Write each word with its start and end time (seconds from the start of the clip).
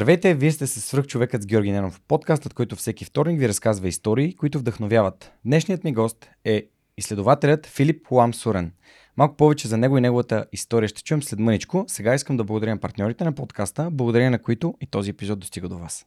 Здравейте, 0.00 0.34
вие 0.34 0.52
сте 0.52 0.66
с 0.66 0.80
свръхчовекът 0.80 1.42
с 1.42 1.46
Георги 1.46 1.72
Ненов, 1.72 2.00
подкастът, 2.08 2.54
който 2.54 2.76
всеки 2.76 3.04
вторник 3.04 3.40
ви 3.40 3.48
разказва 3.48 3.88
истории, 3.88 4.34
които 4.34 4.58
вдъхновяват. 4.58 5.32
Днешният 5.44 5.84
ми 5.84 5.92
гост 5.92 6.30
е 6.44 6.66
изследователят 6.98 7.66
Филип 7.66 8.06
Хуам 8.06 8.34
Сурен. 8.34 8.72
Малко 9.16 9.36
повече 9.36 9.68
за 9.68 9.76
него 9.76 9.98
и 9.98 10.00
неговата 10.00 10.46
история 10.52 10.88
ще 10.88 11.02
чуем 11.02 11.22
след 11.22 11.38
мъничко. 11.38 11.84
Сега 11.88 12.14
искам 12.14 12.36
да 12.36 12.44
благодаря 12.44 12.80
партньорите 12.80 13.24
на 13.24 13.32
подкаста, 13.32 13.88
благодаря 13.92 14.30
на 14.30 14.42
които 14.42 14.74
и 14.80 14.86
този 14.86 15.10
епизод 15.10 15.38
достига 15.38 15.68
до 15.68 15.78
вас. 15.78 16.06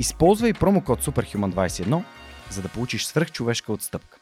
Използвай 0.00 0.52
промокод 0.52 1.04
SUPERHUMAN21, 1.04 2.02
за 2.50 2.62
да 2.62 2.68
получиш 2.68 3.04
свръхчовешка 3.04 3.72
отстъпка. 3.72 4.18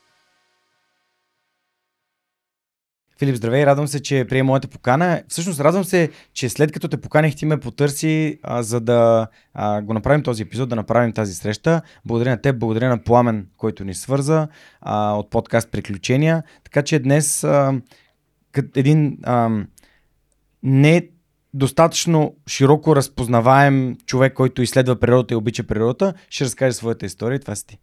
Филип, 3.18 3.36
здравей, 3.36 3.66
радвам 3.66 3.88
се, 3.88 4.02
че 4.02 4.26
прие 4.28 4.42
моята 4.42 4.68
покана. 4.68 5.22
Всъщност 5.28 5.60
радвам 5.60 5.84
се, 5.84 6.10
че 6.32 6.48
след 6.48 6.72
като 6.72 6.88
те 6.88 6.96
поканих, 6.96 7.36
ти 7.36 7.46
ме 7.46 7.60
потърси, 7.60 8.38
а, 8.42 8.62
за 8.62 8.80
да 8.80 9.26
а, 9.54 9.82
го 9.82 9.94
направим 9.94 10.22
този 10.22 10.42
епизод, 10.42 10.68
да 10.68 10.76
направим 10.76 11.12
тази 11.12 11.34
среща. 11.34 11.82
Благодаря 12.04 12.30
на 12.30 12.40
теб, 12.40 12.58
благодаря 12.58 12.88
на 12.88 13.04
Пламен, 13.04 13.46
който 13.56 13.84
ни 13.84 13.94
свърза 13.94 14.48
а, 14.80 15.12
от 15.12 15.30
подкаст 15.30 15.70
Приключения. 15.70 16.42
Така 16.64 16.82
че 16.82 16.98
днес 16.98 17.44
а, 17.44 17.80
един 18.74 19.18
а, 19.22 19.50
не 20.62 21.08
достатъчно 21.56 22.36
широко 22.48 22.96
разпознаваем 22.96 23.96
човек, 24.06 24.34
който 24.34 24.62
изследва 24.62 24.96
природата 24.96 25.34
и 25.34 25.36
обича 25.36 25.62
природата, 25.62 26.14
ще 26.30 26.44
разкаже 26.44 26.72
своята 26.72 27.06
история. 27.06 27.40
Това 27.40 27.54
си 27.54 27.66
ти. 27.66 27.78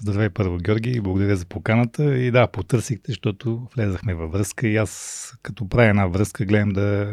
Здравей 0.00 0.30
първо, 0.30 0.58
Георги, 0.58 1.00
благодаря 1.00 1.36
за 1.36 1.46
поканата. 1.46 2.18
И 2.18 2.30
да, 2.30 2.46
потърсихте, 2.46 3.12
защото 3.12 3.68
влезахме 3.76 4.14
във 4.14 4.32
връзка 4.32 4.68
и 4.68 4.76
аз 4.76 5.32
като 5.42 5.68
правя 5.68 5.88
една 5.88 6.06
връзка 6.06 6.44
гледам 6.44 6.68
да, 6.68 7.12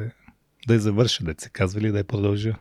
да 0.67 0.73
я 0.73 0.79
завърша, 0.79 1.23
да 1.23 1.33
се 1.37 1.49
казва 1.49 1.81
ли 1.81 1.91
да 1.91 1.97
я 1.97 2.03
продължа. 2.03 2.55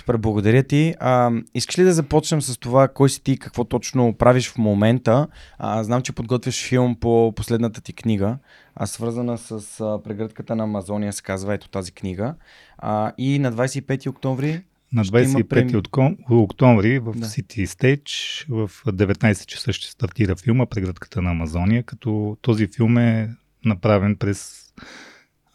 Супер, 0.00 0.16
благодаря 0.16 0.62
ти. 0.62 0.94
А, 1.00 1.32
искаш 1.54 1.78
ли 1.78 1.82
да 1.82 1.92
започнем 1.92 2.42
с 2.42 2.56
това, 2.56 2.88
кой 2.88 3.10
си 3.10 3.22
ти, 3.22 3.38
какво 3.38 3.64
точно 3.64 4.14
правиш 4.14 4.50
в 4.50 4.58
момента? 4.58 5.26
А, 5.58 5.84
знам, 5.84 6.02
че 6.02 6.12
подготвяш 6.12 6.68
филм 6.68 6.96
по 7.00 7.32
последната 7.36 7.80
ти 7.80 7.92
книга, 7.92 8.38
а, 8.74 8.86
свързана 8.86 9.38
с 9.38 9.80
а, 9.80 10.02
прегръдката 10.04 10.56
на 10.56 10.64
Амазония, 10.64 11.12
се 11.12 11.22
казва 11.22 11.54
ето 11.54 11.68
тази 11.68 11.92
книга. 11.92 12.34
А, 12.78 13.12
и 13.18 13.38
на 13.38 13.52
25 13.52 14.06
октомври 14.10 14.62
на 14.92 15.04
25 15.04 15.48
прем... 15.48 16.16
октомври 16.38 16.98
в 16.98 17.12
да. 17.12 17.26
City 17.26 17.64
Stage 17.64 18.46
в 18.48 18.70
19 18.86 19.46
часа 19.46 19.72
ще 19.72 19.90
стартира 19.90 20.36
филма 20.36 20.66
Прегръдката 20.66 21.22
на 21.22 21.30
Амазония, 21.30 21.82
като 21.82 22.36
този 22.42 22.68
филм 22.76 22.98
е 22.98 23.30
направен 23.64 24.16
през 24.16 24.60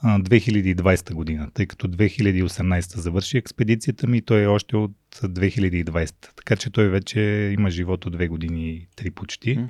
2020 0.05 1.13
година, 1.13 1.49
тъй 1.53 1.65
като 1.65 1.87
2018 1.87 2.97
завърши 2.97 3.37
експедицията 3.37 4.07
ми 4.07 4.21
той 4.21 4.43
е 4.43 4.47
още 4.47 4.77
от 4.77 4.91
2020. 5.15 6.35
Така 6.35 6.55
че 6.55 6.69
той 6.69 6.89
вече 6.89 7.19
има 7.53 7.69
живот 7.69 8.05
от 8.05 8.13
две 8.13 8.27
години 8.27 8.69
и 8.69 8.87
три 8.95 9.11
почти. 9.11 9.57
Mm. 9.57 9.67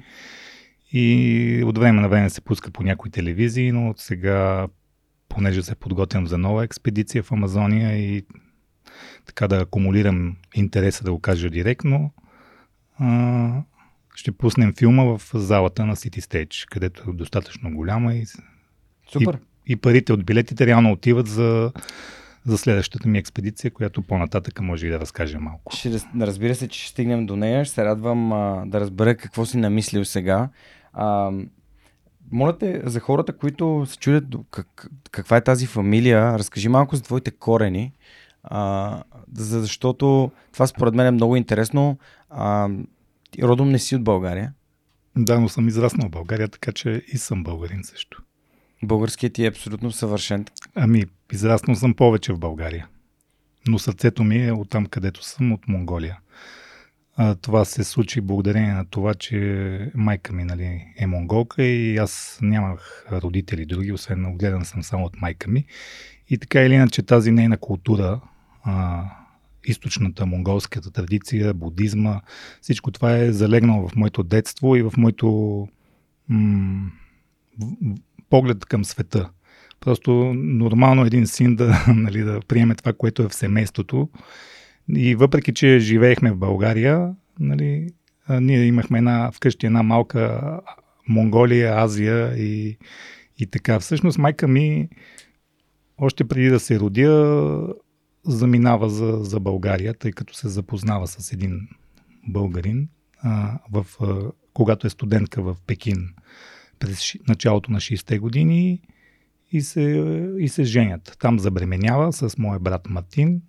И 0.91 1.63
от 1.66 1.78
време 1.78 2.01
на 2.01 2.09
време 2.09 2.29
се 2.29 2.41
пуска 2.41 2.72
по 2.72 2.84
някои 2.84 3.12
телевизии, 3.12 3.72
но 3.72 3.94
сега, 3.97 4.68
понеже 5.29 5.63
се 5.63 5.75
подготвям 5.75 6.28
за 6.28 6.38
нова 6.38 6.63
експедиция 6.63 7.24
в 7.24 7.31
Амазония 7.31 7.97
и 7.97 8.25
така 9.25 9.47
да 9.47 9.57
акумулирам 9.62 10.38
интереса 10.56 11.03
да 11.03 11.12
го 11.12 11.19
кажа 11.19 11.50
директно, 11.50 12.13
а, 12.97 13.63
ще 14.16 14.31
пуснем 14.31 14.74
филма 14.78 15.03
в 15.03 15.22
залата 15.34 15.85
на 15.85 15.95
City 15.95 16.19
Stage, 16.19 16.69
където 16.69 17.09
е 17.09 17.13
достатъчно 17.13 17.72
голяма 17.72 18.13
и, 18.13 18.25
Супер. 19.12 19.34
и, 19.34 19.54
и 19.67 19.75
парите 19.75 20.13
от 20.13 20.25
билетите 20.25 20.65
реално 20.65 20.91
отиват 20.91 21.27
за, 21.27 21.71
за 22.45 22.57
следващата 22.57 23.07
ми 23.07 23.17
експедиция, 23.17 23.71
която 23.71 24.01
по-нататък 24.01 24.61
може 24.61 24.87
и 24.87 24.89
да 24.89 24.99
разкажа 24.99 25.39
малко. 25.39 25.75
Ще, 25.75 25.89
разбира 26.19 26.55
се, 26.55 26.67
че 26.67 26.79
ще 26.79 26.89
стигнем 26.89 27.25
до 27.25 27.35
нея. 27.35 27.65
Ще 27.65 27.73
се 27.73 27.85
радвам 27.85 28.33
а, 28.33 28.63
да 28.65 28.79
разбера 28.79 29.17
какво 29.17 29.45
си 29.45 29.57
намислил 29.57 30.05
сега. 30.05 30.49
А, 30.93 31.31
моля 32.31 32.57
те, 32.57 32.81
за 32.85 32.99
хората, 32.99 33.37
които 33.37 33.85
се 33.87 33.97
чудят 33.97 34.23
как, 34.51 34.87
каква 35.11 35.37
е 35.37 35.43
тази 35.43 35.65
фамилия, 35.65 36.39
разкажи 36.39 36.69
малко 36.69 36.95
за 36.95 37.01
твоите 37.03 37.31
корени. 37.31 37.93
А, 38.43 39.03
защото 39.33 40.31
това 40.53 40.67
според 40.67 40.93
мен 40.93 41.07
е 41.07 41.11
много 41.11 41.35
интересно. 41.35 41.97
А, 42.29 42.69
родом 43.41 43.69
не 43.69 43.79
си 43.79 43.95
от 43.95 44.03
България. 44.03 44.53
Да, 45.17 45.39
но 45.39 45.49
съм 45.49 45.67
израснал 45.67 46.07
в 46.07 46.11
България, 46.11 46.47
така 46.47 46.71
че 46.71 47.03
и 47.13 47.17
съм 47.17 47.43
българин 47.43 47.83
също. 47.83 48.25
Българският 48.85 49.34
ти 49.34 49.46
е 49.46 49.50
абсолютно 49.50 49.91
съвършен. 49.91 50.46
Ами, 50.75 51.03
израснал 51.31 51.75
съм 51.75 51.94
повече 51.94 52.34
в 52.34 52.40
България. 52.40 52.88
Но 53.68 53.79
сърцето 53.79 54.23
ми 54.23 54.46
е 54.46 54.51
от 54.51 54.69
там, 54.69 54.85
където 54.85 55.23
съм, 55.23 55.51
от 55.51 55.68
Монголия. 55.68 56.19
А, 57.18 57.35
това 57.35 57.66
се 57.66 57.84
случи 57.84 58.22
благодарение 58.22 58.74
на 58.74 58.85
това, 58.85 59.13
че 59.13 59.91
майка 59.95 60.34
ми 60.34 60.44
нали, 60.44 60.85
е 60.97 61.07
монголка 61.07 61.63
и 61.63 61.97
аз 61.97 62.40
нямах 62.41 63.06
родители 63.12 63.66
други, 63.66 63.91
освен 63.91 64.25
огледан 64.25 64.66
съм 64.66 64.84
само 64.84 65.06
от 65.06 65.22
майка 65.22 65.50
ми. 65.50 65.66
И 66.29 66.38
така 66.38 66.62
или 66.62 66.74
иначе 66.74 67.03
тази 67.03 67.31
нейна 67.31 67.57
култура, 67.57 68.22
а, 68.63 69.03
източната 69.66 70.25
монголската 70.25 70.91
традиция, 70.91 71.53
будизма, 71.53 72.22
всичко 72.62 72.91
това 72.91 73.18
е 73.18 73.31
залегнало 73.31 73.88
в 73.88 73.95
моето 73.95 74.24
детство 74.24 74.75
и 74.75 74.81
в 74.81 74.94
моето 74.97 75.68
м- 76.29 76.91
поглед 78.30 78.66
към 78.66 78.86
света. 78.86 79.30
Просто 79.80 80.12
нормално 80.36 81.06
един 81.06 81.28
син 81.28 81.56
да, 81.56 81.86
нали, 81.96 82.22
да 82.22 82.40
приеме 82.47 82.75
това, 82.75 82.94
което 82.94 83.24
е 83.24 83.30
в 83.30 83.36
семейството. 83.36 84.09
И 84.96 85.16
въпреки, 85.16 85.53
че 85.53 85.80
живеехме 85.80 86.31
в 86.31 86.38
България, 86.38 87.13
нали, 87.40 87.90
ние 88.30 88.66
имахме 88.66 88.97
една, 88.97 89.31
вкъщи 89.31 89.66
една 89.66 89.84
малка 89.84 90.41
Монголия, 91.08 91.74
Азия 91.78 92.38
и, 92.38 92.78
и 93.38 93.47
така. 93.47 93.80
Всъщност 93.80 94.18
майка 94.18 94.47
ми 94.47 94.90
още 95.97 96.24
преди 96.24 96.50
да 96.50 96.59
се 96.59 96.80
родя 96.80 97.74
заминава 98.24 98.90
за, 98.90 99.18
за 99.24 99.40
България, 99.40 99.94
тъй 99.94 100.12
като 100.12 100.34
се 100.34 100.50
запознава 100.50 101.07
с 101.07 101.31
един 101.34 101.68
българин, 102.28 102.90
а, 103.22 103.59
в, 103.72 103.86
а, 104.02 104.31
когато 104.53 104.88
е 104.88 104.90
студентка 104.90 105.42
в 105.42 105.56
Пекин 105.68 106.09
през 106.80 107.13
началото 107.28 107.72
на 107.72 107.80
60-те 107.80 108.19
години 108.19 108.81
и 109.52 109.62
се, 109.62 109.81
и 110.40 110.50
се 110.50 110.63
женят. 110.63 111.18
Там 111.19 111.40
забременява 111.40 112.13
с 112.13 112.38
моя 112.38 112.59
брат 112.59 112.90
Мартин 112.90 113.41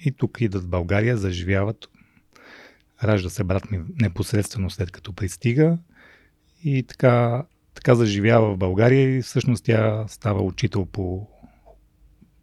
и 0.00 0.12
тук 0.16 0.40
идат 0.40 0.62
в 0.62 0.68
България, 0.68 1.16
заживяват. 1.16 1.88
Ражда 3.04 3.30
се 3.30 3.44
брат 3.44 3.70
ми 3.70 3.80
непосредствено 4.00 4.70
след 4.70 4.90
като 4.90 5.12
пристига 5.12 5.78
и 6.64 6.82
така, 6.82 7.44
така 7.74 7.94
заживява 7.94 8.54
в 8.54 8.58
България 8.58 9.16
и 9.16 9.22
всъщност 9.22 9.64
тя 9.64 10.04
става 10.08 10.42
учител 10.42 10.84
по 10.86 11.28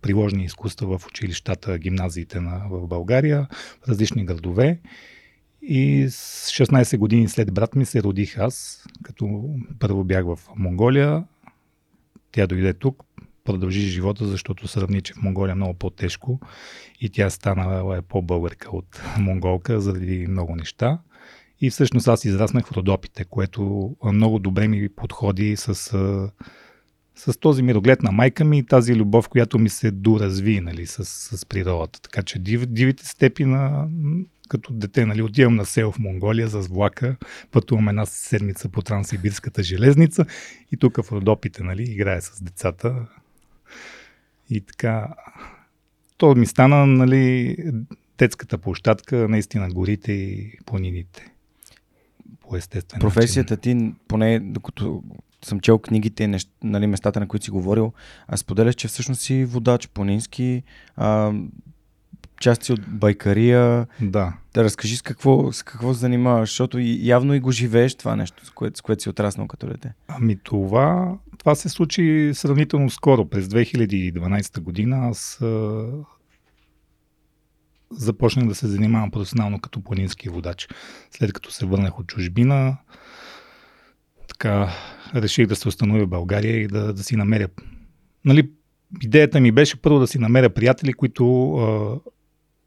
приложни 0.02 0.44
изкуства 0.44 0.98
в 0.98 1.08
училищата, 1.08 1.78
гимназиите 1.78 2.40
на, 2.40 2.68
в 2.70 2.88
България, 2.88 3.48
в 3.84 3.90
различни 3.90 4.26
градове. 4.26 4.80
И 5.68 6.08
с 6.10 6.50
16 6.50 6.98
години 6.98 7.30
след 7.30 7.54
брат 7.54 7.76
ми 7.76 7.86
се 7.86 8.04
родих 8.04 8.38
аз, 8.38 8.86
като 9.04 9.50
първо 9.80 10.04
бях 10.04 10.26
в 10.26 10.40
Монголия. 10.56 11.24
Тя 12.32 12.48
дойде 12.48 12.74
тук, 12.74 13.04
продължи 13.44 13.80
живота, 13.80 14.26
защото 14.26 14.68
сравни, 14.68 15.02
че 15.02 15.14
в 15.14 15.22
Монголия 15.22 15.52
е 15.52 15.56
много 15.56 15.74
по-тежко 15.74 16.40
и 17.02 17.10
тя 17.10 17.30
стана 17.30 17.98
е 17.98 18.02
по-българка 18.02 18.70
от 18.72 19.02
монголка 19.20 19.82
заради 19.82 20.28
много 20.28 20.56
неща. 20.56 21.00
И 21.62 21.70
всъщност 21.70 22.08
аз 22.08 22.26
израснах 22.26 22.68
в 22.68 22.72
Родопите, 22.72 23.26
което 23.26 23.92
много 24.04 24.40
добре 24.40 24.68
ми 24.68 24.90
подходи 24.90 25.56
с, 25.58 25.76
с 27.16 27.40
този 27.40 27.64
мироглед 27.64 28.04
на 28.04 28.12
майка 28.12 28.46
ми 28.46 28.58
и 28.58 28.66
тази 28.66 28.96
любов, 28.96 29.30
която 29.30 29.60
ми 29.60 29.70
се 29.70 29.92
доразви 29.92 30.62
нали, 30.62 30.86
с, 30.86 31.06
с 31.06 31.46
природата. 31.46 32.02
Така 32.02 32.24
че 32.24 32.40
див, 32.40 32.66
дивите 32.66 33.08
степи 33.08 33.46
на, 33.46 33.88
като 34.50 34.74
дете, 34.74 35.06
нали, 35.06 35.22
отивам 35.22 35.56
на 35.56 35.66
село 35.66 35.92
в 35.92 36.00
Монголия 36.00 36.48
с 36.48 36.68
влака, 36.68 37.16
пътувам 37.52 37.90
една 37.90 38.06
седмица 38.06 38.70
по 38.70 38.82
Транссибирската 38.82 39.64
железница 39.64 40.26
и 40.72 40.78
тук 40.78 41.06
в 41.06 41.12
Родопите, 41.12 41.64
нали, 41.64 41.84
играя 41.84 42.22
с 42.22 42.44
децата. 42.44 43.08
И 44.50 44.62
така, 44.62 45.08
то 46.18 46.36
ми 46.36 46.46
стана, 46.46 46.86
нали, 46.86 47.58
детската 48.18 48.58
площадка, 48.58 49.28
наистина 49.30 49.70
горите 49.70 50.12
и 50.12 50.58
планините. 50.66 51.32
По 52.42 52.56
естествен 52.56 53.00
Професията 53.00 53.54
начин. 53.54 53.92
ти, 53.92 53.96
поне 54.08 54.40
докато 54.40 55.04
съм 55.46 55.60
чел 55.60 55.80
книгите, 55.80 56.28
нещ, 56.28 56.50
нали, 56.64 56.88
местата, 56.88 57.20
на 57.20 57.28
които 57.28 57.46
си 57.46 57.52
говорил, 57.52 57.94
а 58.28 58.38
споделяш, 58.38 58.76
че 58.76 58.88
всъщност 58.88 59.22
си 59.22 59.46
водач, 59.46 59.88
планински, 59.88 60.64
а, 60.96 61.34
части 62.40 62.74
от 62.74 62.82
байкария. 62.88 63.88
Да. 64.02 64.34
Да 64.54 64.64
разкажи 64.64 64.98
с 64.98 65.02
какво, 65.02 65.52
с 65.52 65.64
какво 65.64 65.94
се 65.94 66.00
занимаваш, 66.00 66.50
защото 66.50 66.78
явно 66.82 67.34
и 67.34 67.40
го 67.40 67.52
живееш 67.52 67.96
това 67.96 68.16
нещо, 68.16 68.46
с 68.46 68.52
което, 68.52 68.78
с 68.78 68.82
което 68.82 69.04
си 69.04 69.10
отраснал 69.10 69.48
като 69.48 69.68
дете. 69.68 69.94
Ами 70.08 70.38
това, 70.44 71.18
това 71.38 71.56
се 71.56 71.70
случи 71.70 72.32
сравнително 72.34 72.90
скоро. 72.90 73.26
През 73.26 73.48
2012 73.48 74.60
година 74.60 75.10
аз 75.10 75.42
а, 75.42 75.86
започнах 77.92 78.48
да 78.48 78.56
се 78.56 78.68
занимавам 78.68 79.12
професионално 79.12 79.60
като 79.60 79.82
планински 79.82 80.30
водач. 80.30 80.68
След 81.12 81.34
като 81.34 81.52
се 81.52 81.66
върнах 81.66 82.00
от 82.00 82.08
чужбина, 82.08 82.78
така 84.28 84.70
реших 85.16 85.48
да 85.48 85.56
се 85.56 85.68
установя 85.68 86.06
в 86.06 86.10
България 86.10 86.62
и 86.62 86.68
да, 86.68 86.94
да 86.94 87.04
си 87.04 87.16
намеря. 87.16 87.48
Нали, 88.26 88.50
идеята 89.02 89.40
ми 89.40 89.52
беше 89.52 89.82
първо 89.82 90.00
да 90.00 90.08
си 90.08 90.20
намеря 90.20 90.50
приятели, 90.50 90.94
които 90.94 91.54
а, 91.54 92.00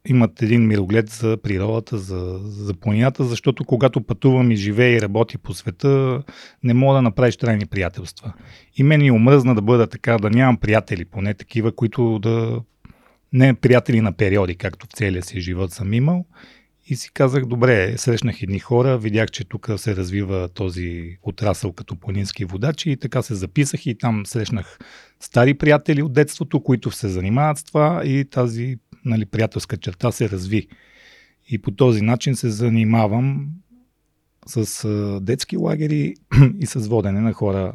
имат 0.09 0.43
един 0.43 0.67
мироглед 0.67 1.09
за 1.09 1.37
природата, 1.43 1.99
за, 1.99 2.41
за 2.43 2.75
планината, 2.75 3.25
защото 3.25 3.65
когато 3.65 4.01
пътувам 4.01 4.51
и 4.51 4.57
живея 4.57 4.97
и 4.97 5.01
работя 5.01 5.39
по 5.39 5.55
света, 5.55 6.23
не 6.65 6.75
мога 6.75 6.95
да 6.95 7.03
направиш 7.03 7.37
трайни 7.37 7.67
приятелства. 7.67 8.33
И 8.77 8.83
мен 8.83 9.01
ми 9.01 9.11
омръзна 9.11 9.55
да 9.55 9.63
бъда 9.63 9.87
така, 9.87 10.19
да 10.19 10.31
нямам 10.31 10.57
приятели, 10.57 11.05
поне 11.05 11.35
такива, 11.35 11.73
които 11.73 12.19
да 12.19 12.61
не 13.33 13.55
приятели 13.55 14.01
на 14.01 14.13
периоди, 14.13 14.55
както 14.55 14.87
в 14.87 14.97
целия 14.97 15.23
си 15.23 15.41
живот 15.41 15.73
съм 15.73 15.93
имал. 15.93 16.25
И 16.91 16.97
си 16.97 17.11
казах, 17.15 17.45
добре, 17.45 17.99
срещнах 17.99 18.43
едни 18.43 18.59
хора, 18.59 18.99
видях, 18.99 19.31
че 19.31 19.45
тук 19.45 19.71
се 19.77 19.97
развива 19.97 20.49
този 20.49 21.19
отрасъл 21.23 21.73
като 21.73 21.97
планински 21.97 22.45
водачи 22.45 22.91
и 22.91 22.97
така 22.97 23.23
се 23.23 23.35
записах 23.35 23.87
и 23.87 23.99
там 23.99 24.27
срещнах 24.27 24.79
стари 25.21 25.55
приятели 25.55 26.03
от 26.03 26.13
детството, 26.13 26.63
които 26.63 26.91
се 26.91 27.09
занимават 27.09 27.59
с 27.59 27.65
това 27.65 28.03
и 28.05 28.25
тази 28.25 28.77
нали, 29.09 29.27
приятелска 29.27 29.77
черта 29.77 30.13
се 30.13 30.31
разви. 30.31 30.69
И 31.49 31.59
по 31.59 31.71
този 31.71 32.03
начин 32.03 32.37
се 32.37 32.51
занимавам 32.51 33.49
с 34.47 34.89
детски 35.23 35.57
лагери 35.57 36.15
и 36.61 36.67
с 36.67 36.89
водене 36.89 37.21
на 37.21 37.33
хора 37.33 37.73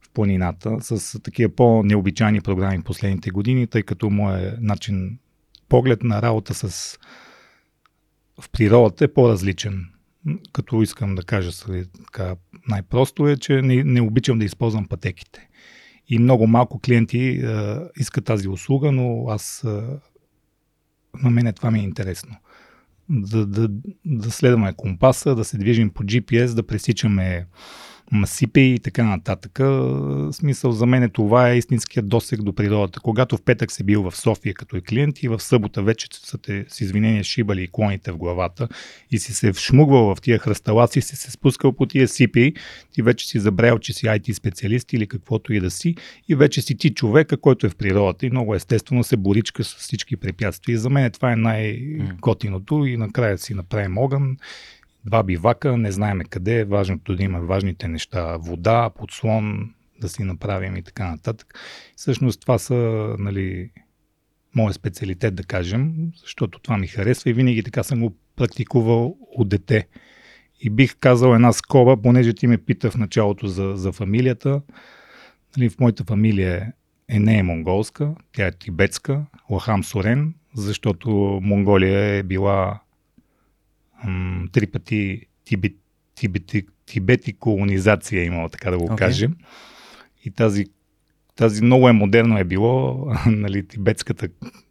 в 0.00 0.10
планината, 0.10 0.76
с 0.80 1.20
такива 1.22 1.54
по-необичайни 1.54 2.40
програми 2.40 2.82
последните 2.82 3.30
години, 3.30 3.66
тъй 3.66 3.82
като 3.82 4.10
моят 4.10 4.60
начин, 4.60 5.18
поглед 5.68 6.02
на 6.02 6.22
работа 6.22 6.54
с 6.54 6.98
в 8.40 8.50
природата 8.50 9.04
е 9.04 9.08
по-различен. 9.08 9.86
Като 10.52 10.82
искам 10.82 11.14
да 11.14 11.22
кажа 11.22 11.50
така, 12.04 12.36
най-просто 12.68 13.28
е, 13.28 13.36
че 13.36 13.62
не, 13.62 13.84
не 13.84 14.00
обичам 14.00 14.38
да 14.38 14.44
използвам 14.44 14.88
пътеките. 14.88 15.48
И 16.08 16.18
много 16.18 16.46
малко 16.46 16.80
клиенти 16.80 17.38
а, 17.38 17.88
искат 17.96 18.24
тази 18.24 18.48
услуга, 18.48 18.92
но 18.92 19.26
аз 19.28 19.64
а, 19.64 20.00
на 21.22 21.30
мен 21.30 21.52
това 21.52 21.70
ми 21.70 21.78
е 21.78 21.82
интересно. 21.82 22.36
Да, 23.10 23.46
да, 23.46 23.68
да 24.04 24.30
следваме 24.30 24.74
компаса, 24.76 25.34
да 25.34 25.44
се 25.44 25.58
движим 25.58 25.90
по 25.90 26.02
GPS, 26.02 26.54
да 26.54 26.66
пресичаме 26.66 27.46
масипи 28.12 28.60
и 28.60 28.78
така 28.78 29.04
нататък. 29.04 29.60
Смисъл 30.32 30.72
за 30.72 30.86
мен 30.86 31.10
това 31.10 31.50
е 31.50 31.58
истинският 31.58 32.08
досег 32.08 32.42
до 32.42 32.52
природата. 32.52 33.00
Когато 33.00 33.36
в 33.36 33.42
петък 33.42 33.72
се 33.72 33.84
бил 33.84 34.10
в 34.10 34.16
София 34.16 34.54
като 34.54 34.76
е 34.76 34.80
клиент 34.80 35.22
и 35.22 35.28
в 35.28 35.40
събота 35.40 35.82
вече 35.82 36.08
са 36.12 36.38
те 36.38 36.64
с 36.68 36.80
извинение 36.80 37.22
шибали 37.22 37.62
и 37.62 37.68
клоните 37.72 38.12
в 38.12 38.16
главата 38.16 38.68
и 39.10 39.18
си 39.18 39.34
се 39.34 39.52
вшмугвал 39.52 40.14
в 40.14 40.20
тия 40.20 40.38
хръсталаци, 40.38 41.00
си 41.00 41.16
се 41.16 41.30
спускал 41.30 41.72
по 41.72 41.86
тия 41.86 42.08
сипи, 42.08 42.52
ти 42.92 43.02
вече 43.02 43.28
си 43.28 43.38
забрал, 43.38 43.78
че 43.78 43.92
си 43.92 44.06
IT 44.06 44.32
специалист 44.32 44.92
или 44.92 45.06
каквото 45.06 45.52
и 45.52 45.60
да 45.60 45.70
си 45.70 45.94
и 46.28 46.34
вече 46.34 46.62
си 46.62 46.76
ти 46.76 46.94
човека, 46.94 47.36
който 47.36 47.66
е 47.66 47.70
в 47.70 47.76
природата 47.76 48.26
и 48.26 48.30
много 48.30 48.54
естествено 48.54 49.04
се 49.04 49.16
боричка 49.16 49.64
с 49.64 49.74
всички 49.74 50.16
препятствия. 50.16 50.74
И 50.74 50.78
за 50.78 50.90
мен 50.90 51.10
това 51.10 51.32
е 51.32 51.36
най-готиното 51.36 52.86
и 52.86 52.96
накрая 52.96 53.38
си 53.38 53.54
направим 53.54 53.98
огън 53.98 54.36
два 55.04 55.22
бивака, 55.22 55.76
не 55.76 55.92
знаеме 55.92 56.24
къде, 56.24 56.64
важното 56.64 57.16
да 57.16 57.22
има 57.22 57.40
важните 57.40 57.88
неща, 57.88 58.36
вода, 58.36 58.90
подслон, 58.90 59.74
да 60.00 60.08
си 60.08 60.24
направим 60.24 60.76
и 60.76 60.82
така 60.82 61.10
нататък. 61.10 61.58
Всъщност 61.96 62.40
това 62.40 62.58
са, 62.58 62.74
нали, 63.18 63.70
моят 64.54 64.74
специалитет, 64.74 65.34
да 65.34 65.42
кажем, 65.42 65.92
защото 66.20 66.58
това 66.58 66.78
ми 66.78 66.86
харесва 66.86 67.30
и 67.30 67.32
винаги 67.32 67.62
така 67.62 67.82
съм 67.82 68.00
го 68.00 68.16
практикувал 68.36 69.16
от 69.36 69.48
дете. 69.48 69.88
И 70.60 70.70
бих 70.70 70.96
казал 70.96 71.34
една 71.34 71.52
скоба, 71.52 72.02
понеже 72.02 72.32
ти 72.32 72.46
ме 72.46 72.58
пита 72.58 72.90
в 72.90 72.96
началото 72.96 73.46
за, 73.46 73.72
за 73.76 73.92
фамилията. 73.92 74.62
Нали, 75.56 75.68
в 75.68 75.80
моята 75.80 76.04
фамилия 76.04 76.72
е 77.08 77.18
не 77.18 77.38
е 77.38 77.42
монголска, 77.42 78.14
тя 78.32 78.46
е 78.46 78.52
тибетска, 78.52 79.26
Лахам 79.50 79.84
Сорен, 79.84 80.34
защото 80.54 81.10
Монголия 81.42 82.00
е 82.00 82.22
била 82.22 82.80
м- 84.04 84.48
три 84.52 84.66
пъти 84.66 85.20
тибет, 85.44 85.76
тибет, 86.14 86.52
тибет 86.86 87.28
и 87.28 87.32
колонизация 87.32 88.22
е 88.22 88.24
имало, 88.24 88.48
така 88.48 88.70
да 88.70 88.78
го 88.78 88.88
okay. 88.88 88.96
кажем. 88.96 89.36
И 90.24 90.30
тази, 90.30 90.66
тази 91.36 91.64
много 91.64 91.88
е 91.88 91.92
модерно 91.92 92.38
е 92.38 92.44
било, 92.44 93.06
нали, 93.26 93.66
тибетската 93.66 94.28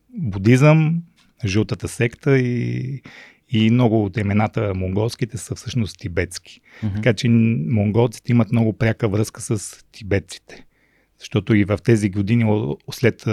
будизъм, 0.09 1.03
жълтата 1.45 1.87
секта 1.87 2.39
и, 2.39 3.01
и 3.49 3.69
много 3.69 4.05
от 4.05 4.17
имената 4.17 4.73
монголските 4.75 5.37
са 5.37 5.55
всъщност 5.55 5.99
тибетски. 5.99 6.61
Mm-hmm. 6.83 6.95
Така 6.95 7.13
че 7.13 7.29
монголците 7.29 8.31
имат 8.31 8.51
много 8.51 8.73
пряка 8.73 9.07
връзка 9.07 9.41
с 9.41 9.83
тибетците. 9.91 10.65
Защото 11.19 11.55
и 11.55 11.63
в 11.63 11.77
тези 11.83 12.09
години 12.09 12.75
след 12.91 13.25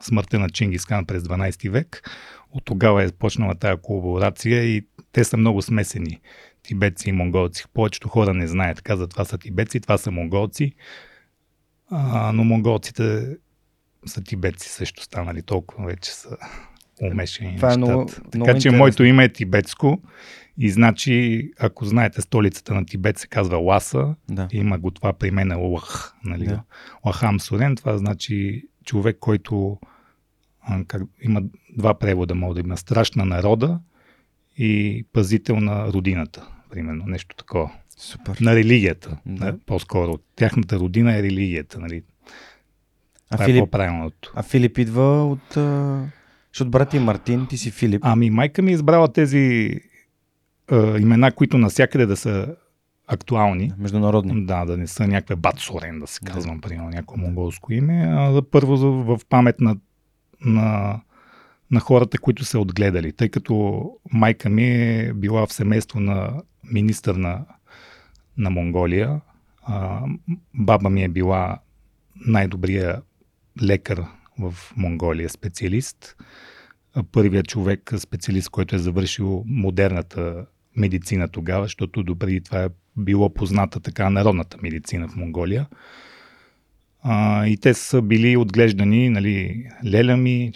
смъртта 0.00 0.38
на 0.38 0.50
Чингисхан 0.50 1.06
през 1.06 1.22
12 1.22 1.70
век, 1.70 2.10
от 2.52 2.64
тогава 2.64 3.04
е 3.04 3.12
почнала 3.12 3.54
тази 3.54 3.80
колаборация 3.82 4.64
и 4.64 4.86
те 5.12 5.24
са 5.24 5.36
много 5.36 5.62
смесени. 5.62 6.20
Тибетци 6.62 7.08
и 7.08 7.12
монголци. 7.12 7.64
Повечето 7.74 8.08
хора 8.08 8.34
не 8.34 8.46
знаят. 8.46 8.82
Казват, 8.82 9.10
това 9.10 9.24
са 9.24 9.38
тибетци, 9.38 9.80
това 9.80 9.98
са 9.98 10.10
монголци. 10.10 10.74
А, 11.90 12.32
но 12.32 12.44
монголците 12.44 13.36
са 14.06 14.24
тибетци 14.24 14.68
също 14.68 15.02
станали. 15.02 15.42
Толкова 15.42 15.86
вече 15.86 16.10
са 16.10 16.36
умешени. 17.02 17.56
Това 17.56 17.72
е 17.72 17.76
много, 17.76 18.06
така 18.06 18.28
много 18.34 18.50
че 18.50 18.56
интересно. 18.56 18.78
моето 18.78 19.04
име 19.04 19.24
е 19.24 19.32
тибетско. 19.32 20.02
И 20.58 20.70
значи, 20.70 21.50
ако 21.58 21.84
знаете, 21.84 22.20
столицата 22.20 22.74
на 22.74 22.86
Тибет 22.86 23.18
се 23.18 23.26
казва 23.26 23.56
Ласа. 23.56 24.14
Да. 24.30 24.48
Има 24.52 24.78
го 24.78 24.90
това 24.90 25.12
при 25.12 25.30
мен 25.30 25.52
е 25.52 25.54
Лах. 25.54 26.14
Нали? 26.24 26.44
Да. 26.44 26.62
Лахам 27.06 27.40
Сурен, 27.40 27.76
това 27.76 27.98
значи 27.98 28.64
човек, 28.84 29.16
който 29.20 29.78
как, 30.86 31.02
има 31.22 31.42
два 31.76 31.94
превода, 31.94 32.34
може 32.34 32.54
да 32.54 32.60
има 32.60 32.76
страш 32.76 33.12
на 33.12 33.24
народа 33.24 33.80
и 34.56 35.04
пазител 35.12 35.56
на 35.56 35.86
родината, 35.86 36.48
примерно, 36.70 37.04
нещо 37.06 37.36
такова. 37.36 37.70
Супер. 37.98 38.38
На 38.40 38.54
религията, 38.54 39.16
Да. 39.26 39.52
да. 39.52 39.58
по-скоро. 39.66 40.18
Тяхната 40.36 40.78
родина 40.78 41.16
е 41.18 41.22
религията, 41.22 41.80
нали? 41.80 42.02
А 43.30 43.36
Това 43.36 43.44
е 43.44 43.48
Филип, 43.48 43.60
по-правилното. 43.60 44.32
а 44.36 44.42
Филип 44.42 44.78
идва 44.78 45.26
от... 45.26 45.54
Защото 46.52 46.70
брат 46.70 46.88
ти 46.90 46.96
е 46.96 47.00
Мартин, 47.00 47.46
ти 47.46 47.58
си 47.58 47.70
Филип. 47.70 48.00
Ами 48.04 48.30
майка 48.30 48.62
ми 48.62 48.70
е 48.70 48.74
избрала 48.74 49.12
тези 49.12 49.74
а, 50.70 50.98
имена, 50.98 51.32
които 51.32 51.58
навсякъде 51.58 52.06
да 52.06 52.16
са 52.16 52.54
актуални. 53.06 53.72
Международни. 53.78 54.46
Да, 54.46 54.64
да 54.64 54.76
не 54.76 54.86
са 54.86 55.06
някаква 55.08 55.36
Бацорен, 55.36 55.98
да 55.98 56.06
се 56.06 56.20
Да. 56.22 56.32
казвам, 56.32 56.60
примерно, 56.60 56.88
някакво 56.88 57.16
монголско 57.16 57.72
име, 57.72 58.06
а 58.08 58.30
да 58.30 58.42
първо 58.42 58.76
в 58.76 59.20
памет 59.28 59.60
на, 59.60 59.76
на, 60.44 61.00
на 61.70 61.80
хората, 61.80 62.18
които 62.18 62.44
са 62.44 62.58
отгледали. 62.58 63.12
Тъй 63.12 63.28
като 63.28 63.84
майка 64.12 64.48
ми 64.48 64.64
е 64.64 65.12
била 65.14 65.46
в 65.46 65.52
семейство 65.52 66.00
на 66.00 66.42
министър 66.72 67.14
на, 67.14 67.44
на 68.36 68.50
Монголия, 68.50 69.20
а, 69.62 70.00
баба 70.54 70.90
ми 70.90 71.04
е 71.04 71.08
била 71.08 71.58
най-добрия 72.26 73.02
лекар 73.62 74.04
в 74.38 74.54
Монголия, 74.76 75.28
специалист. 75.28 76.16
Първият 77.12 77.48
човек, 77.48 77.92
специалист, 77.98 78.48
който 78.48 78.76
е 78.76 78.78
завършил 78.78 79.44
модерната 79.46 80.46
медицина 80.76 81.28
тогава, 81.28 81.64
защото 81.64 82.02
допреди 82.02 82.40
това 82.40 82.64
е 82.64 82.68
било 82.96 83.34
позната 83.34 83.80
така 83.80 84.10
народната 84.10 84.56
медицина 84.62 85.08
в 85.08 85.16
Монголия. 85.16 85.66
А, 87.02 87.46
и 87.46 87.56
те 87.56 87.74
са 87.74 88.02
били 88.02 88.36
отглеждани, 88.36 89.10
нали, 89.10 89.66
леля 89.84 90.16
ми, 90.16 90.52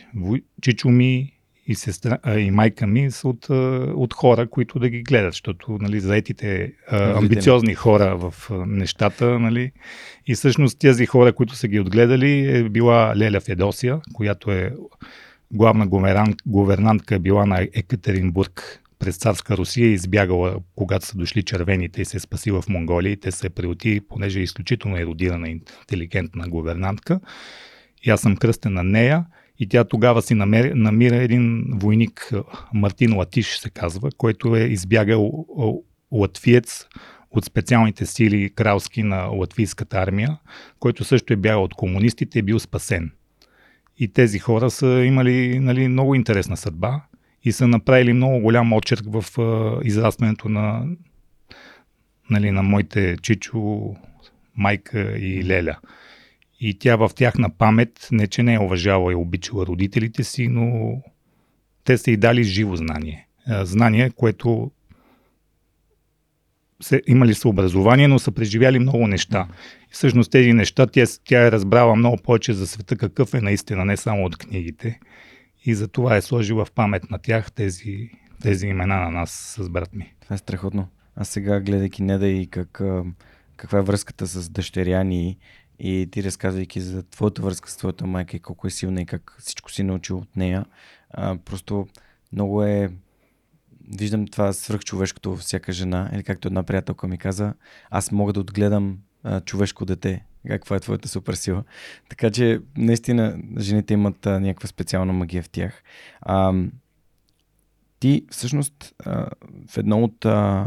чичо 0.62 0.88
ми 0.88 1.30
и, 1.66 1.74
сестра, 1.74 2.18
а, 2.22 2.38
и 2.38 2.50
майка 2.50 2.86
ми 2.86 3.10
са 3.10 3.28
от, 3.28 3.46
от 3.94 4.14
хора, 4.14 4.46
които 4.46 4.78
да 4.78 4.88
ги 4.88 5.02
гледат, 5.02 5.32
защото 5.32 5.78
нали, 5.80 6.00
заетите 6.00 6.72
а, 6.90 7.18
амбициозни 7.18 7.74
хора 7.74 8.16
в 8.16 8.50
нещата, 8.66 9.38
нали, 9.38 9.72
и 10.26 10.34
всъщност 10.34 10.78
тези 10.78 11.06
хора, 11.06 11.32
които 11.32 11.54
са 11.54 11.68
ги 11.68 11.80
отгледали, 11.80 12.56
е 12.56 12.68
била 12.68 13.16
Леля 13.16 13.40
Федосия, 13.40 14.00
която 14.12 14.50
е 14.50 14.72
главна 15.50 15.86
говернан, 15.86 16.34
говернантка, 16.46 17.18
била 17.18 17.46
на 17.46 17.68
Екатеринбург 17.74 18.80
през 18.98 19.16
царска 19.16 19.56
Русия, 19.56 19.88
избягала, 19.88 20.56
когато 20.76 21.06
са 21.06 21.18
дошли 21.18 21.42
червените 21.42 22.02
и 22.02 22.04
се 22.04 22.16
е 22.16 22.20
спасила 22.20 22.62
в 22.62 22.68
Монголия 22.68 23.12
и 23.12 23.20
те 23.20 23.30
се 23.30 23.50
приоти, 23.50 24.00
понеже 24.08 24.40
е 24.40 24.42
изключително 24.42 24.96
еродирана, 24.96 25.48
интелигентна 25.48 26.48
говернантка. 26.48 27.20
И 28.02 28.10
аз 28.10 28.20
съм 28.20 28.36
кръстен 28.36 28.72
на 28.72 28.84
нея 28.84 29.24
и 29.58 29.68
тя 29.68 29.84
тогава 29.84 30.22
си 30.22 30.34
намери, 30.34 30.72
намира 30.74 31.16
един 31.16 31.64
войник, 31.74 32.30
Мартин 32.74 33.16
Латиш 33.16 33.58
се 33.58 33.70
казва, 33.70 34.10
който 34.16 34.56
е 34.56 34.60
избягал 34.60 35.46
латвиец 36.12 36.86
от 37.30 37.44
специалните 37.44 38.06
сили 38.06 38.50
кралски 38.54 39.02
на 39.02 39.24
латвийската 39.24 39.96
армия, 39.96 40.38
който 40.78 41.04
също 41.04 41.32
е 41.32 41.36
бягал 41.36 41.62
от 41.62 41.74
комунистите 41.74 42.38
и 42.38 42.40
е 42.40 42.42
бил 42.42 42.58
спасен. 42.58 43.12
И 43.98 44.08
тези 44.08 44.38
хора 44.38 44.70
са 44.70 44.86
имали 44.86 45.58
нали, 45.58 45.88
много 45.88 46.14
интересна 46.14 46.56
съдба 46.56 47.02
и 47.44 47.52
са 47.52 47.68
направили 47.68 48.12
много 48.12 48.40
голям 48.40 48.72
очерк 48.72 49.04
в 49.06 49.38
а, 49.38 49.80
израстването 49.84 50.48
на, 50.48 50.86
нали, 52.30 52.50
на 52.50 52.62
моите 52.62 53.16
чичо, 53.22 53.94
майка 54.56 55.18
и 55.18 55.44
леля. 55.44 55.76
И 56.60 56.78
тя 56.78 56.96
в 56.96 57.10
тяхна 57.14 57.50
памет, 57.50 58.08
не 58.12 58.26
че 58.26 58.42
не 58.42 58.54
е 58.54 58.58
уважала 58.58 59.12
и 59.12 59.14
обичала 59.14 59.66
родителите 59.66 60.24
си, 60.24 60.48
но 60.48 60.96
те 61.84 61.98
са 61.98 62.10
и 62.10 62.16
дали 62.16 62.44
живо 62.44 62.76
знание. 62.76 63.28
Знание, 63.48 64.10
което 64.10 64.70
се, 66.82 67.02
имали 67.06 67.34
са 67.34 67.48
образование, 67.48 68.08
но 68.08 68.18
са 68.18 68.32
преживяли 68.32 68.78
много 68.78 69.06
неща. 69.06 69.48
И 69.90 69.92
всъщност 69.92 70.30
тези 70.30 70.52
неща 70.52 70.86
тя, 70.86 71.04
тя 71.24 71.46
е 71.46 71.52
разбрала 71.52 71.96
много 71.96 72.16
повече 72.16 72.52
за 72.52 72.66
света, 72.66 72.96
какъв 72.96 73.34
е 73.34 73.40
наистина, 73.40 73.84
не 73.84 73.96
само 73.96 74.24
от 74.24 74.36
книгите. 74.36 75.00
И 75.64 75.74
за 75.74 75.88
това 75.88 76.16
е 76.16 76.22
сложила 76.22 76.64
в 76.64 76.72
памет 76.72 77.10
на 77.10 77.18
тях 77.18 77.52
тези, 77.52 78.10
тези 78.42 78.66
имена 78.66 78.96
на 78.96 79.10
нас 79.10 79.56
с 79.58 79.68
брат 79.68 79.94
ми. 79.94 80.14
Това 80.20 80.34
е 80.34 80.38
страхотно. 80.38 80.88
А 81.16 81.24
сега, 81.24 81.60
гледайки 81.60 82.02
Неда 82.02 82.28
и 82.28 82.46
как, 82.46 82.82
каква 83.56 83.78
е 83.78 83.82
връзката 83.82 84.26
с 84.26 84.48
дъщеря 84.48 85.04
ни 85.04 85.38
и 85.78 86.08
ти 86.12 86.22
разказвайки 86.22 86.80
за 86.80 87.02
твоята 87.02 87.42
връзка 87.42 87.70
с 87.70 87.76
твоята 87.76 88.06
майка 88.06 88.36
и 88.36 88.40
колко 88.40 88.66
е 88.66 88.70
силна 88.70 89.02
и 89.02 89.06
как 89.06 89.36
всичко 89.38 89.70
си 89.70 89.82
научил 89.82 90.18
от 90.18 90.36
нея, 90.36 90.64
а, 91.10 91.36
просто 91.44 91.88
много 92.32 92.62
е 92.62 92.90
виждам 93.98 94.26
това 94.26 94.52
свръхчовешкото 94.52 95.30
във 95.30 95.40
всяка 95.40 95.72
жена, 95.72 96.10
или 96.14 96.22
както 96.22 96.48
една 96.48 96.62
приятелка 96.62 97.08
ми 97.08 97.18
каза, 97.18 97.54
аз 97.90 98.12
мога 98.12 98.32
да 98.32 98.40
отгледам 98.40 98.98
а, 99.22 99.40
човешко 99.40 99.84
дете. 99.84 100.24
Каква 100.48 100.76
е 100.76 100.80
твоята 100.80 101.08
суперсила? 101.08 101.64
Така 102.08 102.30
че, 102.30 102.60
наистина, 102.76 103.38
жените 103.58 103.94
имат 103.94 104.26
а, 104.26 104.40
някаква 104.40 104.68
специална 104.68 105.12
магия 105.12 105.42
в 105.42 105.48
тях. 105.48 105.82
А, 106.20 106.52
ти, 108.00 108.26
всъщност, 108.30 108.94
а, 109.04 109.30
в, 109.68 109.78
едно 109.78 110.04
от, 110.04 110.24
а, 110.24 110.66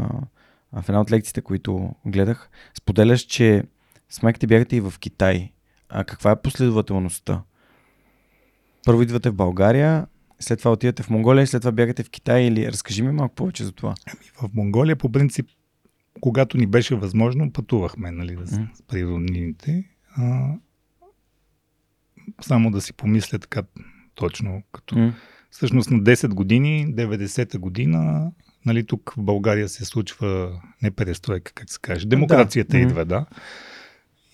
в 0.72 0.84
една 0.88 1.00
от 1.00 1.10
лекциите, 1.10 1.40
които 1.40 1.94
гледах, 2.06 2.50
споделяш, 2.78 3.20
че 3.20 3.64
с 4.08 4.22
майките 4.22 4.46
бягате 4.46 4.76
и 4.76 4.80
в 4.80 4.94
Китай. 5.00 5.52
А 5.88 6.04
каква 6.04 6.30
е 6.30 6.42
последователността? 6.42 7.42
Първо 8.84 9.02
идвате 9.02 9.30
в 9.30 9.34
България, 9.34 10.06
след 10.40 10.58
това 10.58 10.70
отидете 10.70 11.02
в 11.02 11.10
Монголия, 11.10 11.46
след 11.46 11.62
това 11.62 11.72
бягате 11.72 12.02
в 12.02 12.10
Китай 12.10 12.42
или 12.42 12.72
разкажи 12.72 13.02
ми 13.02 13.12
малко 13.12 13.34
повече 13.34 13.64
за 13.64 13.72
това. 13.72 13.94
Ами, 14.06 14.48
в 14.48 14.54
Монголия 14.54 14.96
по 14.96 15.12
принцип, 15.12 15.48
когато 16.20 16.58
ни 16.58 16.66
беше 16.66 16.94
възможно, 16.94 17.52
пътувахме 17.52 18.10
нали, 18.10 18.36
да, 18.36 18.46
mm. 18.46 18.68
при 18.88 19.04
роднините. 19.04 19.84
А, 20.16 20.54
само 22.40 22.70
да 22.70 22.80
си 22.80 22.92
помисля 22.92 23.38
така 23.38 23.62
точно, 24.14 24.62
като 24.72 24.94
mm. 24.94 25.12
всъщност 25.50 25.90
на 25.90 26.00
10 26.00 26.34
години, 26.34 26.86
90-та 26.94 27.58
година, 27.58 28.30
нали, 28.66 28.86
тук 28.86 29.14
в 29.16 29.22
България 29.22 29.68
се 29.68 29.84
случва 29.84 30.60
не 30.82 30.90
перестройка, 30.90 31.52
как 31.54 31.70
се 31.70 31.78
каже, 31.82 32.06
демокрацията 32.06 32.76
да. 32.76 32.78
идва, 32.78 33.04
да. 33.04 33.26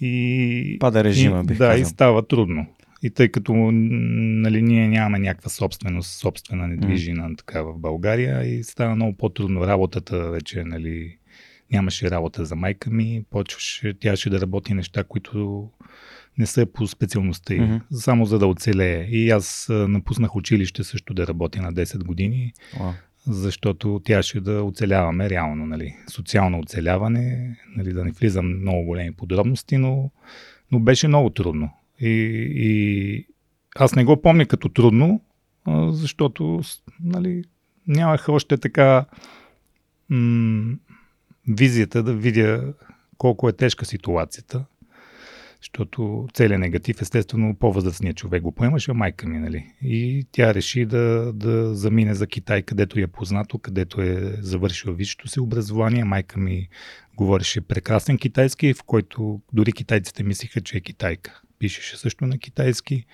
И, 0.01 0.77
Пада 0.81 1.05
режима, 1.05 1.41
и, 1.41 1.47
бих 1.47 1.59
Да, 1.59 1.69
казал. 1.69 1.83
и 1.83 1.85
става 1.85 2.27
трудно. 2.27 2.67
И 3.03 3.11
тъй 3.11 3.29
като 3.29 3.55
нали, 3.55 4.63
ние 4.63 4.89
нямаме 4.89 5.19
някаква 5.19 5.51
собственост, 5.51 6.19
собствена 6.19 6.69
недвижина 6.69 7.31
mm. 7.31 7.39
така 7.39 7.63
в 7.63 7.79
България 7.79 8.45
и 8.45 8.65
става 8.65 8.95
много 8.95 9.17
по-трудно 9.17 9.67
работата 9.67 10.31
вече, 10.31 10.65
нали, 10.65 11.19
нямаше 11.73 12.11
работа 12.11 12.45
за 12.45 12.57
майка 12.57 12.91
ми, 12.91 13.25
почваше, 13.31 13.95
тя 14.01 14.17
ще 14.17 14.31
да 14.31 14.41
работи 14.41 14.75
неща, 14.75 15.05
които 15.05 15.69
не 16.39 16.47
са 16.47 16.67
по 16.67 16.87
специалността 16.87 17.55
й, 17.55 17.61
mm-hmm. 17.61 17.81
само 17.93 18.27
за 18.27 18.39
да 18.39 18.47
оцелее. 18.47 19.05
И 19.05 19.31
аз 19.31 19.67
напуснах 19.71 20.37
училище 20.37 20.85
също 20.85 21.15
да 21.15 21.27
работя 21.27 21.63
на 21.63 21.73
10 21.73 22.05
години, 22.05 22.53
wow. 22.77 22.93
защото 23.27 24.01
тя 24.05 24.23
ще 24.23 24.41
да 24.41 24.63
оцеляваме 24.63 25.31
реално, 25.31 25.67
нали, 25.67 25.97
социално 26.11 26.59
оцеляване, 26.59 27.57
нали, 27.77 27.93
да 27.93 28.05
не 28.05 28.11
влизам 28.11 28.61
много 28.61 28.85
големи 28.85 29.13
подробности, 29.13 29.79
но, 29.79 30.11
но 30.73 30.81
беше 30.81 31.09
много 31.09 31.31
трудно. 31.31 31.71
И, 32.01 32.09
и 32.57 33.27
аз 33.77 33.95
не 33.95 34.05
го 34.05 34.23
помня 34.23 34.47
като 34.47 34.69
трудно, 34.69 35.21
защото 35.89 36.61
нали, 37.01 37.45
нямах 37.87 38.29
още 38.29 38.57
така 38.57 39.05
м- 40.09 40.77
визията 41.49 42.03
да 42.03 42.15
видя 42.15 42.75
колко 43.19 43.49
е 43.49 43.53
тежка 43.53 43.85
ситуацията. 43.85 44.65
Защото 45.61 46.29
целият 46.35 46.61
негатив, 46.61 47.03
естествено, 47.03 47.57
по-възрастният 47.57 48.17
човек 48.17 48.43
го 48.43 48.53
поемаше, 48.53 48.93
майка 48.93 49.29
ми, 49.29 49.39
нали? 49.39 49.67
И 49.83 50.27
тя 50.33 50.55
реши 50.55 50.87
да, 50.87 51.33
да 51.35 51.75
замине 51.75 52.15
за 52.15 52.27
Китай, 52.27 52.63
където 52.63 52.99
е 52.99 53.07
познато, 53.07 53.59
където 53.59 54.01
е 54.03 54.37
завършила 54.41 54.95
висшето 54.95 55.29
си 55.29 55.41
образование. 55.41 56.05
Майка 56.05 56.41
ми 56.41 56.69
говореше 57.17 57.61
прекрасен 57.61 58.19
китайски, 58.19 58.75
в 58.75 58.83
който 58.83 59.41
дори 59.53 59.73
китайците 59.73 60.23
мислиха, 60.23 60.61
че 60.61 60.77
е 60.77 60.81
китайка 60.81 61.41
пишеше 61.59 61.97
също 61.97 62.27
на 62.27 62.39
китайски. 62.39 63.05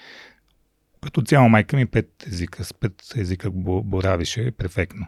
Като 1.02 1.22
цяло 1.22 1.48
майка 1.48 1.76
ми 1.76 1.86
пет 1.86 2.26
езика, 2.26 2.64
с 2.64 2.74
пет 2.74 2.92
езика 3.16 3.50
боравише 3.50 4.50
перфектно. 4.50 5.06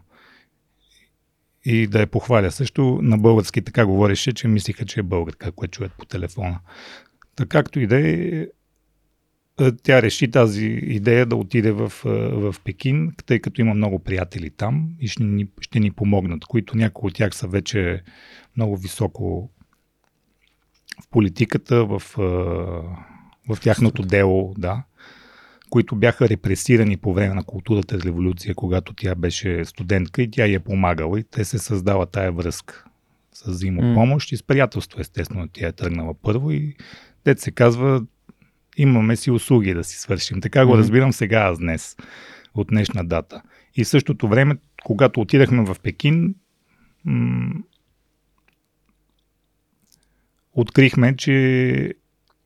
И 1.65 1.87
да 1.87 2.01
я 2.01 2.07
похваля 2.07 2.51
също, 2.51 2.99
на 3.03 3.19
български 3.19 3.63
така 3.63 3.87
говореше, 3.87 4.33
че 4.33 4.49
мислиха, 4.49 4.85
че 4.85 5.01
е 5.01 5.03
българка, 5.03 5.49
ако 5.49 5.69
чуят 5.69 5.93
по 5.93 6.05
телефона. 6.05 6.59
Така 7.37 7.49
както 7.49 7.81
и 7.81 7.87
да 7.87 8.09
е, 8.09 8.47
тя 9.83 10.03
реши 10.03 10.31
тази 10.31 10.67
идея 10.67 11.27
да 11.27 11.37
отиде 11.37 11.73
в, 11.73 11.93
в 12.05 12.55
Пекин, 12.65 13.13
тъй 13.27 13.39
като 13.39 13.61
има 13.61 13.75
много 13.75 13.99
приятели 13.99 14.51
там 14.51 14.89
и 15.01 15.09
ще 15.09 15.25
ни, 15.25 15.49
ще 15.61 15.81
ни 15.81 15.91
помогнат, 15.91 16.45
които 16.45 16.77
някои 16.77 17.09
от 17.09 17.15
тях 17.15 17.35
са 17.35 17.49
вече 17.49 18.03
много 18.57 18.77
високо 18.77 19.51
в 21.03 21.09
политиката, 21.09 21.85
в 21.85 22.03
в 23.49 23.61
тяхното 23.61 24.03
дело, 24.03 24.55
да, 24.59 24.83
които 25.73 25.97
бяха 25.97 26.29
репресирани 26.29 26.97
по 26.97 27.15
време 27.15 27.35
на 27.35 27.45
културата 27.45 28.01
революция, 28.01 28.55
когато 28.55 28.95
тя 28.95 29.15
беше 29.15 29.65
студентка 29.65 30.23
и 30.23 30.31
тя 30.31 30.47
я 30.47 30.57
е 30.57 30.59
помагала 30.59 31.21
и 31.21 31.25
те 31.25 31.45
се 31.45 31.59
създава 31.59 32.07
тая 32.07 32.33
връзка 32.33 32.85
с 33.33 33.51
взаимопомощ 33.51 34.31
mm. 34.31 34.35
и 34.35 34.37
с 34.37 34.43
приятелство, 34.43 35.01
естествено. 35.01 35.49
Тя 35.53 35.69
е 35.69 35.73
тръгнала 35.73 36.15
първо 36.23 36.51
и 36.51 36.77
те 37.25 37.35
се 37.37 37.51
казва, 37.51 38.07
имаме 38.77 39.17
си 39.17 39.31
услуги 39.31 39.75
да 39.75 39.85
си 39.85 39.99
свършим. 39.99 40.41
Така 40.41 40.67
го 40.67 40.73
mm. 40.73 40.79
разбирам 40.79 41.13
сега 41.13 41.39
аз 41.39 41.59
днес, 41.59 41.97
от 42.55 42.69
днешна 42.69 43.05
дата. 43.05 43.43
И 43.77 43.85
в 43.85 43.89
същото 43.89 44.29
време, 44.29 44.57
когато 44.85 45.21
отидахме 45.21 45.65
в 45.65 45.77
Пекин, 45.83 46.35
м- 47.05 47.55
открихме, 50.53 51.17
че 51.17 51.95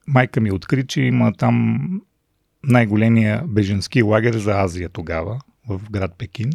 майка 0.06 0.40
ми 0.40 0.52
откри, 0.52 0.86
че 0.86 1.00
има 1.00 1.32
там 1.32 1.80
най-големия 2.64 3.42
беженски 3.46 4.02
лагер 4.02 4.34
за 4.34 4.52
Азия 4.52 4.88
тогава, 4.88 5.38
в 5.68 5.80
град 5.90 6.14
Пекин, 6.18 6.50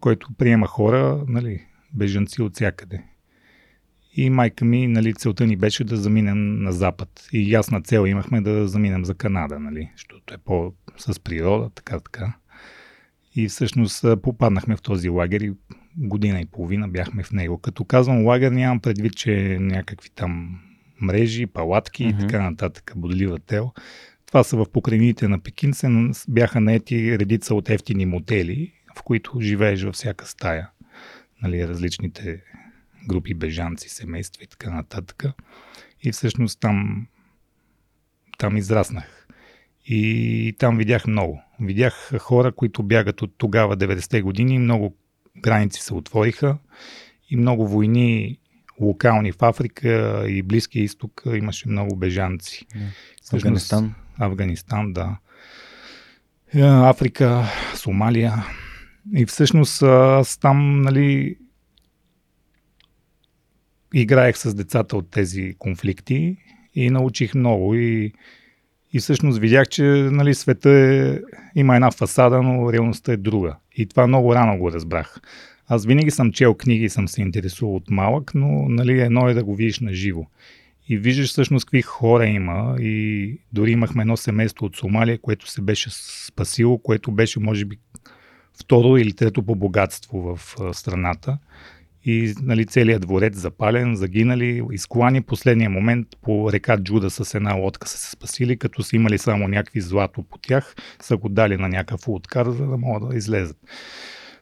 който 0.00 0.28
приема 0.38 0.66
хора, 0.66 1.24
нали, 1.28 1.64
беженци 1.94 2.42
от 2.42 2.54
всякъде. 2.54 3.02
И 4.12 4.30
майка 4.30 4.64
ми, 4.64 4.86
нали, 4.86 5.14
целта 5.14 5.46
ни 5.46 5.56
беше 5.56 5.84
да 5.84 5.96
заминем 5.96 6.62
на 6.62 6.72
запад. 6.72 7.28
И 7.32 7.52
ясна 7.52 7.82
цел 7.82 8.06
имахме 8.06 8.40
да 8.40 8.68
заминем 8.68 9.04
за 9.04 9.14
Канада, 9.14 9.58
нали, 9.58 9.90
защото 9.96 10.34
е 10.34 10.38
по 10.38 10.72
с 10.96 11.20
природа, 11.20 11.70
така, 11.70 12.00
така. 12.00 12.32
И 13.34 13.48
всъщност 13.48 14.04
попаднахме 14.22 14.76
в 14.76 14.82
този 14.82 15.08
лагер 15.08 15.40
и 15.40 15.52
година 15.96 16.40
и 16.40 16.46
половина 16.46 16.88
бяхме 16.88 17.22
в 17.22 17.32
него. 17.32 17.58
Като 17.58 17.84
казвам 17.84 18.26
лагер, 18.26 18.50
нямам 18.50 18.80
предвид, 18.80 19.16
че 19.16 19.58
някакви 19.60 20.10
там 20.10 20.60
мрежи, 21.00 21.46
палатки 21.46 22.04
mm-hmm. 22.04 22.16
и 22.16 22.20
така 22.20 22.50
нататък, 22.50 22.92
бодлива 22.96 23.38
тел. 23.38 23.72
Това 24.28 24.44
са 24.44 24.56
в 24.56 24.66
покрайнините 24.72 25.28
на 25.28 25.38
Пекин, 25.38 25.74
се 25.74 25.88
бяха 26.28 26.60
наети 26.60 27.18
редица 27.18 27.54
от 27.54 27.70
ефтини 27.70 28.06
мотели, 28.06 28.72
в 28.96 29.02
които 29.02 29.40
живееш 29.40 29.82
във 29.82 29.94
всяка 29.94 30.26
стая. 30.26 30.70
Нали, 31.42 31.68
различните 31.68 32.42
групи 33.08 33.34
бежанци, 33.34 33.88
семейства 33.88 34.44
и 34.44 34.46
така 34.46 34.70
нататък. 34.70 35.24
И 36.02 36.12
всъщност 36.12 36.60
там, 36.60 37.06
там 38.38 38.56
израснах. 38.56 39.26
И 39.86 40.56
там 40.58 40.78
видях 40.78 41.06
много. 41.06 41.42
Видях 41.60 42.12
хора, 42.18 42.52
които 42.52 42.82
бягат 42.82 43.22
от 43.22 43.34
тогава, 43.38 43.76
90-те 43.76 44.22
години, 44.22 44.58
много 44.58 44.96
граници 45.36 45.82
се 45.82 45.94
отвориха 45.94 46.58
и 47.30 47.36
много 47.36 47.68
войни 47.68 48.38
локални 48.80 49.32
в 49.32 49.42
Африка 49.42 50.24
и 50.28 50.42
Близкия 50.42 50.84
изток 50.84 51.22
имаше 51.26 51.68
много 51.68 51.96
бежанци. 51.96 52.66
Yeah. 52.66 53.34
Афганистан. 53.34 53.94
Афганистан, 54.18 54.92
да. 54.92 55.16
Е, 56.54 56.60
Африка, 56.62 57.44
Сомалия. 57.74 58.34
И 59.16 59.26
всъщност 59.26 59.82
аз 59.82 60.38
там, 60.38 60.82
нали, 60.82 61.36
играех 63.94 64.38
с 64.38 64.54
децата 64.54 64.96
от 64.96 65.10
тези 65.10 65.54
конфликти 65.58 66.36
и 66.74 66.90
научих 66.90 67.34
много. 67.34 67.74
И, 67.74 68.12
и 68.92 68.98
всъщност 68.98 69.38
видях, 69.38 69.68
че 69.68 69.82
нали, 69.82 70.34
света 70.34 70.70
е, 70.70 71.18
има 71.54 71.74
една 71.74 71.90
фасада, 71.90 72.42
но 72.42 72.72
реалността 72.72 73.12
е 73.12 73.16
друга. 73.16 73.56
И 73.76 73.86
това 73.86 74.06
много 74.06 74.34
рано 74.34 74.58
го 74.58 74.72
разбрах. 74.72 75.20
Аз 75.66 75.86
винаги 75.86 76.10
съм 76.10 76.32
чел 76.32 76.54
книги 76.54 76.88
съм 76.88 77.08
се 77.08 77.22
интересувал 77.22 77.76
от 77.76 77.90
малък, 77.90 78.34
но 78.34 78.68
нали, 78.68 79.00
едно 79.00 79.28
е 79.28 79.34
да 79.34 79.44
го 79.44 79.54
видиш 79.54 79.80
на 79.80 79.92
живо. 79.92 80.26
И 80.88 80.98
виждаш 80.98 81.28
всъщност 81.28 81.66
какви 81.66 81.82
хора 81.82 82.26
има. 82.26 82.76
И 82.80 83.40
дори 83.52 83.70
имахме 83.70 84.02
едно 84.02 84.16
семейство 84.16 84.66
от 84.66 84.76
Сомалия, 84.76 85.18
което 85.18 85.50
се 85.50 85.62
беше 85.62 85.90
спасило, 86.26 86.78
което 86.78 87.12
беше, 87.12 87.40
може 87.40 87.64
би, 87.64 87.78
второ 88.60 88.96
или 88.96 89.12
трето 89.12 89.42
по 89.42 89.54
богатство 89.54 90.36
в 90.36 90.56
страната. 90.74 91.38
И 92.04 92.34
нали, 92.42 92.66
целият 92.66 93.02
дворец 93.02 93.36
запален, 93.36 93.96
загинали, 93.96 94.62
изклани 94.72 95.22
последния 95.22 95.70
момент 95.70 96.08
по 96.22 96.52
река 96.52 96.78
Джуда 96.78 97.10
с 97.10 97.34
една 97.34 97.54
лодка 97.54 97.88
са 97.88 97.98
се 97.98 98.10
спасили, 98.10 98.58
като 98.58 98.82
са 98.82 98.96
имали 98.96 99.18
само 99.18 99.48
някакви 99.48 99.80
злато 99.80 100.22
по 100.22 100.38
тях, 100.38 100.74
са 101.00 101.16
го 101.16 101.28
дали 101.28 101.56
на 101.56 101.68
някакъв 101.68 102.08
откар, 102.08 102.46
за 102.50 102.66
да 102.66 102.76
могат 102.76 103.10
да 103.10 103.16
излезат. 103.16 103.56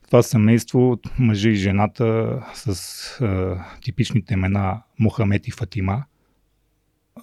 Това 0.07 0.23
семейство, 0.23 0.99
мъжа 1.19 1.49
и 1.49 1.55
жената 1.55 2.39
с 2.55 3.21
а, 3.21 3.65
типичните 3.83 4.35
имена 4.35 4.83
Мохамед 4.99 5.49
и 5.49 5.51
Фатима 5.51 6.05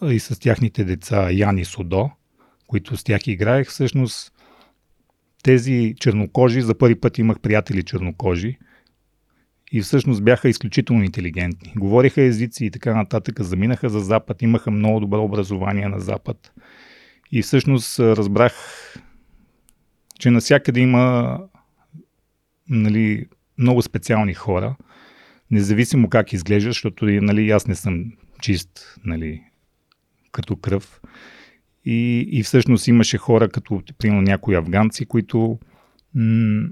и 0.01 0.19
с 0.19 0.39
тяхните 0.39 0.83
деца 0.83 1.31
Ян 1.31 1.57
и 1.57 1.65
Судо, 1.65 2.09
които 2.67 2.97
с 2.97 3.03
тях 3.03 3.27
играех, 3.27 3.67
всъщност 3.67 4.33
тези 5.43 5.95
чернокожи, 6.00 6.62
за 6.62 6.77
първи 6.77 6.95
път 6.95 7.17
имах 7.17 7.39
приятели 7.39 7.83
чернокожи 7.83 8.57
и 9.71 9.81
всъщност 9.81 10.23
бяха 10.23 10.50
изключително 10.50 11.03
интелигентни. 11.03 11.73
Говориха 11.75 12.21
езици 12.21 12.65
и 12.65 12.71
така 12.71 12.95
нататък, 12.95 13.41
заминаха 13.41 13.89
за 13.89 14.00
Запад, 14.00 14.41
имаха 14.41 14.71
много 14.71 15.00
добро 15.00 15.23
образование 15.23 15.88
на 15.88 16.00
Запад. 16.00 16.51
И 17.31 17.41
всъщност 17.41 18.00
разбрах, 18.00 18.53
че 20.19 20.31
навсякъде 20.31 20.79
има 20.79 21.39
нали, 22.69 23.25
много 23.57 23.81
специални 23.81 24.33
хора, 24.33 24.75
независимо 25.51 26.09
как 26.09 26.33
изглежда, 26.33 26.69
защото 26.69 27.05
нали, 27.05 27.51
аз 27.51 27.67
не 27.67 27.75
съм 27.75 28.05
чист 28.41 28.95
нали, 29.05 29.43
като 30.34 30.56
кръв. 30.56 31.02
И, 31.86 32.28
и 32.32 32.44
всъщност 32.44 32.88
имаше 32.88 33.18
хора, 33.18 33.50
като 33.50 33.82
примерно 33.98 34.22
някои 34.22 34.56
афганци, 34.56 35.06
които 35.06 35.60
м- 36.16 36.68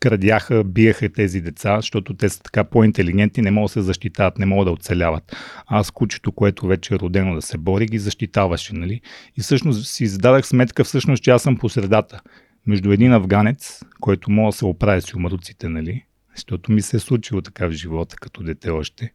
крадяха, 0.00 0.64
биеха 0.64 1.12
тези 1.12 1.40
деца, 1.40 1.76
защото 1.76 2.14
те 2.14 2.28
са 2.28 2.42
така 2.42 2.64
по-интелигентни, 2.64 3.42
не 3.42 3.50
могат 3.50 3.68
да 3.68 3.72
се 3.72 3.82
защитават, 3.82 4.38
не 4.38 4.46
могат 4.46 4.66
да 4.66 4.72
оцеляват. 4.72 5.36
Аз 5.66 5.90
кучето, 5.90 6.32
което 6.32 6.66
вече 6.66 6.94
е 6.94 6.98
родено 6.98 7.34
да 7.34 7.42
се 7.42 7.58
бори, 7.58 7.86
ги 7.86 7.98
защитаваше. 7.98 8.74
Нали? 8.74 9.00
И 9.36 9.40
всъщност 9.40 9.86
си 9.86 10.06
зададах 10.06 10.46
сметка, 10.46 10.84
всъщност, 10.84 11.22
че 11.22 11.30
аз 11.30 11.42
съм 11.42 11.56
по 11.56 11.68
средата 11.68 12.20
между 12.66 12.92
един 12.92 13.12
афганец, 13.12 13.82
който 14.00 14.30
мога 14.30 14.48
да 14.48 14.52
се 14.52 14.64
оправи 14.64 15.00
с 15.00 15.14
умруците, 15.14 15.68
нали? 15.68 16.04
Защото 16.38 16.72
ми 16.72 16.82
се 16.82 16.96
е 16.96 17.00
случило 17.00 17.42
така 17.42 17.66
в 17.66 17.72
живота, 17.72 18.16
като 18.16 18.42
дете 18.42 18.70
още, 18.70 19.12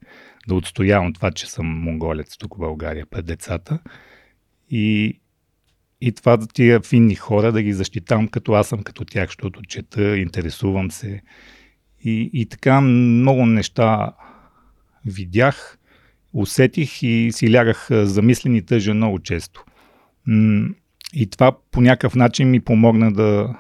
да 0.48 0.56
отстоявам 0.56 1.14
това, 1.14 1.32
че 1.32 1.52
съм 1.52 1.66
монголец 1.66 2.38
тук 2.38 2.56
в 2.56 2.60
България 2.60 3.06
пред 3.06 3.26
децата. 3.26 3.80
И, 4.70 5.20
и 6.02 6.12
това 6.12 6.38
да 6.38 6.48
тия 6.48 6.82
финни 6.82 7.16
хора 7.16 7.52
да 7.52 7.62
ги 7.62 7.74
защитавам 7.74 8.28
като 8.28 8.54
аз 8.54 8.68
съм 8.68 8.84
като 8.84 9.06
тях, 9.06 9.30
защото 9.30 9.62
чета, 9.62 10.18
интересувам 10.18 10.92
се. 10.92 11.22
И, 12.04 12.30
и 12.34 12.46
така 12.46 12.82
много 12.82 13.46
неща 13.46 14.14
видях, 15.06 15.78
усетих 16.34 17.04
и 17.04 17.30
си 17.32 17.54
лягах 17.54 17.88
замислени 17.92 18.66
тъжа 18.66 18.94
много 18.94 19.20
често. 19.20 19.64
И 21.14 21.30
това 21.32 21.58
по 21.72 21.82
някакъв 21.82 22.16
начин 22.16 22.50
ми 22.50 22.60
помогна 22.60 23.14
да, 23.14 23.56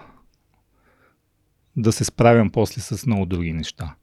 да 1.77 1.91
се 1.91 2.03
справям 2.03 2.49
после 2.49 2.81
с 2.81 3.05
много 3.05 3.25
други 3.25 3.53
неща. 3.53 3.95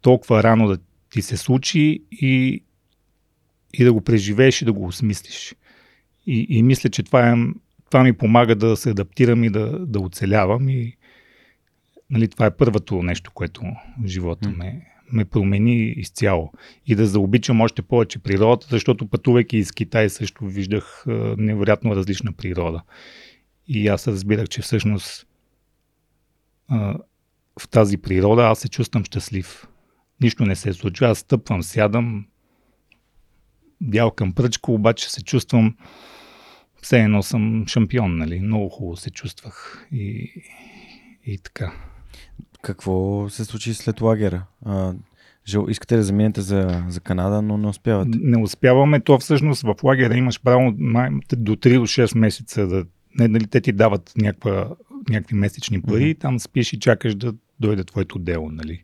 Толкова 0.00 0.42
рано 0.42 0.68
да 0.68 0.78
ти 1.10 1.22
се 1.22 1.36
случи 1.36 2.02
и, 2.10 2.62
и 3.72 3.84
да 3.84 3.92
го 3.92 4.00
преживееш 4.00 4.62
и 4.62 4.64
да 4.64 4.72
го 4.72 4.86
осмислиш. 4.86 5.54
И, 6.26 6.46
и 6.48 6.62
мисля, 6.62 6.90
че 6.90 7.02
това, 7.02 7.30
е, 7.30 7.36
това 7.86 8.02
ми 8.02 8.12
помага 8.12 8.54
да 8.54 8.76
се 8.76 8.90
адаптирам 8.90 9.44
и 9.44 9.50
да, 9.50 9.86
да 9.86 10.00
оцелявам. 10.00 10.68
И, 10.68 10.96
нали, 12.10 12.28
това 12.28 12.46
е 12.46 12.56
първото 12.56 13.02
нещо, 13.02 13.30
което 13.34 13.62
в 14.02 14.06
живота 14.06 14.50
ме, 14.50 14.86
ме 15.12 15.24
промени 15.24 15.84
изцяло. 15.86 16.52
И 16.86 16.94
да 16.94 17.06
заобичам 17.06 17.60
още 17.60 17.82
повече 17.82 18.18
природата, 18.18 18.66
защото 18.70 19.06
пътувайки 19.06 19.56
из 19.56 19.72
Китай 19.72 20.10
също 20.10 20.46
виждах 20.46 21.04
невероятно 21.38 21.96
различна 21.96 22.32
природа. 22.32 22.82
И 23.68 23.88
аз 23.88 24.08
разбирах, 24.08 24.48
че 24.48 24.62
всъщност 24.62 25.26
в 27.60 27.68
тази 27.68 27.96
природа 27.98 28.42
аз 28.42 28.58
се 28.58 28.68
чувствам 28.68 29.04
щастлив. 29.04 29.66
Нищо 30.20 30.46
не 30.46 30.56
се 30.56 30.72
случва. 30.72 31.08
Аз 31.08 31.18
стъпвам, 31.18 31.62
сядам, 31.62 32.26
бял 33.80 34.10
към 34.10 34.32
пръчка, 34.32 34.72
обаче 34.72 35.10
се 35.10 35.24
чувствам 35.24 35.76
все 36.82 37.00
едно 37.00 37.22
съм 37.22 37.64
шампион, 37.66 38.16
нали? 38.16 38.40
Много 38.40 38.68
хубаво 38.68 38.96
се 38.96 39.10
чувствах 39.10 39.86
и, 39.92 40.30
и 41.26 41.38
така. 41.38 41.72
Какво 42.62 43.28
се 43.28 43.44
случи 43.44 43.74
след 43.74 44.00
лагера? 44.00 44.46
А, 44.64 44.94
жел, 45.46 45.66
искате 45.68 45.96
да 45.96 46.02
заминете 46.02 46.40
за, 46.40 46.84
за 46.88 47.00
Канада, 47.00 47.42
но 47.42 47.58
не 47.58 47.66
успявате. 47.66 48.18
Не 48.20 48.38
успяваме. 48.38 49.00
То 49.00 49.18
всъщност 49.18 49.62
в 49.62 49.74
лагера 49.84 50.16
имаш 50.16 50.42
право 50.42 50.72
до 50.72 51.56
3 51.56 51.78
до 51.78 51.86
6 51.86 52.18
месеца 52.18 52.66
да 52.66 52.84
не, 53.18 53.28
нали, 53.28 53.46
те 53.46 53.60
ти 53.60 53.72
дават 53.72 54.12
някаква, 54.16 54.70
някакви 55.10 55.36
месечни 55.36 55.82
пари, 55.82 56.14
mm-hmm. 56.14 56.20
там 56.20 56.40
спиш 56.40 56.72
и 56.72 56.80
чакаш 56.80 57.14
да 57.14 57.34
дойде 57.60 57.84
твоето 57.84 58.18
дело. 58.18 58.50
Нали. 58.50 58.82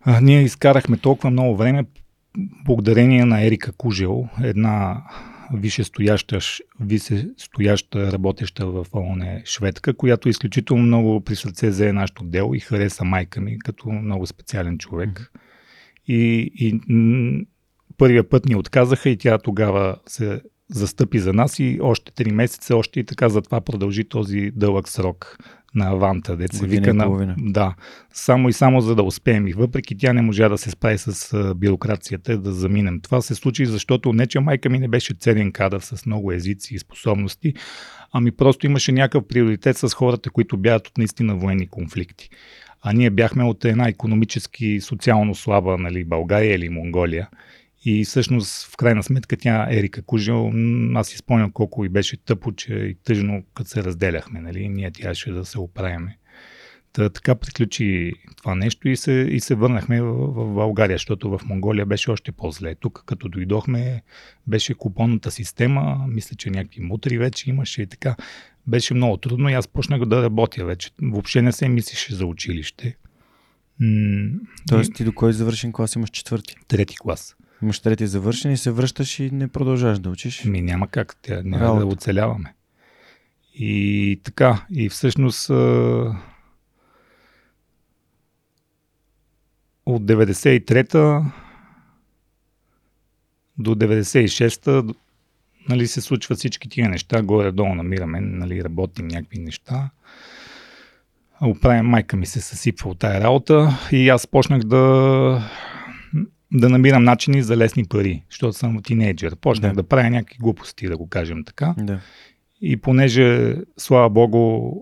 А, 0.00 0.20
ние 0.20 0.42
изкарахме 0.42 0.96
толкова 0.96 1.30
много 1.30 1.56
време 1.56 1.84
благодарение 2.64 3.24
на 3.24 3.44
Ерика 3.44 3.72
Кужел, 3.72 4.28
една 4.42 5.02
висшестояща, 5.54 6.38
висшестояща 6.80 8.12
работеща 8.12 8.66
в 8.66 8.86
ООН 8.92 9.42
шведка, 9.44 9.94
която 9.94 10.28
изключително 10.28 10.82
много 10.82 11.20
при 11.20 11.36
сърце 11.36 11.68
взе 11.68 11.92
нашето 11.92 12.24
дело 12.24 12.54
и 12.54 12.60
хареса 12.60 13.04
майка 13.04 13.40
ми 13.40 13.58
като 13.58 13.88
много 13.88 14.26
специален 14.26 14.78
човек. 14.78 15.32
И, 16.06 16.50
и 16.54 16.80
първия 17.98 18.28
път 18.28 18.46
ни 18.46 18.56
отказаха 18.56 19.10
и 19.10 19.16
тя 19.16 19.38
тогава 19.38 19.96
се 20.06 20.42
застъпи 20.70 21.18
за 21.18 21.32
нас 21.32 21.58
и 21.58 21.78
още 21.82 22.12
3 22.12 22.32
месеца, 22.32 22.76
още 22.76 23.00
и 23.00 23.04
така 23.04 23.28
затова 23.28 23.60
продължи 23.60 24.08
този 24.08 24.50
дълъг 24.54 24.88
срок 24.88 25.38
на 25.74 25.88
Аванта, 25.88 26.36
деца 26.36 26.66
вика 26.66 26.94
на... 26.94 27.34
Да, 27.38 27.74
само 28.12 28.48
и 28.48 28.52
само 28.52 28.80
за 28.80 28.94
да 28.94 29.02
успеем. 29.02 29.48
И 29.48 29.52
въпреки 29.52 29.96
тя 29.96 30.12
не 30.12 30.22
можа 30.22 30.48
да 30.48 30.58
се 30.58 30.70
справи 30.70 30.98
с 30.98 31.54
бюрокрацията, 31.54 32.38
да 32.38 32.52
заминем. 32.52 33.00
Това 33.00 33.20
се 33.20 33.34
случи, 33.34 33.66
защото 33.66 34.12
не, 34.12 34.26
че 34.26 34.40
майка 34.40 34.68
ми 34.68 34.78
не 34.78 34.88
беше 34.88 35.14
ценен 35.14 35.52
кадър 35.52 35.80
с 35.80 36.06
много 36.06 36.32
езици 36.32 36.74
и 36.74 36.78
способности, 36.78 37.54
ами 38.12 38.30
просто 38.30 38.66
имаше 38.66 38.92
някакъв 38.92 39.28
приоритет 39.28 39.76
с 39.76 39.94
хората, 39.94 40.30
които 40.30 40.56
бягат 40.56 40.86
от 40.86 40.98
наистина 40.98 41.36
военни 41.36 41.66
конфликти. 41.66 42.30
А 42.82 42.92
ние 42.92 43.10
бяхме 43.10 43.44
от 43.44 43.64
една 43.64 43.88
економически, 43.88 44.80
социално 44.80 45.34
слаба 45.34 45.78
нали, 45.78 46.04
България 46.04 46.54
или 46.54 46.68
Монголия. 46.68 47.28
И 47.84 48.04
всъщност, 48.04 48.66
в 48.72 48.76
крайна 48.76 49.02
сметка, 49.02 49.36
тя, 49.36 49.66
Ерика 49.70 50.02
Кужил, 50.02 50.52
аз 50.94 51.08
си 51.08 51.16
спомням 51.16 51.50
колко 51.50 51.84
и 51.84 51.88
беше 51.88 52.16
тъпо, 52.16 52.52
че 52.52 52.74
и 52.74 52.94
тъжно, 53.04 53.42
като 53.54 53.70
се 53.70 53.84
разделяхме, 53.84 54.40
нали, 54.40 54.68
ние 54.68 54.90
трябваше 54.90 55.32
да 55.32 55.44
се 55.44 55.58
оправяме. 55.58 56.18
Та, 56.92 57.08
така 57.08 57.34
приключи 57.34 58.12
това 58.36 58.54
нещо 58.54 58.88
и 58.88 58.96
се, 58.96 59.12
и 59.12 59.40
се 59.40 59.54
върнахме 59.54 60.02
в, 60.02 60.12
в 60.12 60.54
България, 60.54 60.94
защото 60.94 61.38
в 61.38 61.40
Монголия 61.44 61.86
беше 61.86 62.10
още 62.10 62.32
по-зле. 62.32 62.74
Тук, 62.74 63.02
като 63.06 63.28
дойдохме, 63.28 64.02
беше 64.46 64.74
купонната 64.74 65.30
система, 65.30 66.04
мисля, 66.08 66.36
че 66.36 66.50
някакви 66.50 66.80
мутри 66.80 67.18
вече 67.18 67.50
имаше 67.50 67.82
и 67.82 67.86
така. 67.86 68.16
Беше 68.66 68.94
много 68.94 69.16
трудно 69.16 69.48
и 69.48 69.52
аз 69.52 69.68
почнах 69.68 70.04
да 70.04 70.22
работя 70.22 70.64
вече. 70.64 70.90
Въобще 71.02 71.42
не 71.42 71.52
се 71.52 71.68
мислеше 71.68 72.14
за 72.14 72.26
училище. 72.26 72.96
Тоест 74.68 74.94
ти 74.94 75.04
до 75.04 75.12
кой 75.12 75.32
завършен 75.32 75.72
клас 75.72 75.94
имаш 75.94 76.10
четвърти? 76.10 76.54
Трети 76.68 76.96
клас. 76.98 77.36
Имаш 77.62 77.80
трети 77.80 78.06
завършен 78.06 78.52
и 78.52 78.56
се 78.56 78.70
връщаш 78.70 79.18
и 79.18 79.30
не 79.30 79.48
продължаваш 79.48 79.98
да 79.98 80.10
учиш? 80.10 80.44
Ми 80.44 80.60
няма 80.60 80.88
как, 80.88 81.16
тя, 81.22 81.42
няма 81.44 81.64
Работа. 81.64 81.80
да 81.80 81.86
оцеляваме. 81.86 82.54
И 83.54 84.20
така, 84.24 84.66
и 84.70 84.88
всъщност 84.88 85.50
от 89.86 90.02
93-та 90.02 91.32
до 93.58 93.74
96-та 93.74 94.82
нали, 95.68 95.86
се 95.86 96.00
случват 96.00 96.38
всички 96.38 96.68
тия 96.68 96.88
неща, 96.88 97.22
горе-долу 97.22 97.74
намираме, 97.74 98.20
нали, 98.20 98.64
работим 98.64 99.08
някакви 99.08 99.38
неща. 99.38 99.90
Оправим, 101.40 101.86
майка 101.86 102.16
ми 102.16 102.26
се 102.26 102.40
съсипва 102.40 102.90
от 102.90 102.98
тая 102.98 103.20
работа 103.20 103.78
и 103.92 104.08
аз 104.08 104.26
почнах 104.26 104.62
да, 104.62 105.50
да 106.52 106.68
намирам 106.68 107.04
начини 107.04 107.42
за 107.42 107.56
лесни 107.56 107.84
пари, 107.84 108.22
защото 108.30 108.52
съм 108.52 108.82
тинейджър. 108.82 109.36
Почнах 109.36 109.72
да. 109.72 109.82
да 109.82 109.88
правя 109.88 110.10
някакви 110.10 110.38
глупости, 110.38 110.88
да 110.88 110.96
го 110.96 111.08
кажем 111.08 111.44
така. 111.44 111.74
Да. 111.78 112.00
И 112.60 112.76
понеже, 112.76 113.56
слава 113.76 114.10
богу, 114.10 114.72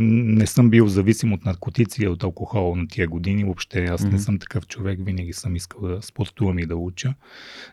не 0.00 0.46
съм 0.46 0.70
бил 0.70 0.86
зависим 0.86 1.32
от 1.32 1.44
наркотици 1.44 2.02
и 2.02 2.08
от 2.08 2.22
алкохол 2.22 2.76
на 2.76 2.88
тия 2.88 3.08
години, 3.08 3.44
въобще 3.44 3.84
аз 3.84 4.02
mm-hmm. 4.02 4.12
не 4.12 4.18
съм 4.18 4.38
такъв 4.38 4.66
човек, 4.66 4.98
винаги 5.02 5.32
съм 5.32 5.56
искал 5.56 5.80
да 5.80 6.02
спортувам 6.02 6.58
и 6.58 6.66
да 6.66 6.76
уча. 6.76 7.14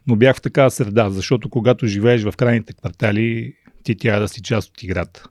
Но 0.08 0.16
бях 0.16 0.36
в 0.36 0.42
такава 0.42 0.72
среда, 0.72 1.10
защото 1.10 1.50
когато 1.50 1.88
живееш 1.88 2.24
в 2.24 2.34
крайните 2.38 2.74
квартали, 2.74 3.54
ти 3.84 3.96
трябва 3.96 4.22
да 4.22 4.28
си 4.28 4.42
част 4.42 4.70
от 4.70 4.84
играта. 4.84 5.24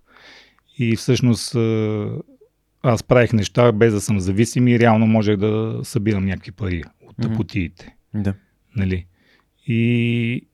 И 0.79 0.97
всъщност 0.97 1.55
аз 2.83 3.03
правих 3.03 3.33
неща 3.33 3.73
без 3.73 3.93
да 3.93 4.01
съм 4.01 4.21
зависим 4.21 4.69
и 4.69 4.79
реално 4.79 5.07
можех 5.07 5.37
да 5.37 5.81
събирам 5.83 6.25
някакви 6.25 6.53
пари 6.53 6.83
от 7.07 7.17
mm-hmm. 7.17 7.37
путиите. 7.37 7.95
Да. 8.15 8.35
Нали? 8.77 9.07
И, 9.67 10.47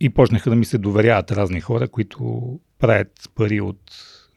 и 0.00 0.10
почнаха 0.10 0.50
да 0.50 0.56
ми 0.56 0.64
се 0.64 0.78
доверяват 0.78 1.30
разни 1.30 1.60
хора, 1.60 1.88
които 1.88 2.60
правят 2.78 3.30
пари 3.34 3.60
от 3.60 3.80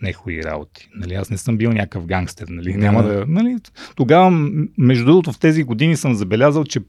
нехуи 0.03 0.43
работи. 0.43 0.89
Нали, 0.95 1.13
аз 1.13 1.29
не 1.29 1.37
съм 1.37 1.57
бил 1.57 1.71
някакъв 1.71 2.05
гангстер. 2.05 2.47
Нали, 2.49 2.73
няма 2.73 3.03
да, 3.03 3.25
нали, 3.27 3.55
тогава, 3.95 4.31
между 4.77 5.05
другото, 5.05 5.31
в 5.31 5.39
тези 5.39 5.63
години 5.63 5.97
съм 5.97 6.13
забелязал, 6.13 6.63
че 6.63 6.79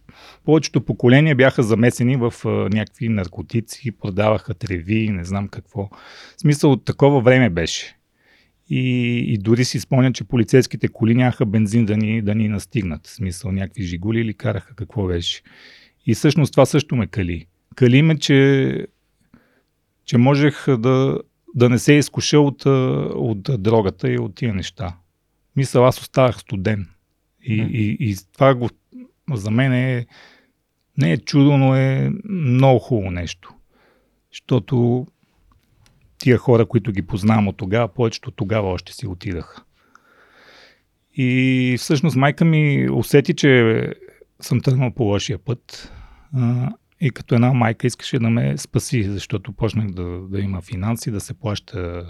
повечето 0.44 0.84
поколения 0.84 1.36
бяха 1.36 1.62
замесени 1.62 2.16
в 2.16 2.34
а, 2.44 2.48
някакви 2.48 3.08
наркотици, 3.08 3.90
продаваха 3.90 4.54
треви, 4.54 5.08
не 5.08 5.24
знам 5.24 5.48
какво. 5.48 5.88
В 6.36 6.40
смисъл, 6.40 6.72
от 6.72 6.84
такова 6.84 7.20
време 7.20 7.50
беше. 7.50 7.93
И, 8.70 9.18
и 9.18 9.38
дори 9.38 9.64
си 9.64 9.80
спомня, 9.80 10.12
че 10.12 10.24
полицейските 10.24 10.88
коли 10.88 11.14
нямаха 11.14 11.46
бензин 11.46 11.86
да 11.86 11.96
ни, 11.96 12.22
да 12.22 12.34
ни 12.34 12.48
настигнат. 12.48 13.06
В 13.06 13.10
смисъл, 13.10 13.52
някакви 13.52 13.82
жигули 13.82 14.20
или 14.20 14.34
караха 14.34 14.74
какво 14.74 15.06
беше. 15.06 15.42
И 16.06 16.14
всъщност 16.14 16.52
това 16.52 16.66
също 16.66 16.96
ме 16.96 17.06
кали. 17.06 17.46
Кали 17.74 18.02
ме, 18.02 18.18
че, 18.18 18.86
че 20.04 20.18
можех 20.18 20.66
да, 20.68 21.20
да 21.54 21.68
не 21.68 21.78
се 21.78 21.92
изкуша 21.92 22.40
от, 22.40 22.66
от 23.14 23.62
дрогата 23.62 24.12
и 24.12 24.18
от 24.18 24.34
тия 24.34 24.54
неща. 24.54 24.96
Мисля, 25.56 25.86
аз 25.86 26.00
оставах 26.00 26.38
студен. 26.38 26.88
И, 27.42 27.62
mm. 27.62 27.70
и, 27.70 27.96
и 28.10 28.16
това 28.32 28.54
го, 28.54 28.70
за 29.34 29.50
мен 29.50 29.72
е 29.72 30.06
не 30.98 31.12
е 31.12 31.18
чудо, 31.18 31.56
но 31.56 31.76
е 31.76 32.10
много 32.24 32.78
хубаво 32.78 33.10
нещо. 33.10 33.54
Защото 34.32 35.06
тия 36.18 36.38
хора, 36.38 36.66
които 36.66 36.92
ги 36.92 37.02
познавам 37.02 37.48
от 37.48 37.56
тогава, 37.56 37.88
повечето 37.88 38.30
тогава 38.30 38.68
още 38.68 38.92
си 38.92 39.06
отидаха. 39.06 39.62
И 41.14 41.76
всъщност 41.78 42.16
майка 42.16 42.44
ми 42.44 42.88
усети, 42.90 43.34
че 43.34 43.82
съм 44.40 44.60
тръгнал 44.60 44.90
по 44.90 45.02
лошия 45.02 45.38
път 45.38 45.92
и 47.00 47.10
като 47.10 47.34
една 47.34 47.52
майка 47.52 47.86
искаше 47.86 48.18
да 48.18 48.30
ме 48.30 48.58
спаси, 48.58 49.02
защото 49.02 49.52
почнах 49.52 49.90
да, 49.90 50.20
да 50.28 50.40
има 50.40 50.60
финанси, 50.60 51.10
да 51.10 51.20
се 51.20 51.34
плаща 51.34 52.06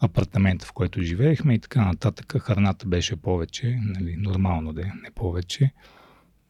апартамента, 0.00 0.66
в 0.66 0.72
който 0.72 1.02
живеехме 1.02 1.54
и 1.54 1.58
така 1.58 1.84
нататък. 1.84 2.38
Храната 2.40 2.86
беше 2.86 3.16
повече, 3.16 3.78
нали, 3.82 4.16
нормално 4.16 4.72
да 4.72 4.82
е, 4.82 4.92
не 5.02 5.10
повече. 5.10 5.72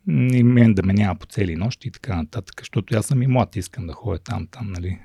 И 0.09 0.43
мен 0.43 0.75
да 0.75 0.83
ме 0.83 0.93
няма 0.93 1.15
по 1.15 1.27
цели 1.27 1.57
нощи 1.57 1.89
и 1.89 1.91
така 1.91 2.17
нататък, 2.17 2.55
защото 2.59 2.97
аз 2.97 3.07
съм 3.07 3.23
и 3.23 3.27
млад, 3.27 3.57
искам 3.57 3.87
да 3.87 3.93
ходя 3.93 4.19
там, 4.19 4.47
там, 4.51 4.73
нали. 4.73 4.99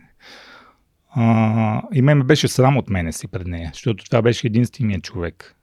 А, 1.15 1.81
и 1.93 2.01
мен 2.01 2.17
ме 2.17 2.23
беше 2.23 2.47
срам 2.47 2.77
от 2.77 2.89
мене 2.89 3.11
си 3.11 3.27
пред 3.27 3.47
нея, 3.47 3.69
защото 3.73 4.05
това 4.05 4.21
беше 4.21 4.47
единственият 4.47 5.03
човек. 5.03 5.55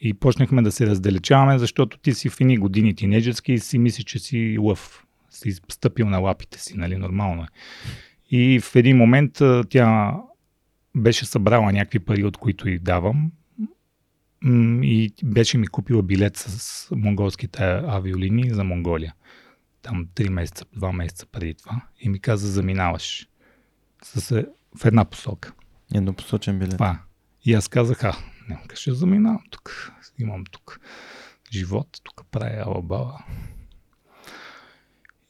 И 0.00 0.14
почнахме 0.14 0.62
да 0.62 0.72
се 0.72 0.86
раздалечаваме, 0.86 1.58
защото 1.58 1.98
ти 1.98 2.14
си 2.14 2.28
в 2.28 2.40
едни 2.40 2.56
години 2.56 2.94
тинейджерски 2.94 3.52
и 3.52 3.58
си 3.58 3.78
мислиш, 3.78 4.04
че 4.04 4.18
си 4.18 4.58
лъв 4.60 5.04
си 5.30 5.52
стъпил 5.68 6.08
на 6.08 6.18
лапите 6.18 6.60
си, 6.60 6.76
нали, 6.76 6.96
нормално 6.96 7.42
е. 7.42 7.46
И 8.30 8.60
в 8.60 8.76
един 8.76 8.96
момент 8.96 9.42
тя 9.68 10.16
беше 10.96 11.24
събрала 11.24 11.72
някакви 11.72 11.98
пари, 11.98 12.24
от 12.24 12.36
които 12.36 12.68
и 12.68 12.78
давам 12.78 13.32
и 14.82 15.12
беше 15.24 15.58
ми 15.58 15.66
купила 15.66 16.02
билет 16.02 16.36
с 16.36 16.88
монголските 16.96 17.62
авиолинии 17.86 18.50
за 18.50 18.64
Монголия. 18.64 19.14
Там 19.82 20.06
3 20.14 20.28
месеца, 20.28 20.64
2 20.64 20.92
месеца 20.92 21.26
преди 21.26 21.54
това. 21.54 21.80
И 22.00 22.08
ми 22.08 22.18
каза, 22.18 22.48
заминаваш 22.48 23.28
с, 24.02 24.44
в 24.78 24.84
една 24.84 25.04
посока. 25.04 25.52
Еднопосочен 25.94 26.58
билет. 26.58 26.72
Това. 26.72 26.98
И 27.44 27.54
аз 27.54 27.68
казах, 27.68 28.04
а, 28.04 28.16
не, 28.48 28.58
ще 28.74 28.92
заминавам 28.92 29.42
тук. 29.50 29.92
Имам 30.18 30.44
тук 30.50 30.80
живот, 31.52 31.88
тук 32.02 32.22
правя 32.30 32.62
алабала. 32.66 33.18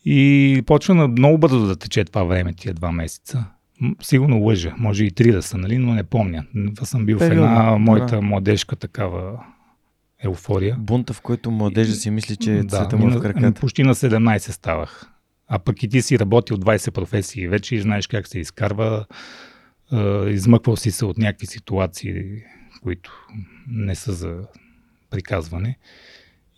И 0.05 0.63
почва 0.67 0.95
на 0.95 1.09
много 1.09 1.39
бързо 1.39 1.67
да 1.67 1.77
тече 1.77 2.05
това 2.05 2.25
време, 2.25 2.55
тия 2.55 2.75
два 2.75 2.93
месеца. 2.93 3.45
Сигурно 4.03 4.39
лъжа, 4.39 4.75
може 4.79 5.05
и 5.05 5.11
три 5.11 5.33
да 5.33 5.43
са, 5.43 5.59
нали, 5.59 5.79
но 5.79 5.95
не 5.95 6.05
помня. 6.05 6.47
Това 6.75 6.87
съм 6.87 7.07
бил 7.07 7.19
Период, 7.19 7.47
в 7.47 7.51
една 7.51 7.77
моята 7.79 8.17
да. 8.17 8.23
младежка 8.23 8.77
такава 8.77 9.45
еуфория. 10.25 10.77
Бунта, 10.79 11.13
в 11.13 11.21
който 11.21 11.51
младежа 11.51 11.95
си 11.95 12.11
мисли, 12.11 12.37
че 12.37 12.63
да, 12.63 12.77
света 12.77 12.97
му 12.97 13.09
е 13.09 13.11
в 13.11 13.21
краката. 13.21 13.61
Почти 13.61 13.83
на 13.83 13.95
17 13.95 14.39
ставах. 14.39 15.11
А 15.55 15.59
пък 15.59 15.83
и 15.83 15.89
ти 15.89 16.03
си 16.03 16.19
работил 16.19 16.57
20 16.57 16.91
професии 16.91 17.49
вече 17.49 17.75
и 17.75 17.81
знаеш 17.81 18.07
как 18.07 18.29
се 18.29 18.39
изкарва. 18.39 19.07
Измъквал 20.29 20.77
си 20.77 20.91
се 20.91 21.05
от 21.05 21.19
някакви 21.19 21.47
ситуации, 21.47 22.43
които 22.83 23.27
не 23.69 23.95
са 23.95 24.13
за 24.13 24.41
приказване. 25.11 25.79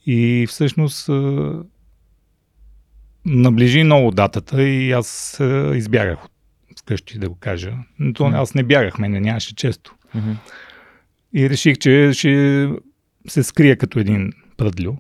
И 0.07 0.47
всъщност 0.49 1.11
наближи 3.25 3.85
много 3.85 4.11
датата 4.11 4.63
и 4.63 4.93
аз 4.93 5.41
избягах 5.75 6.25
от 6.25 6.33
вкъщи 6.81 7.19
да 7.19 7.29
го 7.29 7.35
кажа. 7.35 7.75
Но 7.99 8.13
mm-hmm. 8.13 8.43
аз 8.43 8.55
не 8.55 8.63
бягах, 8.63 8.99
мене 8.99 9.21
нямаше 9.21 9.55
често. 9.55 9.95
Mm-hmm. 10.15 10.37
И 11.35 11.51
реших, 11.51 11.79
че 11.79 12.11
ще 12.15 12.69
се 13.29 13.43
скрия 13.43 13.77
като 13.77 13.99
един 13.99 14.33
пръдлю. 14.57 14.97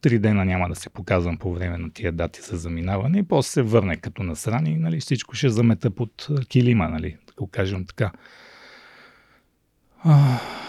Три 0.00 0.18
дена 0.18 0.44
няма 0.44 0.68
да 0.68 0.74
се 0.74 0.90
показвам 0.90 1.36
по 1.36 1.54
време 1.54 1.78
на 1.78 1.90
тия 1.92 2.12
дати 2.12 2.40
за 2.42 2.56
заминаване 2.56 3.18
и 3.18 3.22
после 3.22 3.50
се 3.50 3.62
върне 3.62 3.96
като 3.96 4.22
насрани 4.22 4.76
нали, 4.76 5.00
всичко 5.00 5.34
ще 5.34 5.48
замета 5.48 5.90
под 5.90 6.28
килима, 6.48 6.88
нали, 6.88 7.16
да 7.26 7.32
го 7.36 7.46
кажем 7.46 7.86
така. 7.86 8.12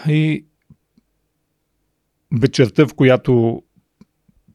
И 0.08 0.44
вечерта, 2.32 2.86
в 2.86 2.94
която 2.94 3.62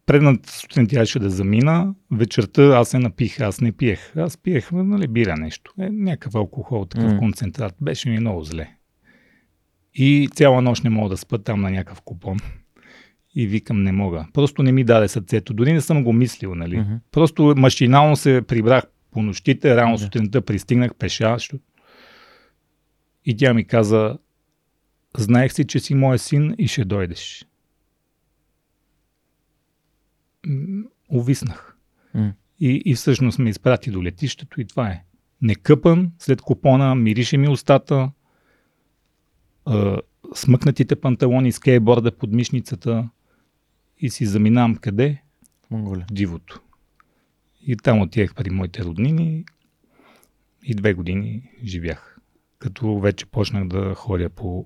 предната 0.06 0.52
сутрин 0.52 1.06
ще 1.06 1.20
да 1.20 1.30
замина, 1.30 1.96
вечерта 2.12 2.64
аз 2.64 2.90
се 2.90 3.00
напих, 3.00 3.40
аз 3.40 3.62
не 3.62 3.72
пиех. 3.72 4.18
Аз 4.18 4.38
пиех, 4.38 4.72
нали, 4.72 5.08
бира 5.08 5.38
нещо. 5.38 5.74
Е, 5.80 5.90
някакъв 5.90 6.36
алкохол, 6.36 6.86
такъв 6.86 7.12
mm. 7.12 7.20
концентрат. 7.20 7.76
Беше 7.82 8.10
ми 8.10 8.20
много 8.20 8.44
зле. 8.44 8.76
И 9.94 10.30
цяла 10.36 10.62
нощ 10.62 10.84
не 10.84 10.90
мога 10.90 11.10
да 11.10 11.18
спа 11.18 11.38
там 11.38 11.62
на 11.62 11.72
някакъв 11.72 12.02
купон. 12.02 12.38
И 13.36 13.48
викам, 13.48 13.84
не 13.84 13.92
мога. 13.92 14.28
Просто 14.34 14.64
не 14.64 14.72
ми 14.72 14.84
даде 14.84 15.08
сърцето. 15.08 15.54
Дори 15.54 15.74
не 15.74 15.82
съм 15.82 16.04
го 16.04 16.14
мислил, 16.14 16.56
нали. 16.56 16.78
Mm-hmm. 16.78 17.00
Просто 17.12 17.54
машинално 17.58 18.16
се 18.16 18.42
прибрах 18.48 18.84
по 19.12 19.22
нощите, 19.22 19.76
рано 19.76 19.98
mm-hmm. 19.98 20.04
сутринта 20.04 20.42
пристигнах 20.42 20.96
пеша. 20.96 21.38
И 23.26 23.38
тя 23.38 23.54
ми 23.54 23.66
каза, 23.66 24.18
знаех 25.18 25.54
си, 25.54 25.68
че 25.68 25.80
си 25.80 25.96
моя 25.96 26.20
син 26.20 26.56
и 26.58 26.68
ще 26.68 26.86
дойдеш 26.86 27.46
увиснах. 31.10 31.78
Mm. 32.16 32.34
И, 32.60 32.82
и 32.86 32.96
всъщност 32.96 33.40
ме 33.40 33.50
изпрати 33.50 33.92
до 33.92 34.04
летището 34.04 34.62
и 34.62 34.66
това 34.66 34.90
е. 34.90 35.04
Не 35.42 35.56
къпан, 35.56 36.12
след 36.20 36.42
купона, 36.42 36.96
мирише 36.96 37.38
ми 37.38 37.50
устата, 37.50 38.12
смъкнатите 40.36 40.96
панталони, 40.96 41.52
скейтборда 41.52 42.12
под 42.12 42.32
мишницата 42.32 43.10
и 44.02 44.10
си 44.10 44.26
заминавам 44.26 44.76
къде? 44.76 45.22
Монголия. 45.72 46.06
Дивото. 46.12 46.62
И 47.68 47.78
там 47.78 48.02
отивах 48.02 48.36
при 48.36 48.50
моите 48.50 48.84
роднини 48.84 49.46
и 50.64 50.76
две 50.76 50.94
години 50.94 51.52
живях. 51.64 52.18
Като 52.60 53.00
вече 53.00 53.26
почнах 53.26 53.68
да 53.68 53.96
ходя 53.96 54.30
по 54.30 54.66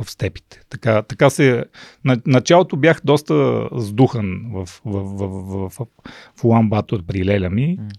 в 0.00 0.10
степите. 0.10 0.60
Така, 0.68 1.02
така 1.02 1.30
се... 1.30 1.64
На, 2.04 2.20
началото 2.26 2.76
бях 2.76 3.00
доста 3.04 3.68
сдухан 3.72 4.50
в, 4.52 4.66
в, 4.66 4.80
в, 4.84 5.28
в, 5.28 5.68
в, 5.68 5.86
в 6.36 6.44
Улан 6.44 6.68
Батор 6.68 7.02
при 7.06 7.24
леля 7.24 7.50
ми, 7.50 7.78
mm. 7.78 7.92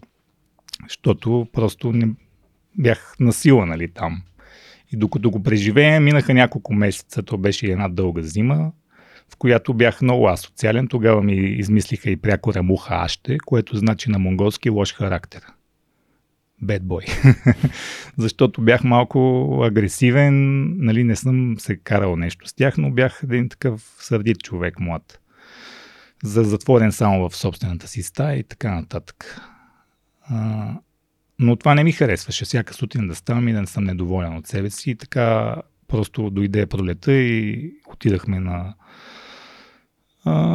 защото 0.88 1.46
просто 1.52 1.92
не 1.92 2.08
бях 2.78 3.16
насила 3.20 3.66
нали, 3.66 3.88
там. 3.88 4.22
И 4.92 4.96
докато 4.96 5.30
го 5.30 5.42
преживея, 5.42 6.00
минаха 6.00 6.34
няколко 6.34 6.74
месеца. 6.74 7.22
То 7.22 7.38
беше 7.38 7.66
една 7.66 7.88
дълга 7.88 8.22
зима, 8.22 8.72
в 9.28 9.36
която 9.36 9.74
бях 9.74 10.02
много 10.02 10.28
асоциален. 10.28 10.88
Тогава 10.88 11.22
ми 11.22 11.34
измислиха 11.34 12.10
и 12.10 12.16
пряко 12.16 12.54
Рамуха 12.54 12.94
Аще, 12.94 13.38
което 13.38 13.76
значи 13.76 14.10
на 14.10 14.18
монголски 14.18 14.70
лош 14.70 14.94
характер. 14.94 15.42
Bad 16.64 16.80
boy. 16.80 17.34
Защото 18.18 18.62
бях 18.62 18.84
малко 18.84 19.60
агресивен, 19.64 20.64
нали, 20.84 21.04
не 21.04 21.16
съм 21.16 21.54
се 21.58 21.76
карал 21.76 22.16
нещо 22.16 22.48
с 22.48 22.54
тях, 22.54 22.78
но 22.78 22.90
бях 22.90 23.20
един 23.24 23.48
такъв 23.48 23.96
сърдит 23.98 24.42
човек 24.42 24.80
млад. 24.80 25.20
За 26.24 26.44
затворен 26.44 26.92
само 26.92 27.28
в 27.28 27.36
собствената 27.36 27.88
си 27.88 28.02
стая 28.02 28.38
и 28.38 28.44
така 28.44 28.74
нататък. 28.74 29.40
А, 30.22 30.68
но 31.38 31.56
това 31.56 31.74
не 31.74 31.84
ми 31.84 31.92
харесваше. 31.92 32.44
Всяка 32.44 32.74
сутрин 32.74 33.08
да 33.08 33.14
ставам 33.14 33.48
и 33.48 33.52
да 33.52 33.60
не 33.60 33.66
съм 33.66 33.84
недоволен 33.84 34.36
от 34.36 34.46
себе 34.46 34.70
си. 34.70 34.90
И 34.90 34.96
така 34.96 35.56
просто 35.88 36.30
дойде 36.30 36.66
пролета 36.66 37.12
и 37.12 37.72
отидахме 37.92 38.40
на 38.40 38.74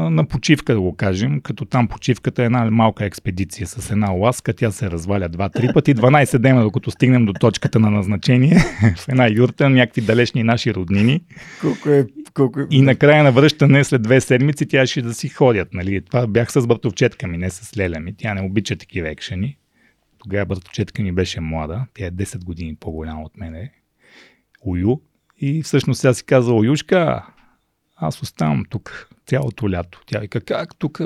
на 0.10 0.26
почивка, 0.26 0.74
да 0.74 0.82
го 0.82 0.96
кажем, 0.96 1.42
като 1.42 1.66
там 1.66 1.88
почивката 1.88 2.42
е 2.42 2.46
една 2.46 2.72
малка 2.72 3.06
експедиция 3.06 3.68
с 3.68 3.92
една 3.92 4.12
ласка, 4.12 4.54
тя 4.54 4.72
се 4.72 4.92
разваля 4.92 5.30
два-три 5.30 5.70
пъти, 5.74 5.96
12 5.96 6.38
дена, 6.38 6.64
докато 6.64 6.92
стигнем 6.92 7.26
до 7.26 7.34
точката 7.34 7.80
на 7.80 7.90
назначение, 7.90 8.58
в 8.98 9.08
една 9.08 9.28
юрта, 9.32 9.70
някакви 9.70 10.02
далечни 10.02 10.44
наши 10.44 10.74
роднини. 10.74 11.22
Колко 11.62 11.90
е, 11.90 12.06
колко 12.34 12.60
е... 12.60 12.68
И 12.72 12.82
накрая 12.82 13.24
на 13.24 13.32
връщане, 13.32 13.84
след 13.84 14.02
две 14.02 14.22
седмици, 14.22 14.68
тя 14.68 14.86
ще 14.86 15.02
да 15.02 15.14
си 15.14 15.30
ходят. 15.30 15.74
Нали? 15.74 16.02
Това 16.02 16.28
бях 16.28 16.52
с 16.52 16.68
братовчетка 16.68 17.28
ми, 17.28 17.38
не 17.38 17.50
с 17.50 17.78
леля 17.78 18.00
ми. 18.00 18.14
Тя 18.18 18.34
не 18.34 18.42
обича 18.42 18.76
такива 18.76 19.10
екшени. 19.10 19.58
Тогава 20.20 20.46
братовчетка 20.46 21.02
ми 21.02 21.12
беше 21.12 21.42
млада, 21.42 21.86
тя 21.94 22.06
е 22.06 22.12
10 22.12 22.44
години 22.44 22.76
по-голяма 22.80 23.22
от 23.22 23.38
мене. 23.38 23.72
Ую. 24.66 25.00
И 25.40 25.64
всъщност 25.64 26.02
сега 26.02 26.14
си 26.14 26.26
казва, 26.26 26.54
Уюшка, 26.54 27.26
аз 27.96 28.22
оставам 28.22 28.66
тук 28.70 29.10
цялото 29.26 29.72
лято. 29.72 30.02
Тя 30.06 30.20
вика, 30.20 30.42
как 30.42 30.76
тук 30.76 31.02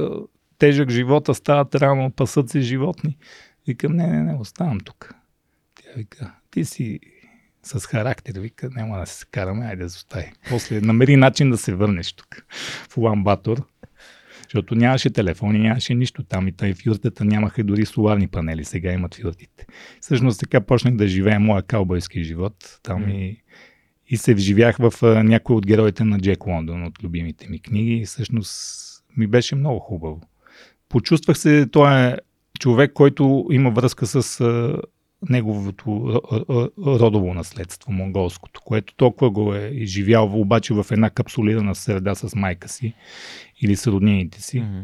тежък 0.57 0.89
живота 0.89 1.33
стават 1.33 1.75
рано, 1.75 2.11
пасат 2.11 2.49
се 2.49 2.61
животни. 2.61 3.17
Викам, 3.67 3.95
не, 3.95 4.07
не, 4.07 4.23
не, 4.23 4.35
оставам 4.35 4.79
тук. 4.79 5.13
Тя 5.75 5.89
вика, 5.97 6.33
ти 6.51 6.65
си 6.65 6.99
с 7.63 7.85
характер, 7.85 8.39
вика, 8.39 8.69
няма 8.75 8.99
да 8.99 9.05
се 9.05 9.25
караме, 9.31 9.65
айде 9.65 9.83
да 9.83 9.85
остави. 9.85 10.31
После 10.49 10.81
намери 10.81 11.15
начин 11.15 11.49
да 11.49 11.57
се 11.57 11.73
върнеш 11.73 12.13
тук 12.13 12.45
в 12.89 12.97
Уламбатор, 12.97 13.65
защото 14.43 14.75
нямаше 14.75 15.09
телефони, 15.09 15.59
нямаше 15.59 15.95
нищо 15.95 16.23
там 16.23 16.47
и 16.47 16.51
тъй 16.51 16.73
в 16.73 16.85
юртата 16.85 17.25
нямаха 17.25 17.63
дори 17.63 17.85
соларни 17.85 18.27
панели, 18.27 18.65
сега 18.65 18.91
имат 18.91 19.15
в 19.15 19.19
юртите. 19.19 19.65
Всъщност 20.01 20.39
така 20.39 20.61
почнах 20.61 20.95
да 20.95 21.07
живея 21.07 21.39
моя 21.39 21.63
каубойски 21.63 22.23
живот 22.23 22.79
там 22.83 23.05
mm. 23.05 23.11
и 23.11 23.41
и 24.09 24.17
се 24.17 24.33
вживях 24.33 24.77
в 24.77 24.93
а, 25.03 25.23
някой 25.23 25.55
от 25.55 25.65
героите 25.65 26.03
на 26.03 26.19
Джек 26.19 26.47
Лондон, 26.47 26.83
от 26.83 27.03
любимите 27.03 27.49
ми 27.49 27.59
книги 27.59 27.93
и 27.93 28.05
всъщност 28.05 28.83
ми 29.17 29.27
беше 29.27 29.55
много 29.55 29.79
хубаво. 29.79 30.21
Почувствах 30.89 31.37
се, 31.37 31.67
той 31.71 32.07
е 32.07 32.17
човек, 32.59 32.93
който 32.93 33.47
има 33.51 33.71
връзка 33.71 34.05
с 34.05 34.41
а, 34.41 34.81
неговото 35.29 36.21
родово 36.77 37.33
наследство, 37.33 37.91
монголското, 37.91 38.61
което 38.61 38.95
толкова 38.95 39.31
го 39.31 39.53
е 39.53 39.71
изживял, 39.73 40.41
обаче 40.41 40.73
в 40.73 40.85
една 40.91 41.09
капсулирана 41.09 41.75
среда 41.75 42.15
с 42.15 42.35
майка 42.35 42.69
си 42.69 42.93
или 43.61 43.75
с 43.75 43.87
роднините 43.87 44.41
си. 44.41 44.61
Mm-hmm. 44.61 44.83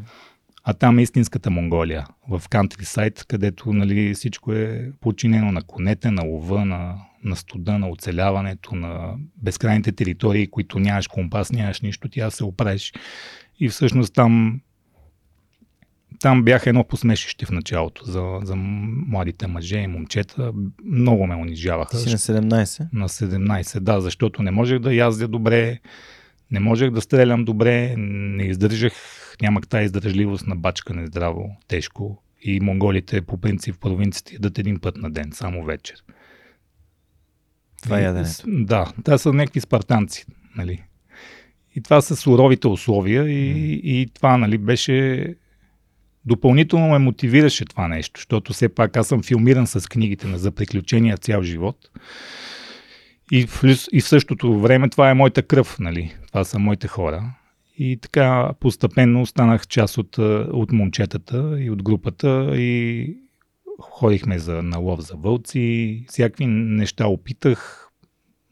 А 0.63 0.73
там 0.73 0.99
е 0.99 1.01
истинската 1.01 1.49
Монголия, 1.49 2.07
в 2.29 2.41
Countryside, 2.49 3.25
където 3.27 3.73
нали, 3.73 4.13
всичко 4.13 4.53
е 4.53 4.91
подчинено 5.01 5.51
на 5.51 5.63
конете, 5.63 6.12
на 6.12 6.23
лова, 6.23 6.65
на 6.65 6.95
на 7.23 7.36
студа, 7.36 7.79
на 7.79 7.89
оцеляването, 7.89 8.75
на 8.75 9.13
безкрайните 9.38 9.91
територии, 9.91 10.47
които 10.47 10.79
нямаш 10.79 11.07
компас, 11.07 11.51
нямаш 11.51 11.81
нищо, 11.81 12.09
тя 12.09 12.31
се 12.31 12.43
оправиш. 12.43 12.93
И 13.59 13.69
всъщност 13.69 14.13
там 14.13 14.62
там 16.19 16.43
бях 16.43 16.67
едно 16.67 16.83
посмешище 16.83 17.45
в 17.45 17.51
началото 17.51 18.05
за, 18.05 18.39
за 18.43 18.55
младите 18.55 19.47
мъже 19.47 19.77
и 19.77 19.88
момчета. 19.88 20.51
Много 20.86 21.27
ме 21.27 21.36
унижаваха. 21.36 21.97
Ти 21.97 22.03
си 22.03 22.09
на 22.09 22.17
17? 22.17 22.88
На 22.93 23.09
17, 23.09 23.79
да, 23.79 24.01
защото 24.01 24.43
не 24.43 24.51
можех 24.51 24.79
да 24.79 24.93
яздя 24.93 25.27
добре, 25.27 25.79
не 26.51 26.59
можех 26.59 26.91
да 26.91 27.01
стрелям 27.01 27.45
добре, 27.45 27.95
не 27.97 28.43
издържах, 28.43 28.93
нямах 29.41 29.67
тази 29.67 29.86
издържливост 29.86 30.47
на 30.47 30.55
бачкане 30.55 31.07
здраво, 31.07 31.57
тежко. 31.67 32.23
И 32.41 32.59
монголите 32.59 33.21
по 33.21 33.38
принцип 33.38 33.75
в 33.75 33.79
провинцията 33.79 34.33
ядат 34.33 34.59
един 34.59 34.79
път 34.79 34.97
на 34.97 35.12
ден, 35.12 35.31
само 35.33 35.63
вечер. 35.63 36.03
Това 37.84 38.00
е 38.00 38.04
яденето. 38.04 38.43
Да, 38.48 38.91
те 39.04 39.17
са 39.17 39.34
някакви 39.34 39.60
спартанци. 39.60 40.26
Нали. 40.56 40.84
И 41.76 41.82
това 41.82 42.02
са 42.02 42.15
суровите 42.15 42.67
условия 42.67 43.24
и, 43.24 43.56
mm. 43.56 43.82
и 43.82 44.10
това 44.13 44.38
нали, 44.38 44.58
беше 44.58 45.28
допълнително 46.26 46.89
ме 46.89 46.98
мотивираше 46.98 47.65
това 47.65 47.88
нещо, 47.88 48.19
защото 48.19 48.54
все 48.54 48.69
пак 48.69 48.98
аз 48.98 49.08
съм 49.08 49.24
филмиран 49.24 49.67
с 49.67 49.89
книгите 49.89 50.28
на 50.28 50.38
за 50.38 50.52
приключения 50.52 51.17
цял 51.17 51.43
живот. 51.43 51.78
И 53.32 53.48
в, 53.48 53.63
и 53.91 54.02
в 54.02 54.08
същото 54.08 54.60
време 54.60 54.89
това 54.89 55.10
е 55.10 55.13
моята 55.13 55.43
кръв, 55.43 55.80
нали? 55.80 56.15
Това 56.28 56.43
са 56.43 56.60
моите 56.60 56.88
хора. 56.88 57.34
И 57.78 57.98
така 57.98 58.50
постепенно 58.60 59.26
станах 59.26 59.67
част 59.67 59.98
от, 59.98 60.17
от 60.52 60.72
момчетата 60.72 61.58
и 61.60 61.69
от 61.69 61.84
групата 61.84 62.52
и 62.56 63.17
ходихме 63.79 64.39
за 64.39 64.63
налов 64.63 64.99
за 64.99 65.15
вълци, 65.15 66.05
всякакви 66.09 66.45
неща 66.47 67.07
опитах. 67.07 67.89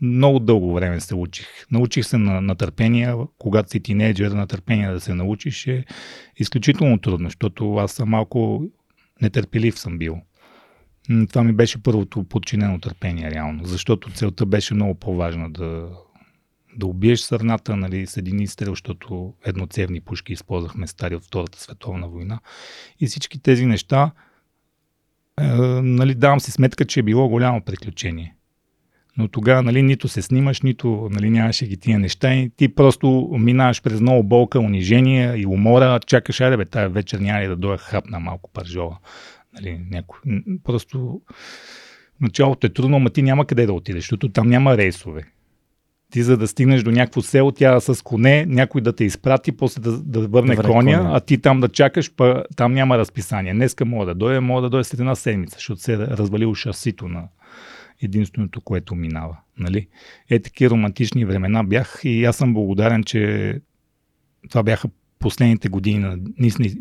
Много 0.02 0.40
дълго 0.40 0.74
време 0.74 1.00
се 1.00 1.16
учих. 1.16 1.48
Научих 1.72 2.06
се 2.06 2.18
на, 2.18 2.42
на 2.42 2.56
търпение. 2.56 3.16
Когато 3.38 3.70
си 3.70 3.80
тинейджер, 3.80 4.32
на 4.32 4.48
търпение 4.48 4.92
да 4.92 5.00
се 5.00 5.14
научиш 5.14 5.68
е 5.68 5.86
изключително 6.38 7.00
трудно, 7.00 7.28
защото 7.28 7.76
аз 7.76 7.92
съм 7.92 8.10
малко 8.10 8.64
нетърпелив 9.22 9.80
съм 9.80 9.98
бил. 9.98 10.18
Това 11.30 11.44
ми 11.44 11.54
беше 11.54 11.84
първото 11.84 12.24
подчинено 12.24 12.80
търпение, 12.80 13.32
реално, 13.32 13.66
защото 13.66 14.12
целта 14.12 14.46
беше 14.46 14.74
много 14.74 14.96
по-важна 14.96 15.50
да, 15.50 15.90
да 16.78 16.86
убиеш 16.86 17.20
сърната 17.20 17.76
нали, 17.76 18.08
с 18.08 18.18
един 18.18 18.40
изстрел, 18.40 18.72
защото 18.72 19.34
едноцевни 19.46 20.02
пушки 20.02 20.34
използвахме 20.34 20.88
стари 20.88 21.16
от 21.16 21.24
Втората 21.24 21.62
световна 21.62 22.10
война. 22.10 22.40
И 23.00 23.08
всички 23.08 23.40
тези 23.40 23.66
неща 23.66 24.12
е, 25.40 25.44
нали, 25.82 26.16
давам 26.16 26.40
си 26.40 26.52
сметка, 26.52 26.86
че 26.86 27.00
е 27.00 27.04
било 27.04 27.30
голямо 27.30 27.62
приключение. 27.62 28.36
Но 29.18 29.28
тогава 29.28 29.64
нали, 29.64 29.82
нито 29.82 30.08
се 30.08 30.22
снимаш, 30.22 30.62
нито 30.62 31.10
нали, 31.12 31.30
нямаше 31.30 31.68
ги 31.68 31.78
тия 31.78 32.00
неща 32.00 32.34
и 32.34 32.50
ти 32.50 32.76
просто 32.76 33.30
минаваш 33.40 33.82
през 33.82 34.02
много 34.02 34.24
болка, 34.24 34.60
унижение 34.60 35.36
и 35.36 35.46
умора, 35.46 36.00
чакаш, 36.00 36.42
айде 36.42 36.58
бе, 36.58 36.66
тая 36.66 36.90
вечер 36.90 37.20
няма 37.20 37.42
ли 37.42 37.48
да 37.48 37.56
дойда 37.56 37.78
хапна 37.78 38.20
малко 38.20 38.50
паржола. 38.54 38.98
Нали, 39.54 39.82
няко... 39.90 40.20
Просто 40.64 41.22
началото 42.22 42.68
е 42.68 42.74
трудно, 42.74 43.00
но 43.00 43.10
ти 43.10 43.22
няма 43.22 43.46
къде 43.46 43.66
да 43.66 43.74
отидеш, 43.74 44.04
защото 44.04 44.30
там 44.30 44.48
няма 44.48 44.78
рейсове. 44.78 45.24
Ти 46.12 46.24
за 46.24 46.38
да 46.38 46.48
стигнеш 46.48 46.84
до 46.84 46.92
някакво 46.92 47.22
село, 47.22 47.52
тя 47.52 47.80
с 47.80 48.04
коне, 48.04 48.46
някой 48.46 48.82
да 48.82 48.94
те 48.94 49.04
изпрати, 49.04 49.52
после 49.52 49.82
да, 49.82 49.98
да 49.98 50.28
върне 50.28 50.56
да 50.56 50.64
коня, 50.64 50.74
коня, 50.74 51.12
а 51.14 51.20
ти 51.20 51.38
там 51.38 51.60
да 51.60 51.70
чакаш, 51.70 52.12
па 52.16 52.44
там 52.56 52.74
няма 52.74 52.98
разписание. 52.98 53.54
Днеска 53.54 53.86
мога 53.86 54.06
да 54.06 54.16
дойде, 54.16 54.40
мога 54.40 54.62
да 54.62 54.70
дойде 54.70 54.84
след 54.84 55.00
една 55.00 55.16
седмица, 55.16 55.54
защото 55.54 55.82
се 55.82 55.94
е 55.94 55.98
развалило 55.98 56.56
шасито 56.56 57.08
на 57.08 57.24
единственото, 58.02 58.62
което 58.62 58.96
минава. 58.96 59.38
Нали? 59.58 59.88
Е, 60.30 60.40
такива 60.40 60.72
романтични 60.72 61.26
времена 61.26 61.64
бях 61.64 62.02
и 62.04 62.26
аз 62.26 62.38
съм 62.38 62.54
благодарен, 62.54 63.04
че 63.04 63.54
това 64.50 64.64
бяха 64.64 64.90
последните 65.20 65.70
години 65.70 66.00
на, 66.00 66.18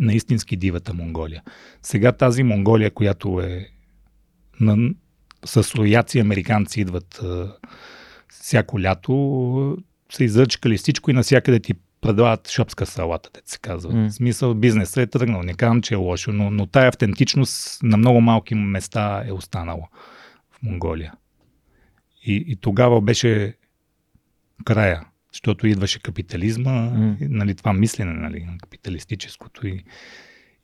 на 0.01 0.15
истински 0.15 0.57
дивата 0.57 0.95
Монголия. 0.95 1.43
Сега 1.83 2.13
тази 2.13 2.43
Монголия, 2.43 2.91
която 2.91 3.41
е 3.41 3.69
на, 4.61 4.91
с 5.45 5.75
рояци 5.75 6.19
американци 6.19 6.81
идват 6.81 7.21
всяко 8.33 8.81
лято 8.81 9.77
са 10.13 10.25
изръчкали 10.25 10.77
всичко 10.77 11.11
и 11.11 11.15
навсякъде 11.15 11.61
ти 11.61 11.75
предлагат 12.01 12.49
шопска 12.49 12.87
салата, 12.87 13.31
да 13.35 13.41
се 13.45 13.59
казва. 13.59 13.93
Mm. 13.93 14.09
В 14.09 14.15
смисъл 14.15 14.55
бизнеса 14.55 15.03
е 15.03 15.07
тръгнал. 15.07 15.43
Не 15.43 15.55
казвам, 15.55 15.83
че 15.83 15.95
е 15.95 15.97
лошо, 15.97 16.33
но, 16.33 16.51
но 16.51 16.67
тая 16.67 16.89
автентичност 16.89 17.83
на 17.83 17.97
много 17.97 18.21
малки 18.21 18.55
места 18.55 19.25
е 19.27 19.33
останала 19.33 19.89
в 20.51 20.63
Монголия. 20.63 21.13
И, 22.25 22.45
и 22.47 22.57
тогава 22.57 23.01
беше 23.01 23.55
края, 24.65 25.05
защото 25.33 25.67
идваше 25.67 26.03
капитализма, 26.03 26.71
mm. 26.71 27.17
нали, 27.21 27.55
това 27.55 27.73
мислене, 27.73 28.13
нали, 28.13 28.45
на 28.45 28.59
капиталистическото 28.59 29.67
и, 29.67 29.85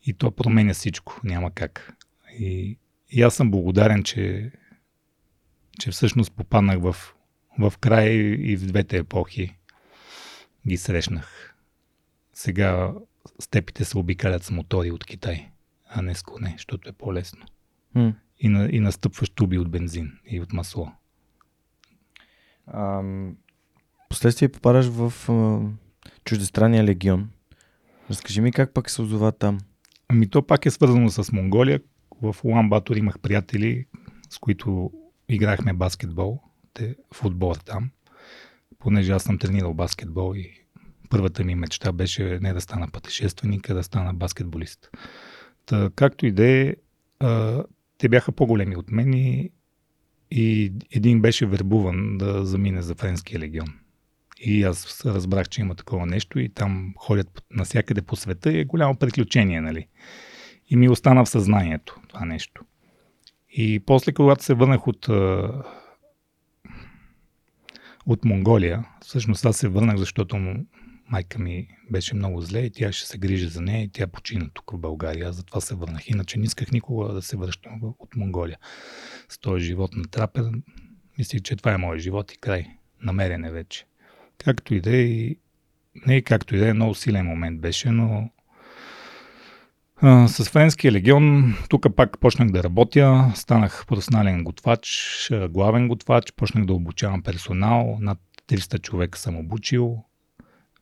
и 0.05 0.13
то 0.13 0.31
променя 0.31 0.73
всичко, 0.73 1.21
няма 1.23 1.51
как. 1.51 1.93
И, 2.39 2.77
и 3.09 3.21
аз 3.21 3.35
съм 3.35 3.51
благодарен, 3.51 4.03
че, 4.03 4.51
че 5.79 5.91
всъщност 5.91 6.31
попаднах 6.31 6.79
в, 6.79 6.95
в 7.59 7.73
края 7.77 8.33
и, 8.51 8.57
в 8.57 8.65
двете 8.65 8.97
епохи 8.97 9.57
ги 10.67 10.77
срещнах. 10.77 11.55
Сега 12.33 12.93
степите 13.39 13.85
се 13.85 13.97
обикалят 13.97 14.43
с 14.43 14.51
мотори 14.51 14.91
от 14.91 15.05
Китай, 15.05 15.49
а 15.89 16.01
не 16.01 16.15
с 16.15 16.23
коне, 16.23 16.53
защото 16.57 16.89
е 16.89 16.91
по-лесно. 16.91 17.45
М. 17.95 18.13
И, 18.39 18.49
на, 18.49 18.69
и 18.71 18.79
настъпваш 18.79 19.29
туби 19.29 19.57
от 19.57 19.69
бензин 19.69 20.19
и 20.25 20.41
от 20.41 20.53
масло. 20.53 20.91
Ам, 22.73 23.35
Последствие 24.09 24.49
попадаш 24.49 24.85
в 24.85 25.13
а, 25.29 25.59
чуждестранния 26.25 26.83
легион. 26.83 27.29
Разкажи 28.09 28.41
ми 28.41 28.51
как 28.51 28.73
пък 28.73 28.89
се 28.89 29.01
озова 29.01 29.31
там. 29.31 29.57
Ами 30.07 30.29
то 30.29 30.47
пак 30.47 30.65
е 30.65 30.71
свързано 30.71 31.09
с 31.09 31.31
Монголия. 31.31 31.81
В 32.21 32.35
Улан 32.43 32.69
Батор 32.69 32.95
имах 32.95 33.19
приятели, 33.19 33.85
с 34.29 34.37
които 34.37 34.91
играхме 35.29 35.73
баскетбол, 35.73 36.41
те 36.77 36.95
в 37.13 37.25
отбор 37.25 37.55
там. 37.55 37.89
Понеже 38.79 39.11
аз 39.11 39.23
съм 39.23 39.37
тренирал 39.37 39.73
баскетбол 39.73 40.35
и 40.35 40.51
първата 41.09 41.43
ми 41.43 41.55
мечта 41.55 41.91
беше 41.91 42.39
не 42.41 42.53
да 42.53 42.61
стана 42.61 42.87
пътешественик, 42.91 43.69
а 43.69 43.73
да 43.73 43.83
стана 43.83 44.13
баскетболист. 44.13 44.89
Та, 45.65 45.89
както 45.95 46.25
и 46.25 46.31
да 46.31 46.47
е, 46.47 46.75
те 47.97 48.09
бяха 48.09 48.31
по-големи 48.31 48.75
от 48.75 48.91
мен 48.91 49.13
и, 49.13 49.51
и 50.31 50.73
един 50.91 51.21
беше 51.21 51.45
вербуван 51.45 52.17
да 52.17 52.45
замине 52.45 52.81
за 52.81 52.95
Френския 52.95 53.39
легион. 53.39 53.73
И 54.39 54.63
аз 54.63 55.05
разбрах, 55.05 55.49
че 55.49 55.61
има 55.61 55.75
такова 55.75 56.05
нещо 56.05 56.39
и 56.39 56.49
там 56.49 56.93
ходят 56.97 57.43
навсякъде 57.51 58.01
по 58.01 58.15
света 58.15 58.51
и 58.51 58.59
е 58.59 58.65
голямо 58.65 58.95
приключение, 58.95 59.61
нали? 59.61 59.87
И 60.69 60.75
ми 60.75 60.89
остана 60.89 61.25
в 61.25 61.29
съзнанието 61.29 61.99
това 62.07 62.25
нещо. 62.25 62.65
И 63.49 63.79
после, 63.79 64.13
когато 64.13 64.43
се 64.43 64.53
върнах 64.53 64.87
от, 64.87 65.09
от 68.07 68.25
Монголия, 68.25 68.85
всъщност 69.01 69.45
аз 69.45 69.57
се 69.57 69.67
върнах, 69.67 69.97
защото 69.97 70.55
майка 71.09 71.39
ми 71.39 71.67
беше 71.91 72.15
много 72.15 72.41
зле 72.41 72.59
и 72.59 72.69
тя 72.69 72.91
ще 72.91 73.07
се 73.07 73.17
грижи 73.17 73.47
за 73.47 73.61
нея 73.61 73.83
и 73.83 73.89
тя 73.89 74.07
почина 74.07 74.49
тук 74.53 74.71
в 74.71 74.77
България. 74.77 75.33
Затова 75.33 75.61
се 75.61 75.75
върнах. 75.75 76.09
Иначе 76.09 76.39
не 76.39 76.45
исках 76.45 76.71
никога 76.71 77.13
да 77.13 77.21
се 77.21 77.37
връщам 77.37 77.79
от 77.99 78.15
Монголия. 78.15 78.57
С 79.29 79.37
този 79.39 79.65
живот 79.65 79.95
на 79.95 80.03
трапер, 80.03 80.43
мислих, 81.17 81.41
че 81.41 81.55
това 81.55 81.73
е 81.73 81.77
моят 81.77 82.01
живот 82.01 82.31
и 82.31 82.37
край. 82.37 82.65
Намерен 83.01 83.45
е 83.45 83.51
вече. 83.51 83.85
Както 84.37 84.75
и 84.75 84.81
да 84.81 84.95
е, 84.97 85.01
и- 85.01 85.39
не 86.07 86.15
и 86.17 86.23
както 86.23 86.55
и 86.55 86.59
да 86.59 86.69
е, 86.69 86.73
много 86.73 86.95
силен 86.95 87.25
момент 87.25 87.61
беше, 87.61 87.91
но 87.91 88.29
а, 90.01 90.27
с 90.27 90.49
Френския 90.49 90.91
легион 90.91 91.55
тук 91.69 91.95
пак 91.95 92.19
почнах 92.19 92.51
да 92.51 92.63
работя, 92.63 93.31
станах 93.35 93.85
професионален 93.87 94.43
готвач, 94.43 95.29
главен 95.49 95.87
готвач, 95.87 96.33
почнах 96.35 96.65
да 96.65 96.73
обучавам 96.73 97.23
персонал, 97.23 97.97
над 98.01 98.19
300 98.47 98.81
човека 98.81 99.19
съм 99.19 99.37
обучил. 99.37 100.03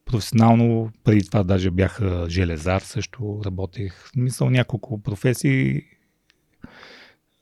Професионално, 0.06 0.92
преди 1.04 1.28
това 1.28 1.44
даже 1.44 1.72
бях 1.72 2.02
железар 2.28 2.82
също, 2.82 3.42
работех. 3.46 4.10
Мисъл 4.16 4.50
няколко 4.50 5.02
професии 5.02 5.82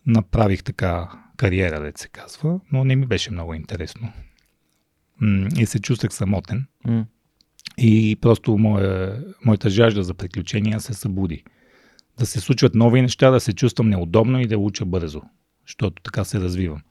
направих 0.05 0.63
така 0.63 1.09
кариера, 1.37 1.79
да 1.79 1.91
се 1.95 2.07
казва, 2.07 2.59
но 2.71 2.83
не 2.83 2.95
ми 2.95 3.05
беше 3.05 3.31
много 3.31 3.53
интересно. 3.53 4.13
И 5.57 5.65
се 5.65 5.79
чувствах 5.79 6.13
самотен. 6.13 6.65
М. 6.87 7.05
И 7.77 8.17
просто 8.21 8.57
моя, 8.57 9.23
моята 9.45 9.69
жажда 9.69 10.03
за 10.03 10.13
приключения 10.13 10.79
се 10.79 10.93
събуди. 10.93 11.43
Да 12.19 12.25
се 12.25 12.39
случват 12.39 12.75
нови 12.75 13.01
неща, 13.01 13.31
да 13.31 13.39
се 13.39 13.53
чувствам 13.53 13.89
неудобно 13.89 14.39
и 14.39 14.47
да 14.47 14.57
уча 14.57 14.85
бързо, 14.85 15.21
защото 15.67 16.01
така 16.03 16.23
се 16.23 16.39
развивам. 16.39 16.81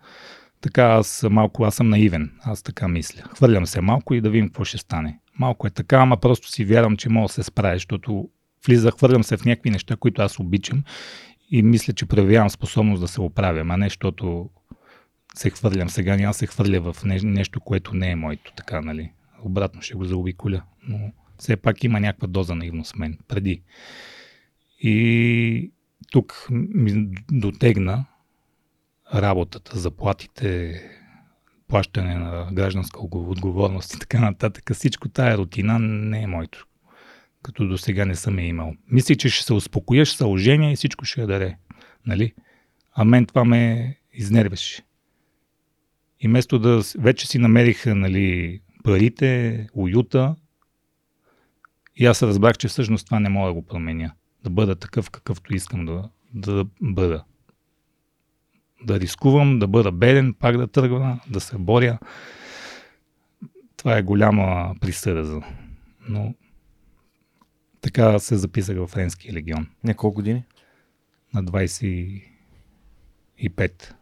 Така 0.60 0.82
аз 0.82 1.26
малко, 1.30 1.64
аз 1.64 1.74
съм 1.74 1.88
наивен, 1.88 2.32
аз 2.42 2.62
така 2.62 2.88
мисля. 2.88 3.22
Хвърлям 3.36 3.66
се 3.66 3.80
малко 3.80 4.14
и 4.14 4.20
да 4.20 4.30
видим 4.30 4.48
какво 4.48 4.64
ще 4.64 4.78
стане. 4.78 5.18
Малко 5.38 5.66
е 5.66 5.70
така, 5.70 5.96
ама 5.96 6.16
просто 6.16 6.48
си 6.48 6.64
вярвам, 6.64 6.96
че 6.96 7.08
мога 7.08 7.26
да 7.26 7.32
се 7.32 7.42
справя, 7.42 7.76
защото 7.76 8.28
влиза, 8.66 8.90
хвърлям 8.90 9.24
се 9.24 9.36
в 9.36 9.44
някакви 9.44 9.70
неща, 9.70 9.96
които 9.96 10.22
аз 10.22 10.38
обичам 10.38 10.84
и 11.50 11.62
мисля, 11.62 11.92
че 11.92 12.06
проявявам 12.06 12.50
способност 12.50 13.00
да 13.00 13.08
се 13.08 13.20
оправям, 13.20 13.70
а 13.70 13.76
не 13.76 13.86
защото 13.86 14.50
се 15.34 15.50
хвърлям 15.50 15.88
сега, 15.88 16.16
няма 16.16 16.34
се 16.34 16.46
хвърля 16.46 16.92
в 16.92 17.04
не- 17.04 17.20
нещо, 17.22 17.60
което 17.60 17.94
не 17.94 18.10
е 18.10 18.16
моето, 18.16 18.52
така, 18.56 18.80
нали? 18.80 19.12
Обратно 19.44 19.82
ще 19.82 19.94
го 19.94 20.04
заобиколя, 20.04 20.62
но 20.88 21.12
все 21.38 21.56
пак 21.56 21.84
има 21.84 22.00
някаква 22.00 22.28
доза 22.28 22.54
наивност 22.54 22.92
в 22.92 22.98
мен 22.98 23.18
преди. 23.28 23.62
И 24.82 25.72
тук 26.10 26.46
ми 26.50 27.08
дотегна 27.32 28.04
работата, 29.14 29.78
заплатите, 29.78 30.80
плащане 31.68 32.14
на 32.14 32.48
гражданска 32.52 33.00
отговорност 33.00 33.94
и 33.94 33.98
така 33.98 34.20
нататък. 34.20 34.70
Всичко 34.74 35.08
тая 35.08 35.38
рутина 35.38 35.78
не 35.78 36.22
е 36.22 36.26
моето. 36.26 36.66
Като 37.42 37.68
до 37.68 37.78
сега 37.78 38.04
не 38.04 38.14
съм 38.14 38.38
я 38.38 38.46
имал. 38.46 38.74
Мислих, 38.90 39.16
че 39.16 39.28
ще 39.28 39.44
се 39.44 39.52
успокоя, 39.52 40.06
ще 40.06 40.24
и 40.38 40.76
всичко 40.76 41.04
ще 41.04 41.20
я 41.20 41.26
даде. 41.26 41.56
Нали? 42.06 42.34
А 42.92 43.04
мен 43.04 43.26
това 43.26 43.44
ме 43.44 43.96
изнервеше. 44.12 44.82
И 46.20 46.28
вместо 46.28 46.58
да 46.58 46.82
вече 46.98 47.26
си 47.26 47.38
намерих 47.38 47.86
нали, 47.86 48.60
парите, 48.84 49.66
уюта, 49.74 50.36
и 51.96 52.06
аз 52.06 52.22
разбрах, 52.22 52.58
че 52.58 52.68
всъщност 52.68 53.06
това 53.06 53.20
не 53.20 53.28
мога 53.28 53.48
да 53.48 53.54
го 53.54 53.66
променя. 53.66 54.12
Да 54.44 54.50
бъда 54.50 54.76
такъв, 54.76 55.10
какъвто 55.10 55.54
искам 55.54 55.86
да, 55.86 56.10
да 56.34 56.64
бъда. 56.82 57.24
Да 58.84 59.00
рискувам, 59.00 59.58
да 59.58 59.66
бъда 59.66 59.92
беден, 59.92 60.34
пак 60.34 60.56
да 60.56 60.66
тръгва, 60.66 61.20
да 61.26 61.40
се 61.40 61.58
боря. 61.58 61.98
Това 63.76 63.96
е 63.96 64.02
голяма 64.02 64.74
присъда. 64.80 65.24
за- 65.24 65.42
Но 66.08 66.34
така 67.80 68.18
се 68.18 68.36
записах 68.36 68.76
в 68.76 68.86
Френския 68.86 69.34
легион 69.34 69.66
На 69.84 69.94
колко 69.94 70.14
години? 70.14 70.44
на 71.34 71.44
25. 71.44 73.94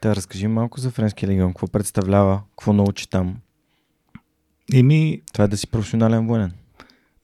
Та 0.00 0.16
разкажи 0.16 0.46
малко 0.46 0.80
за 0.80 0.90
Френския 0.90 1.28
легион. 1.28 1.50
Какво 1.50 1.66
представлява? 1.66 2.42
Какво 2.50 2.72
научи 2.72 3.10
там? 3.10 3.40
И 4.72 4.82
ми 4.82 5.22
Това 5.32 5.44
е 5.44 5.48
да 5.48 5.56
си 5.56 5.66
професионален 5.66 6.26
военен. 6.26 6.52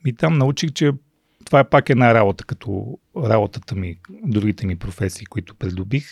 И 0.07 0.13
там 0.13 0.39
научих, 0.39 0.73
че 0.73 0.93
това 1.53 1.61
е 1.61 1.71
пак 1.71 1.91
една 1.91 2.15
работа, 2.15 2.45
като 2.45 2.99
работата 3.17 3.75
ми, 3.75 3.99
другите 4.11 4.67
ми 4.67 4.77
професии, 4.77 5.27
които 5.27 5.55
придобих, 5.55 6.07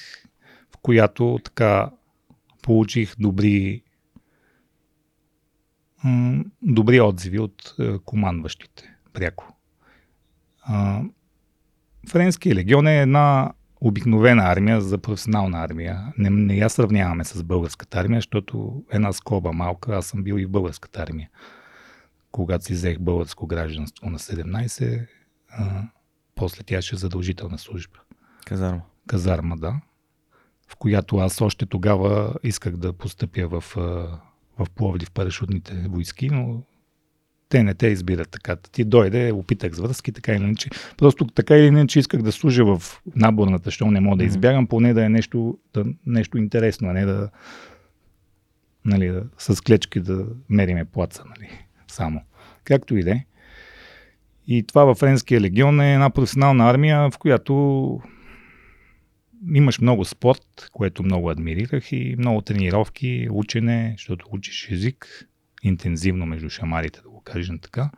в 0.74 0.78
която 0.82 1.38
така 1.44 1.90
получих 2.62 3.14
добри, 3.18 3.82
добри 6.62 7.00
отзиви 7.00 7.38
от 7.38 7.74
е, 7.78 7.98
командващите 7.98 8.96
пряко. 9.12 9.56
Френския 12.08 12.54
легион 12.54 12.86
е 12.86 13.02
една 13.02 13.52
обикновена 13.80 14.42
армия 14.42 14.80
за 14.80 14.98
професионална 14.98 15.58
армия. 15.58 16.12
Не, 16.18 16.30
не 16.30 16.56
я 16.56 16.70
сравняваме 16.70 17.24
с 17.24 17.42
българската 17.42 17.98
армия, 17.98 18.18
защото 18.18 18.84
една 18.92 19.12
скоба 19.12 19.52
малка, 19.52 19.96
аз 19.96 20.06
съм 20.06 20.22
бил 20.22 20.34
и 20.38 20.46
в 20.46 20.50
българската 20.50 21.02
армия 21.02 21.30
когато 22.32 22.64
си 22.64 22.72
взех 22.72 22.98
българско 22.98 23.46
гражданство 23.46 24.10
на 24.10 24.18
17, 24.18 25.06
а, 25.50 25.82
после 26.34 26.62
тя 26.62 26.82
ще 26.82 26.96
е 26.96 26.98
задължителна 26.98 27.58
служба. 27.58 27.98
Казарма. 28.46 28.82
Казарма, 29.06 29.56
да. 29.56 29.80
В 30.68 30.76
която 30.76 31.16
аз 31.16 31.40
още 31.40 31.66
тогава 31.66 32.34
исках 32.42 32.76
да 32.76 32.92
постъпя 32.92 33.48
в, 33.48 33.64
в 34.58 34.70
Пловдив 34.74 35.10
парашутните 35.10 35.86
войски, 35.88 36.30
но 36.30 36.62
те 37.48 37.62
не 37.62 37.74
те 37.74 37.86
избират 37.86 38.30
така. 38.30 38.56
Ти 38.56 38.84
дойде, 38.84 39.32
опитах 39.32 39.72
с 39.72 39.78
връзки, 39.78 40.12
така 40.12 40.32
или 40.32 40.42
иначе. 40.42 40.70
Просто 40.96 41.26
така 41.26 41.56
или 41.56 41.66
иначе 41.66 41.98
исках 41.98 42.22
да 42.22 42.32
служа 42.32 42.64
в 42.64 43.02
наборната, 43.16 43.64
защото 43.64 43.90
не 43.90 44.00
мога 44.00 44.16
да 44.16 44.24
избягам, 44.24 44.66
поне 44.66 44.94
да 44.94 45.04
е 45.04 45.08
нещо, 45.08 45.58
да, 45.74 45.84
нещо 46.06 46.38
интересно, 46.38 46.88
а 46.88 46.92
не 46.92 47.04
да, 47.04 47.30
нали, 48.84 49.08
да 49.08 49.24
с 49.38 49.60
клечки 49.60 50.00
да 50.00 50.26
мериме 50.48 50.84
плаца, 50.84 51.22
нали, 51.28 51.50
само. 51.88 52.22
Както 52.64 52.96
и 52.96 53.02
да 53.02 53.10
е. 53.10 53.24
И 54.52 54.62
това 54.66 54.84
във 54.84 54.98
Френския 54.98 55.40
легион 55.40 55.80
е 55.80 55.94
една 55.94 56.10
професионална 56.10 56.70
армия, 56.70 57.10
в 57.10 57.18
която 57.18 58.00
имаш 59.54 59.80
много 59.80 60.04
спорт, 60.04 60.68
което 60.72 61.02
много 61.02 61.30
адмирирах 61.30 61.92
и 61.92 62.14
много 62.18 62.40
тренировки, 62.40 63.28
учене, 63.30 63.94
защото 63.96 64.26
учиш 64.30 64.70
език 64.70 65.28
интензивно 65.62 66.26
между 66.26 66.50
шамарите, 66.50 67.00
да 67.02 67.10
го 67.10 67.20
кажем 67.20 67.58
така. 67.58 67.90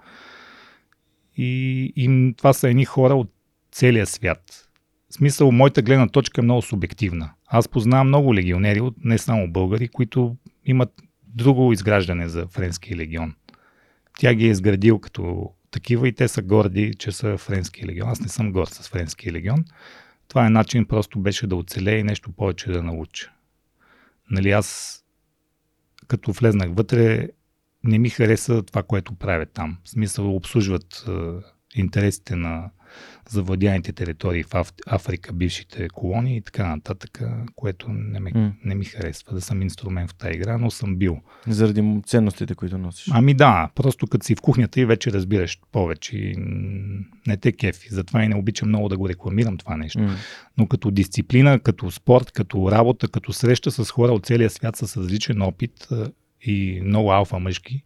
И, 1.36 1.92
и 1.96 2.34
това 2.36 2.52
са 2.52 2.68
едни 2.68 2.84
хора 2.84 3.14
от 3.14 3.32
целия 3.70 4.06
свят. 4.06 4.68
В 5.10 5.14
смисъл, 5.14 5.52
моята 5.52 5.82
гледна 5.82 6.08
точка 6.08 6.40
е 6.40 6.44
много 6.44 6.62
субективна. 6.62 7.30
Аз 7.46 7.68
познавам 7.68 8.08
много 8.08 8.34
легионери, 8.34 8.80
не 9.04 9.18
само 9.18 9.52
българи, 9.52 9.88
които 9.88 10.36
имат 10.64 11.02
друго 11.26 11.72
изграждане 11.72 12.28
за 12.28 12.46
Френския 12.46 12.96
легион. 12.96 13.34
Тя 14.18 14.34
ги 14.34 14.46
е 14.46 14.50
изградил 14.50 14.98
като 14.98 15.50
такива 15.72 16.08
и 16.08 16.12
те 16.12 16.28
са 16.28 16.42
горди, 16.42 16.94
че 16.98 17.12
са 17.12 17.38
Френския 17.38 17.86
легион. 17.86 18.08
Аз 18.08 18.20
не 18.20 18.28
съм 18.28 18.52
горд 18.52 18.70
с 18.70 18.88
Френския 18.88 19.32
легион. 19.32 19.64
Това 20.28 20.46
е 20.46 20.50
начин 20.50 20.86
просто 20.86 21.20
беше 21.20 21.46
да 21.46 21.56
оцелее 21.56 21.98
и 21.98 22.02
нещо 22.02 22.32
повече 22.32 22.72
да 22.72 22.82
науча. 22.82 23.32
Нали, 24.30 24.50
аз 24.50 24.98
като 26.06 26.32
влезнах 26.32 26.68
вътре, 26.72 27.28
не 27.84 27.98
ми 27.98 28.10
хареса 28.10 28.62
това, 28.62 28.82
което 28.82 29.14
правят 29.14 29.50
там. 29.52 29.78
В 29.84 29.90
смисъл 29.90 30.36
обслужват 30.36 31.04
е, 31.08 31.12
интересите 31.74 32.36
на 32.36 32.70
завладяните 33.32 33.92
територии 33.92 34.42
в 34.42 34.66
Африка, 34.86 35.32
бившите 35.32 35.88
колонии 35.88 36.36
и 36.36 36.40
така 36.40 36.68
нататък, 36.68 37.22
което 37.56 37.88
не, 37.88 38.20
ме, 38.20 38.30
mm. 38.30 38.52
не 38.64 38.74
ми 38.74 38.84
харесва 38.84 39.34
да 39.34 39.40
съм 39.40 39.62
инструмент 39.62 40.10
в 40.10 40.14
тази 40.14 40.34
игра, 40.34 40.58
но 40.58 40.70
съм 40.70 40.96
бил. 40.96 41.20
Заради 41.46 42.00
ценностите, 42.06 42.54
които 42.54 42.78
носиш. 42.78 43.08
Ами 43.12 43.34
да, 43.34 43.70
просто 43.74 44.06
като 44.06 44.26
си 44.26 44.34
в 44.34 44.40
кухнята 44.40 44.80
и 44.80 44.84
вече 44.84 45.12
разбираш 45.12 45.58
повече 45.72 46.16
и 46.16 46.36
не 47.26 47.36
те 47.36 47.52
кефи. 47.52 47.88
Затова 47.90 48.24
и 48.24 48.28
не 48.28 48.36
обичам 48.36 48.68
много 48.68 48.88
да 48.88 48.96
го 48.96 49.08
рекламирам 49.08 49.56
това 49.56 49.76
нещо. 49.76 49.98
Mm. 49.98 50.14
Но 50.58 50.66
като 50.66 50.90
дисциплина, 50.90 51.58
като 51.58 51.90
спорт, 51.90 52.32
като 52.32 52.70
работа, 52.70 53.08
като 53.08 53.32
среща 53.32 53.70
с 53.70 53.90
хора 53.90 54.12
от 54.12 54.26
целия 54.26 54.50
свят 54.50 54.76
с 54.76 54.96
различен 54.96 55.42
опит 55.42 55.88
и 56.42 56.80
много 56.84 57.12
алфа 57.12 57.38
мъжки, 57.38 57.82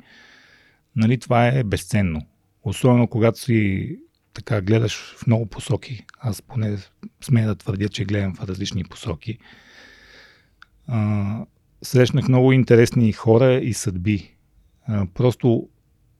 нали, 0.97 1.18
това 1.18 1.47
е 1.49 1.64
безценно. 1.64 2.22
Особено 2.62 3.09
когато 3.09 3.40
си 3.40 3.99
така 4.37 4.61
гледаш 4.61 5.14
в 5.18 5.26
много 5.26 5.47
посоки. 5.47 6.05
Аз 6.18 6.43
поне 6.43 6.78
смея 7.20 7.47
да 7.47 7.55
твърдя, 7.55 7.89
че 7.89 8.05
гледам 8.05 8.34
в 8.34 8.45
различни 8.45 8.84
посоки. 8.84 9.39
А, 10.87 11.45
срещнах 11.82 12.28
много 12.28 12.53
интересни 12.53 13.12
хора 13.12 13.55
и 13.55 13.72
съдби. 13.72 14.34
А, 14.89 15.07
просто 15.14 15.68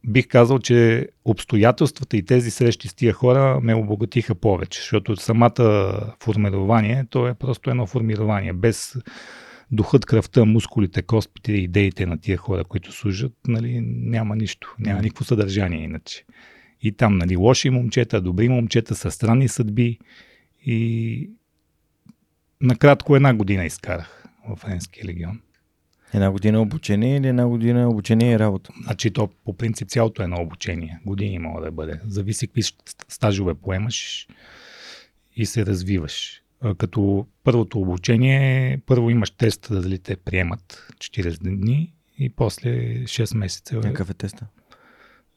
бих 0.07 0.29
казал, 0.29 0.59
че 0.59 1.09
обстоятелствата 1.25 2.17
и 2.17 2.25
тези 2.25 2.51
срещи 2.51 2.89
с 2.89 2.95
тия 2.95 3.13
хора 3.13 3.61
ме 3.63 3.75
обогатиха 3.75 4.35
повече, 4.35 4.81
защото 4.81 5.17
самата 5.17 6.15
формирование, 6.21 7.07
то 7.11 7.29
е 7.29 7.35
просто 7.35 7.71
едно 7.71 7.87
формирование, 7.87 8.53
без 8.53 8.97
духът, 9.71 10.07
кръвта, 10.07 10.45
мускулите, 10.45 11.03
костите 11.03 11.53
идеите 11.53 12.07
на 12.07 12.21
тия 12.21 12.39
хора, 12.39 12.65
които 12.65 12.93
служат, 12.93 13.33
нали, 13.49 13.81
няма 13.85 14.37
нищо, 14.37 14.75
няма 14.79 15.03
никакво 15.03 15.25
съдържание 15.25 15.85
иначе. 15.85 16.25
И 16.87 16.93
там, 16.93 17.19
нали, 17.19 17.37
лоши 17.37 17.71
момчета, 17.71 18.21
добри 18.21 18.49
момчета, 18.49 18.95
са 18.95 19.11
странни 19.11 19.49
съдби. 19.49 19.99
И 20.67 21.31
накратко 22.61 23.17
една 23.17 23.35
година 23.35 23.65
изкарах 23.65 24.25
в 24.49 24.57
Френския 24.57 25.05
легион. 25.05 25.41
Една 26.15 26.31
година 26.31 26.61
обучение 26.61 27.17
или 27.17 27.29
една 27.29 27.47
година 27.47 27.89
обучение 27.89 28.33
и 28.33 28.39
работа? 28.39 28.73
Значи 28.85 29.11
то 29.11 29.29
по 29.45 29.57
принцип 29.57 29.89
цялото 29.89 30.23
е 30.23 30.25
едно 30.25 30.43
обучение. 30.43 31.01
Години 31.07 31.39
мога 31.39 31.63
да 31.63 31.71
бъде. 31.71 32.01
Зависи 32.07 32.47
какви 32.47 32.63
стажове 33.09 33.55
поемаш 33.55 34.29
и 35.37 35.47
се 35.47 35.67
развиваш. 35.67 36.43
Като 36.79 37.27
първото 37.45 37.81
обучение, 37.81 38.79
първо 38.87 39.11
имаш 39.11 39.31
тест 39.31 39.69
дали 39.71 39.99
те 39.99 40.17
приемат 40.17 40.89
40 40.99 41.39
дни 41.39 41.93
и 42.19 42.29
после 42.29 42.71
6 43.05 43.37
месеца. 43.37 43.81
Какъв 43.81 44.11
е 44.11 44.15
теста? 44.15 44.47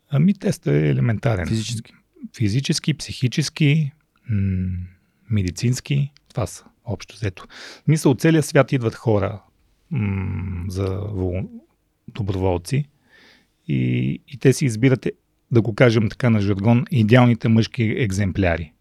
Ами 0.10 0.34
тестът 0.34 0.74
е 0.74 0.90
елементарен. 0.90 1.48
Физически? 1.48 1.94
Физически, 2.38 2.94
психически, 2.94 3.92
м- 4.30 4.78
медицински. 5.30 6.12
Това 6.30 6.48
са 6.48 6.64
общо 6.86 7.16
взето. 7.16 7.46
Мисля, 7.88 8.10
от 8.10 8.22
целия 8.22 8.44
свят 8.44 8.72
идват 8.72 8.96
хора 8.96 9.42
м- 9.92 10.66
за 10.68 11.02
доброволци 12.08 12.86
и, 13.68 14.22
и 14.28 14.38
те 14.38 14.54
си 14.54 14.66
избират, 14.66 15.08
да 15.52 15.62
го 15.62 15.76
кажем 15.76 16.10
така 16.10 16.30
на 16.30 16.42
жаргон, 16.42 16.86
идеалните 16.92 17.48
мъжки 17.48 17.84
екземпляри. 17.84 18.74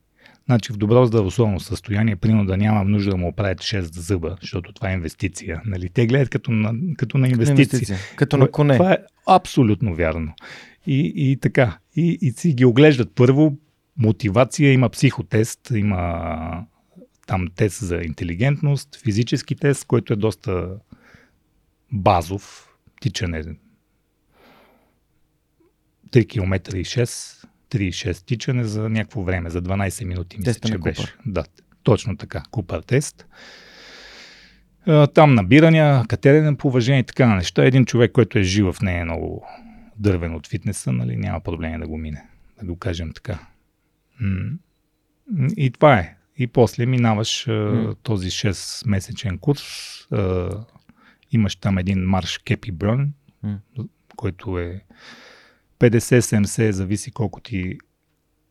Значи 0.46 0.72
в 0.72 0.76
добро 0.76 1.06
здравословно 1.06 1.60
състояние, 1.60 2.16
примерно 2.16 2.46
да 2.46 2.56
нямам 2.56 2.90
нужда 2.90 3.10
да 3.10 3.16
му 3.16 3.28
оправят 3.28 3.58
6 3.58 3.80
зъба, 3.80 4.36
защото 4.40 4.72
това 4.72 4.90
е 4.90 4.94
инвестиция. 4.94 5.62
Нали? 5.64 5.88
Те 5.88 6.06
гледат 6.06 6.28
като 6.28 6.50
на, 6.50 6.74
като 6.96 7.18
на 7.18 7.28
инвестиция. 7.28 7.64
инвестиция. 7.64 7.98
Като 8.16 8.36
на 8.36 8.50
коне. 8.50 8.76
Това 8.76 8.92
е 8.92 8.98
абсолютно 9.26 9.94
вярно. 9.94 10.32
И, 10.88 11.12
и 11.16 11.36
така. 11.36 11.78
И, 11.96 12.18
и 12.20 12.30
си 12.30 12.52
ги 12.52 12.64
оглеждат 12.64 13.14
първо. 13.14 13.56
Мотивация, 13.96 14.72
има 14.72 14.88
психотест, 14.88 15.70
има 15.74 16.66
там 17.26 17.48
тест 17.56 17.80
за 17.80 17.96
интелигентност, 17.96 19.00
физически 19.04 19.56
тест, 19.56 19.84
който 19.84 20.12
е 20.12 20.16
доста 20.16 20.76
базов, 21.92 22.68
тичане 23.00 23.44
3 26.10 26.28
км 26.28 26.76
и 26.76 26.84
6, 26.84 27.46
3,6 27.70 28.24
тичане 28.24 28.64
за 28.64 28.88
някакво 28.88 29.22
време, 29.22 29.50
за 29.50 29.62
12 29.62 30.04
минути 30.04 30.38
мисля, 30.38 30.68
че 30.68 30.78
беше. 30.78 31.14
Да, 31.26 31.44
точно 31.82 32.16
така, 32.16 32.42
Купър 32.50 32.80
тест. 32.80 33.26
Там 35.14 35.34
набирания, 35.34 36.04
катерене 36.08 36.56
по 36.56 36.68
уважение 36.68 37.00
и 37.00 37.04
така 37.04 37.26
на 37.26 37.34
неща. 37.34 37.64
Един 37.64 37.84
човек, 37.84 38.12
който 38.12 38.38
е 38.38 38.42
жив 38.42 38.66
в 38.66 38.80
нея 38.82 39.00
е 39.00 39.04
много 39.04 39.46
дървен 39.98 40.34
от 40.34 40.46
фитнеса, 40.46 40.92
нали, 40.92 41.16
няма 41.16 41.40
проблем 41.40 41.80
да 41.80 41.88
го 41.88 41.98
мине. 41.98 42.28
Да 42.60 42.66
го 42.66 42.76
кажем 42.76 43.12
така. 43.12 43.38
И 45.56 45.70
това 45.70 45.98
е. 45.98 46.16
И 46.36 46.46
после 46.46 46.86
минаваш 46.86 47.46
mm. 47.46 47.96
този 48.02 48.30
6-месечен 48.30 49.38
курс. 49.38 49.62
Имаш 51.30 51.56
там 51.56 51.78
един 51.78 52.00
марш 52.00 52.38
Кепи 52.38 52.72
mm. 52.72 53.08
който 54.16 54.58
е 54.58 54.84
50-70, 55.78 56.70
зависи 56.70 57.10
колко 57.10 57.40
ти 57.40 57.78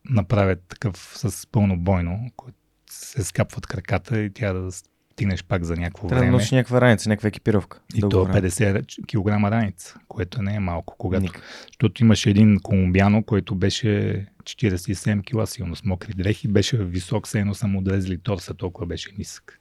направят 0.10 0.64
такъв 0.68 1.14
с 1.16 1.48
пълно 1.52 1.78
бойно, 1.78 2.32
който 2.36 2.58
се 2.89 3.24
скапват 3.24 3.68
краката 3.68 4.20
и 4.20 4.34
тя 4.34 4.54
да 4.54 4.72
стигнеш 5.18 5.43
пак 5.43 5.63
за 5.63 5.76
някакво 5.76 6.07
Трябва 6.07 6.20
време. 6.20 6.32
да 6.32 6.38
носиш 6.38 6.51
някаква 6.51 6.82
раница, 6.82 7.09
някаква 7.09 7.28
екипировка. 7.28 7.80
И 7.95 8.01
то 8.01 8.07
50 8.07 8.86
кг 9.07 9.51
раница, 9.51 9.99
което 10.07 10.41
не 10.41 10.55
е 10.55 10.59
малко. 10.59 10.95
Когато, 10.97 11.22
Ник. 11.22 11.41
защото 11.68 12.03
имаше 12.03 12.30
един 12.30 12.59
колумбиано, 12.59 13.24
който 13.24 13.55
беше 13.55 14.26
47 14.43 15.24
кг 15.24 15.49
силно 15.49 15.76
с 15.76 15.84
мокри 15.84 16.13
дрехи, 16.13 16.47
беше 16.47 16.78
висок, 16.78 17.28
все 17.28 17.39
едно 17.39 17.53
съм 17.53 17.76
отрезали 17.76 18.18
торса, 18.18 18.53
толкова 18.53 18.88
беше 18.88 19.09
нисък. 19.18 19.59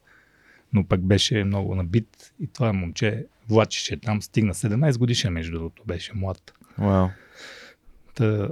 Но 0.73 0.85
пък 0.85 1.01
беше 1.01 1.45
много 1.45 1.75
набит 1.75 2.33
и 2.41 2.47
това 2.47 2.73
момче 2.73 3.25
влачеше 3.49 3.97
там, 3.97 4.23
стигна 4.23 4.55
17 4.55 4.99
годишен, 4.99 5.33
между 5.33 5.53
другото, 5.53 5.83
беше 5.87 6.13
млад. 6.15 6.53
Wow. 6.81 7.11
Та, 8.15 8.49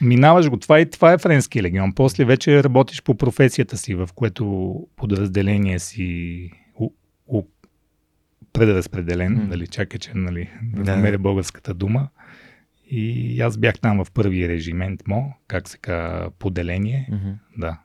Минаваш 0.00 0.48
го 0.48 0.56
това 0.56 0.80
и 0.80 0.90
това 0.90 1.12
е 1.12 1.18
френски 1.18 1.62
легион. 1.62 1.94
После 1.94 2.24
вече 2.24 2.64
работиш 2.64 3.02
по 3.02 3.14
професията 3.14 3.76
си, 3.76 3.94
в 3.94 4.08
което 4.14 4.74
подразделение 4.96 5.78
си 5.78 6.50
у, 6.74 6.90
у, 7.26 7.42
предразпределен, 8.52 9.36
mm. 9.38 9.48
нали, 9.48 9.66
чакай, 9.66 9.98
че 9.98 10.10
нали, 10.14 10.50
да, 10.62 10.82
да 10.82 10.96
намеря 10.96 11.18
българската 11.18 11.74
дума. 11.74 12.08
И 12.90 13.40
аз 13.40 13.58
бях 13.58 13.78
там 13.78 14.04
в 14.04 14.10
първи 14.10 14.48
режимент 14.48 15.08
МО, 15.08 15.34
как 15.48 15.68
се 15.68 15.78
казва, 15.78 16.30
поделение. 16.38 17.08
Mm-hmm. 17.12 17.34
Да. 17.58 17.78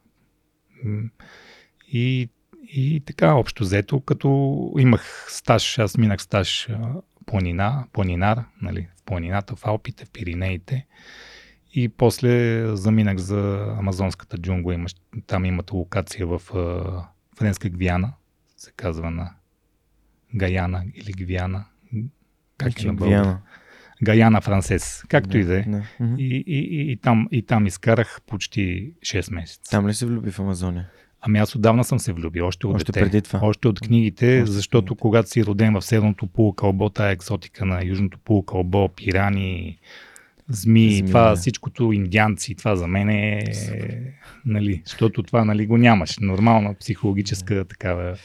И, 1.91 2.29
и 2.73 3.01
така, 3.05 3.33
общо 3.33 3.63
взето, 3.63 4.01
като 4.01 4.71
имах 4.79 5.25
стаж, 5.29 5.79
аз 5.79 5.97
минах 5.97 6.21
стаж 6.21 6.69
планина, 7.25 7.85
планинар, 7.93 8.43
нали, 8.61 8.87
в 8.97 9.03
планината, 9.03 9.55
в 9.55 9.65
Алпите, 9.65 10.05
в 10.05 10.11
Пиринеите. 10.11 10.85
И 11.73 11.89
после 11.89 12.65
заминах 12.75 13.17
за 13.17 13.73
Амазонската 13.79 14.37
джунгла. 14.37 14.73
Имаш, 14.73 14.95
там 15.27 15.45
имат 15.45 15.71
локация 15.71 16.27
в 16.27 16.41
Френска 17.37 17.69
Гвиана, 17.69 18.13
се 18.57 18.71
казва 18.71 19.11
на 19.11 19.31
Гаяна 20.35 20.83
или 20.95 21.11
Гвиана. 21.11 21.65
Как 22.57 22.83
е 22.83 22.87
на 22.87 22.93
Гвиана. 22.93 23.41
Гаяна 24.03 24.41
Франсес, 24.41 25.03
както 25.07 25.37
и 25.37 25.43
да 25.43 25.59
е. 25.59 25.65
И, 26.17 26.43
и, 26.47 26.59
и, 26.59 26.91
и, 26.91 26.97
там, 26.97 27.27
и 27.31 27.45
там 27.45 27.65
изкарах 27.65 28.21
почти 28.27 28.93
6 28.99 29.33
месеца. 29.33 29.71
Там 29.71 29.87
ли 29.87 29.93
се 29.93 30.05
влюби 30.05 30.31
в 30.31 30.39
Амазония? 30.39 30.89
Ами 31.21 31.39
аз 31.39 31.55
отдавна 31.55 31.83
съм 31.83 31.99
се 31.99 32.13
влюбил, 32.13 32.47
още 32.47 32.67
от 32.67 32.75
още 32.75 32.91
дете. 32.91 33.05
преди 33.05 33.21
това. 33.21 33.39
Още 33.43 33.67
от 33.67 33.79
книгите, 33.79 34.41
още 34.41 34.51
защото 34.51 34.85
книгите. 34.85 35.01
когато 35.01 35.29
си 35.29 35.45
роден 35.45 35.73
в 35.73 35.81
Северното 35.81 36.27
полукълбо, 36.27 36.89
тая 36.89 37.11
екзотика 37.11 37.65
на 37.65 37.85
Южното 37.85 38.17
полукълбо, 38.17 38.89
пирани, 38.89 39.79
змии, 40.55 40.97
Змия. 40.97 41.07
това 41.07 41.35
всичкото 41.35 41.91
индианци, 41.91 42.55
това 42.55 42.75
за 42.75 42.87
мен 42.87 43.09
е, 43.09 43.43
нали, 44.45 44.81
защото 44.85 45.23
това 45.23 45.45
нали, 45.45 45.67
го 45.67 45.77
нямаш. 45.77 46.17
Нормална 46.21 46.73
психологическа 46.73 47.65
такава 47.65 48.15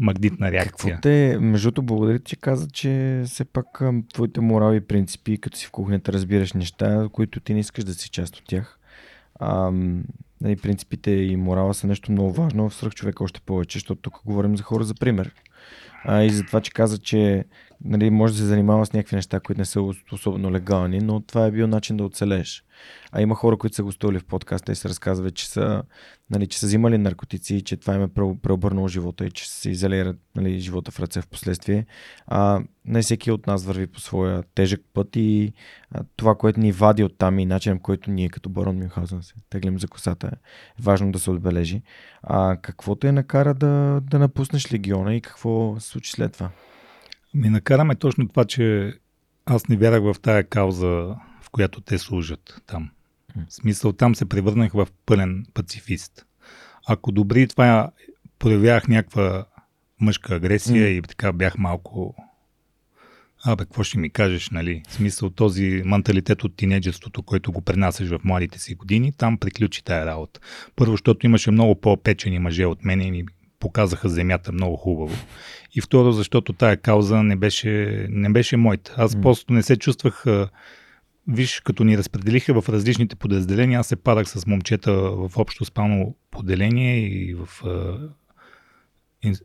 магнитна 0.00 0.52
реакция. 0.52 0.94
Какво 0.94 1.00
те, 1.00 1.38
между 1.40 1.82
благодаря, 1.82 2.18
че 2.18 2.36
каза, 2.36 2.68
че 2.68 3.22
все 3.26 3.44
пак 3.44 3.82
твоите 4.14 4.40
морали 4.40 4.76
и 4.76 4.80
принципи, 4.80 5.38
като 5.38 5.58
си 5.58 5.66
в 5.66 5.70
кухнята 5.70 6.12
разбираш 6.12 6.52
неща, 6.52 7.08
които 7.12 7.40
ти 7.40 7.54
не 7.54 7.60
искаш 7.60 7.84
да 7.84 7.94
си 7.94 8.10
част 8.10 8.36
от 8.36 8.44
тях. 8.44 8.78
А, 9.40 9.70
нали, 10.40 10.56
принципите 10.56 11.10
и 11.10 11.36
морала 11.36 11.74
са 11.74 11.86
нещо 11.86 12.12
много 12.12 12.32
важно 12.32 12.68
в 12.68 12.74
свръх 12.74 12.94
човека 12.94 13.24
още 13.24 13.40
повече, 13.40 13.76
защото 13.76 14.00
тук 14.00 14.20
говорим 14.24 14.56
за 14.56 14.62
хора 14.62 14.84
за 14.84 14.94
пример. 14.94 15.32
а, 16.04 16.22
и 16.22 16.30
за 16.30 16.42
това, 16.42 16.60
че 16.60 16.72
каза, 16.72 16.98
че 16.98 17.44
нали, 17.84 18.10
може 18.10 18.32
да 18.32 18.38
се 18.38 18.44
занимава 18.44 18.86
с 18.86 18.92
някакви 18.92 19.16
неща, 19.16 19.40
които 19.40 19.60
не 19.60 19.64
са 19.64 19.82
особено 20.12 20.52
легални, 20.52 20.98
но 20.98 21.20
това 21.20 21.46
е 21.46 21.50
бил 21.50 21.66
начин 21.66 21.96
да 21.96 22.04
оцелеш. 22.04 22.64
А 23.12 23.22
има 23.22 23.34
хора, 23.34 23.56
които 23.58 23.76
са 23.76 23.82
гостували 23.82 24.18
в 24.18 24.24
подкаста 24.24 24.72
и 24.72 24.74
се 24.74 24.88
разказват, 24.88 25.34
че 25.34 25.48
са, 25.48 25.82
нали, 26.30 26.46
че 26.46 26.58
са 26.58 26.66
взимали 26.66 26.98
наркотици 26.98 27.54
и 27.54 27.62
че 27.62 27.76
това 27.76 27.94
им 27.94 28.02
е 28.02 28.08
преобърнало 28.42 28.88
живота 28.88 29.26
и 29.26 29.30
че 29.30 29.50
се 29.50 29.70
изели 29.70 30.12
нали, 30.36 30.58
живота 30.58 30.90
в 30.90 31.00
ръце 31.00 31.20
в 31.20 31.28
последствие. 31.28 31.86
А, 32.26 32.62
не 32.84 33.02
всеки 33.02 33.30
от 33.30 33.46
нас 33.46 33.64
върви 33.64 33.86
по 33.86 34.00
своя 34.00 34.42
тежък 34.54 34.80
път 34.94 35.16
и 35.16 35.52
а, 35.90 36.04
това, 36.16 36.34
което 36.34 36.60
ни 36.60 36.72
вади 36.72 37.04
от 37.04 37.18
там 37.18 37.38
и 37.38 37.46
начинът, 37.46 37.78
по 37.78 37.82
който 37.82 38.10
ние 38.10 38.28
като 38.28 38.48
барон 38.48 38.78
Мюнхаузен 38.78 39.22
се 39.22 39.34
теглим 39.50 39.78
за 39.78 39.88
косата 39.88 40.26
е 40.26 40.36
важно 40.82 41.12
да 41.12 41.18
се 41.18 41.30
отбележи. 41.30 41.82
А 42.22 42.56
какво 42.62 42.94
те 42.94 43.12
накара 43.12 43.54
да, 43.54 44.00
да 44.02 44.18
напуснеш 44.18 44.72
легиона 44.72 45.14
и 45.14 45.20
какво 45.20 45.80
се 45.80 45.88
случи 45.88 46.12
след 46.12 46.32
това? 46.32 46.50
Ми 47.34 47.48
накараме 47.48 47.94
точно 47.94 48.28
това, 48.28 48.44
че 48.44 48.94
аз 49.46 49.68
не 49.68 49.76
вярах 49.76 50.02
в 50.02 50.20
тая 50.22 50.44
кауза, 50.44 51.16
в 51.42 51.50
която 51.52 51.80
те 51.80 51.98
служат 51.98 52.62
там. 52.66 52.90
В 53.48 53.54
смисъл, 53.54 53.92
там 53.92 54.14
се 54.14 54.28
превърнах 54.28 54.72
в 54.72 54.88
пълен 55.06 55.46
пацифист. 55.54 56.26
Ако 56.86 57.12
добри 57.12 57.48
това 57.48 57.90
проявявах 58.38 58.88
някаква 58.88 59.46
мъжка 60.00 60.34
агресия 60.34 60.86
mm. 60.86 60.98
и 60.98 61.02
така 61.02 61.32
бях 61.32 61.58
малко 61.58 62.14
Абе, 63.44 63.64
какво 63.64 63.82
ще 63.82 63.98
ми 63.98 64.10
кажеш, 64.10 64.50
нали? 64.50 64.82
В 64.88 64.92
смисъл 64.92 65.30
този 65.30 65.82
менталитет 65.84 66.44
от 66.44 66.56
тинеджерството, 66.56 67.22
който 67.22 67.52
го 67.52 67.60
пренасяш 67.60 68.08
в 68.08 68.20
младите 68.24 68.58
си 68.58 68.74
години, 68.74 69.12
там 69.12 69.38
приключи 69.38 69.84
тая 69.84 70.06
работа. 70.06 70.40
Първо, 70.76 70.92
защото 70.92 71.26
имаше 71.26 71.50
много 71.50 71.80
по-печени 71.80 72.38
мъже 72.38 72.64
от 72.64 72.84
мен 72.84 73.00
и 73.00 73.10
ми 73.10 73.24
показаха 73.60 74.08
земята 74.08 74.52
много 74.52 74.76
хубаво. 74.76 75.14
И 75.74 75.80
второ, 75.80 76.12
защото 76.12 76.52
тая 76.52 76.76
кауза 76.76 77.22
не 77.22 77.36
беше, 77.36 78.06
не 78.10 78.30
беше 78.30 78.56
моята. 78.56 78.94
Аз 78.96 79.14
mm. 79.14 79.22
просто 79.22 79.52
не 79.52 79.62
се 79.62 79.76
чувствах 79.76 80.24
Виж, 81.28 81.60
като 81.60 81.84
ни 81.84 81.98
разпределиха 81.98 82.60
в 82.60 82.68
различните 82.68 83.16
подразделения, 83.16 83.80
аз 83.80 83.86
се 83.86 83.96
падах 83.96 84.28
с 84.28 84.46
момчета 84.46 84.92
в 84.92 85.30
общо 85.36 85.64
спално 85.64 86.14
поделение 86.30 86.98
и 86.98 87.34
в 87.34 87.48
а, 87.64 87.98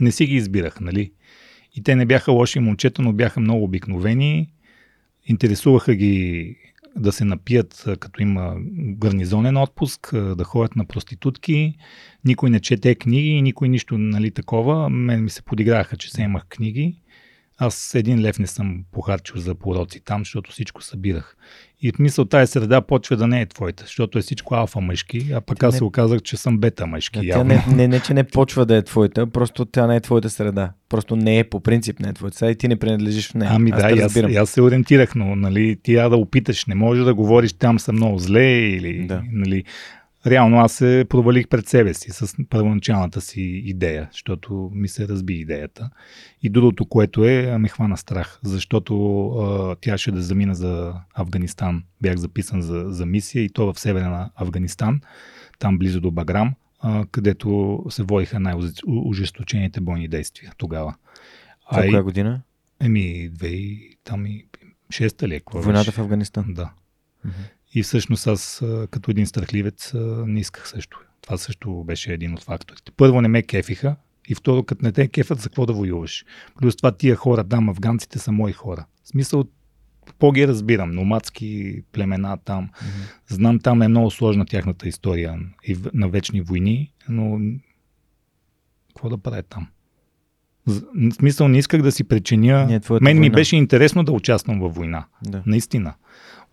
Не 0.00 0.12
си 0.12 0.26
ги 0.26 0.34
избирах, 0.34 0.80
нали? 0.80 1.12
И 1.74 1.82
те 1.82 1.96
не 1.96 2.06
бяха 2.06 2.32
лоши 2.32 2.60
момчета, 2.60 3.02
но 3.02 3.12
бяха 3.12 3.40
много 3.40 3.64
обикновени. 3.64 4.52
Интересуваха 5.26 5.94
ги 5.94 6.56
да 6.96 7.12
се 7.12 7.24
напият, 7.24 7.84
като 8.00 8.22
има 8.22 8.54
гарнизонен 8.76 9.56
отпуск, 9.56 10.14
да 10.36 10.44
ходят 10.44 10.76
на 10.76 10.84
проститутки. 10.84 11.74
Никой 12.24 12.50
не 12.50 12.60
чете 12.60 12.94
книги, 12.94 13.42
никой 13.42 13.68
нищо 13.68 13.98
нали, 13.98 14.30
такова. 14.30 14.90
Мен 14.90 15.24
ми 15.24 15.30
се 15.30 15.42
подиграха, 15.42 15.96
че 15.96 16.10
се 16.10 16.22
имах 16.22 16.46
книги. 16.48 16.96
Аз 17.58 17.94
един 17.94 18.20
лев 18.20 18.38
не 18.38 18.46
съм 18.46 18.84
похарчил 18.92 19.36
за 19.36 19.54
пороци 19.54 20.00
там, 20.00 20.20
защото 20.20 20.52
всичко 20.52 20.82
събирах. 20.82 21.36
И 21.80 21.92
мисъл 21.98 22.24
тази 22.24 22.52
среда 22.52 22.80
почва 22.80 23.16
да 23.16 23.26
не 23.26 23.40
е 23.40 23.46
твоята, 23.46 23.84
защото 23.84 24.18
е 24.18 24.22
всичко 24.22 24.54
алфа 24.54 24.80
мъжки, 24.80 25.32
а 25.32 25.40
пък 25.40 25.62
аз 25.62 25.76
се 25.76 25.84
оказах, 25.84 26.22
че 26.22 26.36
съм 26.36 26.58
бета 26.58 26.86
мъжки. 26.86 27.28
Тя 27.28 27.44
не, 27.44 27.64
не, 27.68 27.88
не, 27.88 28.00
че 28.00 28.14
не 28.14 28.24
почва 28.24 28.66
да 28.66 28.76
е 28.76 28.82
твоята, 28.82 29.26
просто 29.26 29.64
тя 29.64 29.86
не 29.86 29.96
е 29.96 30.00
твоята 30.00 30.30
среда. 30.30 30.72
Просто 30.88 31.16
не 31.16 31.38
е 31.38 31.44
по 31.44 31.60
принцип 31.60 32.00
не 32.00 32.08
е 32.08 32.12
твоята 32.12 32.36
среда 32.36 32.52
и 32.52 32.56
ти 32.56 32.68
не 32.68 32.76
принадлежиш 32.76 33.30
в 33.30 33.34
нея. 33.34 33.50
Ами 33.54 33.70
аз 33.70 33.82
да, 33.82 33.90
и 33.90 34.00
аз, 34.00 34.16
аз 34.16 34.50
се 34.50 34.62
ориентирах, 34.62 35.14
но 35.14 35.36
нали, 35.36 35.76
ти 35.82 35.94
да 35.94 36.16
опиташ, 36.16 36.66
не 36.66 36.74
може 36.74 37.04
да 37.04 37.14
говориш 37.14 37.52
там 37.52 37.78
съм 37.78 37.96
много 37.96 38.18
зле 38.18 38.50
или 38.52 39.06
да. 39.06 39.22
нали, 39.32 39.64
реално 40.26 40.58
аз 40.58 40.72
се 40.72 41.06
провалих 41.08 41.48
пред 41.48 41.68
себе 41.68 41.94
си 41.94 42.10
с 42.10 42.36
първоначалната 42.50 43.20
си 43.20 43.40
идея, 43.42 44.08
защото 44.12 44.70
ми 44.74 44.88
се 44.88 45.08
разби 45.08 45.34
идеята. 45.34 45.90
И 46.42 46.48
другото, 46.50 46.86
което 46.86 47.24
е, 47.24 47.58
ме 47.58 47.68
хвана 47.68 47.96
страх, 47.96 48.40
защото 48.42 49.26
а, 49.28 49.76
тя 49.80 49.98
ще 49.98 50.10
да 50.10 50.22
замина 50.22 50.54
за 50.54 50.94
Афганистан. 51.14 51.84
Бях 52.00 52.16
записан 52.16 52.62
за, 52.62 52.84
за 52.88 53.06
мисия 53.06 53.44
и 53.44 53.48
то 53.48 53.72
в 53.72 53.80
северна 53.80 54.30
Афганистан, 54.36 55.00
там 55.58 55.78
близо 55.78 56.00
до 56.00 56.10
Баграм, 56.10 56.54
а, 56.80 57.06
където 57.10 57.78
се 57.88 58.02
водиха 58.02 58.40
най-ожесточените 58.40 59.80
бойни 59.80 60.08
действия 60.08 60.52
тогава. 60.56 60.94
Това 61.70 61.82
коя 61.82 62.02
година? 62.02 62.42
Еми, 62.80 63.28
две, 63.32 63.50
там 64.04 64.26
и 64.26 64.46
шеста 64.90 65.28
ли 65.28 65.34
е? 65.34 65.40
Войната 65.54 65.92
в 65.92 65.98
Афганистан? 65.98 66.44
Да. 66.48 66.72
Mm-hmm. 67.26 67.50
И 67.74 67.82
всъщност 67.82 68.26
аз 68.26 68.62
като 68.90 69.10
един 69.10 69.26
страхливец 69.26 69.92
не 70.26 70.40
исках 70.40 70.68
също. 70.68 71.00
Това 71.20 71.36
също 71.36 71.84
беше 71.84 72.12
един 72.12 72.34
от 72.34 72.42
факторите. 72.42 72.92
Първо 72.96 73.20
не 73.20 73.28
ме 73.28 73.42
кефиха 73.42 73.96
и 74.28 74.34
второ, 74.34 74.62
като 74.62 74.84
не 74.84 74.92
те 74.92 75.08
кефят, 75.08 75.40
за 75.40 75.48
какво 75.48 75.66
да 75.66 75.72
воюваш? 75.72 76.24
Плюс 76.60 76.76
това 76.76 76.92
тия 76.92 77.16
хора, 77.16 77.44
да, 77.44 77.56
афганците 77.56 78.18
са 78.18 78.32
мои 78.32 78.52
хора. 78.52 78.86
В 79.04 79.08
смисъл, 79.08 79.44
по-ги 80.18 80.48
разбирам, 80.48 80.90
номадски 80.90 81.82
племена 81.92 82.38
там. 82.44 82.68
Mm-hmm. 82.68 83.34
Знам, 83.34 83.58
там 83.58 83.82
е 83.82 83.88
много 83.88 84.10
сложна 84.10 84.46
тяхната 84.46 84.88
история 84.88 85.38
и 85.64 85.78
на 85.94 86.08
вечни 86.08 86.40
войни, 86.40 86.92
но 87.08 87.40
какво 88.88 89.08
да 89.08 89.18
правя 89.18 89.42
там? 89.42 89.66
В 90.66 90.82
смисъл, 91.12 91.48
не 91.48 91.58
исках 91.58 91.82
да 91.82 91.92
си 91.92 92.04
причиня. 92.04 92.66
Мен 92.66 92.80
война. 92.88 93.20
ми 93.20 93.30
беше 93.30 93.56
интересно 93.56 94.04
да 94.04 94.12
участвам 94.12 94.60
във 94.60 94.74
война. 94.74 95.06
Да. 95.22 95.42
Наистина. 95.46 95.94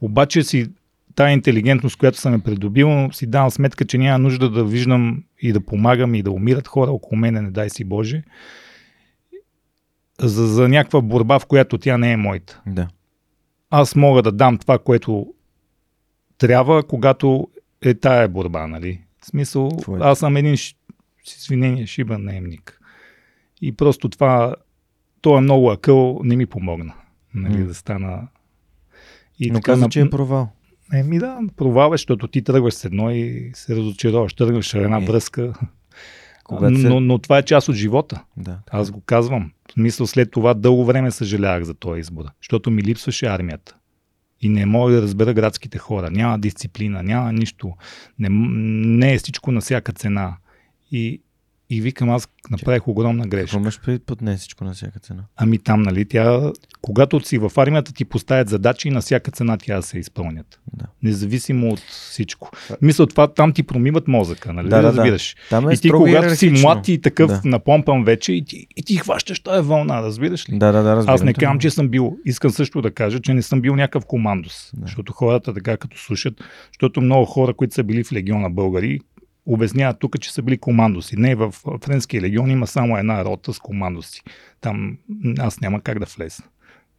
Обаче 0.01 0.43
си 0.43 0.69
тая 1.15 1.33
интелигентност, 1.33 1.97
която 1.97 2.17
съм 2.17 2.33
е 2.33 2.39
придобил, 2.39 3.09
си 3.11 3.27
давам 3.27 3.51
сметка, 3.51 3.85
че 3.85 3.97
няма 3.97 4.19
нужда 4.19 4.49
да 4.49 4.63
виждам 4.65 5.23
и 5.41 5.53
да 5.53 5.65
помагам 5.65 6.15
и 6.15 6.23
да 6.23 6.31
умират 6.31 6.67
хора 6.67 6.91
около 6.91 7.19
мене, 7.19 7.41
не 7.41 7.51
дай 7.51 7.69
си 7.69 7.83
Боже, 7.83 8.23
за, 10.19 10.47
за 10.47 10.69
някаква 10.69 11.01
борба, 11.01 11.39
в 11.39 11.45
която 11.45 11.77
тя 11.77 11.97
не 11.97 12.11
е 12.11 12.17
моята. 12.17 12.61
Да. 12.67 12.87
Аз 13.69 13.95
мога 13.95 14.21
да 14.21 14.31
дам 14.31 14.57
това, 14.57 14.79
което 14.79 15.33
трябва, 16.37 16.83
когато 16.83 17.47
е 17.81 17.93
тая 17.93 18.27
борба, 18.29 18.67
нали? 18.67 19.01
В 19.21 19.25
смисъл, 19.25 19.69
Твоето. 19.69 20.05
аз 20.05 20.19
съм 20.19 20.37
един, 20.37 20.57
с 20.57 20.73
извинение, 21.37 21.87
шиба 21.87 22.17
наемник. 22.17 22.81
И 23.61 23.71
просто 23.71 24.09
това, 24.09 24.55
то 25.21 25.37
е 25.37 25.41
много 25.41 25.71
акъл, 25.71 26.21
не 26.23 26.35
ми 26.35 26.45
помогна, 26.45 26.93
нали, 27.33 27.57
mm. 27.57 27.65
да 27.65 27.73
стана... 27.73 28.27
И 29.39 29.51
Но 29.51 29.61
каза, 29.61 29.81
на... 29.81 29.89
че 29.89 30.01
е 30.01 30.09
провал. 30.09 30.49
Еми 30.93 31.19
да, 31.19 31.39
провал 31.57 31.89
е, 31.89 31.93
защото 31.93 32.27
ти 32.27 32.41
тръгваш 32.41 32.73
с 32.73 32.85
едно 32.85 33.11
и 33.11 33.51
се 33.53 33.75
разочароваш. 33.75 34.33
Тръгваш 34.33 34.73
една 34.73 34.97
е. 34.97 35.05
връзка. 35.05 35.53
Когато 36.43 36.79
се... 36.79 36.89
но, 36.89 36.99
но 36.99 37.17
това 37.17 37.37
е 37.37 37.43
част 37.43 37.69
от 37.69 37.75
живота. 37.75 38.23
Да. 38.37 38.59
Аз 38.71 38.91
го 38.91 39.01
казвам. 39.01 39.51
В 39.69 39.73
смисъл 39.73 40.07
след 40.07 40.31
това 40.31 40.53
дълго 40.53 40.85
време 40.85 41.11
съжалявах 41.11 41.63
за 41.63 41.73
този 41.73 41.99
избор, 41.99 42.25
защото 42.41 42.71
ми 42.71 42.83
липсваше 42.83 43.25
армията. 43.25 43.75
И 44.41 44.49
не 44.49 44.65
мога 44.65 44.91
да 44.91 45.01
разбера 45.01 45.33
градските 45.33 45.77
хора. 45.77 46.11
Няма 46.11 46.39
дисциплина, 46.39 47.03
няма 47.03 47.33
нищо. 47.33 47.73
Не, 48.19 48.29
не 48.29 49.13
е 49.13 49.17
всичко 49.17 49.51
на 49.51 49.61
всяка 49.61 49.93
цена. 49.93 50.37
И, 50.91 51.21
и 51.71 51.81
викам, 51.81 52.09
аз 52.09 52.29
направих 52.49 52.87
огромна 52.87 53.27
грешка. 53.27 53.45
Какво 53.45 53.59
имаш 53.59 53.79
преди 53.81 53.99
под 53.99 54.21
не 54.21 54.37
всичко 54.37 54.63
на 54.63 54.73
всяка 54.73 54.99
цена? 54.99 55.23
Ами 55.35 55.57
там, 55.57 55.81
нали, 55.81 56.05
тя, 56.05 56.51
когато 56.81 57.19
си 57.19 57.37
в 57.37 57.51
армията, 57.57 57.93
ти 57.93 58.05
поставят 58.05 58.49
задачи 58.49 58.87
и 58.87 58.91
на 58.91 59.01
всяка 59.01 59.31
цена 59.31 59.57
тя 59.57 59.75
да 59.75 59.83
се 59.83 59.99
изпълнят. 59.99 60.59
Да. 60.73 60.85
Независимо 61.03 61.69
от 61.69 61.79
всичко. 61.79 62.51
Мисля, 62.81 63.07
това 63.07 63.27
там 63.27 63.53
ти 63.53 63.63
промиват 63.63 64.07
мозъка, 64.07 64.53
нали? 64.53 64.69
Да, 64.69 64.81
да, 64.81 64.83
разбираш. 64.83 65.35
Да. 65.35 65.49
Там 65.49 65.69
е 65.69 65.73
и 65.73 65.77
ти, 65.77 65.89
когато 65.89 66.35
си 66.35 66.49
млад 66.49 66.87
и 66.87 67.01
такъв 67.01 67.31
да. 67.31 67.41
напомпан 67.45 68.03
вече, 68.03 68.33
и 68.33 68.45
ти, 68.45 68.67
и 68.77 68.83
ти 68.83 68.95
хващаш 68.95 69.39
тази 69.39 69.67
вълна, 69.67 70.01
разбираш 70.01 70.49
ли? 70.49 70.57
Да, 70.57 70.71
да, 70.71 70.83
да, 70.83 70.95
разбирам. 70.95 71.15
Аз 71.15 71.23
не 71.23 71.33
казвам, 71.33 71.59
че 71.59 71.69
съм 71.69 71.89
бил, 71.89 72.17
искам 72.25 72.51
също 72.51 72.81
да 72.81 72.91
кажа, 72.91 73.19
че 73.19 73.33
не 73.33 73.41
съм 73.41 73.61
бил 73.61 73.75
някакъв 73.75 74.05
командос. 74.05 74.71
Да. 74.73 74.85
Защото 74.85 75.13
хората 75.13 75.53
така 75.53 75.77
като 75.77 75.97
слушат, 75.97 76.33
защото 76.73 77.01
много 77.01 77.25
хора, 77.25 77.53
които 77.53 77.73
са 77.73 77.83
били 77.83 78.03
в 78.03 78.13
легиона 78.13 78.49
българи, 78.49 78.99
обясняват 79.45 79.99
тук, 79.99 80.19
че 80.19 80.33
са 80.33 80.41
били 80.41 80.57
командоси. 80.57 81.15
Не, 81.17 81.35
в 81.35 81.51
Френския 81.83 82.21
легион 82.21 82.51
има 82.51 82.67
само 82.67 82.97
една 82.97 83.25
рота 83.25 83.53
с 83.53 83.59
командоси. 83.59 84.21
Там 84.61 84.97
аз 85.39 85.61
няма 85.61 85.81
как 85.81 85.99
да 85.99 86.05
влеза. 86.05 86.43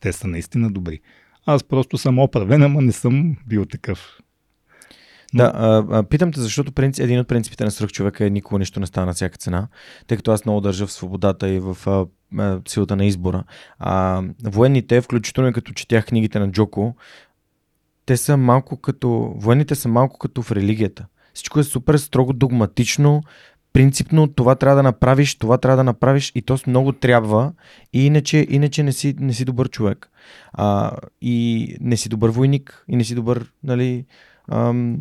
Те 0.01 0.12
са 0.12 0.28
наистина 0.28 0.70
добри. 0.70 1.01
Аз 1.47 1.64
просто 1.64 1.99
съм 1.99 2.18
оправен, 2.18 2.62
ама 2.62 2.82
не 2.82 2.93
съм 2.93 3.36
бил 3.47 3.66
такъв. 3.66 4.18
Да, 5.34 6.05
питам 6.11 6.32
те, 6.32 6.40
защото 6.40 6.72
принцип, 6.72 7.05
един 7.05 7.20
от 7.20 7.28
принципите 7.28 7.64
на 7.64 7.70
свръхчовека 7.70 8.26
е 8.26 8.30
никога 8.30 8.59
нищо 8.59 8.80
не 8.80 8.86
става 8.86 9.07
на 9.07 9.12
всяка 9.12 9.38
цена, 9.38 9.68
тъй 10.07 10.16
като 10.16 10.32
аз 10.32 10.45
много 10.45 10.61
държа 10.61 10.86
в 10.86 10.93
свободата 10.93 11.49
и 11.49 11.61
в 11.61 11.76
а, 12.38 12.61
силата 12.68 12.97
на 12.97 13.05
избора. 13.05 13.45
А, 13.78 14.22
военните, 14.45 15.01
включително 15.01 15.53
като 15.53 15.72
четях 15.72 16.07
книгите 16.07 16.38
на 16.38 16.51
Джоко, 16.51 16.97
те 18.07 18.16
са 18.16 18.36
малко 18.36 18.76
като, 18.76 19.34
военните 19.36 19.74
са 19.74 19.88
малко 19.88 20.18
като 20.18 20.43
в 20.43 20.53
религията. 20.53 21.07
Всичко 21.35 21.61
е 21.61 21.64
супер 21.64 21.97
строго 21.97 22.33
догматично, 22.33 23.22
принципно 23.72 24.28
това 24.28 24.55
трябва 24.55 24.76
да 24.76 24.83
направиш, 24.83 25.35
това 25.35 25.59
трябва 25.59 25.76
да 25.76 25.85
направиш 25.85 26.33
и 26.35 26.43
то 26.43 26.59
много 26.66 26.93
трябва 26.93 27.53
и 27.93 28.07
иначе, 28.07 28.47
иначе 28.51 28.83
не, 28.83 28.93
си, 28.93 29.14
не 29.18 29.33
си 29.33 29.45
добър 29.45 29.68
човек. 29.68 30.11
А, 30.53 30.97
и 31.20 31.76
не 31.80 31.97
си 31.97 32.09
добър 32.09 32.30
войник 32.30 32.85
и 32.89 32.97
не 32.97 33.05
си 33.05 33.14
добър, 33.14 33.53
нали, 33.64 34.07
ам, 34.49 34.99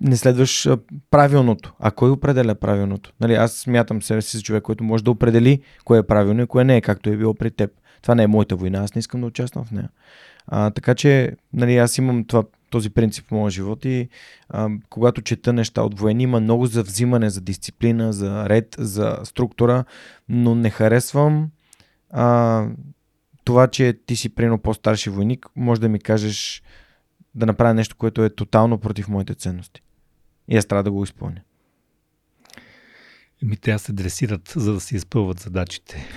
не 0.00 0.16
следваш 0.16 0.68
правилното. 1.10 1.74
А 1.78 1.90
кой 1.90 2.10
определя 2.10 2.54
правилното? 2.54 3.12
Нали, 3.20 3.34
аз 3.34 3.52
смятам 3.52 4.02
себе 4.02 4.22
си 4.22 4.36
за 4.36 4.42
човек, 4.42 4.62
който 4.62 4.84
може 4.84 5.04
да 5.04 5.10
определи 5.10 5.60
кое 5.84 5.98
е 5.98 6.02
правилно 6.02 6.42
и 6.42 6.46
кое 6.46 6.64
не 6.64 6.76
е, 6.76 6.80
както 6.80 7.10
е 7.10 7.16
било 7.16 7.34
при 7.34 7.50
теб. 7.50 7.70
Това 8.02 8.14
не 8.14 8.22
е 8.22 8.26
моята 8.26 8.56
война, 8.56 8.78
аз 8.78 8.94
не 8.94 8.98
искам 8.98 9.20
да 9.20 9.26
участвам 9.26 9.64
в 9.64 9.70
нея. 9.70 9.88
А, 10.46 10.70
така 10.70 10.94
че, 10.94 11.32
нали, 11.52 11.76
аз 11.76 11.98
имам 11.98 12.24
това, 12.24 12.44
този 12.74 12.90
принцип 12.90 13.26
в 13.26 13.30
моя 13.30 13.50
живот 13.50 13.84
и 13.84 14.08
а, 14.48 14.68
когато 14.90 15.22
чета 15.22 15.52
неща 15.52 15.82
от 15.82 15.98
военни, 15.98 16.22
има 16.22 16.40
много 16.40 16.66
за 16.66 16.82
взимане, 16.82 17.30
за 17.30 17.40
дисциплина, 17.40 18.12
за 18.12 18.48
ред, 18.48 18.76
за 18.78 19.18
структура, 19.24 19.84
но 20.28 20.54
не 20.54 20.70
харесвам 20.70 21.50
а, 22.10 22.66
това, 23.44 23.66
че 23.66 23.98
ти 24.06 24.16
си 24.16 24.28
прино 24.28 24.58
по-старши 24.58 25.10
войник, 25.10 25.46
може 25.56 25.80
да 25.80 25.88
ми 25.88 25.98
кажеш 25.98 26.62
да 27.34 27.46
направя 27.46 27.74
нещо, 27.74 27.96
което 27.96 28.24
е 28.24 28.30
тотално 28.30 28.78
против 28.78 29.08
моите 29.08 29.34
ценности. 29.34 29.82
И 30.48 30.56
аз 30.56 30.66
трябва 30.66 30.82
да 30.82 30.90
го 30.90 31.04
изпълня. 31.04 31.40
Ми 33.42 33.56
трябва 33.56 33.78
се 33.78 33.92
дресират, 33.92 34.52
за 34.56 34.72
да 34.72 34.80
се 34.80 34.96
изпълват 34.96 35.40
задачите. 35.40 36.08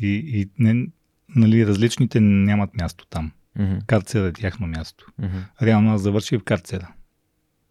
И, 0.00 0.08
и 0.08 0.50
не, 0.58 0.86
нали, 1.28 1.66
различните 1.66 2.20
нямат 2.20 2.76
място 2.76 3.06
там. 3.06 3.32
Mm-hmm. 3.58 3.86
Карцер 3.86 4.26
е 4.26 4.32
тяхно 4.32 4.66
място. 4.66 5.06
Mm-hmm. 5.20 5.62
Реално 5.62 5.94
аз 5.94 6.02
завърших 6.02 6.40
в 6.40 6.44
карцера. 6.44 6.92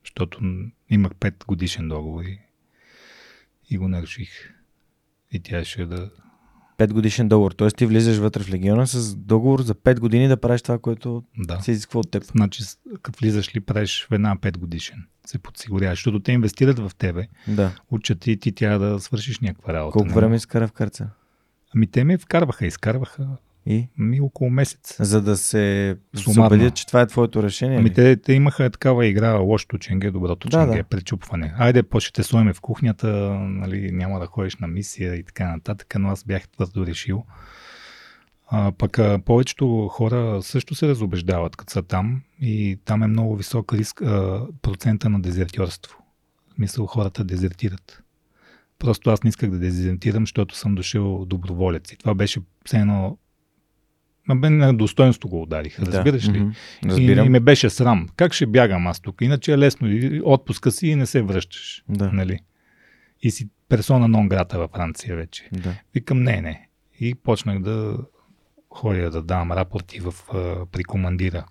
Защото 0.05 0.39
имах 0.89 1.11
5 1.11 1.45
годишен 1.45 1.87
договор 1.87 2.23
и, 2.23 2.39
и 3.69 3.77
го 3.77 3.87
наруших. 3.87 4.29
И 5.31 5.39
тя 5.39 5.65
ще 5.65 5.85
да... 5.85 6.09
5 6.77 6.93
годишен 6.93 7.27
договор. 7.27 7.51
Т.е. 7.51 7.67
ти 7.67 7.85
влизаш 7.85 8.17
вътре 8.17 8.43
в 8.43 8.49
легиона 8.49 8.87
с 8.87 9.15
договор 9.15 9.61
за 9.61 9.75
5 9.75 9.99
години 9.99 10.27
да 10.27 10.37
правиш 10.37 10.61
това, 10.61 10.79
което 10.79 11.23
Да. 11.37 11.61
се 11.61 11.71
изисква 11.71 11.99
от 11.99 12.11
теб. 12.11 12.23
Значи, 12.23 12.63
като 13.01 13.19
влизаш 13.19 13.55
ли, 13.55 13.59
правиш 13.59 14.07
веднага 14.11 14.39
5 14.39 14.57
годишен. 14.57 15.07
Се 15.25 15.39
подсигуряваш. 15.39 15.97
Защото 15.97 16.19
те 16.19 16.31
инвестират 16.31 16.79
в 16.79 16.91
тебе. 16.97 17.27
Да. 17.47 17.75
Учат 17.91 18.27
и 18.27 18.39
ти 18.39 18.51
трябва 18.51 18.87
да 18.87 18.99
свършиш 18.99 19.39
някаква 19.39 19.73
работа. 19.73 19.93
Колко 19.93 20.13
време 20.13 20.35
изкара 20.35 20.67
в 20.67 20.71
карца? 20.71 21.09
Ами 21.75 21.87
те 21.87 22.03
ме 22.03 22.17
вкарваха, 22.17 22.65
изкарваха 22.65 23.27
И? 23.69 23.87
ми 23.97 24.21
около 24.21 24.49
месец. 24.49 24.95
За 24.99 25.21
да 25.21 25.37
се, 25.37 25.97
убедят, 26.37 26.75
че 26.75 26.87
това 26.87 27.01
е 27.01 27.07
твоето 27.07 27.43
решение. 27.43 27.77
Ами 27.77 27.93
те, 27.93 28.17
те 28.17 28.33
имаха 28.33 28.69
такава 28.69 29.05
игра, 29.05 29.33
лошото 29.33 29.77
ченге, 29.77 30.11
доброто 30.11 30.49
Да, 30.49 30.57
ченге, 30.57 30.77
да. 30.77 30.83
пречупване. 30.83 31.53
Айде, 31.57 31.83
по 31.83 31.99
ще 31.99 32.13
те 32.13 32.23
слоеме 32.23 32.53
в 32.53 32.61
кухнята, 32.61 33.07
нали, 33.39 33.91
няма 33.91 34.19
да 34.19 34.25
ходиш 34.25 34.55
на 34.55 34.67
мисия 34.67 35.15
и 35.15 35.23
така 35.23 35.51
нататък, 35.51 35.95
но 35.99 36.09
аз 36.09 36.23
бях 36.23 36.47
твърдо 36.49 36.85
решил. 36.85 37.25
А, 38.49 38.71
пък 38.71 38.99
а, 38.99 39.19
повечето 39.25 39.87
хора 39.91 40.39
също 40.41 40.75
се 40.75 40.87
разобеждават, 40.87 41.55
като 41.55 41.73
са 41.73 41.83
там 41.83 42.21
и 42.41 42.79
там 42.85 43.03
е 43.03 43.07
много 43.07 43.35
висок 43.35 43.73
риск 43.73 44.01
а, 44.01 44.47
процента 44.61 45.09
на 45.09 45.21
дезертьорство. 45.21 45.97
В 46.51 46.53
смисъл 46.55 46.85
хората 46.85 47.23
дезертират. 47.23 48.03
Просто 48.79 49.09
аз 49.09 49.23
не 49.23 49.29
исках 49.29 49.49
да 49.49 49.57
дезертирам, 49.57 50.23
защото 50.23 50.55
съм 50.55 50.75
дошъл 50.75 51.25
доброволец. 51.25 51.91
И 51.91 51.97
това 51.97 52.15
беше 52.15 52.39
все 52.65 52.77
едно... 52.77 53.17
На 54.27 54.35
мен 54.35 54.57
на 54.57 54.73
достоинство 54.73 55.29
го 55.29 55.41
ударих, 55.41 55.79
разбираш 55.79 56.27
ли? 56.27 56.39
Мгм. 56.39 56.51
И, 56.85 56.89
Разбирам. 56.89 57.25
и 57.25 57.29
ме 57.29 57.39
беше 57.39 57.69
срам. 57.69 58.09
Как 58.15 58.33
ще 58.33 58.45
бягам 58.45 58.87
аз 58.87 58.99
тук? 58.99 59.21
Иначе 59.21 59.53
е 59.53 59.57
лесно. 59.57 59.91
И 59.91 60.21
Отпуска 60.25 60.71
си 60.71 60.87
и 60.87 60.95
не 60.95 61.05
се 61.05 61.21
връщаш. 61.21 61.83
Да. 61.89 62.11
Нали? 62.11 62.39
И 63.21 63.31
си 63.31 63.49
персона 63.69 64.07
нон 64.07 64.29
грата 64.29 64.59
във 64.59 64.71
Франция 64.71 65.15
вече. 65.15 65.49
Да. 65.51 65.73
Викам, 65.93 66.23
не, 66.23 66.41
не. 66.41 66.69
И 66.99 67.15
почнах 67.15 67.59
да 67.59 67.97
ходя 68.69 69.09
да 69.11 69.21
давам 69.21 69.51
рапорти 69.51 69.99
в, 69.99 70.13
при 70.71 70.83
командира 70.83 71.45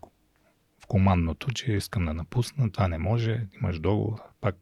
в 0.82 0.86
командното, 0.86 1.52
че 1.52 1.72
искам 1.72 2.04
да 2.04 2.14
напусна. 2.14 2.72
Това 2.72 2.88
не 2.88 2.98
може. 2.98 3.46
Имаш 3.62 3.78
договор. 3.78 4.18
Пак 4.40 4.56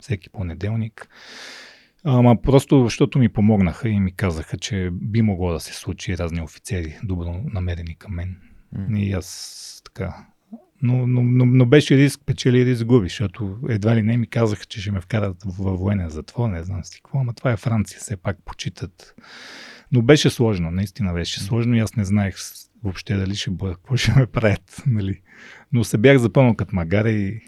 всеки 0.00 0.30
понеделник. 0.30 1.08
Ама 2.04 2.42
просто, 2.42 2.84
защото 2.84 3.18
ми 3.18 3.28
помогнаха 3.28 3.88
и 3.88 4.00
ми 4.00 4.12
казаха, 4.12 4.56
че 4.56 4.90
би 4.92 5.22
могло 5.22 5.52
да 5.52 5.60
се 5.60 5.74
случи 5.74 6.18
разни 6.18 6.42
офицери, 6.42 6.98
добро 7.04 7.40
намерени 7.52 7.94
към 7.94 8.14
мен. 8.14 8.36
М. 8.72 8.98
И 8.98 9.12
аз 9.12 9.82
така. 9.84 10.26
Но, 10.82 11.06
но, 11.06 11.22
но, 11.22 11.46
но 11.46 11.66
беше 11.66 11.96
риск, 11.96 12.20
печели 12.26 12.66
риск 12.66 12.84
губи, 12.84 13.08
защото 13.08 13.58
едва 13.68 13.96
ли 13.96 14.02
не 14.02 14.16
ми 14.16 14.26
казаха, 14.26 14.64
че 14.64 14.80
ще 14.80 14.90
ме 14.90 15.00
вкарат 15.00 15.36
във 15.44 15.78
военен 15.78 16.10
затвор, 16.10 16.48
не 16.48 16.62
знам 16.62 16.84
си 16.84 17.00
какво, 17.02 17.18
ама 17.20 17.32
това 17.32 17.52
е 17.52 17.56
Франция, 17.56 18.00
все 18.00 18.16
пак 18.16 18.38
почитат. 18.44 19.14
Но 19.92 20.02
беше 20.02 20.30
сложно, 20.30 20.70
наистина 20.70 21.12
беше 21.12 21.40
сложно 21.40 21.76
и 21.76 21.80
аз 21.80 21.96
не 21.96 22.04
знаех 22.04 22.36
въобще 22.82 23.16
дали 23.16 23.34
ще 23.34 23.50
бъда, 23.50 23.74
какво 23.74 23.96
ще 23.96 24.12
ме 24.12 24.26
правят, 24.26 24.82
нали. 24.86 25.20
Но 25.72 25.84
се 25.84 25.98
бях 25.98 26.18
запълнал 26.18 26.54
като 26.54 26.76
магаре 26.76 27.10
и 27.10 27.40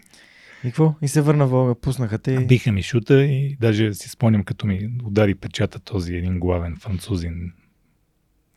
И 0.64 0.68
какво? 0.68 0.94
И 1.02 1.08
се 1.08 1.20
върна 1.20 1.46
Волга, 1.46 1.74
пуснаха 1.74 2.18
те. 2.18 2.32
и- 2.32 2.46
биха 2.46 2.72
ми 2.72 2.82
шута 2.82 3.24
и 3.24 3.56
даже 3.60 3.94
си 3.94 4.08
спомням 4.08 4.44
като 4.44 4.66
ми 4.66 4.90
удари 5.04 5.34
печата 5.34 5.78
този 5.78 6.14
един 6.14 6.38
главен 6.38 6.76
французин 6.80 7.52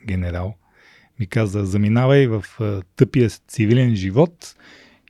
генерал. 0.08 0.56
Ми 1.20 1.28
каза, 1.28 1.66
заминавай 1.66 2.28
в 2.28 2.46
тъпия 2.96 3.30
цивилен 3.30 3.96
живот 3.96 4.56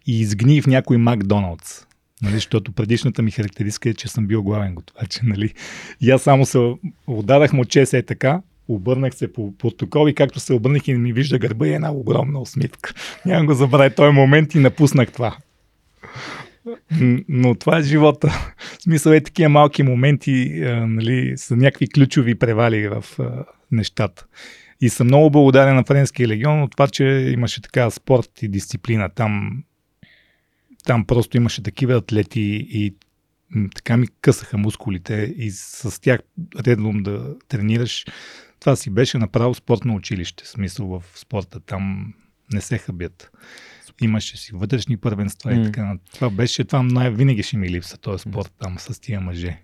и 0.08 0.20
изгни 0.20 0.62
в 0.62 0.68
някой 0.68 0.98
Макдоналдс. 0.98 1.86
Нали, 2.22 2.34
защото 2.34 2.72
предишната 2.72 3.22
ми 3.22 3.32
характеристика 3.32 3.89
е, 3.89 3.93
че 3.93 4.08
съм 4.08 4.28
бил 4.28 4.43
главен 4.43 4.76
готвач. 4.76 5.20
Нали. 5.24 5.54
И 6.02 6.12
аз 6.12 6.22
само 6.22 6.46
се 6.46 6.74
отдадах 7.08 7.54
му 7.54 7.66
чест 7.66 7.93
е 7.93 8.04
така, 8.04 8.41
обърнах 8.68 9.16
се 9.16 9.34
по 9.34 9.58
протокол 9.58 10.10
и 10.10 10.16
както 10.16 10.39
се 10.39 10.54
обърнах 10.54 10.88
и 10.88 10.93
ми 10.93 11.14
вижда 11.14 11.39
гърба 11.39 11.68
и 11.68 11.74
една 11.74 11.91
огромна 11.91 12.39
усмивка. 12.39 12.93
Няма 13.26 13.46
го 13.46 13.54
забравя 13.54 13.89
този 13.89 14.12
момент 14.14 14.56
и 14.56 14.60
напуснах 14.60 15.12
това. 15.12 15.38
Но 17.30 17.55
това 17.55 17.78
е 17.78 17.84
живота. 17.84 18.28
В 18.80 18.82
смисъл 18.82 19.11
е 19.11 19.24
такива 19.24 19.49
малки 19.49 19.84
моменти, 19.84 20.61
нали, 20.88 21.38
са 21.38 21.55
някакви 21.55 21.88
ключови 21.88 22.36
превали 22.36 22.88
в 22.88 23.05
нещата. 23.72 24.26
И 24.82 24.89
съм 24.89 25.07
много 25.07 25.32
благодарен 25.32 25.76
на 25.76 25.84
Френския 25.84 26.28
легион 26.28 26.61
от 26.63 26.72
това, 26.72 26.88
че 26.88 27.03
имаше 27.34 27.61
така 27.61 27.89
спорт 27.89 28.30
и 28.41 28.47
дисциплина. 28.47 29.09
Там, 29.09 29.63
там 30.86 31.05
просто 31.05 31.38
имаше 31.38 31.63
такива 31.63 31.93
атлети 31.93 32.68
и 32.70 32.95
така 33.76 33.97
ми 33.97 34.07
късаха 34.22 34.57
мускулите 34.57 35.34
и 35.38 35.51
с 35.51 36.01
тях 36.01 36.20
редом 36.68 37.03
да 37.03 37.36
тренираш. 37.47 38.05
Това 38.59 38.76
си 38.76 38.89
беше 38.89 39.18
направо 39.18 39.53
спортно 39.53 39.95
училище. 39.95 40.47
Смисъл 40.47 40.88
в 40.88 41.03
спорта 41.16 41.59
там 41.59 42.13
не 42.53 42.61
се 42.61 42.78
хъбят. 42.78 43.32
Имаше 44.02 44.38
си 44.38 44.56
вътрешни 44.56 44.98
първенства 44.98 45.52
М. 45.52 45.62
и 45.62 45.66
така. 45.66 45.98
Това 46.14 46.30
беше, 46.30 46.64
това 46.64 46.84
най- 46.84 47.12
винаги 47.12 47.43
ще 47.43 47.58
ми 47.58 47.70
липса 47.70 47.98
този 47.98 48.22
спорт 48.22 48.54
там 48.62 48.80
с 48.80 49.02
тия 49.02 49.22
мъже. 49.22 49.58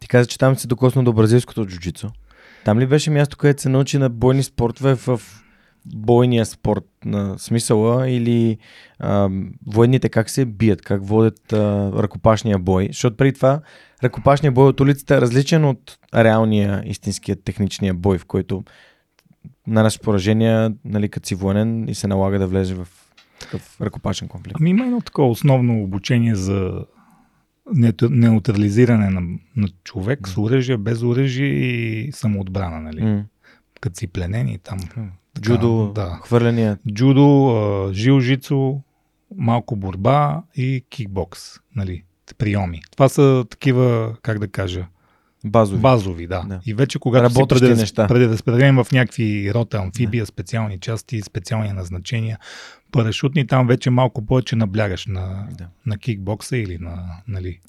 Ти 0.00 0.08
каза, 0.08 0.26
че 0.28 0.38
там 0.38 0.56
си 0.56 0.68
докосна 0.68 1.04
до 1.04 1.12
бразилското 1.12 1.66
джуджицу. 1.66 2.08
Там 2.64 2.78
ли 2.78 2.86
беше 2.86 3.10
място, 3.10 3.36
където 3.36 3.62
се 3.62 3.68
научи 3.68 3.98
на 3.98 4.10
бойни 4.10 4.42
спортове 4.42 4.94
в 4.94 5.20
бойния 5.86 6.46
спорт 6.46 6.84
на 7.04 7.38
смисъла 7.38 8.10
или 8.10 8.58
а, 8.98 9.28
военните 9.66 10.08
как 10.08 10.30
се 10.30 10.44
бият, 10.44 10.82
как 10.82 11.06
водят 11.06 11.52
а, 11.52 11.92
ръкопашния 12.02 12.58
бой? 12.58 12.86
Защото 12.86 13.16
преди 13.16 13.32
това 13.32 13.60
ръкопашния 14.04 14.52
бой 14.52 14.68
от 14.68 14.80
улицата 14.80 15.14
е 15.14 15.20
различен 15.20 15.64
от 15.64 15.98
реалния, 16.14 16.82
истинския 16.86 17.36
техничния 17.36 17.94
бой, 17.94 18.18
в 18.18 18.24
който 18.24 18.64
нанасяш 19.66 20.00
поражения, 20.00 20.74
нали, 20.84 21.08
като 21.08 21.28
си 21.28 21.34
военен 21.34 21.88
и 21.88 21.94
се 21.94 22.06
налага 22.06 22.38
да 22.38 22.46
влезе 22.46 22.74
в 22.74 22.88
такъв 23.44 23.80
ръкопашен 23.80 24.28
конфликт. 24.28 24.56
Ами 24.60 24.70
има 24.70 24.84
едно 24.84 25.00
такова 25.00 25.30
основно 25.30 25.82
обучение 25.82 26.34
за 26.34 26.84
неутр- 27.74 28.08
неутрализиране 28.10 29.10
на, 29.10 29.20
на 29.56 29.68
човек 29.84 30.28
с 30.28 30.38
оръжие, 30.38 30.76
без 30.76 31.02
оръжие 31.02 31.46
и 31.48 32.12
самоотбрана, 32.12 32.80
нали? 32.80 33.02
М. 33.04 33.24
Като 33.80 33.96
си 33.98 34.06
пленени 34.06 34.58
там. 34.58 34.78
Така, 34.80 35.00
Джудо, 35.40 35.92
да. 35.94 36.20
хвърляния. 36.24 36.78
Джудо, 36.92 37.46
а, 37.48 37.92
жилжицу, 37.92 38.80
малко 39.36 39.76
борба 39.76 40.42
и 40.54 40.84
кикбокс, 40.88 41.40
нали? 41.76 42.04
Приеми. 42.38 42.80
Това 42.92 43.08
са 43.08 43.44
такива, 43.50 44.16
как 44.22 44.38
да 44.38 44.48
кажа, 44.48 44.86
Базови. 45.44 45.80
базови, 45.80 46.26
да. 46.26 46.44
Да. 46.48 46.60
И 46.66 46.74
вече 46.74 46.98
когато 46.98 47.30
си 47.30 47.34
Работещи 47.36 47.64
преди, 47.64 47.80
неща. 47.80 48.06
преди 48.06 48.26
да 48.26 48.36
спределим 48.38 48.76
в 48.76 48.86
някакви 48.92 49.54
рота, 49.54 49.78
амфибия, 49.78 50.26
специални 50.26 50.78
части, 50.80 51.22
специални 51.22 51.72
назначения, 51.72 52.38
парашутни, 52.94 53.46
там 53.46 53.66
вече 53.66 53.90
малко 53.90 54.26
повече 54.26 54.56
наблягаш 54.56 55.06
на, 55.06 55.48
Да. 55.58 55.68
на 55.86 55.98
кикбокса 55.98 56.56
или 56.56 56.78
на, 56.78 57.22
нали. 57.28 57.60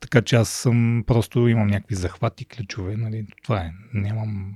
Така 0.00 0.22
че 0.22 0.36
аз 0.36 0.48
съм, 0.48 1.04
просто 1.06 1.48
имам 1.48 1.66
някакви 1.66 1.94
захвати, 1.94 2.44
ключове, 2.44 2.96
нали. 2.96 3.26
Това 3.42 3.60
е. 3.60 3.72
Нямам, 3.94 4.54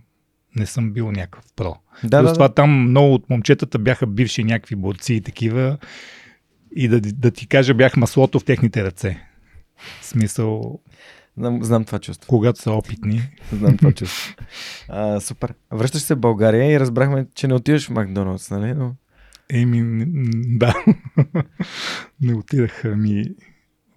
не 0.57 0.67
съм 0.67 0.93
бил 0.93 1.13
някакъв 1.13 1.45
про. 1.57 1.75
Да, 2.05 2.21
Плюс 2.21 2.31
да, 2.31 2.35
това 2.35 2.49
да. 2.49 2.55
там 2.55 2.71
много 2.71 3.15
от 3.15 3.31
момчетата 3.31 3.79
бяха 3.79 4.07
бивши 4.07 4.45
някакви 4.45 4.77
борци 4.77 5.15
и 5.15 5.21
такива. 5.21 5.79
И 6.77 6.89
да, 6.89 7.01
да 7.01 7.31
ти 7.31 7.47
кажа, 7.47 7.75
бях 7.75 7.97
маслото 7.97 8.41
в 8.41 8.45
техните 8.45 8.85
ръце. 8.85 9.21
В 10.01 10.05
смисъл, 10.05 10.81
Знам, 11.37 11.65
знам 11.65 11.85
това 11.85 11.99
чувство. 11.99 12.29
когато 12.29 12.61
са 12.61 12.73
опитни. 12.73 13.23
Знам 13.53 13.77
това 13.77 13.93
чувство. 13.93 14.35
А, 14.89 15.21
супер. 15.21 15.55
Връщаш 15.71 16.03
се 16.03 16.15
в 16.15 16.21
България 16.21 16.73
и 16.73 16.81
разбрахме, 16.81 17.27
че 17.35 17.49
не 17.49 17.55
отиваш 17.55 17.87
в 17.87 17.91
Макдоналдс, 17.91 18.51
нали? 18.51 18.75
Но... 18.75 18.95
Еми, 19.53 20.05
да. 20.59 20.85
Не 22.21 22.35
отидах 22.35 22.85
ми. 22.85 23.25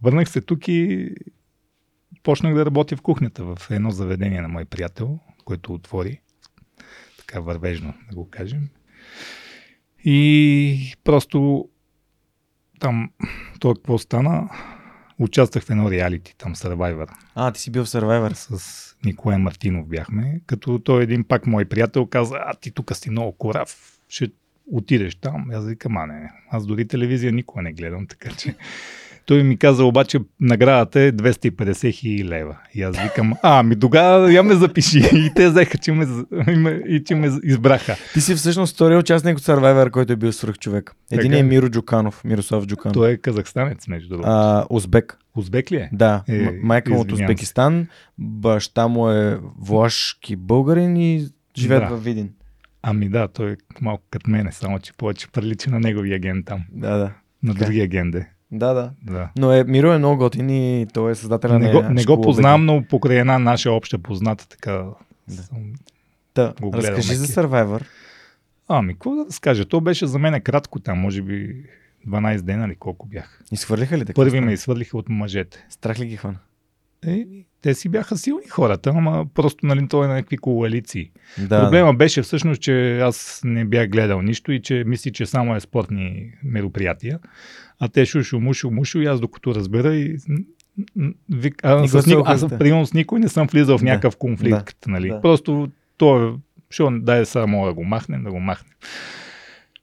Върнах 0.01 0.29
се 0.29 0.41
тук 0.41 0.67
и 0.67 1.11
почнах 2.23 2.53
да 2.53 2.65
работя 2.65 2.97
в 2.97 3.01
кухнята 3.01 3.43
в 3.43 3.57
едно 3.71 3.91
заведение 3.91 4.41
на 4.41 4.47
мой 4.47 4.65
приятел, 4.65 5.19
което 5.45 5.73
отвори. 5.73 6.21
Така 7.17 7.39
вървежно, 7.39 7.93
да 8.09 8.15
го 8.15 8.29
кажем. 8.29 8.69
И 10.03 10.93
просто 11.03 11.69
там, 12.79 13.11
то 13.59 13.73
какво 13.73 13.97
стана? 13.97 14.49
Участвах 15.19 15.63
в 15.63 15.69
едно 15.69 15.91
реалити, 15.91 16.35
там 16.37 16.55
Survivor. 16.55 17.09
А, 17.35 17.51
ти 17.51 17.61
си 17.61 17.71
бил 17.71 17.85
в 17.85 17.87
Survivor. 17.87 18.33
С 18.33 18.95
Николай 19.05 19.37
Мартинов 19.37 19.87
бяхме, 19.87 20.41
като 20.45 20.79
той 20.79 21.03
един 21.03 21.23
пак 21.23 21.47
мой 21.47 21.65
приятел 21.65 22.05
каза, 22.05 22.35
а 22.39 22.53
ти 22.53 22.71
тук 22.71 22.95
си 22.95 23.09
много 23.09 23.31
корав, 23.31 23.99
ще 24.09 24.31
отидеш 24.71 25.15
там. 25.15 25.45
Аз 25.53 25.67
викам, 25.67 25.97
а 25.97 26.05
не, 26.05 26.31
аз 26.51 26.65
дори 26.65 26.87
телевизия 26.87 27.31
никога 27.31 27.61
не 27.61 27.73
гледам, 27.73 28.07
така 28.07 28.29
че 28.29 28.55
той 29.25 29.43
ми 29.43 29.57
каза 29.57 29.85
обаче 29.85 30.19
наградата 30.39 31.01
е 31.01 31.11
250 31.11 31.93
хиляди 31.93 32.25
лева. 32.25 32.57
И 32.73 32.81
аз 32.81 32.99
викам, 32.99 33.33
а, 33.41 33.63
ми 33.63 33.79
тогава 33.79 34.33
я 34.33 34.43
ме 34.43 34.55
запиши. 34.55 34.99
И 35.13 35.31
те 35.35 35.49
взеха, 35.49 35.77
че 35.77 35.91
ме, 35.91 36.05
и 36.87 37.03
че 37.03 37.15
ме 37.15 37.31
избраха. 37.43 37.95
Ти 38.13 38.21
си 38.21 38.35
всъщност 38.35 38.75
втория 38.75 38.99
участник 38.99 39.37
от 39.37 39.43
Survivor, 39.43 39.91
който 39.91 40.13
е 40.13 40.15
бил 40.15 40.31
свръх 40.31 40.57
човек. 40.57 40.95
Един 41.11 41.33
е 41.33 41.43
Миро 41.43 41.69
Джуканов, 41.69 42.23
Мирослав 42.23 42.65
Джуканов. 42.65 42.93
Той 42.93 43.11
е 43.11 43.17
казахстанец, 43.17 43.87
между 43.87 44.09
другото. 44.09 44.29
А, 44.29 44.65
узбек. 44.69 45.17
Узбек 45.35 45.71
ли 45.71 45.75
е? 45.75 45.89
Да, 45.93 46.23
е, 46.27 46.51
майка 46.63 46.93
му 46.93 46.99
от 46.99 47.11
Узбекистан, 47.11 47.87
баща 48.17 48.87
му 48.87 49.09
е 49.09 49.39
влашки 49.59 50.35
българин 50.35 50.97
и 50.97 51.27
живеят 51.57 51.83
да. 51.89 51.95
в 51.95 52.03
Видин. 52.03 52.29
Ами 52.87 53.09
да, 53.09 53.27
той 53.27 53.51
е 53.51 53.55
малко 53.81 54.03
като 54.09 54.29
мене, 54.29 54.51
само 54.51 54.79
че 54.79 54.93
повече 54.93 55.27
прилича 55.31 55.69
на 55.69 55.79
неговия 55.79 56.19
ген 56.19 56.43
там. 56.43 56.63
Да, 56.71 56.97
да. 56.97 57.11
На 57.43 57.53
другия 57.53 57.87
ген 57.87 58.11
де. 58.11 58.29
Да, 58.51 58.73
да, 58.73 58.91
да. 59.01 59.29
Но 59.37 59.51
е, 59.51 59.63
Миро 59.63 59.93
е 59.93 59.97
много 59.97 60.17
готин 60.17 60.49
и 60.49 60.87
той 60.93 61.11
е 61.11 61.15
създател 61.15 61.59
не 61.59 61.71
го, 61.71 61.81
Не 61.81 62.03
го 62.03 62.21
познавам, 62.21 62.65
но 62.65 62.83
покрай 62.89 63.19
една 63.19 63.39
наша 63.39 63.71
обща 63.71 63.97
позната, 63.97 64.47
така 64.47 64.71
да. 65.27 65.43
съм 65.43 65.73
да. 66.35 66.53
го 66.61 66.73
Разкажи 66.73 67.15
за 67.15 67.27
Survivor. 67.27 67.81
Ами, 68.67 68.93
какво 68.93 69.15
да 69.15 69.31
скажа? 69.31 69.65
То 69.65 69.81
беше 69.81 70.07
за 70.07 70.19
мен 70.19 70.41
кратко 70.41 70.79
там, 70.79 70.99
може 70.99 71.21
би 71.21 71.63
12 72.07 72.41
дена 72.41 72.65
или 72.65 72.75
колко 72.75 73.07
бях. 73.07 73.41
Изхвърлиха 73.51 73.97
ли 73.97 74.05
така? 74.05 74.15
Първи 74.15 74.39
ме 74.39 74.53
изхвърлиха 74.53 74.97
от 74.97 75.09
мъжете. 75.09 75.65
Страх 75.69 75.99
ли 75.99 76.05
ги 76.05 76.17
хвана? 76.17 76.37
Е, 77.07 77.25
те 77.61 77.73
си 77.73 77.89
бяха 77.89 78.17
силни 78.17 78.47
хората, 78.49 78.89
ама 78.95 79.25
просто 79.33 79.65
нали, 79.65 79.87
той 79.87 80.05
е 80.05 80.07
на 80.07 80.13
някакви 80.13 80.37
коалиции. 80.37 81.11
Да, 81.37 81.63
Проблема 81.63 81.91
да. 81.91 81.97
беше 81.97 82.21
всъщност, 82.21 82.61
че 82.61 82.99
аз 82.99 83.41
не 83.43 83.65
бях 83.65 83.89
гледал 83.89 84.21
нищо 84.21 84.51
и 84.51 84.61
че 84.61 84.83
мисли, 84.87 85.13
че 85.13 85.25
само 85.25 85.55
е 85.55 85.59
спортни 85.59 86.31
мероприятия. 86.43 87.19
А 87.79 87.87
те 87.87 88.05
шушо, 88.05 88.39
мушо, 88.39 88.71
мушо 88.71 88.99
и 88.99 89.05
аз 89.05 89.19
докато 89.19 89.55
разбера 89.55 89.95
и 89.95 90.17
Вик, 91.29 91.55
а, 91.63 91.87
с, 91.87 92.05
никой, 92.05 92.23
аз 92.25 92.47
примерно 92.59 92.85
с 92.85 92.93
никой 92.93 93.19
не 93.19 93.29
съм 93.29 93.47
влизал 93.47 93.77
в 93.77 93.81
някакъв 93.81 94.13
да, 94.13 94.17
конфликт. 94.17 94.77
Да, 94.85 94.91
нали? 94.91 95.09
Да. 95.09 95.21
Просто 95.21 95.69
то 95.97 96.39
ще 96.69 96.83
дай 96.91 97.25
само 97.25 97.65
да 97.65 97.73
го 97.73 97.83
махнем, 97.83 98.23
да 98.23 98.31
го 98.31 98.39
махнем. 98.39 98.73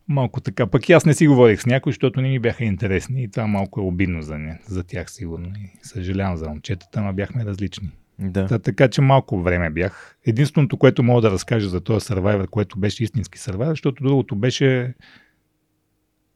Малко 0.08 0.40
така. 0.40 0.66
Пък 0.66 0.88
и 0.88 0.92
аз 0.92 1.06
не 1.06 1.14
си 1.14 1.26
говорих 1.26 1.60
с 1.60 1.66
някой, 1.66 1.92
защото 1.92 2.20
не 2.20 2.28
ми 2.28 2.38
бяха 2.38 2.64
интересни 2.64 3.22
и 3.22 3.30
това 3.30 3.46
малко 3.46 3.80
е 3.80 3.84
обидно 3.84 4.22
за, 4.22 4.38
не, 4.38 4.60
за 4.66 4.84
тях 4.84 5.10
сигурно. 5.10 5.48
И 5.48 5.70
съжалявам 5.82 6.36
за 6.36 6.48
момчетата, 6.48 7.00
ама 7.00 7.12
бяхме 7.12 7.44
различни. 7.44 7.90
Да. 8.18 8.46
Та, 8.46 8.58
така 8.58 8.88
че 8.88 9.00
малко 9.00 9.42
време 9.42 9.70
бях. 9.70 10.16
Единственото, 10.26 10.76
което 10.76 11.02
мога 11.02 11.20
да 11.20 11.30
разкажа 11.30 11.68
за 11.68 11.80
този 11.80 12.06
Survivor, 12.06 12.46
което 12.46 12.78
беше 12.78 13.04
истински 13.04 13.38
Survivor, 13.38 13.70
защото 13.70 14.04
другото 14.04 14.36
беше 14.36 14.94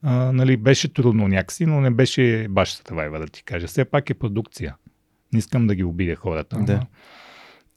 а, 0.03 0.33
нали, 0.33 0.57
беше 0.57 0.93
трудно 0.93 1.29
някакси, 1.29 1.67
но 1.67 1.81
не 1.81 1.91
беше 1.91 2.47
баш 2.51 2.77
Survivor, 2.77 3.19
да 3.19 3.27
ти 3.27 3.45
кажа. 3.45 3.67
Все 3.67 3.85
пак 3.85 4.11
е 4.11 4.15
продукция. 4.15 4.77
Не 5.33 5.39
искам 5.39 5.67
да 5.67 5.75
ги 5.75 5.85
обидя 5.85 6.15
хората. 6.17 6.59
Да. 6.59 6.87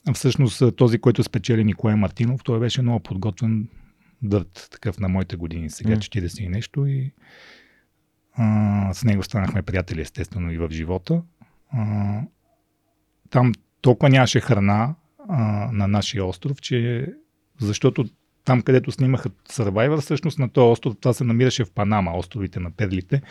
А 0.08 0.14
всъщност 0.14 0.76
този, 0.76 1.00
който 1.00 1.24
спечели 1.24 1.64
Николай 1.64 1.96
Мартинов, 1.96 2.44
той 2.44 2.60
беше 2.60 2.82
много 2.82 3.00
подготвен 3.00 3.68
дърт, 4.22 4.68
такъв 4.72 5.00
на 5.00 5.08
моите 5.08 5.36
години, 5.36 5.70
сега 5.70 5.96
mm. 5.96 6.26
40 6.26 6.42
и 6.42 6.50
нещо 6.50 6.86
и 6.86 7.12
а, 8.34 8.94
с 8.94 9.04
него 9.04 9.24
станахме 9.24 9.62
приятели 9.62 10.02
естествено 10.02 10.52
и 10.52 10.58
в 10.58 10.70
живота. 10.72 11.22
А, 11.72 12.22
там 13.30 13.54
толкова 13.82 14.10
нямаше 14.10 14.40
храна 14.40 14.96
а, 15.30 15.70
на 15.72 15.88
нашия 15.88 16.26
остров, 16.26 16.62
че 16.62 17.08
защото 17.60 18.06
там, 18.46 18.62
където 18.62 18.92
снимаха 18.92 19.30
Survivor, 19.30 20.02
всъщност 20.02 20.40
на 20.40 20.50
този 20.50 20.72
остров, 20.72 20.96
това 21.02 21.14
се 21.14 21.24
намираше 21.24 21.66
в 21.66 21.72
Панама, 21.72 22.18
островите 22.18 22.60
на 22.60 22.72
Перлите. 22.72 23.22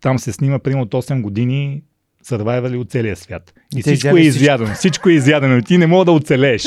Там 0.00 0.18
се 0.18 0.32
снима 0.32 0.58
примерно 0.58 0.82
от 0.82 0.94
8 0.94 1.20
години 1.20 1.82
сървайвали 2.26 2.76
от 2.76 2.90
целия 2.90 3.16
свят. 3.16 3.54
И, 3.76 3.78
и 3.78 3.82
всичко 3.82 4.16
е 4.16 4.20
изядено. 4.20 4.74
Всичко. 4.74 5.08
е 5.08 5.12
изядено. 5.12 5.58
И 5.58 5.62
ти 5.62 5.78
не 5.78 5.86
мога 5.86 6.04
да 6.04 6.12
оцелееш. 6.12 6.64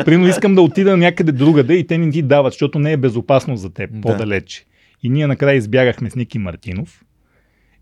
И 0.00 0.04
примерно 0.04 0.28
искам 0.28 0.54
да 0.54 0.62
отида 0.62 0.96
някъде 0.96 1.32
другаде 1.32 1.74
и 1.74 1.86
те 1.86 1.98
не 1.98 2.10
ти 2.10 2.22
дават, 2.22 2.52
защото 2.52 2.78
не 2.78 2.92
е 2.92 2.96
безопасно 2.96 3.56
за 3.56 3.70
теб, 3.70 3.90
да. 3.92 4.00
по-далече. 4.00 4.64
И 5.02 5.08
ние 5.08 5.26
накрая 5.26 5.56
избягахме 5.56 6.10
с 6.10 6.14
Ники 6.14 6.38
Мартинов. 6.38 7.04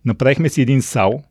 Направихме 0.05 0.49
си 0.49 0.63
един 0.63 0.83
сал 0.83 1.23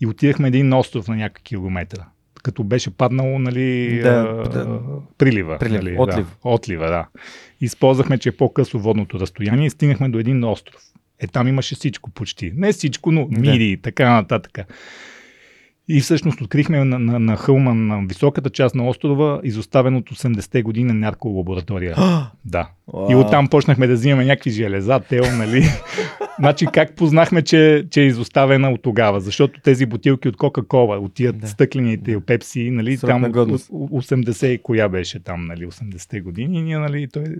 и 0.00 0.06
отидахме 0.06 0.48
един 0.48 0.72
остров 0.72 1.08
на 1.08 1.16
някакви 1.16 1.42
километра. 1.42 2.06
Като 2.42 2.64
беше 2.64 2.90
паднало, 2.90 3.38
нали, 3.38 4.00
да, 4.02 4.42
а, 4.46 4.48
да. 4.48 4.80
прилива. 5.18 5.58
Прилив, 5.58 5.82
нали, 5.82 5.96
отлив. 5.98 6.26
Да, 6.26 6.50
отлива, 6.50 6.86
да. 6.86 7.06
Използвахме, 7.60 8.18
че 8.18 8.28
е 8.28 8.32
по-късо 8.32 8.78
водното 8.78 9.20
разстояние 9.20 9.66
и 9.66 9.70
стигнахме 9.70 10.08
до 10.08 10.18
един 10.18 10.44
остров. 10.44 10.82
Е, 11.20 11.26
там 11.26 11.48
имаше 11.48 11.74
всичко 11.74 12.10
почти. 12.10 12.52
Не 12.56 12.72
всичко, 12.72 13.12
но 13.12 13.26
мири 13.30 13.64
и 13.64 13.76
така 13.76 14.12
нататък. 14.12 14.58
И 15.88 16.00
всъщност 16.00 16.40
открихме 16.40 16.84
на, 16.84 16.98
на, 16.98 17.18
на 17.18 17.36
хълма 17.36 17.74
на 17.74 18.06
високата 18.08 18.50
част 18.50 18.74
на 18.74 18.88
острова 18.88 19.40
изоставен 19.44 19.96
от 19.96 20.10
80-те 20.10 20.62
години 20.62 20.92
нарколаборатория. 20.92 21.96
да. 22.44 22.68
Wow. 22.88 23.12
И 23.12 23.14
оттам 23.14 23.48
почнахме 23.48 23.86
да 23.86 23.94
взимаме 23.94 24.24
някакви 24.24 24.50
железа, 24.50 25.00
тел, 25.00 25.24
нали? 25.38 25.64
значи 26.38 26.66
как 26.72 26.96
познахме, 26.96 27.42
че, 27.42 27.86
че 27.90 28.02
е 28.02 28.06
изоставена 28.06 28.70
от 28.70 28.82
тогава? 28.82 29.20
Защото 29.20 29.60
тези 29.60 29.86
бутилки 29.86 30.28
от 30.28 30.36
Кока-Кола, 30.36 30.98
от 30.98 31.14
тия 31.14 31.32
да. 31.32 31.46
стъклените 31.46 32.12
и 32.12 32.20
Пепси, 32.20 32.70
нали? 32.70 32.96
Срок 32.96 33.10
там 33.10 33.24
80 33.24 34.46
и 34.46 34.62
коя 34.62 34.88
беше 34.88 35.20
там, 35.20 35.46
нали? 35.46 35.66
80-те 35.66 36.20
години. 36.20 36.58
И 36.58 36.62
ние, 36.62 36.78
нали, 36.78 37.08
той 37.12 37.22
е 37.22 37.34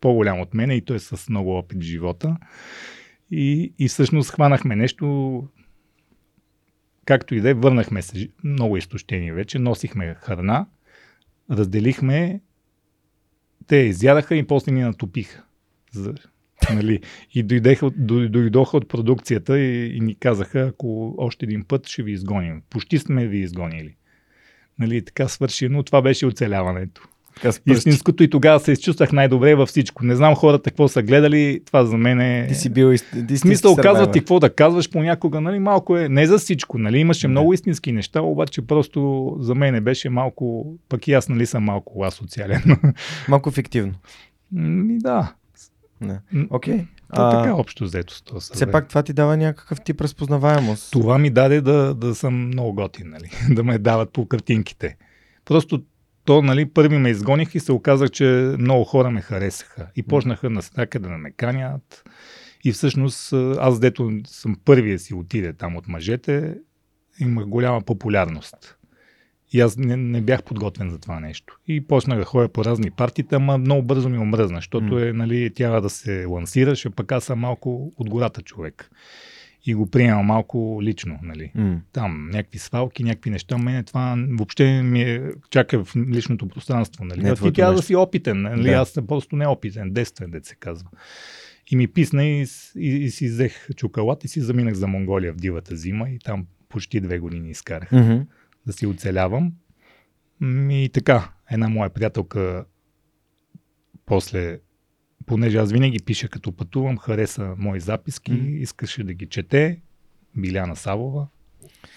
по-голям 0.00 0.40
от 0.40 0.54
мен 0.54 0.70
и 0.70 0.80
той 0.80 0.96
е 0.96 0.98
с 0.98 1.28
много 1.28 1.58
опит 1.58 1.78
в 1.78 1.86
живота. 1.86 2.36
И, 3.30 3.72
и 3.78 3.88
всъщност 3.88 4.30
хванахме 4.30 4.76
нещо, 4.76 5.42
Както 7.04 7.34
и 7.34 7.40
да 7.40 7.50
е, 7.50 7.54
върнахме 7.54 8.02
се 8.02 8.28
много 8.44 8.76
изтощени 8.76 9.32
вече, 9.32 9.58
носихме 9.58 10.14
храна, 10.14 10.66
разделихме, 11.50 12.40
те 13.66 13.76
изядаха 13.76 14.36
и 14.36 14.46
после 14.46 14.72
ни 14.72 14.80
натопиха. 14.80 15.44
За, 15.92 16.14
нали? 16.74 17.00
И 17.34 17.42
дойдеха, 17.42 17.90
дойдоха 17.90 18.76
от 18.76 18.88
продукцията 18.88 19.58
и, 19.58 19.96
и 19.96 20.00
ни 20.00 20.14
казаха, 20.14 20.60
ако 20.60 21.14
още 21.18 21.44
един 21.44 21.64
път 21.64 21.88
ще 21.88 22.02
ви 22.02 22.12
изгоним. 22.12 22.62
Почти 22.70 22.98
сме 22.98 23.26
ви 23.26 23.38
изгонили. 23.38 23.96
Нали, 24.78 25.04
така 25.04 25.28
свърши, 25.28 25.68
но 25.68 25.82
това 25.82 26.02
беше 26.02 26.26
оцеляването. 26.26 27.08
Истинското 27.66 28.22
и 28.22 28.30
тогава 28.30 28.60
се 28.60 28.72
изчувствах 28.72 29.12
най-добре 29.12 29.54
във 29.54 29.68
всичко. 29.68 30.04
Не 30.04 30.16
знам 30.16 30.34
хората 30.34 30.70
какво 30.70 30.88
са 30.88 31.02
гледали, 31.02 31.60
това 31.66 31.84
за 31.84 31.96
мен 31.96 32.20
е... 32.20 32.46
Ти 32.48 32.54
си 32.54 32.70
бил 32.70 32.92
истински 32.92 33.36
Смисъл 33.36 33.76
казват 33.76 34.12
ти 34.12 34.18
какво 34.18 34.40
да 34.40 34.54
казваш 34.54 34.90
понякога, 34.90 35.40
нали, 35.40 35.58
малко 35.58 35.96
е, 35.96 36.08
не 36.08 36.26
за 36.26 36.38
всичко, 36.38 36.78
нали, 36.78 36.98
имаше 36.98 37.26
да. 37.26 37.30
много 37.30 37.52
истински 37.52 37.92
неща, 37.92 38.22
обаче 38.22 38.62
просто 38.62 39.30
за 39.40 39.54
мен 39.54 39.84
беше 39.84 40.08
малко, 40.08 40.74
пък 40.88 41.08
и 41.08 41.12
аз 41.12 41.28
нали 41.28 41.46
съм 41.46 41.64
малко 41.64 42.04
асоциален. 42.04 42.62
Малко 43.28 43.50
фиктивно. 43.50 43.94
Ми 44.52 44.98
да. 44.98 45.34
Окей. 46.50 46.74
Okay. 46.74 46.86
А, 47.08 47.30
така 47.30 47.54
общо 47.54 47.84
взето 47.84 48.14
с 48.14 48.22
това. 48.22 48.40
Все 48.40 48.70
пак 48.70 48.88
това 48.88 49.02
ти 49.02 49.12
дава 49.12 49.36
някакъв 49.36 49.80
тип 49.80 50.00
разпознаваемост. 50.00 50.92
Това 50.92 51.18
ми 51.18 51.30
даде 51.30 51.60
да, 51.60 51.94
да 51.94 52.14
съм 52.14 52.46
много 52.46 52.72
готин, 52.72 53.08
нали? 53.08 53.30
да 53.54 53.64
ме 53.64 53.78
дават 53.78 54.12
по 54.12 54.26
картинките. 54.26 54.96
Просто 55.44 55.82
то, 56.24 56.42
нали, 56.42 56.66
първи 56.66 56.98
ме 56.98 57.10
изгоних 57.10 57.54
и 57.54 57.60
се 57.60 57.72
оказах, 57.72 58.10
че 58.10 58.54
много 58.58 58.84
хора 58.84 59.10
ме 59.10 59.20
харесаха. 59.20 59.86
И 59.96 60.02
почнаха 60.02 60.50
навсякъде 60.50 61.08
да 61.08 61.18
ме 61.18 61.30
канят. 61.30 62.04
И 62.64 62.72
всъщност 62.72 63.32
аз, 63.58 63.80
дето 63.80 64.10
съм 64.26 64.56
първия 64.64 64.98
си 64.98 65.14
отиде 65.14 65.52
там 65.52 65.76
от 65.76 65.88
мъжете, 65.88 66.54
имах 67.20 67.46
голяма 67.46 67.82
популярност. 67.82 68.76
И 69.52 69.60
аз 69.60 69.76
не, 69.76 69.96
не 69.96 70.20
бях 70.20 70.42
подготвен 70.42 70.90
за 70.90 70.98
това 70.98 71.20
нещо. 71.20 71.58
И 71.66 71.86
почнах 71.86 72.18
да 72.18 72.24
ходя 72.24 72.48
по 72.48 72.64
разни 72.64 72.90
партита, 72.90 73.36
ама 73.36 73.58
много 73.58 73.82
бързо 73.82 74.08
ми 74.08 74.18
омръзна, 74.18 74.58
защото 74.58 74.98
е, 74.98 75.12
нали, 75.12 75.50
тя 75.54 75.80
да 75.80 75.90
се 75.90 76.24
лансираш, 76.24 76.86
а 76.86 76.90
пък 76.90 77.12
аз 77.12 77.24
съм 77.24 77.38
малко 77.38 77.92
от 77.96 78.10
гората 78.10 78.42
човек 78.42 78.90
и 79.66 79.74
го 79.74 79.90
приемам 79.90 80.26
малко 80.26 80.78
лично. 80.82 81.18
Нали. 81.22 81.52
Mm. 81.56 81.78
Там 81.92 82.30
някакви 82.32 82.58
свалки, 82.58 83.04
някакви 83.04 83.30
неща. 83.30 83.58
Мене 83.58 83.82
това 83.82 84.16
въобще 84.28 84.82
ми 84.82 85.02
е 85.02 85.30
чака 85.50 85.84
в 85.84 85.96
личното 85.96 86.48
пространство. 86.48 87.04
Нали. 87.04 87.22
Не, 87.22 87.34
ти 87.34 87.52
трябва 87.52 87.74
да 87.74 87.82
си 87.82 87.96
опитен. 87.96 88.42
Нали. 88.42 88.62
Да. 88.62 88.70
Аз 88.70 88.90
съм 88.90 89.06
просто 89.06 89.36
неопитен, 89.36 89.90
действен, 89.90 90.30
да 90.30 90.44
се 90.44 90.54
казва. 90.54 90.88
И 91.70 91.76
ми 91.76 91.86
писна 91.86 92.24
и, 92.24 92.46
и, 92.76 92.88
и 92.88 93.10
си 93.10 93.26
взех 93.26 93.68
чоколад 93.76 94.24
и 94.24 94.28
си 94.28 94.40
заминах 94.40 94.74
за 94.74 94.86
Монголия 94.86 95.32
в 95.32 95.36
дивата 95.36 95.76
зима 95.76 96.10
и 96.10 96.18
там 96.18 96.46
почти 96.68 97.00
две 97.00 97.18
години 97.18 97.50
изкарах 97.50 97.90
Mm-hmm. 97.90 98.26
да 98.66 98.72
си 98.72 98.86
оцелявам. 98.86 99.52
И 100.70 100.90
така, 100.92 101.32
една 101.50 101.68
моя 101.68 101.90
приятелка 101.90 102.64
после, 104.06 104.58
понеже 105.26 105.58
аз 105.58 105.72
винаги 105.72 105.98
пиша 105.98 106.28
като 106.28 106.52
пътувам, 106.52 106.98
хареса 106.98 107.54
мои 107.58 107.80
записки, 107.80 108.32
Мгм. 108.32 108.46
искаше 108.48 109.04
да 109.04 109.14
ги 109.14 109.26
чете. 109.26 109.80
Биляна 110.36 110.76
Савова, 110.76 111.26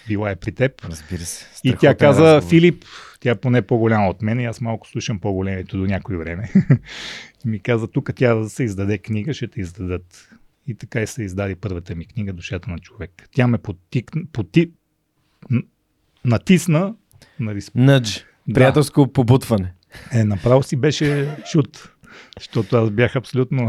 била 0.08 0.30
е 0.30 0.36
при 0.36 0.52
теб. 0.52 0.84
Разбира 0.84 1.20
се. 1.20 1.46
И 1.64 1.74
тя 1.74 1.94
каза, 1.94 2.22
разговор. 2.24 2.50
Филип, 2.50 2.84
тя 3.20 3.30
е 3.30 3.34
поне 3.34 3.62
по-голяма 3.62 4.08
от 4.08 4.22
мен 4.22 4.40
и 4.40 4.44
аз 4.44 4.60
малко 4.60 4.88
слушам 4.88 5.20
по-големите 5.20 5.76
до 5.76 5.86
някой 5.86 6.16
време. 6.16 6.52
и 7.44 7.48
ми 7.48 7.58
каза, 7.58 7.88
тук 7.88 8.10
тя 8.16 8.34
да 8.34 8.48
се 8.48 8.64
издаде 8.64 8.98
книга, 8.98 9.34
ще 9.34 9.48
те 9.48 9.60
издадат. 9.60 10.28
И 10.66 10.74
така 10.74 11.02
и 11.02 11.06
се 11.06 11.22
издаде 11.22 11.56
първата 11.56 11.94
ми 11.94 12.06
книга 12.06 12.32
Душата 12.32 12.70
на 12.70 12.78
човек. 12.78 13.28
Тя 13.32 13.46
ме 13.46 13.58
потик, 13.58 14.10
поти, 14.32 14.70
натисна. 16.24 16.94
Нали, 17.40 17.60
с- 17.60 17.70
Нъдж. 17.74 18.24
Да. 18.48 18.54
Приятелско 18.54 19.08
побутване. 19.08 19.72
Е, 20.12 20.24
направо 20.24 20.62
си 20.62 20.76
беше 20.76 21.36
шут. 21.52 21.94
Защото 22.38 22.76
аз 22.76 22.90
бях 22.90 23.16
абсолютно... 23.16 23.68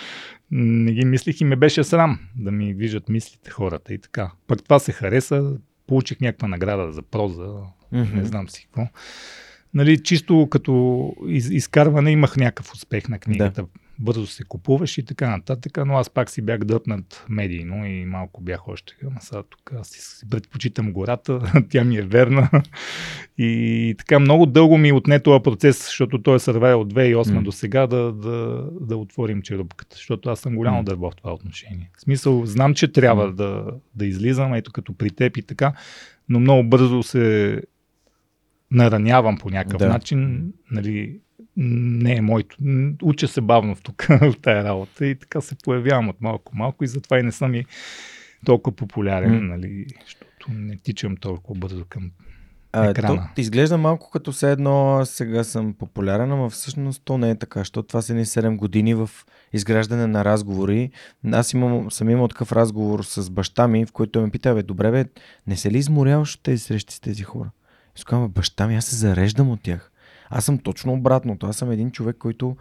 не 0.50 0.92
ги 0.92 1.04
мислих 1.04 1.40
и 1.40 1.44
ме 1.44 1.56
беше 1.56 1.84
срам 1.84 2.18
да 2.36 2.50
ми 2.50 2.74
виждат 2.74 3.08
мислите 3.08 3.50
хората 3.50 3.94
и 3.94 3.98
така. 3.98 4.32
Пък 4.46 4.64
това 4.64 4.78
се 4.78 4.92
хареса. 4.92 5.52
Получих 5.86 6.20
някаква 6.20 6.48
награда 6.48 6.92
за 6.92 7.02
проза. 7.02 7.48
Мгм. 7.92 8.16
Не 8.16 8.24
знам 8.24 8.48
си 8.48 8.64
какво. 8.64 8.88
Нали, 9.74 10.02
чисто 10.02 10.48
като 10.50 11.14
из, 11.28 11.50
изкарване 11.50 12.10
имах 12.10 12.36
някакъв 12.36 12.72
успех 12.72 13.08
на 13.08 13.18
книгата. 13.18 13.64
Бързо 14.02 14.26
се 14.26 14.44
купуваш 14.44 14.98
и 14.98 15.04
така 15.04 15.30
нататък, 15.30 15.78
но 15.86 15.96
аз 15.96 16.10
пак 16.10 16.30
си 16.30 16.42
бях 16.42 16.58
дърпнат 16.58 17.24
медийно 17.28 17.86
и 17.86 18.04
малко 18.04 18.40
бях 18.40 18.68
още. 18.68 18.94
Ама 19.06 19.20
сега 19.20 19.42
тук 19.42 19.72
аз 19.80 19.88
си 19.88 20.28
предпочитам 20.30 20.92
гората, 20.92 21.62
тя 21.68 21.84
ми 21.84 21.96
е 21.96 22.02
верна. 22.02 22.50
И 23.38 23.94
така 23.98 24.18
много 24.18 24.46
дълго 24.46 24.78
ми 24.78 24.92
отне 24.92 25.20
този 25.20 25.42
процес, 25.42 25.84
защото 25.84 26.22
той 26.22 26.36
е 26.36 26.38
сървая 26.38 26.78
от 26.78 26.94
2008 26.94 27.32
М. 27.34 27.42
до 27.42 27.52
сега 27.52 27.86
да, 27.86 28.12
да, 28.12 28.68
да 28.80 28.96
отворим 28.96 29.42
черупката, 29.42 29.96
защото 29.96 30.30
аз 30.30 30.40
съм 30.40 30.56
голям 30.56 30.74
М. 30.74 30.80
удар 30.80 30.94
в 30.94 31.10
това 31.16 31.32
отношение. 31.32 31.90
В 31.98 32.00
смисъл, 32.00 32.46
знам, 32.46 32.74
че 32.74 32.92
трябва 32.92 33.26
М. 33.26 33.32
да, 33.32 33.64
да 33.94 34.06
излизам, 34.06 34.54
ето 34.54 34.72
като 34.72 34.94
при 34.94 35.10
теб 35.10 35.36
и 35.36 35.42
така, 35.42 35.72
но 36.28 36.40
много 36.40 36.68
бързо 36.68 37.02
се 37.02 37.62
наранявам 38.70 39.38
по 39.38 39.50
някакъв 39.50 39.78
Да. 39.78 39.88
начин. 39.88 40.52
Нали, 40.70 41.18
не 41.56 42.16
е 42.16 42.20
моето. 42.20 42.56
Уча 43.02 43.28
се 43.28 43.40
бавно 43.40 43.74
в 43.74 43.82
тук, 43.82 44.02
в 44.20 44.34
тая 44.42 44.64
работа 44.64 45.06
и 45.06 45.14
така 45.14 45.40
се 45.40 45.54
появявам 45.64 46.08
от 46.08 46.20
малко 46.20 46.56
малко 46.56 46.84
и 46.84 46.88
затова 46.88 47.18
и 47.18 47.22
не 47.22 47.32
съм 47.32 47.54
и 47.54 47.64
толкова 48.46 48.76
популярен, 48.76 49.34
М. 49.34 49.40
нали, 49.40 49.86
защото 50.04 50.46
не 50.52 50.76
тичам 50.76 51.16
толкова 51.16 51.60
бързо 51.60 51.84
към 51.84 52.10
А, 52.72 52.90
екрана. 52.90 53.28
то, 53.36 53.40
изглежда 53.40 53.78
малко 53.78 54.10
като 54.10 54.32
все 54.32 54.52
едно 54.52 55.00
сега 55.04 55.44
съм 55.44 55.74
популярен, 55.74 56.32
ама 56.32 56.50
всъщност 56.50 57.02
то 57.04 57.18
не 57.18 57.30
е 57.30 57.38
така, 57.38 57.60
защото 57.60 57.88
това 57.88 58.02
са 58.02 58.14
ни 58.14 58.24
7 58.24 58.56
години 58.56 58.94
в 58.94 59.10
изграждане 59.52 60.06
на 60.06 60.24
разговори. 60.24 60.90
Аз 61.32 61.52
имам, 61.52 61.90
съм 61.90 62.10
имал 62.10 62.28
такъв 62.28 62.52
разговор 62.52 63.02
с 63.04 63.30
баща 63.30 63.68
ми, 63.68 63.86
в 63.86 63.92
който 63.92 64.20
ме 64.22 64.30
пита, 64.30 64.54
бе, 64.54 64.62
добре 64.62 64.90
бе, 64.90 65.04
не 65.46 65.56
се 65.56 65.70
ли 65.70 65.78
изморяваш 65.78 66.34
от 66.34 66.42
тези 66.42 66.58
срещи 66.58 66.94
с 66.94 67.00
тези 67.00 67.22
хора? 67.22 67.50
И 68.00 68.04
казвам, 68.04 68.28
«Бе, 68.28 68.32
баща 68.32 68.66
ми, 68.66 68.76
аз 68.76 68.84
се 68.84 68.96
зареждам 68.96 69.50
от 69.50 69.62
тях. 69.62 69.91
Аз 70.34 70.44
съм 70.44 70.58
точно 70.58 70.92
обратното. 70.92 71.46
Аз 71.46 71.56
съм 71.56 71.70
един 71.70 71.90
човек, 71.90 72.16
който 72.18 72.56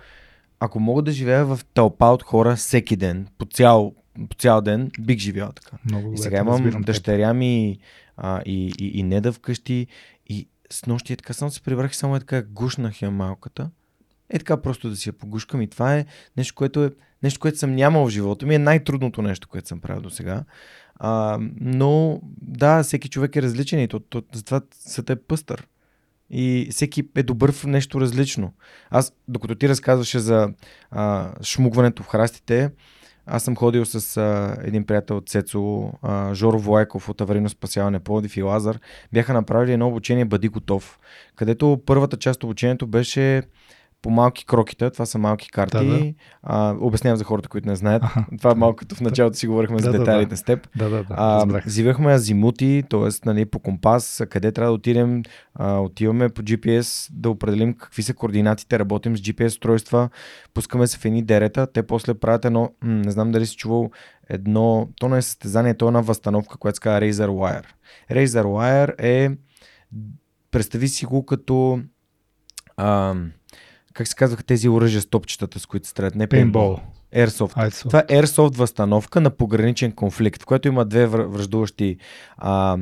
ако 0.60 0.80
мога 0.80 1.02
да 1.02 1.12
живея 1.12 1.46
в 1.46 1.60
тълпа 1.74 2.06
от 2.06 2.24
хора 2.24 2.56
всеки 2.56 2.96
ден, 2.96 3.28
по 3.38 3.46
цял, 3.46 3.94
по 4.30 4.36
цял 4.36 4.62
ден, 4.62 4.92
бих 5.00 5.20
живял 5.20 5.52
така. 5.52 5.78
Много 5.86 6.14
И 6.14 6.18
сега 6.18 6.38
имам 6.38 6.72
теб. 6.72 6.86
дъщеря 6.86 7.34
ми 7.34 7.78
а, 8.18 8.42
и, 8.46 8.74
и, 8.80 9.00
и 9.00 9.04
Неда 9.04 9.32
вкъщи 9.32 9.88
и 10.28 10.48
с 10.70 10.86
нощи 10.86 11.14
е 11.14 11.16
така, 11.16 11.34
само 11.34 11.52
се 11.52 11.62
прибрах 11.62 11.92
и 11.92 11.96
само 11.96 12.16
е 12.16 12.20
така 12.20 12.44
гушнах 12.44 13.02
я 13.02 13.12
малката. 13.12 13.70
Е 14.30 14.38
така 14.38 14.62
просто 14.62 14.90
да 14.90 14.96
си 14.96 15.10
я 15.10 15.14
погушкам 15.14 15.62
и 15.62 15.68
това 15.68 15.96
е 15.96 16.06
нещо, 16.38 16.56
което 16.56 16.84
е 16.84 16.92
нещо, 17.24 17.40
което 17.40 17.58
съм 17.58 17.76
нямал 17.76 18.06
в 18.06 18.10
живота 18.10 18.46
ми. 18.46 18.56
Е 18.56 18.60
най-трудното 18.60 19.22
нещо, 19.22 19.48
което 19.48 19.68
съм 19.68 19.80
правил 19.80 20.02
до 20.02 20.10
сега. 20.10 20.44
А, 20.96 21.40
но 21.60 22.20
да, 22.42 22.84
всеки 22.84 23.10
човек 23.10 23.36
е 23.36 23.42
различен 23.42 23.80
и 23.80 23.88
то, 23.88 24.00
то, 24.00 24.24
затова 24.34 24.62
света 24.72 25.14
е 25.14 25.16
пъстър. 25.16 25.68
И 26.32 26.68
всеки 26.72 27.04
е 27.16 27.24
добър 27.24 27.52
в 27.52 27.66
нещо 27.66 28.02
различно. 28.02 28.54
Аз, 28.90 29.14
докато 29.28 29.56
ти 29.56 29.70
разказваше 29.70 30.20
за 30.20 30.50
а, 30.92 31.32
шмугването 31.44 32.04
в 32.04 32.08
храстите, 32.08 32.70
аз 33.26 33.44
съм 33.44 33.56
ходил 33.56 33.86
с 33.86 34.18
а, 34.18 34.58
един 34.64 34.86
приятел 34.86 35.18
от 35.18 35.30
Цецо, 35.30 35.92
Жоро 36.34 36.60
Влайков 36.60 37.10
от 37.10 37.22
Аварийно 37.22 37.50
спасяване 37.50 38.00
Пловдив 38.00 38.38
и 38.38 38.42
Лазар. 38.42 38.80
Бяха 39.14 39.34
направили 39.34 39.74
едно 39.74 39.88
обучение 39.88 40.26
Бъди 40.26 40.48
готов, 40.48 41.00
където 41.36 41.82
първата 41.86 42.18
част 42.18 42.38
от 42.38 42.44
обучението 42.44 42.88
беше 42.88 43.44
по 44.02 44.10
малки 44.10 44.46
кроките, 44.46 44.90
това 44.90 45.06
са 45.06 45.18
малки 45.18 45.50
карти. 45.50 45.78
Да, 45.78 45.84
да. 45.84 46.14
А, 46.44 46.76
обяснявам 46.80 47.18
за 47.18 47.24
хората, 47.24 47.50
които 47.50 47.68
не 47.68 47.76
знаят. 47.76 48.04
Аха. 48.04 48.26
Това 48.38 48.52
е 48.52 48.56
малко 48.56 48.76
като 48.76 48.96
в 48.96 49.02
началото 49.02 49.38
си 49.38 49.48
говорихме 49.48 49.78
Да, 49.78 49.84
за 49.84 49.92
да, 49.92 49.98
да. 49.98 50.04
детайлите 50.04 50.36
с 50.36 50.44
теб. 50.44 50.68
Да, 50.76 50.90
да, 50.90 51.04
да. 51.04 51.16
А, 51.18 51.62
взимахме 51.66 52.14
азимути, 52.14 52.84
т.е. 52.90 53.10
Нали, 53.26 53.46
по 53.46 53.60
компас, 53.60 54.24
къде 54.30 54.52
трябва 54.52 54.72
да 54.72 54.76
отидем, 54.76 55.24
а, 55.56 55.80
отиваме 55.80 56.30
по 56.30 56.42
GPS 56.42 57.10
да 57.14 57.30
определим 57.30 57.74
какви 57.74 58.04
са 58.04 58.14
координатите, 58.14 58.80
работим 58.80 59.18
с 59.18 59.22
GPS 59.22 59.48
устройства, 59.48 60.10
пускаме 60.54 60.88
се 60.88 60.98
в 60.98 61.06
едни 61.06 61.24
дерета, 61.24 61.68
те 61.74 61.84
после 61.84 62.14
правят 62.14 62.46
едно, 62.46 62.72
м, 62.82 62.94
не 62.94 63.12
знам 63.12 63.32
дали 63.32 63.46
си 63.46 63.56
чувал, 63.56 63.92
едно, 64.30 64.90
то 65.00 65.10
не 65.10 65.18
е 65.18 65.22
състезание, 65.22 65.74
то 65.74 65.86
е 65.86 65.88
една 65.88 66.02
възстановка, 66.02 66.58
която 66.58 66.76
се 66.76 66.82
казва 66.82 67.02
Razer 67.02 67.28
Wire. 67.28 67.66
Razer 68.12 68.44
Wire 68.44 68.94
е, 69.00 69.32
представи 70.52 70.88
си 70.88 71.06
го 71.06 71.26
като, 71.26 71.80
а, 72.78 73.16
как 73.94 74.08
се 74.08 74.16
казваха 74.16 74.44
тези 74.44 74.70
оръжия 74.70 75.02
с 75.02 75.06
топчетата, 75.06 75.60
с 75.60 75.66
които 75.66 75.88
стрелят, 75.88 76.16
не 76.16 76.28
Пейнтбол. 76.28 76.80
Airsoft. 77.16 77.52
Айсо. 77.56 77.88
Това 77.88 78.00
е 78.00 78.22
Airsoft 78.22 78.56
възстановка 78.56 79.22
на 79.22 79.30
пограничен 79.30 79.92
конфликт, 79.92 80.42
в 80.42 80.46
който 80.46 80.68
има 80.68 80.86
две 80.86 81.08
вр- 81.08 81.28
връждуващи 81.28 81.98
а, 82.38 82.78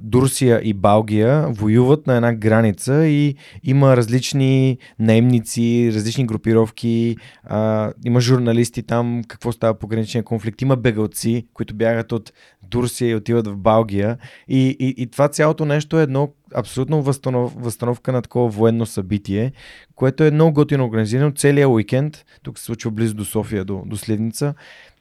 Дурсия 0.00 0.60
и 0.64 0.74
Балгия 0.74 1.48
воюват 1.48 2.06
на 2.06 2.16
една 2.16 2.34
граница 2.34 3.06
и 3.06 3.36
има 3.64 3.96
различни 3.96 4.78
наемници, 4.98 5.90
различни 5.94 6.26
групировки, 6.26 7.16
а, 7.44 7.92
има 8.04 8.20
журналисти 8.20 8.82
там, 8.82 9.22
какво 9.28 9.52
става 9.52 9.78
по 9.78 9.86
граничния 9.86 10.24
конфликт, 10.24 10.62
има 10.62 10.76
бегалци, 10.76 11.46
които 11.54 11.74
бягат 11.74 12.12
от 12.12 12.32
Дурсия 12.62 13.10
и 13.10 13.14
отиват 13.14 13.46
в 13.46 13.56
Балгия 13.56 14.18
и, 14.48 14.76
и, 14.80 14.94
и 15.02 15.06
това 15.06 15.28
цялото 15.28 15.64
нещо 15.64 15.98
е 15.98 16.02
едно 16.02 16.28
абсолютно 16.54 17.02
възстанов, 17.02 17.54
възстановка 17.54 18.12
на 18.12 18.22
такова 18.22 18.48
военно 18.48 18.86
събитие, 18.86 19.52
което 19.94 20.24
е 20.24 20.30
много 20.30 20.52
готино 20.52 20.84
организирано 20.84 21.32
целият 21.36 21.70
уикенд, 21.70 22.24
тук 22.42 22.58
се 22.58 22.64
случва 22.64 22.90
близо 22.90 23.14
до 23.14 23.24
София, 23.24 23.64
до, 23.64 23.82
до 23.86 23.96
Сливница. 23.96 24.54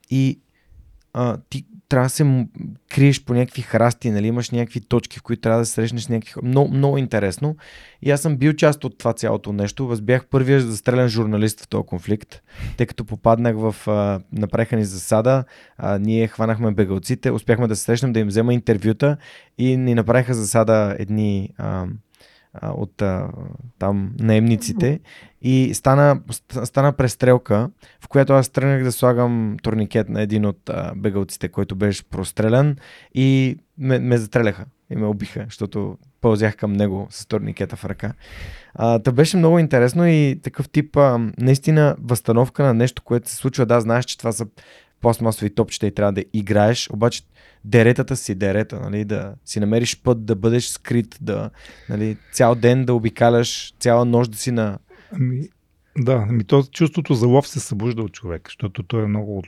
И 0.10 0.40
а, 1.14 1.38
ти 1.50 1.66
трябва 1.90 2.06
да 2.06 2.10
се 2.10 2.48
криеш 2.90 3.24
по 3.24 3.34
някакви 3.34 3.62
храсти, 3.62 4.12
нали, 4.12 4.28
имаш 4.28 4.50
някакви 4.50 4.82
точки, 4.82 5.20
в 5.20 5.24
които 5.24 5.42
трябва 5.42 5.60
да 5.60 5.66
срещнеш 5.66 6.08
някакви 6.08 6.32
хора. 6.32 6.46
Много, 6.46 6.74
много 6.74 6.98
интересно. 6.98 7.56
И 8.02 8.12
аз 8.12 8.22
съм 8.22 8.38
бил 8.38 8.54
част 8.54 8.84
от 8.84 8.98
това 8.98 9.14
цялото 9.14 9.54
нещо. 9.54 9.90
Аз 9.92 10.02
бях 10.02 10.26
първият 10.26 10.64
застрелян 10.64 11.10
журналист 11.10 11.62
в 11.62 11.68
този 11.68 11.86
конфликт, 11.86 12.42
тъй 12.78 12.86
като 12.86 13.06
попаднах 13.06 13.56
в... 13.58 13.76
А, 13.88 14.20
направиха 14.32 14.76
ни 14.76 14.86
засада, 14.86 15.44
а, 15.78 16.00
ние 16.00 16.28
хванахме 16.28 16.72
бегалците, 16.72 17.32
успяхме 17.32 17.68
да 17.68 17.76
се 17.76 17.84
срещнем, 17.84 18.14
да 18.14 18.20
им 18.20 18.28
взема 18.28 18.54
интервюта 18.54 19.18
и 19.58 19.78
ни 19.78 19.96
направиха 19.96 20.34
засада 20.34 20.96
едни... 21.00 21.50
А, 21.58 21.86
от 22.64 23.02
а, 23.02 23.30
там 23.80 24.14
наемниците 24.20 25.00
и 25.42 25.74
стана, 25.74 26.22
ст- 26.30 26.64
стана 26.64 26.94
престрелка, 26.94 27.70
в 28.02 28.08
която 28.08 28.34
аз 28.34 28.50
тръгнах 28.50 28.84
да 28.84 28.92
слагам 28.92 29.58
турникет 29.64 30.10
на 30.10 30.22
един 30.22 30.46
от 30.46 30.70
а, 30.70 30.94
бегалците, 30.96 31.50
който 31.50 31.76
беше 31.76 32.10
прострелян 32.10 32.76
и 33.14 33.58
ме, 33.78 34.00
ме 34.00 34.18
затреляха 34.18 34.66
и 34.90 34.96
ме 34.96 35.06
убиха, 35.06 35.46
защото 35.46 35.98
пълзях 36.22 36.56
към 36.56 36.74
него 36.74 37.08
с 37.10 37.26
турникета 37.26 37.76
в 37.76 37.86
ръка. 37.86 38.14
А, 38.74 39.00
та 39.00 39.12
беше 39.12 39.38
много 39.38 39.60
интересно 39.60 40.08
и 40.08 40.40
такъв 40.44 40.70
тип 40.70 40.98
а, 40.98 41.32
наистина 41.38 41.96
възстановка 42.02 42.64
на 42.64 42.74
нещо, 42.74 43.02
което 43.04 43.30
се 43.30 43.36
случва. 43.36 43.66
Да, 43.66 43.82
знаеш, 43.82 44.06
че 44.06 44.18
това 44.18 44.32
са 44.32 44.46
пластмасови 45.02 45.50
топчета 45.50 45.88
и 45.88 45.92
трябва 45.92 46.12
да 46.14 46.24
играеш, 46.34 46.90
обаче 46.90 47.22
деретата 47.66 48.16
си 48.16 48.36
дерета, 48.36 48.80
нали, 48.80 49.06
да 49.06 49.36
си 49.46 49.60
намериш 49.60 50.02
път, 50.02 50.26
да 50.26 50.36
бъдеш 50.36 50.68
скрит, 50.68 51.18
да, 51.22 51.50
нали, 51.90 52.18
цял 52.32 52.56
ден 52.56 52.86
да 52.86 52.94
обикаляш, 52.94 53.74
цяла 53.80 54.06
нощ 54.06 54.32
да 54.32 54.38
си 54.38 54.52
на... 54.52 54.80
Ами, 55.12 55.50
да, 55.98 56.26
ами 56.30 56.44
то 56.44 56.64
чувството 56.64 57.14
за 57.14 57.28
лов 57.28 57.48
се 57.48 57.60
събужда 57.60 58.02
от 58.02 58.12
човек, 58.12 58.42
защото 58.48 58.84
той 58.84 59.04
е 59.04 59.08
много, 59.08 59.44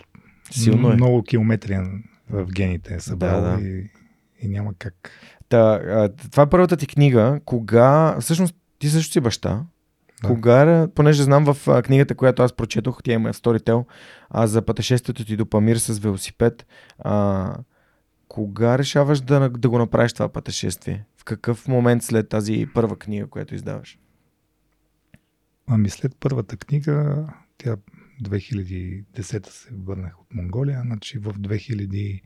Силно 0.52 0.92
е. 0.92 0.96
много 0.96 1.24
километрин 1.24 2.04
в 2.30 2.46
гените 2.46 2.94
е 2.94 3.00
събрал 3.00 3.42
Да, 3.42 3.58
да. 3.58 3.62
И, 3.62 3.90
и 4.42 4.48
няма 4.48 4.74
как. 4.80 5.12
Та, 5.50 6.10
това 6.32 6.44
е 6.44 6.50
първата 6.50 6.78
ти 6.78 6.88
книга. 6.88 7.40
Кога... 7.46 8.18
Всъщност, 8.20 8.56
ти 8.80 8.90
също 8.90 9.12
си 9.14 9.20
баща. 9.20 9.66
Да. 10.22 10.28
Кога, 10.28 10.88
понеже 10.96 11.24
знам 11.24 11.54
в 11.54 11.84
книгата, 11.84 12.16
която 12.16 12.44
аз 12.44 12.54
прочетох, 12.54 13.04
тя 13.04 13.14
има 13.14 13.34
Storytel, 13.34 13.86
а, 14.30 14.48
за 14.48 14.62
пътешествието 14.62 15.26
ти 15.26 15.38
до 15.38 15.46
Памир 15.46 15.76
с 15.76 16.00
велосипед, 16.00 16.66
а, 17.00 17.56
кога 18.28 18.78
решаваш 18.78 19.22
да, 19.22 19.50
да 19.50 19.70
го 19.70 19.78
направиш 19.78 20.14
това 20.14 20.30
пътешествие? 20.30 21.06
В 21.18 21.24
какъв 21.24 21.68
момент 21.68 22.04
след 22.04 22.30
тази 22.30 22.68
първа 22.74 23.00
книга, 23.00 23.28
която 23.28 23.56
издаваш? 23.56 24.00
Ами 25.68 25.90
след 25.90 26.16
първата 26.20 26.58
книга, 26.58 27.28
тя 27.58 27.78
2010 28.24 29.50
се 29.50 29.70
върнах 29.72 30.20
от 30.22 30.34
Монголия, 30.34 30.82
значи 30.86 31.18
в 31.18 31.34
2012 31.34 32.22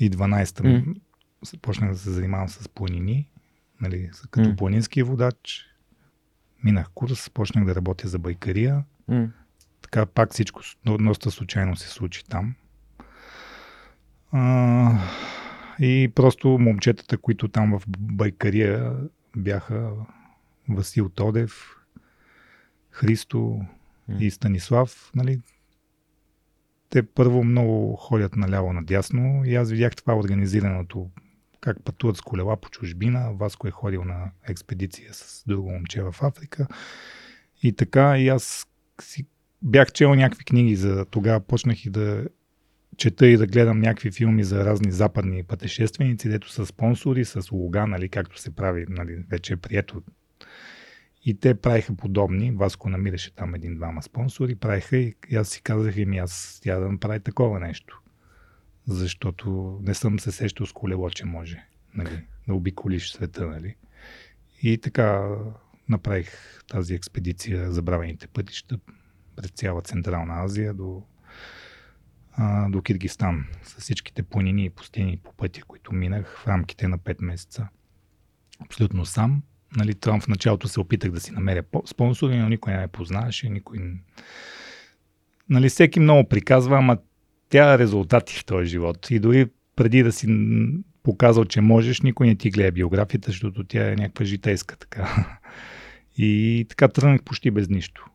mm. 0.00 0.94
започнах 1.42 1.90
да 1.90 1.98
се 1.98 2.10
занимавам 2.10 2.48
с 2.48 2.68
планини, 2.68 3.28
нали, 3.80 4.10
като 4.30 4.48
mm. 4.48 4.56
планински 4.56 5.02
водач. 5.02 5.73
Минах 6.64 6.90
курс, 6.94 7.30
почнах 7.30 7.64
да 7.64 7.74
работя 7.74 8.08
за 8.08 8.18
байкария. 8.18 8.84
Mm. 9.10 9.30
Така 9.82 10.06
пак 10.06 10.32
всичко 10.32 10.60
доста 10.84 11.30
случайно 11.30 11.76
се 11.76 11.88
случи 11.88 12.24
там. 12.24 12.54
А, 14.32 14.90
и 15.80 16.12
просто 16.14 16.48
момчетата, 16.48 17.18
които 17.18 17.48
там 17.48 17.78
в 17.78 17.82
байкария 17.88 18.92
бяха 19.36 19.90
Васил 20.68 21.08
Тодев, 21.08 21.76
Христо 22.90 23.60
mm. 24.10 24.18
и 24.18 24.30
Станислав, 24.30 25.10
нали, 25.14 25.40
те 26.90 27.02
първо 27.02 27.44
много 27.44 27.96
ходят 27.96 28.36
наляво 28.36 28.72
надясно 28.72 29.42
и 29.44 29.54
аз 29.54 29.70
видях 29.70 29.96
това 29.96 30.16
организираното 30.16 31.10
как 31.64 31.84
пътуват 31.84 32.16
с 32.16 32.20
колела 32.20 32.56
по 32.56 32.70
чужбина. 32.70 33.32
Васко 33.32 33.68
е 33.68 33.70
ходил 33.70 34.04
на 34.04 34.30
експедиция 34.48 35.14
с 35.14 35.44
друго 35.46 35.70
момче 35.70 36.02
в 36.02 36.14
Африка. 36.22 36.66
И 37.62 37.72
така 37.72 38.18
и 38.18 38.28
аз 38.28 38.66
си 39.00 39.26
бях 39.62 39.92
чел 39.92 40.14
някакви 40.14 40.44
книги 40.44 40.76
за 40.76 41.04
тогава, 41.04 41.40
почнах 41.40 41.86
и 41.86 41.90
да 41.90 42.26
чета 42.96 43.26
и 43.26 43.36
да 43.36 43.46
гледам 43.46 43.80
някакви 43.80 44.10
филми 44.10 44.44
за 44.44 44.64
разни 44.64 44.92
западни 44.92 45.42
пътешественици, 45.42 46.28
дето 46.28 46.50
са 46.50 46.66
спонсори, 46.66 47.24
с 47.24 47.52
луга, 47.52 47.86
нали, 47.86 48.08
както 48.08 48.40
се 48.40 48.54
прави, 48.54 48.86
нали, 48.88 49.24
вече 49.30 49.52
е 49.52 49.56
прието. 49.56 50.02
И 51.24 51.40
те 51.40 51.54
правиха 51.54 51.96
подобни. 51.96 52.50
Васко 52.50 52.88
намираше 52.88 53.34
там 53.34 53.54
един-двама 53.54 54.02
спонсори, 54.02 54.54
правиха 54.54 54.96
и 54.96 55.14
аз 55.36 55.48
си 55.48 55.62
казах, 55.62 55.96
ми 55.96 56.18
аз 56.18 56.60
тя 56.62 56.78
да 56.78 56.92
направи 56.92 57.20
такова 57.20 57.60
нещо. 57.60 58.02
Защото 58.86 59.78
не 59.82 59.94
съм 59.94 60.20
се 60.20 60.32
сещал 60.32 60.66
с 60.66 60.72
колело, 60.72 61.10
че 61.10 61.24
може 61.24 61.64
нали, 61.94 62.24
да 62.48 62.54
обиколиш 62.54 63.12
света. 63.12 63.46
Нали. 63.46 63.76
И 64.62 64.78
така 64.78 65.36
направих 65.88 66.60
тази 66.68 66.94
експедиция 66.94 67.72
Забравените 67.72 68.26
пътища 68.26 68.78
през 69.36 69.50
цяла 69.50 69.82
Централна 69.82 70.44
Азия 70.44 70.74
до 70.74 71.02
а, 72.36 72.68
до 72.68 72.82
Киргистан 72.82 73.46
с 73.62 73.80
всичките 73.80 74.22
планини 74.22 74.64
и 74.64 74.70
пустини 74.70 75.16
по 75.16 75.32
пътя, 75.32 75.62
които 75.62 75.92
минах 75.92 76.38
в 76.38 76.46
рамките 76.46 76.88
на 76.88 76.98
5 76.98 77.16
месеца. 77.24 77.68
Абсолютно 78.60 79.06
сам. 79.06 79.42
Нали, 79.76 79.94
там 79.94 80.20
в 80.20 80.28
началото 80.28 80.68
се 80.68 80.80
опитах 80.80 81.10
да 81.10 81.20
си 81.20 81.32
намеря 81.32 81.62
спонсори, 81.86 82.38
но 82.38 82.48
никой 82.48 82.72
не 82.72 82.78
ме 82.78 82.88
познаваше, 82.88 83.48
никой... 83.48 83.78
Нали, 85.48 85.68
всеки 85.68 86.00
много 86.00 86.28
приказва, 86.28 86.78
ама 86.78 86.98
тя 87.48 87.78
резултати 87.78 88.34
в 88.34 88.44
този 88.44 88.66
живот. 88.66 89.10
И 89.10 89.18
дори 89.18 89.46
преди 89.76 90.02
да 90.02 90.12
си 90.12 90.28
показал, 91.02 91.44
че 91.44 91.60
можеш, 91.60 92.00
никой 92.00 92.26
не 92.26 92.36
ти 92.36 92.50
гледа 92.50 92.72
биографията, 92.72 93.30
защото 93.30 93.64
тя 93.64 93.92
е 93.92 93.96
някаква 93.96 94.24
житейска 94.24 94.76
така. 94.76 95.26
И 96.16 96.66
така 96.68 96.88
тръгнах 96.88 97.22
почти 97.22 97.50
без 97.50 97.68
нищо. 97.68 98.06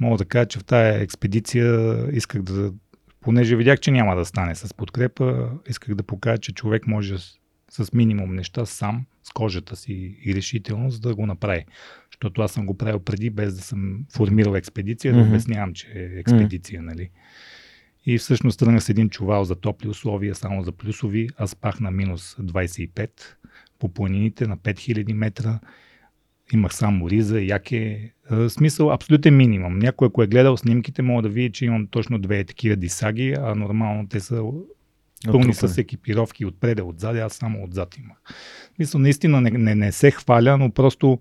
Мога 0.00 0.18
да 0.18 0.24
кажа, 0.24 0.46
че 0.46 0.58
в 0.58 0.64
тая 0.64 1.02
експедиция 1.02 1.96
исках 2.12 2.42
да 2.42 2.72
понеже 3.20 3.56
видях, 3.56 3.80
че 3.80 3.90
няма 3.90 4.16
да 4.16 4.24
стане 4.24 4.54
с 4.54 4.74
подкрепа, 4.74 5.50
исках 5.68 5.94
да 5.94 6.02
покажа, 6.02 6.38
че 6.38 6.52
човек 6.52 6.86
може 6.86 7.18
с, 7.18 7.38
с 7.70 7.92
минимум 7.92 8.34
неща 8.34 8.66
сам, 8.66 9.06
с 9.22 9.30
кожата 9.30 9.76
си 9.76 10.16
и 10.24 10.34
решителност 10.34 11.02
да 11.02 11.14
го 11.14 11.26
направи. 11.26 11.64
Защото 12.12 12.42
аз 12.42 12.52
съм 12.52 12.66
го 12.66 12.78
правил 12.78 13.00
преди, 13.00 13.30
без 13.30 13.56
да 13.56 13.62
съм 13.62 14.04
формирал 14.12 14.54
експедиция, 14.54 15.14
mm-hmm. 15.14 15.22
да 15.22 15.28
обяснявам, 15.28 15.74
че 15.74 15.86
е 15.94 16.18
експедиция, 16.18 16.80
mm-hmm. 16.80 16.86
нали. 16.86 17.10
И 18.06 18.18
всъщност 18.18 18.58
тръгнах 18.58 18.82
с 18.82 18.88
един 18.88 19.10
чувал 19.10 19.44
за 19.44 19.54
топли 19.54 19.88
условия, 19.88 20.34
само 20.34 20.62
за 20.62 20.72
плюсови. 20.72 21.28
Аз 21.36 21.54
пах 21.54 21.80
на 21.80 21.90
минус 21.90 22.36
25 22.40 23.10
по 23.78 23.88
планините 23.88 24.46
на 24.46 24.56
5000 24.56 25.12
метра 25.12 25.60
имах 26.52 26.74
само 26.74 27.10
риза, 27.10 27.40
яке. 27.40 28.12
Смисъл, 28.48 28.92
абсолютен 28.92 29.36
минимум. 29.36 29.78
Някой, 29.78 30.08
ако 30.08 30.22
е 30.22 30.26
гледал 30.26 30.56
снимките, 30.56 31.02
мога 31.02 31.22
да 31.22 31.28
види, 31.28 31.52
че 31.52 31.64
имам 31.64 31.86
точно 31.86 32.18
две 32.18 32.44
такива 32.44 32.76
дисаги, 32.76 33.36
а 33.40 33.54
нормално 33.54 34.08
те 34.08 34.20
са 34.20 34.42
пълни 35.24 35.54
с 35.54 35.78
екипировки 35.78 36.44
отпред 36.44 36.78
и 36.78 36.82
отзад, 36.82 37.16
аз 37.16 37.32
само 37.32 37.64
отзад 37.64 37.98
имах. 37.98 38.18
Мисля, 38.78 38.98
наистина 38.98 39.40
не, 39.40 39.50
не, 39.50 39.74
не 39.74 39.92
се 39.92 40.10
хваля, 40.10 40.56
но 40.56 40.70
просто 40.70 41.18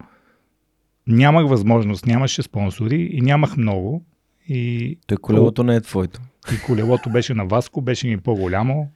нямах 1.08 1.48
възможност, 1.48 2.06
нямаше 2.06 2.44
спонсори 2.44 3.10
и 3.12 3.22
нямах 3.22 3.58
много. 3.58 4.06
И... 4.48 4.98
Той 5.08 5.18
колелото 5.18 5.64
не 5.64 5.76
е 5.76 5.82
твоето. 5.82 6.22
И 6.54 6.62
колелото 6.66 7.10
беше 7.10 7.34
на 7.34 7.46
Васко, 7.46 7.82
беше 7.82 8.08
ми 8.08 8.18
по-голямо. 8.18 8.91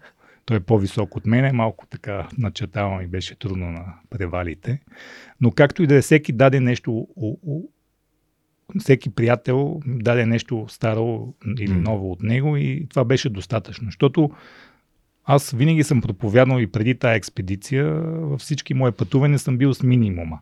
Той 0.45 0.57
е 0.57 0.59
по-висок 0.59 1.15
от 1.15 1.25
мене, 1.25 1.51
малко 1.51 1.85
така 1.87 2.27
начетавам 2.37 3.01
и 3.01 3.07
беше 3.07 3.35
трудно 3.35 3.71
на 3.71 3.85
превалите. 4.09 4.79
Но 5.41 5.51
както 5.51 5.83
и 5.83 5.87
да 5.87 5.95
е, 5.95 6.01
всеки 6.01 6.33
даде 6.33 6.59
нещо, 6.59 7.07
всеки 8.79 9.09
приятел 9.09 9.81
даде 9.85 10.25
нещо 10.25 10.65
старо 10.69 11.33
или 11.59 11.73
ново 11.73 12.11
от 12.11 12.23
него 12.23 12.57
и 12.57 12.87
това 12.89 13.05
беше 13.05 13.29
достатъчно. 13.29 13.85
Защото 13.85 14.31
аз 15.25 15.51
винаги 15.51 15.83
съм 15.83 16.01
проповядвал 16.01 16.59
и 16.59 16.67
преди 16.67 16.95
тая 16.95 17.15
експедиция, 17.15 17.93
във 18.03 18.41
всички 18.41 18.73
мои 18.73 18.91
пътувания 18.91 19.39
съм 19.39 19.57
бил 19.57 19.73
с 19.73 19.83
минимума. 19.83 20.39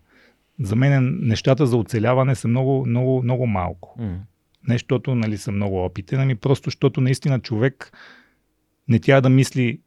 За 0.60 0.76
мен 0.76 1.20
нещата 1.22 1.66
за 1.66 1.78
оцеляване 1.78 2.36
са 2.36 2.48
много, 2.48 2.86
много, 2.86 3.24
много 3.24 3.48
малко. 3.48 3.96
Mm. 4.00 4.18
Не 4.68 4.76
защото 4.76 5.16
нали, 5.16 5.38
съм 5.38 5.56
много 5.56 5.86
опитен, 5.86 6.20
ами 6.20 6.36
просто 6.36 6.68
защото 6.68 7.02
наистина 7.02 7.40
човек 7.40 7.92
не 8.88 9.00
трябва 9.00 9.22
да 9.22 9.30
мисли 9.30 9.80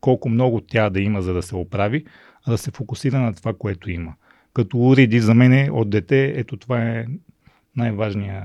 колко 0.00 0.28
много 0.28 0.60
тя 0.60 0.90
да 0.90 1.00
има, 1.00 1.22
за 1.22 1.34
да 1.34 1.42
се 1.42 1.56
оправи, 1.56 2.04
а 2.46 2.50
да 2.50 2.58
се 2.58 2.70
фокусира 2.70 3.20
на 3.20 3.34
това, 3.34 3.54
което 3.54 3.90
има. 3.90 4.14
Като 4.54 4.78
уреди 4.78 5.20
за 5.20 5.34
мен 5.34 5.70
от 5.72 5.90
дете, 5.90 6.32
ето 6.36 6.56
това 6.56 6.82
е 6.82 7.06
най-важният 7.76 8.44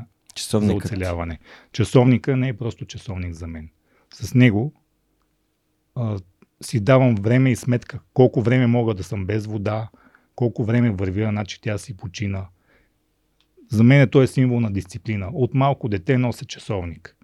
за 0.53 0.73
оцеляване. 0.73 1.39
Часовника 1.71 2.37
не 2.37 2.47
е 2.47 2.57
просто 2.57 2.85
часовник 2.85 3.33
за 3.33 3.47
мен. 3.47 3.69
С 4.13 4.33
него 4.33 4.73
а, 5.95 6.19
си 6.61 6.79
давам 6.79 7.15
време 7.15 7.51
и 7.51 7.55
сметка 7.55 7.99
колко 8.13 8.41
време 8.41 8.67
мога 8.67 8.93
да 8.93 9.03
съм 9.03 9.25
без 9.25 9.45
вода, 9.45 9.89
колко 10.35 10.63
време 10.63 10.91
вървя, 10.91 11.29
значи 11.29 11.61
тя 11.61 11.77
си 11.77 11.97
почина. 11.97 12.45
За 13.69 13.83
мен 13.83 14.09
той 14.09 14.23
е 14.23 14.27
символ 14.27 14.59
на 14.59 14.71
дисциплина. 14.71 15.29
От 15.33 15.53
малко 15.53 15.89
дете 15.89 16.17
нося 16.17 16.45
часовник. 16.45 17.15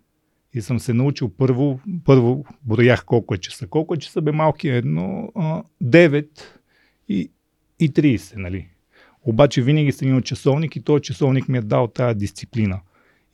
И 0.53 0.61
съм 0.61 0.79
се 0.79 0.93
научил 0.93 1.29
първо, 1.29 1.79
първо 2.05 2.45
броях 2.63 3.05
колко 3.05 3.33
е 3.33 3.37
часа. 3.37 3.67
Колко 3.67 3.93
е 3.93 3.97
часа 3.97 4.21
бе 4.21 4.31
малки 4.31 4.69
едно, 4.69 5.31
а, 5.35 5.63
9 5.83 6.27
и, 7.09 7.31
и 7.79 7.93
30, 7.93 8.35
нали? 8.35 8.67
Обаче 9.23 9.61
винаги 9.61 9.91
съм 9.91 10.07
имал 10.07 10.21
часовник 10.21 10.75
и 10.75 10.83
този 10.83 11.01
часовник 11.03 11.49
ми 11.49 11.57
е 11.57 11.61
дал 11.61 11.87
тази 11.87 12.17
дисциплина. 12.17 12.81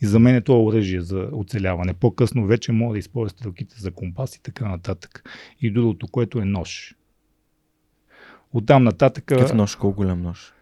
И 0.01 0.05
за 0.05 0.19
мен 0.19 0.35
е 0.35 0.41
това 0.41 0.63
оръжие 0.63 1.01
за 1.01 1.29
оцеляване. 1.33 1.93
По-късно 1.93 2.45
вече 2.45 2.71
мога 2.71 2.93
да 2.93 2.99
използвам 2.99 3.29
стрелките 3.29 3.75
за 3.79 3.91
компас 3.91 4.35
и 4.35 4.43
така 4.43 4.69
нататък. 4.69 5.29
И 5.61 5.71
другото, 5.71 6.07
което 6.07 6.39
е 6.39 6.45
нож. 6.45 6.95
Оттам 8.53 8.83
нататък... 8.83 9.23
Какъв 9.25 9.53
нож? 9.53 9.75
Колко 9.75 9.95
голям 9.95 10.21
нож? 10.21 10.53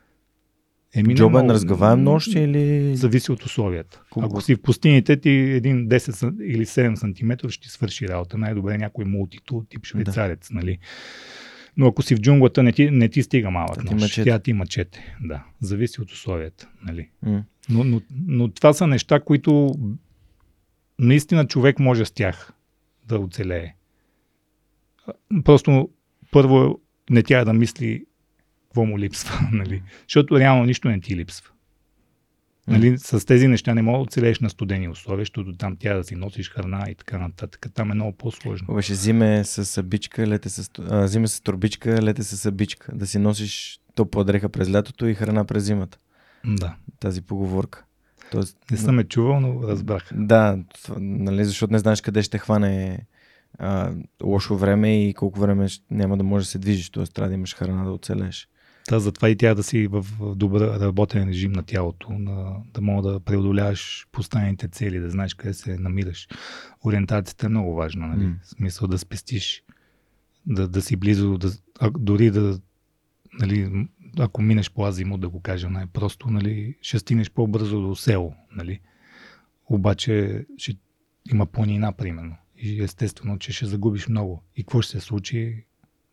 Еми, 0.95 1.15
Джобен 1.15 1.31
много... 1.31 1.53
разгаваем 1.53 2.03
нощ 2.03 2.35
или... 2.35 2.95
Зависи 2.95 3.31
от 3.31 3.43
условията. 3.43 4.01
Колко? 4.09 4.27
Ако 4.27 4.41
си 4.41 4.55
в 4.55 4.61
пустините, 4.61 5.17
ти 5.17 5.29
един 5.29 5.89
10 5.89 6.43
или 6.43 6.65
7 6.65 6.95
см 6.95 7.49
ще 7.49 7.69
свърши 7.69 8.07
работа. 8.07 8.37
Най-добре 8.37 8.77
някой 8.77 9.05
мултитул, 9.05 9.63
тип 9.69 9.85
швейцарец, 9.85 10.47
да. 10.47 10.55
нали? 10.55 10.77
Но 11.77 11.87
ако 11.87 12.01
си 12.01 12.15
в 12.15 12.19
джунглата, 12.19 12.63
не 12.63 12.71
ти, 12.71 12.91
не 12.91 13.09
ти 13.09 13.23
стига 13.23 13.51
малък 13.51 13.83
нож. 13.83 14.01
Мачете. 14.01 14.29
Тя 14.29 14.39
ти 14.39 14.53
мачете. 14.53 15.15
Да. 15.21 15.43
Зависи 15.61 16.01
от 16.01 16.11
условията. 16.11 16.69
Нали? 16.85 17.09
Mm. 17.25 17.43
Но, 17.69 17.83
но, 17.83 18.01
но 18.27 18.51
това 18.51 18.73
са 18.73 18.87
неща, 18.87 19.19
които 19.19 19.75
наистина 20.99 21.47
човек 21.47 21.79
може 21.79 22.05
с 22.05 22.11
тях 22.11 22.53
да 23.07 23.19
оцелее. 23.19 23.73
Просто 25.43 25.89
първо 26.31 26.79
не 27.09 27.23
тя 27.23 27.45
да 27.45 27.53
мисли 27.53 28.05
какво 28.75 28.85
му 28.85 28.99
липсва, 28.99 29.39
нали? 29.51 29.83
Защото 30.07 30.39
реално 30.39 30.65
нищо 30.65 30.89
не 30.89 30.99
ти 30.99 31.15
липсва. 31.15 31.51
Нали, 32.67 32.97
с 32.97 33.25
тези 33.25 33.47
неща 33.47 33.73
не 33.73 33.81
мога 33.81 33.97
да 33.97 34.03
оцелееш 34.03 34.39
на 34.39 34.49
студени 34.49 34.89
условия, 34.89 35.21
защото 35.21 35.57
там 35.57 35.75
тя 35.79 35.93
да 35.93 36.03
си 36.03 36.15
носиш 36.15 36.49
храна 36.49 36.85
и 36.89 36.95
така 36.95 37.17
нататък. 37.17 37.67
Там 37.73 37.91
е 37.91 37.93
много 37.93 38.11
по-сложно. 38.11 38.75
Беше 38.75 38.95
зиме 38.95 39.43
с 39.43 39.65
събичка, 39.65 40.27
лете 40.27 40.49
с, 40.49 40.69
а, 40.89 41.07
зиме 41.07 41.27
с 41.27 41.41
турбичка, 41.41 42.01
лете 42.01 42.23
с 42.23 42.37
събичка. 42.37 42.91
Да 42.95 43.07
си 43.07 43.19
носиш 43.19 43.79
топла 43.95 44.23
дреха 44.23 44.49
през 44.49 44.71
лятото 44.71 45.07
и 45.07 45.13
храна 45.13 45.45
през 45.45 45.63
зимата. 45.63 45.97
Да. 46.45 46.75
Тази 46.99 47.21
поговорка. 47.21 47.83
Тоест, 48.31 48.57
не 48.71 48.77
съм 48.77 48.99
е 48.99 49.03
чувал, 49.03 49.39
но 49.39 49.67
разбрах. 49.67 50.09
Да, 50.13 50.59
нали, 50.99 51.45
защото 51.45 51.73
не 51.73 51.79
знаеш 51.79 52.01
къде 52.01 52.23
ще 52.23 52.37
хване 52.37 53.05
а, 53.59 53.93
лошо 54.23 54.57
време 54.57 55.07
и 55.07 55.13
колко 55.13 55.39
време 55.39 55.67
няма 55.91 56.17
да 56.17 56.23
можеш 56.23 56.47
да 56.47 56.51
се 56.51 56.59
движиш, 56.59 56.89
т.е. 56.89 57.03
трябва 57.03 57.29
да 57.29 57.35
имаш 57.35 57.55
храна 57.55 57.83
да 57.83 57.91
оцелеш. 57.91 58.49
Та, 58.87 58.99
затова 58.99 59.29
и 59.29 59.35
тя 59.35 59.55
да 59.55 59.63
си 59.63 59.87
в 59.87 60.05
добър 60.35 60.79
работен 60.79 61.27
режим 61.27 61.51
на 61.51 61.63
тялото, 61.63 62.09
на, 62.09 62.55
да 62.73 62.81
мога 62.81 63.11
да 63.11 63.19
преодоляваш 63.19 64.07
поставените 64.11 64.67
цели, 64.67 64.99
да 64.99 65.09
знаеш 65.09 65.33
къде 65.33 65.53
се 65.53 65.77
намираш. 65.77 66.27
Ориентацията 66.85 67.45
е 67.45 67.49
много 67.49 67.75
важна, 67.75 68.07
нали? 68.07 68.25
Mm. 68.25 68.41
В 68.43 68.47
смисъл 68.47 68.87
да 68.87 68.97
спестиш, 68.97 69.63
да, 70.45 70.67
да 70.67 70.81
си 70.81 70.95
близо, 70.95 71.37
да, 71.37 71.51
а, 71.79 71.91
дори 71.91 72.31
да, 72.31 72.59
нали, 73.39 73.87
ако 74.19 74.41
минеш 74.41 74.71
по 74.71 74.85
Азимут, 74.85 75.21
да 75.21 75.29
го 75.29 75.41
кажа 75.41 75.69
най-просто, 75.69 76.29
нали, 76.29 76.77
ще 76.81 76.99
стигнеш 76.99 77.31
по-бързо 77.31 77.81
до 77.81 77.95
село, 77.95 78.35
нали? 78.51 78.79
Обаче 79.65 80.45
ще 80.57 80.77
има 81.31 81.45
планина, 81.45 81.91
примерно. 81.91 82.35
И 82.57 82.83
естествено, 82.83 83.39
че 83.39 83.53
ще 83.53 83.65
загубиш 83.65 84.07
много. 84.07 84.43
И 84.55 84.63
какво 84.63 84.81
ще 84.81 84.91
се 84.91 85.05
случи? 85.05 85.65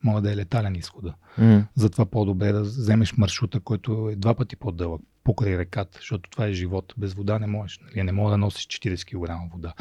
Може 0.05 0.23
да 0.23 0.33
е 0.33 0.37
летален 0.37 0.75
изхода. 0.75 1.15
Mm. 1.39 1.67
Затова 1.75 2.07
по-добре 2.07 2.53
да 2.53 2.63
вземеш 2.63 3.17
маршрута, 3.17 3.61
който 3.61 4.09
е 4.13 4.17
два 4.17 4.35
пъти 4.35 4.57
по-дълъг, 4.57 5.03
покрай 5.25 5.59
реката, 5.59 5.99
защото 5.99 6.31
това 6.31 6.47
е 6.47 6.53
живот. 6.53 6.95
Без 6.97 7.15
вода 7.15 7.39
не 7.39 7.47
можеш. 7.47 7.81
Нали? 7.83 8.03
Не 8.03 8.13
мога 8.13 8.31
да 8.31 8.39
носиш 8.39 8.67
40 8.67 9.05
кг 9.05 9.53
вода. 9.53 9.73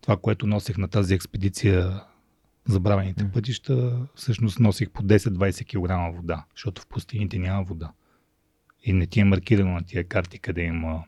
Това, 0.00 0.16
което 0.16 0.46
носих 0.46 0.78
на 0.78 0.88
тази 0.88 1.14
експедиция 1.14 2.02
забравените 2.68 3.24
mm. 3.24 3.32
пътища, 3.32 4.06
всъщност 4.14 4.60
носих 4.60 4.90
по 4.90 5.02
10-20 5.02 5.64
кг 5.64 6.16
вода, 6.16 6.44
защото 6.54 6.82
в 6.82 6.86
пустините 6.86 7.38
няма 7.38 7.64
вода. 7.64 7.92
И 8.84 8.92
не 8.92 9.06
ти 9.06 9.20
е 9.20 9.24
маркирано 9.24 9.72
на 9.72 9.82
тия 9.82 10.04
карти, 10.04 10.38
къде 10.38 10.62
има 10.62 11.04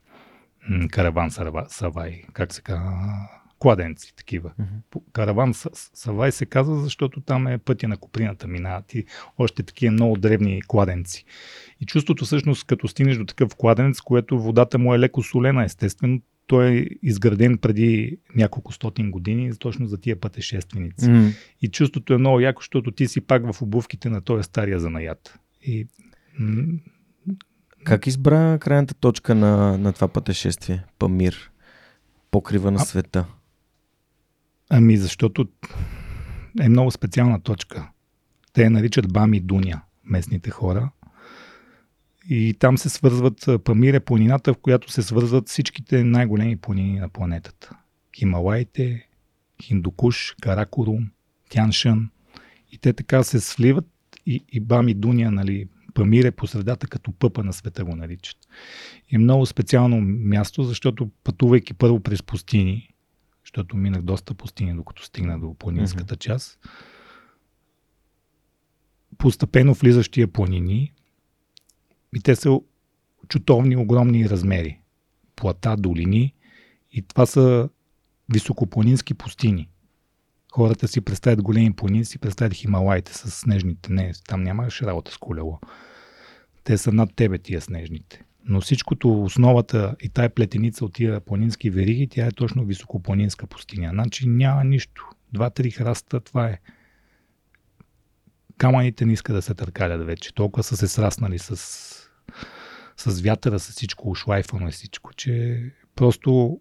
м- 0.69 0.89
караван 0.89 1.31
Савай, 1.69 2.23
как 2.33 2.55
се 2.55 2.63
казва, 2.63 3.29
кладенци 3.59 4.17
такива. 4.17 4.53
Mm-hmm. 4.61 5.03
Караван 5.13 5.55
Савай 5.95 6.33
се 6.33 6.47
казва, 6.47 6.81
защото 6.81 7.21
там 7.21 7.47
е 7.47 7.59
пътя 7.59 7.89
на 7.89 7.97
Куприната 7.97 8.49
минават 8.49 8.95
и 8.95 9.05
още 9.39 9.63
такива 9.63 9.93
много 9.93 10.17
древни 10.17 10.63
кладенци. 10.63 11.25
И 11.81 11.87
чувството 11.87 12.25
всъщност, 12.25 12.67
като 12.67 12.89
стигнеш 12.89 13.17
до 13.17 13.25
такъв 13.25 13.57
кладенец, 13.57 14.01
което 14.01 14.41
водата 14.41 14.79
му 14.79 14.95
е 14.95 14.99
леко 14.99 15.23
солена, 15.23 15.65
естествено, 15.65 16.21
той 16.47 16.67
е 16.69 16.87
изграден 17.03 17.59
преди 17.59 18.19
няколко 18.37 18.73
стотин 18.73 19.11
години, 19.11 19.59
точно 19.59 19.87
за 19.87 19.99
тия 19.99 20.21
пътешественици. 20.21 21.07
Mm. 21.07 21.35
И 21.63 21.69
чувството 21.69 22.15
е 22.15 22.19
много 22.19 22.41
яко, 22.41 22.63
защото 22.63 22.91
ти 22.91 23.09
си 23.09 23.21
пак 23.21 23.53
в 23.53 23.63
обувките 23.63 24.11
на 24.11 24.21
този 24.21 24.43
стария 24.43 24.81
занаят. 24.81 25.39
И... 25.63 25.87
Как 27.85 28.07
избра 28.07 28.59
крайната 28.59 28.95
точка 28.95 29.35
на, 29.35 29.79
на 29.79 29.93
това 29.93 30.09
пътешествие? 30.09 30.85
Памир, 30.99 31.51
покрива 32.31 32.71
на 32.71 32.79
а, 32.83 32.85
света. 32.85 33.27
Ами, 34.71 34.97
защото 34.97 35.49
е 36.61 36.69
много 36.69 36.91
специална 36.91 37.41
точка. 37.41 37.91
Те 38.53 38.63
я 38.63 38.71
наричат 38.71 39.13
Бами 39.13 39.41
Дуня, 39.41 39.83
местните 40.05 40.51
хора. 40.51 40.91
И 42.31 42.55
там 42.59 42.79
се 42.79 42.89
свързват, 42.89 43.49
Памир 43.65 43.95
е 43.95 44.01
планината, 44.01 44.55
в 44.55 44.59
която 44.59 44.93
се 44.93 45.03
свързват 45.03 45.49
всичките 45.49 46.05
най-големи 46.05 46.57
планини 46.57 46.99
на 46.99 47.09
планетата. 47.09 47.77
Хималайте, 48.17 49.09
Хиндукуш, 49.63 50.35
Каракорум, 50.41 51.11
Тяншан. 51.51 52.11
И 52.73 52.79
те 52.79 52.93
така 52.93 53.23
се 53.23 53.41
сливат 53.41 53.87
и, 54.27 54.45
и 54.53 54.61
Бами 54.61 54.95
Дуня, 54.95 55.31
нали, 55.31 55.69
Памир 55.95 56.25
е 56.25 56.31
по 56.31 56.47
средата 56.47 56.87
като 56.87 57.13
пъпа 57.13 57.45
на 57.45 57.53
света 57.53 57.85
го 57.85 57.97
наричат. 57.97 58.37
И 59.09 59.17
е 59.17 59.19
много 59.19 59.47
специално 59.47 60.01
място, 60.01 60.63
защото 60.63 61.11
пътувайки 61.25 61.75
първо 61.75 62.01
през 62.01 62.23
пустини, 62.23 62.89
защото 63.49 63.77
минах 63.77 64.03
доста 64.03 64.35
пустини, 64.35 64.75
докато 64.75 65.05
стигна 65.05 65.41
до 65.41 65.55
планинската 65.55 66.15
mm-hmm. 66.15 66.19
част, 66.19 66.59
постепенно 69.19 69.75
влизащия 69.75 70.29
планини, 70.29 70.93
и 72.17 72.21
те 72.21 72.37
са 72.37 72.61
чутовни, 73.29 73.77
огромни 73.77 74.29
размери. 74.29 74.81
Плата, 75.37 75.77
долини. 75.77 76.35
И 76.93 77.03
това 77.03 77.27
са 77.27 77.69
високопланински 78.33 79.15
пустини. 79.15 79.69
Хората 80.53 80.89
си 80.89 81.01
представят 81.01 81.43
големи 81.43 81.73
планини, 81.73 82.05
си 82.05 82.19
представят 82.19 82.55
Хималайте 82.55 83.15
с 83.15 83.31
снежните. 83.31 83.93
Не, 83.93 84.13
там 84.29 84.43
нямаш 84.43 84.83
работа 84.83 85.13
с 85.13 85.19
колело. 85.19 85.61
Те 86.65 86.79
са 86.79 86.93
над 86.93 87.15
тебе 87.17 87.39
тия 87.39 87.61
снежните. 87.61 88.25
Но 88.49 88.61
всичкото, 88.61 89.23
основата 89.23 89.97
и 90.03 90.09
тая 90.09 90.31
плетеница 90.31 90.85
от 90.85 90.95
тия 90.95 91.21
планински 91.21 91.71
вериги, 91.71 92.09
тя 92.09 92.27
е 92.27 92.33
точно 92.33 92.65
високопланинска 92.65 93.47
пустиня. 93.47 93.91
Значи 93.93 94.29
няма 94.29 94.65
нищо. 94.65 95.09
Два-три 95.33 95.71
храста, 95.71 96.21
това 96.21 96.47
е. 96.47 96.59
Камъните 98.59 99.07
не 99.07 99.13
иска 99.13 99.33
да 99.33 99.43
се 99.43 99.55
търкалят 99.55 100.07
вече. 100.07 100.35
Толкова 100.35 100.63
са 100.63 100.77
се 100.77 100.89
сраснали 100.89 101.39
с 101.39 102.09
с 102.99 103.21
вятъра, 103.21 103.59
с 103.59 103.71
всичко 103.71 104.11
ушлайфано 104.11 104.69
и 104.69 104.73
всичко, 104.73 105.15
че 105.15 105.63
просто 105.95 106.61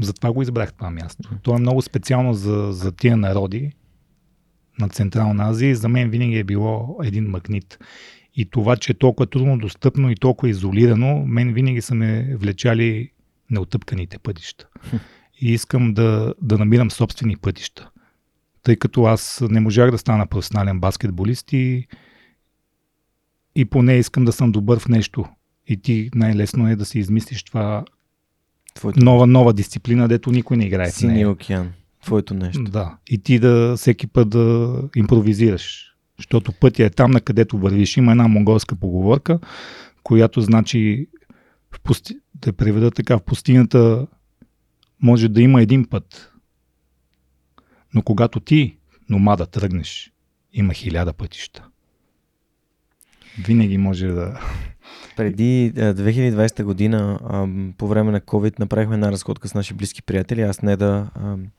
затова 0.00 0.32
го 0.32 0.42
избрах 0.42 0.72
това 0.72 0.90
място. 0.90 1.30
То 1.42 1.56
е 1.56 1.58
много 1.58 1.82
специално 1.82 2.34
за, 2.34 2.68
за 2.72 2.92
тия 2.92 3.16
народи 3.16 3.72
на 4.78 4.88
Централна 4.88 5.48
Азия 5.48 5.70
и 5.70 5.74
за 5.74 5.88
мен 5.88 6.10
винаги 6.10 6.38
е 6.38 6.44
било 6.44 6.98
един 7.02 7.24
магнит. 7.24 7.78
И 8.36 8.44
това, 8.50 8.76
че 8.76 8.92
е 8.92 8.94
толкова 8.94 9.26
трудно 9.26 9.58
достъпно 9.58 10.10
и 10.10 10.16
толкова 10.16 10.50
изолирано, 10.50 11.24
мен 11.26 11.52
винаги 11.52 11.80
са 11.80 11.94
ме 11.94 12.36
влечали 12.36 13.10
неотъпканите 13.50 14.18
пътища. 14.18 14.68
И 15.40 15.52
искам 15.52 15.94
да, 15.94 16.34
да 16.42 16.58
намирам 16.58 16.90
собствени 16.90 17.36
пътища. 17.36 17.90
Тъй 18.62 18.76
като 18.76 19.04
аз 19.04 19.42
не 19.50 19.60
можах 19.60 19.90
да 19.90 19.98
стана 19.98 20.26
професионален 20.26 20.80
баскетболист 20.80 21.52
и 21.52 21.86
и 23.56 23.64
поне 23.64 23.94
искам 23.94 24.24
да 24.24 24.32
съм 24.32 24.52
добър 24.52 24.78
в 24.78 24.88
нещо. 24.88 25.24
И 25.66 25.76
ти 25.76 26.10
най-лесно 26.14 26.68
е 26.68 26.76
да 26.76 26.84
си 26.84 26.98
измислиш 26.98 27.42
това 27.42 27.84
Твоето 28.74 29.04
нова, 29.04 29.26
нова 29.26 29.52
дисциплина, 29.52 30.08
дето 30.08 30.30
никой 30.30 30.56
не 30.56 30.64
играе 30.64 30.90
Синия 30.90 31.30
океан. 31.30 31.72
Твоето 32.04 32.34
нещо. 32.34 32.62
Да. 32.62 32.96
И 33.10 33.18
ти 33.18 33.38
да 33.38 33.74
всеки 33.76 34.06
път 34.06 34.28
да 34.28 34.76
импровизираш. 34.96 35.93
Защото 36.18 36.52
пътя 36.52 36.84
е 36.84 36.90
там, 36.90 37.10
на 37.10 37.20
където 37.20 37.58
вървиш. 37.58 37.96
Има 37.96 38.10
една 38.12 38.28
монголска 38.28 38.76
поговорка, 38.76 39.38
която 40.02 40.40
значи 40.40 41.08
в 41.70 41.80
пусти... 41.80 42.16
да 42.34 42.52
преведа 42.52 42.90
така, 42.90 43.18
в 43.18 43.22
пустинята 43.22 44.06
може 45.02 45.28
да 45.28 45.42
има 45.42 45.62
един 45.62 45.84
път. 45.84 46.32
Но 47.94 48.02
когато 48.02 48.40
ти, 48.40 48.78
номада, 49.10 49.46
тръгнеш, 49.46 50.12
има 50.52 50.74
хиляда 50.74 51.12
пътища. 51.12 51.68
Винаги 53.38 53.78
може 53.78 54.06
да... 54.06 54.40
Преди 55.16 55.72
2020 55.74 56.62
година, 56.62 57.18
по 57.78 57.88
време 57.88 58.12
на 58.12 58.20
COVID, 58.20 58.58
направихме 58.58 58.94
една 58.94 59.12
разходка 59.12 59.48
с 59.48 59.54
наши 59.54 59.74
близки 59.74 60.02
приятели, 60.02 60.42
аз 60.42 60.62
не 60.62 60.76
да 60.76 61.10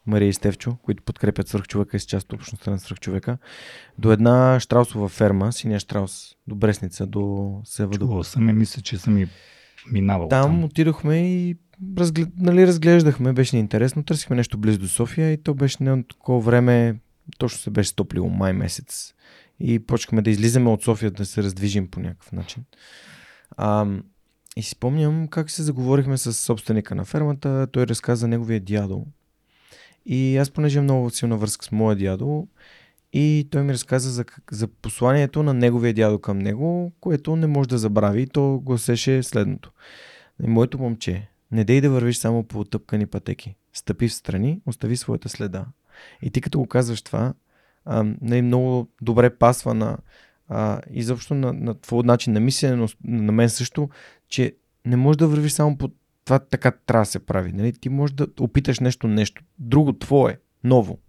Мария 0.06 0.30
и 0.30 0.34
Стевчо, 0.34 0.78
които 0.84 1.04
подкрепят 1.04 1.48
свръхчовека 1.48 1.98
и 1.98 2.00
с 2.00 2.04
част 2.04 2.34
от 2.34 2.40
общността 2.40 2.72
на 2.72 2.80
свръхчовека, 2.80 3.38
до 3.98 4.12
една 4.12 4.60
штраусова 4.60 5.10
ферма, 5.10 5.54
синия 5.54 5.80
штраус, 5.80 6.36
до 6.48 6.56
Бресница, 6.56 7.06
до 7.06 7.54
Сева. 7.64 7.94
Чувал 7.94 8.24
съм 8.24 8.50
и 8.50 8.54
мисля, 8.54 8.82
че 8.82 8.98
съм 8.98 9.18
и 9.18 9.28
минавал 9.92 10.28
там. 10.28 10.44
Там 10.44 10.64
отидохме 10.64 11.18
и 11.18 11.58
разглед... 11.98 12.30
нали, 12.38 12.68
разглеждахме, 12.68 13.34
беше 13.34 13.58
интересно, 13.58 14.04
търсихме 14.04 14.36
нещо 14.36 14.58
близо 14.58 14.80
до 14.80 14.88
София 14.88 15.32
и 15.32 15.38
то 15.38 15.54
беше 15.54 15.78
не 15.80 16.04
такова 16.04 16.40
време, 16.40 16.96
точно 17.38 17.60
се 17.60 17.70
беше 17.70 17.90
стоплило 17.90 18.30
май 18.30 18.54
месец 18.54 19.14
и 19.60 19.80
почнахме 19.80 20.22
да 20.22 20.30
излизаме 20.30 20.70
от 20.70 20.84
София 20.84 21.12
да 21.12 21.26
се 21.26 21.44
раздвижим 21.44 21.88
по 21.88 22.00
някакъв 22.00 22.32
начин. 22.32 22.64
А, 23.58 23.88
и 24.58 24.64
си 24.64 24.70
спомням 24.70 25.28
как 25.28 25.52
се 25.52 25.64
заговорихме 25.64 26.18
с 26.18 26.34
собственика 26.34 26.96
на 26.96 27.06
фермата, 27.06 27.68
той 27.72 27.88
разказа 27.88 28.28
неговия 28.28 28.60
дядо. 28.60 29.06
И 30.06 30.38
аз, 30.38 30.52
понеже 30.52 30.82
много 30.82 31.10
силна 31.10 31.38
връзка 31.38 31.66
с 31.66 31.72
моя 31.72 31.96
дядо, 31.96 32.48
и 33.14 33.48
той 33.52 33.64
ми 33.64 33.74
разказа 33.74 34.10
за, 34.10 34.26
за 34.52 34.68
посланието 34.68 35.44
на 35.44 35.54
неговия 35.54 35.94
дядо 35.94 36.20
към 36.20 36.40
него, 36.40 36.94
което 37.00 37.36
не 37.36 37.48
може 37.48 37.70
да 37.70 37.78
забрави. 37.78 38.28
То 38.28 38.60
гласеше 38.60 39.24
следното. 39.24 39.72
Моето 40.40 40.80
момче, 40.80 41.30
не 41.52 41.64
дей 41.64 41.82
да 41.82 41.90
вървиш 41.90 42.18
само 42.18 42.44
по 42.44 42.64
тъпкани 42.64 43.06
пътеки. 43.06 43.56
Стъпи 43.74 44.08
в 44.08 44.14
страни, 44.14 44.62
остави 44.66 44.98
своята 44.98 45.30
следа. 45.30 45.66
И 46.22 46.32
ти 46.32 46.42
като 46.42 46.60
го 46.60 46.68
казваш 46.68 47.02
това, 47.02 47.34
нали, 48.22 48.42
много 48.42 48.88
добре 49.02 49.38
пасва 49.38 49.74
на 49.74 49.98
а, 50.48 50.82
изобщо 50.92 51.34
на, 51.34 51.54
на 51.54 51.82
твой 51.82 52.04
начин 52.04 52.34
на 52.34 52.40
мислене, 52.40 52.76
но 52.76 52.88
на 53.04 53.32
мен 53.32 53.50
също, 53.50 53.90
че 54.30 54.56
не 54.86 54.96
можеш 54.96 55.18
да 55.18 55.28
вървиш 55.28 55.52
само 55.52 55.78
по 55.78 55.92
това 56.26 56.40
така 56.40 56.72
трябва 56.72 57.02
да 57.02 57.12
се 57.12 57.26
прави. 57.26 57.52
Нали? 57.52 57.74
Ти 57.74 57.90
можеш 57.90 58.14
да 58.14 58.28
опиташ 58.40 58.80
нещо, 58.80 59.08
нещо 59.08 59.44
друго, 59.60 59.94
твое, 59.94 60.40
ново. 60.64 61.00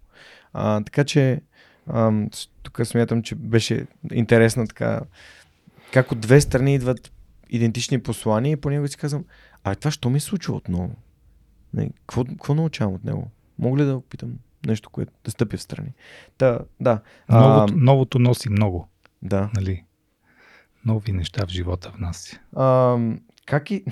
А, 0.53 0.81
така 0.81 1.05
че 1.05 1.41
тук 2.63 2.81
смятам, 2.85 3.23
че 3.23 3.35
беше 3.35 3.87
интересна 4.13 4.67
така 4.67 5.01
как 5.93 6.13
от 6.13 6.21
две 6.21 6.41
страни 6.41 6.75
идват 6.75 7.13
идентични 7.51 8.03
послания 8.03 8.53
и 8.53 8.61
понякога 8.61 8.89
си 8.89 8.97
казвам, 8.97 9.25
а 9.65 9.75
това 9.75 9.91
що 9.91 10.11
ми 10.11 10.21
се 10.21 10.27
случва 10.27 10.55
отново? 10.55 10.95
Нали, 11.75 11.91
какво, 12.01 12.25
какво 12.25 12.55
научавам 12.55 12.95
от 12.95 13.05
него? 13.05 13.31
Мога 13.59 13.83
ли 13.83 13.85
да 13.85 13.97
опитам 13.97 14.39
нещо, 14.67 14.91
което 14.91 15.13
да 15.25 15.31
стъпи 15.31 15.57
в 15.57 15.63
страни. 15.63 15.93
Та, 16.39 16.59
да. 16.81 17.01
Новото, 17.29 17.75
а, 17.75 17.77
новото 17.77 18.19
носи 18.19 18.51
много. 18.51 18.89
Да. 19.23 19.51
Нали? 19.57 19.85
Нови 20.85 21.13
неща 21.13 21.47
в 21.47 21.51
живота 21.51 21.91
в 21.91 21.99
нас. 21.99 22.41
А, 22.57 22.97
как 23.47 23.71
и... 23.71 23.85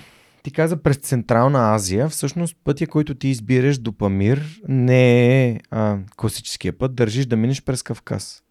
Ти 0.43 0.51
каза 0.51 0.77
през 0.77 0.97
Централна 0.97 1.75
Азия, 1.75 2.09
всъщност 2.09 2.57
пътя, 2.65 2.87
който 2.87 3.15
ти 3.15 3.29
избираш 3.29 3.79
до 3.79 3.93
Памир, 3.93 4.61
не 4.69 5.45
е 5.47 5.61
а, 5.71 5.99
класическия 6.17 6.79
път. 6.79 6.95
Държиш 6.95 7.27
да 7.27 7.37
минеш 7.37 7.63
през 7.63 7.83
Кавказ. 7.83 8.43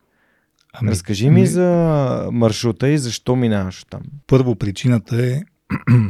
Ами, 0.73 0.91
Разкажи 0.91 1.29
ми 1.29 1.39
ами... 1.39 1.47
за 1.47 2.29
маршрута 2.31 2.89
и 2.89 2.97
защо 2.97 3.35
минаваш 3.35 3.83
там. 3.83 4.01
Първо 4.27 4.55
причината 4.55 5.25
е 5.25 5.41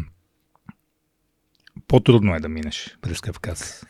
по-трудно 1.88 2.35
е 2.35 2.40
да 2.40 2.49
минеш 2.49 2.98
през 3.02 3.22
Кавказ. 3.22 3.85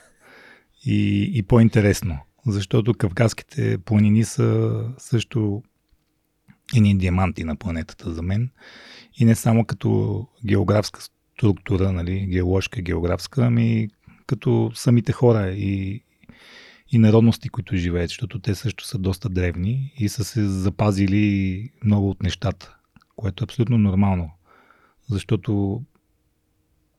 И, 0.86 1.32
и 1.34 1.44
по-интересно, 1.44 2.20
защото 2.48 2.94
кавказските 2.94 3.78
планини 3.78 4.24
са 4.24 4.80
също 4.98 5.64
едни 6.76 6.98
диаманти 6.98 7.44
на 7.44 7.56
планетата 7.56 8.14
за 8.14 8.22
мен. 8.22 8.50
И 9.20 9.26
не 9.26 9.36
само 9.36 9.66
като 9.66 10.28
географска 10.46 11.02
структура, 11.02 11.92
нали, 11.92 12.28
геоложка, 12.28 12.82
географска, 12.82 13.46
ами 13.46 13.88
като 14.28 14.72
самите 14.76 15.12
хора 15.12 15.52
и, 15.52 16.04
и 16.92 16.98
народности, 16.98 17.50
които 17.50 17.76
живеят, 17.76 18.10
защото 18.10 18.40
те 18.40 18.56
също 18.56 18.86
са 18.86 18.98
доста 18.98 19.30
древни 19.30 19.94
и 19.98 20.10
са 20.10 20.24
се 20.24 20.46
запазили 20.46 21.70
много 21.84 22.10
от 22.10 22.24
нещата, 22.24 22.76
което 23.16 23.44
е 23.44 23.46
абсолютно 23.46 23.78
нормално. 23.78 24.32
Защото 25.10 25.82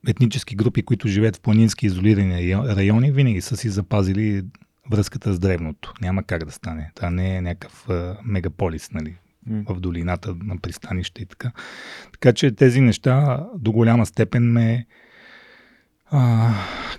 етнически 0.08 0.56
групи, 0.56 0.82
които 0.82 1.08
живеят 1.08 1.36
в 1.36 1.40
планински 1.40 1.86
изолирани 1.86 2.56
райони, 2.56 3.12
винаги 3.12 3.40
са 3.40 3.56
си 3.56 3.68
запазили 3.68 4.44
връзката 4.90 5.32
с 5.32 5.38
древното. 5.38 5.92
Няма 6.00 6.22
как 6.22 6.44
да 6.44 6.52
стане. 6.52 6.90
Това 6.94 7.10
не 7.10 7.36
е 7.36 7.40
някакъв 7.40 7.88
а, 7.88 8.16
мегаполис, 8.24 8.90
нали? 8.92 9.14
в 9.46 9.80
долината 9.80 10.34
на 10.44 10.58
пристанище 10.58 11.22
и 11.22 11.26
така. 11.26 11.52
Така 12.12 12.32
че 12.32 12.50
тези 12.50 12.80
неща 12.80 13.46
до 13.56 13.72
голяма 13.72 14.06
степен 14.06 14.52
ме 14.52 14.86
а, 16.10 16.52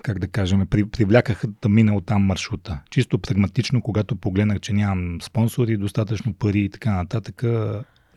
как 0.04 0.20
да 0.20 0.28
кажем, 0.28 0.68
при, 0.70 0.86
привлякаха 0.86 1.48
да 1.48 1.70
мина 1.70 1.96
от 1.96 2.06
там 2.06 2.22
маршрута. 2.22 2.80
Чисто 2.90 3.20
прагматично, 3.20 3.82
когато 3.82 4.16
погледнах, 4.16 4.60
че 4.60 4.74
нямам 4.74 5.22
спонсори, 5.22 5.78
достатъчно 5.78 6.34
пари 6.34 6.60
и 6.60 6.70
така 6.70 6.94
нататък, 6.94 7.44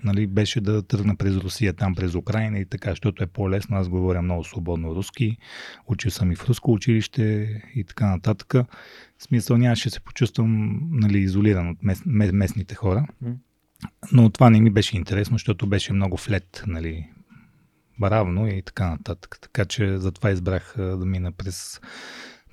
нали, 0.04 0.26
беше 0.26 0.60
да 0.60 0.82
тръгна 0.82 1.16
през 1.16 1.36
Русия, 1.36 1.72
там 1.72 1.94
през 1.94 2.14
Украина 2.14 2.58
и 2.58 2.64
така, 2.64 2.90
защото 2.90 3.22
е 3.22 3.26
по-лесно. 3.26 3.76
Аз 3.76 3.88
говоря 3.88 4.22
много 4.22 4.44
свободно 4.44 4.94
руски, 4.94 5.36
учил 5.86 6.10
съм 6.10 6.32
и 6.32 6.36
в 6.36 6.48
руско 6.48 6.72
училище 6.72 7.48
и 7.74 7.84
така 7.84 8.06
нататък. 8.06 8.52
В 9.18 9.22
смисъл 9.22 9.56
нямаше 9.56 9.90
се 9.90 10.00
почувствам 10.00 10.80
нали, 10.90 11.18
изолиран 11.18 11.68
от 11.68 11.78
мес, 11.82 12.02
местните 12.32 12.74
хора. 12.74 13.06
Но 14.12 14.30
това 14.30 14.50
не 14.50 14.60
ми 14.60 14.70
беше 14.70 14.96
интересно, 14.96 15.34
защото 15.34 15.66
беше 15.66 15.92
много 15.92 16.16
флет, 16.16 16.64
нали, 16.66 17.10
равно 18.02 18.48
и 18.48 18.62
така 18.62 18.90
нататък. 18.90 19.38
Така 19.40 19.64
че 19.64 19.98
затова 19.98 20.30
избрах 20.30 20.74
да 20.76 21.04
мина 21.06 21.32
през, 21.32 21.80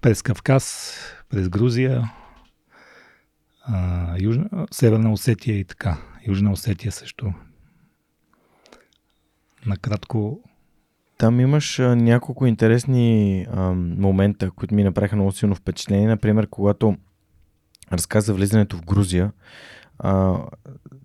през 0.01 0.21
Кавказ, 0.21 0.95
през 1.29 1.49
Грузия, 1.49 2.11
Южна, 4.19 4.67
Северна 4.71 5.11
Осетия 5.11 5.59
и 5.59 5.63
така. 5.63 5.97
Южна 6.27 6.51
Осетия 6.51 6.91
също. 6.91 7.33
Накратко. 9.65 10.39
Там 11.17 11.39
имаш 11.39 11.79
а, 11.79 11.95
няколко 11.95 12.45
интересни 12.45 13.47
а, 13.51 13.71
момента, 13.73 14.51
които 14.51 14.75
ми 14.75 14.83
направиха 14.83 15.15
много 15.15 15.31
силно 15.31 15.55
впечатление. 15.55 16.07
Например, 16.07 16.47
когато 16.47 16.97
разказа 17.91 18.33
влизането 18.33 18.77
в 18.77 18.85
Грузия, 18.85 19.31
а, 19.99 20.37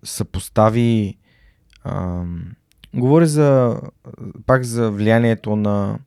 съпостави. 0.03 1.17
А, 1.83 2.23
говори 2.93 3.27
за 3.27 3.79
пак 4.45 4.63
за 4.63 4.91
влиянието 4.91 5.55
на, 5.55 5.99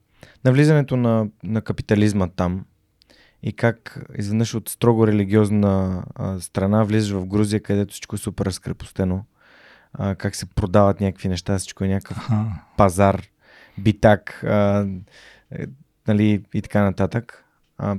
на 0.45 0.53
влизането 0.53 0.97
на, 0.97 1.29
на 1.43 1.63
капитализма 1.63 2.29
там 2.29 2.65
и 3.47 3.53
как 3.53 4.07
изведнъж 4.19 4.55
от 4.55 4.69
строго 4.69 5.07
религиозна 5.07 6.05
а, 6.15 6.41
страна 6.41 6.85
влизаш 6.85 7.13
в 7.13 7.27
Грузия, 7.27 7.61
където 7.61 7.93
всичко 7.93 8.17
е 8.17 8.19
супер 8.19 8.47
разкрепостено. 8.47 9.25
А, 9.93 10.15
как 10.15 10.37
се 10.37 10.47
продават 10.47 11.01
някакви 11.01 11.29
неща, 11.29 11.59
всичко 11.59 11.85
е 11.85 11.89
някакъв 11.89 12.31
ага. 12.31 12.51
пазар, 12.77 13.23
битак, 13.79 14.45
а, 14.45 14.87
е, 15.51 15.67
нали, 16.09 16.45
и 16.55 16.63
така 16.63 16.83
нататък. 16.83 17.45
А, 17.79 17.97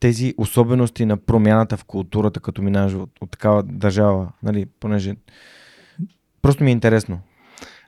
тези 0.00 0.34
особености 0.38 1.04
на 1.04 1.16
промяната 1.16 1.76
в 1.76 1.84
културата, 1.84 2.40
като 2.40 2.62
минаваш 2.62 2.94
от, 2.94 3.10
от 3.20 3.30
такава 3.30 3.62
държава, 3.62 4.32
нали, 4.42 4.66
понеже 4.80 5.16
просто 6.42 6.64
ми 6.64 6.70
е 6.70 6.72
интересно. 6.72 7.20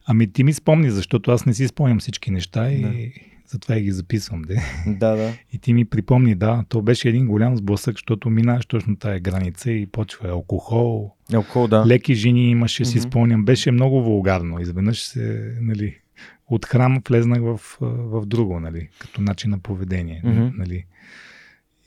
Ами 0.07 0.33
ти 0.33 0.45
ми 0.45 0.53
спомни, 0.53 0.91
защото 0.91 1.31
аз 1.31 1.47
не 1.47 1.55
си 1.55 1.69
спомням 1.69 1.99
всички 1.99 2.31
неща 2.31 2.71
и 2.71 2.83
да. 2.83 3.21
Затова 3.51 3.77
и 3.77 3.83
ги 3.83 3.91
записвам. 3.91 4.43
Де. 4.43 4.63
Да, 4.87 5.17
да. 5.17 5.33
И 5.53 5.59
ти 5.59 5.73
ми 5.73 5.85
припомни, 5.85 6.35
да, 6.35 6.65
то 6.69 6.83
беше 6.83 7.09
един 7.09 7.27
голям 7.27 7.57
сблъсък, 7.57 7.95
защото 7.95 8.31
минаваш 8.31 8.67
точно 8.67 8.97
тая 8.97 9.21
граница 9.21 9.73
и 9.73 9.87
почва 9.87 10.29
алкохол. 10.29 11.13
Алкохол, 11.33 11.69
да. 11.69 11.87
Леки 11.87 12.15
жени 12.15 12.51
имаше, 12.51 12.85
mm-hmm. 12.85 12.93
си 12.93 13.01
спомням. 13.01 13.45
Беше 13.45 13.71
много 13.71 14.03
вулгарно. 14.03 14.61
Изведнъж 14.61 15.03
се, 15.03 15.57
нали, 15.61 15.99
от 16.47 16.67
храм 16.67 17.03
влезнах 17.09 17.41
в, 17.41 17.61
в 17.81 18.27
друго, 18.27 18.61
нали, 18.61 18.89
като 18.99 19.21
начин 19.21 19.51
на 19.51 19.59
поведение. 19.59 20.23
Mm-hmm. 20.25 20.53
Нали. 20.57 20.85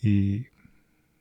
И 0.04 0.44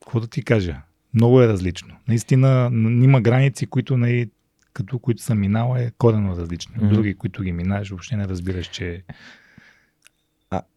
какво 0.00 0.20
да 0.20 0.26
ти 0.26 0.42
кажа? 0.42 0.76
Много 1.14 1.42
е 1.42 1.48
различно. 1.48 1.96
Наистина 2.08 2.70
има 3.02 3.20
граници, 3.20 3.66
които, 3.66 3.96
нали, 3.96 4.30
като 4.72 4.98
които 4.98 5.22
съм 5.22 5.40
минал, 5.40 5.76
е 5.78 5.90
корено 5.98 6.36
различно. 6.36 6.74
Mm-hmm. 6.74 6.88
Други, 6.88 7.14
които 7.14 7.42
ги 7.42 7.52
минаеш, 7.52 7.90
въобще 7.90 8.16
не 8.16 8.28
разбираш, 8.28 8.66
че 8.66 9.02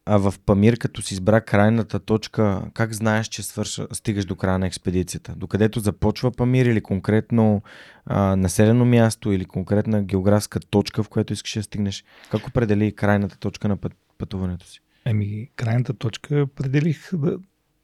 а, 0.05 0.17
в 0.17 0.33
Памир, 0.45 0.77
като 0.77 1.01
си 1.01 1.13
избра 1.13 1.41
крайната 1.41 1.99
точка, 1.99 2.61
как 2.73 2.93
знаеш, 2.93 3.27
че 3.27 3.43
свърша, 3.43 3.87
стигаш 3.91 4.25
до 4.25 4.35
края 4.35 4.59
на 4.59 4.67
експедицията? 4.67 5.33
Докъдето 5.35 5.79
започва 5.79 6.31
Памир 6.31 6.65
или 6.65 6.81
конкретно 6.81 7.61
а, 8.05 8.35
населено 8.35 8.85
място 8.85 9.31
или 9.31 9.45
конкретна 9.45 10.03
географска 10.03 10.59
точка, 10.59 11.03
в 11.03 11.09
която 11.09 11.33
искаш 11.33 11.53
да 11.53 11.63
стигнеш? 11.63 12.03
Как 12.31 12.47
определи 12.47 12.95
крайната 12.95 13.37
точка 13.37 13.67
на 13.67 13.77
път, 13.77 13.93
пътуването 14.17 14.65
си? 14.67 14.81
Еми, 15.05 15.49
крайната 15.55 15.93
точка 15.93 16.43
определих 16.43 17.09
да, 17.13 17.37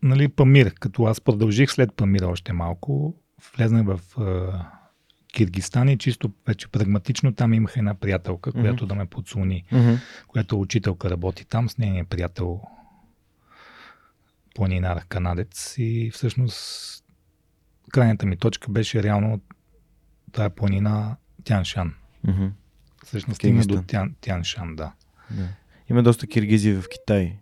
нали, 0.04 0.28
Памир, 0.28 0.74
като 0.74 1.04
аз 1.04 1.22
продължих 1.22 1.72
след 1.72 1.94
Памира 1.94 2.28
още 2.28 2.54
малко, 2.54 3.16
влезнах 3.56 3.86
в 3.86 4.00
Киргистан 5.34 5.90
и 5.90 5.98
чисто 5.98 6.32
вече 6.48 6.68
прагматично 6.68 7.34
там 7.36 7.53
имах 7.53 7.78
една 7.78 7.94
приятелка, 7.94 8.52
mm-hmm. 8.52 8.62
която 8.62 8.86
да 8.86 8.95
ме 8.95 9.06
подслони, 9.06 9.64
mm-hmm. 9.72 9.98
която 10.28 10.62
учителка 10.62 11.10
работи 11.10 11.45
там 11.45 11.70
с 11.70 11.78
нейния 11.78 12.06
приятел 12.06 12.62
планинар 14.56 15.06
канадец 15.08 15.76
и 15.78 16.12
всъщност 16.14 17.03
крайната 17.91 18.26
ми 18.26 18.38
точка 18.38 18.72
беше 18.72 19.03
реално 19.03 19.41
тая 20.32 20.49
планина 20.49 21.16
Тяншан. 21.44 21.94
Mm-hmm. 22.28 22.52
Всъщност 23.06 23.36
стигна 23.36 23.66
до 23.66 23.84
Тян, 23.84 24.16
Тяншан, 24.22 24.76
да. 24.76 24.91
Yeah. 25.34 25.48
Има 25.90 26.03
доста 26.03 26.28
киргизи 26.28 26.74
в 26.74 26.84
Китай. 26.90 27.38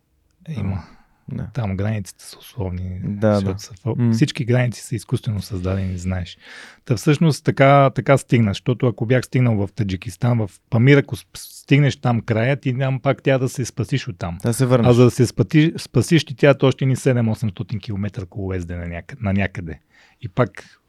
Има. 0.50 0.84
Да. 1.32 1.48
Там 1.54 1.78
границите 1.78 2.24
са 2.24 2.40
условни. 2.40 3.00
Да, 3.04 3.42
да. 3.42 3.60
Са, 3.60 3.74
mm. 3.74 4.14
Всички 4.14 4.46
граници 4.46 4.82
са 4.82 4.96
изкуствено 4.96 5.42
създадени, 5.42 5.98
знаеш. 5.98 6.38
Та 6.86 6.96
всъщност 6.96 7.46
така, 7.46 7.90
така 7.96 8.18
стигна, 8.18 8.52
защото 8.52 8.88
ако 8.88 9.06
бях 9.06 9.26
стигнал 9.26 9.68
в 9.68 9.72
Таджикистан, 9.72 10.38
в 10.38 10.52
Памир, 10.70 10.98
ако 10.98 11.16
стигнеш 11.38 11.98
там 11.98 12.22
края, 12.22 12.56
ти 12.56 12.74
нямам 12.74 13.00
пак 13.00 13.24
тя 13.24 13.38
да 13.38 13.50
се 13.50 13.66
спасиш 13.66 14.08
от 14.08 14.18
там. 14.18 14.38
Да 14.44 14.54
се 14.54 14.66
върнеш. 14.66 14.90
А 14.90 14.94
за 14.94 15.04
да 15.04 15.12
се 15.12 15.26
спати, 15.26 15.74
спасиш, 15.78 16.26
ти 16.26 16.36
тя 16.36 16.56
още 16.64 16.86
ни 16.86 16.96
7-800 16.96 17.82
км 17.82 18.26
колоезде 18.26 18.76
на 18.76 18.88
някъде, 18.88 19.22
на 19.24 19.34
някъде. 19.34 19.80
И 20.22 20.30
пак... 20.30 20.80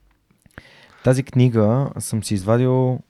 Тази 1.04 1.22
книга 1.22 1.90
съм 1.98 2.24
си 2.24 2.34
извадил 2.34 3.00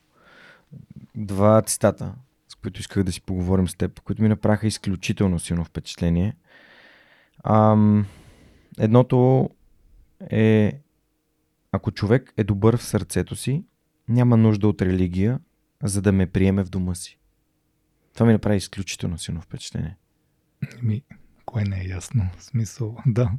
два 1.14 1.62
цитата, 1.62 2.14
с 2.48 2.54
които 2.54 2.80
исках 2.80 3.02
да 3.02 3.12
си 3.12 3.20
поговорим 3.20 3.68
с 3.68 3.74
теб, 3.74 4.00
които 4.00 4.22
ми 4.22 4.28
направиха 4.28 4.66
изключително 4.66 5.38
силно 5.38 5.64
впечатление. 5.64 6.36
Ам, 7.44 8.06
едното 8.78 9.50
е, 10.30 10.80
ако 11.72 11.90
човек 11.90 12.34
е 12.36 12.44
добър 12.44 12.76
в 12.76 12.84
сърцето 12.84 13.36
си, 13.36 13.64
няма 14.08 14.36
нужда 14.36 14.68
от 14.68 14.82
религия, 14.82 15.40
за 15.82 16.02
да 16.02 16.12
ме 16.12 16.26
приеме 16.26 16.64
в 16.64 16.70
дома 16.70 16.94
си. 16.94 17.18
Това 18.14 18.26
ми 18.26 18.32
направи 18.32 18.56
изключително 18.56 19.18
силно 19.18 19.40
впечатление. 19.40 19.96
Ми, 20.82 21.02
кое 21.44 21.64
не 21.64 21.80
е 21.80 21.88
ясно? 21.88 22.28
В 22.38 22.44
смисъл, 22.44 22.96
да. 23.06 23.30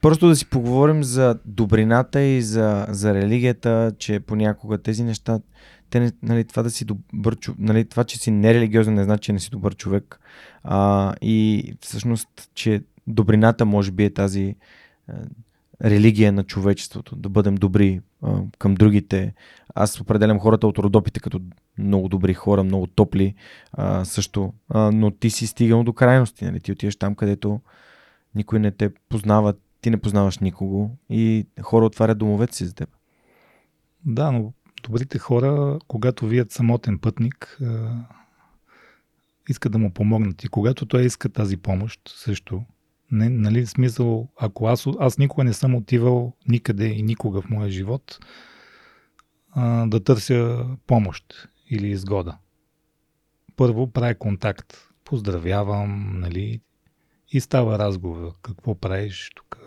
Просто 0.00 0.28
да 0.28 0.36
си 0.36 0.46
поговорим 0.46 1.04
за 1.04 1.38
добрината 1.44 2.22
и 2.22 2.42
за, 2.42 2.86
за 2.88 3.14
религията, 3.14 3.92
че 3.98 4.20
понякога 4.20 4.82
тези 4.82 5.04
неща, 5.04 5.40
те 6.00 6.12
нали, 6.22 6.44
това 6.44 6.62
да 6.62 6.70
си 6.70 6.84
добър 6.84 7.36
нали, 7.58 7.88
това, 7.88 8.04
че 8.04 8.18
си 8.18 8.30
нерелигиозен 8.30 8.94
не 8.94 9.04
значи, 9.04 9.26
че 9.26 9.32
не 9.32 9.38
си 9.38 9.50
добър 9.50 9.76
човек. 9.76 10.20
А, 10.64 11.14
и 11.22 11.72
всъщност, 11.80 12.50
че 12.54 12.82
добрината 13.06 13.64
може 13.64 13.90
би 13.90 14.04
е 14.04 14.14
тази 14.14 14.56
религия 15.84 16.32
на 16.32 16.44
човечеството, 16.44 17.16
да 17.16 17.28
бъдем 17.28 17.54
добри 17.54 18.00
а, 18.22 18.40
към 18.58 18.74
другите. 18.74 19.34
Аз 19.74 20.00
определям 20.00 20.40
хората 20.40 20.66
от 20.66 20.78
родопите 20.78 21.20
като 21.20 21.40
много 21.78 22.08
добри 22.08 22.34
хора, 22.34 22.64
много 22.64 22.86
топли 22.86 23.34
а, 23.72 24.04
също, 24.04 24.52
а, 24.68 24.90
но 24.92 25.10
ти 25.10 25.30
си 25.30 25.46
стигал 25.46 25.84
до 25.84 25.92
крайности, 25.92 26.44
нали? 26.44 26.60
ти 26.60 26.72
отиваш 26.72 26.96
там, 26.96 27.14
където 27.14 27.60
никой 28.34 28.58
не 28.58 28.70
те 28.70 28.90
познава, 29.08 29.54
ти 29.80 29.90
не 29.90 30.00
познаваш 30.00 30.38
никого 30.38 30.90
и 31.10 31.46
хора 31.62 31.84
отварят 31.84 32.18
домовете 32.18 32.56
си 32.56 32.64
за 32.64 32.74
теб. 32.74 32.88
Да, 34.04 34.32
но 34.32 34.52
добрите 34.86 35.18
хора, 35.18 35.78
когато 35.88 36.26
вият 36.26 36.52
самотен 36.52 36.98
пътник, 36.98 37.58
искат 39.48 39.72
да 39.72 39.78
му 39.78 39.92
помогнат. 39.92 40.44
И 40.44 40.48
когато 40.48 40.86
той 40.86 41.02
иска 41.02 41.28
тази 41.28 41.56
помощ, 41.56 42.00
също, 42.08 42.64
не, 43.10 43.28
нали, 43.28 43.66
смисъл, 43.66 44.28
ако 44.36 44.66
аз, 44.66 44.86
аз 45.00 45.18
никога 45.18 45.44
не 45.44 45.52
съм 45.52 45.74
отивал 45.74 46.32
никъде 46.48 46.86
и 46.86 47.02
никога 47.02 47.42
в 47.42 47.50
моя 47.50 47.70
живот 47.70 48.18
а, 49.50 49.86
да 49.86 50.04
търся 50.04 50.66
помощ 50.86 51.48
или 51.70 51.88
изгода. 51.88 52.38
Първо 53.56 53.90
правя 53.90 54.14
контакт. 54.14 54.76
Поздравявам, 55.04 56.20
нали, 56.20 56.60
и 57.32 57.40
става 57.40 57.78
разговор. 57.78 58.32
Какво 58.42 58.74
правиш 58.74 59.30
тук, 59.34 59.58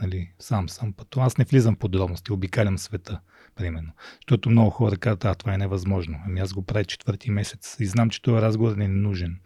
нали, 0.00 0.32
сам 0.38 0.68
съм 0.68 0.92
пътувам. 0.92 1.26
Аз 1.26 1.38
не 1.38 1.44
влизам 1.44 1.74
в 1.74 1.78
подробности, 1.78 2.32
обикалям 2.32 2.78
света 2.78 3.20
примерно. 3.54 3.92
Защото 4.14 4.50
много 4.50 4.70
хора 4.70 4.96
казват, 4.96 5.24
а 5.24 5.34
това 5.34 5.54
е 5.54 5.58
невъзможно. 5.58 6.20
Ами 6.26 6.40
аз 6.40 6.52
го 6.52 6.62
правя 6.62 6.84
четвърти 6.84 7.30
месец 7.30 7.76
и 7.80 7.86
знам, 7.86 8.10
че 8.10 8.22
този 8.22 8.42
разговор 8.42 8.76
не 8.76 8.84
е 8.84 8.88
нужен. 8.88 9.40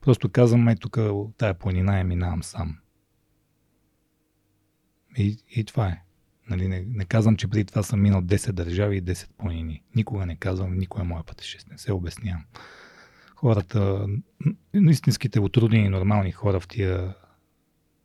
Просто 0.00 0.28
казвам, 0.28 0.60
май 0.60 0.76
тук 0.76 0.98
тая 1.38 1.54
планина 1.54 1.98
е 1.98 2.04
минавам 2.04 2.42
сам. 2.42 2.78
И, 5.16 5.38
и 5.50 5.64
това 5.64 5.88
е. 5.88 6.00
Нали, 6.50 6.68
не, 6.68 6.84
не 6.88 7.04
казвам, 7.04 7.36
че 7.36 7.48
преди 7.48 7.64
това 7.64 7.82
съм 7.82 8.02
минал 8.02 8.22
10 8.22 8.52
държави 8.52 8.96
и 8.96 9.02
10 9.02 9.28
планини. 9.36 9.82
Никога 9.96 10.26
не 10.26 10.36
казвам, 10.36 10.78
никой 10.78 11.02
е 11.02 11.04
моя 11.04 11.24
пътешествие. 11.24 11.72
Не 11.72 11.78
се 11.78 11.92
обяснявам. 11.92 12.44
Хората, 13.36 14.06
истинските 14.74 15.40
отрудени 15.40 15.88
нормални 15.88 16.32
хора 16.32 16.60
в 16.60 16.68
тия, 16.68 17.14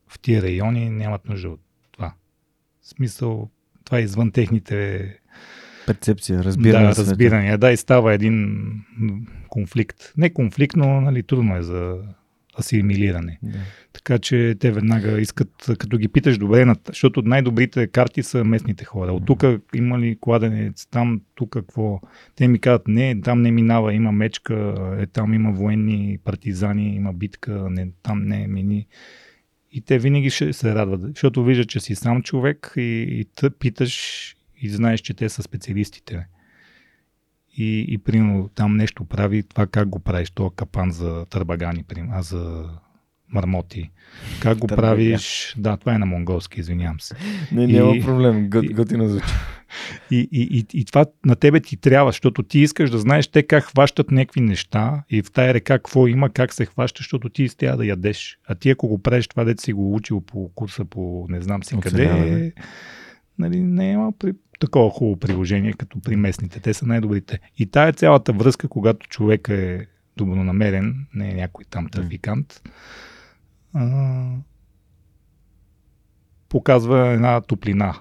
в 0.07 0.19
тия 0.19 0.41
райони 0.41 0.89
нямат 0.89 1.25
нужда 1.25 1.49
от 1.49 1.61
това. 1.91 2.13
В 2.81 2.87
смисъл, 2.87 3.49
това 3.83 3.97
е 3.97 4.01
извън 4.01 4.31
техните 4.31 5.18
перцепция, 5.93 6.43
разбиране. 6.43 6.85
Да, 6.85 6.95
разбиране. 6.95 7.57
Да, 7.57 7.71
и 7.71 7.77
става 7.77 8.13
един 8.13 8.61
конфликт. 9.49 10.13
Не 10.17 10.29
конфликт, 10.29 10.75
но 10.75 11.01
нали, 11.01 11.23
трудно 11.23 11.57
е 11.57 11.61
за 11.61 11.97
асимилиране. 12.59 13.39
Да. 13.43 13.57
Така 13.93 14.19
че 14.19 14.55
те 14.59 14.71
веднага 14.71 15.21
искат, 15.21 15.69
като 15.79 15.97
ги 15.97 16.07
питаш 16.07 16.37
добре, 16.37 16.75
защото 16.87 17.21
най-добрите 17.21 17.87
карти 17.87 18.23
са 18.23 18.43
местните 18.43 18.85
хора. 18.85 19.13
От 19.13 19.25
тук 19.25 19.43
има 19.75 19.99
ли 19.99 20.17
кладенец, 20.21 20.87
там, 20.91 21.21
тук 21.35 21.49
какво? 21.49 22.01
Те 22.35 22.47
ми 22.47 22.59
казват, 22.59 22.87
не, 22.87 23.21
там 23.21 23.41
не 23.41 23.51
минава, 23.51 23.93
има 23.93 24.11
мечка, 24.11 24.75
е, 24.99 25.05
там 25.05 25.33
има 25.33 25.51
военни 25.51 26.17
партизани, 26.23 26.95
има 26.95 27.13
битка, 27.13 27.67
не, 27.69 27.87
там 28.03 28.23
не 28.25 28.47
мини. 28.47 28.87
И 29.71 29.81
те 29.81 29.99
винаги 29.99 30.29
ще 30.29 30.53
се 30.53 30.75
радват, 30.75 31.01
защото 31.01 31.43
виждат, 31.43 31.69
че 31.69 31.79
си 31.79 31.95
сам 31.95 32.23
човек 32.23 32.73
и, 32.77 33.05
и 33.09 33.25
тъ, 33.35 33.49
питаш 33.49 34.35
и 34.61 34.69
знаеш, 34.69 34.99
че 34.99 35.13
те 35.13 35.29
са 35.29 35.43
специалистите. 35.43 36.27
И, 37.57 37.85
и 37.89 37.97
примерно 37.97 38.49
там 38.55 38.77
нещо 38.77 39.05
прави, 39.05 39.43
това 39.43 39.67
как 39.67 39.89
го 39.89 39.99
правиш, 39.99 40.31
това 40.31 40.49
капан 40.55 40.91
за 40.91 41.25
търбагани, 41.29 41.83
а 42.11 42.21
за 42.21 42.69
мармоти. 43.29 43.91
Как 44.41 44.57
го 44.57 44.67
правиш? 44.67 45.55
Да, 45.57 45.77
това 45.77 45.95
е 45.95 45.97
на 45.97 46.05
монголски, 46.05 46.59
извинявам 46.59 46.99
се. 46.99 47.15
Не, 47.51 47.67
няма 47.67 47.95
и, 47.95 48.01
проблем, 48.01 48.49
Гот, 48.49 48.73
готино 48.73 49.09
звучи. 49.09 49.25
И, 50.11 50.29
и, 50.31 50.59
и, 50.59 50.79
и 50.79 50.85
това 50.85 51.05
на 51.25 51.35
тебе 51.35 51.59
ти 51.59 51.77
трябва, 51.77 52.11
защото 52.11 52.43
ти 52.43 52.59
искаш 52.59 52.89
да 52.89 52.99
знаеш 52.99 53.27
те 53.27 53.43
как 53.43 53.63
хващат 53.63 54.11
някакви 54.11 54.41
неща 54.41 55.03
и 55.09 55.21
в 55.21 55.31
тая 55.31 55.53
река 55.53 55.73
какво 55.73 56.07
има, 56.07 56.29
как 56.29 56.53
се 56.53 56.65
хваща, 56.65 56.97
защото 56.99 57.29
ти 57.29 57.57
трябва 57.57 57.77
да 57.77 57.85
ядеш. 57.85 58.39
А 58.47 58.55
ти 58.55 58.69
ако 58.69 58.87
го 58.87 59.01
правиш 59.01 59.27
това, 59.27 59.43
дете 59.43 59.63
си 59.63 59.73
го 59.73 59.95
учил 59.95 60.21
по 60.21 60.51
курса 60.55 60.85
по 60.85 61.25
не 61.29 61.41
знам 61.41 61.63
си 61.63 61.75
къде, 61.81 62.53
нали, 63.39 63.59
няма 63.59 64.11
при, 64.11 64.33
такова 64.59 64.89
хубаво 64.89 65.19
приложение, 65.19 65.73
като 65.73 65.99
при 65.99 66.15
местните. 66.15 66.59
Те 66.59 66.73
са 66.73 66.85
най-добрите. 66.85 67.39
И 67.57 67.65
тая 67.65 67.93
цялата 67.93 68.33
връзка, 68.33 68.67
когато 68.67 69.07
човек 69.07 69.49
е 69.49 69.87
добронамерен, 70.17 71.05
не 71.13 71.31
е 71.31 71.33
някой 71.33 71.65
там 71.69 71.89
трафикант, 71.89 72.61
а, 73.73 74.27
показва 76.49 77.07
една 77.07 77.41
топлина. 77.41 77.99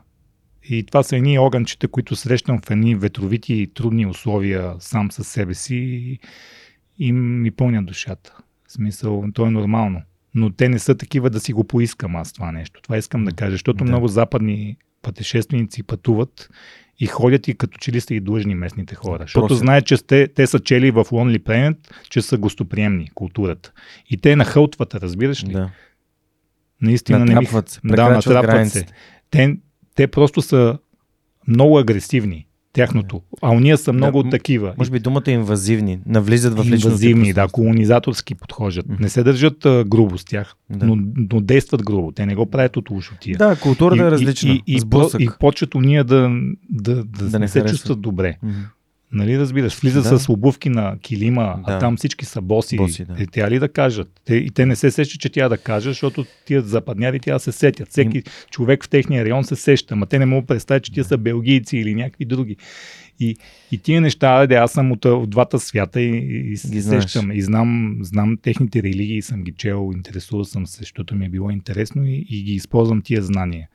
И 0.70 0.84
това 0.84 1.02
са 1.02 1.16
едни 1.16 1.38
огънчета, 1.38 1.88
които 1.88 2.16
срещам 2.16 2.60
в 2.60 2.70
едни 2.70 2.94
ветровити 2.94 3.54
и 3.54 3.66
трудни 3.66 4.06
условия 4.06 4.74
сам 4.78 5.10
със 5.10 5.28
себе 5.28 5.54
си 5.54 6.18
и 6.98 7.12
ми 7.12 7.50
пълнят 7.50 7.86
душата. 7.86 8.36
В 8.68 8.72
смисъл, 8.72 9.24
то 9.34 9.46
е 9.46 9.50
нормално. 9.50 10.02
Но 10.34 10.50
те 10.50 10.68
не 10.68 10.78
са 10.78 10.94
такива 10.94 11.30
да 11.30 11.40
си 11.40 11.52
го 11.52 11.64
поискам 11.64 12.16
аз 12.16 12.32
това 12.32 12.52
нещо. 12.52 12.82
Това 12.82 12.96
искам 12.96 13.24
да 13.24 13.32
кажа, 13.32 13.52
защото 13.52 13.84
да. 13.84 13.90
много 13.90 14.08
западни 14.08 14.76
пътешественици 15.08 15.82
пътуват 15.82 16.50
и 16.98 17.06
ходят 17.06 17.48
и 17.48 17.54
като 17.54 17.78
че 17.78 17.92
ли 17.92 18.00
са 18.00 18.14
и 18.14 18.20
длъжни 18.20 18.54
местните 18.54 18.94
хора. 18.94 19.22
Защото 19.22 19.46
Просто. 19.46 19.54
знаят, 19.54 19.86
че 19.86 19.96
сте, 19.96 20.28
те 20.28 20.46
са 20.46 20.60
чели 20.60 20.90
в 20.90 21.04
Lonely 21.04 21.38
Planet, 21.38 21.76
че 22.10 22.22
са 22.22 22.38
гостоприемни 22.38 23.10
културата. 23.14 23.72
И 24.10 24.16
те 24.16 24.36
нахълтват, 24.36 24.94
разбираш 24.94 25.44
ли? 25.44 25.52
Да. 25.52 25.70
Наистина 26.80 27.24
натрапват 27.24 27.68
се, 27.68 27.80
да, 27.84 28.08
натрапват 28.08 28.68
се. 28.68 28.86
Те, 29.30 29.56
те 29.94 30.06
просто 30.06 30.42
са 30.42 30.78
много 31.46 31.78
агресивни 31.78 32.46
тяхното. 32.78 33.20
А 33.42 33.50
уния 33.50 33.78
са 33.78 33.92
много 33.92 34.22
да, 34.22 34.30
такива. 34.30 34.74
Може 34.78 34.90
би 34.90 35.00
думата 35.00 35.22
инвазивни. 35.26 35.98
Навлизат 36.06 36.54
в 36.54 36.64
личността. 36.64 36.88
Инвазивни, 36.88 37.32
да, 37.32 37.48
колонизаторски 37.48 38.34
подхожат. 38.34 38.86
Mm-hmm. 38.86 39.00
Не 39.00 39.08
се 39.08 39.22
държат 39.22 39.66
а, 39.66 39.84
грубо 39.88 40.18
с 40.18 40.24
тях, 40.24 40.56
да. 40.70 40.86
но, 40.86 40.96
но 41.32 41.40
действат 41.40 41.84
грубо. 41.84 42.12
Те 42.12 42.26
не 42.26 42.34
го 42.34 42.50
правят 42.50 42.76
от 42.76 42.90
лошотия. 42.90 43.36
Да, 43.38 43.56
културата 43.56 44.02
е 44.02 44.10
различна. 44.10 44.50
И, 44.50 44.62
и, 44.66 44.80
и, 45.18 45.24
и 45.24 45.28
почват 45.40 45.74
уния 45.74 46.04
да, 46.04 46.30
да, 46.70 47.04
да, 47.04 47.24
да 47.24 47.38
не 47.38 47.48
се 47.48 47.64
чувстват 47.64 48.00
добре. 48.00 48.36
Mm-hmm. 48.44 48.77
Нали 49.12 49.38
разбираш, 49.38 49.80
влизат 49.80 50.04
да. 50.04 50.18
с 50.18 50.28
обувки 50.28 50.68
на 50.68 50.98
килима, 50.98 51.42
да. 51.66 51.72
а 51.72 51.78
там 51.78 51.96
всички 51.96 52.24
са 52.24 52.40
боси. 52.40 52.76
боси 52.76 53.04
да. 53.04 53.22
Е, 53.22 53.26
тя 53.26 53.50
ли 53.50 53.58
да 53.58 53.68
кажат? 53.68 54.08
Те, 54.24 54.34
и 54.34 54.50
те 54.50 54.66
не 54.66 54.76
се 54.76 54.90
сещат, 54.90 55.20
че 55.20 55.28
тя 55.28 55.48
да 55.48 55.58
каже, 55.58 55.90
защото 55.90 56.24
тия 56.44 56.62
западняри 56.62 57.20
тя 57.20 57.38
се 57.38 57.52
сетят. 57.52 57.88
Всеки 57.88 58.22
mm. 58.22 58.50
човек 58.50 58.84
в 58.84 58.88
техния 58.88 59.24
район 59.24 59.44
се 59.44 59.56
сеща, 59.56 59.94
ама 59.94 60.06
те 60.06 60.18
не 60.18 60.26
могат 60.26 60.44
да 60.44 60.46
представят, 60.46 60.82
че 60.84 60.92
тия 60.92 61.04
са 61.04 61.18
белгийци 61.18 61.76
или 61.76 61.94
някакви 61.94 62.24
други. 62.24 62.56
И, 63.20 63.36
и 63.72 63.78
тия 63.78 64.00
неща, 64.00 64.46
да, 64.46 64.54
аз 64.54 64.72
съм 64.72 64.92
от, 64.92 65.04
от 65.04 65.30
двата 65.30 65.58
свята 65.58 66.00
и, 66.00 66.50
и 66.52 66.56
се 66.56 66.82
сещам. 66.82 67.32
И 67.32 67.42
знам, 67.42 67.98
знам 68.00 68.38
техните 68.42 68.82
религии, 68.82 69.22
съм 69.22 69.44
ги 69.44 69.52
чел, 69.52 69.90
интересувал 69.94 70.44
съм 70.44 70.66
се, 70.66 70.78
защото 70.78 71.14
ми 71.14 71.26
е 71.26 71.28
било 71.28 71.50
интересно 71.50 72.04
и, 72.06 72.26
и 72.30 72.42
ги 72.42 72.52
използвам 72.52 73.02
тия 73.02 73.22
знания 73.22 73.68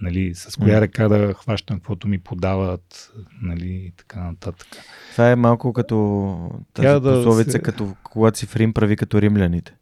нали, 0.00 0.34
с 0.34 0.56
коя 0.56 0.80
ръка 0.80 1.08
да 1.08 1.34
хващам 1.34 1.76
каквото 1.76 2.08
ми 2.08 2.18
подават, 2.18 3.12
нали, 3.42 3.68
и 3.68 3.92
така 3.96 4.20
нататък. 4.20 4.68
Това 5.12 5.30
е 5.30 5.36
малко 5.36 5.72
като 5.72 6.50
тази 6.72 6.88
да 6.88 7.00
пословица, 7.00 7.50
се... 7.50 7.58
като 7.58 7.94
когато 8.02 8.38
си 8.38 8.46
в 8.46 8.56
Рим, 8.56 8.72
прави 8.72 8.96
като 8.96 9.22
римляните. 9.22 9.74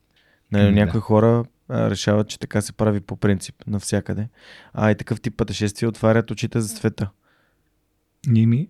Нали, 0.53 0.65
да. 0.65 0.73
Някои 0.73 1.01
хора 1.01 1.45
а, 1.69 1.91
решават, 1.91 2.29
че 2.29 2.39
така 2.39 2.61
се 2.61 2.73
прави 2.73 3.01
по 3.01 3.17
принцип 3.17 3.55
навсякъде. 3.67 4.29
А 4.73 4.91
и 4.91 4.97
такъв 4.97 5.21
тип 5.21 5.37
пътешествия 5.37 5.89
отварят 5.89 6.31
очите 6.31 6.61
за 6.61 6.69
света. 6.69 7.11
Ними, 8.27 8.69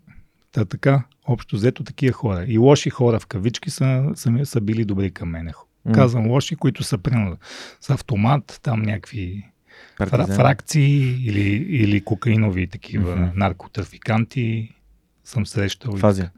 та 0.53 0.65
така, 0.65 1.05
общо 1.27 1.57
взето 1.57 1.85
такива 1.85 2.12
хора. 2.12 2.45
И 2.49 2.59
лоши 2.59 2.91
хора 2.91 3.21
в 3.21 3.27
кавички 3.27 3.71
са, 3.71 4.11
са, 4.15 4.41
са 4.45 4.61
били 4.61 4.85
добри 4.85 5.11
към 5.11 5.29
мене. 5.29 5.53
Казвам 5.95 6.31
лоши, 6.31 6.57
които 6.57 6.83
са 6.83 6.99
примерно 6.99 7.37
с 7.81 7.91
автомат, 7.91 8.59
там 8.62 8.83
някакви 8.83 9.51
Партизан. 9.99 10.37
фракции 10.37 11.27
или, 11.27 11.67
или 11.71 12.01
кокаинови 12.01 12.67
такива 12.67 13.17
mm-hmm. 13.17 13.37
наркотрафиканти 13.37 14.75
съм 15.25 15.47
срещал. 15.47 15.97
В 15.97 16.05
Азия? 16.05 16.31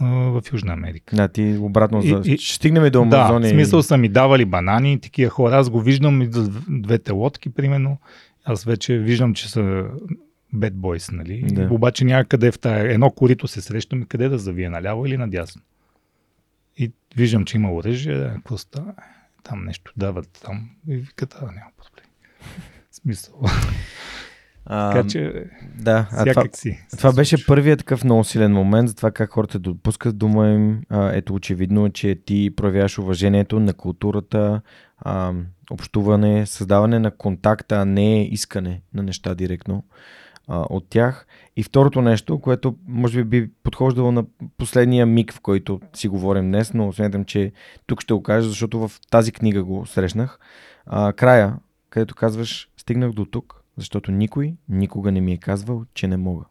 в 0.00 0.42
Южна 0.52 0.72
Америка. 0.72 1.16
Да, 1.16 1.28
ти 1.28 1.56
обратно 1.60 2.02
за... 2.02 2.22
И, 2.24 2.38
Ще 2.38 2.54
стигнем 2.54 2.90
до 2.90 3.02
Амазония. 3.02 3.40
Да, 3.40 3.46
в 3.46 3.50
смисъл 3.50 3.82
са 3.82 3.96
ми 3.96 4.08
давали 4.08 4.44
банани 4.44 4.92
и 4.92 5.00
такива 5.00 5.30
хора. 5.30 5.56
Аз 5.56 5.70
го 5.70 5.80
виждам 5.80 6.22
и 6.22 6.26
за 6.32 6.50
двете 6.68 7.12
лодки, 7.12 7.50
примерно. 7.50 7.98
Аз 8.44 8.64
вече 8.64 8.98
виждам, 8.98 9.34
че 9.34 9.50
са 9.50 9.60
bad 10.54 10.72
boys, 10.72 11.12
нали? 11.12 11.42
Да. 11.42 11.68
Обаче 11.70 12.04
някъде 12.04 12.52
в 12.52 12.58
тая 12.58 12.92
едно 12.92 13.10
корито 13.10 13.48
се 13.48 13.60
срещам 13.60 14.02
и 14.02 14.06
къде 14.06 14.28
да 14.28 14.38
завия, 14.38 14.70
наляво 14.70 15.06
или 15.06 15.16
надясно. 15.16 15.62
И 16.76 16.92
виждам, 17.16 17.44
че 17.44 17.56
има 17.56 17.72
оръжие, 17.72 18.30
какво 18.34 18.58
става? 18.58 18.94
Там 19.42 19.64
нещо 19.64 19.92
дават 19.96 20.40
там 20.44 20.70
и 20.88 20.96
викат, 20.96 21.34
а, 21.34 21.44
няма 21.44 21.70
проблем. 21.76 22.09
Смисъл. 22.90 23.34
А, 24.72 24.92
така 24.92 25.08
че, 25.08 25.44
да, 25.78 26.08
а 26.12 26.24
това, 26.24 26.44
си. 26.52 26.78
Това 26.96 27.12
беше 27.12 27.46
първият 27.46 27.78
такъв 27.78 28.04
много 28.04 28.24
силен 28.24 28.52
момент 28.52 28.88
за 28.88 28.96
това 28.96 29.10
как 29.10 29.30
хората 29.30 29.58
допускат 29.58 30.18
дума 30.18 30.48
им. 30.48 30.80
А, 30.88 31.12
ето 31.12 31.34
очевидно, 31.34 31.90
че 31.90 32.14
ти 32.14 32.50
проявяваш 32.56 32.98
уважението 32.98 33.60
на 33.60 33.74
културата, 33.74 34.60
а, 34.98 35.32
общуване, 35.70 36.46
създаване 36.46 36.98
на 36.98 37.10
контакта, 37.10 37.76
а 37.76 37.84
не 37.84 38.24
искане 38.24 38.82
на 38.94 39.02
неща 39.02 39.34
директно 39.34 39.84
а, 40.48 40.66
от 40.70 40.86
тях. 40.88 41.26
И 41.56 41.62
второто 41.62 42.02
нещо, 42.02 42.40
което 42.40 42.76
може 42.88 43.24
би 43.24 43.40
би 43.40 43.50
подхождало 43.62 44.12
на 44.12 44.24
последния 44.58 45.06
миг, 45.06 45.32
в 45.32 45.40
който 45.40 45.80
си 45.94 46.08
говорим 46.08 46.44
днес, 46.44 46.74
но 46.74 46.92
смятам, 46.92 47.24
че 47.24 47.52
тук 47.86 48.02
ще 48.02 48.14
го 48.14 48.22
кажа, 48.22 48.48
защото 48.48 48.88
в 48.88 48.92
тази 49.10 49.32
книга 49.32 49.64
го 49.64 49.86
срещнах. 49.86 50.38
А, 50.86 51.12
края, 51.12 51.56
където 51.90 52.14
казваш, 52.14 52.68
стигнах 52.76 53.12
до 53.12 53.24
тук, 53.24 53.62
защото 53.76 54.12
никой 54.12 54.54
никога 54.68 55.12
не 55.12 55.20
ми 55.20 55.32
е 55.32 55.38
казвал, 55.38 55.84
че 55.94 56.08
не 56.08 56.16
мога. 56.16 56.44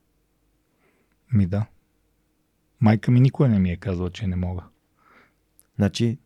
Ми 1.34 1.46
да. 1.46 1.66
Майка 2.82 3.12
ми 3.12 3.20
никога 3.20 3.50
не 3.50 3.60
ми 3.60 3.72
е 3.72 3.76
казала, 3.76 4.10
че 4.10 4.28
не 4.28 4.36
мога. 4.36 4.64
Значи, 5.76 6.18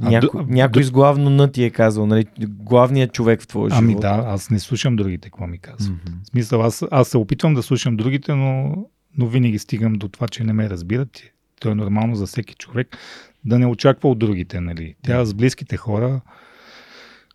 някой, 0.00 0.44
някой 0.44 0.82
с 0.84 0.90
главно 0.90 1.30
Н 1.30 1.52
ти 1.52 1.64
е 1.64 1.70
казал, 1.70 2.06
нали, 2.06 2.26
главният 2.48 3.12
човек 3.12 3.42
в 3.42 3.46
твоя 3.46 3.70
ами 3.72 3.90
живот. 3.90 4.04
Ами 4.04 4.22
да, 4.22 4.28
аз 4.28 4.50
не 4.50 4.58
слушам 4.58 4.96
другите, 4.96 5.28
какво 5.30 5.46
ми 5.46 5.58
казват. 5.58 5.98
Мгм. 6.06 6.18
В 6.22 6.26
смисъл, 6.26 6.62
аз, 6.62 6.84
аз 6.90 7.08
се 7.08 7.18
опитвам 7.18 7.54
да 7.54 7.62
слушам 7.62 7.96
другите, 7.96 8.34
но, 8.34 8.76
но 9.16 9.26
винаги 9.26 9.58
стигам 9.58 9.92
до 9.92 10.08
това, 10.08 10.28
че 10.28 10.44
не 10.44 10.52
ме 10.52 10.70
разбират. 10.70 11.22
То 11.60 11.70
е 11.70 11.74
нормално 11.74 12.14
за 12.14 12.26
всеки 12.26 12.54
човек 12.54 12.96
да 13.44 13.58
не 13.58 13.66
очаква 13.66 14.10
от 14.10 14.18
другите. 14.18 14.60
Нали. 14.60 14.94
Тя 15.02 15.24
с 15.24 15.34
близките 15.34 15.76
хора, 15.76 16.20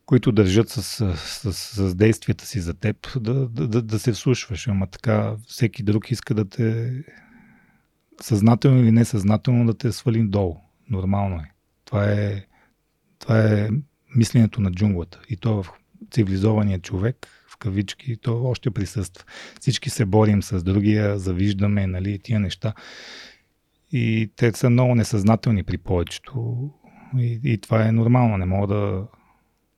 които 0.06 0.32
държат 0.32 0.70
с, 0.70 0.84
с, 1.16 1.54
с, 1.54 1.96
действията 1.96 2.46
си 2.46 2.60
за 2.60 2.74
теб, 2.74 3.24
да, 3.24 3.34
да, 3.34 3.68
да, 3.68 3.82
да 3.82 4.00
се 4.00 4.12
вслушваш. 4.12 4.68
Ама 4.68 4.88
така, 4.88 5.36
всеки 5.48 5.84
друг 5.84 6.12
иска 6.12 6.34
да 6.34 6.50
те 6.50 6.92
съзнателно 8.22 8.82
или 8.82 8.92
несъзнателно 8.92 9.66
да 9.66 9.78
те 9.78 9.92
свалим 9.92 10.30
долу. 10.30 10.58
Нормално 10.90 11.36
е. 11.36 11.52
Това 11.86 12.12
е, 12.12 12.46
това 13.20 13.40
е 13.40 13.70
мисленето 14.16 14.62
на 14.62 14.72
джунглата. 14.72 15.22
И 15.30 15.38
то 15.38 15.64
в 15.64 15.70
цивилизования 16.12 16.80
човек, 16.80 17.28
в 17.50 17.58
кавички, 17.58 18.18
то 18.18 18.44
още 18.44 18.72
присъства. 18.72 19.26
Всички 19.60 19.90
се 19.90 20.06
борим 20.06 20.44
с 20.44 20.64
другия, 20.64 21.20
завиждаме, 21.20 21.88
нали, 21.88 22.20
тия 22.20 22.40
неща. 22.40 22.74
И 23.92 24.32
те 24.36 24.52
са 24.52 24.70
много 24.70 24.96
несъзнателни 24.96 25.64
при 25.64 25.78
повечето. 25.78 26.70
И, 27.18 27.40
и 27.44 27.58
това 27.58 27.88
е 27.88 27.92
нормално. 27.92 28.38
Не 28.38 28.46
мога 28.46 28.76
да. 28.76 29.08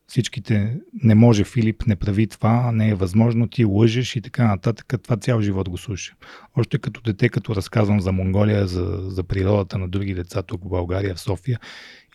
Всичките. 0.08 0.78
Не 1.04 1.16
може 1.16 1.44
Филип, 1.44 1.88
не 1.88 1.96
прави 1.96 2.28
това, 2.28 2.72
не 2.72 2.90
е 2.90 2.96
възможно, 2.96 3.48
ти 3.48 3.66
лъжеш 3.66 4.16
и 4.16 4.22
така 4.22 4.48
нататък. 4.48 4.94
Това 5.04 5.18
цял 5.18 5.42
живот 5.42 5.70
го 5.70 5.78
слуша. 5.78 6.16
Още 6.56 6.78
като 6.78 7.02
дете, 7.02 7.30
като 7.30 7.56
разказвам 7.56 8.02
за 8.02 8.12
Монголия, 8.12 8.68
за, 8.68 8.98
за 9.10 9.24
природата 9.24 9.78
на 9.78 9.88
други 9.88 10.14
деца 10.14 10.42
тук 10.42 10.64
в 10.64 10.70
България, 10.70 11.16
в 11.16 11.20
София, 11.20 11.60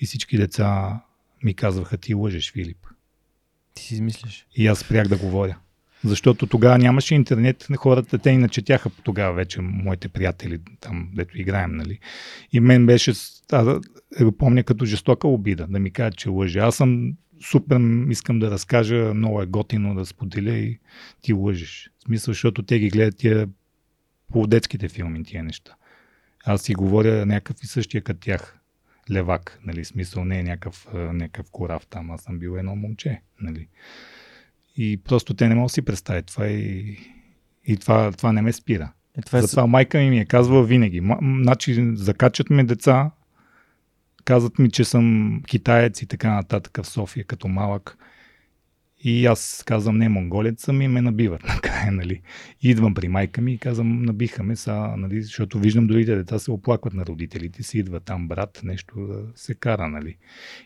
и 0.01 0.07
всички 0.07 0.37
деца 0.37 1.01
ми 1.45 1.55
казваха, 1.55 1.97
ти 1.97 2.15
лъжеш, 2.15 2.53
Филип. 2.53 2.87
Ти 3.75 3.83
си 3.83 3.95
измислиш. 3.95 4.47
И 4.57 4.67
аз 4.67 4.79
спрях 4.79 5.09
да 5.09 5.17
говоря. 5.17 5.57
Защото 6.05 6.47
тогава 6.47 6.79
нямаше 6.79 7.15
интернет, 7.15 7.67
хората 7.77 8.19
те 8.19 8.31
иначе 8.31 8.63
тяха 8.63 8.91
тогава 8.91 9.35
вече 9.35 9.61
моите 9.61 10.09
приятели, 10.09 10.61
там, 10.81 11.09
дето 11.15 11.41
играем, 11.41 11.77
нали. 11.77 11.99
И 12.53 12.61
мен 12.61 12.87
беше, 12.87 13.13
аз 13.53 13.67
го 14.23 14.33
помня 14.33 14.63
като 14.63 14.85
жестока 14.85 15.29
обида, 15.29 15.67
да 15.71 15.79
ми 15.79 15.91
кажат, 15.91 16.17
че 16.17 16.29
лъжа. 16.29 16.61
Аз 16.61 16.77
съм 16.77 17.13
супер, 17.43 17.81
искам 18.11 18.39
да 18.39 18.51
разкажа, 18.51 19.15
много 19.15 19.43
е 19.43 19.47
готино 19.47 19.95
да 19.95 20.07
споделя 20.07 20.57
и 20.57 20.79
ти 21.21 21.33
лъжиш. 21.33 21.91
В 21.99 22.03
смисъл, 22.03 22.33
защото 22.33 22.63
те 22.63 22.79
ги 22.79 22.91
гледат 22.91 23.17
тия 23.17 23.49
по 24.33 24.47
детските 24.47 24.89
филми, 24.89 25.25
тия 25.25 25.45
неща. 25.45 25.75
Аз 26.45 26.63
си 26.63 26.75
говоря 26.75 27.27
някакъв 27.27 27.57
и 27.63 27.67
същия 27.67 28.03
като 28.03 28.21
тях. 28.21 28.59
Левак, 29.11 29.59
нали, 29.65 29.85
смисъл 29.85 30.25
не 30.25 30.39
е 30.39 30.43
някакъв, 30.43 30.87
някакъв 30.95 31.51
корав 31.51 31.87
там, 31.87 32.11
аз 32.11 32.23
съм 32.23 32.39
бил 32.39 32.57
едно 32.59 32.77
момче, 32.77 33.21
нали. 33.41 33.69
И 34.77 34.97
просто 34.97 35.35
те 35.35 35.49
не 35.49 35.55
могат 35.55 35.69
да 35.69 35.73
си 35.73 35.83
представят 35.83 36.27
това 36.27 36.47
и, 36.47 36.99
и 37.67 37.77
това, 37.77 38.13
това 38.13 38.33
не 38.33 38.43
ме 38.43 38.53
спира. 38.53 38.93
Е, 39.19 39.23
това 39.23 39.39
е... 39.39 39.43
Затова 39.43 39.67
майка 39.67 39.99
ми 39.99 40.11
ми 40.11 40.19
е 40.19 40.25
казвала 40.25 40.65
винаги. 40.65 41.03
Значи, 41.43 41.91
закачат 41.95 42.51
ме 42.51 42.65
деца, 42.65 43.11
казват 44.25 44.59
ми, 44.59 44.71
че 44.71 44.85
съм 44.85 45.37
китаец 45.47 46.03
и 46.03 46.07
така 46.07 46.35
нататък 46.35 46.79
в 46.83 46.87
София 46.87 47.25
като 47.25 47.49
малък. 47.49 47.99
И 49.05 49.27
аз 49.27 49.63
казвам, 49.67 49.99
не, 49.99 50.09
монголец 50.09 50.65
съм 50.65 50.83
и 50.83 50.89
ме 50.89 51.03
набиват 51.03 51.45
накрая, 51.49 51.93
нали. 51.93 52.21
Идвам 52.61 52.95
при 52.95 53.09
майка 53.09 53.41
ми 53.41 53.53
и 53.53 53.59
казвам, 53.59 54.03
набиха 54.03 54.43
ме 54.43 54.57
са, 54.57 54.95
нали, 54.97 55.23
защото 55.23 55.59
виждам 55.59 55.87
другите 55.87 56.17
деца 56.17 56.39
се 56.39 56.51
оплакват 56.51 56.95
на 56.95 57.07
родителите 57.07 57.63
си, 57.63 57.79
идва 57.79 58.01
там 58.01 58.29
брат, 58.29 58.61
нещо 58.65 59.07
да 59.07 59.23
се 59.35 59.55
кара, 59.55 59.89
нали. 59.89 60.17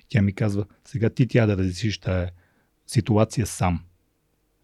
Тя 0.08 0.22
ми 0.22 0.32
казва, 0.32 0.64
сега 0.84 1.10
ти 1.10 1.26
тя 1.26 1.46
да 1.46 1.56
разрешиш 1.56 1.98
тая 1.98 2.30
ситуация 2.86 3.46
сам. 3.46 3.80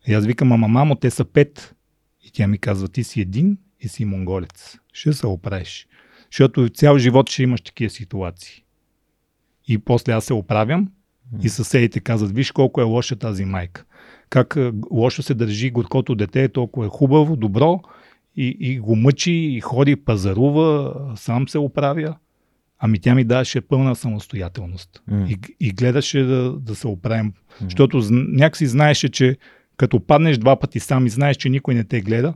И 0.07 0.15
аз 0.15 0.27
викам, 0.27 0.53
ама 0.53 0.69
мамо, 0.69 0.95
те 0.95 1.11
са 1.11 1.25
пет. 1.25 1.75
И 2.25 2.31
тя 2.33 2.47
ми 2.47 2.59
казва, 2.59 2.89
ти 2.89 3.05
си 3.05 3.21
един 3.21 3.59
и 3.81 3.89
си 3.89 4.05
монголец. 4.05 4.79
Ще 4.93 5.13
се 5.13 5.27
оправиш. 5.27 5.87
Защото 6.31 6.69
цял 6.69 6.99
живот 6.99 7.31
ще 7.31 7.43
имаш 7.43 7.61
такива 7.61 7.91
ситуации. 7.91 8.62
И 9.69 9.79
после 9.79 10.13
аз 10.13 10.25
се 10.25 10.33
оправям 10.33 10.89
и 11.43 11.49
съседите 11.49 12.01
казват, 12.01 12.33
виж 12.33 12.53
колко 12.53 12.81
е 12.81 12.85
лоша 12.85 13.17
тази 13.17 13.45
майка. 13.45 13.85
Как 14.31 14.57
лошо 14.91 15.23
се 15.23 15.35
държи 15.35 15.71
горкото 15.71 16.15
дете, 16.15 16.49
толкова 16.49 16.87
е 16.87 16.89
хубаво, 16.89 17.37
добро 17.37 17.81
и, 18.37 18.57
и 18.61 18.79
го 18.79 18.97
мъчи, 18.97 19.33
и 19.33 19.61
ходи, 19.61 19.97
пазарува, 19.97 20.95
сам 21.17 21.49
се 21.49 21.59
оправя. 21.59 22.17
Ами 22.79 22.99
тя 22.99 23.15
ми 23.15 23.25
даваше 23.25 23.61
пълна 23.61 23.97
самостоятелност. 23.97 25.03
М. 25.07 25.27
И, 25.29 25.39
и 25.61 25.73
гледаше 25.73 26.23
да, 26.23 26.53
да 26.53 26.75
се 26.75 26.87
оправим. 26.87 27.33
Защото 27.61 28.03
някакси 28.11 28.67
знаеше, 28.67 29.09
че 29.09 29.37
като 29.77 30.01
паднеш 30.01 30.39
два 30.39 30.57
пъти 30.57 30.81
сам 30.81 31.07
и 31.07 31.11
знаеш, 31.11 31.37
че 31.37 31.49
никой 31.49 31.75
не 31.75 31.85
те 31.85 32.01
гледа, 32.01 32.35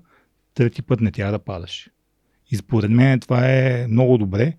трети 0.54 0.82
път 0.82 1.00
не 1.00 1.10
тя 1.10 1.30
да 1.30 1.38
падаш. 1.38 1.90
И 2.50 2.56
според 2.56 2.90
мен 2.90 3.20
това 3.20 3.50
е 3.50 3.86
много 3.88 4.18
добре 4.18 4.52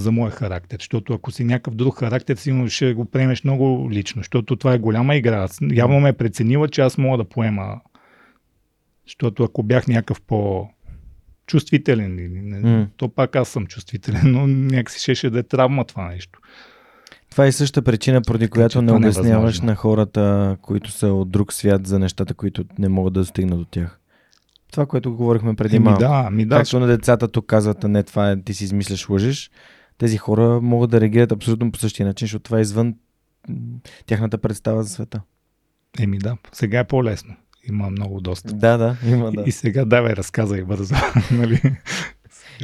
за 0.00 0.12
моя 0.12 0.30
характер. 0.30 0.76
Защото 0.80 1.14
ако 1.14 1.30
си 1.30 1.44
някакъв 1.44 1.74
друг 1.74 1.98
характер, 1.98 2.36
сигурно 2.36 2.68
ще 2.68 2.94
го 2.94 3.04
приемеш 3.04 3.44
много 3.44 3.88
лично. 3.90 4.20
Защото 4.20 4.56
това 4.56 4.74
е 4.74 4.78
голяма 4.78 5.16
игра. 5.16 5.48
Явно 5.72 6.00
ме 6.00 6.08
е 6.08 6.12
преценила, 6.12 6.68
че 6.68 6.80
аз 6.80 6.98
мога 6.98 7.18
да 7.18 7.24
поема. 7.24 7.80
Защото 9.06 9.44
ако 9.44 9.62
бях 9.62 9.88
някакъв 9.88 10.20
по 10.20 10.68
чувствителен, 11.46 12.30
М. 12.62 12.86
то 12.96 13.08
пак 13.08 13.36
аз 13.36 13.48
съм 13.48 13.66
чувствителен, 13.66 14.22
но 14.24 14.46
някакси 14.46 15.00
щеше 15.00 15.30
да 15.30 15.38
е 15.38 15.42
травма 15.42 15.84
това 15.84 16.08
нещо. 16.08 16.40
Това 17.30 17.46
е 17.46 17.52
същата 17.52 17.84
причина, 17.84 18.22
поради 18.22 18.44
Така 18.44 18.52
която 18.52 18.82
не 18.82 18.92
е 18.92 18.94
обясняваш 18.94 19.60
на 19.60 19.74
хората, 19.74 20.56
които 20.62 20.90
са 20.90 21.06
от 21.06 21.30
друг 21.30 21.52
свят 21.52 21.86
за 21.86 21.98
нещата, 21.98 22.34
които 22.34 22.64
не 22.78 22.88
могат 22.88 23.12
да 23.12 23.20
достигнат 23.20 23.58
до 23.58 23.64
тях. 23.64 24.00
Това, 24.72 24.86
което 24.86 25.16
говорихме 25.16 25.54
преди 25.54 25.76
Еми 25.76 25.84
малко. 25.84 26.00
да, 26.00 26.30
ми 26.30 26.44
да, 26.44 26.56
Както 26.56 26.80
на 26.80 26.86
децата 26.86 27.28
тук 27.28 27.46
казват, 27.46 27.84
а 27.84 27.88
не 27.88 28.02
това 28.02 28.30
е, 28.30 28.42
ти 28.42 28.54
си 28.54 28.64
измисляш, 28.64 29.08
лъжиш. 29.08 29.50
Тези 30.00 30.16
хора 30.16 30.60
могат 30.60 30.90
да 30.90 31.00
реагират 31.00 31.32
абсолютно 31.32 31.72
по 31.72 31.78
същия 31.78 32.06
начин, 32.06 32.26
защото 32.26 32.42
това 32.42 32.58
е 32.58 32.60
извън 32.60 32.94
тяхната 34.06 34.38
представа 34.38 34.82
за 34.82 34.88
света. 34.88 35.20
Еми 36.00 36.18
да, 36.18 36.36
сега 36.52 36.78
е 36.78 36.86
по-лесно. 36.86 37.36
Има 37.68 37.90
много 37.90 38.20
доста. 38.20 38.52
Да, 38.52 38.76
да, 38.76 38.96
има 39.06 39.32
да. 39.32 39.44
И 39.46 39.52
сега 39.52 39.84
давай, 39.84 40.12
разказай 40.12 40.62
бързо. 40.62 40.94
нали? 41.32 41.60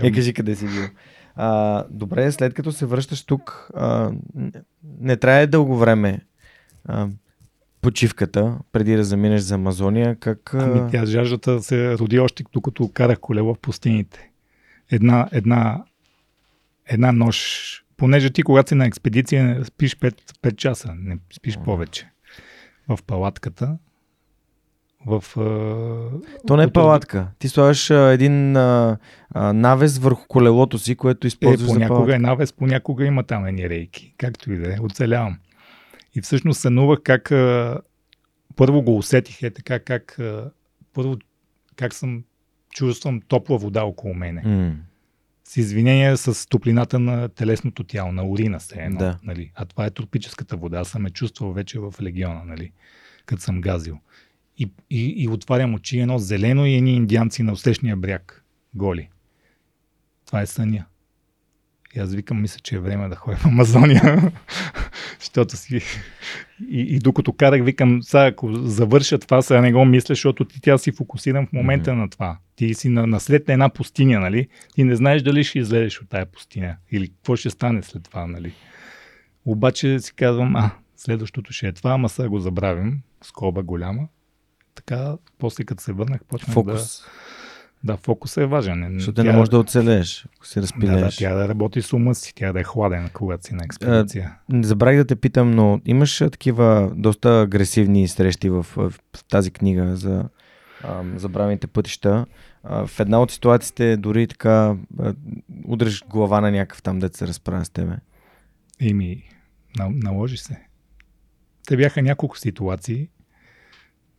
Е, 0.03 0.13
кажи 0.13 0.35
къде 0.35 0.57
си 0.57 0.67
бил. 0.67 0.85
А, 1.35 1.85
добре, 1.91 2.33
след 2.33 2.55
като 2.55 2.73
се 2.73 2.87
връщаш 2.87 3.25
тук, 3.25 3.71
а, 3.75 4.13
не, 5.01 5.17
трябва 5.17 5.47
дълго 5.47 5.77
време 5.77 6.21
а, 6.85 7.09
почивката, 7.81 8.59
преди 8.73 8.97
да 8.97 9.05
заминеш 9.05 9.41
за 9.41 9.55
Амазония. 9.55 10.17
Как. 10.17 10.55
Ами 10.55 10.91
тя 10.91 11.07
жаждата 11.07 11.63
се 11.63 11.99
роди 11.99 12.19
още 12.19 12.45
докато 12.53 12.91
карах 12.93 13.21
колело 13.21 13.55
в 13.55 13.59
пустините. 13.59 14.31
Една, 14.91 15.29
една, 15.33 15.85
една 16.87 17.13
нощ, 17.13 17.85
понеже 17.97 18.31
ти 18.31 18.43
когато 18.43 18.69
си 18.69 18.75
на 18.75 18.87
експедиция 18.87 19.65
спиш 19.65 19.97
5, 19.97 20.15
5 20.43 20.57
часа, 20.57 20.95
не 20.99 21.19
спиш 21.33 21.59
повече. 21.59 22.09
В 22.89 22.99
палатката, 23.07 23.79
в... 25.07 25.25
а, 25.37 26.47
То 26.47 26.57
не 26.57 26.63
е 26.63 26.71
палатка. 26.73 27.29
Ти 27.39 27.49
слагаш 27.49 27.91
а, 27.91 28.13
един 28.13 28.57
а, 28.57 28.99
а, 29.31 29.53
навес 29.53 29.99
върху 29.99 30.27
колелото 30.29 30.79
си, 30.79 30.95
което 30.97 31.27
Е, 31.27 31.29
използваш 31.29 31.61
за 31.61 31.67
понякога 31.67 31.89
палатка. 31.99 32.15
е 32.15 32.19
навес, 32.19 32.53
понякога 32.53 33.05
има 33.07 33.25
там 33.25 33.47
едни 33.47 33.69
рейки. 33.69 34.15
Както 34.19 34.53
и 34.53 34.57
да 34.57 34.75
е, 34.75 34.77
оцелявам. 34.81 35.39
И 36.15 36.21
всъщност 36.21 36.61
сънувах 36.61 36.99
как 37.05 37.31
а, 37.31 37.81
първо 38.57 38.83
го 38.83 38.97
усетих 38.97 39.43
е 39.43 39.51
така, 39.51 39.79
как 39.79 40.19
а, 40.19 40.51
първо 40.95 41.17
как 41.77 41.95
съм 41.95 42.25
чувствам 42.71 43.21
топла 43.29 43.59
вода 43.59 43.85
около 43.85 44.15
мене. 44.15 44.43
М, 44.45 44.77
С 45.48 45.56
извинение 45.56 46.16
с 46.16 46.48
топлината 46.48 46.98
на 46.98 47.28
телесното 47.28 47.85
тяло, 47.85 48.12
на 48.12 48.27
урина 48.27 48.60
се 48.60 48.74
едно. 48.78 48.98
Да. 48.98 49.18
Нали? 49.23 49.51
А 49.55 49.64
това 49.64 49.86
е 49.86 49.90
тропическата 49.90 50.56
вода. 50.56 50.78
Аз 50.78 50.89
съм 50.89 51.06
е 51.06 51.10
чувствал 51.10 51.52
вече 51.52 51.78
в 51.78 51.94
легиона, 52.02 52.44
нали? 52.44 52.73
като 53.27 53.43
съм 53.43 53.60
газил. 53.60 53.98
И, 54.59 54.70
и, 54.90 55.14
и 55.16 55.28
отварям 55.28 55.74
очи 55.74 56.01
едно 56.01 56.18
зелено 56.18 56.66
и 56.66 56.74
едни 56.74 56.97
индианци 56.97 57.43
на 57.43 57.52
усещния 57.52 57.97
бряг. 57.97 58.44
Голи. 58.74 59.09
Това 60.27 60.40
е 60.40 60.47
съня. 60.47 60.85
И 61.97 62.01
аз 62.01 62.14
викам, 62.14 62.40
мисля, 62.40 62.60
че 62.62 62.77
е 62.77 62.78
време 62.78 63.09
да 63.09 63.16
ходя 63.16 63.36
в 63.36 63.47
Амазония. 63.47 64.32
защото 65.18 65.56
си... 65.56 65.81
И, 66.70 66.81
и 66.81 66.98
докато 66.98 67.32
карах, 67.32 67.64
викам, 67.64 68.02
сега 68.02 68.27
ако 68.27 68.52
завърша 68.52 69.18
това, 69.18 69.43
сега 69.43 69.60
не 69.60 69.73
го 69.73 69.85
мисля, 69.85 70.14
защото 70.14 70.44
ти 70.44 70.60
тя 70.60 70.78
си 70.78 70.93
фокусирам 70.93 71.47
в 71.47 71.52
момента 71.52 71.90
mm-hmm. 71.90 71.94
на 71.94 72.10
това. 72.10 72.39
Ти 72.56 72.74
си 72.74 72.89
на, 72.89 73.06
на 73.06 73.20
една 73.28 73.68
пустиня, 73.68 74.20
нали? 74.20 74.48
Ти 74.74 74.85
не 74.85 74.97
знаеш 74.97 75.23
дали 75.23 75.44
ще 75.44 75.59
излезеш 75.59 76.01
от 76.01 76.09
тая 76.09 76.27
пустиня 76.27 76.77
или 76.90 77.09
какво 77.09 77.36
ще 77.36 77.51
стане 77.51 77.82
след 77.82 78.02
това, 78.02 78.27
нали? 78.27 78.52
Обаче 79.44 80.01
си 80.01 80.14
казвам, 80.14 80.56
а, 80.56 80.70
следващото 80.97 81.52
ще 81.52 81.66
е 81.68 81.73
това, 81.73 81.90
ама 81.90 82.09
сега 82.09 82.28
го 82.28 82.39
забравим, 82.39 83.01
скоба 83.23 83.62
голяма. 83.62 84.09
Така, 84.74 85.16
после 85.39 85.64
като 85.64 85.82
се 85.82 85.93
върнах, 85.93 86.24
почнах 86.24 86.55
Фокус. 86.55 87.02
да 87.02 87.10
да, 87.85 87.97
фокусът 87.97 88.43
е 88.43 88.47
важен. 88.47 88.90
Защото 88.94 89.23
тя... 89.23 89.31
не 89.31 89.36
можеш 89.36 89.51
да 89.51 89.59
оцелееш, 89.59 90.27
ако 90.36 90.47
си 90.47 90.62
разпилееш. 90.62 91.01
Да, 91.01 91.07
да, 91.07 91.16
тя 91.16 91.35
да 91.35 91.48
работи 91.48 91.82
с 91.82 91.93
ума 91.93 92.15
си, 92.15 92.35
тя 92.35 92.53
да 92.53 92.61
е 92.61 92.65
хладен, 92.65 93.11
когато 93.12 93.47
си 93.47 93.55
на 93.55 93.65
експедиция. 93.65 94.39
Не 94.48 94.62
забравих 94.62 94.98
да 94.98 95.05
те 95.05 95.16
питам, 95.16 95.51
но 95.51 95.81
имаш 95.85 96.19
такива 96.19 96.93
доста 96.97 97.40
агресивни 97.40 98.09
срещи 98.09 98.51
в, 98.51 98.62
в 98.62 98.94
тази 99.28 99.51
книга 99.51 99.97
за 99.97 100.28
забравените 101.16 101.66
пътища. 101.66 102.27
А, 102.65 102.86
в 102.86 103.01
една 103.01 103.23
от 103.23 103.31
ситуациите 103.31 103.97
дори 103.97 104.27
така 104.27 104.77
удреш 105.65 106.05
глава 106.05 106.40
на 106.40 106.51
някакъв 106.51 106.82
там, 106.82 106.98
дете 106.98 107.19
се 107.19 107.27
разправя 107.27 107.65
с 107.65 107.70
тебе. 107.70 107.97
Ими, 108.81 109.23
наложи 109.78 110.36
се. 110.36 110.61
Те 111.66 111.77
бяха 111.77 112.03
няколко 112.03 112.39
ситуации. 112.39 113.09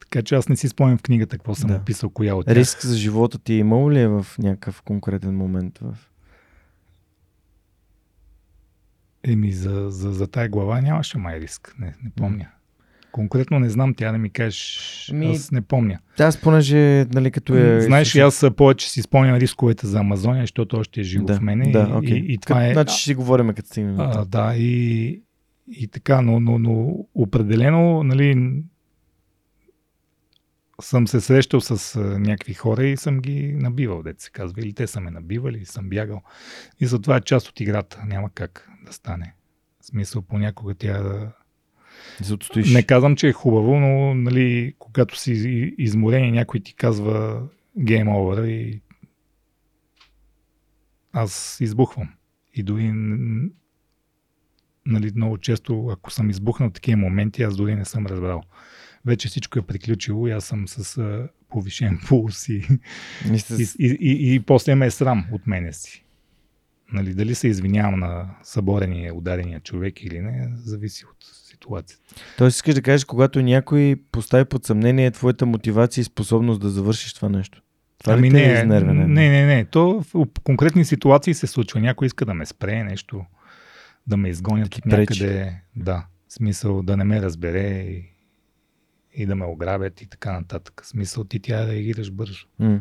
Така 0.09 0.23
че 0.23 0.35
аз 0.35 0.49
не 0.49 0.55
си 0.55 0.67
спомням 0.67 0.97
в 0.97 1.01
книгата 1.01 1.38
какво 1.38 1.55
съм 1.55 1.67
да. 1.67 1.73
написал, 1.73 2.09
коя 2.09 2.35
от 2.35 2.45
тях. 2.45 2.55
Риск 2.55 2.85
за 2.85 2.97
живота 2.97 3.39
ти 3.39 3.53
имал 3.53 3.91
ли 3.91 3.99
е 3.99 4.07
в 4.07 4.25
някакъв 4.39 4.81
конкретен 4.81 5.38
момент? 5.38 5.79
В... 5.81 5.97
Еми, 9.23 9.51
за, 9.51 9.89
за, 9.89 10.11
за 10.11 10.27
тая 10.27 10.49
глава 10.49 10.81
нямаше 10.81 11.17
май 11.17 11.39
риск. 11.39 11.75
Не, 11.79 11.95
не 12.03 12.09
помня. 12.15 12.47
Конкретно 13.11 13.59
не 13.59 13.69
знам, 13.69 13.93
тя 13.93 14.11
да 14.11 14.17
ми 14.17 14.29
кажеш. 14.29 15.11
Ми, 15.13 15.31
аз 15.31 15.51
не 15.51 15.61
помня. 15.61 15.99
Аз 16.19 16.38
понеже, 16.41 17.05
нали, 17.05 17.31
като 17.31 17.55
е... 17.55 17.81
Знаеш, 17.81 18.15
аз 18.15 18.45
повече 18.57 18.89
си 18.89 19.01
спомням 19.01 19.35
рисковете 19.35 19.88
за 19.88 19.99
Амазония, 19.99 20.43
защото 20.43 20.77
още 20.77 20.99
е 20.99 21.03
живо 21.03 21.25
да, 21.25 21.35
в 21.35 21.41
мене. 21.41 21.71
Да, 21.71 21.79
и, 21.79 21.84
okay. 21.84 22.13
и, 22.13 22.34
и 22.34 22.38
това 22.38 22.55
Кът, 22.55 22.69
е... 22.69 22.73
Значи 22.73 22.95
ще 22.95 23.03
си 23.03 23.15
говорим 23.15 23.47
като 23.47 23.67
стигнем. 23.67 23.97
Да, 24.27 24.55
и, 24.55 25.21
и 25.67 25.88
така, 25.88 26.21
но, 26.21 26.39
но, 26.39 26.59
но 26.59 27.05
определено, 27.15 28.03
нали, 28.03 28.53
съм 30.81 31.07
се 31.07 31.21
срещал 31.21 31.61
с 31.61 31.99
някакви 32.19 32.53
хора 32.53 32.83
и 32.83 32.97
съм 32.97 33.19
ги 33.19 33.53
набивал, 33.53 34.03
дете 34.03 34.23
се 34.23 34.31
казва. 34.31 34.61
Или 34.61 34.73
те 34.73 34.87
са 34.87 35.01
ме 35.01 35.11
набивали, 35.11 35.65
съм 35.65 35.89
бягал. 35.89 36.21
И 36.79 36.85
затова 36.85 37.17
е 37.17 37.21
част 37.21 37.47
от 37.47 37.59
играта. 37.59 38.03
Няма 38.05 38.29
как 38.29 38.69
да 38.85 38.93
стане. 38.93 39.33
В 39.81 39.85
смисъл, 39.85 40.21
понякога 40.21 40.75
тя 40.75 41.01
да... 41.01 41.31
да 42.27 42.37
Не 42.73 42.83
казвам, 42.83 43.15
че 43.15 43.27
е 43.27 43.33
хубаво, 43.33 43.79
но 43.79 44.13
нали, 44.13 44.75
когато 44.79 45.19
си 45.19 45.31
изморен 45.77 46.23
и 46.23 46.31
някой 46.31 46.59
ти 46.59 46.75
казва 46.75 47.47
Game 47.77 48.09
Over 48.09 48.45
и 48.45 48.81
аз 51.13 51.57
избухвам. 51.61 52.09
И 52.53 52.63
дори 52.63 52.91
нали, 54.85 55.11
много 55.15 55.37
често, 55.37 55.87
ако 55.87 56.11
съм 56.11 56.29
избухнал 56.29 56.69
такива 56.69 56.97
моменти, 56.97 57.43
аз 57.43 57.55
дори 57.55 57.75
не 57.75 57.85
съм 57.85 58.05
разбрал 58.05 58.43
вече 59.07 59.27
всичко 59.27 59.59
е 59.59 59.61
приключило 59.61 60.27
и 60.27 60.31
аз 60.31 60.45
съм 60.45 60.67
с 60.67 60.97
а, 60.97 61.29
повишен 61.49 61.99
пулс 62.07 62.49
и, 62.49 62.53
и, 62.53 63.43
и, 63.59 63.67
и, 63.79 63.97
и, 64.01 64.35
и 64.35 64.39
после 64.39 64.75
ме 64.75 64.85
е 64.85 64.91
срам 64.91 65.25
от 65.31 65.47
мене 65.47 65.73
си. 65.73 66.03
Нали, 66.93 67.13
дали 67.13 67.35
се 67.35 67.47
извинявам 67.47 67.99
на 67.99 68.35
съборения, 68.43 69.15
ударения 69.15 69.59
човек 69.59 70.03
или 70.03 70.19
не, 70.19 70.49
зависи 70.55 71.05
от 71.05 71.17
ситуацията. 71.49 72.03
Тоест 72.38 72.55
искаш 72.55 72.75
да 72.75 72.81
кажеш, 72.81 73.05
когато 73.05 73.41
някой 73.41 73.95
постави 74.11 74.45
под 74.45 74.65
съмнение 74.65 75.11
твоята 75.11 75.45
мотивация 75.45 76.01
и 76.01 76.05
способност 76.05 76.61
да 76.61 76.69
завършиш 76.69 77.13
това 77.13 77.29
нещо. 77.29 77.61
Това 77.99 78.13
ами 78.13 78.29
не, 78.29 78.59
е 78.59 78.65
не, 78.65 78.79
не, 78.81 79.07
не, 79.07 79.45
не. 79.45 79.65
То 79.65 80.03
в 80.13 80.25
конкретни 80.43 80.85
ситуации 80.85 81.34
се 81.34 81.47
случва. 81.47 81.79
Някой 81.79 82.05
иска 82.05 82.25
да 82.25 82.34
ме 82.34 82.45
спре 82.45 82.84
нещо, 82.84 83.25
да 84.07 84.17
ме 84.17 84.29
изгонят 84.29 84.75
от 84.75 84.85
някъде. 84.85 85.61
Да, 85.75 86.05
смисъл 86.29 86.84
да 86.84 86.97
не 86.97 87.03
ме 87.03 87.21
разбере 87.21 87.69
и 87.69 88.16
и 89.18 89.26
да 89.26 89.35
ме 89.35 89.45
ограбят 89.45 90.02
и 90.02 90.10
така 90.10 90.34
нататък. 90.34 90.81
Смисъл 90.85 91.23
ти 91.23 91.39
тя 91.39 91.65
да 91.65 91.72
реагираш 91.72 92.11
бързо. 92.11 92.48
М. 92.60 92.80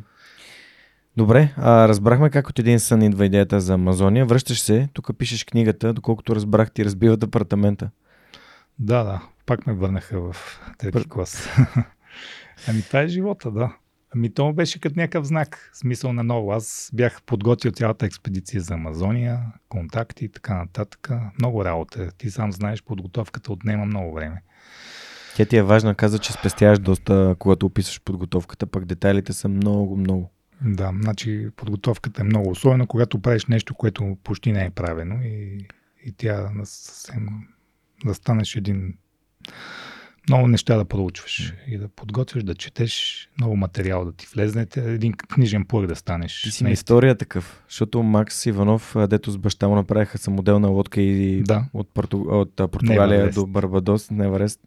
Добре, 1.17 1.55
а, 1.57 1.89
разбрахме 1.89 2.31
как 2.31 2.49
от 2.49 2.59
един 2.59 2.81
сън 2.81 3.03
идва 3.03 3.27
идеята 3.27 3.61
за 3.61 3.75
Амазония. 3.75 4.27
Връщаш 4.27 4.61
се, 4.61 4.89
тук 4.93 5.19
пишеш 5.19 5.45
книгата, 5.45 5.93
доколкото 5.93 6.35
разбрах 6.35 6.71
ти 6.71 6.85
разбиват 6.85 7.23
апартамента. 7.23 7.91
Да, 8.79 9.05
да, 9.05 9.23
пак 9.47 9.67
ме 9.67 9.73
върнаха 9.73 10.21
в 10.21 10.61
трети 10.79 10.93
Пър... 10.93 11.09
клас. 11.09 11.49
ами 12.69 12.83
това 12.83 13.01
е 13.01 13.09
живота, 13.09 13.51
да. 13.51 13.77
Ами 14.15 14.35
то 14.35 14.53
беше 14.53 14.81
като 14.81 15.01
някакъв 15.01 15.27
знак, 15.27 15.71
смисъл 15.75 16.13
на 16.13 16.23
ново. 16.23 16.53
Аз 16.53 16.91
бях 16.95 17.23
подготвил 17.23 17.73
цялата 17.73 18.07
експедиция 18.07 18.61
за 18.61 18.75
Амазония, 18.75 19.41
контакти 19.69 20.25
и 20.25 20.29
така 20.29 20.55
нататък. 20.55 21.11
Много 21.39 21.65
работа. 21.65 22.11
Ти 22.19 22.31
сам 22.31 22.53
знаеш, 22.53 22.83
подготовката 22.83 23.53
отнема 23.53 23.85
много 23.85 24.15
време. 24.15 24.43
Тя 25.37 25.45
ти 25.45 25.57
е 25.57 25.63
важна, 25.63 25.95
каза, 25.95 26.19
че 26.19 26.33
спестяваш 26.33 26.79
доста, 26.79 27.37
когато 27.39 27.67
описваш 27.67 28.01
подготовката, 28.01 28.67
пък 28.67 28.85
детайлите 28.85 29.33
са 29.33 29.49
много, 29.49 29.97
много. 29.97 30.31
Да, 30.63 30.93
значи 31.03 31.49
подготовката 31.57 32.21
е 32.21 32.25
много, 32.25 32.51
особено 32.51 32.87
когато 32.87 33.23
правиш 33.23 33.47
нещо, 33.47 33.75
което 33.75 34.17
почти 34.25 34.53
не 34.53 34.65
е 34.65 34.71
правено 34.71 35.15
и, 35.23 35.67
и 36.05 36.13
тя 36.17 36.51
съвсем 36.65 37.29
да 38.05 38.15
станеш 38.15 38.57
един 38.57 38.95
много 40.29 40.49
неща 40.49 40.77
да 40.77 40.85
проучваш 40.85 41.55
и 41.69 41.79
да 41.79 41.89
подготвяш, 41.89 42.45
да 42.45 42.55
четеш, 42.55 43.29
много 43.39 43.57
материал 43.57 44.05
да 44.05 44.13
ти 44.13 44.27
влезне, 44.35 44.67
един 44.77 45.13
книжен 45.13 45.65
плък 45.65 45.87
да 45.87 45.97
станеш. 45.97 46.43
Ти 46.43 46.51
си 46.51 46.65
на 46.65 46.71
история 46.71 47.17
такъв, 47.17 47.63
защото 47.69 48.03
Макс 48.03 48.47
Иванов, 48.47 48.97
дето 49.09 49.31
с 49.31 49.39
баща 49.39 49.69
му 49.69 49.75
направиха 49.75 50.19
самоделна 50.19 50.69
лодка 50.69 51.01
и 51.01 51.43
да. 51.43 51.65
от, 51.73 51.89
Порту... 51.95 52.19
от 52.19 52.57
Португалия 52.57 53.31
до 53.31 53.47
Барбадос, 53.47 54.11
Неварест, 54.11 54.61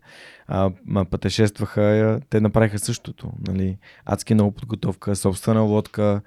а, 0.47 0.71
пътешестваха, 1.09 2.19
те 2.29 2.41
направиха 2.41 2.79
същото. 2.79 3.31
Нали? 3.47 3.77
Адски 4.05 4.33
много 4.33 4.51
подготовка, 4.51 5.15
собствена 5.15 5.61
лодка, 5.61 6.21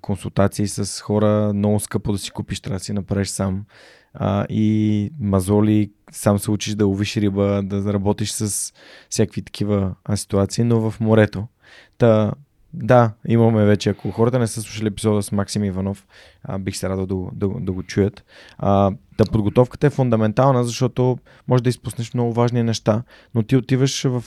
консултации 0.00 0.68
с 0.68 1.00
хора, 1.00 1.52
много 1.54 1.80
скъпо 1.80 2.12
да 2.12 2.18
си 2.18 2.30
купиш, 2.30 2.60
трябва 2.60 2.78
да 2.78 2.84
си 2.84 2.92
направиш 2.92 3.28
сам 3.28 3.64
а, 4.14 4.46
и 4.48 5.12
мазоли, 5.20 5.90
сам 6.12 6.38
се 6.38 6.50
учиш 6.50 6.74
да 6.74 6.86
ловиш 6.86 7.16
риба, 7.16 7.62
да 7.64 7.92
работиш 7.92 8.32
с 8.32 8.72
всякакви 9.10 9.42
такива 9.42 9.94
ситуации, 10.14 10.64
но 10.64 10.90
в 10.90 11.00
морето. 11.00 11.46
Та, 11.98 12.32
да, 12.74 13.12
имаме 13.28 13.64
вече. 13.64 13.90
Ако 13.90 14.10
хората 14.10 14.38
не 14.38 14.46
са 14.46 14.62
слушали 14.62 14.88
епизода 14.88 15.22
с 15.22 15.32
Максим 15.32 15.64
Иванов, 15.64 16.06
а, 16.44 16.58
бих 16.58 16.76
се 16.76 16.88
радвал 16.88 17.06
да, 17.06 17.46
да, 17.46 17.60
да 17.60 17.72
го 17.72 17.82
чуят. 17.82 18.24
А, 18.58 18.92
да, 19.18 19.24
подготовката 19.24 19.86
е 19.86 19.90
фундаментална, 19.90 20.64
защото 20.64 21.18
може 21.48 21.62
да 21.62 21.70
изпуснеш 21.70 22.14
много 22.14 22.32
важни 22.32 22.62
неща, 22.62 23.02
но 23.34 23.42
ти 23.42 23.56
отиваш 23.56 24.02
в 24.02 24.24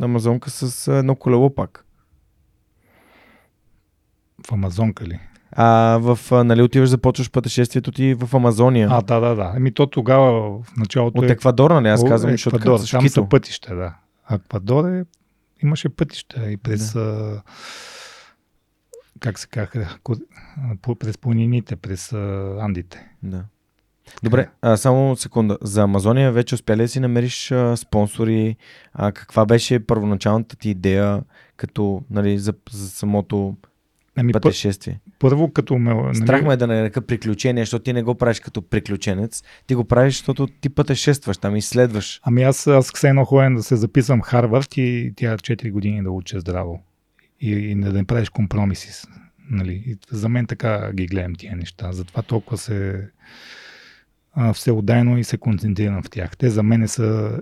Амазонка 0.00 0.50
с 0.50 0.92
едно 0.98 1.16
колело 1.16 1.54
пак. 1.54 1.84
В 4.48 4.52
Амазонка 4.52 5.04
ли? 5.04 5.20
А, 5.58 5.98
в, 6.02 6.44
нали, 6.44 6.62
отиваш, 6.62 6.88
започваш 6.88 7.30
пътешествието 7.30 7.92
ти 7.92 8.14
в 8.14 8.36
Амазония. 8.36 8.88
А, 8.92 9.02
да, 9.02 9.20
да, 9.20 9.34
да. 9.34 9.52
Еми 9.56 9.74
то 9.74 9.86
тогава 9.86 10.62
в 10.62 10.76
началото 10.76 11.18
От 11.18 11.30
Еквадор, 11.30 11.70
нали? 11.70 11.88
Аз 11.88 12.04
казвам, 12.04 12.34
Еквадор, 12.34 12.78
защото 12.78 12.98
там 12.98 13.08
са 13.08 13.28
пътища, 13.28 13.74
да. 13.74 13.94
Еквадор 14.30 14.88
е, 14.88 15.04
имаше 15.62 15.88
пътища 15.88 16.50
и 16.50 16.56
през 16.56 16.92
да. 16.92 17.42
как 19.20 19.38
се 19.38 19.46
казаха, 19.46 19.98
през 20.98 21.18
планините, 21.18 21.76
през 21.76 22.12
Андите. 22.60 23.08
Да. 23.22 23.44
Добре, 24.22 24.48
а, 24.62 24.76
само 24.76 25.16
секунда. 25.16 25.58
За 25.62 25.82
Амазония 25.82 26.32
вече 26.32 26.54
успя 26.54 26.76
ли 26.76 26.82
да 26.82 26.88
си 26.88 27.00
намериш 27.00 27.52
а, 27.52 27.76
спонсори? 27.76 28.56
А, 28.92 29.12
каква 29.12 29.46
беше 29.46 29.86
първоначалната 29.86 30.56
ти 30.56 30.70
идея 30.70 31.22
като 31.56 32.02
нали, 32.10 32.38
за, 32.38 32.54
за 32.70 32.90
самото 32.90 33.56
Ами, 34.16 34.32
пътешествие. 34.32 35.00
Първо, 35.18 35.52
като 35.52 35.78
ме... 35.78 35.94
Нали... 35.94 36.14
Страх 36.14 36.42
ме 36.42 36.54
е 36.54 36.56
да 36.56 36.66
нарека 36.66 37.00
приключение, 37.00 37.62
защото 37.62 37.82
ти 37.82 37.92
не 37.92 38.02
го 38.02 38.14
правиш 38.14 38.40
като 38.40 38.62
приключенец. 38.62 39.42
Ти 39.66 39.74
го 39.74 39.84
правиш, 39.84 40.16
защото 40.16 40.46
ти 40.46 40.68
пътешестваш 40.68 41.38
там, 41.38 41.56
изследваш. 41.56 42.20
Ами 42.22 42.42
аз, 42.42 42.66
аз 42.66 42.92
се 42.94 43.08
едно 43.08 43.24
ходен 43.24 43.54
да 43.54 43.62
се 43.62 43.76
записвам 43.76 44.22
Харвард 44.22 44.76
и 44.76 45.12
тя 45.16 45.36
4 45.36 45.70
години 45.70 46.02
да 46.02 46.10
уча 46.10 46.40
здраво. 46.40 46.82
И, 47.40 47.50
и 47.50 47.74
да 47.74 47.92
не 47.92 48.04
правиш 48.04 48.28
компромиси. 48.28 49.06
Нали? 49.50 49.82
И 49.86 49.98
за 50.10 50.28
мен 50.28 50.46
така 50.46 50.92
ги 50.92 51.06
гледам 51.06 51.34
тия 51.34 51.56
неща. 51.56 51.92
Затова 51.92 52.22
толкова 52.22 52.58
се 52.58 53.08
а, 54.32 54.54
и 55.18 55.24
се 55.24 55.36
концентрирам 55.38 56.02
в 56.02 56.10
тях. 56.10 56.36
Те 56.36 56.50
за 56.50 56.62
мен 56.62 56.88
са 56.88 57.38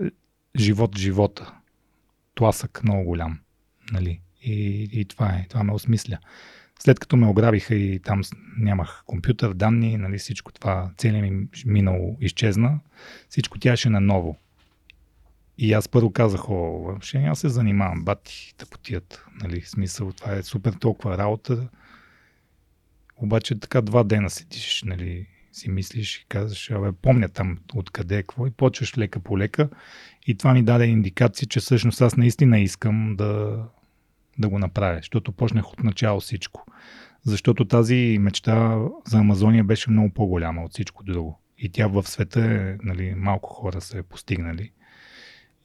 живот 0.57 0.99
живота. 0.99 1.55
Тласък 2.35 2.85
много 2.85 3.05
голям. 3.05 3.39
Нали? 3.93 4.21
И, 4.43 4.89
и 4.93 5.05
това 5.05 5.27
е. 5.29 5.47
Това 5.49 5.65
ме 5.65 5.73
осмисля. 5.73 6.19
След 6.85 7.01
като 7.01 7.17
ме 7.17 7.27
ограбиха 7.27 7.75
и 7.75 7.99
там 7.99 8.23
нямах 8.59 9.03
компютър, 9.07 9.55
данни, 9.55 9.97
нали, 9.97 10.19
всичко 10.19 10.53
това, 10.53 10.91
целият 10.97 11.31
ми 11.31 11.47
минало 11.67 12.17
изчезна, 12.21 12.81
всичко 13.29 13.59
тяше 13.59 13.91
на 13.91 14.01
ново. 14.01 14.39
И 15.59 15.73
аз 15.73 15.89
първо 15.89 16.11
казах, 16.11 16.51
о, 16.51 16.55
въобще 16.55 17.19
няма 17.19 17.37
се 17.37 17.49
занимавам, 17.49 18.05
бати, 18.05 18.55
тъпотият. 18.57 19.27
Нали, 19.43 19.61
смисъл, 19.61 20.13
това 20.13 20.33
е 20.33 20.43
супер 20.43 20.73
толкова 20.73 21.19
работа. 21.19 21.69
Обаче 23.17 23.61
така 23.61 23.81
два 23.81 24.05
дена 24.05 24.31
седиш, 24.31 24.83
нали, 24.87 25.27
си 25.53 25.71
мислиш 25.71 26.17
и 26.17 26.27
казваш, 26.29 26.71
абе, 26.71 26.93
помня 26.93 27.29
там 27.29 27.59
откъде, 27.75 28.23
какво 28.23 28.47
и 28.47 28.51
почваш 28.51 28.99
лека 28.99 29.21
по 29.21 29.39
лека. 29.39 29.69
И 30.27 30.35
това 30.35 30.55
ми 30.55 30.63
даде 30.63 30.85
индикация, 30.85 31.49
че 31.49 31.61
всъщност 31.61 32.01
аз 32.01 32.17
наистина 32.17 32.61
искам 32.61 33.17
да, 33.17 33.63
да 34.39 34.49
го 34.49 34.59
направя, 34.59 34.97
защото 34.97 35.33
почнах 35.33 35.73
от 35.73 35.85
начало 35.85 36.21
всичко. 36.21 36.67
Защото 37.25 37.65
тази 37.65 38.19
мечта 38.21 38.79
за 39.07 39.19
Амазония 39.19 39.65
беше 39.65 39.91
много 39.91 40.11
по-голяма 40.11 40.65
от 40.65 40.73
всичко 40.73 41.05
друго. 41.05 41.41
И 41.59 41.69
тя 41.69 41.87
в 41.87 42.09
света, 42.09 42.41
е, 42.41 42.77
нали, 42.83 43.15
малко 43.17 43.49
хора 43.49 43.81
са 43.81 43.99
е 43.99 44.03
постигнали. 44.03 44.71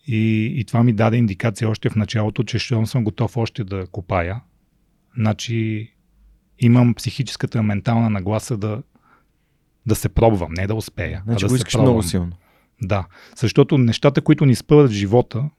И, 0.07 0.45
и 0.55 0.65
това 0.65 0.83
ми 0.83 0.93
даде 0.93 1.17
индикация 1.17 1.69
още 1.69 1.89
в 1.89 1.95
началото, 1.95 2.43
че 2.43 2.59
щом 2.59 2.85
съм 2.85 3.03
готов 3.03 3.37
още 3.37 3.63
да 3.63 3.87
копая, 3.87 4.41
значи 5.17 5.89
имам 6.59 6.93
психическата 6.93 7.63
ментална 7.63 8.09
нагласа 8.09 8.57
да, 8.57 8.83
да 9.85 9.95
се 9.95 10.09
пробвам, 10.09 10.51
не 10.53 10.67
да 10.67 10.75
успея. 10.75 11.21
Значи 11.25 11.45
а 11.45 11.47
го 11.47 11.51
да 11.51 11.57
искаш 11.57 11.71
се 11.71 11.77
пробвам. 11.77 11.93
много 11.93 12.03
силно. 12.03 12.31
Да, 12.81 13.07
защото 13.35 13.77
нещата, 13.77 14.21
които 14.21 14.45
ни 14.45 14.55
спъват 14.55 14.91
в 14.91 14.93
живота 14.93 15.49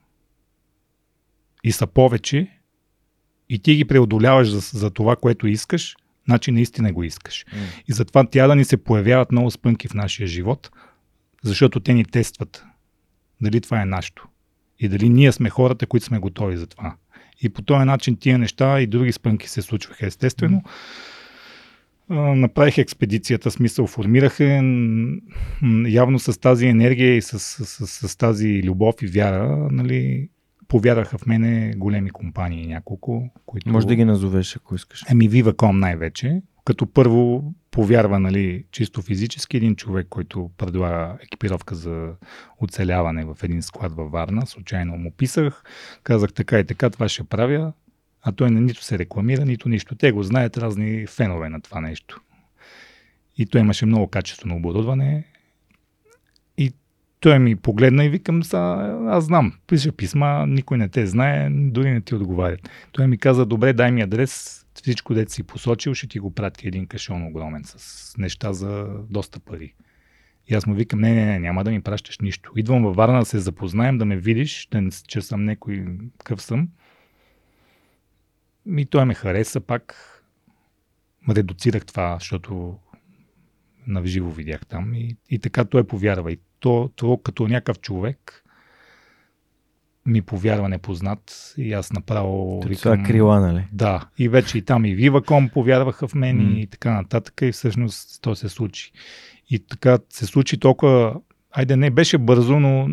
и 1.63 1.71
са 1.71 1.87
повече, 1.87 2.60
и 3.51 3.59
ти 3.59 3.75
ги 3.75 3.85
преодоляваш 3.85 4.49
за, 4.49 4.59
за 4.59 4.89
това, 4.89 5.15
което 5.15 5.47
искаш, 5.47 5.95
значи 6.25 6.51
наистина 6.51 6.93
го 6.93 7.03
искаш. 7.03 7.45
М. 7.53 7.59
И 7.87 7.93
затова 7.93 8.23
тя 8.23 8.47
да 8.47 8.55
ни 8.55 8.65
се 8.65 8.77
появяват 8.77 9.31
много 9.31 9.51
спънки 9.51 9.87
в 9.87 9.93
нашия 9.93 10.27
живот, 10.27 10.71
защото 11.43 11.79
те 11.79 11.93
ни 11.93 12.05
тестват 12.05 12.65
дали 13.41 13.61
това 13.61 13.81
е 13.81 13.85
нашето. 13.85 14.27
И 14.79 14.89
дали 14.89 15.09
ние 15.09 15.31
сме 15.31 15.49
хората, 15.49 15.87
които 15.87 16.05
сме 16.05 16.19
готови 16.19 16.57
за 16.57 16.67
това. 16.67 16.95
И 17.41 17.49
по 17.49 17.61
този 17.61 17.85
начин 17.85 18.17
тия 18.17 18.37
неща 18.37 18.81
и 18.81 18.87
други 18.87 19.11
спънки 19.11 19.49
се 19.49 19.61
случваха 19.61 20.05
естествено. 20.05 20.63
Направих 22.35 22.77
експедицията, 22.77 23.51
смисъл 23.51 23.87
формираха 23.87 24.43
явно 25.87 26.19
с 26.19 26.39
тази 26.39 26.67
енергия 26.67 27.15
и 27.15 27.21
с, 27.21 27.39
с, 27.39 27.65
с, 27.65 28.07
с 28.09 28.15
тази 28.15 28.63
любов 28.63 28.95
и 29.01 29.07
вяра, 29.07 29.67
нали, 29.71 30.29
повярваха 30.71 31.17
в 31.17 31.25
мене 31.25 31.73
големи 31.77 32.09
компании 32.09 32.67
няколко, 32.67 33.29
които... 33.45 33.69
Може 33.69 33.87
да 33.87 33.95
ги 33.95 34.05
назовеш, 34.05 34.55
ако 34.55 34.75
искаш. 34.75 35.03
Еми 35.09 35.29
Viva.com 35.29 35.71
най-вече, 35.71 36.41
като 36.65 36.93
първо 36.93 37.53
повярва, 37.71 38.19
нали, 38.19 38.65
чисто 38.71 39.01
физически 39.01 39.57
един 39.57 39.75
човек, 39.75 40.07
който 40.09 40.51
предлага 40.57 41.17
екипировка 41.23 41.75
за 41.75 42.13
оцеляване 42.59 43.25
в 43.25 43.37
един 43.43 43.61
склад 43.61 43.95
във 43.95 44.11
Варна. 44.11 44.45
Случайно 44.45 44.97
му 44.97 45.11
писах, 45.11 45.63
казах 46.03 46.33
така 46.33 46.59
и 46.59 46.65
така, 46.65 46.89
това 46.89 47.09
ще 47.09 47.23
правя, 47.23 47.73
а 48.23 48.31
той 48.31 48.51
нито 48.51 48.83
се 48.83 48.99
рекламира, 48.99 49.45
нито 49.45 49.69
нищо. 49.69 49.95
Те 49.95 50.11
го 50.11 50.23
знаят 50.23 50.57
разни 50.57 51.07
фенове 51.07 51.49
на 51.49 51.61
това 51.61 51.81
нещо. 51.81 52.21
И 53.37 53.45
той 53.45 53.61
имаше 53.61 53.85
много 53.85 54.07
качествено 54.07 54.55
оборудване. 54.55 55.23
Той 57.21 57.39
ми 57.39 57.55
погледна 57.55 58.05
и 58.05 58.09
викам, 58.09 58.43
са, 58.43 58.57
аз 59.07 59.23
знам, 59.23 59.53
пиша 59.67 59.91
писма, 59.91 60.45
никой 60.47 60.77
не 60.77 60.89
те 60.89 61.05
знае, 61.05 61.49
дори 61.51 61.91
не 61.91 62.01
ти 62.01 62.15
отговарят. 62.15 62.69
Той 62.91 63.07
ми 63.07 63.17
каза, 63.17 63.45
добре, 63.45 63.73
дай 63.73 63.91
ми 63.91 64.01
адрес, 64.01 64.65
всичко 64.73 65.13
дете 65.13 65.31
си 65.31 65.43
посочил, 65.43 65.93
ще 65.93 66.07
ти 66.07 66.19
го 66.19 66.35
прати 66.35 66.67
един 66.67 66.87
кашон 66.87 67.23
огромен 67.23 67.61
с 67.65 68.13
неща 68.17 68.53
за 68.53 68.87
доста 69.09 69.39
пари. 69.39 69.73
И 70.47 70.55
аз 70.55 70.65
му 70.65 70.73
викам, 70.73 70.99
не, 70.99 71.13
не, 71.13 71.25
не, 71.25 71.39
няма 71.39 71.63
да 71.63 71.71
ми 71.71 71.81
пращаш 71.81 72.19
нищо. 72.19 72.51
Идвам 72.55 72.83
във 72.83 72.95
Варна 72.95 73.19
да 73.19 73.25
се 73.25 73.39
запознаем, 73.39 73.97
да 73.97 74.05
ме 74.05 74.17
видиш, 74.17 74.67
че 75.07 75.21
съм 75.21 75.45
някой 75.45 75.85
къв 76.23 76.41
съм. 76.41 76.69
И 78.77 78.85
той 78.85 79.05
ме 79.05 79.13
хареса 79.13 79.61
пак. 79.61 79.95
Редуцирах 81.29 81.85
това, 81.85 82.17
защото 82.19 82.77
навживо 83.87 84.31
видях 84.31 84.65
там. 84.65 84.93
И, 84.93 85.15
и 85.29 85.39
така 85.39 85.65
той 85.65 85.83
повярва. 85.83 86.31
И 86.31 86.39
то, 86.59 86.89
то 86.95 87.17
като 87.17 87.47
някакъв 87.47 87.79
човек 87.79 88.43
ми 90.05 90.21
повярва 90.21 90.69
непознат 90.69 91.53
и 91.57 91.73
аз 91.73 91.93
направо 91.93 92.59
Това 92.81 92.93
е 92.93 93.03
крила, 93.03 93.39
нали? 93.39 93.67
да, 93.71 94.07
и 94.17 94.29
вече 94.29 94.57
и 94.57 94.61
там 94.61 94.85
и 94.85 94.97
Viva.com 94.97 95.51
повярваха 95.51 96.07
в 96.07 96.15
мен 96.15 96.37
М. 96.37 96.59
и 96.59 96.67
така 96.67 96.93
нататък 96.93 97.41
и 97.41 97.51
всъщност 97.51 98.21
то 98.21 98.35
се 98.35 98.49
случи. 98.49 98.91
И 99.49 99.59
така 99.59 99.97
се 100.09 100.25
случи 100.25 100.59
толкова, 100.59 101.15
айде 101.51 101.75
не 101.75 101.91
беше 101.91 102.17
бързо, 102.17 102.59
но, 102.59 102.89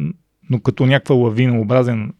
но 0.50 0.60
като 0.60 0.86
някаква 0.86 1.14
лавинообразен, 1.14 2.12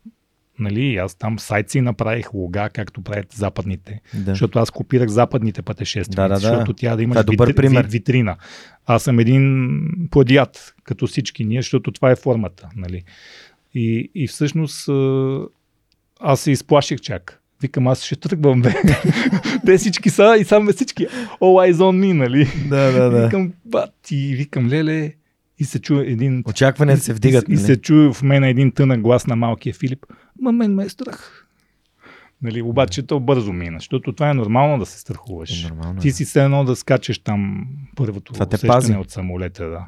нали, 0.58 0.96
аз 0.96 1.14
там 1.14 1.38
сайт 1.38 1.70
си 1.70 1.80
направих 1.80 2.34
лога, 2.34 2.70
както 2.72 3.02
правят 3.02 3.32
западните. 3.32 4.00
Да. 4.14 4.30
Защото 4.30 4.58
аз 4.58 4.70
копирах 4.70 5.08
западните 5.08 5.62
пътешественици, 5.62 6.16
Да, 6.16 6.22
да, 6.22 6.34
да. 6.34 6.40
защото 6.40 6.72
тя 6.72 6.96
да 6.96 7.02
имаш 7.02 7.14
Това 7.14 7.20
е 7.20 7.24
добър 7.26 7.46
витри, 7.46 7.56
пример. 7.56 7.84
ви- 7.84 7.90
витрина. 7.90 8.36
Аз 8.86 9.02
съм 9.02 9.18
един 9.18 9.68
плагиат, 10.10 10.74
като 10.84 11.06
всички 11.06 11.44
ние, 11.44 11.62
защото 11.62 11.92
това 11.92 12.10
е 12.10 12.16
формата. 12.16 12.68
Нали. 12.76 13.02
И, 13.74 14.10
и 14.14 14.26
всъщност 14.26 14.88
аз 16.20 16.40
се 16.40 16.50
изплаших 16.50 17.00
чак. 17.00 17.42
Викам, 17.62 17.86
аз 17.88 18.04
ще 18.04 18.16
тръгвам, 18.16 18.62
бе. 18.62 18.74
Те 19.66 19.78
всички 19.78 20.10
са 20.10 20.36
и 20.40 20.44
само 20.44 20.72
всички. 20.72 21.06
All 21.06 21.38
eyes 21.40 21.74
on 21.74 21.98
me, 21.98 22.12
нали? 22.12 22.48
Да, 22.68 22.92
да, 22.92 23.10
да. 23.10 23.24
Викам, 23.24 23.52
бат, 23.64 23.94
и 24.10 24.34
викам, 24.34 24.68
леле. 24.68 25.12
И 25.58 25.64
се 25.64 25.78
чуе 25.78 26.04
един... 26.04 26.42
Очакванията 26.46 27.02
се 27.02 27.14
вдигат. 27.14 27.48
И, 27.48 27.52
и 27.52 27.54
нали? 27.54 27.64
се 27.64 27.76
чуе 27.80 28.12
в 28.12 28.22
мен 28.22 28.44
един 28.44 28.72
тънък 28.72 29.00
глас 29.00 29.26
на 29.26 29.36
малкия 29.36 29.74
Филип. 29.74 30.06
Ма 30.40 30.52
мен 30.52 30.74
ме 30.74 30.84
е 30.84 30.88
страх. 30.88 31.44
Нали, 32.42 32.62
обаче 32.62 33.06
то 33.06 33.20
бързо 33.20 33.52
мина, 33.52 33.78
защото 33.78 34.12
това 34.12 34.30
е 34.30 34.34
нормално 34.34 34.78
да 34.78 34.86
се 34.86 34.98
страхуваш. 35.00 35.64
Е, 35.64 35.68
нормално 35.68 35.98
е. 35.98 36.00
Ти 36.00 36.10
си 36.10 36.24
все 36.24 36.44
едно 36.44 36.64
да 36.64 36.76
скачеш 36.76 37.18
там 37.18 37.66
първото 37.96 38.32
Това 38.32 38.46
те 38.46 38.66
пази. 38.66 38.92
от 38.92 39.10
самолета. 39.10 39.68
Да. 39.68 39.86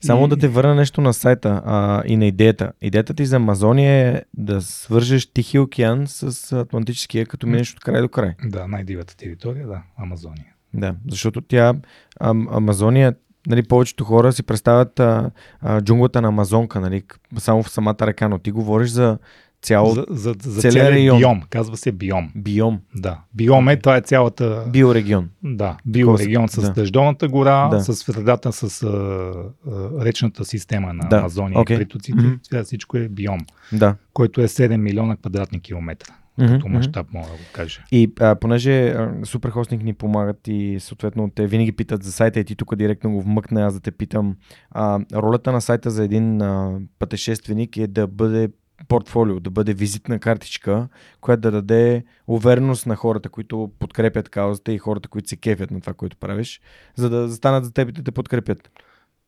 Само 0.00 0.26
И- 0.26 0.28
да 0.28 0.36
те 0.36 0.48
върна 0.48 0.74
нещо 0.74 1.00
на 1.00 1.14
сайта 1.14 1.62
а, 1.66 2.02
и 2.06 2.16
на 2.16 2.26
идеята. 2.26 2.72
Идеята 2.80 3.14
ти 3.14 3.26
за 3.26 3.36
Амазония 3.36 4.08
е 4.08 4.22
да 4.34 4.62
свържеш 4.62 5.26
Тихия 5.26 5.62
океан 5.62 6.06
с 6.06 6.52
Атлантическия, 6.52 7.26
като 7.26 7.46
минеш 7.46 7.72
от 7.72 7.80
край 7.80 8.00
до 8.00 8.08
край. 8.08 8.34
Да, 8.44 8.68
най-дивата 8.68 9.16
територия, 9.16 9.66
да, 9.66 9.82
Амазония. 9.96 10.46
Да, 10.74 10.94
защото 11.10 11.40
тя, 11.40 11.74
ам, 12.20 12.48
Амазония, 12.50 13.14
нали, 13.48 13.62
повечето 13.62 14.04
хора 14.04 14.32
си 14.32 14.42
представят 14.42 15.00
а, 15.00 15.30
а, 15.60 15.80
джунглата 15.80 16.22
на 16.22 16.28
Амазонка, 16.28 16.80
нали, 16.80 17.02
само 17.38 17.62
в 17.62 17.70
самата 17.70 17.96
река, 18.00 18.28
но 18.28 18.38
ти 18.38 18.50
говориш 18.50 18.88
за 18.88 19.18
цял 19.62 19.86
За, 19.86 20.04
за, 20.10 20.34
за 20.42 20.60
целия 20.62 20.90
район. 20.90 21.18
биом. 21.18 21.42
Казва 21.50 21.76
се 21.76 21.92
биом. 21.92 22.30
биом, 22.34 22.80
Да. 22.94 23.20
Биом 23.34 23.68
е, 23.68 23.76
това 23.76 23.96
е 23.96 24.00
цялата... 24.00 24.64
биорегион. 24.68 25.28
Да, 25.44 25.76
биорегион 25.86 26.48
с 26.48 26.60
Да. 26.60 26.72
дъждовната 26.72 27.28
гора, 27.28 27.68
Да. 27.68 27.80
с 27.80 27.94
средата 27.94 28.52
с 28.52 28.82
а, 28.82 28.86
а, 28.88 30.04
речната 30.04 30.44
система 30.44 30.92
на 30.92 31.08
Да, 31.08 31.16
Амазония 31.16 31.60
окей. 31.60 31.76
и 31.76 31.78
притоците. 31.78 32.18
Мгм. 32.18 32.32
Това 32.50 32.64
всичко 32.64 32.96
е 32.96 33.08
биом, 33.08 33.38
Да. 33.72 33.94
който 34.12 34.40
е 34.40 34.48
7 34.48 34.76
милиона 34.76 35.16
квадратни 35.16 35.60
километра. 35.60 36.14
Като 36.38 36.68
мащаб 36.68 37.12
мога 37.12 37.26
да 37.26 37.32
го 37.32 37.44
кажа. 37.52 37.84
И 37.92 38.12
а, 38.20 38.34
понеже 38.34 38.88
а, 38.88 39.14
Суперхостинг 39.24 39.82
ни 39.82 39.94
помагат 39.94 40.48
и 40.48 40.80
съответно 40.80 41.30
те 41.34 41.46
винаги 41.46 41.72
питат 41.72 42.02
за 42.02 42.12
сайта 42.12 42.40
и 42.40 42.44
ти 42.44 42.56
тук 42.56 42.76
директно 42.76 43.12
го 43.12 43.22
вмъкна 43.22 43.66
аз 43.66 43.74
да 43.74 43.80
те 43.80 43.90
питам. 43.90 44.36
А, 44.70 45.00
ролята 45.14 45.52
на 45.52 45.60
сайта 45.60 45.90
за 45.90 46.04
един 46.04 46.42
а, 46.42 46.80
пътешественик 46.98 47.76
е 47.76 47.86
да 47.86 48.06
бъде 48.06 48.48
портфолио, 48.88 49.40
да 49.40 49.50
бъде 49.50 49.74
визитна 49.74 50.18
картичка, 50.18 50.88
която 51.20 51.40
да 51.40 51.50
даде 51.50 52.04
увереност 52.26 52.86
на 52.86 52.96
хората, 52.96 53.28
които 53.28 53.72
подкрепят 53.78 54.28
каузата 54.28 54.72
и 54.72 54.78
хората, 54.78 55.08
които 55.08 55.28
се 55.28 55.36
кефят 55.36 55.70
на 55.70 55.80
това, 55.80 55.94
което 55.94 56.16
правиш, 56.16 56.60
за 56.96 57.10
да 57.10 57.28
застанат 57.28 57.64
за 57.64 57.72
теб 57.72 57.88
и 57.88 57.92
да 57.92 58.02
те 58.02 58.12
подкрепят. 58.12 58.70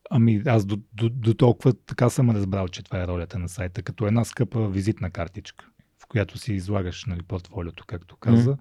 Ами 0.09 0.41
аз 0.45 0.65
до, 0.65 0.77
до, 0.93 1.09
до 1.09 1.33
толкова 1.33 1.73
така 1.73 2.09
съм 2.09 2.29
разбрал, 2.29 2.67
че 2.67 2.83
това 2.83 3.03
е 3.03 3.07
ролята 3.07 3.39
на 3.39 3.49
сайта, 3.49 3.81
като 3.81 4.07
една 4.07 4.23
скъпа 4.23 4.67
визитна 4.67 5.11
картичка, 5.11 5.65
която 6.11 6.37
си 6.37 6.53
излагаш 6.53 7.05
нали, 7.05 7.21
портфолиото, 7.21 7.83
както 7.87 8.15
каза. 8.15 8.57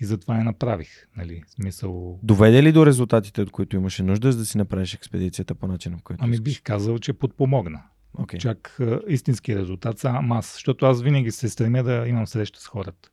И 0.00 0.04
затова 0.04 0.36
я 0.36 0.44
направих. 0.44 0.88
Нали, 1.16 1.42
в 1.46 1.50
смисъл, 1.50 2.18
Доведе 2.22 2.62
ли 2.62 2.72
до 2.72 2.86
резултатите, 2.86 3.42
от 3.42 3.50
които 3.50 3.76
имаше 3.76 4.02
нужда, 4.02 4.32
за 4.32 4.38
да 4.38 4.46
си 4.46 4.58
направиш 4.58 4.94
експедицията 4.94 5.54
по 5.54 5.66
начина, 5.66 5.96
по 5.96 6.02
който 6.02 6.24
ами 6.24 6.34
искаш? 6.34 6.44
бих 6.44 6.62
казал, 6.62 6.98
че 6.98 7.12
подпомогна. 7.12 7.82
Okay. 8.18 8.38
Чак 8.38 8.76
а, 8.80 9.00
истински 9.08 9.56
резултат 9.56 9.98
сам 9.98 10.32
аз, 10.32 10.52
защото 10.52 10.86
аз 10.86 11.02
винаги 11.02 11.30
се 11.30 11.48
стремя 11.48 11.82
да 11.82 12.04
имам 12.08 12.26
среща 12.26 12.60
с 12.60 12.66
хората. 12.66 13.10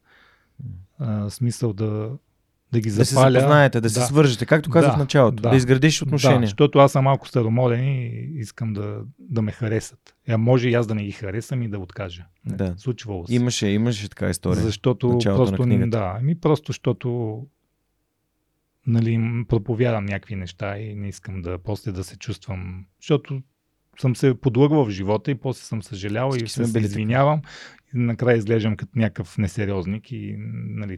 А, 0.99 1.29
смисъл 1.29 1.73
да, 1.73 2.11
да 2.71 2.79
ги 2.79 2.89
Да 2.89 3.05
се 3.05 3.15
запаля. 3.15 3.31
запознаете, 3.31 3.81
да, 3.81 3.89
се 3.89 4.01
свържете, 4.01 4.45
както 4.45 4.69
казах 4.69 4.89
Да, 4.91 4.95
в 4.95 4.99
началото, 4.99 5.41
да, 5.43 5.49
да. 5.49 5.55
изградиш 5.55 5.99
Да, 5.99 6.05
отношения. 6.05 6.41
защото 6.41 6.79
аз 6.79 6.91
съм 6.91 7.03
малко 7.03 7.27
старомоден 7.27 7.83
и 7.83 8.07
искам 8.35 8.73
да, 8.73 8.99
да 9.19 9.41
ме 9.41 9.51
харесат. 9.51 10.15
Я 10.27 10.37
може 10.37 10.69
и 10.69 10.73
аз 10.73 10.87
да 10.87 10.95
не 10.95 11.03
ги 11.03 11.11
харесам 11.11 11.61
и 11.61 11.67
да 11.69 11.79
откажа. 11.79 12.25
Да. 12.45 12.73
Случвало 12.77 13.27
се. 13.27 13.35
Имаше, 13.35 13.67
имаше 13.67 14.09
така 14.09 14.29
история. 14.29 14.63
Защото 14.63 15.07
началото 15.07 15.41
на 15.41 15.47
просто, 15.47 15.63
книгата. 15.63 15.89
да, 15.89 16.17
ами 16.19 16.39
просто 16.39 16.69
защото 16.69 17.41
нали, 18.87 19.43
проповядам 19.47 20.05
някакви 20.05 20.35
неща 20.35 20.77
и 20.77 20.95
не 20.95 21.07
искам 21.07 21.41
да 21.41 21.57
после 21.57 21.91
да 21.91 22.03
се 22.03 22.17
чувствам, 22.17 22.85
защото 23.01 23.41
съм 24.01 24.15
се 24.15 24.33
подлъгвал 24.33 24.85
в 24.85 24.89
живота 24.89 25.31
и 25.31 25.35
после 25.35 25.61
съм 25.63 25.83
съжалявал 25.83 26.31
Всички 26.31 26.61
и 26.61 26.65
се 26.65 26.79
извинявам. 26.79 27.41
И 27.95 27.97
накрая 27.97 28.37
изглеждам 28.37 28.75
като 28.77 28.91
някакъв 28.95 29.37
несериозник 29.37 30.11
и 30.11 30.35
нали, 30.53 30.97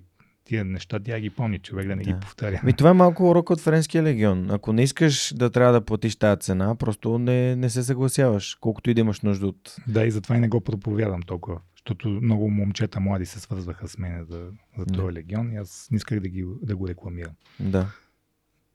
тия 0.50 0.66
неща 0.66 1.00
тя 1.00 1.20
ги 1.20 1.30
помни 1.30 1.60
човек 1.60 1.88
да 1.88 1.96
не 1.96 2.04
Да. 2.04 2.12
ги 2.14 2.20
повтаря. 2.20 2.62
Ми, 2.64 2.74
това 2.74 2.90
е 2.90 2.94
малко 2.94 3.30
урок 3.30 3.50
от 3.50 3.60
Френския 3.62 4.04
легион. 4.04 4.52
Ако 4.52 4.74
не 4.74 4.84
искаш 4.84 5.34
да 5.36 5.50
трябва 5.50 5.74
да 5.74 5.82
платиш 5.82 6.16
тази 6.16 6.40
цена, 6.40 6.76
просто 6.76 7.20
не, 7.20 7.56
не 7.56 7.70
се 7.70 7.84
съгласяваш, 7.84 8.58
колкото 8.62 8.90
и 8.90 8.94
да 8.94 9.02
имаш 9.02 9.22
нужда 9.22 9.48
от... 9.48 9.76
Да, 9.88 10.06
и 10.06 10.12
затова 10.12 10.36
и 10.36 10.40
не 10.40 10.48
го 10.48 10.62
проповядам 10.62 11.22
толкова. 11.22 11.60
Защото 11.76 12.10
много 12.10 12.50
момчета 12.50 13.00
млади 13.00 13.26
се 13.26 13.40
свързваха 13.40 13.88
с 13.88 13.98
мен 13.98 14.26
за, 14.30 14.46
за 14.78 14.86
Да. 14.86 14.94
този 14.94 15.14
легион 15.14 15.52
и 15.52 15.56
аз 15.56 15.88
не 15.92 15.96
исках 15.98 16.20
да, 16.20 16.30
ги, 16.30 16.46
да 16.62 16.76
го 16.76 16.88
рекламирам. 16.88 17.32
Да. 17.60 17.88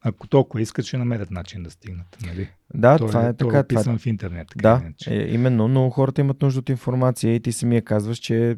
Ако 0.07 0.29
толкова 0.29 0.63
искат, 0.63 0.85
ще 0.85 0.99
намерят 0.99 1.31
начин 1.31 1.63
да 1.63 1.71
стигнат. 1.71 2.17
Нали? 2.27 2.49
Да, 2.75 2.99
Той 2.99 3.09
това 3.09 3.21
е 3.21 3.35
той 3.35 3.49
така. 3.49 3.59
е 3.59 3.67
Това... 3.67 3.81
описан 3.81 3.99
в 3.99 4.07
интернет. 4.07 4.49
Така 4.49 4.63
Да, 5.07 5.15
е, 5.15 5.35
именно, 5.35 5.69
но 5.69 5.91
хората 5.91 6.21
имат 6.21 6.43
нужда 6.43 6.59
от 6.61 6.69
информация 6.69 7.35
и 7.35 7.41
ти 7.41 7.53
самия 7.53 7.83
казваш, 7.83 8.19
че 8.19 8.57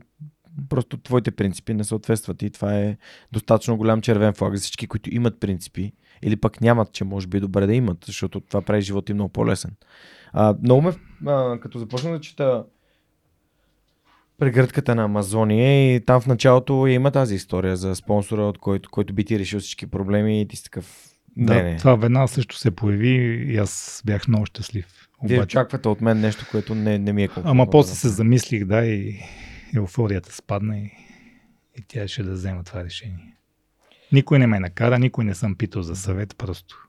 просто 0.69 0.97
твоите 0.97 1.31
принципи 1.31 1.75
не 1.75 1.85
съответстват 1.85 2.43
и 2.43 2.51
това 2.51 2.75
е 2.79 2.97
достатъчно 3.33 3.77
голям 3.77 4.01
червен 4.01 4.33
флаг 4.33 4.55
за 4.55 4.63
всички, 4.63 4.87
които 4.87 5.15
имат 5.15 5.41
принципи 5.41 5.93
или 6.23 6.37
пък 6.37 6.61
нямат, 6.61 6.93
че 6.93 7.05
може 7.05 7.27
би 7.27 7.37
е 7.37 7.41
добре 7.41 7.67
да 7.67 7.75
имат, 7.75 7.99
защото 8.07 8.41
това 8.41 8.63
прави 8.63 8.83
живота 8.83 9.13
им 9.13 9.17
много 9.17 9.33
по-лесен. 9.33 9.71
А, 10.33 10.55
много 10.63 10.83
ме, 10.83 10.93
а, 11.27 11.61
като 11.61 11.79
започна 11.79 12.11
да 12.11 12.21
чета 12.21 12.65
прегръдката 14.39 14.95
на 14.95 15.05
Амазония 15.05 15.95
и 15.95 16.01
там 16.01 16.21
в 16.21 16.27
началото 16.27 16.87
има 16.87 17.11
тази 17.11 17.35
история 17.35 17.77
за 17.77 17.95
спонсора, 17.95 18.43
от 18.43 18.59
който, 18.59 18.91
който 18.91 19.15
би 19.15 19.25
ти 19.25 19.39
решил 19.39 19.61
всички 19.61 19.87
проблеми 19.87 20.41
и 20.41 20.49
ти 20.49 20.57
си 20.57 20.65
такъв... 20.65 21.11
Да, 21.37 21.55
не, 21.55 21.63
не. 21.63 21.77
това 21.77 21.95
веднага 21.95 22.29
също 22.29 22.57
се 22.57 22.71
появи 22.71 23.09
и 23.53 23.57
аз 23.57 24.03
бях 24.07 24.29
много 24.29 24.47
щастлив. 24.47 24.87
Вие 25.25 25.39
Обаче, 25.39 25.45
очаквате 25.45 25.89
от 25.89 26.01
мен 26.01 26.21
нещо, 26.21 26.47
което 26.51 26.75
не, 26.75 26.99
не 26.99 27.13
ми 27.13 27.23
е 27.23 27.29
комфортно. 27.29 27.51
ама 27.51 27.65
да 27.65 27.71
после 27.71 27.95
се 27.95 28.07
направя. 28.07 28.17
замислих, 28.17 28.65
да, 28.65 28.87
и 28.87 29.21
еуфорията 29.75 30.33
спадна 30.33 30.79
и, 30.79 30.91
и 31.79 31.83
тя 31.89 32.09
ще 32.09 32.23
да 32.23 32.33
взема 32.33 32.65
това 32.65 32.85
решение. 32.85 33.37
Никой 34.13 34.39
не 34.39 34.47
ме 34.47 34.61
накара, 34.61 34.99
никой 34.99 35.25
не 35.25 35.35
съм 35.35 35.55
питал 35.55 35.83
за 35.83 35.97
съвет, 35.97 36.35
просто. 36.39 36.89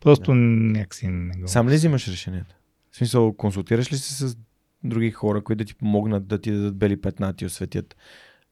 Просто 0.00 0.34
някакси 0.34 1.08
не 1.08 1.40
го... 1.40 1.48
Сам 1.48 1.68
ли 1.68 1.74
взимаш 1.74 2.08
решенията? 2.08 2.56
В 2.90 2.96
смисъл, 2.96 3.32
консултираш 3.32 3.92
ли 3.92 3.96
се 3.96 4.28
с 4.28 4.36
други 4.84 5.10
хора, 5.10 5.44
които 5.44 5.58
да 5.58 5.64
ти 5.64 5.74
помогнат 5.74 6.26
да 6.26 6.38
ти 6.40 6.52
дадат 6.52 6.76
бели 6.76 7.00
петна, 7.00 7.26
да 7.26 7.32
ти 7.32 7.46
осветят? 7.46 7.96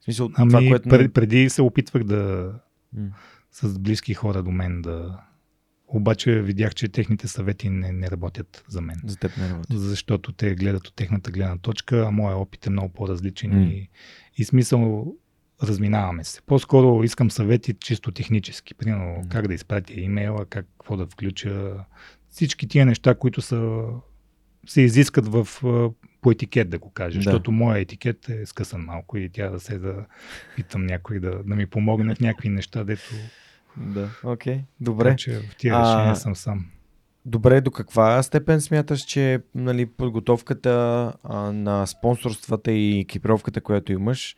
В 0.00 0.04
смисъл, 0.04 0.30
Ами, 0.34 0.50
това, 0.50 0.60
което... 0.68 0.88
пред, 0.88 1.14
преди 1.14 1.50
се 1.50 1.62
опитвах 1.62 2.04
да 2.04 2.52
М. 2.92 3.08
с 3.50 3.78
близки 3.78 4.14
хора 4.14 4.42
до 4.42 4.50
мен 4.50 4.82
да... 4.82 5.20
Обаче 5.88 6.42
видях, 6.42 6.74
че 6.74 6.88
техните 6.88 7.28
съвети 7.28 7.70
не, 7.70 7.92
не 7.92 8.10
работят 8.10 8.64
за 8.68 8.80
мен. 8.80 8.96
За 9.04 9.16
теб 9.16 9.36
не 9.36 9.48
работи. 9.48 9.76
Защото 9.76 10.32
те 10.32 10.54
гледат 10.54 10.86
от 10.86 10.94
техната 10.94 11.30
гледна 11.30 11.58
точка, 11.58 12.04
а 12.08 12.10
моят 12.10 12.38
опит 12.38 12.66
е 12.66 12.70
много 12.70 12.88
по-различен 12.88 13.50
М. 13.50 13.62
и, 13.64 13.88
и 14.36 14.44
смисъл 14.44 15.14
разминаваме 15.62 16.24
се. 16.24 16.42
По-скоро 16.42 17.04
искам 17.04 17.30
съвети 17.30 17.74
чисто 17.74 18.12
технически. 18.12 18.74
Примерно 18.74 19.04
М. 19.04 19.28
как 19.28 19.48
да 19.48 19.54
изпратя 19.54 20.00
имейла, 20.00 20.46
как, 20.46 20.66
какво 20.78 20.96
да 20.96 21.06
включа. 21.06 21.74
Всички 22.30 22.68
тия 22.68 22.86
неща, 22.86 23.14
които 23.14 23.42
са, 23.42 23.84
се 24.66 24.80
изискат 24.80 25.28
в, 25.28 25.48
по 26.20 26.30
етикет, 26.30 26.70
да 26.70 26.78
го 26.78 26.90
кажа. 26.90 27.18
Да. 27.18 27.22
Защото 27.22 27.52
моя 27.52 27.78
етикет 27.78 28.28
е 28.28 28.46
скъсан 28.46 28.80
малко 28.80 29.16
и 29.16 29.28
тя 29.28 29.50
да 29.50 29.60
се 29.60 29.78
да 29.78 30.06
питам 30.56 30.86
някой 30.86 31.20
да, 31.20 31.42
да 31.44 31.54
ми 31.54 31.66
помогне 31.66 32.14
в 32.14 32.20
някакви 32.20 32.48
неща, 32.48 32.84
дето 32.84 33.10
Да, 33.76 34.08
окей. 34.24 34.60
Добре. 34.80 35.04
Добре. 35.04 35.16
че 35.16 35.40
в 35.40 35.56
тия 35.56 35.74
А, 35.74 35.80
решения 35.80 36.16
съм 36.16 36.36
сам. 36.36 36.66
Добре, 37.26 37.60
до 37.60 37.70
каква 37.70 38.22
степен 38.22 38.60
смяташ, 38.60 39.00
че 39.00 39.42
нали, 39.54 39.86
подготовката 39.86 41.12
а, 41.24 41.52
на 41.52 41.86
спонсорствата 41.86 42.72
и 42.72 43.00
екипировката, 43.00 43.60
която 43.60 43.92
имаш, 43.92 44.36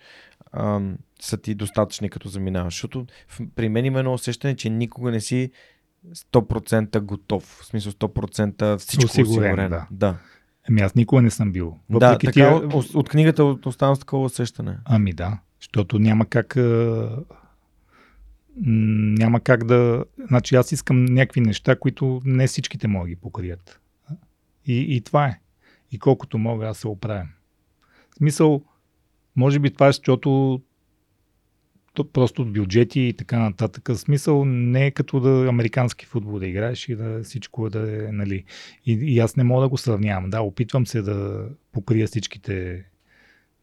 а, 0.53 0.81
са 1.21 1.37
ти 1.37 1.55
достатъчни 1.55 2.09
като 2.11 2.29
заминаваш? 2.29 2.75
Защото 2.75 3.07
при 3.55 3.69
мен 3.69 3.85
има 3.85 3.99
едно 3.99 4.13
усещане, 4.13 4.57
че 4.57 4.71
никога 4.71 5.11
не 5.11 5.21
си 5.21 5.51
100% 6.33 7.01
готов. 7.01 7.45
В 7.61 7.65
смисъл 7.67 7.93
100% 7.93 8.79
всичко 8.79 9.05
Осигурен, 9.05 9.31
осигурено. 9.53 9.69
да. 9.69 9.87
да. 9.91 10.17
Ами 10.69 10.81
аз 10.81 10.95
никога 10.95 11.23
не 11.23 11.31
съм 11.31 11.53
бил. 11.53 11.79
Да, 11.91 12.09
Въпреки 12.09 12.27
така 12.27 12.33
тия... 12.33 12.57
от, 12.57 12.95
от 12.95 13.09
книгата 13.09 13.45
оставам 13.45 13.97
с 13.97 13.99
такова 13.99 14.25
усещане. 14.25 14.79
Ами 14.85 15.13
да, 15.13 15.39
защото 15.61 15.99
няма 15.99 16.27
как. 16.27 16.57
А... 16.57 17.17
Няма 18.57 19.41
как 19.41 19.65
да. 19.65 20.05
Значи 20.29 20.55
аз 20.55 20.73
искам 20.73 21.05
някакви 21.05 21.41
неща, 21.41 21.77
които 21.77 22.21
не 22.25 22.47
всичките 22.47 22.89
могат 22.89 23.09
ги 23.09 23.17
покрият. 23.17 23.81
И, 24.67 24.97
и 24.97 25.01
това 25.01 25.27
е. 25.27 25.41
И 25.93 25.99
колкото 25.99 26.39
мога, 26.39 26.67
аз 26.67 26.79
се 26.79 26.89
оправям. 26.89 27.29
В 28.11 28.17
смисъл, 28.17 28.65
може 29.37 29.59
би 29.59 29.71
това 29.71 29.87
е, 29.87 29.93
защото 29.93 30.61
то 31.95 32.13
просто 32.13 32.43
от 32.43 32.53
бюджети 32.53 33.01
и 33.01 33.15
така 33.15 33.39
нататък. 33.39 33.89
В 33.89 33.97
смисъл 33.97 34.45
не 34.45 34.87
е 34.87 34.91
като 34.91 35.21
да 35.21 35.49
американски 35.49 36.07
футбол 36.07 36.39
да 36.39 36.47
играеш 36.47 36.89
и 36.89 36.97
да 36.97 37.23
всичко 37.23 37.71
да 37.71 38.05
е, 38.09 38.13
нали. 38.13 38.45
И, 38.87 38.93
и 38.93 39.19
аз 39.19 39.37
не 39.37 39.45
мога 39.45 39.63
да 39.63 39.69
го 39.69 39.79
сравнявам. 39.79 40.31
Да, 40.31 40.41
опитвам 40.41 40.87
се 40.87 41.03
да 41.03 41.49
покрия 41.73 42.07
всичките, 42.07 42.85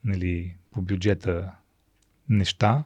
нали, 0.03 0.55
по 0.71 0.81
бюджета 0.81 1.51
неща, 2.29 2.83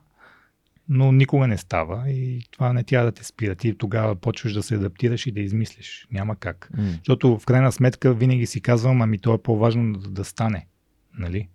но 0.90 1.12
никога 1.12 1.48
не 1.48 1.58
става 1.58 2.10
и 2.10 2.42
това 2.52 2.74
не 2.74 2.84
тя 2.84 3.04
да 3.04 3.12
те 3.12 3.24
спира. 3.24 3.56
Ти 3.56 3.78
тогава 3.78 4.16
почваш 4.16 4.54
да 4.54 4.64
се 4.64 4.76
адаптираш 4.76 5.28
и 5.28 5.32
да 5.32 5.40
измислиш. 5.40 6.08
Няма 6.12 6.36
как. 6.36 6.70
М. 6.78 6.84
Защото 6.98 7.40
в 7.40 7.46
крайна 7.46 7.72
сметка 7.72 8.14
винаги 8.14 8.46
си 8.46 8.62
казвам, 8.62 9.02
ами 9.02 9.20
то 9.20 9.34
е 9.34 9.42
по-важно 9.42 9.94
да, 9.94 10.10
да 10.10 10.24
стане. 10.24 10.68
Нали? 11.20 11.50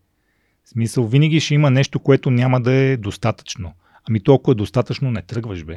В 0.64 0.68
смисъл, 0.68 1.06
винаги 1.06 1.40
ще 1.40 1.54
има 1.54 1.70
нещо, 1.70 2.00
което 2.00 2.30
няма 2.30 2.60
да 2.60 2.72
е 2.72 2.96
достатъчно. 2.96 3.72
Ами 4.08 4.22
толкова 4.22 4.52
е 4.52 4.54
достатъчно, 4.54 5.10
не 5.10 5.22
тръгваш, 5.22 5.64
бе. 5.64 5.76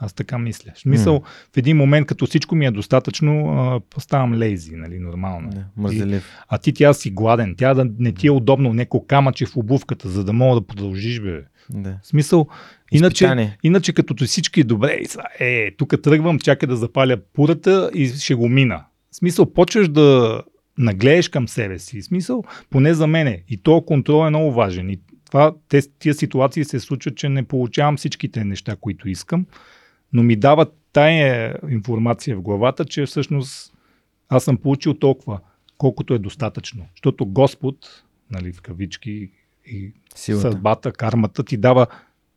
Аз 0.00 0.12
така 0.12 0.38
мисля. 0.38 0.72
В 0.74 0.78
смисъл, 0.78 1.22
в 1.54 1.56
един 1.56 1.76
момент, 1.76 2.06
като 2.06 2.26
всичко 2.26 2.54
ми 2.54 2.66
е 2.66 2.70
достатъчно, 2.70 3.48
а, 3.96 4.00
ставам 4.00 4.34
лейзи, 4.34 4.76
нали, 4.76 4.98
нормално. 4.98 5.50
Да, 5.50 5.64
мързелив. 5.76 6.30
А 6.48 6.58
ти 6.58 6.72
тя 6.72 6.92
си 6.92 7.10
гладен, 7.10 7.54
тя 7.58 7.74
да 7.74 7.86
не 7.98 8.12
ти 8.12 8.26
е 8.26 8.30
удобно 8.30 8.72
неко 8.72 9.06
камъче 9.06 9.46
в 9.46 9.56
обувката, 9.56 10.08
за 10.08 10.24
да 10.24 10.32
мога 10.32 10.60
да 10.60 10.66
продължиш, 10.66 11.20
бе. 11.20 11.42
Да. 11.70 11.98
В 12.02 12.06
смисъл, 12.06 12.48
иначе, 12.92 13.24
Изпитание. 13.24 13.58
иначе 13.62 13.92
като 13.92 14.24
всички 14.24 14.60
е 14.60 14.64
добре, 14.64 15.00
е, 15.38 15.70
тук 15.76 16.02
тръгвам, 16.02 16.38
чака 16.38 16.66
да 16.66 16.76
запаля 16.76 17.16
пурата 17.32 17.90
и 17.94 18.08
ще 18.08 18.34
го 18.34 18.48
мина. 18.48 18.84
В 19.10 19.16
смисъл, 19.16 19.52
почваш 19.52 19.88
да 19.88 20.40
наглееш 20.78 21.28
към 21.28 21.48
себе 21.48 21.78
си. 21.78 22.00
В 22.00 22.04
смисъл, 22.04 22.44
поне 22.70 22.94
за 22.94 23.06
мене. 23.06 23.42
И 23.48 23.56
то 23.62 23.82
контрол 23.82 24.26
е 24.26 24.30
много 24.30 24.52
важен. 24.52 24.90
И 24.90 25.00
това, 25.26 25.54
те, 25.68 25.82
тия 25.98 26.14
ситуации 26.14 26.64
се 26.64 26.80
случват, 26.80 27.16
че 27.16 27.28
не 27.28 27.42
получавам 27.42 27.96
всичките 27.96 28.44
неща, 28.44 28.76
които 28.80 29.08
искам, 29.08 29.46
но 30.12 30.22
ми 30.22 30.36
дават 30.36 30.74
тая 30.92 31.58
информация 31.70 32.36
в 32.36 32.42
главата, 32.42 32.84
че 32.84 33.06
всъщност 33.06 33.74
аз 34.28 34.44
съм 34.44 34.56
получил 34.56 34.94
толкова, 34.94 35.40
колкото 35.78 36.14
е 36.14 36.18
достатъчно. 36.18 36.86
Защото 36.94 37.26
Господ, 37.26 38.04
нали, 38.30 38.52
в 38.52 38.62
кавички 38.62 39.30
и 39.66 39.92
Силата. 40.14 40.52
съдбата, 40.52 40.92
кармата 40.92 41.44
ти 41.44 41.56
дава. 41.56 41.86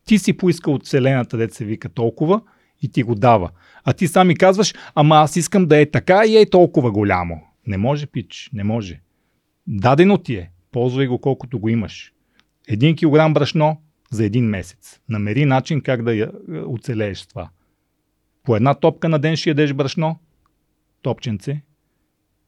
Ти 0.06 0.18
си 0.18 0.34
поискал 0.34 0.74
от 0.74 0.86
Вселената, 0.86 1.38
дет 1.38 1.54
се 1.54 1.66
вика 1.66 1.90
толкова, 1.90 2.42
и 2.82 2.92
ти 2.92 3.04
го 3.04 3.16
дава. 3.16 3.50
А 3.84 3.94
ти 3.94 4.08
сами 4.08 4.36
казваш, 4.36 4.74
ама 4.96 5.16
аз 5.16 5.36
искам 5.36 5.66
да 5.66 5.82
е 5.82 5.92
така 5.92 6.24
и 6.28 6.38
е 6.38 6.50
толкова 6.50 6.92
голямо. 6.92 7.42
Не 7.68 7.78
може, 7.78 8.08
пич, 8.08 8.50
не 8.54 8.64
може. 8.64 9.02
Дадено 9.68 10.18
ти 10.18 10.36
е. 10.36 10.52
Ползвай 10.72 11.08
го 11.08 11.20
колкото 11.20 11.60
го 11.60 11.70
имаш. 11.70 12.14
Един 12.68 12.96
килограм 12.96 13.34
брашно 13.34 13.82
за 14.12 14.26
един 14.26 14.46
месец. 14.46 15.00
Намери 15.10 15.46
начин 15.46 15.82
как 15.82 16.04
да 16.04 16.24
е, 16.24 16.28
оцелееш 16.68 17.28
това. 17.28 17.50
По 18.44 18.56
една 18.56 18.74
топка 18.74 19.10
на 19.10 19.20
ден 19.20 19.36
ще 19.36 19.50
ядеш 19.50 19.74
брашно, 19.74 20.20
топченце, 21.02 21.62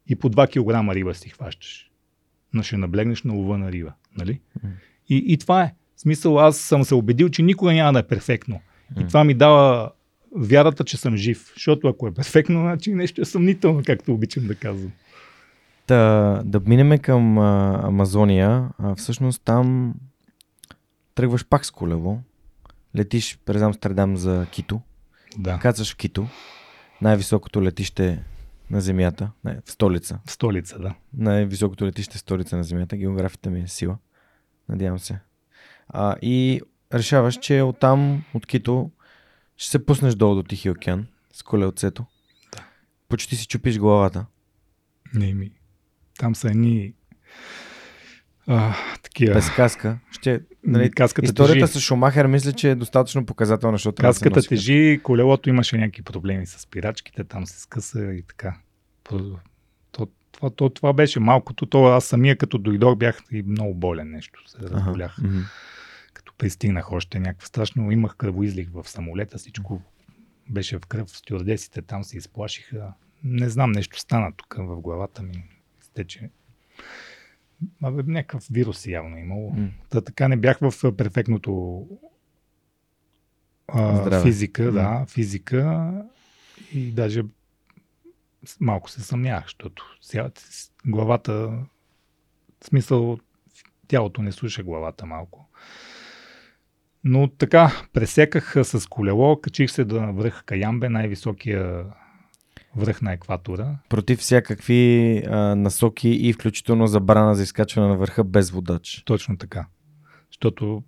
и 0.10 0.16
по 0.16 0.30
2 0.30 0.48
кг 0.48 0.96
риба 0.96 1.14
си 1.14 1.30
хващаш. 1.30 1.90
Но 2.54 2.64
ще 2.64 2.78
наблегнеш 2.78 3.24
на 3.24 3.34
лова 3.34 3.58
на 3.58 3.72
риба. 3.72 3.94
Нали? 4.18 4.40
И, 5.10 5.24
и 5.28 5.38
това 5.38 5.64
е. 5.64 5.74
В 5.96 6.02
смисъл, 6.02 6.40
аз 6.40 6.58
съм 6.58 6.84
се 6.84 6.96
убедил, 6.96 7.30
че 7.30 7.42
никога 7.42 7.74
няма 7.74 7.94
да 7.94 8.00
е 8.00 8.08
перфектно. 8.08 8.62
И 9.00 9.08
това 9.08 9.24
ми 9.24 9.34
дава 9.34 9.92
вярата, 10.36 10.84
че 10.84 10.98
съм 10.98 11.18
жив. 11.18 11.52
Защото 11.54 11.88
ако 11.88 12.08
е 12.08 12.14
перфектно, 12.14 12.60
значи 12.60 12.94
нещо 12.94 13.22
е 13.22 13.26
съмнително, 13.26 13.82
както 13.86 14.14
обичам 14.14 14.48
да 14.48 14.56
казвам. 14.56 14.92
Та, 15.88 16.42
да 16.46 16.60
минеме 16.60 16.98
към 16.98 17.38
а, 17.38 17.82
Амазония. 17.84 18.70
А, 18.78 18.96
всъщност 18.96 19.42
там 19.46 19.96
тръгваш 21.16 21.46
пак 21.46 21.66
с 21.66 21.72
колело. 21.72 22.20
Летиш 22.96 23.40
през 23.46 23.62
Амстердам 23.62 24.18
за 24.18 24.48
Кито. 24.52 24.82
Да. 25.38 25.60
Кацаш 25.60 25.94
в 25.94 25.98
Кито. 25.98 26.28
Най-високото 27.02 27.62
летище 27.62 28.24
на 28.70 28.82
Земята. 28.82 29.32
Не, 29.44 29.62
в 29.66 29.72
столица. 29.72 30.20
В 30.26 30.32
столица, 30.32 30.80
да. 30.80 30.96
Най-високото 31.14 31.86
летище 31.86 32.18
столица 32.18 32.58
на 32.58 32.64
Земята. 32.64 32.98
Географията 32.98 33.50
ми 33.50 33.62
е 33.62 33.68
сила. 33.68 33.98
Надявам 34.70 35.00
се. 35.00 35.20
А, 35.88 36.16
и 36.22 36.62
решаваш, 36.94 37.40
че 37.40 37.62
оттам, 37.62 38.24
от 38.34 38.46
Кито, 38.46 38.92
ще 39.58 39.70
се 39.70 39.86
пуснеш 39.86 40.16
долу 40.16 40.36
до 40.36 40.44
Тихия 40.44 40.72
океан 40.72 41.08
с 41.34 41.44
колелцето. 41.44 42.06
Да. 42.56 42.64
Почти 43.10 43.36
си 43.36 43.48
чупиш 43.48 43.80
главата. 43.80 44.26
Не 45.14 45.34
ми. 45.34 45.52
Там 46.20 46.36
са 46.36 46.48
едни 46.48 46.94
а, 48.48 48.76
такива. 49.04 49.34
Без 49.34 49.50
каска. 49.50 50.00
Ще, 50.12 50.42
нали, 50.64 50.92
Каската 50.92 51.26
историята 51.26 51.68
тежи. 51.68 51.80
с 51.80 51.82
Шумахер 51.82 52.26
мисля, 52.26 52.54
че 52.54 52.70
е 52.70 52.76
достатъчно 52.76 53.26
показателна, 53.26 53.78
защото 53.78 53.96
да 53.96 54.02
Каската 54.02 54.42
тежи, 54.42 55.00
колелото 55.04 55.50
имаше 55.50 55.78
някакви 55.78 56.02
проблеми 56.04 56.46
с 56.46 56.60
спирачките, 56.60 57.24
там 57.24 57.46
се 57.46 57.60
скъса 57.62 58.14
и 58.14 58.22
така. 58.22 58.58
То, 59.04 60.08
това, 60.32 60.50
то, 60.50 60.70
това 60.70 60.94
беше 60.94 61.20
малкото. 61.20 61.66
То, 61.66 61.86
аз 61.86 62.06
самия 62.06 62.38
като 62.38 62.58
дойдох 62.58 62.98
бях 62.98 63.24
и 63.32 63.44
много 63.48 63.74
болен 63.74 64.12
нещо. 64.12 64.50
Се 64.50 64.58
разболях. 64.70 65.18
мгм. 65.18 65.40
Като 66.14 66.34
пристигнах 66.38 66.92
още 66.92 67.20
някакво 67.20 67.46
страшно. 67.46 67.92
Имах 67.92 68.16
кръвоизлих 68.16 68.70
в 68.74 68.90
самолета, 68.90 69.38
всичко 69.38 69.82
беше 70.50 70.78
в 70.78 70.82
кръв. 70.88 71.10
Стюардесите 71.10 71.82
там 71.82 72.04
се 72.04 72.18
изплашиха. 72.18 72.94
Не 73.24 73.50
знам, 73.50 73.72
нещо 73.72 74.00
стана 74.00 74.32
тук 74.38 74.56
в 74.58 74.82
главата 74.82 75.24
ми. 75.24 75.44
Стече. 75.82 76.30
Абе, 77.84 78.04
някакъв 78.08 78.48
вирус 78.52 78.86
явно 78.86 79.18
е 79.18 79.20
имало. 79.20 79.52
М. 79.52 79.70
Та, 79.90 80.02
така 80.02 80.28
не 80.28 80.38
бях 80.38 80.60
в 80.62 80.96
перфектното 80.98 81.86
а, 83.68 83.96
Здраве. 83.96 84.24
физика, 84.24 84.72
да, 84.72 85.06
физика 85.10 85.92
и 86.74 86.92
даже 86.92 87.24
малко 88.60 88.90
се 88.90 89.02
съмнявах, 89.02 89.44
защото 89.44 89.98
сега 90.02 90.30
главата, 90.86 91.34
в 92.62 92.66
смисъл 92.66 93.20
тялото 93.88 94.22
не 94.22 94.32
слуша 94.32 94.64
главата 94.64 95.06
малко. 95.06 95.50
Но 97.04 97.28
така, 97.28 97.72
пресеках 97.94 98.56
с 98.64 98.90
колело, 98.90 99.42
качих 99.42 99.72
се 99.72 99.84
да 99.84 100.12
връх 100.12 100.44
Каямбе, 100.46 100.90
най-високия 100.90 101.86
връх 102.76 103.02
на 103.02 103.14
екватора. 103.14 103.76
Против 103.90 104.20
всякакви 104.20 105.18
а, 105.28 105.56
насоки 105.56 106.10
и 106.10 106.34
включително 106.34 106.88
забрана 106.88 107.36
за 107.36 107.44
изкачване 107.44 107.88
на 107.88 107.98
върха 107.98 108.24
без 108.24 108.52
водач. 108.52 109.04
Точно 109.06 109.38
така. 109.38 109.66
Защото, 110.32 110.84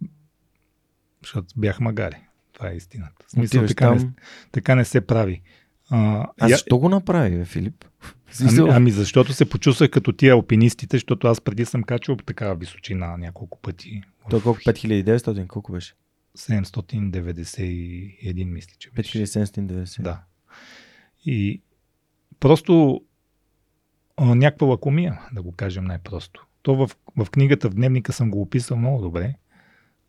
защото 1.24 1.48
бях 1.58 1.80
магари. 1.80 2.16
Това 2.54 2.72
е 2.72 2.76
истината. 2.76 3.26
В 3.28 3.32
смисъл, 3.32 3.60
Отиваш 3.60 3.70
така, 3.70 3.92
не, 3.92 3.98
там. 4.00 4.14
така 4.52 4.76
не 4.76 4.86
се 4.86 5.02
прави. 5.02 5.42
А, 5.90 6.28
А 6.40 6.46
я- 6.46 6.50
защо 6.50 6.78
го 6.78 6.90
направи, 6.90 7.38
бе, 7.38 7.46
Филип? 7.46 7.86
Ами, 8.42 8.70
ами, 8.72 8.92
защото 8.92 9.34
се 9.34 9.50
почувствах 9.50 9.90
като 9.90 10.12
тия 10.12 10.34
алпинистите, 10.34 10.96
защото 10.98 11.28
аз 11.28 11.42
преди 11.42 11.66
съм 11.66 11.84
качвал 11.84 12.18
такава 12.18 12.56
височина 12.56 13.18
няколко 13.18 13.62
пъти. 13.62 14.02
Той 14.30 14.42
колко? 14.42 14.60
5900? 14.60 15.48
Колко 15.48 15.72
беше? 15.72 15.94
791, 16.38 18.46
мисля, 18.46 18.72
че 18.80 18.92
беше. 18.92 19.26
5790. 19.26 20.02
Да. 20.02 20.20
И 21.26 21.62
просто 22.46 23.02
а, 24.18 24.36
някаква 24.36 24.68
лакомия, 24.68 25.20
да 25.34 25.42
го 25.42 25.52
кажем 25.52 25.86
най-просто. 25.86 26.46
То 26.62 26.76
в, 26.76 26.90
в 27.18 27.30
книгата, 27.32 27.70
в 27.70 27.74
дневника 27.74 28.14
съм 28.14 28.32
го 28.32 28.42
описал 28.42 28.78
много 28.78 29.02
добре, 29.02 29.34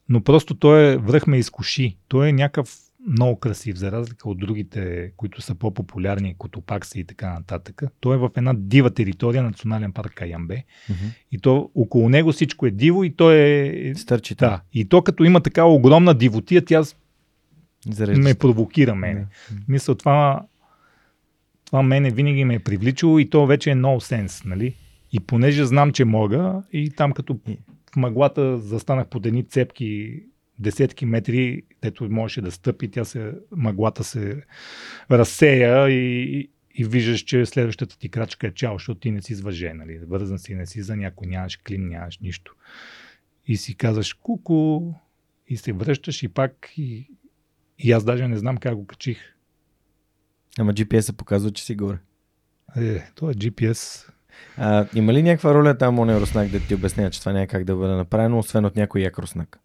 но 0.08 0.20
просто 0.20 0.54
той 0.54 0.92
е, 0.92 0.96
връх 0.96 1.26
ме 1.26 1.38
изкуши. 1.38 1.96
Той 2.08 2.28
е 2.28 2.32
някакъв 2.32 2.76
много 3.06 3.38
красив, 3.38 3.76
за 3.76 3.92
разлика 3.92 4.28
от 4.28 4.38
другите, 4.38 5.12
които 5.16 5.40
са 5.40 5.54
по-популярни, 5.54 6.34
Котопакси 6.38 7.00
и 7.00 7.04
така 7.04 7.32
нататък. 7.32 7.82
Той 8.00 8.14
е 8.14 8.18
в 8.18 8.30
една 8.36 8.54
дива 8.56 8.90
територия, 8.90 9.42
национален 9.42 9.92
парк 9.92 10.12
Каямбе. 10.14 10.64
Мгм. 10.90 11.06
И 11.32 11.38
то 11.38 11.70
около 11.74 12.08
него 12.08 12.32
всичко 12.32 12.66
е 12.66 12.70
диво 12.70 13.04
и 13.04 13.16
то 13.16 13.30
е... 13.30 13.92
Стърчи. 13.96 14.34
Да. 14.34 14.60
И 14.72 14.88
то 14.88 15.02
като 15.02 15.24
има 15.24 15.40
такава 15.40 15.72
огромна 15.72 16.14
дивотия, 16.14 16.64
тя 16.64 16.82
Зарежда 17.90 18.22
ме 18.22 18.34
провокира 18.34 18.94
мене. 18.94 19.26
Мисля, 19.68 19.94
това, 19.94 20.46
това 21.66 21.82
мене 21.82 22.10
винаги 22.10 22.44
ме 22.44 22.54
е 22.54 22.58
привличало 22.58 23.18
и 23.18 23.30
то 23.30 23.46
вече 23.46 23.70
е 23.70 23.74
no 23.74 24.14
sense, 24.14 24.46
нали? 24.46 24.74
И 25.12 25.20
понеже 25.20 25.64
знам, 25.64 25.92
че 25.92 26.04
мога, 26.04 26.62
и 26.72 26.90
там 26.90 27.12
като 27.12 27.38
в 27.92 27.96
мъглата 27.96 28.58
застанах 28.58 29.08
под 29.08 29.26
едни 29.26 29.44
цепки 29.44 30.22
десетки 30.58 31.06
метри, 31.06 31.62
дето 31.82 32.10
можеше 32.10 32.40
да 32.40 32.50
стъпи, 32.50 32.90
тя 32.90 33.04
се, 33.04 33.32
мъглата 33.50 34.04
се 34.04 34.42
разсея 35.10 35.90
и, 35.90 36.50
и 36.74 36.84
виждаш, 36.84 37.20
че 37.20 37.46
следващата 37.46 37.98
ти 37.98 38.08
крачка 38.08 38.46
е 38.46 38.54
чао, 38.54 38.74
защото 38.74 39.00
ти 39.00 39.10
не 39.10 39.22
си 39.22 39.34
с 39.34 39.40
въже, 39.40 39.72
нали? 39.74 39.98
Вързан 39.98 40.38
си, 40.38 40.54
не 40.54 40.66
си 40.66 40.82
за 40.82 40.96
някой, 40.96 41.26
нямаш 41.26 41.56
клин, 41.56 41.88
нямаш 41.88 42.18
нищо. 42.18 42.54
И 43.46 43.56
си 43.56 43.76
казваш 43.76 44.12
куку 44.12 44.92
и 45.48 45.56
се 45.56 45.72
връщаш 45.72 46.22
и 46.22 46.28
пак 46.28 46.72
и, 46.76 47.08
и 47.78 47.92
аз 47.92 48.04
даже 48.04 48.28
не 48.28 48.36
знам 48.36 48.56
как 48.56 48.74
го 48.74 48.86
качих. 48.86 49.18
Ама 50.58 50.72
GPS 50.72 51.16
показва, 51.16 51.50
че 51.50 51.64
си 51.64 51.74
горе. 51.74 51.98
Е, 52.76 53.02
то 53.14 53.30
е 53.30 53.34
GPS. 53.34 54.10
А, 54.56 54.86
има 54.94 55.12
ли 55.12 55.22
някаква 55.22 55.54
роля 55.54 55.78
там, 55.78 55.98
оня 55.98 56.20
руснак, 56.20 56.48
да 56.48 56.60
ти 56.60 56.74
обясня, 56.74 57.10
че 57.10 57.20
това 57.20 57.32
няма 57.32 57.46
как 57.46 57.64
да 57.64 57.76
бъде 57.76 57.94
направено, 57.94 58.38
освен 58.38 58.64
от 58.64 58.76
някой 58.76 59.00
як 59.00 59.18
руснак? 59.18 59.58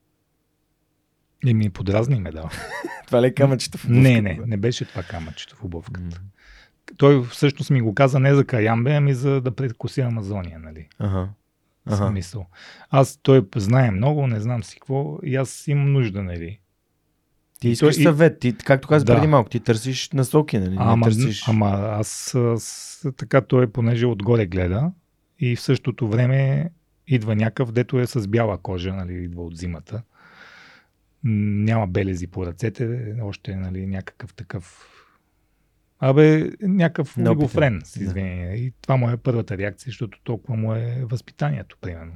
И 1.46 1.54
ми 1.54 1.70
подразни 1.70 2.20
ме 2.20 2.32
дал. 2.32 2.50
Това 3.08 3.22
ли 3.22 3.28
е 3.28 3.34
камъчето 3.34 3.78
в 3.78 3.86
обувката, 3.86 4.02
Не, 4.02 4.22
не, 4.22 4.40
не 4.46 4.58
беше 4.58 4.86
това 4.86 5.04
камъчето 5.04 5.56
в 5.56 5.64
обувката. 5.64 6.22
Той 6.98 7.24
всъщност 7.24 7.70
ми 7.70 7.82
го 7.82 7.96
каза 7.96 8.20
не 8.20 8.36
за 8.36 8.46
Каямбе, 8.46 8.96
ами 8.96 9.14
за 9.14 9.42
да 9.42 9.52
предкоси 9.52 10.02
Амазония, 10.02 10.60
нали? 10.60 10.88
Ага. 11.00 11.30
Ага. 11.86 12.08
Смисъл. 12.08 12.46
Аз, 12.90 13.20
той 13.24 13.46
знае 13.56 13.92
много, 13.92 14.28
не 14.28 14.40
знам 14.40 14.64
си 14.64 14.80
какво, 14.80 15.20
и 15.24 15.36
аз 15.36 15.68
имам 15.68 15.92
нужда, 15.92 16.24
нали? 16.24 16.60
Ти 17.62 17.70
искаш 17.70 17.98
и- 17.98 18.04
съвет. 18.04 18.40
Ти, 18.40 18.56
както 18.58 18.88
каза 18.88 19.06
Да. 19.06 19.16
преди 19.16 19.28
малко, 19.28 19.50
ти 19.50 19.60
търсиш 19.60 20.10
насоки, 20.10 20.58
нали? 20.60 20.70
Не 20.70 20.76
Ама, 20.80 21.06
търсиш... 21.06 21.48
ама 21.48 21.68
аз, 21.92 22.36
аз 22.36 23.06
така 23.18 23.42
той, 23.42 23.72
понеже 23.72 24.06
отгоре 24.06 24.46
гледа 24.46 24.92
и 25.40 25.56
в 25.56 25.62
същото 25.62 26.08
време 26.10 26.70
идва 27.08 27.36
някакъв, 27.36 27.72
дето 27.72 28.00
е 28.00 28.08
с 28.08 28.28
бяла 28.28 28.58
кожа, 28.58 28.94
нали, 28.94 29.14
идва 29.14 29.44
от 29.44 29.58
зимата. 29.58 30.02
Няма 31.24 31.88
белези 31.88 32.28
по 32.28 32.46
ръцете, 32.46 33.16
още 33.22 33.56
нали, 33.56 33.88
някакъв 33.88 34.34
такъв 34.34 34.88
Абе, 36.00 36.50
някакъв 36.62 37.18
олигофрен, 37.18 37.82
с 37.86 37.98
Да. 38.00 38.04
извинение. 38.04 38.56
И 38.56 38.74
това 38.82 38.98
му 38.98 39.10
е 39.10 39.18
първата 39.18 39.58
реакция, 39.58 39.86
защото 39.90 40.20
толкова 40.24 40.58
му 40.58 40.74
е 40.74 41.06
възпитанието, 41.06 41.78
примерно. 41.82 42.14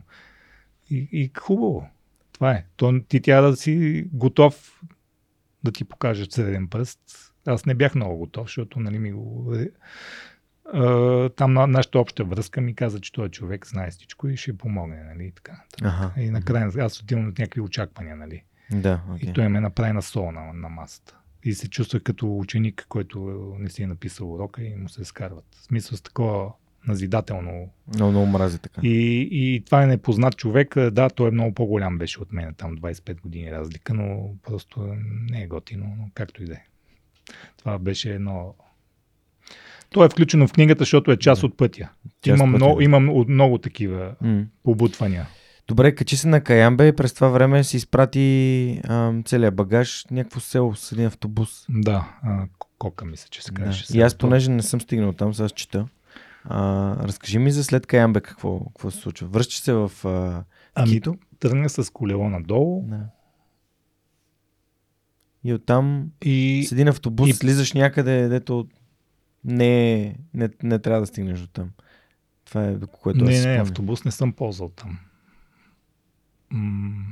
И, 0.89 1.07
и 1.11 1.31
хубаво. 1.39 1.87
Това 2.33 2.51
е. 2.51 2.65
То, 2.75 2.99
ти 3.07 3.19
трябва 3.19 3.49
да 3.49 3.55
си 3.55 4.05
готов 4.13 4.81
да 5.65 5.71
ти 5.71 5.83
покажа 5.83 6.25
среден 6.29 6.67
пръст. 6.67 6.99
Аз 7.47 7.65
не 7.65 7.75
бях 7.75 7.95
много 7.95 8.17
готов, 8.17 8.47
защото 8.47 8.79
нали, 8.79 8.99
ми 8.99 9.11
го... 9.11 9.55
А, 10.73 11.29
там 11.29 11.53
на, 11.53 11.67
нашата 11.67 11.99
обща 11.99 12.23
връзка 12.23 12.61
ми 12.61 12.75
каза, 12.75 12.99
че 12.99 13.11
този 13.11 13.31
човек 13.31 13.67
знае 13.67 13.91
всичко 13.91 14.27
и 14.27 14.37
ще 14.37 14.57
помогне. 14.57 15.03
Нали, 15.03 15.25
и 15.25 15.31
така. 15.31 15.61
Ага. 15.81 16.11
И 16.17 16.29
накрая 16.29 16.71
аз 16.79 17.01
отивам 17.01 17.27
от 17.27 17.39
някакви 17.39 17.61
очаквания. 17.61 18.15
Нали. 18.15 18.43
Да, 18.71 19.01
И 19.09 19.15
окей. 19.15 19.33
той 19.33 19.49
ме 19.49 19.59
направи 19.59 19.93
на 19.93 20.01
сол 20.01 20.31
на, 20.31 20.53
на 20.53 20.69
масата. 20.69 21.17
И 21.43 21.53
се 21.53 21.69
чувствах 21.69 22.03
като 22.03 22.37
ученик, 22.37 22.85
който 22.89 23.19
не 23.59 23.69
си 23.69 23.83
е 23.83 23.87
написал 23.87 24.33
урока 24.33 24.63
и 24.63 24.75
му 24.75 24.89
се 24.89 25.05
скарват. 25.05 25.45
В 25.51 25.63
смисъл 25.63 25.97
с 25.97 26.01
такова 26.01 26.51
назидателно. 26.87 27.69
Много, 27.95 28.11
много 28.11 28.25
мрази 28.27 28.59
така. 28.59 28.81
И, 28.83 29.19
и 29.31 29.63
това 29.65 29.83
е 29.83 29.87
непознат 29.87 30.37
човек. 30.37 30.75
Да, 30.81 31.09
той 31.09 31.27
е 31.27 31.31
много 31.31 31.53
по-голям 31.53 31.97
беше 31.97 32.21
от 32.21 32.33
мен, 32.33 32.53
там 32.53 32.77
25 32.77 33.21
години 33.21 33.51
разлика, 33.51 33.93
но 33.93 34.29
просто 34.43 34.95
не 35.29 35.43
е 35.43 35.47
готино, 35.47 35.85
но 35.97 36.09
както 36.13 36.43
и 36.43 36.47
да 36.47 36.53
е. 36.53 36.63
Това 37.57 37.79
беше 37.79 38.11
едно... 38.11 38.53
То 39.89 40.05
е 40.05 40.09
включено 40.09 40.47
в 40.47 40.53
книгата, 40.53 40.79
защото 40.79 41.11
е 41.11 41.17
част 41.17 41.41
Да. 41.41 41.47
от 41.47 41.57
пътя. 41.57 41.89
Част 42.21 42.39
имам, 42.39 42.51
пътя, 42.51 42.57
много, 42.57 42.77
да. 42.77 42.83
имам 42.83 43.25
много 43.29 43.57
такива 43.57 44.15
М. 44.21 44.43
побутвания. 44.63 45.27
Добре, 45.67 45.95
качи 45.95 46.17
се 46.17 46.27
на 46.27 46.41
Каямбе 46.41 46.87
и 46.87 46.93
през 46.93 47.13
това 47.13 47.27
време 47.27 47.63
си 47.63 47.77
изпрати 47.77 48.81
ам, 48.83 49.23
целият 49.23 49.55
багаж 49.55 50.05
някакво 50.11 50.39
село 50.39 50.75
с 50.75 50.91
един 50.91 51.05
автобус. 51.05 51.65
Да, 51.69 52.17
а, 52.23 52.45
Кока 52.77 53.05
мисля, 53.05 53.27
че 53.31 53.43
се 53.43 53.51
Да. 53.51 53.55
казваше. 53.55 53.97
И 53.97 54.01
аз, 54.01 54.15
понеже 54.15 54.51
не 54.51 54.61
съм 54.61 54.81
стигнал 54.81 55.13
там, 55.13 55.33
сега 55.33 55.49
чета. 55.49 55.87
А, 56.45 56.59
разкажи 56.97 57.39
ми 57.39 57.51
за 57.51 57.63
след 57.63 57.87
Каямбе 57.87 58.21
какво, 58.21 58.59
какво 58.59 58.91
се 58.91 58.97
случва. 58.97 59.27
Връщаш 59.27 59.59
се 59.59 59.73
в 59.73 59.91
а, 60.05 60.43
Ами, 60.75 60.89
Кито. 60.89 61.15
тръгна 61.39 61.69
с 61.69 61.93
колело 61.93 62.29
надолу 62.29 62.83
Да. 62.87 63.05
И 65.43 65.53
оттам 65.53 66.11
и 66.21 66.65
с 66.69 66.71
един 66.71 66.87
автобус 66.87 67.29
и- 67.29 67.33
слизаш 67.33 67.73
някъде, 67.73 68.27
дето 68.27 68.67
не, 69.43 70.03
не, 70.33 70.49
не 70.63 70.79
трябва 70.79 70.99
да 71.01 71.07
стигнеш 71.07 71.39
до 71.39 71.47
там. 71.47 71.69
Това 72.45 72.63
е 72.63 72.71
до 72.71 72.87
което 72.87 73.23
аз 73.23 73.29
не, 73.29 73.35
си 73.35 73.47
не, 73.47 73.55
автобус 73.55 74.05
не 74.05 74.11
съм 74.11 74.33
ползвал 74.33 74.69
там. 74.69 74.99
М- 76.49 77.05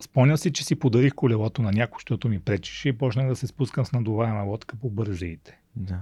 Спомням 0.00 0.36
си, 0.36 0.52
че 0.52 0.64
си 0.64 0.74
подарих 0.76 1.14
колелото 1.14 1.62
на 1.62 1.72
някой, 1.72 1.96
защото 1.98 2.28
ми 2.28 2.40
пречеше 2.40 2.88
и 2.88 2.92
почнах 2.92 3.28
да 3.28 3.36
се 3.36 3.46
спускам 3.46 3.84
с 3.84 3.92
надуваема 3.92 4.42
лодка 4.42 4.76
по 4.76 4.90
бързиите, 4.90 5.58
Да. 5.76 6.00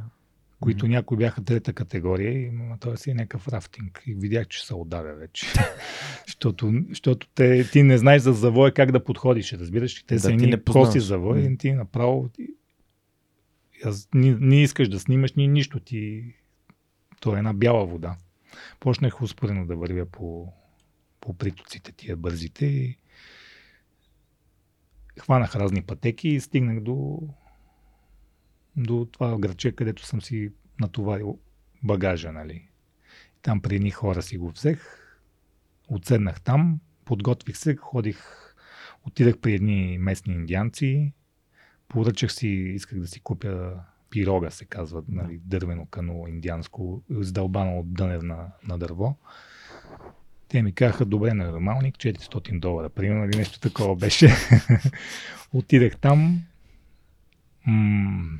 Които 0.61 0.87
някои 0.87 1.17
бяха 1.17 1.45
трета 1.45 1.73
категория 1.73 2.33
и 2.33 2.51
той 2.81 2.97
си 2.97 3.11
е 3.11 3.15
някакъв 3.15 3.49
рафтинг. 3.49 4.03
И 4.07 4.15
видях, 4.15 4.49
че 4.49 4.67
се 4.67 4.75
отдавя 4.75 5.15
вече. 5.15 5.47
защото 6.27 6.73
защото 6.89 7.27
те, 7.35 7.71
ти 7.71 7.83
не 7.83 7.99
знаеш 7.99 8.23
за 8.23 8.33
завоя 8.33 8.75
как 8.75 8.93
да 8.93 9.05
подходиш, 9.05 9.53
разбираш 9.53 9.99
ли? 9.99 10.05
Те 10.07 10.15
Да, 10.15 10.21
са 10.21 10.33
едни 10.33 10.65
коси 10.65 11.01
завои 11.01 11.45
и 11.45 11.57
ти 11.57 11.73
направо... 11.73 12.31
Аз, 13.85 14.09
не, 14.15 14.37
не 14.41 14.63
искаш 14.63 14.89
да 14.89 15.01
снимаш 15.01 15.33
ни 15.33 15.49
нищо. 15.49 15.81
Ти 15.81 16.35
То 17.21 17.35
е 17.35 17.39
една 17.39 17.53
бяла 17.53 17.87
вода. 17.87 18.17
Почнах 18.81 19.23
успорено 19.23 19.67
да 19.67 19.77
вървя 19.77 20.07
по, 20.07 20.53
по 21.21 21.35
притоците 21.35 21.93
тия 21.93 22.17
бързите 22.17 22.67
и 22.67 22.97
хванах 25.19 25.57
разни 25.57 25.83
пътеки 25.83 26.29
и 26.29 26.41
стигнах 26.41 26.81
до, 26.81 27.21
до 28.77 29.09
това 29.13 29.39
градче, 29.39 29.73
където 29.73 30.07
съм 30.07 30.23
си 30.23 30.53
натоварил 30.81 31.39
багажа, 31.83 32.33
нали. 32.33 32.69
Там 33.43 33.61
при 33.61 33.77
едни 33.77 33.91
хора 33.91 34.23
си 34.23 34.39
го 34.39 34.51
взех, 34.51 34.85
отседнах 35.89 36.41
там, 36.41 36.81
подготвих 37.05 37.57
се, 37.57 37.77
ходих, 37.77 38.25
отидах 39.07 39.39
при 39.39 39.55
едни 39.55 39.99
местни 39.99 40.35
индианци, 40.35 41.13
поръчах 41.89 42.33
си, 42.33 42.49
исках 42.49 42.99
да 42.99 43.07
си 43.07 43.21
купя 43.21 43.81
пирога, 44.11 44.51
се 44.51 44.65
казва, 44.65 45.03
нали, 45.09 45.41
дървено 45.45 45.87
кано 45.87 46.27
индианско, 46.29 47.03
издълбано 47.21 47.79
от 47.79 47.93
дънер 47.93 48.21
на, 48.21 48.47
на 48.69 48.79
дърво. 48.79 49.17
Те 50.49 50.63
ми 50.63 50.73
казаха, 50.73 51.05
добре, 51.05 51.35
на 51.35 51.51
нормалник, 51.51 51.97
400 51.97 52.61
долара, 52.61 52.89
примерно, 52.89 53.25
или 53.25 53.37
нещо 53.37 53.61
такова 53.61 53.97
беше. 53.97 54.31
Отидах 55.53 55.97
там, 55.97 56.43
м- 57.67 58.39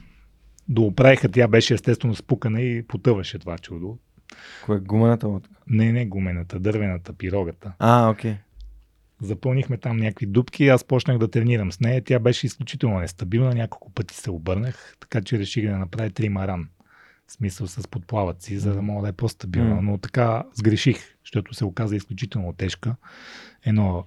дооправиха, 0.71 1.29
тя 1.29 1.49
беше 1.49 1.75
естествено 1.75 2.15
спукана 2.15 2.61
и 2.61 2.83
потъваше 2.83 3.39
това 3.39 3.59
чудо. 3.59 3.99
Кое 4.65 4.77
е 4.77 4.81
гумената 4.81 5.29
лодка? 5.29 5.55
Не, 5.67 5.93
не 5.93 6.07
гумената, 6.07 6.61
дървената, 6.61 7.13
пирогата. 7.13 7.73
А, 7.79 8.11
окей. 8.11 8.35
Запълнихме 9.23 9.77
там 9.77 9.97
някакви 9.97 10.27
дупки 10.27 10.65
и 10.65 10.69
аз 10.69 10.85
почнах 10.85 11.19
да 11.19 11.31
тренирам 11.31 11.73
с 11.73 11.81
нея. 11.81 12.05
Тя 12.05 12.19
беше 12.19 12.47
изключително 12.47 13.01
нестабилна, 13.01 13.55
няколко 13.55 13.93
пъти 13.93 14.15
се 14.15 14.31
обърнах, 14.31 14.97
така 15.01 15.23
че 15.23 15.39
реших 15.39 15.67
да 15.67 15.79
направя 15.79 16.11
три 16.11 16.29
маран. 16.29 16.69
В 17.27 17.33
смисъл 17.33 17.67
с 17.67 17.89
подплавъци, 17.89 18.59
за 18.59 18.75
да 18.75 18.83
мога 18.83 19.03
да 19.03 19.09
е 19.09 19.13
по-стабилна. 19.13 19.83
Но 19.83 19.99
така 19.99 20.45
сгреших, 20.55 20.97
защото 21.25 21.55
се 21.55 21.65
оказа 21.65 21.97
изключително 21.97 22.53
тежка. 22.53 22.97
Едно 23.65 24.05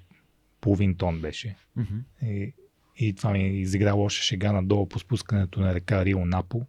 половин 0.61 0.95
тон 0.95 1.19
беше. 1.21 1.55
Мгм. 1.75 1.97
И, 2.21 2.53
и 2.97 3.13
това 3.13 3.31
ми 3.31 3.59
изигра 3.59 3.93
лоша 3.93 4.23
шега 4.23 4.51
надолу 4.51 4.89
по 4.89 4.99
спускането 4.99 5.61
на 5.61 5.73
река 5.73 6.05
Рио 6.05 6.25
Напо. 6.25 6.65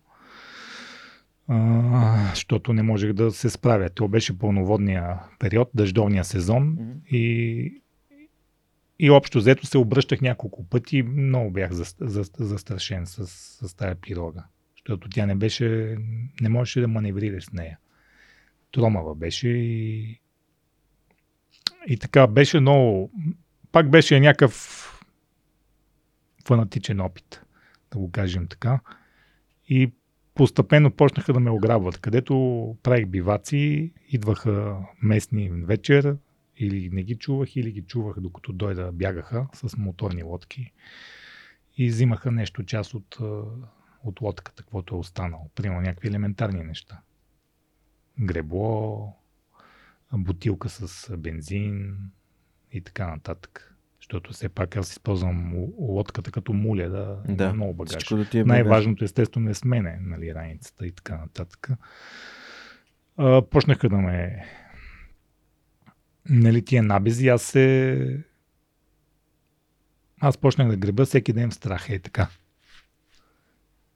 А, 1.48 2.30
защото 2.30 2.72
не 2.72 2.82
можех 2.82 3.12
да 3.12 3.30
се 3.30 3.50
справя. 3.50 3.90
То 3.90 4.08
беше 4.08 4.38
пълноводния 4.38 5.20
период, 5.38 5.70
дъждовния 5.74 6.24
сезон 6.24 6.68
Мгм. 6.68 6.90
и, 7.10 7.82
и 8.98 9.10
общо 9.10 9.38
взето 9.38 9.66
се 9.66 9.78
обръщах 9.78 10.20
няколко 10.20 10.64
пъти. 10.68 11.02
Много 11.02 11.50
бях 11.50 11.72
за, 11.72 11.84
за, 12.00 12.24
застрашен 12.38 13.06
с, 13.06 13.26
с 13.68 13.74
тая 13.74 13.94
пирога. 13.94 14.44
Защото 14.76 15.08
тя 15.08 15.26
не 15.26 15.34
беше, 15.34 15.98
не 16.40 16.48
можеше 16.48 16.80
да 16.80 16.88
маневрираш 16.88 17.44
с 17.44 17.52
нея. 17.52 17.78
Тромава 18.72 19.14
беше 19.14 19.48
и, 19.48 20.20
и 21.86 21.96
така 21.96 22.26
беше 22.26 22.60
много, 22.60 23.10
пак 23.72 23.90
беше 23.90 24.20
някакъв 24.20 24.83
фанатичен 26.46 27.00
опит, 27.00 27.42
да 27.92 27.98
го 27.98 28.10
кажем 28.10 28.46
така. 28.46 28.80
И 29.68 29.92
постепенно 30.34 30.90
почнаха 30.90 31.32
да 31.32 31.40
ме 31.40 31.50
ограбват. 31.50 31.98
Където 31.98 32.76
правих 32.82 33.06
биваци, 33.06 33.92
идваха 34.08 34.76
местни 35.02 35.50
вечер, 35.50 36.16
или 36.56 36.90
не 36.92 37.02
ги 37.02 37.16
чувах, 37.16 37.56
или 37.56 37.72
ги 37.72 37.82
чувах 37.82 38.20
докато 38.20 38.52
дойда 38.52 38.92
бягаха 38.92 39.46
с 39.54 39.76
моторни 39.76 40.22
лодки 40.22 40.72
и 41.76 41.88
взимаха 41.88 42.30
нещо, 42.30 42.64
част 42.64 42.94
от, 42.94 43.18
от 44.04 44.20
лодката, 44.20 44.62
каквото 44.62 44.94
е 44.94 44.98
останало. 44.98 45.50
Примерно 45.54 45.80
някакви 45.80 46.08
елементарни 46.08 46.64
неща. 46.64 47.00
Гребло, 48.20 49.12
бутилка 50.12 50.68
с 50.68 51.16
бензин 51.16 51.96
и 52.72 52.80
така 52.80 53.10
нататък. 53.10 53.73
Защото 54.04 54.32
все 54.32 54.48
пак 54.48 54.76
аз 54.76 54.90
използвам 54.90 55.54
лодката 55.78 56.30
като 56.30 56.52
муля 56.52 56.88
да, 56.88 57.34
Да, 57.34 57.52
много 57.52 57.74
багаж. 57.74 57.90
Всичко 57.90 58.16
да 58.16 58.24
ти 58.24 58.38
е 58.38 58.44
багаж. 58.44 58.48
Най-важното 58.48 59.04
естествено 59.04 59.50
е 59.50 59.54
с 59.54 59.64
мене, 59.64 59.98
нали, 60.00 60.34
раницата 60.34 60.86
и 60.86 60.92
така 60.92 61.16
нататък. 61.16 61.70
А, 63.16 63.42
почнаха 63.42 63.88
да 63.88 63.96
ме 63.96 64.44
нали, 66.28 66.64
тия 66.64 66.82
набези, 66.82 67.28
аз 67.28 67.42
се 67.42 68.24
аз 70.20 70.38
почнах 70.38 70.68
да 70.68 70.76
греба 70.76 71.04
всеки 71.04 71.32
ден 71.32 71.50
в 71.50 71.54
страх, 71.54 71.90
е 71.90 71.98
така. 71.98 72.28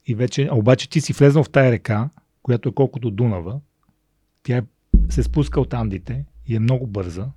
И 0.06 0.14
вече, 0.14 0.48
а 0.50 0.54
обаче 0.54 0.90
ти 0.90 1.00
си 1.00 1.12
влезнал 1.12 1.44
в 1.44 1.50
тая 1.50 1.72
река, 1.72 2.10
която 2.42 2.68
е 2.68 2.74
колкото 2.74 3.10
Дунава, 3.10 3.60
тя 4.42 4.56
е, 4.56 4.62
се 5.08 5.22
спуска 5.22 5.60
от 5.60 5.74
Андите 5.74 6.24
и 6.46 6.56
е 6.56 6.60
много 6.60 6.86
бърза. 6.86 7.30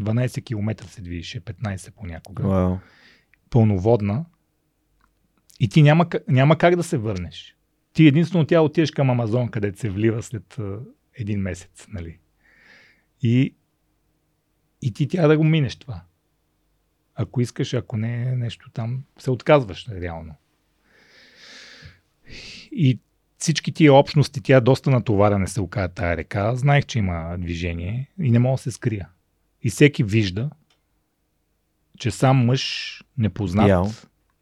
12 0.00 0.44
км 0.44 0.88
се 0.88 1.02
движеше, 1.02 1.40
15 1.40 1.90
понякога 1.90 2.48
Вау. 2.48 2.76
пълноводна 3.50 4.24
и 5.60 5.68
ти 5.68 5.82
няма, 5.82 6.06
няма 6.28 6.58
как 6.58 6.76
да 6.76 6.82
се 6.82 6.98
върнеш. 6.98 7.56
Ти 7.92 8.06
единствено 8.06 8.46
тя 8.46 8.60
отидеш 8.60 8.90
към 8.90 9.10
Амазон, 9.10 9.48
където 9.48 9.78
се 9.78 9.90
влива 9.90 10.22
след 10.22 10.58
а, 10.58 10.78
един 11.14 11.40
месец. 11.40 11.86
Нали? 11.88 12.18
И, 13.22 13.54
и 14.82 14.92
ти 14.92 15.08
трябва 15.08 15.28
да 15.28 15.38
го 15.38 15.44
минеш 15.44 15.76
това. 15.76 16.02
Ако 17.14 17.40
искаш, 17.40 17.74
ако 17.74 17.96
не, 17.96 18.36
нещо 18.36 18.70
там, 18.70 19.02
се 19.18 19.30
отказваш 19.30 19.88
реално. 19.88 20.34
И 22.72 23.00
всички 23.38 23.72
тия 23.72 23.94
общности, 23.94 24.40
тя 24.40 24.60
доста 24.60 24.90
натоварена 24.90 25.48
се 25.48 25.60
оказа 25.60 25.88
тая 25.88 26.16
река. 26.16 26.56
Знаех, 26.56 26.86
че 26.86 26.98
има 26.98 27.36
движение 27.38 28.10
и 28.20 28.30
не 28.30 28.38
мога 28.38 28.54
да 28.54 28.62
се 28.62 28.70
скрия. 28.70 29.08
И 29.66 29.70
всеки 29.70 30.04
вижда, 30.04 30.50
че 31.98 32.10
сам 32.10 32.36
мъж 32.36 33.02
непознат, 33.18 33.66
Бял. 33.66 33.90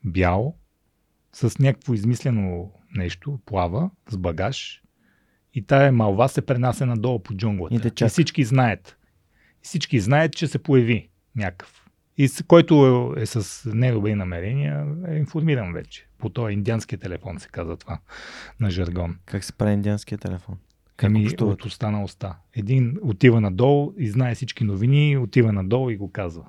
бял, 0.04 0.56
с 1.32 1.58
някакво 1.58 1.94
измислено 1.94 2.72
нещо, 2.94 3.40
плава 3.46 3.90
с 4.08 4.16
багаж 4.16 4.82
и 5.54 5.66
тая 5.66 5.92
малва 5.92 6.28
се 6.28 6.46
пренася 6.46 6.86
надолу 6.86 7.18
по 7.18 7.34
джунглата. 7.34 7.74
И 7.74 7.90
те 7.90 8.04
и 8.04 8.08
всички 8.08 8.44
знаят. 8.44 8.96
И 9.62 9.64
всички 9.64 10.00
знаят, 10.00 10.32
че 10.32 10.46
се 10.46 10.58
появи 10.58 11.08
някакъв. 11.36 11.86
И 12.16 12.28
с, 12.28 12.42
който 12.42 13.14
е, 13.16 13.22
е 13.22 13.26
с 13.26 13.70
недобри 13.74 14.14
намерения, 14.14 14.86
е 15.08 15.16
информиран 15.16 15.72
вече. 15.72 16.06
По 16.18 16.28
този 16.28 16.52
индианския 16.52 16.98
телефон 16.98 17.38
се 17.38 17.48
казва 17.48 17.76
това 17.76 17.98
на 18.60 18.70
жаргон. 18.70 19.18
Как 19.26 19.44
се 19.44 19.52
прави 19.52 19.72
индианския 19.72 20.18
телефон? 20.18 20.58
Как 20.96 21.10
Ами, 21.10 21.26
общуват? 21.26 21.54
от 21.54 21.64
уста 21.64 21.90
на 21.90 22.04
уста. 22.04 22.36
Един 22.54 22.98
отива 23.02 23.40
надолу 23.40 23.94
и 23.98 24.08
знае 24.08 24.34
всички 24.34 24.64
новини, 24.64 25.18
отива 25.18 25.52
надолу 25.52 25.90
и 25.90 25.96
го 25.96 26.12
казва 26.12 26.44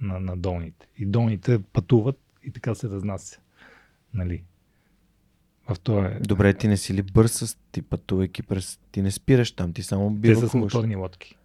на, 0.00 0.20
на 0.20 0.36
долните. 0.36 0.88
И 0.98 1.06
долните 1.06 1.58
пътуват 1.58 2.18
и 2.44 2.50
така 2.50 2.74
се 2.74 2.88
разнася. 2.88 3.40
Нали? 4.14 4.42
В 5.68 5.80
това 5.80 6.06
е... 6.06 6.20
Добре, 6.20 6.54
ти 6.54 6.68
не 6.68 6.76
си 6.76 6.94
ли 6.94 7.02
бърз 7.02 7.32
с 7.32 7.56
ти 7.72 7.82
пътувайки 7.82 8.42
през... 8.42 8.78
Ти 8.92 9.02
не 9.02 9.10
спираш 9.10 9.52
там, 9.52 9.72
ти 9.72 9.82
само 9.82 10.10
Те 10.10 10.20
бивакуваш. 10.20 10.50
са 10.50 10.50
с 10.50 10.54
моторни 10.54 10.96
лодки. 10.96 11.36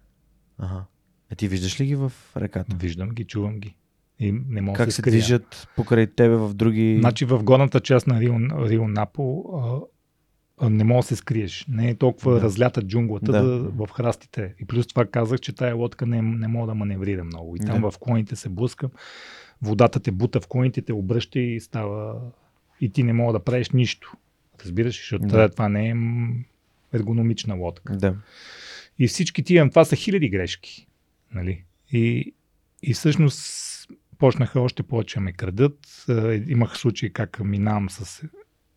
Ага. 0.58 0.84
А 1.32 1.34
ти 1.34 1.48
виждаш 1.48 1.80
ли 1.80 1.86
ги 1.86 1.94
в 1.94 2.12
реката? 2.36 2.76
Виждам 2.76 3.08
ги, 3.10 3.24
чувам 3.24 3.58
ги. 3.60 3.76
И 4.18 4.32
не 4.32 4.60
мога 4.60 4.76
Как 4.76 4.86
да 4.86 4.92
се 4.92 5.02
се 5.02 5.10
движат 5.10 5.68
покрай 5.76 6.06
тебе 6.06 6.36
в 6.36 6.54
други... 6.54 6.96
Значи 7.00 7.24
в 7.24 7.42
горната 7.42 7.80
част 7.80 8.06
на 8.06 8.20
Рио, 8.20 8.34
Рио 8.68 8.88
Напо 8.88 9.44
не 10.70 10.84
мога 10.84 10.98
да 10.98 11.06
се 11.06 11.16
скриеш. 11.16 11.64
Не 11.68 11.90
е 11.90 11.94
толкова 11.94 12.34
Да. 12.34 12.40
разлята 12.40 12.82
джунглата 12.82 13.32
Да. 13.32 13.42
да. 13.42 13.58
В 13.86 13.88
храстите. 13.92 14.54
И 14.60 14.64
плюс 14.64 14.86
това 14.86 15.04
казах, 15.06 15.40
че 15.40 15.52
тая 15.52 15.74
лодка 15.76 16.06
не, 16.06 16.22
не 16.22 16.48
мога 16.48 16.66
да 16.66 16.74
маневрира 16.74 17.24
много. 17.24 17.56
И 17.56 17.58
там 17.58 17.80
Да. 17.80 17.90
в 17.90 17.98
клоните 17.98 18.36
се 18.36 18.48
блъскам. 18.48 18.90
Водата 19.62 20.00
те 20.00 20.10
бута 20.10 20.40
в 20.40 20.46
клоните, 20.48 20.82
те 20.82 20.92
обръща 20.92 21.38
и 21.38 21.60
става... 21.60 22.20
И 22.80 22.90
ти 22.90 23.02
не 23.02 23.12
мога 23.12 23.32
да 23.32 23.40
правиш 23.44 23.70
нищо. 23.70 24.12
Разбираш, 24.64 24.96
защото 24.96 25.26
Да. 25.26 25.48
това 25.48 25.68
не 25.68 25.88
е 25.90 25.94
ергономична 26.94 27.54
лодка. 27.54 27.96
Да. 27.96 28.16
И 28.98 29.06
всички 29.08 29.42
тия, 29.42 29.70
това 29.70 29.84
са 29.84 29.96
хиляди 29.96 30.28
грешки. 30.28 30.86
Нали? 31.34 31.64
И, 31.92 32.34
и 32.82 32.94
всъщност 32.94 33.64
почнаха 34.18 34.60
още 34.60 34.82
повече 34.82 35.20
ме 35.20 35.32
крадат. 35.32 36.04
Е, 36.08 36.44
Имах 36.48 36.78
случаи 36.78 37.12
как 37.12 37.40
минавам 37.44 37.90
с 37.90 38.22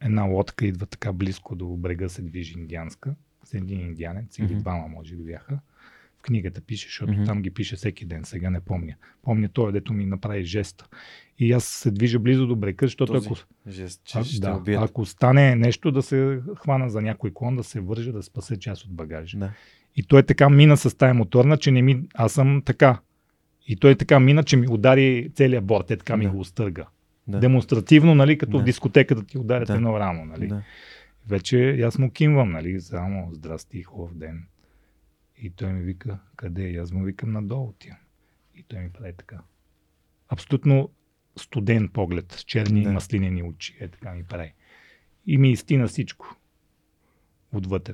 една 0.01 0.23
лодка, 0.23 0.65
идва 0.65 0.85
така 0.85 1.13
близко 1.13 1.55
до 1.55 1.67
брега, 1.67 2.09
се 2.09 2.21
движи 2.21 2.53
индианска, 2.53 3.15
с 3.43 3.53
един 3.53 3.79
индианец 3.79 4.39
или 4.39 4.45
Мгм. 4.47 4.57
двама 4.59 4.87
може 4.87 5.15
би 5.15 5.23
бяха. 5.23 5.59
В 6.17 6.21
книгата 6.21 6.61
пише, 6.61 6.87
защото 6.87 7.11
Мгм. 7.13 7.25
там 7.25 7.41
ги 7.41 7.49
пише 7.51 7.75
всеки 7.75 8.05
ден, 8.05 8.23
сега 8.23 8.49
не 8.49 8.59
помня. 8.59 8.93
Помня 9.23 9.49
той, 9.49 9.71
дето 9.71 9.93
ми 9.93 10.05
направи 10.05 10.43
жеста. 10.43 10.87
И 11.39 11.51
аз 11.51 11.63
се 11.65 11.91
движа 11.91 12.19
близо 12.19 12.47
до 12.47 12.55
брега, 12.55 12.85
защото 12.85 13.13
Този 13.13 13.27
ако, 13.27 13.35
Жест, 13.67 14.01
че 14.03 14.17
а, 14.17 14.23
ще 14.23 14.39
да, 14.41 14.53
убият. 14.53 14.83
ако 14.83 15.05
стане 15.05 15.55
нещо, 15.55 15.91
да 15.91 16.01
се 16.01 16.39
хвана 16.55 16.89
за 16.89 17.01
някой 17.01 17.31
клон, 17.33 17.55
да 17.55 17.63
се 17.63 17.79
вържа, 17.79 18.11
да 18.13 18.23
спасе 18.23 18.59
част 18.59 18.83
от 18.85 18.91
багажа. 18.93 19.37
Да. 19.37 19.51
И 19.95 20.03
той 20.03 20.23
така 20.23 20.49
мина 20.49 20.77
с 20.77 20.97
тая 20.97 21.13
моторна, 21.13 21.57
че 21.57 21.71
не 21.71 21.81
ми... 21.81 22.01
Аз 22.13 22.33
съм 22.33 22.61
така. 22.65 22.99
И 23.67 23.75
той 23.75 23.95
така 23.95 24.19
мина, 24.19 24.43
че 24.43 24.57
ми 24.57 24.67
удари 24.69 25.29
целият 25.35 25.65
борт. 25.65 25.91
Е 25.91 25.97
така 25.97 26.17
ми 26.17 26.25
Да. 26.25 26.31
го 26.31 26.39
остърга. 26.39 26.85
Да. 27.27 27.39
Демонстративно, 27.39 28.15
нали, 28.15 28.37
като 28.37 28.51
Да. 28.51 28.59
в 28.59 28.63
дискотеката 28.63 29.23
ти 29.25 29.37
ударят 29.37 29.67
Да. 29.67 29.73
едно 29.73 29.99
рамо, 29.99 30.25
нали. 30.25 30.47
Да. 30.47 30.63
вече 31.27 31.81
аз 31.81 31.97
му 31.97 32.11
кимвам, 32.11 32.51
нали, 32.51 32.81
само 32.81 33.33
здрасти, 33.33 33.83
хубав 33.83 34.13
ден. 34.13 34.47
И 35.37 35.49
той 35.49 35.73
ми 35.73 35.83
вика, 35.83 36.19
къде? 36.35 36.63
И 36.69 36.77
Аз 36.77 36.91
му 36.91 37.03
викам 37.03 37.31
надолу 37.31 37.73
тия. 37.79 37.97
И 38.55 38.63
той 38.63 38.79
ми 38.79 38.89
прави 38.89 39.13
така. 39.17 39.37
Абсолютно 40.29 40.89
студен 41.35 41.89
поглед, 41.89 42.31
с 42.31 42.43
черни 42.43 42.81
Да. 42.81 42.87
да. 42.87 42.93
маслинени 42.93 43.43
очи. 43.43 43.77
Е 43.79 43.87
така 43.87 44.13
ми 44.13 44.23
прави. 44.23 44.53
И 45.25 45.37
ми 45.37 45.51
изтина 45.51 45.87
всичко. 45.87 46.35
Отвътре. 47.53 47.93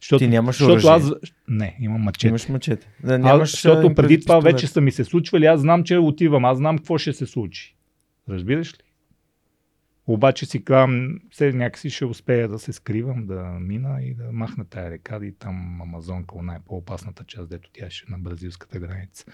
Защото, 0.00 0.18
Ти 0.18 0.28
нямаш 0.28 0.56
защото 0.56 0.72
оръжие? 0.72 0.90
аз... 0.90 1.12
Не, 1.48 1.76
имам 1.80 2.00
мачете. 2.00 2.28
Имаш 2.28 2.48
мъчете. 2.48 2.88
Да, 3.04 3.18
нямаш, 3.18 3.50
защото 3.50 3.86
а, 3.86 3.94
преди 3.94 4.20
това 4.20 4.36
пистолет. 4.36 4.54
вече 4.54 4.66
са 4.66 4.80
ми 4.80 4.92
се 4.92 5.04
случвали, 5.04 5.46
аз 5.46 5.60
знам, 5.60 5.84
че 5.84 5.96
отивам, 5.98 6.44
аз 6.44 6.58
знам 6.58 6.78
какво 6.78 6.98
ще 6.98 7.12
се 7.12 7.26
случи. 7.26 7.76
Разбираш 8.28 8.72
ли? 8.74 8.78
Обаче 10.06 10.46
си 10.46 10.64
казвам, 10.64 11.18
все 11.30 11.52
някакси 11.52 11.90
ще 11.90 12.04
успея 12.04 12.48
да 12.48 12.58
се 12.58 12.72
скривам, 12.72 13.26
да 13.26 13.42
мина 13.42 13.98
и 14.02 14.14
да 14.14 14.32
махна 14.32 14.64
тая 14.64 14.90
река 14.90 15.20
и 15.22 15.32
там 15.32 15.80
Амазонка, 15.82 16.34
най 16.42 16.58
по-опасната 16.66 17.24
част, 17.24 17.48
дето 17.48 17.70
тя 17.72 17.90
ще 17.90 18.04
е 18.08 18.12
на 18.12 18.18
бразилската 18.18 18.78
граница. 18.78 19.24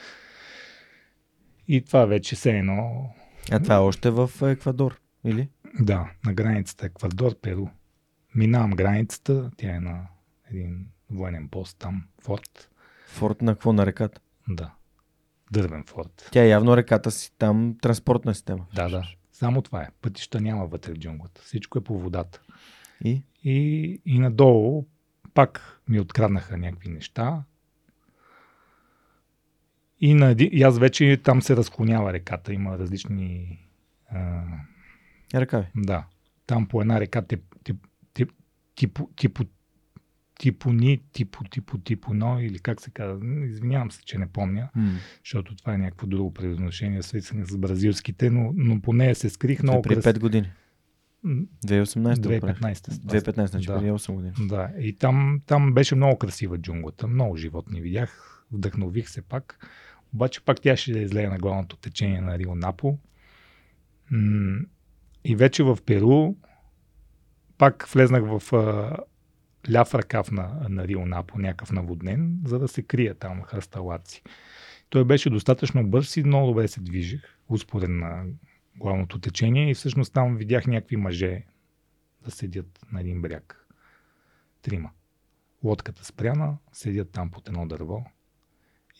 И 1.69 1.83
това 1.85 2.05
вече 2.07 2.37
се 2.37 2.51
едно, 2.51 3.11
А 3.53 3.61
това 3.61 3.75
е 3.75 3.79
още 3.79 4.11
в 4.11 4.31
Еквадор, 4.43 5.01
или? 5.25 5.49
да, 5.81 6.11
на 6.27 6.35
границата 6.35 6.87
Еквадор, 6.87 7.35
Перу. 7.41 7.67
Минавам 8.35 8.71
границата, 8.71 9.51
тя 9.57 9.77
е 9.77 9.81
на 9.81 10.07
един 10.51 10.87
военен 11.11 11.49
пост 11.49 11.79
там, 11.79 12.05
форт. 12.21 12.71
Форт 13.07 13.43
на 13.43 13.55
какво 13.55 13.73
на 13.73 13.87
реката? 13.87 14.21
Да, 14.49 14.75
дървен 15.53 15.85
форт. 15.85 16.29
Тя 16.33 16.43
е 16.43 16.49
явно 16.49 16.77
реката 16.77 17.11
си 17.11 17.33
там 17.39 17.77
транспортна 17.83 18.35
система. 18.35 18.67
Да, 18.75 18.89
да. 18.89 19.09
Само 19.33 19.63
това 19.63 19.83
е. 19.83 19.89
Пътища 20.03 20.41
няма 20.41 20.67
вътре 20.67 20.93
в 20.93 20.97
джунглата. 20.97 21.43
Всичко 21.45 21.79
е 21.79 21.85
по 21.85 21.99
водата. 21.99 22.43
И? 23.05 23.23
И, 23.45 24.01
и 24.07 24.19
надолу 24.19 24.87
пак 25.35 25.81
ми 25.89 26.01
откраднаха 26.01 26.57
някакви 26.57 26.89
неща. 26.89 27.43
И, 30.01 30.15
на, 30.15 30.33
и 30.39 30.63
аз 30.63 30.79
вече 30.79 31.21
там 31.25 31.43
се 31.43 31.57
разклонява 31.57 32.13
реката. 32.13 32.53
Има 32.53 32.79
различни... 32.79 33.59
А, 34.11 34.43
Ръкави. 35.35 35.67
да. 35.77 36.07
Там 36.47 36.69
по 36.69 36.81
една 36.81 37.01
река 37.01 37.23
тип, 37.23 37.55
тип, 37.65 37.87
тип, 38.15 38.33
типо, 38.75 39.11
типо, 39.17 39.45
типони, 40.39 41.03
типо, 41.13 41.45
типо, 41.45 41.79
типоно 41.79 42.41
или 42.41 42.59
как 42.59 42.81
се 42.81 42.91
казва. 42.91 43.47
Извинявам 43.47 43.91
се, 43.91 44.03
че 44.05 44.19
не 44.19 44.27
помня, 44.27 44.69
М. 44.75 44.91
защото 45.25 45.57
това 45.57 45.75
е 45.75 45.79
някакво 45.79 46.07
друго 46.07 46.35
произношение, 46.35 47.03
свързано 47.03 47.45
с 47.47 47.57
бразилските, 47.57 48.31
но, 48.31 48.53
но 48.55 48.81
по 48.81 48.93
нея 48.93 49.15
се 49.15 49.31
скрих 49.31 49.63
много 49.63 49.83
преди 49.83 49.95
красиво. 49.95 50.15
5 50.15 50.21
години. 50.21 50.51
2018 51.25 52.35
го 52.35 52.41
правиш. 52.41 52.59
2015. 52.59 52.75
2015, 52.75 53.47
значи 53.47 53.67
Да. 53.67 53.75
преди 53.79 53.91
8 53.91 54.15
години. 54.15 54.33
Да, 54.41 54.71
и 54.79 54.97
там, 54.97 55.41
там 55.47 55.75
беше 55.75 55.95
много 55.95 56.19
красива 56.19 56.59
джунглата. 56.59 57.07
Много 57.07 57.37
животни 57.37 57.81
видях. 57.81 58.45
Вдъхнових 58.53 59.09
се 59.09 59.23
пак. 59.23 59.69
Обаче 60.15 60.41
пак 60.41 60.61
тя 60.61 60.77
ще 60.77 60.91
излезе 60.93 61.29
на 61.29 61.39
главното 61.39 61.77
течение 61.77 62.21
на 62.21 62.39
Рио 62.39 62.55
Напо. 62.55 62.99
И 65.25 65.37
вече 65.37 65.63
в 65.63 65.79
Перу 65.87 66.35
пак 67.59 67.89
влезнах 67.89 68.23
в 68.25 68.43
ляв 69.73 69.95
ръкав 69.95 70.31
на, 70.31 70.67
на 70.69 70.89
Рио 70.89 71.07
Напо, 71.07 71.39
някакъв 71.39 71.73
наводнен, 71.73 72.41
за 72.45 72.59
да 72.59 72.69
се 72.69 72.83
крия 72.83 73.15
там 73.15 73.43
хръсталаци. 73.43 74.23
Той 74.89 75.05
беше 75.05 75.31
достатъчно 75.31 75.87
бърз 75.87 76.17
и 76.17 76.25
много 76.25 76.47
добре 76.47 76.69
се 76.69 76.81
движих, 76.81 77.23
успорен 77.49 77.99
на 77.99 78.25
главното 78.77 79.19
течение 79.19 79.71
и 79.71 79.75
всъщност 79.75 80.13
там 80.13 80.37
видях 80.37 80.67
някакви 80.67 80.97
мъже 80.97 81.43
да 82.25 82.31
седят 82.31 82.81
на 82.93 83.01
един 83.01 83.23
бряг. 83.23 83.67
Трима. 84.63 84.91
Лодката 85.65 86.05
спряна, 86.05 86.57
седят 86.73 87.11
там 87.11 87.31
под 87.31 87.49
едно 87.49 87.67
дърво. 87.67 88.05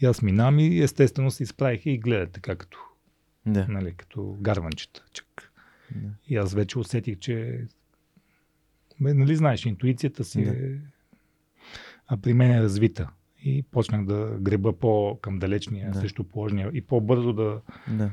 И 0.01 0.07
аз 0.07 0.23
минавам 0.23 0.59
и 0.59 0.83
естествено 0.83 1.31
се 1.31 1.43
изправиха 1.43 1.91
и 1.91 1.99
гледат 1.99 2.33
така 2.33 2.57
като, 2.57 2.79
Да. 3.47 3.67
нали, 3.69 3.95
като 3.95 4.37
гарванчета. 4.41 5.05
Чак. 5.13 5.53
Да. 5.95 6.09
И 6.29 6.37
аз 6.37 6.55
вече 6.55 6.79
усетих, 6.79 7.19
че 7.19 7.67
нали 9.01 9.37
знаеш, 9.37 9.67
интуицията 9.67 10.25
си 10.25 10.45
Да. 10.45 10.51
е 10.51 10.55
а 12.07 12.17
при 12.17 12.35
мен 12.35 12.51
е 12.51 12.63
развита. 12.63 13.11
И 13.45 13.63
почнах 13.63 14.05
да 14.05 14.39
греба 14.41 14.73
по 14.73 15.19
към 15.23 15.39
далечния, 15.39 15.87
Да. 15.87 15.93
да. 15.93 16.01
срещу 16.01 16.25
положния 16.25 16.71
и 16.73 16.81
по-бързо 16.83 17.33
да, 17.33 17.61
Да. 17.89 18.11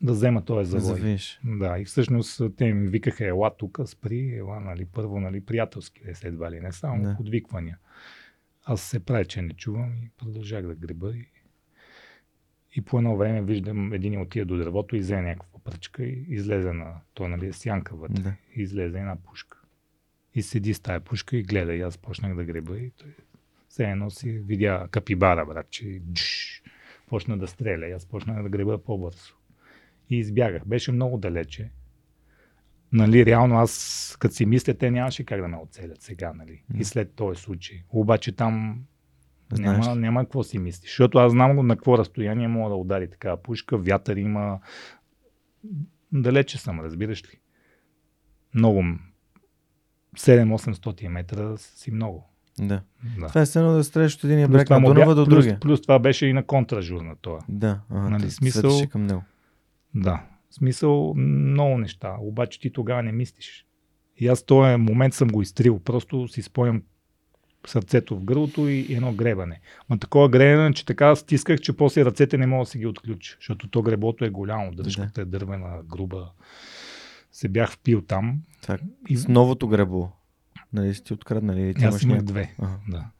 да 0.00 0.12
взема 0.12 0.44
този 0.44 0.70
Да 0.70 0.80
завой. 0.80 0.96
завиеш. 0.98 1.40
Да, 1.44 1.78
и 1.78 1.84
всъщност 1.84 2.42
те 2.56 2.72
ми 2.72 2.88
викаха, 2.88 3.26
ела 3.26 3.56
тук, 3.56 3.80
спри, 3.86 4.36
ела, 4.36 4.60
нали, 4.60 4.84
първо, 4.84 5.20
нали, 5.20 5.40
приятелски, 5.40 6.00
е 6.02 6.26
едва 6.26 6.50
ли, 6.50 6.60
не 6.60 6.72
само 6.72 7.02
Да. 7.02 7.08
да. 7.08 7.16
подвиквания. 7.16 7.78
Аз 8.64 8.80
се 8.80 9.00
правя, 9.00 9.24
че 9.24 9.42
не 9.42 9.52
чувам 9.52 9.92
и 9.94 10.10
продължах 10.18 10.66
да 10.66 10.74
греба 10.74 11.10
и, 11.10 11.26
и 12.76 12.82
по 12.82 12.98
едно 12.98 13.16
време 13.16 13.42
виждам 13.42 13.92
един 13.92 14.20
отида 14.20 14.44
до 14.44 14.56
дървото 14.56 14.96
и 14.96 15.00
взе 15.00 15.20
някаква 15.20 15.58
пръчка 15.60 16.04
и 16.04 16.24
излезе 16.28 16.72
на, 16.72 16.94
то 17.14 17.28
нали 17.28 17.46
е 17.46 17.52
сянка 17.52 17.96
вътре, 17.96 18.22
Да. 18.22 18.34
излезе 18.56 18.98
една 18.98 19.16
пушка. 19.16 19.58
И 20.36 20.42
седи 20.42 20.74
с 20.74 20.80
тая 20.80 21.00
пушка 21.00 21.36
и 21.36 21.42
гледа 21.42 21.74
и 21.74 21.80
аз 21.80 21.98
почнах 21.98 22.36
да 22.36 22.44
греба 22.44 22.78
и 22.78 22.90
той 22.90 23.14
все 23.76 23.84
едно 23.84 24.10
си 24.10 24.30
видя 24.30 24.88
капибара, 24.90 25.46
брат, 25.46 25.70
че 25.70 26.00
джш, 26.12 26.62
почна 27.06 27.38
да 27.38 27.46
стреля 27.46 27.86
и 27.86 27.92
аз 27.92 28.06
почнах 28.06 28.42
да 28.42 28.48
греба 28.48 28.78
по-бързо. 28.78 29.34
И 30.10 30.18
избягах. 30.18 30.66
Беше 30.66 30.92
много 30.92 31.18
далече. 31.18 31.70
Нали, 32.92 33.26
реално 33.26 33.58
аз, 33.58 34.16
като 34.20 34.34
си 34.34 34.46
мисля, 34.46 34.74
те 34.74 34.90
нямаше 34.90 35.24
как 35.24 35.40
да 35.40 35.48
ме 35.48 35.56
оцелят 35.56 36.02
сега, 36.02 36.32
нали? 36.32 36.62
М. 36.70 36.80
И 36.80 36.84
след 36.84 37.14
този 37.14 37.40
случай. 37.40 37.82
Обаче 37.88 38.32
там 38.32 38.84
Знаеш 39.52 39.86
няма, 39.86 40.00
няма 40.00 40.24
какво 40.24 40.42
си 40.42 40.58
мислиш. 40.58 40.90
Защото 40.90 41.18
аз 41.18 41.32
знам 41.32 41.66
на 41.66 41.76
какво 41.76 41.98
разстояние 41.98 42.48
мога 42.48 42.70
да 42.70 42.76
удари 42.76 43.10
такава 43.10 43.42
пушка, 43.42 43.78
вятър 43.78 44.16
има. 44.16 44.60
Далече 46.12 46.58
съм, 46.58 46.80
разбираш 46.80 47.24
ли? 47.24 47.38
Много. 48.54 48.84
М- 50.18 50.58
7-800 50.58 51.08
метра 51.08 51.56
си 51.56 51.90
много. 51.90 52.30
Да. 52.58 52.82
Да. 53.18 53.26
Това 53.28 53.40
е 53.40 53.46
едно 53.56 53.72
да 53.72 53.84
стреляш 53.84 54.14
от 54.14 54.24
един 54.24 54.38
Плюс 54.40 54.52
бряг 54.52 54.66
това, 54.66 54.78
на 54.78 54.86
Дунава 54.86 55.14
до 55.14 55.24
плюс, 55.24 55.34
другия. 55.36 55.60
плюс 55.60 55.82
това 55.82 55.98
беше 55.98 56.26
и 56.26 56.32
на 56.32 56.42
контражур 56.42 57.00
на 57.00 57.16
това. 57.16 57.38
Да. 57.48 57.80
Ага, 57.90 58.10
Нали, 58.10 58.30
смисъл- 58.30 58.88
към 58.88 59.06
него. 59.06 59.22
Да. 59.94 60.22
Смисъл 60.50 61.14
много 61.16 61.78
неща. 61.78 62.16
Обаче 62.20 62.60
ти 62.60 62.70
тогава 62.70 63.02
не 63.02 63.12
мислиш. 63.12 63.66
И 64.18 64.28
аз 64.28 64.42
този 64.42 64.76
момент 64.76 65.14
съм 65.14 65.28
го 65.28 65.42
изтрил. 65.42 65.78
Просто 65.78 66.28
си 66.28 66.42
спомням 66.42 66.82
сърцето 67.66 68.16
в 68.16 68.24
гърлото 68.24 68.68
и 68.68 68.94
едно 68.94 69.12
гребане. 69.12 69.60
Ма 69.90 69.98
такова 69.98 70.28
гребане, 70.28 70.72
че 70.72 70.86
така 70.86 71.16
стисках, 71.16 71.60
че 71.60 71.72
после 71.72 72.04
ръцете 72.04 72.38
не 72.38 72.46
мога 72.46 72.64
да 72.64 72.70
си 72.70 72.78
ги 72.78 72.86
отключа. 72.86 73.36
Защото 73.40 73.68
то 73.68 73.82
греблото 73.82 74.24
е 74.24 74.30
голямо, 74.30 74.72
дръжката 74.72 75.20
е 75.20 75.24
дървена, 75.24 75.82
груба. 75.84 76.30
Се 77.32 77.48
бях 77.48 77.72
впил 77.72 78.02
там. 78.02 78.40
Так. 78.66 78.80
И 79.08 79.16
С 79.16 79.28
новото 79.28 79.68
гребло. 79.68 80.12
Нали 80.72 80.94
си 80.94 81.04
ти 81.04 81.14
откраднали? 81.14 81.74
Ти 81.74 81.84
аз 81.84 82.02
имах 82.02 82.22
две. 82.22 82.54
Ага. 82.58 82.78
Да. 82.88 83.10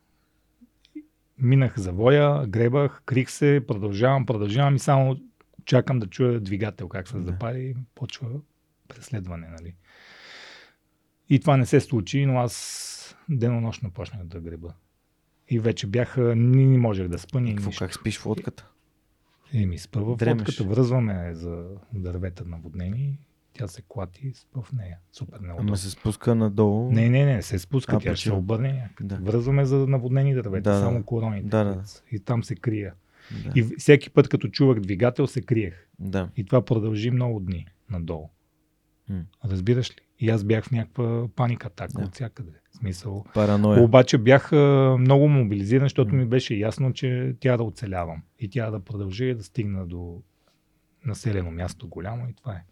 Минах 1.39 1.79
завоя, 1.79 2.47
гребах, 2.47 3.03
крих 3.07 3.31
се, 3.31 3.65
продължавам, 3.69 4.27
продължавам 4.27 4.77
и 4.77 4.79
само 4.79 5.17
чакам 5.65 5.99
да 5.99 6.07
чуя 6.07 6.41
двигател 6.41 6.89
как 6.89 7.09
се 7.09 7.17
Да. 7.17 7.23
запали 7.23 7.75
почва 7.95 8.29
преследване. 8.89 9.49
Нали. 9.49 9.75
И 11.29 11.41
това 11.41 11.57
не 11.57 11.67
се 11.67 11.81
случи, 11.81 12.27
но 12.27 12.39
аз 12.39 13.17
денонощно 13.29 13.91
почнах 13.91 14.25
да 14.25 14.41
греба. 14.41 14.75
И 15.49 15.59
вече 15.59 15.87
бях, 15.87 16.17
ни 16.37 16.67
не 16.67 16.79
можех 16.79 17.09
да 17.09 17.19
спа, 17.19 17.41
ни 17.41 17.55
Какво, 17.55 17.69
нищо. 17.69 17.85
как 17.85 17.95
спиш 17.95 18.19
в 18.19 18.27
лодката? 18.27 18.69
Еми, 19.55 19.79
спа 19.79 20.01
в 20.01 20.07
лодката, 20.07 20.65
връзваме 20.65 21.35
за 21.35 21.67
дървета 21.93 22.45
наводнени, 22.45 23.19
тя 23.59 23.69
се 23.69 23.83
клати 23.89 24.33
в 24.55 24.73
нея. 24.73 24.99
Супер 25.13 25.41
неудобно. 25.41 25.69
Ама 25.69 25.77
се 25.77 25.91
спуска 25.91 26.35
надолу. 26.35 26.93
Не, 26.93 27.09
не, 27.09 27.25
не, 27.27 27.43
се 27.43 27.59
спуска, 27.59 27.97
А, 27.97 28.01
тя 28.01 28.17
ще 28.17 28.33
обърне 28.33 28.73
някъде. 28.73 29.15
Да. 29.15 29.21
Връзваме 29.23 29.65
за 29.65 29.77
наводнени 29.77 30.35
дървета, 30.35 30.71
Да, 30.71 30.79
само 30.81 31.03
короните. 31.03 31.49
Да, 31.49 31.65
да. 31.65 31.83
И 32.13 32.21
там 32.21 32.45
се 32.45 32.55
крия. 32.57 32.95
Да. 33.45 33.53
И 33.55 33.63
всеки 33.79 34.11
път, 34.11 34.29
като 34.29 34.49
чувах 34.49 34.81
двигател, 34.81 35.27
се 35.27 35.43
криех. 35.43 35.89
да. 35.99 36.29
И 36.37 36.45
това 36.45 36.65
продължи 36.65 37.11
много 37.11 37.41
дни 37.41 37.67
надолу. 37.91 38.29
М. 39.09 39.23
Разбираш 39.45 39.91
ли? 39.91 40.01
И 40.19 40.31
аз 40.31 40.45
бях 40.45 40.65
в 40.65 40.71
някаква 40.71 41.29
паника 41.37 41.67
атака 41.67 41.93
Да. 41.95 42.05
от 42.05 42.15
всякъде. 42.15 42.51
Смисъл. 42.73 43.25
Параноя. 43.35 43.83
Обаче 43.83 44.19
бях 44.19 44.53
много 44.99 45.29
мобилизиран, 45.29 45.85
защото 45.85 46.15
ми 46.15 46.25
беше 46.27 46.55
ясно, 46.55 46.93
че 46.93 47.35
тя 47.41 47.57
да 47.57 47.63
оцелявам. 47.63 48.23
И 48.39 48.49
тя 48.51 48.71
да 48.71 48.81
продължи 48.81 49.35
да 49.35 49.43
стигна 49.43 49.87
до 49.87 50.23
населено 51.07 51.51
място 51.51 51.89
голямо 51.89 52.29
и 52.29 52.33
това 52.33 52.53
е. 52.53 52.65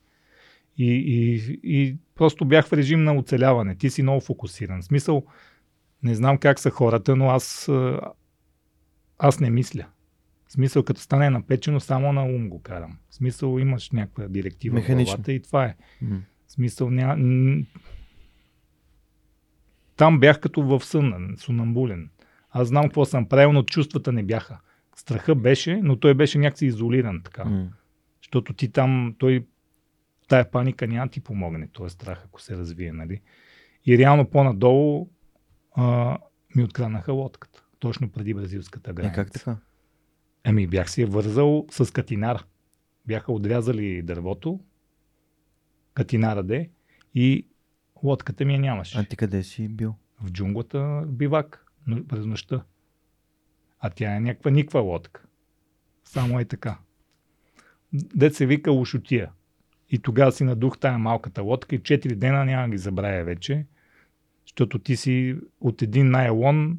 И, 0.78 0.92
и, 0.92 1.60
и 1.62 1.96
просто 2.14 2.44
бях 2.44 2.66
в 2.66 2.72
режим 2.72 3.04
на 3.04 3.14
оцеляване. 3.14 3.74
Ти 3.74 3.90
си 3.90 4.02
много 4.02 4.20
фокусиран. 4.20 4.82
В 4.82 4.84
смисъл, 4.84 5.24
не 6.02 6.14
знам 6.14 6.38
как 6.38 6.58
са 6.58 6.70
хората, 6.70 7.16
но 7.16 7.30
аз, 7.30 7.70
аз 9.18 9.40
не 9.40 9.50
мисля. 9.50 9.86
В 10.46 10.52
смисъл, 10.52 10.82
като 10.82 11.00
стане 11.00 11.30
напечено, 11.30 11.80
само 11.80 12.12
на 12.12 12.24
ум 12.24 12.48
го 12.48 12.62
карам. 12.62 12.98
В 13.10 13.14
смисъл, 13.14 13.58
имаш 13.58 13.90
някаква 13.90 14.28
директива 14.28 14.74
Механично. 14.74 15.12
в 15.12 15.16
главата 15.16 15.32
и 15.32 15.42
това 15.42 15.64
е. 15.64 15.76
В 16.46 16.52
смисъл, 16.52 16.90
ня... 16.90 17.16
там 19.96 20.20
бях 20.20 20.40
като 20.40 20.62
в 20.62 20.84
сън, 20.84 21.34
сунамбулен. 21.38 22.10
Аз 22.50 22.68
знам 22.68 22.84
какво 22.84 23.04
съм 23.04 23.28
правил, 23.28 23.52
но 23.52 23.62
чувствата 23.62 24.12
не 24.12 24.22
бяха. 24.22 24.60
Страха 24.96 25.34
беше, 25.34 25.80
но 25.82 25.96
той 25.96 26.14
беше 26.14 26.38
някакси 26.38 26.66
изолиран 26.66 27.22
така. 27.24 27.68
Защото 28.22 28.52
ти 28.52 28.72
там, 28.72 29.14
той, 29.18 29.46
тая 30.28 30.50
паника 30.50 30.86
няма 30.86 31.08
ти 31.08 31.20
помогне, 31.20 31.68
този 31.68 31.92
страх, 31.92 32.22
ако 32.24 32.40
се 32.42 32.56
развие, 32.56 32.92
нали? 32.92 33.20
И 33.86 33.98
реално 33.98 34.30
по-надолу 34.30 35.08
а, 35.72 36.18
ми 36.56 36.62
откраднаха 36.62 37.12
лодката, 37.12 37.64
точно 37.78 38.10
преди 38.10 38.34
бразилската 38.34 38.92
граница. 38.92 39.14
как 39.14 39.32
така? 39.32 39.56
Ами 40.44 40.66
бях 40.66 40.90
си 40.90 41.00
я 41.00 41.06
вързал 41.06 41.66
с 41.70 41.92
катинар. 41.92 42.44
Бяха 43.06 43.32
отрязали 43.32 44.02
дървото, 44.02 44.60
катинара 45.94 46.42
де, 46.42 46.70
и 47.14 47.46
лодката 48.02 48.44
ми 48.44 48.52
я 48.52 48.60
нямаше. 48.60 48.98
А 48.98 49.04
ти 49.04 49.16
къде 49.16 49.42
си 49.42 49.68
бил? 49.68 49.94
В 50.22 50.30
джунглата 50.30 51.04
бивак, 51.06 51.66
но 51.86 52.06
през 52.06 52.26
нощта. 52.26 52.64
А 53.80 53.90
тя 53.90 54.16
е 54.16 54.20
някаква 54.20 54.50
никва 54.50 54.80
лодка. 54.80 55.24
Само 56.04 56.40
е 56.40 56.44
така. 56.44 56.78
Дет 57.92 58.34
се 58.34 58.46
вика 58.46 58.72
Ушотия. 58.72 59.32
И 59.90 59.98
тогава 59.98 60.32
си 60.32 60.44
надух 60.44 60.78
тая 60.78 60.98
малката 60.98 61.42
лодка 61.42 61.74
и 61.74 61.80
4 61.80 62.14
дена 62.14 62.44
няма 62.44 62.68
ги 62.68 62.78
забравя 62.78 63.24
вече, 63.24 63.66
защото 64.46 64.78
ти 64.78 64.96
си 64.96 65.36
от 65.60 65.82
един 65.82 66.10
найлон 66.10 66.78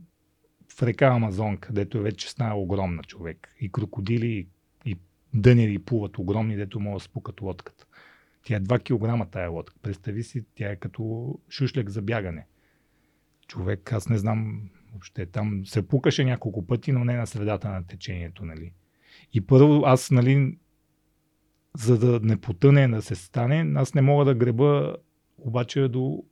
в 0.78 0.84
река 0.84 1.06
Амазон, 1.06 1.58
където 1.58 2.02
вече 2.02 2.30
стана 2.30 2.56
огромна 2.56 3.04
човек. 3.04 3.56
И 3.60 3.72
крокодили, 3.72 4.28
и, 4.28 4.48
и 4.86 4.98
дънери 5.34 5.80
плуват 5.80 6.18
огромни, 6.18 6.56
дето 6.56 6.80
могат 6.80 7.00
да 7.00 7.04
спукат 7.04 7.42
лодката. 7.42 7.86
Тя 8.44 8.56
е 8.56 8.62
2 8.62 9.24
кг 9.24 9.32
тая 9.32 9.50
лодка. 9.50 9.76
Представи 9.82 10.24
си, 10.24 10.46
тя 10.56 10.72
е 10.72 10.76
като 10.76 11.36
шушлек 11.50 11.90
за 11.90 12.02
бягане. 12.02 12.48
Човек, 13.48 13.94
аз 13.94 14.10
не 14.10 14.18
знам 14.18 14.70
въобще. 14.92 15.26
Там 15.26 15.66
се 15.66 15.88
пукаше 15.88 16.24
няколко 16.24 16.68
пъти, 16.68 16.92
но 16.92 17.04
не 17.04 17.16
на 17.18 17.28
средата 17.28 17.70
на 17.70 17.88
течението, 17.88 18.46
нали. 18.46 18.74
И 19.34 19.42
първо 19.42 19.82
аз, 19.86 20.12
нали, 20.12 20.58
за 21.78 21.98
да 21.98 22.20
не 22.24 22.38
потъне, 22.38 22.88
да 22.88 23.02
се 23.02 23.16
стане, 23.16 23.74
аз 23.76 23.94
не 23.94 24.02
мога 24.02 24.26
да 24.26 24.36
греба 24.36 24.96
обаче 25.38 25.88
до 25.88 26.24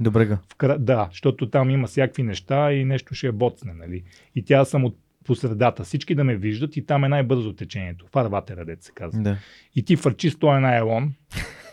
До 0.00 0.10
брега. 0.10 0.38
в 0.48 0.54
кра... 0.54 0.78
Да, 0.78 1.08
защото 1.10 1.50
там 1.50 1.70
има 1.70 1.86
всякакви 1.86 2.22
неща 2.22 2.72
и 2.72 2.84
нещо 2.84 3.14
ще 3.14 3.26
я 3.26 3.32
боцне, 3.32 3.74
нали. 3.74 4.02
И 4.34 4.44
тя 4.44 4.64
съм 4.64 4.84
от 4.84 4.98
по 5.24 5.34
средата. 5.34 5.84
Всички 5.84 6.14
да 6.14 6.24
ме 6.24 6.36
виждат 6.36 6.76
и 6.76 6.86
там 6.86 7.04
е 7.04 7.08
най-бързо 7.08 7.52
течението. 7.52 8.06
Фарватера, 8.12 8.64
дет 8.64 8.82
се 8.82 8.92
казва. 8.92 9.22
Да. 9.22 9.38
И 9.74 9.82
ти 9.84 9.96
фърчи 9.96 10.30
с 10.30 10.38
този 10.38 10.60
на 10.60 10.76
елон. 10.76 11.14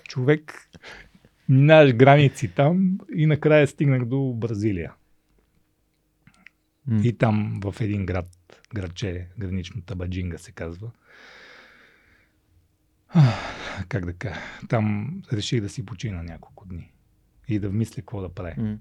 Човек, 0.08 0.70
минаваш 1.50 1.94
граници 1.94 2.48
там 2.48 2.98
и 3.16 3.26
накрая 3.26 3.68
стигнах 3.68 4.06
до 4.06 4.34
Бразилия. 4.34 4.94
М. 6.88 7.02
И 7.04 7.18
там 7.18 7.60
в 7.64 7.82
един 7.82 8.06
град, 8.06 8.28
градче, 8.76 9.28
гранично 9.40 9.82
Табаджинга 9.82 10.38
се 10.38 10.52
казва. 10.52 10.92
Как 13.90 14.06
да 14.06 14.14
кажа? 14.14 14.40
Там 14.70 15.16
реших 15.34 15.62
да 15.62 15.70
си 15.70 15.86
почина 15.86 16.24
няколко 16.24 16.68
дни 16.68 16.92
и 17.48 17.60
да 17.60 17.70
мисля 17.70 17.96
какво 17.96 18.22
да 18.22 18.30
правя. 18.30 18.54
М. 18.58 18.78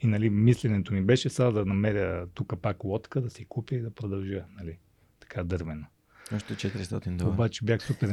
И 0.00 0.06
нали, 0.06 0.30
мисленето 0.30 0.94
ми 0.94 1.02
беше 1.02 1.30
сега 1.30 1.50
да 1.50 1.64
намеря 1.64 2.26
тук 2.34 2.52
пак 2.62 2.84
лодка, 2.84 3.20
да 3.20 3.30
си 3.30 3.44
купя 3.44 3.74
и 3.74 3.80
да 3.80 3.90
продължа. 3.90 4.44
Нали, 4.56 4.78
така 5.20 5.44
дървено. 5.44 5.86
Още 6.34 6.54
400 6.54 7.16
долара. 7.16 7.34
Обаче 7.34 7.64
бях 7.64 7.82
супер. 7.82 8.08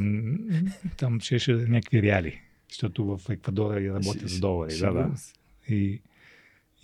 Там 0.97 1.19
щеше 1.19 1.51
е 1.51 1.55
някакви 1.55 2.01
реали. 2.01 2.41
Защото 2.69 3.17
в 3.17 3.29
Еквадора 3.29 3.81
и 3.81 3.89
работя 3.89 4.29
с 4.29 4.39
долари. 4.39 4.77
Да, 4.79 4.91
да. 4.91 5.11
И, 5.67 6.01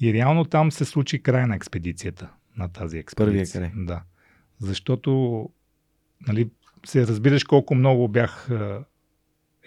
и 0.01 0.13
реално 0.13 0.45
там 0.45 0.71
се 0.71 0.85
случи 0.85 1.23
край 1.23 1.45
на 1.45 1.55
експедицията. 1.55 2.29
На 2.57 2.69
тази 2.69 2.97
експедиция. 2.97 3.53
Първия 3.53 3.71
край. 3.71 3.85
Да. 3.85 4.03
Защото 4.59 5.49
нали, 6.27 6.49
се 6.87 7.07
разбираш 7.07 7.43
колко 7.43 7.75
много 7.75 8.07
бях 8.07 8.49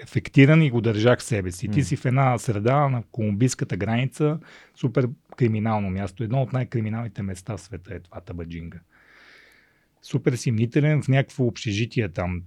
ефектиран 0.02 0.62
и 0.62 0.70
го 0.70 0.80
държах 0.80 1.22
себе 1.22 1.52
си. 1.52 1.68
Ти 1.68 1.82
си 1.82 1.96
в 1.96 2.04
една 2.04 2.38
среда 2.38 2.88
на 2.88 3.02
колумбийската 3.12 3.76
граница, 3.76 4.38
супер 4.74 5.08
криминално 5.36 5.90
място. 5.90 6.24
Едно 6.24 6.42
от 6.42 6.52
най-криминалните 6.52 7.22
места 7.22 7.56
в 7.56 7.60
света 7.60 7.94
е 7.94 8.00
това 8.00 8.20
Табаджинга. 8.20 8.78
Супер 10.02 10.32
си 10.32 10.50
мнителен 10.50 11.02
в 11.02 11.08
някакво 11.08 11.44
общежитие 11.44 12.08
там. 12.08 12.42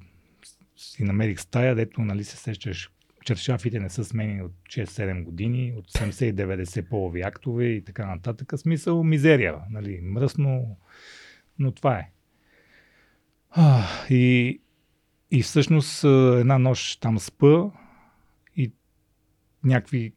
Си 0.76 1.04
намерих 1.04 1.40
стая, 1.40 1.76
дето 1.76 2.02
нали, 2.02 2.24
се 2.24 2.38
сещаш 2.38 2.91
чершафите 3.26 3.80
не 3.80 3.90
са 3.90 4.06
сменени 4.06 4.41
от 4.41 4.52
6-7 4.70 5.24
години, 5.24 5.74
от 5.78 5.91
70-90 5.91 6.90
полови 6.90 7.22
актове 7.22 7.66
и 7.66 7.84
така 7.84 8.06
нататък. 8.06 8.54
Смисъл 8.56 9.04
мизерия, 9.04 9.56
нали, 9.70 10.00
мръсно, 10.04 10.78
но 11.60 11.72
това 11.72 11.98
е. 11.98 12.10
А, 13.50 13.84
и, 14.10 14.62
и 15.34 15.41
всъщност 15.41 16.03
една 16.39 16.57
нощ 16.57 17.01
там 17.01 17.19
спа 17.19 17.72
и 18.55 18.72
някакви 19.64 20.14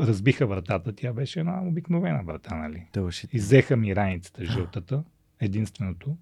разбиха 0.00 0.46
вратата. 0.46 0.92
Тя 0.92 1.12
беше 1.12 1.40
една 1.40 1.62
обикновена 1.62 2.22
врата, 2.24 2.54
нали. 2.54 2.86
Тълшите. 2.92 3.36
Иззеха 3.36 3.76
ми 3.76 3.96
раницата, 3.96 4.44
жълтата, 4.44 5.04
единственото, 5.40 6.16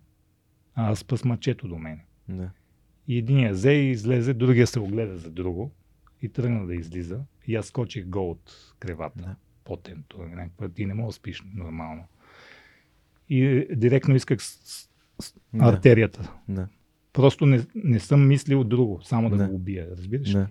а 0.74 0.90
аз 0.90 0.98
спа 0.98 1.16
с 1.16 1.24
мачето 1.24 1.68
до 1.68 1.78
мен. 1.78 2.01
Да. 2.28 2.51
И 3.09 3.18
единия 3.18 3.52
взе 3.52 3.73
и 3.73 3.90
излезе, 3.90 4.35
другия 4.35 4.66
се 4.66 4.81
огледа 4.81 5.18
за 5.18 5.31
друго 5.31 5.73
и 6.23 6.28
тръгна 6.28 6.66
да 6.66 6.74
излиза. 6.74 7.20
И 7.47 7.56
аз 7.56 7.66
скочих 7.66 8.06
гол 8.06 8.31
от 8.31 8.74
кревата. 8.78 9.23
Да. 9.23 9.36
Потен. 9.64 10.05
Това 10.09 10.24
е 10.24 10.28
някаква... 10.28 10.68
Ти 10.68 10.86
не 10.86 10.94
можеш 10.94 11.09
да 11.09 11.12
спиш 11.12 11.43
нормално. 11.55 12.05
И 13.28 13.44
е, 13.44 13.66
директно 13.77 14.14
исках 14.14 14.43
с, 14.43 14.48
с 15.20 15.35
Да. 15.55 15.64
артерията. 15.64 16.32
Да. 16.48 16.68
Просто 17.16 17.47
не, 17.47 17.66
не 17.74 18.01
съм 18.01 18.28
мислил 18.28 18.64
друго, 18.64 19.01
само 19.02 19.30
да, 19.30 19.36
Да. 19.36 19.48
го 19.48 19.55
убия. 19.55 19.88
Разбираш? 19.90 20.28
ли? 20.28 20.32
Да. 20.32 20.48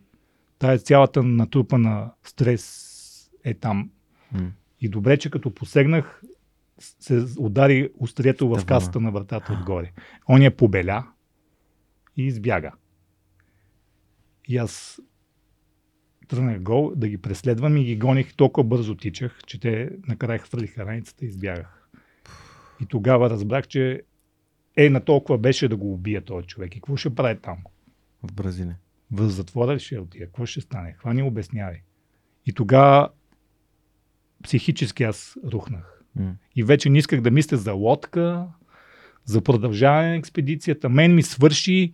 Тая 0.60 0.80
цялата 0.80 1.24
натрупана 1.24 2.12
стрес 2.24 3.32
е 3.44 3.54
там. 3.54 3.92
М. 4.32 4.52
И 4.82 4.90
добре, 4.90 5.18
че 5.18 5.30
като 5.30 5.54
посегнах, 5.54 6.22
се 6.80 7.26
удари 7.38 7.90
острието 8.00 8.48
в 8.48 8.52
Тавана. 8.52 8.66
касата 8.66 9.00
на 9.00 9.12
вратата 9.12 9.54
отгоре. 9.54 9.92
Он 10.30 10.42
я 10.42 10.56
побеля 10.58 11.08
и 12.18 12.24
избяга. 12.24 12.72
И 14.48 14.58
аз 14.58 15.02
тръгнах 16.28 16.62
гол 16.62 16.94
да 16.96 17.08
ги 17.08 17.18
преследвам 17.18 17.78
и 17.78 17.84
ги 17.84 17.98
гоних, 17.98 18.36
толкова 18.36 18.68
бързо 18.68 18.96
тичах, 18.96 19.40
че 19.48 19.60
те 19.60 19.90
накрая 20.08 20.40
хвърлиха 20.40 20.86
раницата 20.86 21.26
и 21.26 21.28
избягах. 21.28 21.90
И 22.82 22.86
тогава 22.86 23.30
разбрах, 23.30 23.68
че 23.68 24.02
е 24.78 24.90
на 24.90 25.02
толкова 25.02 25.38
беше 25.38 25.68
да 25.68 25.76
го 25.76 25.94
убия 25.94 26.22
този 26.22 26.48
човек. 26.48 26.76
И 26.76 26.80
какво 26.80 26.96
ще 26.98 27.16
прави 27.16 27.40
там? 27.42 27.58
В 28.24 28.34
Бразилия. 28.34 28.78
В 29.12 29.30
затвора 29.30 29.76
ли 29.76 29.80
ще 29.80 30.00
отида? 30.00 30.26
Какво 30.26 30.46
ще 30.46 30.62
стане? 30.62 30.96
Хвани 31.00 31.24
обяснявай. 31.24 31.82
И 32.46 32.54
тогава 32.54 33.10
психически 34.44 35.04
аз 35.04 35.36
рухнах. 35.52 36.02
М. 36.16 36.36
И 36.56 36.64
вече 36.64 36.90
не 36.90 36.98
исках 36.98 37.22
да 37.22 37.32
мисля 37.32 37.58
за 37.58 37.74
лодка, 37.74 38.48
за 39.26 39.42
продължаване 39.42 40.10
на 40.10 40.16
експедицията. 40.16 40.90
Мен 40.90 41.16
ми 41.16 41.24
свърши 41.24 41.94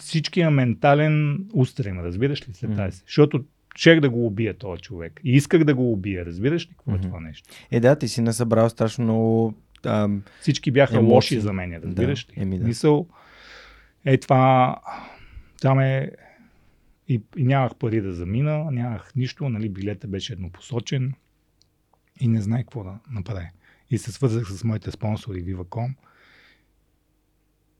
всичкия 0.00 0.50
ментален 0.50 1.46
устрем, 1.54 2.00
разбираш 2.00 2.48
ли 2.48 2.54
след 2.54 2.70
Мгм. 2.70 2.78
тази? 2.78 2.98
Защото 3.06 3.44
щех 3.76 4.00
да 4.00 4.10
го 4.10 4.26
убия 4.26 4.58
този 4.58 4.82
човек. 4.82 5.20
И 5.24 5.32
исках 5.32 5.64
да 5.64 5.74
го 5.74 5.92
убия, 5.92 6.26
разбираш 6.26 6.64
ли 6.66 6.68
какво 6.68 6.90
е 6.90 6.94
Мгм. 6.94 7.02
това 7.02 7.20
нещо? 7.20 7.48
Е, 7.70 7.80
да, 7.80 7.96
ти 7.98 8.08
си 8.08 8.20
насъбрал 8.20 8.68
страшно 8.70 9.04
много... 9.04 9.54
Ам, 9.86 10.22
Всички 10.40 10.70
бяха 10.70 10.96
Емоции. 10.96 11.14
лоши 11.14 11.40
за 11.40 11.52
мен, 11.52 11.74
разбираш 11.74 12.24
Да, 12.26 12.32
ли? 12.32 12.42
еми 12.42 12.58
да. 12.58 12.64
Мисъл, 12.64 13.06
е 14.04 14.18
това, 14.18 14.76
там 15.60 15.80
е 15.80 16.10
и, 17.08 17.22
и 17.36 17.44
нямах 17.44 17.74
пари 17.74 18.00
да 18.00 18.12
замина, 18.12 18.70
нямах 18.70 19.12
нищо, 19.16 19.48
нали, 19.48 19.68
билета 19.68 20.08
беше 20.08 20.32
еднопосочен 20.32 21.14
и 22.20 22.28
не 22.28 22.40
знаех 22.40 22.64
какво 22.64 22.84
да 22.84 22.98
направя. 23.10 23.48
И 23.90 23.98
се 23.98 24.12
свързах 24.12 24.46
с 24.48 24.64
моите 24.64 24.90
спонсори 24.90 25.44
Viva.com 25.44 25.94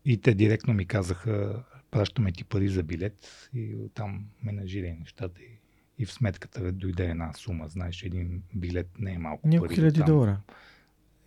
и 0.04 0.16
те 0.20 0.34
директно 0.34 0.74
ми 0.74 0.86
казаха, 0.86 1.62
пращаме 1.90 2.32
ти 2.32 2.44
пари 2.44 2.68
за 2.68 2.82
билет 2.82 3.50
и 3.54 3.76
там 3.94 4.24
менажирай 4.42 4.96
нещата 5.00 5.40
и, 5.42 5.58
и 5.98 6.06
в 6.06 6.12
сметката 6.12 6.72
дойде 6.72 7.04
една 7.04 7.32
сума, 7.32 7.68
знаеш, 7.68 8.02
един 8.02 8.42
билет 8.54 8.88
не 8.98 9.12
е 9.12 9.18
малко 9.18 9.48
няколко 9.48 9.66
пари. 9.66 9.74
хиляди 9.74 9.98
там. 9.98 10.06
долара. 10.06 10.40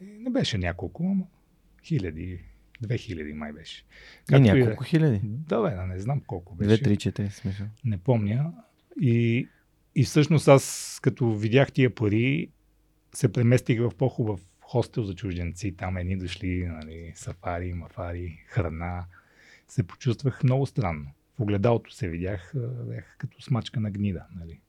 Не 0.02 0.30
беше 0.30 0.58
няколко, 0.58 1.04
ама 1.04 1.26
хиляди, 1.84 2.44
две 2.82 2.98
хиляди 2.98 3.34
май 3.34 3.54
беше. 3.54 3.84
И 3.84 4.26
Както 4.26 4.48
и 4.48 4.52
да 4.52 4.58
е. 4.58 4.60
няколко 4.60 4.84
хиляди. 4.84 5.22
Да, 5.24 5.62
бе, 5.62 5.76
да, 5.76 5.86
не 5.86 6.00
знам 6.00 6.22
колко 6.28 6.56
беше. 6.56 6.68
Две, 6.68 6.82
три, 6.82 6.98
четири, 6.98 7.30
смисъл. 7.30 7.68
Не 7.86 7.98
помня. 7.98 8.54
И, 9.02 9.48
и 9.96 10.04
всъщност 10.04 10.48
аз, 10.48 11.00
като 11.04 11.36
видях 11.36 11.72
тия 11.72 11.96
пари, 11.96 12.50
се 13.16 13.32
преместих 13.32 13.80
в 13.80 13.92
по-хубав 13.98 14.42
хостел 14.62 15.04
за 15.04 15.16
чужденци. 15.16 15.76
Там 15.78 15.98
едни 15.98 16.18
дошли, 16.18 16.66
нали, 16.68 17.12
сафари, 17.16 17.74
мафари, 17.74 18.44
храна. 18.48 19.06
Се 19.68 19.84
почувствах 19.84 20.44
много 20.44 20.66
странно. 20.66 21.12
В 21.38 21.42
огледалото 21.42 21.94
се 21.94 22.10
видях, 22.10 22.54
бях 22.88 23.16
като 23.18 23.42
смачка 23.42 23.80
на 23.80 23.92
гнида. 23.92 24.26
Нали. 24.36 24.60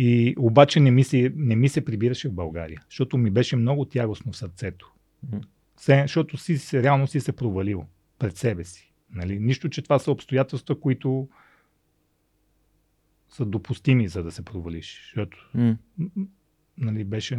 И 0.00 0.34
обаче 0.38 0.80
не 0.80 0.90
ми, 0.90 1.04
се, 1.04 1.32
не 1.36 1.56
ми 1.56 1.68
се 1.68 1.84
прибираше 1.84 2.28
в 2.28 2.32
България, 2.32 2.82
защото 2.88 3.18
ми 3.18 3.30
беше 3.30 3.56
много 3.56 3.84
тягостно 3.84 4.32
в 4.32 4.36
сърцето. 4.36 4.92
Се, 5.76 6.02
защото 6.02 6.36
си, 6.36 6.82
реално 6.82 7.06
си 7.06 7.20
се 7.20 7.32
провалил 7.32 7.86
пред 8.18 8.36
себе 8.36 8.64
си. 8.64 8.92
Нали? 9.10 9.38
Нищо, 9.38 9.68
че 9.68 9.82
това 9.82 9.98
са 9.98 10.10
обстоятелства, 10.10 10.80
които 10.80 11.28
са 13.28 13.44
допустими, 13.44 14.08
за 14.08 14.22
да 14.22 14.32
се 14.32 14.44
провалиш. 14.44 15.02
Защото 15.02 15.50
м, 15.54 15.76
нали, 16.78 17.04
беше 17.04 17.36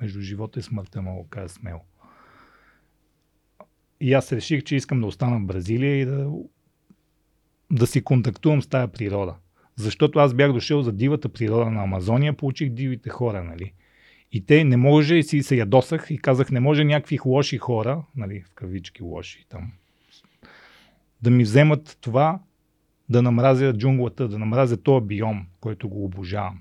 между 0.00 0.20
живота 0.20 0.60
и 0.60 0.62
смъртта, 0.62 1.02
мога 1.02 1.28
кажа 1.28 1.48
смело. 1.48 1.80
И 4.00 4.12
аз 4.12 4.32
реших, 4.32 4.62
че 4.64 4.76
искам 4.76 5.00
да 5.00 5.06
остана 5.06 5.38
в 5.38 5.46
Бразилия 5.46 6.00
и 6.00 6.04
да, 6.04 6.30
да 7.72 7.86
си 7.86 8.04
контактувам 8.04 8.62
с 8.62 8.66
тая 8.66 8.88
природа. 8.88 9.36
Защото 9.76 10.18
аз 10.18 10.34
бях 10.34 10.52
дошъл 10.52 10.82
за 10.82 10.92
дивата 10.92 11.28
природа 11.28 11.70
на 11.70 11.82
Амазония, 11.82 12.32
получих 12.32 12.68
дивите 12.70 13.10
хора, 13.10 13.44
нали. 13.44 13.72
И 14.32 14.46
те 14.46 14.64
не 14.64 14.76
може, 14.76 15.16
и 15.16 15.22
си 15.22 15.42
се 15.42 15.56
ядосах 15.56 16.06
и 16.10 16.18
казах, 16.18 16.50
не 16.50 16.60
може 16.60 16.84
някакви 16.84 17.18
лоши 17.26 17.58
хора, 17.58 18.02
нали, 18.16 18.40
в 18.40 18.50
кавички 18.54 19.02
лоши 19.02 19.46
там, 19.48 19.72
да 21.22 21.30
ми 21.30 21.42
вземат 21.42 21.98
това, 22.00 22.40
да 23.08 23.22
намразя 23.22 23.72
джунглата, 23.72 24.28
да 24.28 24.38
намразя 24.38 24.76
този 24.76 25.06
биом, 25.06 25.46
който 25.60 25.88
го 25.88 26.04
обожавам. 26.04 26.60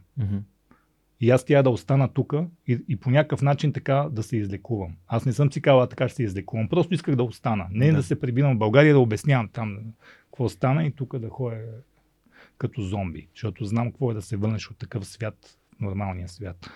И 1.21 1.29
аз 1.29 1.45
тя 1.45 1.63
да 1.63 1.69
остана 1.69 2.07
тук 2.07 2.33
и, 2.67 2.79
и 2.89 2.95
по 2.95 3.09
някакъв 3.09 3.41
начин 3.41 3.73
така 3.73 4.07
да 4.11 4.23
се 4.23 4.37
излекувам. 4.37 4.91
Аз 5.07 5.25
не 5.25 5.33
съм 5.33 5.51
си 5.51 5.61
казала 5.61 5.87
така 5.89 6.07
ще 6.07 6.15
се 6.15 6.23
излекувам. 6.23 6.69
Просто 6.69 6.93
исках 6.93 7.15
да 7.15 7.23
остана. 7.23 7.67
Не 7.71 7.85
да, 7.85 7.91
Да. 7.91 7.97
да 7.97 8.03
се 8.03 8.19
прибирам 8.19 8.55
в 8.55 8.59
България 8.59 8.93
да 8.93 8.99
обяснявам 8.99 9.49
там 9.53 9.77
какво 10.25 10.49
стана 10.49 10.85
и 10.85 10.91
тук 10.91 11.17
да 11.19 11.29
ходя 11.29 11.57
като 12.57 12.81
зомби. 12.81 13.27
Защото 13.33 13.65
знам 13.65 13.91
какво 13.91 14.11
е 14.11 14.13
да 14.13 14.21
се 14.21 14.37
върнеш 14.37 14.71
от 14.71 14.77
такъв 14.77 15.05
свят, 15.05 15.57
нормалния 15.79 16.29
свят. 16.29 16.69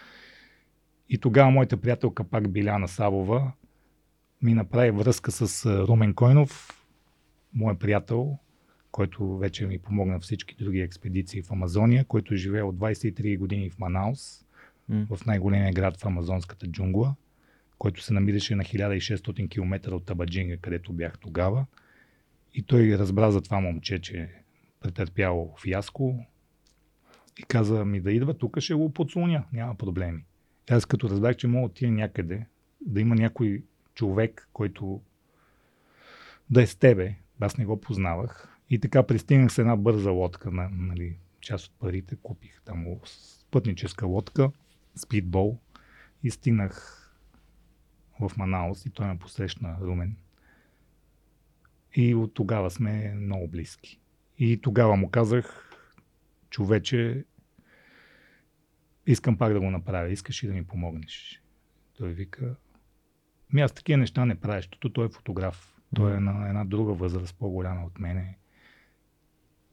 И 1.10 1.18
тогава 1.18 1.52
моята 1.52 1.78
приятелка 1.78 2.24
пак 2.24 2.52
Биляна 2.52 2.88
Савова 2.88 3.52
ми 4.41 4.54
направи 4.54 4.91
връзка 4.91 5.32
с 5.32 5.66
Румен 5.66 6.14
Койнов, 6.14 6.84
мой 7.54 7.78
приятел, 7.78 8.38
който 8.91 9.38
вече 9.38 9.68
ми 9.68 9.80
помогна 9.80 10.20
всички 10.20 10.56
други 10.56 10.80
експедиции 10.80 11.41
в 11.41 11.52
Амазония, 11.52 12.06
който 12.06 12.36
живее 12.36 12.64
от 12.64 12.76
23 12.76 13.38
години 13.38 13.70
в 13.70 13.80
Манаус, 13.80 14.45
М. 14.90 15.06
в 15.10 15.26
най-големия 15.26 15.74
град 15.74 16.02
в 16.02 16.06
амазонската 16.06 16.68
джунгла, 16.68 17.16
който 17.78 18.04
се 18.04 18.14
намираше 18.14 18.56
на 18.56 18.64
1600 18.64 19.49
км 19.49 19.91
от 19.94 20.06
Табаджинга, 20.06 20.58
където 20.58 20.94
бях 20.94 21.20
тогава. 21.20 21.66
И 22.54 22.64
той 22.64 22.98
разбра 22.98 23.32
за 23.32 23.41
това 23.41 23.60
момче, 23.60 23.99
че 23.99 24.30
претърпяло 24.80 25.56
фиаско 25.62 26.26
и 27.40 27.44
каза 27.44 27.86
ми 27.86 28.02
да 28.02 28.12
идва, 28.12 28.34
тук 28.34 28.60
ще 28.60 28.74
го 28.74 28.94
подслоня, 28.94 29.44
няма 29.54 29.76
проблеми. 29.76 30.24
Аз 30.70 30.86
като 30.86 31.10
разбрах, 31.10 31.36
че 31.36 31.48
мога 31.48 31.68
да 31.68 31.72
отида 31.72 31.91
някъде, 31.91 32.45
да 32.82 33.02
има 33.02 33.16
някой 33.16 33.64
човек, 33.94 34.49
който 34.54 35.02
да 36.49 36.62
е 36.62 36.68
с 36.68 36.76
тебе, 36.76 37.16
аз 37.40 37.58
не 37.58 37.66
го 37.66 37.82
познавах. 37.82 38.58
И 38.70 38.80
така 38.80 39.04
пристигнах 39.04 39.52
с 39.52 39.58
една 39.58 39.76
бърза 39.76 40.12
лодка, 40.12 40.52
на, 40.52 40.70
нали, 40.70 41.18
част 41.41 41.68
от 41.68 41.80
парите 41.80 42.16
купих 42.24 42.62
там 42.66 42.86
пътническа 43.52 44.06
лодка, 44.06 44.52
спидбол 44.95 45.58
и 46.24 46.32
стигнах 46.32 47.04
в 48.20 48.32
Манаус 48.38 48.86
и 48.86 48.90
той 48.90 49.08
ме 49.08 49.20
посрещна 49.20 49.78
Румен. 49.82 50.16
И 51.95 52.16
от 52.16 52.34
тогава 52.34 52.72
сме 52.72 53.14
много 53.16 53.48
близки. 53.48 53.99
И 54.38 54.61
тогава 54.61 54.95
му 54.95 55.09
казах, 55.09 55.72
човече, 56.49 57.26
искам 59.07 59.38
пак 59.38 59.53
да 59.53 59.59
го 59.59 59.72
направя, 59.72 60.09
искаш 60.09 60.43
ли 60.43 60.47
да 60.47 60.53
ми 60.53 60.65
помогнеш? 60.65 61.41
Той 61.97 62.14
вика, 62.14 62.55
ми 63.53 63.61
аз 63.61 63.72
такива 63.72 63.97
неща 63.97 64.26
не 64.26 64.35
правя, 64.35 64.59
защото 64.59 64.93
той 64.93 65.05
е 65.05 65.09
фотограф. 65.09 65.73
Той 65.95 66.18
е 66.18 66.19
на 66.19 66.47
една 66.47 66.65
друга 66.65 66.93
възраст, 66.93 67.35
по-голяма 67.39 67.85
от 67.85 67.99
мене. 67.99 68.38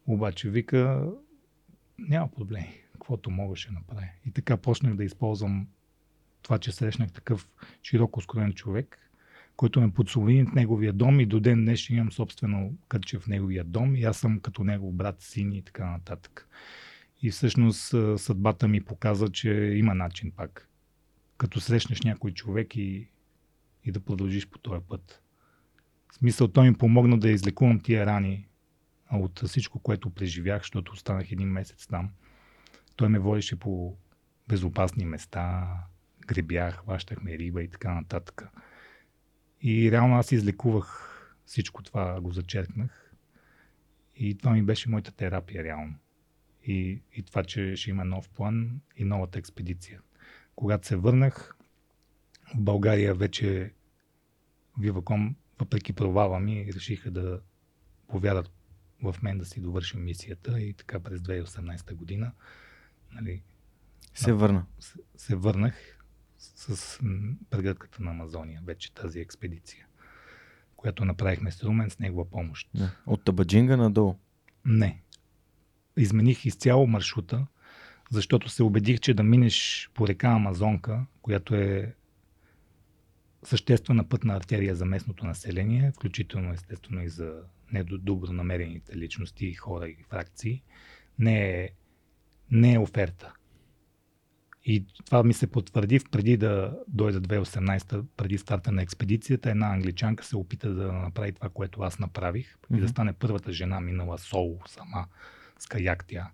Обаче 0.06 0.50
вика, 0.50 1.10
няма 1.98 2.28
проблеми, 2.30 2.80
каквото 2.92 3.30
мога 3.30 3.56
ще 3.56 3.72
направя. 3.72 4.08
И 4.26 4.30
така 4.30 4.56
почнах 4.56 4.94
да 4.94 5.04
използвам 5.04 5.68
това, 6.42 6.58
че 6.58 6.72
срещнах 6.72 7.12
такъв 7.12 7.48
широко 7.82 8.20
скроен 8.20 8.52
човек, 8.52 9.03
който 9.56 9.80
ме 9.80 9.92
подсови 9.92 10.44
в 10.44 10.54
неговия 10.54 10.92
дом 10.92 11.20
и 11.20 11.26
до 11.26 11.40
ден 11.40 11.64
днешен 11.64 11.96
имам 11.96 12.12
собствено 12.12 12.74
кътче 12.88 13.18
в 13.18 13.26
неговия 13.26 13.64
дом 13.64 13.96
и 13.96 14.04
аз 14.04 14.18
съм 14.18 14.40
като 14.40 14.64
негов 14.64 14.94
брат, 14.94 15.16
син 15.20 15.52
и 15.52 15.62
така 15.62 15.90
нататък. 15.90 16.48
И 17.22 17.30
всъщност 17.30 17.94
съдбата 18.16 18.68
ми 18.68 18.84
показа, 18.84 19.28
че 19.28 19.50
има 19.52 19.94
начин 19.94 20.32
пак. 20.36 20.68
Като 21.36 21.60
срещнеш 21.60 22.02
някой 22.02 22.30
човек 22.30 22.76
и, 22.76 23.08
и 23.84 23.92
да 23.92 24.00
продължиш 24.00 24.48
по 24.48 24.58
този 24.58 24.80
път. 24.88 25.22
В 26.10 26.14
смисъл, 26.14 26.48
той 26.48 26.70
ми 26.70 26.74
помогна 26.76 27.18
да 27.18 27.30
излекувам 27.30 27.80
тия 27.80 28.06
рани 28.06 28.48
от 29.12 29.40
всичко, 29.46 29.78
което 29.78 30.10
преживях, 30.10 30.62
защото 30.62 30.92
останах 30.92 31.32
един 31.32 31.48
месец 31.48 31.86
там. 31.86 32.10
Той 32.96 33.08
ме 33.08 33.18
водеше 33.18 33.56
по 33.56 33.96
безопасни 34.48 35.04
места, 35.04 35.68
гребях, 36.26 36.76
хващахме 36.76 37.38
риба 37.38 37.62
и 37.62 37.68
така 37.68 37.94
нататък. 37.94 38.48
И 39.66 39.90
реално 39.90 40.16
аз 40.16 40.32
излекувах 40.32 41.10
всичко 41.46 41.82
това, 41.82 42.20
го 42.20 42.32
зачеркнах. 42.32 43.14
И 44.16 44.38
това 44.38 44.52
ми 44.52 44.62
беше 44.62 44.90
моята 44.90 45.12
терапия 45.12 45.64
реално. 45.64 45.94
И, 46.64 47.02
и 47.12 47.22
това, 47.22 47.44
че 47.44 47.76
ще 47.76 47.90
има 47.90 48.04
нов 48.04 48.28
план 48.28 48.80
и 48.96 49.04
новата 49.04 49.38
експедиция. 49.38 50.00
Когато 50.56 50.86
се 50.86 50.96
върнах, 50.96 51.56
в 52.54 52.60
България 52.60 53.14
вече 53.14 53.72
Виваком, 54.78 55.36
въпреки 55.58 55.92
провала 55.92 56.40
ми, 56.40 56.72
решиха 56.74 57.10
да 57.10 57.40
повярват 58.08 58.50
в 59.02 59.16
мен 59.22 59.38
да 59.38 59.44
си 59.44 59.60
довършим 59.60 60.04
мисията 60.04 60.60
и 60.60 60.72
така 60.72 61.00
през 61.00 61.20
2018 61.20 61.94
година 61.94 62.32
нали, 63.12 63.42
Се 64.14 64.32
върна. 64.32 64.66
се, 64.80 64.98
се 65.16 65.36
върнах 65.36 65.93
с, 66.56 66.98
прегръдката 67.50 68.02
на 68.02 68.10
Амазония, 68.10 68.60
вече 68.64 68.94
тази 68.94 69.20
експедиция, 69.20 69.86
която 70.76 71.04
направихме 71.04 71.50
с 71.50 71.64
Румен 71.64 71.90
с 71.90 71.98
негова 71.98 72.30
помощ. 72.30 72.68
Да. 72.74 72.90
От 73.06 73.24
Табаджинга 73.24 73.76
надолу. 73.76 74.14
Не. 74.64 75.02
Измених 75.96 76.44
изцяло 76.44 76.86
маршрута, 76.86 77.46
защото 78.10 78.48
се 78.48 78.62
убедих, 78.62 79.00
че 79.00 79.14
да 79.14 79.22
минеш 79.22 79.90
по 79.94 80.08
река 80.08 80.28
Амазонка, 80.28 81.06
която 81.22 81.54
е 81.54 81.94
съществена 83.44 84.08
пътна 84.08 84.34
артерия 84.34 84.76
за 84.76 84.84
местното 84.84 85.26
население, 85.26 85.92
включително 85.92 86.52
естествено 86.52 87.02
и 87.02 87.08
за 87.08 87.42
недобро 87.72 88.32
намерените 88.32 88.96
личности, 88.96 89.54
хора 89.54 89.88
и 89.88 90.04
фракции, 90.10 90.62
не 91.18 91.50
е, 91.50 91.70
не 92.50 92.74
е 92.74 92.78
оферта. 92.78 93.32
И 94.64 94.86
това 95.06 95.22
ми 95.22 95.34
се 95.34 95.46
потвърди 95.46 96.00
преди 96.12 96.36
да 96.36 96.78
дойда 96.88 97.20
2018, 97.20 98.04
преди 98.16 98.38
старта 98.38 98.72
на 98.72 98.82
експедицията. 98.82 99.50
Една 99.50 99.72
англичанка 99.72 100.24
се 100.24 100.36
опита 100.36 100.74
да 100.74 100.92
направи 100.92 101.32
това, 101.32 101.48
което 101.48 101.82
аз 101.82 101.98
направих 101.98 102.58
и 102.76 102.80
да 102.80 102.88
стане 102.88 103.12
първата 103.12 103.52
жена 103.52 103.80
минала 103.80 104.18
соло 104.18 104.60
сама 104.66 105.06
с 105.58 105.66
каяк 105.66 106.04
тя 106.06 106.30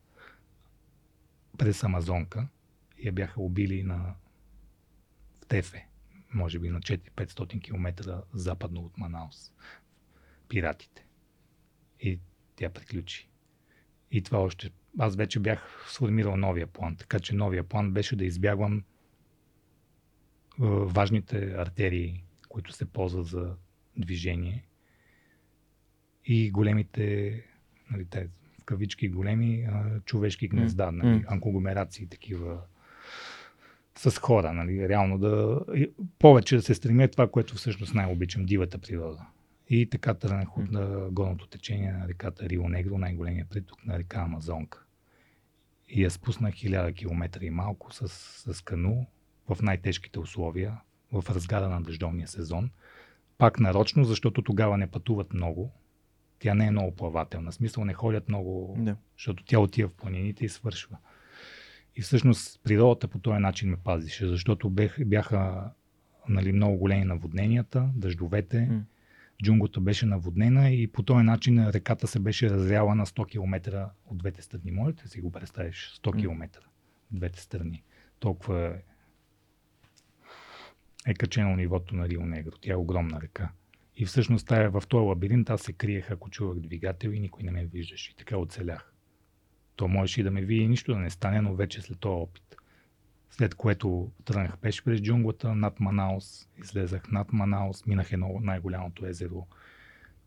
през 1.59 1.85
Амазонка. 1.85 2.49
Я 3.05 3.13
бяха 3.13 3.43
убили 3.43 3.83
на 3.83 4.15
в 5.43 5.47
Тефе, 5.47 5.87
може 6.35 6.59
би 6.59 6.69
на 6.69 6.81
4-500 6.81 7.63
км 7.63 8.23
западно 8.35 8.81
от 8.81 8.99
Манаус. 8.99 9.53
Пиратите. 10.49 11.07
И 12.01 12.21
тя 12.57 12.71
приключи. 12.71 13.30
И 14.11 14.23
това 14.23 14.39
още. 14.39 14.71
Аз 14.99 15.17
вече 15.17 15.41
бях 15.41 15.85
сформирал 15.89 16.37
новия 16.37 16.67
план, 16.67 16.97
така 16.97 17.21
че 17.21 17.35
новия 17.35 17.63
план 17.63 17.93
беше 17.93 18.17
да 18.17 18.25
избягвам 18.25 18.83
важните 20.59 21.55
артерии, 21.59 22.25
които 22.49 22.73
се 22.73 22.85
ползват 22.85 23.27
за 23.27 23.55
движение 23.97 24.65
и 26.25 26.51
големите, 26.51 27.35
нали, 27.91 28.05
те, 28.05 28.29
в 28.61 28.65
кавички 28.65 29.09
големи 29.09 29.67
а, 29.73 30.01
човешки 30.01 30.49
гнезда, 30.49 30.91
нали, 30.93 31.09
м. 31.09 31.23
анконгломерации 31.27 32.07
такива 32.07 32.61
с 33.99 34.19
хора, 34.19 34.53
нали, 34.53 34.89
реално 34.89 35.19
да 35.19 35.61
повече 36.19 36.57
да 36.57 36.63
се 36.63 36.75
стремя 36.75 37.09
това, 37.09 37.31
което 37.31 37.55
всъщност 37.55 37.95
най-обичам, 37.95 38.47
дивата 38.47 38.79
природа. 38.79 39.27
И 39.71 39.91
така 39.91 40.15
тръгнах 40.15 40.59
от 40.59 40.71
на 40.71 41.11
горното 41.11 41.47
течение 41.47 41.93
на 41.93 42.09
реката 42.09 42.49
Рио 42.49 42.69
Негро, 42.69 42.99
най-големия 42.99 43.47
приток 43.51 43.87
на 43.87 43.99
река 43.99 44.21
Амазонка. 44.21 44.85
И 45.89 46.03
я 46.03 46.11
спуснах 46.11 46.55
хиляда 46.55 46.93
километра 46.93 47.45
и 47.45 47.51
малко 47.51 47.95
с, 47.95 48.09
с 48.55 48.61
кану 48.61 49.07
в 49.49 49.63
най-тежките 49.63 50.19
условия, 50.19 50.81
в 51.13 51.25
разгара 51.31 51.69
на 51.69 51.83
дъждовния 51.83 52.29
сезон. 52.29 52.71
Пак 53.39 53.61
нарочно, 53.61 54.05
защото 54.05 54.43
тогава 54.43 54.79
не 54.79 54.87
пътуват 54.87 55.35
много. 55.35 55.73
Тя 56.39 56.55
не 56.55 56.67
е 56.67 56.71
много 56.71 56.97
плавателна. 56.97 57.53
Смисъл 57.53 57.85
не 57.85 57.95
ходят 57.95 58.29
много 58.29 58.77
Да. 58.79 58.97
защото 59.17 59.45
тя 59.45 59.59
отива 59.59 59.89
в 59.89 59.95
планините 59.95 60.45
и 60.45 60.49
свършва. 60.49 60.97
И 61.97 62.03
всъщност 62.03 62.61
природата 62.63 63.09
по 63.09 63.19
този 63.19 63.39
начин 63.39 63.71
ме 63.71 63.77
пазише, 63.77 64.27
защото 64.27 64.71
бех, 64.71 65.05
бяха 65.05 65.71
нали, 66.29 66.53
много 66.53 66.77
големи 66.77 67.05
наводненията, 67.05 67.91
дъждовете, 67.95 68.57
mm. 68.57 68.81
Джунглата 69.43 69.81
беше 69.81 70.07
наводнена 70.07 70.71
и 70.71 70.87
по 70.87 71.03
този 71.03 71.25
начин 71.25 71.69
реката 71.69 72.07
се 72.07 72.19
беше 72.19 72.51
разряла 72.51 72.95
на 72.95 73.07
100 73.07 73.27
км 73.27 73.91
от 74.07 74.19
двете 74.19 74.43
страни. 74.43 74.71
Можете 74.71 75.09
си 75.09 75.21
го 75.21 75.33
представиш? 75.33 76.01
100 76.03 76.21
км 76.21 76.59
от 76.59 77.19
двете 77.19 77.41
страни. 77.41 77.83
Толкова 78.19 78.67
е, 78.67 78.83
е 81.11 81.15
качено 81.15 81.57
нивото 81.57 81.95
на 81.95 82.09
Рио 82.09 82.27
Негро. 82.27 82.57
Тя 82.61 82.73
е 82.73 82.77
огромна 82.77 83.21
река. 83.21 83.53
И 83.97 84.07
всъщност 84.07 84.47
тая, 84.47 84.71
в 84.71 84.83
този 84.89 85.07
лабиринт 85.07 85.51
аз 85.51 85.63
се 85.63 85.73
криех, 85.73 86.11
ако 86.11 86.31
чувах 86.31 86.59
двигател 86.59 87.09
и 87.11 87.21
никой 87.21 87.43
не 87.43 87.51
ме 87.51 87.67
виждаше. 87.67 88.11
И 88.11 88.15
така 88.15 88.37
оцелях. 88.37 88.93
То 89.77 89.89
можеше 89.89 90.21
и 90.21 90.25
да 90.25 90.31
ме 90.31 90.43
види 90.43 90.69
нищо 90.69 90.93
да 90.93 90.99
не 90.99 91.11
стане, 91.11 91.41
но 91.41 91.55
вече 91.55 91.81
след 91.81 91.99
този 91.99 92.13
опит. 92.13 92.57
След 93.31 93.55
което 93.55 94.13
тръгнах 94.25 94.59
пеш 94.59 94.85
през 94.85 95.01
джунглата 95.01 95.55
над 95.55 95.81
Манаус, 95.81 96.49
излезах 96.59 97.11
над 97.11 97.33
Манаус, 97.33 97.87
минах 97.87 98.13
едно 98.13 98.41
най-голямото 98.41 99.07
езеро 99.07 99.47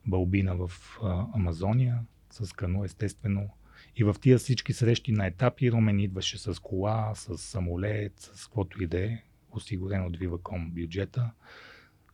Балбина 0.05 0.55
в 0.55 0.71
а, 1.03 1.25
Амазония, 1.33 1.99
с 2.29 2.53
кано 2.53 2.83
естествено. 2.83 3.49
И 3.95 4.03
в 4.03 4.15
тия 4.21 4.37
всички 4.37 4.73
срещи 4.73 5.11
на 5.11 5.25
етапи 5.25 5.71
Румен 5.71 5.99
идваше 5.99 6.37
с 6.37 6.61
кола, 6.61 7.11
с 7.15 7.37
самолет, 7.37 8.13
с 8.19 8.45
каквото 8.45 8.83
и 8.83 8.87
да 8.87 9.05
е, 9.05 9.23
осигурен 9.51 10.05
от 10.05 10.17
Viva.com 10.17 10.69
бюджета, 10.71 11.31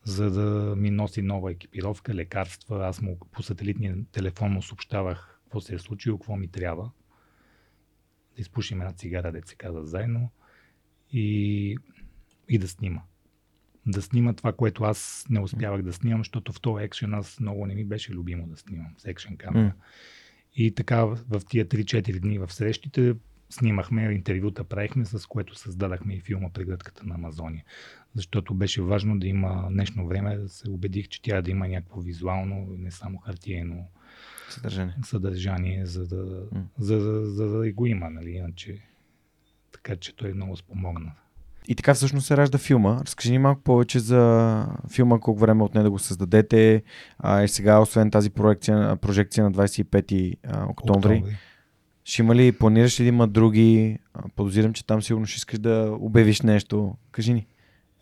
за 0.03 0.31
да 0.31 0.75
ми 0.75 0.91
носи 0.91 1.21
нова 1.21 1.51
екипировка, 1.51 2.13
лекарства. 2.13 2.87
Аз 2.87 3.01
му 3.01 3.19
по 3.31 3.43
сателитния 3.43 3.97
телефон 4.11 4.51
му 4.51 4.61
съобщавах 4.61 5.39
какво 5.43 5.61
се 5.61 5.75
е 5.75 5.79
случило, 5.79 6.17
какво 6.17 6.35
ми 6.35 6.47
трябва. 6.47 6.91
Да 8.35 8.41
изпушим 8.41 8.81
една 8.81 8.93
цигара, 8.93 9.31
да 9.31 9.41
се 9.45 9.55
каза 9.55 9.83
заедно 9.83 10.31
и, 11.11 11.77
и 12.49 12.57
да 12.57 12.67
снима. 12.67 13.01
Да 13.85 14.01
снима 14.01 14.33
това, 14.33 14.53
което 14.53 14.83
аз 14.83 15.25
не 15.29 15.39
успявах 15.39 15.81
да 15.81 15.93
снимам, 15.93 16.19
защото 16.19 16.53
в 16.53 16.61
този 16.61 16.83
екшен 16.83 17.13
аз 17.13 17.39
много 17.39 17.65
не 17.65 17.75
ми 17.75 17.85
беше 17.85 18.13
любимо 18.13 18.47
да 18.47 18.57
снимам 18.57 18.93
с 18.97 19.05
екшен 19.05 19.37
камера. 19.37 19.67
Mm. 19.67 19.73
И 20.55 20.75
така 20.75 21.05
в 21.05 21.41
тия 21.49 21.65
3-4 21.65 22.19
дни 22.19 22.39
в 22.39 22.53
срещите 22.53 23.15
снимахме, 23.49 24.11
интервюта 24.11 24.63
правихме, 24.63 25.05
с 25.05 25.25
което 25.25 25.55
създадахме 25.55 26.13
и 26.13 26.19
филма 26.19 26.49
Прегръдката 26.49 27.05
на 27.05 27.15
Амазония. 27.15 27.63
Защото 28.15 28.53
беше 28.53 28.81
важно 28.81 29.19
да 29.19 29.27
има 29.27 29.67
днешно 29.71 30.07
време, 30.07 30.37
да 30.37 30.49
се 30.49 30.69
убедих, 30.69 31.07
че 31.07 31.21
тя 31.21 31.41
да 31.41 31.51
има 31.51 31.67
някакво 31.67 32.01
визуално, 32.01 32.67
не 32.77 32.91
само 32.91 33.17
хартиено 33.17 33.87
съдържание, 34.49 34.95
съдържание 35.03 35.85
за, 35.85 36.07
да, 36.07 36.49
mm. 36.49 36.63
за, 36.77 36.99
за, 36.99 37.25
за, 37.25 37.47
за 37.47 37.59
да 37.59 37.71
го 37.71 37.85
има. 37.85 38.09
Нали? 38.09 38.31
Иначе 38.31 38.81
така 39.89 39.99
че 39.99 40.15
той 40.15 40.33
много 40.33 40.55
спомогна. 40.55 41.11
И 41.67 41.75
така 41.75 41.93
всъщност 41.93 42.27
се 42.27 42.37
ражда 42.37 42.57
филма. 42.57 43.01
Разкажи 43.05 43.31
ни 43.31 43.37
малко 43.37 43.61
повече 43.61 43.99
за 43.99 44.65
филма, 44.91 45.19
колко 45.19 45.39
време 45.39 45.63
отне 45.63 45.83
да 45.83 45.91
го 45.91 45.99
създадете. 45.99 46.83
А, 47.19 47.43
и 47.43 47.47
сега, 47.47 47.79
освен 47.79 48.11
тази 48.11 48.29
проекция, 48.29 48.95
прожекция 48.95 49.43
на 49.43 49.51
25 49.51 50.35
октомври, 50.69 50.69
октомври, 50.69 51.23
ще 52.03 52.21
има 52.21 52.35
ли, 52.35 52.51
планираш 52.51 52.99
ли 52.99 53.03
да 53.03 53.09
има 53.09 53.27
други? 53.27 53.99
Подозирам, 54.35 54.73
че 54.73 54.85
там 54.85 55.01
сигурно 55.01 55.25
ще 55.25 55.37
искаш 55.37 55.59
да 55.59 55.97
обявиш 55.99 56.41
нещо. 56.41 56.95
Кажи 57.11 57.33
ни. 57.33 57.47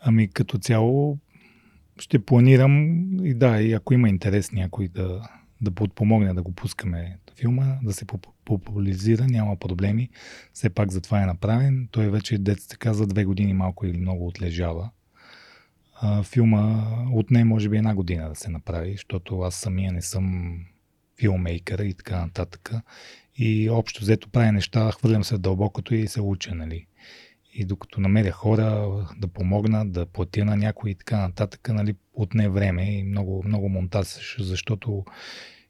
Ами 0.02 0.28
като 0.28 0.58
цяло 0.58 1.18
ще 2.00 2.20
планирам 2.20 3.04
и 3.26 3.34
да, 3.34 3.62
и 3.62 3.74
ако 3.74 3.94
има 3.94 4.10
интерес 4.10 4.52
някой 4.52 4.88
да, 4.88 5.30
да 5.62 5.72
подпомогне 5.72 6.34
да 6.34 6.42
го 6.42 6.52
пускаме 6.52 7.18
филма, 7.36 7.80
да 7.84 7.94
се 7.94 8.06
популяризира, 8.46 9.28
няма 9.28 9.56
проблеми. 9.56 10.10
Все 10.54 10.70
пак 10.70 10.92
за 10.92 11.02
това 11.02 11.24
е 11.24 11.26
направен. 11.26 11.88
Той 11.92 12.10
вече, 12.10 12.38
детството 12.38 12.94
за 12.94 13.08
две 13.08 13.26
години 13.26 13.54
малко 13.54 13.86
или 13.86 13.98
много 13.98 14.28
отлежава. 14.28 14.90
А, 16.02 16.24
филма 16.24 16.86
отне 17.14 17.44
може 17.44 17.70
би 17.70 17.78
една 17.78 17.96
година 17.96 18.30
да 18.30 18.36
се 18.36 18.50
направи, 18.50 18.92
защото 18.92 19.40
аз 19.40 19.56
самия 19.56 19.92
не 19.92 20.02
съм 20.02 20.58
филмейкър 21.20 21.80
и 21.80 21.94
така 21.94 22.20
нататък. 22.20 22.74
И 23.36 23.70
общо 23.70 24.02
взето 24.02 24.30
правя 24.30 24.52
неща, 24.52 24.92
хвърлям 24.92 25.24
се 25.24 25.38
дълбокото 25.38 25.96
и 25.96 26.08
се 26.08 26.22
уча, 26.22 26.56
нали. 26.56 26.88
И 27.60 27.66
докато 27.66 28.02
намеря 28.02 28.32
хора 28.32 28.90
да 29.18 29.28
помогна, 29.28 29.86
да 29.86 30.06
платя 30.06 30.46
на 30.46 30.58
някой 30.58 30.90
и 30.92 30.96
така 30.96 31.18
нататък, 31.18 31.70
нали, 31.70 31.96
отне 32.14 32.50
време 32.50 32.98
и 32.98 33.04
много, 33.04 33.44
много 33.46 33.70
монтаж, 33.70 34.36
защото 34.40 35.06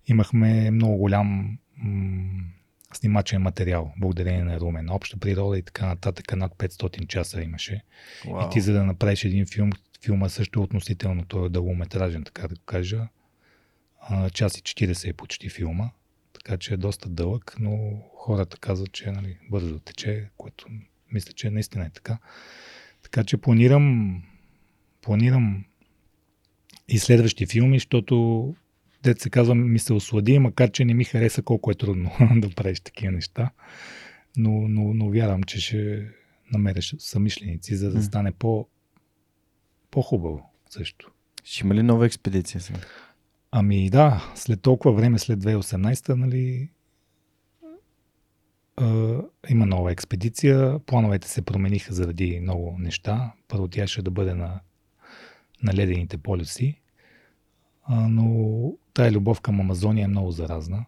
имахме 0.07 0.71
много 0.71 0.97
голям 0.97 1.57
м- 1.77 2.43
снимачен 2.93 3.41
материал, 3.41 3.93
благодарение 3.97 4.43
на 4.43 4.59
Румен. 4.59 4.89
Обща 4.89 5.17
природа 5.17 5.57
и 5.57 5.61
така 5.61 5.85
нататък, 5.85 6.35
над 6.35 6.55
500 6.55 7.07
часа 7.07 7.41
имаше. 7.41 7.83
Wow. 8.25 8.47
И 8.47 8.49
ти 8.49 8.61
за 8.61 8.73
да 8.73 8.83
направиш 8.83 9.23
един 9.23 9.45
филм, 9.45 9.71
филма 10.01 10.29
също 10.29 10.59
е 10.59 10.63
относително, 10.63 11.25
той 11.25 11.45
е 11.45 11.49
дългометражен, 11.49 12.23
така 12.23 12.47
да 12.47 12.55
го 12.55 12.61
кажа. 12.65 13.07
А, 14.01 14.29
час 14.29 14.57
и 14.57 14.61
40 14.61 15.09
е 15.09 15.13
почти 15.13 15.49
филма, 15.49 15.89
така 16.33 16.57
че 16.57 16.73
е 16.73 16.77
доста 16.77 17.09
дълъг, 17.09 17.55
но 17.59 18.01
хората 18.15 18.57
казват, 18.57 18.91
че 18.91 19.09
е 19.09 19.11
нали, 19.11 19.37
бързо 19.49 19.79
тече, 19.79 20.29
което 20.37 20.67
мисля, 21.11 21.33
че 21.33 21.49
наистина 21.49 21.85
е 21.85 21.89
така. 21.89 22.17
Така 23.03 23.23
че 23.23 23.37
планирам, 23.37 24.21
планирам 25.01 25.65
и 26.87 26.99
следващи 26.99 27.45
филми, 27.45 27.75
защото 27.79 28.55
дете 29.03 29.21
се 29.21 29.29
казва, 29.29 29.55
ми 29.55 29.79
се 29.79 29.93
ослади, 29.93 30.39
макар 30.39 30.71
че 30.71 30.85
не 30.85 30.93
ми 30.93 31.03
хареса 31.03 31.41
колко 31.41 31.71
е 31.71 31.75
трудно 31.75 32.11
да 32.35 32.49
правиш 32.49 32.79
такива 32.79 33.11
неща. 33.11 33.51
Но, 34.37 34.51
но, 34.51 34.93
но 34.93 35.09
вярвам, 35.09 35.43
че 35.43 35.59
ще 35.59 36.07
намериш 36.53 36.95
самишленици, 36.99 37.75
за 37.75 37.91
да 37.91 38.03
стане 38.03 38.31
по, 38.31 38.67
по-хубаво 39.91 40.51
също. 40.69 41.11
Ще 41.43 41.65
има 41.65 41.75
ли 41.75 41.83
нова 41.83 42.05
експедиция 42.05 42.61
сега? 42.61 42.79
Ами 43.51 43.89
да, 43.89 44.31
след 44.35 44.61
толкова 44.61 44.95
време, 44.95 45.19
след 45.19 45.39
2018, 45.39 46.09
нали, 46.09 46.69
има 49.49 49.65
нова 49.65 49.91
експедиция. 49.91 50.79
Плановете 50.79 51.27
се 51.27 51.41
промениха 51.41 51.93
заради 51.93 52.39
много 52.39 52.75
неща. 52.79 53.33
Първо 53.47 53.67
тя 53.67 53.87
ще 53.87 54.01
да 54.01 54.11
бъде 54.11 54.33
на, 54.33 54.59
на 55.63 55.73
ледените 55.73 56.17
полюси, 56.17 56.81
но 57.89 58.73
тая 58.93 59.11
любов 59.11 59.41
към 59.41 59.59
Амазония 59.59 60.05
е 60.05 60.07
много 60.07 60.31
заразна. 60.31 60.85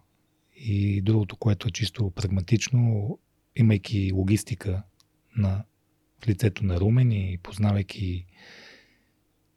И 0.56 1.02
другото, 1.02 1.36
което 1.36 1.68
е 1.68 1.70
чисто 1.70 2.10
прагматично, 2.10 3.18
имайки 3.56 4.12
логистика 4.12 4.82
на 5.36 5.64
в 6.24 6.28
лицето 6.28 6.64
на 6.64 6.80
Румен 6.80 7.12
и 7.12 7.38
познавайки 7.42 8.26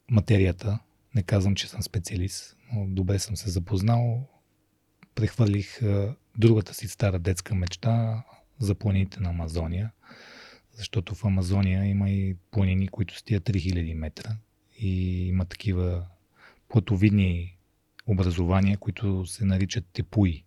материята, 0.09 0.79
не 1.15 1.23
казвам, 1.23 1.55
че 1.55 1.67
съм 1.67 1.81
специалист, 1.81 2.57
но 2.73 2.87
добре 2.87 3.19
съм 3.19 3.35
се 3.35 3.49
запознал, 3.49 4.29
прехвърлих 5.15 5.79
другата 6.37 6.73
си 6.73 6.87
стара 6.87 7.19
детска 7.19 7.55
мечта 7.55 8.23
за 8.59 8.75
планините 8.75 9.19
на 9.19 9.29
Амазония, 9.29 9.91
защото 10.73 11.15
в 11.15 11.25
Амазония 11.25 11.85
има 11.85 12.09
и 12.09 12.35
планини, 12.51 12.87
които 12.87 13.17
стият 13.17 13.43
3000 13.43 13.93
метра 13.93 14.37
и 14.79 15.27
има 15.27 15.45
такива 15.45 16.05
платовидни 16.69 17.57
образования, 18.07 18.77
които 18.77 19.25
се 19.25 19.45
наричат 19.45 19.85
тепуи. 19.93 20.43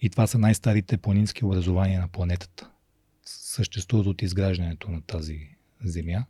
И 0.00 0.10
това 0.10 0.26
са 0.26 0.38
най-старите 0.38 0.96
планински 0.96 1.44
образования 1.44 2.00
на 2.00 2.08
планетата. 2.08 2.70
Съществуват 3.24 4.06
от 4.06 4.22
изграждането 4.22 4.90
на 4.90 5.02
тази 5.02 5.48
земя. 5.84 6.24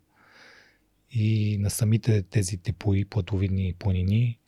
И 1.10 1.58
на 1.58 1.70
самите 1.70 2.22
тези 2.22 2.56
тепуи, 2.56 3.04
платовидни 3.04 3.74
планини, 3.78 4.38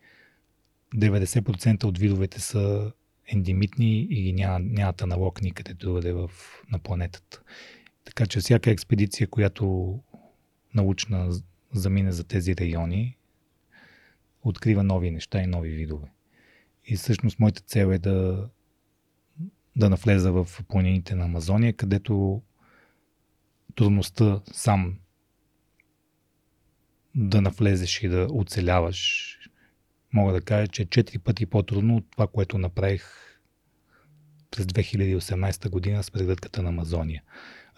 90% 0.95 1.85
от 1.85 1.99
видовете 1.99 2.41
са 2.41 2.93
ендемитни 3.29 4.07
и 4.11 4.33
няма, 4.33 4.59
нямат 4.59 5.03
аналог 5.03 5.43
никъде 5.43 5.75
другаде 5.75 6.13
в, 6.13 6.31
на 6.73 6.79
планетата. 6.79 7.43
Така 8.05 8.27
че 8.27 8.41
всяка 8.41 8.71
експедиция, 8.71 9.29
която 9.29 9.99
научна 10.75 11.31
замине 11.73 12.13
за 12.13 12.25
тези 12.25 12.57
райони, 12.57 13.17
открива 14.43 14.83
нови 14.83 15.11
неща 15.11 15.43
и 15.43 15.47
нови 15.47 15.69
видове. 15.69 16.09
И 16.85 16.97
всъщност 16.97 17.39
моята 17.39 17.63
цел 17.63 17.87
е 17.87 17.99
да, 17.99 18.49
да 19.77 19.91
навлеза 19.91 20.33
в 20.33 20.49
планините 20.69 21.15
на 21.15 21.25
Амазония, 21.25 21.73
където 21.73 22.43
трудността 23.75 24.41
сам 24.53 24.99
да 27.15 27.41
навлезеш 27.41 28.03
и 28.03 28.09
да 28.09 28.27
оцеляваш, 28.31 29.38
мога 30.13 30.33
да 30.33 30.41
кажа, 30.41 30.69
че 30.69 30.83
е 30.83 30.87
четири 30.87 31.19
пъти 31.19 31.47
по-трудно 31.47 31.97
от 31.97 32.05
това, 32.11 32.27
което 32.27 32.59
направих 32.59 33.05
през 34.51 34.67
2018 34.67 35.71
година 35.71 36.03
с 36.03 36.11
прегръдката 36.11 36.63
на 36.63 36.69
Амазония. 36.69 37.23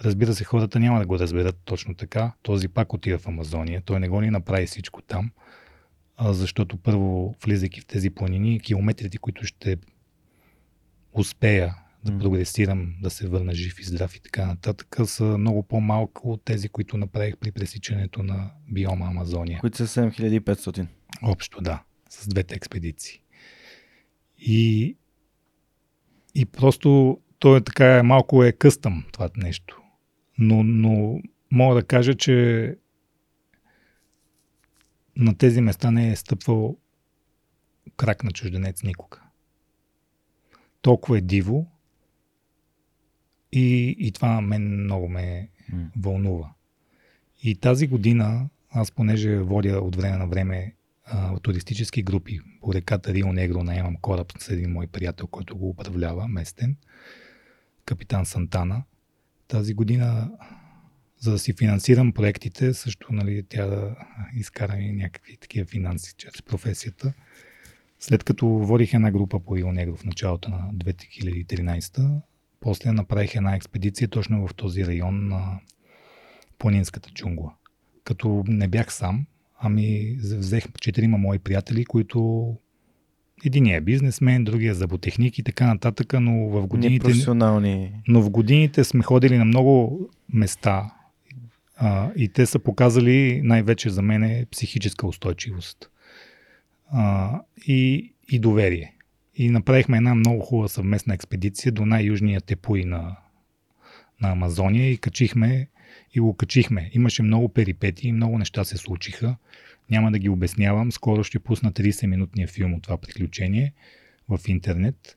Разбира 0.05 0.35
се, 0.35 0.45
хората 0.45 0.81
няма 0.81 0.99
да 0.99 1.07
го 1.07 1.19
разберат 1.19 1.57
точно 1.65 1.95
така. 1.95 2.33
Този 2.43 2.69
пак 2.69 2.93
отива 2.93 3.19
в 3.19 3.27
Амазония. 3.27 3.83
Той 3.85 4.01
не 4.01 4.09
го 4.09 4.21
ни 4.21 4.31
направи 4.31 4.67
всичко 4.67 5.03
там 5.03 5.31
защото 6.29 6.77
първо, 6.77 7.35
влизайки 7.45 7.81
в 7.81 7.87
тези 7.87 8.11
планини, 8.11 8.61
километрите, 8.61 9.19
които 9.19 9.45
ще 9.45 9.77
успея 11.13 11.75
да 12.05 12.19
прогресирам, 12.19 12.95
да 13.03 13.11
се 13.11 13.29
върна 13.29 13.55
жив 13.55 13.81
и 13.81 13.85
здрав 13.85 14.17
и 14.17 14.21
така 14.21 14.47
нататък, 14.47 14.97
са 15.05 15.25
много 15.25 15.63
по-малко 15.63 16.33
от 16.33 16.45
тези, 16.45 16.69
които 16.69 16.97
направих 16.97 17.37
при 17.37 17.53
пресичането 17.53 18.23
на 18.23 18.51
биома 18.69 19.07
Амазония. 19.07 19.61
Които 19.61 19.87
са 19.87 19.87
7500. 19.87 20.87
Общо, 21.23 21.61
да, 21.61 21.83
с 22.11 22.29
двете 22.29 22.55
експедиции. 22.55 23.21
И, 24.39 24.97
и 26.35 26.47
просто 26.47 27.21
то 27.39 27.57
е 27.57 27.61
така, 27.61 28.03
малко 28.03 28.45
е 28.45 28.53
къстъм 28.53 29.05
това 29.13 29.31
нещо. 29.37 29.83
Но, 30.39 30.63
но 30.63 31.21
мога 31.51 31.75
да 31.75 31.83
кажа, 31.83 32.15
че 32.15 32.77
на 35.17 35.39
тези 35.39 35.61
места 35.61 35.91
не 35.91 36.13
е 36.13 36.17
стъпвал 36.17 36.77
крак 37.97 38.25
на 38.25 38.31
чужденец 38.31 38.83
никога. 38.83 39.21
Толкова 40.83 41.19
е 41.19 41.21
диво 41.21 41.67
и, 43.53 43.97
и 43.99 44.13
това 44.13 44.41
мен 44.41 44.83
много 44.85 45.09
ме 45.09 45.49
mm. 45.73 45.87
вълнува. 45.97 46.53
И 47.43 47.57
тази 47.57 47.87
година, 47.87 48.49
аз 48.71 48.93
понеже 48.93 49.39
водя 49.39 49.81
от 49.81 49.97
време 49.97 50.17
на 50.17 50.27
време 50.27 50.75
туристически 51.43 52.03
групи 52.03 52.41
по 52.61 52.75
реката 52.75 53.15
Рио 53.15 53.33
Негро, 53.33 53.63
наемам 53.63 53.97
кораб 53.97 54.33
с 54.39 54.49
един 54.49 54.73
мой 54.73 54.87
приятел, 54.87 55.27
който 55.27 55.57
го 55.57 55.69
управлява, 55.69 56.29
местен, 56.29 56.77
капитан 57.85 58.27
Сантана. 58.27 58.83
Тази 59.49 59.75
година 59.75 60.31
за 61.19 61.31
да 61.31 61.39
си 61.39 61.53
финансирам 61.53 62.13
проектите, 62.13 62.75
също 62.75 63.13
нали, 63.13 63.43
тя 63.49 63.67
да 63.67 63.97
изкара 64.35 64.77
и 64.77 64.93
някакви 64.93 65.37
такива 65.37 65.67
финанси 65.67 66.15
чрез 66.17 66.43
професията. 66.43 67.13
След 68.01 68.25
като 68.25 68.47
водих 68.47 68.95
една 68.95 69.11
група 69.11 69.41
по 69.41 69.57
Рио 69.57 69.73
Негро 69.73 69.97
в 69.97 70.05
началото 70.05 70.51
на 70.51 70.71
2013, 70.75 72.21
после 72.61 72.93
направих 72.93 73.35
една 73.35 73.55
експедиция 73.55 74.09
точно 74.09 74.47
в 74.47 74.55
този 74.55 74.87
район 74.87 75.29
на 75.29 75.61
планинската 76.59 77.11
джунгла. 77.11 77.55
Като 78.05 78.45
не 78.47 78.69
бях 78.69 78.93
сам, 78.93 79.27
ами 79.61 80.17
взех 80.23 80.65
четирима 80.81 81.19
мои 81.19 81.39
приятели, 81.39 81.85
които 81.85 82.55
един 83.45 83.67
е 83.67 83.81
бизнесмен, 83.81 84.45
другия 84.45 84.71
е 84.71 84.75
зъботехник 84.75 85.39
и 85.39 85.43
така 85.43 85.67
нататък, 85.67 86.13
но 86.21 86.49
в 86.49 86.67
годините... 86.67 87.07
Но 88.09 88.23
в 88.23 88.31
годините 88.31 88.85
сме 88.85 89.03
ходили 89.03 89.39
на 89.39 89.45
много 89.45 90.01
места 90.33 90.91
а, 91.77 92.11
и 92.17 92.29
те 92.29 92.47
са 92.47 92.59
показали 92.59 93.41
най-вече 93.45 93.91
за 93.91 94.03
мен 94.03 94.47
психическа 94.51 95.07
устойчивост 95.07 95.91
а, 96.93 97.41
и, 97.67 98.13
и 98.29 98.39
доверие. 98.39 98.95
И 99.35 99.51
направихме 99.51 99.97
една 99.97 100.15
много 100.15 100.41
хубава 100.41 100.69
съвместна 100.69 101.15
експедиция 101.15 101.73
до 101.73 101.87
най-южния 101.87 102.41
тепуи 102.41 102.85
на, 102.85 103.17
на 104.23 104.31
Амазония 104.31 104.91
и 104.91 104.99
качихме 104.99 105.69
и 106.15 106.21
го 106.21 106.35
качихме. 106.35 106.91
Имаше 106.93 107.23
много 107.23 107.49
перипети 107.49 108.09
и 108.09 108.13
много 108.13 108.39
неща 108.39 108.65
се 108.65 108.77
случиха. 108.77 109.37
Няма 109.91 110.13
да 110.13 110.19
ги 110.19 110.29
обяснявам. 110.29 110.93
Скоро 110.93 111.25
ще 111.25 111.39
пусна 111.39 111.73
30-минутния 111.73 112.49
филм 112.49 112.75
от 112.75 112.83
това 112.83 112.97
приключение 112.97 113.73
в 114.29 114.41
интернет. 114.49 115.17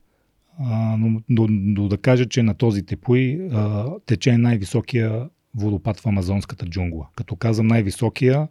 А, 0.58 0.96
но 0.96 1.22
до, 1.30 1.46
до 1.50 1.88
да 1.88 1.98
кажа, 1.98 2.26
че 2.26 2.42
на 2.42 2.54
този 2.54 2.86
тепуи 2.86 3.48
а, 3.52 3.90
тече 4.06 4.38
най-високия 4.38 5.28
водопад 5.54 6.00
в 6.00 6.06
амазонската 6.06 6.66
джунгла. 6.66 7.08
Като 7.16 7.36
казвам 7.36 7.66
най-високия, 7.66 8.48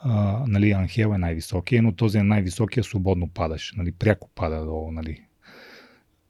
а, 0.00 0.44
нали, 0.46 0.70
Анхел 0.70 1.12
е 1.14 1.18
най-високия, 1.18 1.82
но 1.82 1.92
този 1.92 2.18
е 2.18 2.22
най-високия 2.22 2.84
свободно 2.84 3.28
падаш. 3.28 3.74
Нали, 3.76 3.92
пряко 3.92 4.30
пада 4.34 4.64
долу. 4.64 4.92
Нали. 4.92 5.22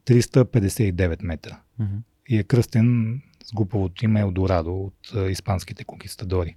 359 0.06 1.24
метра. 1.24 1.60
Mm-hmm. 1.80 1.98
И 2.28 2.38
е 2.38 2.42
кръстен 2.42 3.20
с 3.46 3.52
глупавото 3.54 4.04
име 4.04 4.20
Елдорадо 4.20 4.80
от 4.80 5.12
а, 5.14 5.30
испанските 5.30 5.84
конкистадори. 5.84 6.56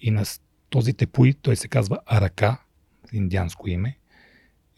И 0.00 0.10
на 0.10 0.24
този 0.70 0.92
тепуи, 0.92 1.34
той 1.34 1.56
се 1.56 1.68
казва 1.68 1.98
Арака, 2.06 2.56
индианско 3.12 3.68
име, 3.68 3.98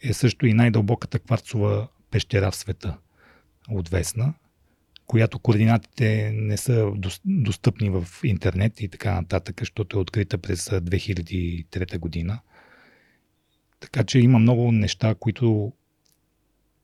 е 0.03 0.12
също 0.12 0.47
и 0.47 0.53
най-дълбоката 0.53 1.19
кварцова 1.19 1.89
пещера 2.11 2.51
в 2.51 2.57
света. 2.57 2.99
Отвесна 3.70 4.35
която 5.12 5.39
координатите 5.39 6.33
не 6.35 6.57
са 6.57 6.93
достъпни 7.24 7.91
в 7.91 8.07
интернет 8.24 8.81
и 8.81 8.89
така 8.89 9.15
нататък, 9.15 9.57
защото 9.61 9.97
е 9.97 10.01
открита 10.01 10.39
през 10.39 10.69
2003 10.69 11.99
година. 11.99 12.41
Така 13.81 14.05
че 14.05 14.19
има 14.19 14.39
много 14.39 14.73
неща, 14.73 15.15
които 15.15 15.73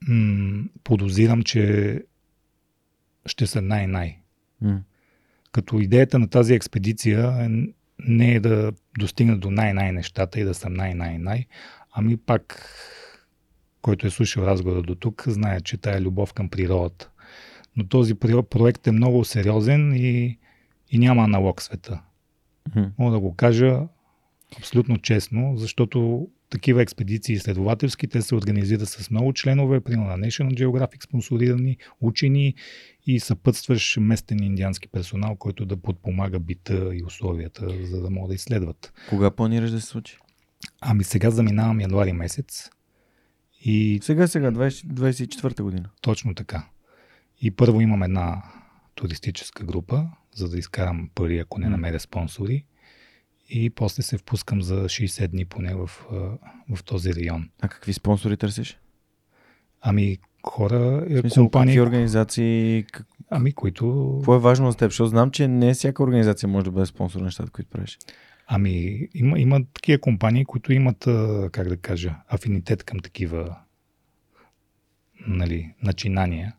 м- 0.08 0.64
подозирам, 0.84 1.42
че 1.42 1.94
ще 3.26 3.46
са 3.46 3.62
най-най. 3.62 4.18
Mm. 4.64 4.78
Като 5.52 5.78
идеята 5.78 6.18
на 6.18 6.28
тази 6.28 6.54
експедиция 6.54 7.48
не 7.98 8.34
е 8.34 8.40
да 8.40 8.72
достигна 8.98 9.38
до 9.38 9.50
най-най 9.50 9.92
нещата 9.92 10.40
и 10.40 10.44
да 10.44 10.54
съм 10.54 10.74
най-най-най, 10.74 11.46
ами 11.92 12.16
пак, 12.16 12.72
който 13.82 14.06
е 14.06 14.10
слушал 14.10 14.42
разговора 14.42 14.82
до 14.82 14.94
тук, 14.94 15.24
знае, 15.26 15.60
че 15.60 15.76
тая 15.76 16.00
любов 16.00 16.32
към 16.32 16.48
природата 16.48 17.10
но 17.78 17.86
този 17.86 18.14
проект 18.14 18.86
е 18.86 18.92
много 18.92 19.24
сериозен 19.24 19.92
и, 19.96 20.38
и 20.90 20.98
няма 20.98 21.22
аналог 21.22 21.60
в 21.60 21.62
света. 21.62 22.02
Мога 22.98 23.12
да 23.12 23.20
го 23.20 23.34
кажа 23.34 23.80
абсолютно 24.58 24.98
честно, 24.98 25.56
защото 25.56 26.28
такива 26.50 26.82
експедиции 26.82 27.34
изследователски, 27.34 28.08
те 28.08 28.22
се 28.22 28.34
организират 28.34 28.88
с 28.88 29.10
много 29.10 29.32
членове, 29.32 29.80
примерно 29.80 30.16
на 30.16 30.18
National 30.18 30.64
Geographic 30.64 31.04
спонсорирани, 31.04 31.76
учени 32.00 32.54
и 33.06 33.20
съпътстващ 33.20 33.96
местен 33.96 34.42
индиански 34.42 34.88
персонал, 34.88 35.36
който 35.36 35.66
да 35.66 35.76
подпомага 35.76 36.38
бита 36.38 36.90
и 36.94 37.04
условията, 37.04 37.86
за 37.86 38.00
да 38.00 38.10
могат 38.10 38.28
да 38.28 38.34
изследват. 38.34 38.92
Кога 39.08 39.30
планираш 39.30 39.70
да 39.70 39.80
се 39.80 39.86
случи? 39.86 40.18
Ами 40.80 41.04
сега 41.04 41.30
заминавам 41.30 41.80
януари 41.80 42.12
месец. 42.12 42.70
И... 43.64 44.00
Сега, 44.02 44.26
сега, 44.26 44.52
20, 44.52 44.86
24-та 44.86 45.62
година. 45.62 45.90
Точно 46.00 46.34
така. 46.34 46.68
И 47.40 47.50
първо 47.50 47.80
имам 47.80 48.02
една 48.02 48.42
туристическа 48.94 49.64
група, 49.64 50.06
за 50.34 50.48
да 50.48 50.58
изкарам 50.58 51.10
пари, 51.14 51.38
ако 51.38 51.60
не 51.60 51.68
намеря 51.68 52.00
спонсори. 52.00 52.64
И 53.48 53.70
после 53.70 54.02
се 54.02 54.18
впускам 54.18 54.62
за 54.62 54.84
60 54.84 55.28
дни 55.28 55.44
поне 55.44 55.74
в, 55.74 55.90
в 56.70 56.84
този 56.84 57.14
район. 57.14 57.50
А 57.62 57.68
какви 57.68 57.92
спонсори 57.92 58.36
търсиш? 58.36 58.78
Ами 59.80 60.18
хора, 60.46 61.06
е, 61.10 61.18
смисъл, 61.18 61.44
компании. 61.44 61.74
Какви 61.74 61.80
организации? 61.80 62.84
Ами, 63.30 63.52
които. 63.52 64.14
Какво 64.18 64.34
е 64.34 64.38
важно 64.38 64.70
за 64.70 64.76
теб? 64.76 64.90
Защото 64.90 65.08
знам, 65.08 65.30
че 65.30 65.48
не 65.48 65.74
всяка 65.74 66.02
организация 66.02 66.48
може 66.48 66.64
да 66.64 66.70
бъде 66.70 66.86
спонсор 66.86 67.18
на 67.18 67.24
нещата, 67.24 67.50
които 67.50 67.70
правиш. 67.70 67.98
Ами, 68.46 69.08
има, 69.14 69.38
има 69.38 69.64
такива 69.74 70.00
компании, 70.00 70.44
които 70.44 70.72
имат, 70.72 71.08
как 71.52 71.68
да 71.68 71.76
кажа, 71.76 72.14
афинитет 72.28 72.84
към 72.84 73.00
такива 73.00 73.56
нали, 75.26 75.74
начинания 75.82 76.54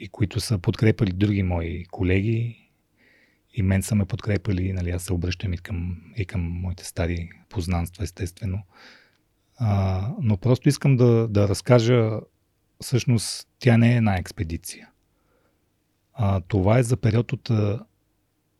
и 0.00 0.08
които 0.08 0.40
са 0.40 0.58
подкрепали 0.58 1.12
други 1.12 1.42
мои 1.42 1.84
колеги 1.84 2.67
и 3.54 3.62
мен 3.62 3.82
са 3.82 3.94
ме 3.94 4.04
подкрепали, 4.04 4.72
нали, 4.72 4.90
аз 4.90 5.02
се 5.02 5.12
обръщам 5.12 5.52
и 5.52 5.58
към, 5.58 6.02
и 6.16 6.24
към 6.24 6.40
моите 6.40 6.84
стари 6.84 7.30
познанства, 7.48 8.04
естествено. 8.04 8.62
А, 9.56 10.10
но 10.20 10.36
просто 10.36 10.68
искам 10.68 10.96
да, 10.96 11.28
да 11.28 11.48
разкажа, 11.48 12.10
всъщност, 12.82 13.48
тя 13.58 13.76
не 13.76 13.92
е 13.92 13.96
една 13.96 14.16
експедиция. 14.16 14.88
А, 16.14 16.40
това 16.40 16.78
е 16.78 16.82
за 16.82 16.96
период 16.96 17.32
от, 17.32 17.50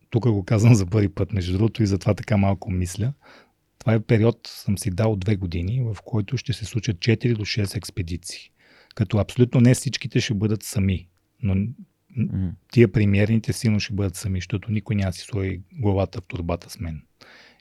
тук 0.09 0.23
го 0.23 0.43
казвам 0.43 0.75
за 0.75 0.85
първи 0.85 1.09
път, 1.09 1.33
между 1.33 1.53
другото, 1.53 1.83
и 1.83 1.87
затова 1.87 2.13
така 2.13 2.37
малко 2.37 2.71
мисля. 2.71 3.13
Това 3.79 3.93
е 3.93 3.99
период, 3.99 4.47
съм 4.47 4.77
си 4.77 4.91
дал 4.91 5.15
две 5.15 5.35
години, 5.35 5.81
в 5.81 5.97
който 6.05 6.37
ще 6.37 6.53
се 6.53 6.65
случат 6.65 6.97
4 6.97 7.35
до 7.35 7.45
6 7.45 7.77
експедиции. 7.77 8.51
Като 8.95 9.17
абсолютно 9.17 9.61
не 9.61 9.73
всичките 9.73 10.21
ще 10.21 10.33
бъдат 10.33 10.63
сами. 10.63 11.07
Но 11.43 11.67
mm-hmm. 12.17 12.51
тия 12.71 12.91
премиерните 12.91 13.53
силно 13.53 13.79
ще 13.79 13.93
бъдат 13.93 14.15
сами, 14.15 14.37
защото 14.37 14.71
никой 14.71 14.95
няма 14.95 15.13
си 15.13 15.21
сложи 15.21 15.61
главата 15.73 16.21
в 16.21 16.23
турбата 16.27 16.69
с 16.69 16.79
мен. 16.79 17.01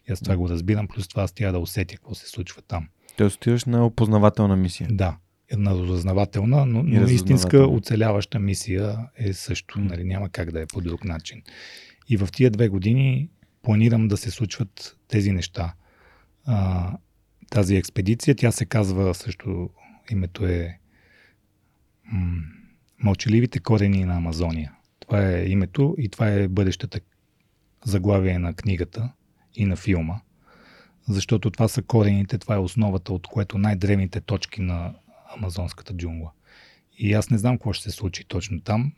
И 0.09 0.13
аз 0.13 0.21
това 0.21 0.35
mm-hmm. 0.35 0.39
го 0.39 0.49
разбирам, 0.49 0.89
плюс 0.89 1.09
това 1.09 1.23
аз 1.23 1.33
трябва 1.33 1.53
да 1.53 1.59
усетя 1.59 1.97
какво 1.97 2.15
се 2.15 2.29
случва 2.29 2.63
там. 2.63 2.89
Те 3.17 3.25
отиваш 3.25 3.65
на 3.65 3.87
опознавателна 3.87 4.57
мисия. 4.57 4.89
Да, 4.93 5.17
една 5.49 5.71
разузнавателна, 5.71 6.67
но, 6.67 6.83
но 6.83 7.07
истинска 7.07 7.67
оцеляваща 7.67 8.39
мисия 8.39 8.97
е 9.17 9.33
също. 9.33 9.81
Нали, 9.81 10.05
няма 10.05 10.29
как 10.29 10.53
да 10.53 10.61
е 10.61 10.67
по 10.67 10.81
друг 10.81 11.05
начин. 11.05 11.43
И 12.09 12.17
в 12.17 12.29
тия 12.33 12.51
две 12.51 12.69
години 12.69 13.29
планирам 13.63 14.09
да 14.09 14.17
се 14.17 14.31
случват 14.31 14.97
тези 15.09 15.33
неща. 15.33 15.75
А, 16.47 16.93
тази 17.51 17.77
експедиция, 17.77 18.35
тя 18.35 18.53
се 18.53 18.67
казва 18.67 19.15
също, 19.15 19.71
името 20.11 20.47
е 20.47 20.79
м- 22.13 22.43
Мълчаливите 22.99 23.61
корени 23.61 24.05
на 24.05 24.17
Амазония. 24.17 24.73
Това 25.01 25.29
е 25.29 25.45
името 25.49 25.95
и 25.99 26.09
това 26.09 26.29
е 26.29 26.49
бъдещата 26.49 27.01
заглавие 27.85 28.39
на 28.39 28.55
книгата 28.55 29.13
и 29.55 29.65
на 29.65 29.77
филма. 29.77 30.21
Защото 31.09 31.51
това 31.51 31.69
са 31.69 31.83
корените, 31.83 32.39
това 32.39 32.55
е 32.55 32.59
основата, 32.59 33.13
от 33.13 33.27
което 33.27 33.59
най-древните 33.59 34.21
точки 34.21 34.63
на 34.63 34.95
амазонската 35.37 35.95
джунгла. 35.95 36.31
И 36.99 37.15
аз 37.15 37.31
не 37.31 37.39
знам 37.39 37.57
какво 37.59 37.73
ще 37.73 37.91
се 37.91 37.97
случи 37.97 38.25
точно 38.25 38.61
там, 38.61 38.93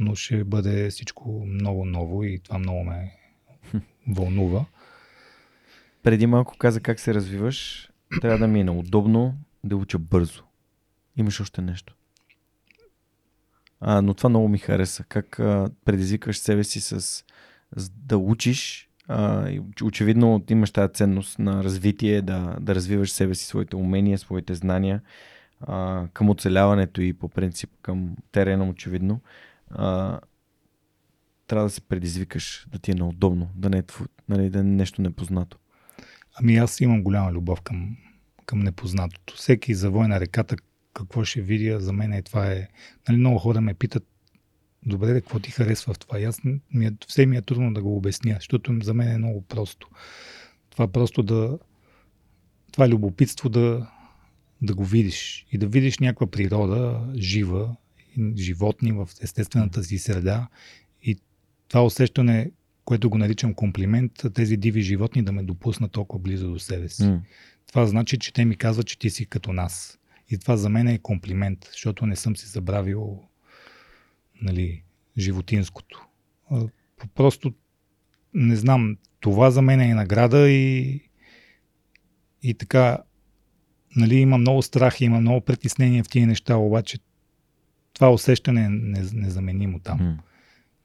но 0.00 0.14
ще 0.14 0.44
бъде 0.44 0.90
всичко 0.90 1.46
много 1.46 1.84
ново 1.84 2.24
и 2.24 2.38
това 2.38 2.58
много 2.58 2.84
ме 2.84 3.16
вълнува. 4.08 4.64
Преди 6.02 6.26
малко 6.26 6.56
каза 6.58 6.80
как 6.80 7.00
се 7.00 7.14
развиваш. 7.14 7.88
Трябва 8.20 8.38
да 8.38 8.46
ми 8.46 8.60
е 8.60 8.70
удобно 8.70 9.34
да 9.64 9.76
уча 9.76 9.98
бързо. 9.98 10.42
Имаш 11.16 11.40
още 11.40 11.62
нещо. 11.62 11.94
А, 13.86 14.02
но 14.02 14.14
това 14.14 14.28
много 14.28 14.48
ми 14.48 14.58
хареса. 14.58 15.04
Как 15.04 15.38
а, 15.38 15.70
предизвикаш 15.84 16.38
себе 16.38 16.64
си 16.64 16.80
с, 16.80 17.00
с 17.76 17.90
да 17.90 18.18
учиш. 18.18 18.88
А, 19.08 19.50
очевидно 19.82 20.44
имаш 20.50 20.70
тази 20.70 20.92
ценност 20.92 21.38
на 21.38 21.64
развитие, 21.64 22.22
да, 22.22 22.56
да 22.60 22.74
развиваш 22.74 23.12
себе 23.12 23.34
си, 23.34 23.44
своите 23.44 23.76
умения, 23.76 24.18
своите 24.18 24.54
знания 24.54 25.02
а, 25.60 26.06
към 26.12 26.30
оцеляването 26.30 27.00
и 27.00 27.12
по 27.12 27.28
принцип 27.28 27.70
към 27.82 28.16
терена, 28.32 28.68
очевидно. 28.68 29.20
А, 29.70 30.20
трябва 31.46 31.66
да 31.66 31.70
се 31.70 31.80
предизвикаш, 31.80 32.66
да 32.72 32.78
ти 32.78 32.90
е 32.90 32.94
неудобно, 32.94 33.50
да 33.54 33.70
не 33.70 33.78
е, 33.78 33.82
нали, 34.28 34.50
да 34.50 34.58
е 34.58 34.62
нещо 34.62 35.02
непознато. 35.02 35.58
Ами 36.34 36.56
аз 36.56 36.80
имам 36.80 37.02
голяма 37.02 37.32
любов 37.32 37.60
към, 37.60 37.96
към 38.46 38.60
непознатото. 38.60 39.34
Всеки 39.36 39.74
завой 39.74 40.08
на 40.08 40.20
реката, 40.20 40.56
какво 40.94 41.24
ще 41.24 41.40
видя, 41.40 41.80
за 41.80 41.92
мен 41.92 42.12
е 42.12 42.22
това 42.22 42.52
е... 42.52 42.68
Нали, 43.08 43.18
много 43.18 43.38
хора 43.38 43.60
ме 43.60 43.74
питат, 43.74 44.06
добре, 44.86 45.20
какво 45.20 45.38
ти 45.38 45.50
харесва 45.50 45.94
в 45.94 45.98
това? 45.98 46.20
И 46.20 46.24
аз 46.24 46.40
ми 46.44 46.86
е, 46.86 46.92
все 47.06 47.26
ми 47.26 47.36
е 47.36 47.42
трудно 47.42 47.74
да 47.74 47.82
го 47.82 47.96
обясня, 47.96 48.34
защото 48.34 48.78
за 48.82 48.94
мен 48.94 49.08
е 49.08 49.18
много 49.18 49.42
просто. 49.42 49.88
Това 50.70 50.88
просто 50.88 51.22
да... 51.22 51.58
Това 52.72 52.84
е 52.84 52.88
любопитство 52.88 53.48
да, 53.48 53.90
да 54.62 54.74
го 54.74 54.84
видиш 54.84 55.46
и 55.52 55.58
да 55.58 55.66
видиш 55.66 55.98
някаква 55.98 56.26
природа, 56.26 57.08
жива, 57.16 57.76
животни 58.36 58.92
в 58.92 59.08
естествената 59.22 59.84
си 59.84 59.98
среда 59.98 60.48
и 61.02 61.18
това 61.68 61.84
усещане, 61.84 62.50
което 62.84 63.10
го 63.10 63.18
наричам 63.18 63.54
комплимент, 63.54 64.12
тези 64.34 64.56
диви 64.56 64.82
животни 64.82 65.22
да 65.22 65.32
ме 65.32 65.42
допуснат 65.42 65.92
толкова 65.92 66.22
близо 66.22 66.48
до 66.48 66.58
себе 66.58 66.88
си. 66.88 67.02
Mm. 67.02 67.20
Това 67.66 67.86
значи, 67.86 68.18
че 68.18 68.32
те 68.32 68.44
ми 68.44 68.56
казват, 68.56 68.86
че 68.86 68.98
ти 68.98 69.10
си 69.10 69.26
като 69.26 69.52
нас. 69.52 69.98
И 70.30 70.38
това 70.38 70.56
за 70.56 70.68
мен 70.68 70.88
е 70.88 70.98
комплимент, 70.98 71.68
защото 71.72 72.06
не 72.06 72.16
съм 72.16 72.36
си 72.36 72.46
забравил 72.46 73.22
нали, 74.42 74.82
животинското. 75.18 76.06
Просто 77.14 77.54
не 78.34 78.56
знам, 78.56 78.96
това 79.20 79.50
за 79.50 79.62
мен 79.62 79.80
е 79.80 79.94
награда 79.94 80.50
и, 80.50 81.00
и 82.42 82.54
така, 82.54 82.98
нали, 83.96 84.16
има 84.16 84.38
много 84.38 84.62
страх, 84.62 85.00
има 85.00 85.20
много 85.20 85.40
притеснения 85.40 86.04
в 86.04 86.08
тия 86.08 86.26
неща, 86.26 86.56
обаче 86.56 86.98
това 87.92 88.12
усещане 88.12 88.64
е 88.64 88.68
незаменимо 89.12 89.78
там. 89.78 89.98
Mm. 89.98 90.18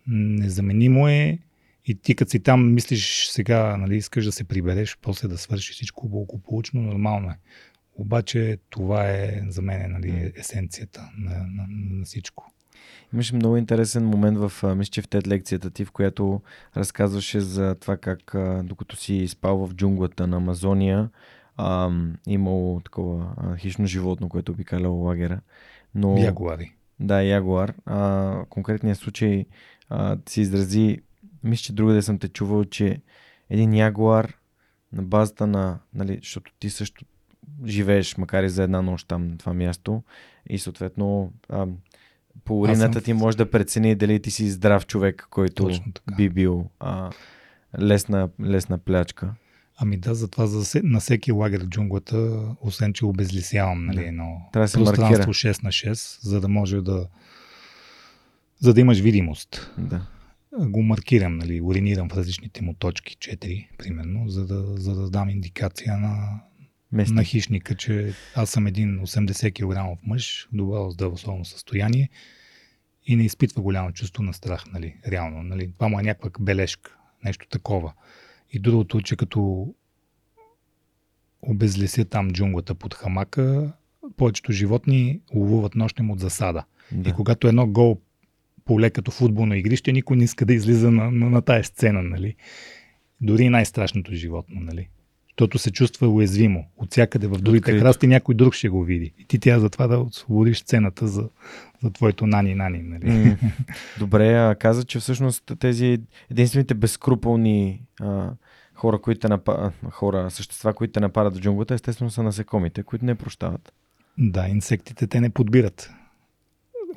Незаменимо 0.07 1.07
е 1.07 1.40
и 1.86 1.95
ти 1.95 2.16
като 2.16 2.32
си 2.32 2.40
там 2.40 2.74
мислиш 2.74 3.28
сега, 3.28 3.78
нали, 3.78 3.98
искаш 3.98 4.26
да 4.26 4.32
се 4.32 4.44
прибереш, 4.44 4.98
после 5.02 5.28
да 5.28 5.38
свършиш 5.38 5.76
всичко 5.76 6.10
благополучно, 6.10 6.82
нормално 6.82 7.30
е. 7.30 7.38
Обаче 8.00 8.58
това 8.70 9.10
е 9.10 9.42
за 9.48 9.62
мен 9.62 9.92
нали, 9.92 10.34
есенцията 10.36 11.10
на, 11.18 11.32
на, 11.32 11.66
на 11.70 12.06
всичко. 12.06 12.52
Имаше 13.14 13.36
много 13.36 13.58
интересен 13.58 14.06
момент 14.06 14.38
в, 14.38 14.76
мисля, 14.76 14.92
че 14.92 15.02
в 15.02 15.08
тед 15.08 15.28
лекцията 15.28 15.72
ти, 15.72 15.86
в 15.86 15.92
която 15.92 16.42
разказваше 16.78 17.40
за 17.40 17.76
това 17.76 17.98
как 17.98 18.36
докато 18.64 18.96
си 18.96 19.28
спал 19.28 19.68
в 19.68 19.74
джунглата 19.74 20.28
на 20.28 20.38
Амазония, 20.38 21.10
а, 21.58 21.92
имало 22.28 22.80
такова 22.80 23.34
а, 23.38 23.56
хищно 23.58 23.86
животно, 23.86 24.30
което 24.30 24.52
обикаляло 24.52 25.04
лагера. 25.04 25.42
Но, 25.96 26.18
ягуари. 26.18 26.76
Да, 27.00 27.22
ягуар. 27.22 27.74
А, 27.86 28.46
конкретният 28.50 28.98
случай 28.98 29.46
а, 29.90 30.18
си 30.30 30.42
изрази, 30.42 31.02
мисля, 31.44 31.62
че 31.64 31.74
другаде 31.74 32.02
съм 32.02 32.20
те 32.20 32.28
чувал, 32.28 32.66
че 32.66 33.02
един 33.50 33.74
ягуар 33.74 34.38
на 34.94 35.04
базата 35.04 35.48
на, 35.48 35.80
нали, 35.94 36.20
защото 36.22 36.52
ти 36.60 36.70
също 36.70 37.06
живееш, 37.66 38.18
макар 38.18 38.44
и 38.44 38.50
за 38.50 38.64
една 38.64 38.82
нощ 38.82 39.08
там 39.08 39.28
на 39.28 39.38
това 39.38 39.54
място 39.54 40.04
и 40.50 40.60
съответно 40.60 41.34
а, 41.50 41.68
по 42.46 42.60
урината 42.60 43.02
ти 43.02 43.14
може 43.14 43.38
да 43.38 43.50
прецени 43.50 43.96
дали 43.96 44.22
ти 44.22 44.32
си 44.32 44.50
здрав 44.50 44.88
човек, 44.88 45.28
който 45.30 45.72
би 46.18 46.30
бил 46.30 46.70
а, 46.80 47.12
лесна, 47.80 48.30
лесна 48.41 48.78
плячка. 48.78 49.34
Ами 49.78 49.98
да, 49.98 50.15
затова 50.15 50.48
за, 50.48 50.82
на 50.84 50.99
всеки 50.99 51.32
лагер 51.32 51.64
в 51.64 51.68
джунглата, 51.68 52.40
освен 52.62 52.94
че 52.94 53.06
обезлисявам 53.06 53.86
нали, 53.86 54.06
едно 54.06 54.49
да 54.54 54.68
се 54.68 54.78
пространство 54.78 55.34
6 55.34 55.64
на 55.64 55.70
6, 55.70 56.23
за 56.23 56.41
да 56.41 56.48
може 56.48 56.82
да 56.82 57.07
за 58.60 58.73
да 58.73 58.82
имаш 58.82 58.99
видимост. 58.99 59.72
Да. 59.78 60.02
Го 60.60 60.82
маркирам, 60.82 61.38
нали, 61.38 61.62
уринирам 61.62 62.10
в 62.10 62.14
различните 62.14 62.62
му 62.62 62.73
точки, 62.73 63.18
4 63.18 63.68
примерно, 63.78 64.30
за 64.30 64.46
да, 64.46 64.78
за 64.78 64.96
да 64.96 65.10
дам 65.10 65.30
индикация 65.30 65.98
на, 65.98 66.41
Местни. 66.92 67.16
на 67.16 67.24
хищника, 67.24 67.76
че 67.76 68.14
аз 68.36 68.50
съм 68.50 68.68
един 68.68 69.00
80 69.00 69.54
кг 69.54 70.00
мъж, 70.08 70.48
добро 70.54 70.92
здравословно 70.92 71.46
състояние 71.46 72.10
и 73.06 73.16
не 73.16 73.26
изпитва 73.26 73.62
голямо 73.62 73.92
чувство 73.92 74.24
на 74.24 74.34
страх, 74.34 74.64
нали, 74.74 74.96
реално. 75.08 75.44
Нали. 75.44 75.72
Това 75.74 75.88
му 75.88 76.00
е 76.00 76.04
някаква 76.04 76.46
бележка, 76.46 76.98
нещо 77.26 77.48
такова. 77.48 77.94
И 78.52 78.60
другото, 78.60 79.02
че 79.02 79.16
като 79.16 79.74
обезлеся 81.42 82.06
там 82.06 82.32
джунглата 82.32 82.76
под 82.76 82.94
хамака, 82.94 83.74
повечето 84.18 84.52
животни 84.52 85.22
ловуват 85.34 85.76
нощем 85.76 86.12
от 86.12 86.20
засада. 86.20 86.64
Да. 86.92 87.10
И 87.10 87.14
когато 87.14 87.48
едно 87.48 87.68
гол 87.68 88.02
поле 88.66 88.90
като 88.90 89.12
футболно 89.12 89.56
игрище, 89.56 89.92
никой 89.92 90.18
не 90.18 90.24
иска 90.24 90.46
да 90.46 90.54
излиза 90.54 90.92
на, 90.92 91.12
на, 91.12 91.30
на 91.30 91.42
тая 91.42 91.64
сцена, 91.64 92.04
нали? 92.04 92.36
Дори 93.22 93.50
най-страшното 93.50 94.14
животно, 94.14 94.60
нали? 94.60 94.90
Защото 95.32 95.58
се 95.58 95.72
чувства 95.72 96.08
уязвимо. 96.08 96.66
От 96.78 96.91
всякъде 96.91 97.28
в 97.28 97.38
другите 97.38 97.72
Открито. 97.72 97.86
храсти 97.86 98.08
някой 98.08 98.36
друг 98.36 98.54
ще 98.54 98.70
го 98.70 98.84
види. 98.84 99.14
И 99.20 99.26
ти 99.26 99.40
трябва 99.40 99.62
за 99.62 99.70
това 99.70 99.88
да 99.88 99.99
освободиш 99.99 100.60
сцената 100.60 101.08
за, 101.08 101.30
за 101.84 101.91
твоето 101.91 102.28
нани-нани. 102.28 102.82
Нали? 102.82 103.38
Добре, 103.99 104.34
а 104.34 104.56
каза, 104.56 104.84
че 104.84 104.99
всъщност 104.99 105.52
тези 105.60 105.99
единствените 106.32 106.74
безкруполни 106.74 107.82
а, 108.02 108.32
хора, 108.76 109.02
които 109.02 109.30
нападат, 109.30 109.74
хора, 109.91 110.32
същества, 110.32 110.74
които 110.74 110.94
те 110.94 110.99
нападат 110.99 111.38
в 111.38 111.40
джунглата, 111.41 111.74
естествено 111.74 112.12
са 112.12 112.24
насекомите, 112.24 112.84
които 112.84 113.06
не 113.06 113.16
прощават. 113.16 113.74
Да, 114.18 114.48
инсектите 114.48 115.08
те 115.08 115.22
не 115.22 115.30
подбират. 115.30 115.91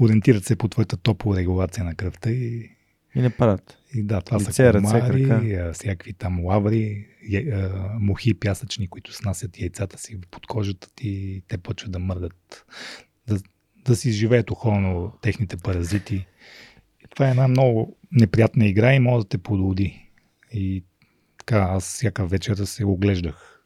Ориентират 0.00 0.44
се 0.44 0.56
по 0.56 0.68
твоята 0.68 0.96
топлорегулация 0.96 1.84
на 1.84 1.94
кръвта 1.94 2.30
и 2.30 2.70
и 3.14 3.20
не 3.20 3.30
падат. 3.30 3.78
И 3.94 4.02
да, 4.02 4.20
това 4.20 4.38
Лице, 4.38 4.52
са 4.52 4.72
комари, 4.72 5.28
ръце, 5.28 5.72
всякакви 5.72 6.12
там 6.12 6.44
лаври, 6.44 7.06
мухи 8.00 8.34
пясъчни, 8.34 8.88
които 8.88 9.12
снасят 9.12 9.60
яйцата 9.60 9.98
си 9.98 10.20
под 10.30 10.46
кожата 10.46 10.88
ти 10.94 11.08
и 11.08 11.42
те 11.48 11.58
почват 11.58 11.92
да 11.92 11.98
мърдат, 11.98 12.64
да, 13.28 13.38
да 13.84 13.96
си 13.96 14.08
изживеят 14.08 14.50
охолно 14.50 15.12
техните 15.22 15.56
паразити. 15.56 16.26
И 17.00 17.06
това 17.10 17.26
е 17.26 17.30
една 17.30 17.48
много 17.48 17.96
неприятна 18.12 18.66
игра 18.66 18.94
и 18.94 18.98
може 18.98 19.24
да 19.24 19.28
те 19.28 19.38
подлоди. 19.38 20.08
И 20.52 20.84
така, 21.38 21.66
аз 21.70 21.84
всяка 21.84 22.26
вечер 22.26 22.56
се 22.56 22.84
оглеждах 22.84 23.62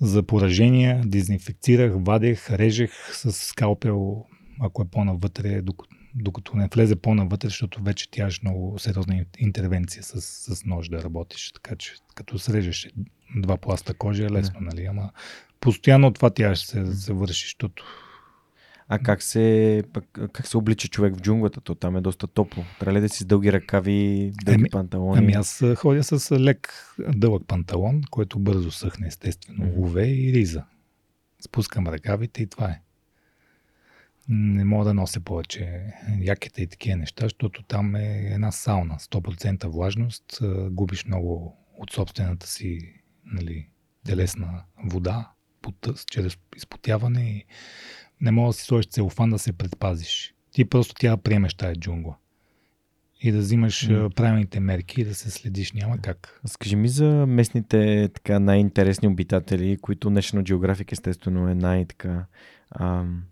за 0.00 0.22
поражения, 0.22 1.02
дезинфекцирах, 1.06 1.92
вадех, 1.96 2.50
режех 2.50 2.90
с 3.12 3.32
скалпел, 3.32 4.24
ако 4.60 4.82
е 4.82 4.88
по-навътре, 4.90 5.62
докато 5.62 5.96
докато 6.16 6.56
не 6.56 6.68
влезе 6.74 6.96
по-навътре, 6.96 7.48
защото 7.48 7.82
вече 7.82 8.10
тя 8.10 8.26
е 8.26 8.30
много 8.42 8.78
сериозна 8.78 9.24
интервенция 9.38 10.02
с, 10.02 10.20
с 10.56 10.64
нож 10.64 10.88
да 10.88 11.02
работиш. 11.02 11.52
Така 11.52 11.76
че 11.76 11.92
като 12.14 12.38
срежеш 12.38 12.88
два 13.36 13.56
пласта 13.56 13.94
кожа 13.94 14.24
е 14.24 14.30
лесно, 14.30 14.60
нали? 14.60 14.84
Ама 14.84 15.10
постоянно 15.60 16.12
това 16.12 16.30
тя 16.30 16.54
ще 16.54 16.66
се, 16.66 16.96
се 16.96 17.12
върши, 17.12 17.44
защото 17.44 17.84
а 18.88 18.98
как 18.98 19.22
се, 19.22 19.82
как 20.32 20.46
се 20.46 20.56
облича 20.56 20.88
човек 20.88 21.16
в 21.16 21.20
джунглата? 21.20 21.60
То 21.60 21.74
там 21.74 21.96
е 21.96 22.00
доста 22.00 22.26
топло. 22.26 22.64
Трябва 22.80 23.00
да 23.00 23.08
си 23.08 23.22
с 23.22 23.26
дълги 23.26 23.52
ръкави, 23.52 24.32
дълги 24.44 24.60
ами, 24.60 24.70
панталони? 24.70 25.18
Ами 25.18 25.32
аз 25.32 25.64
ходя 25.76 26.04
с 26.04 26.40
лек 26.40 26.94
дълъг 27.16 27.42
панталон, 27.46 28.02
който 28.10 28.38
бързо 28.38 28.70
съхне 28.70 29.06
естествено. 29.06 29.72
Уве 29.76 30.06
и 30.06 30.32
риза. 30.32 30.64
Спускам 31.46 31.86
ръкавите 31.86 32.42
и 32.42 32.46
това 32.46 32.66
е 32.66 32.80
не 34.28 34.64
мога 34.64 34.84
да 34.84 34.94
нося 34.94 35.20
повече 35.20 35.82
якета 36.20 36.62
и 36.62 36.66
такива 36.66 36.96
неща, 36.96 37.24
защото 37.24 37.62
там 37.62 37.96
е 37.96 38.30
една 38.32 38.52
сауна, 38.52 38.94
100% 38.98 39.66
влажност, 39.66 40.40
губиш 40.70 41.06
много 41.06 41.56
от 41.78 41.92
собствената 41.92 42.46
си 42.46 42.78
нали, 43.24 43.68
телесна 44.04 44.64
вода 44.84 45.30
чрез 46.10 46.38
изпотяване 46.56 47.30
и 47.30 47.44
не 48.20 48.30
мога 48.30 48.48
да 48.48 48.52
си 48.52 48.64
сложиш 48.64 48.88
целофан 48.88 49.30
да 49.30 49.38
се 49.38 49.52
предпазиш. 49.52 50.34
Ти 50.52 50.64
просто 50.64 50.94
тя 50.94 51.16
приемеш 51.16 51.54
тази 51.54 51.80
джунгла 51.80 52.16
и 53.20 53.32
да 53.32 53.38
взимаш 53.38 53.88
mm. 53.88 54.14
правилните 54.14 54.60
мерки 54.60 55.00
и 55.00 55.04
да 55.04 55.14
се 55.14 55.30
следиш. 55.30 55.72
Няма 55.72 55.98
как. 55.98 56.40
Скажи 56.46 56.76
ми 56.76 56.88
за 56.88 57.26
местните 57.26 58.08
така 58.14 58.38
най-интересни 58.38 59.08
обитатели, 59.08 59.76
които 59.76 60.10
National 60.10 60.42
Geographic 60.42 60.92
естествено 60.92 61.48
е 61.48 61.54
най-така 61.54 62.26
ам, 62.70 63.22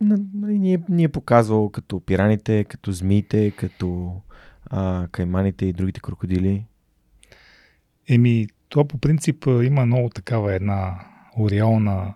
ни, 0.00 0.74
е, 0.74 0.82
ни 0.88 1.04
е 1.04 1.08
показвал 1.08 1.70
като 1.70 2.00
пираните, 2.00 2.64
като 2.64 2.92
змиите, 2.92 3.50
като 3.50 4.20
а, 4.66 5.08
кайманите 5.12 5.66
и 5.66 5.72
другите 5.72 6.00
крокодили. 6.00 6.66
Еми, 8.08 8.46
това 8.68 8.84
по 8.84 8.98
принцип 8.98 9.46
има 9.46 9.86
много 9.86 10.08
такава 10.08 10.54
една 10.54 11.06
ореална 11.38 12.14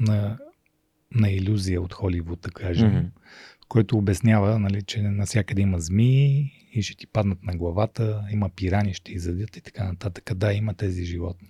на, 0.00 0.38
на 1.14 1.30
иллюзия 1.30 1.82
от 1.82 1.92
Холивуд, 1.92 2.40
да 2.40 2.50
кажем, 2.50 2.92
mm-hmm. 2.92 3.10
който 3.68 3.98
обяснява, 3.98 4.58
нали, 4.58 4.82
че 4.82 5.02
насякъде 5.02 5.62
има 5.62 5.80
змии 5.80 6.52
и 6.72 6.82
ще 6.82 6.96
ти 6.96 7.06
паднат 7.06 7.42
на 7.42 7.56
главата, 7.56 8.24
има 8.32 8.48
пирани, 8.48 8.94
ще 8.94 9.12
изядят 9.12 9.56
и 9.56 9.60
така 9.60 9.84
нататък. 9.84 10.34
Да, 10.34 10.52
има 10.52 10.74
тези 10.74 11.04
животни, 11.04 11.48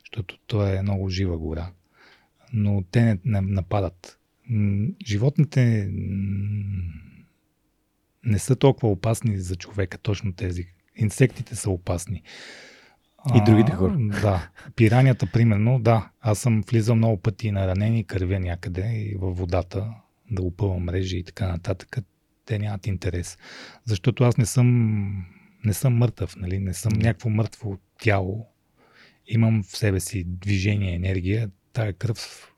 защото 0.00 0.38
то 0.46 0.66
е 0.66 0.82
много 0.82 1.08
жива 1.08 1.38
гора. 1.38 1.70
Но 2.52 2.84
те 2.90 3.04
не, 3.04 3.18
не 3.24 3.40
нападат. 3.40 4.18
Животните 5.06 5.90
не 8.24 8.38
са 8.38 8.56
толкова 8.56 8.88
опасни 8.88 9.38
за 9.38 9.56
човека, 9.56 9.98
точно 9.98 10.32
тези. 10.32 10.66
Инсектите 10.96 11.56
са 11.56 11.70
опасни. 11.70 12.22
И 13.34 13.40
другите 13.46 13.72
хора. 13.72 13.98
А, 14.12 14.20
да. 14.20 14.50
Пиранията, 14.76 15.26
примерно, 15.32 15.78
да. 15.78 16.10
Аз 16.20 16.38
съм 16.38 16.62
влизал 16.62 16.96
много 16.96 17.16
пъти 17.16 17.50
на 17.50 17.66
ранени 17.66 18.04
кървя 18.04 18.40
някъде 18.40 18.92
и 18.94 19.14
във 19.14 19.38
водата 19.38 19.94
да 20.30 20.42
опъвам 20.42 20.84
мрежи 20.84 21.16
и 21.16 21.22
така 21.24 21.48
нататък. 21.48 21.98
Те 22.44 22.58
нямат 22.58 22.86
интерес. 22.86 23.38
Защото 23.84 24.24
аз 24.24 24.36
не 24.36 24.46
съм, 24.46 25.26
не 25.64 25.72
съм 25.72 25.96
мъртъв, 25.96 26.36
нали? 26.36 26.58
не 26.58 26.74
съм 26.74 26.92
някакво 26.92 27.28
мъртво 27.28 27.78
тяло. 28.00 28.46
Имам 29.26 29.62
в 29.62 29.76
себе 29.76 30.00
си 30.00 30.24
движение, 30.26 30.94
енергия. 30.94 31.50
Тая 31.76 31.92
кръв, 31.92 32.52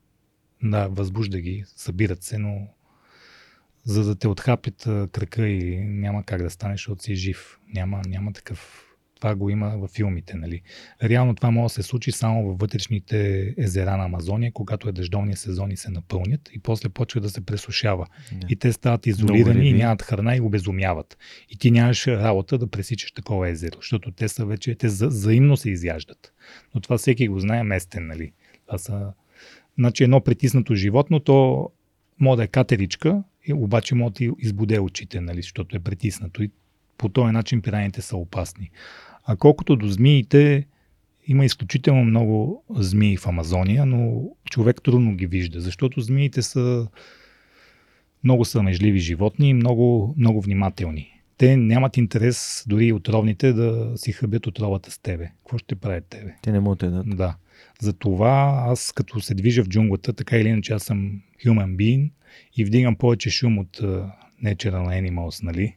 да, 0.63 0.89
възбужда 0.89 1.41
ги, 1.41 1.65
събират 1.67 2.23
се, 2.23 2.39
но 2.39 2.69
за 3.85 4.05
да 4.05 4.15
те 4.15 4.29
отхапят 4.29 4.83
кръка 5.13 5.49
и 5.49 5.81
няма 5.81 6.25
как 6.25 6.43
да 6.43 6.51
станеш, 6.51 6.81
защото 6.81 7.03
си 7.03 7.15
жив. 7.15 7.59
Няма, 7.75 8.03
няма 8.07 8.33
такъв 8.33 8.85
това 9.15 9.35
го 9.35 9.51
има 9.51 9.69
във 9.69 9.91
филмите. 9.91 10.37
Нали. 10.37 10.63
Реално 11.03 11.35
това 11.35 11.51
може 11.51 11.73
да 11.73 11.75
се 11.75 11.89
случи 11.89 12.13
само 12.13 12.49
във 12.49 12.59
вътрешните 12.59 13.55
езера 13.59 13.97
на 13.97 14.05
Амазония, 14.05 14.53
когато 14.53 14.89
е 14.89 14.93
дъждовни 14.93 15.37
сезони 15.37 15.77
се 15.77 15.91
напълнят 15.91 16.51
и 16.53 16.59
после 16.59 16.89
почва 16.89 17.21
да 17.21 17.31
се 17.31 17.47
пресушава. 17.47 18.07
Yeah. 18.07 18.47
И 18.49 18.57
те 18.57 18.73
стават 18.73 19.07
изолирани 19.07 19.69
и 19.69 19.73
нямат 19.73 20.03
храна 20.03 20.37
и 20.37 20.41
обезумяват. 20.41 21.19
И 21.51 21.59
ти 21.59 21.71
нямаш 21.71 22.07
работа 22.07 22.59
да 22.59 22.71
пресичаш 22.71 23.13
такова 23.13 23.49
езеро, 23.49 23.77
защото 23.77 24.11
те 24.11 24.29
са 24.29 24.47
вече, 24.47 24.75
те 24.75 24.87
взаимно 24.87 25.57
се 25.57 25.71
изяждат. 25.71 26.33
Но 26.75 26.81
това 26.81 26.99
всеки 26.99 27.29
го 27.29 27.41
знае 27.41 27.63
местен, 27.63 28.07
нали. 28.07 28.33
Това 28.69 28.79
са... 28.79 29.13
Значи 29.79 30.05
едно 30.05 30.21
притиснато 30.21 30.75
животно, 30.75 31.21
то 31.21 31.69
може 32.21 32.37
да 32.37 32.45
е 32.45 32.47
катеричка, 32.47 33.23
обаче 33.55 33.95
може 33.95 34.15
да 34.15 34.25
избуде 34.39 34.79
очите, 34.79 35.21
нали, 35.21 35.43
защото 35.43 35.77
е 35.77 35.81
притиснато. 35.81 36.43
И 36.43 36.51
по 36.99 37.09
този 37.09 37.33
начин 37.33 37.63
пираните 37.63 38.03
са 38.03 38.17
опасни. 38.17 38.71
А 39.25 39.37
колкото 39.37 39.77
до 39.77 39.89
змиите, 39.89 40.67
има 41.27 41.45
изключително 41.45 42.05
много 42.05 42.65
змии 42.71 43.17
в 43.17 43.27
Амазония, 43.27 43.87
но 43.87 44.23
човек 44.51 44.83
трудно 44.83 45.15
ги 45.15 45.27
вижда, 45.27 45.61
защото 45.61 46.01
змиите 46.01 46.43
са 46.43 46.89
много 48.25 48.45
съмежливи 48.45 48.99
животни 48.99 49.49
и 49.49 49.55
много, 49.55 50.15
много 50.19 50.41
внимателни. 50.41 51.21
Те 51.37 51.57
нямат 51.57 51.97
интерес 51.97 52.65
дори 52.69 52.93
отровните 52.93 53.53
да 53.53 53.93
си 53.97 54.13
хъбят 54.13 54.47
отровата 54.47 54.91
с 54.91 54.99
тебе. 54.99 55.31
Какво 55.39 55.59
ще 55.59 55.75
правят 55.75 56.05
тебе? 56.05 56.37
Те 56.43 56.53
не 56.53 56.61
могат 56.61 56.79
да. 56.79 57.03
Да. 57.07 57.37
Затова 57.83 58.65
аз 58.67 58.93
като 58.93 59.21
се 59.21 59.35
движа 59.35 59.65
в 59.65 59.69
джунглата, 59.69 60.13
така 60.13 60.37
или 60.37 60.49
иначе 60.49 60.73
аз 60.73 60.83
съм 60.83 61.23
human 61.45 61.77
being 61.77 62.11
и 62.57 62.65
вдигам 62.65 62.97
повече 62.97 63.31
шум 63.31 63.59
от 63.59 63.77
uh, 63.77 64.11
Natural 64.45 65.11
Animals, 65.11 65.43
нали? 65.43 65.77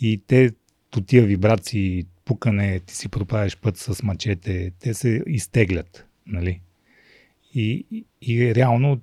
И 0.00 0.22
те 0.26 0.50
по 0.90 1.00
тия 1.00 1.26
вибрации, 1.26 2.04
пукане, 2.24 2.80
ти 2.80 2.94
си 2.94 3.08
проправиш 3.08 3.56
път 3.56 3.76
с 3.76 4.02
мачете, 4.02 4.72
те 4.78 4.94
се 4.94 5.22
изтеглят, 5.26 6.06
нали? 6.26 6.60
И, 7.54 7.86
и 8.22 8.54
реално 8.54 9.00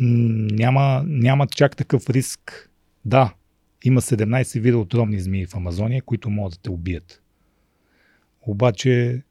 няма, 0.00 1.04
няма 1.06 1.46
чак 1.46 1.76
такъв 1.76 2.10
риск. 2.10 2.70
Да, 3.04 3.34
има 3.84 4.00
17 4.00 4.60
вида 4.60 4.78
отровни 4.78 5.20
змии 5.20 5.46
в 5.46 5.54
Амазония, 5.54 6.02
които 6.02 6.30
могат 6.30 6.52
да 6.52 6.58
те 6.58 6.70
убият. 6.70 7.22
Обаче 8.42 9.22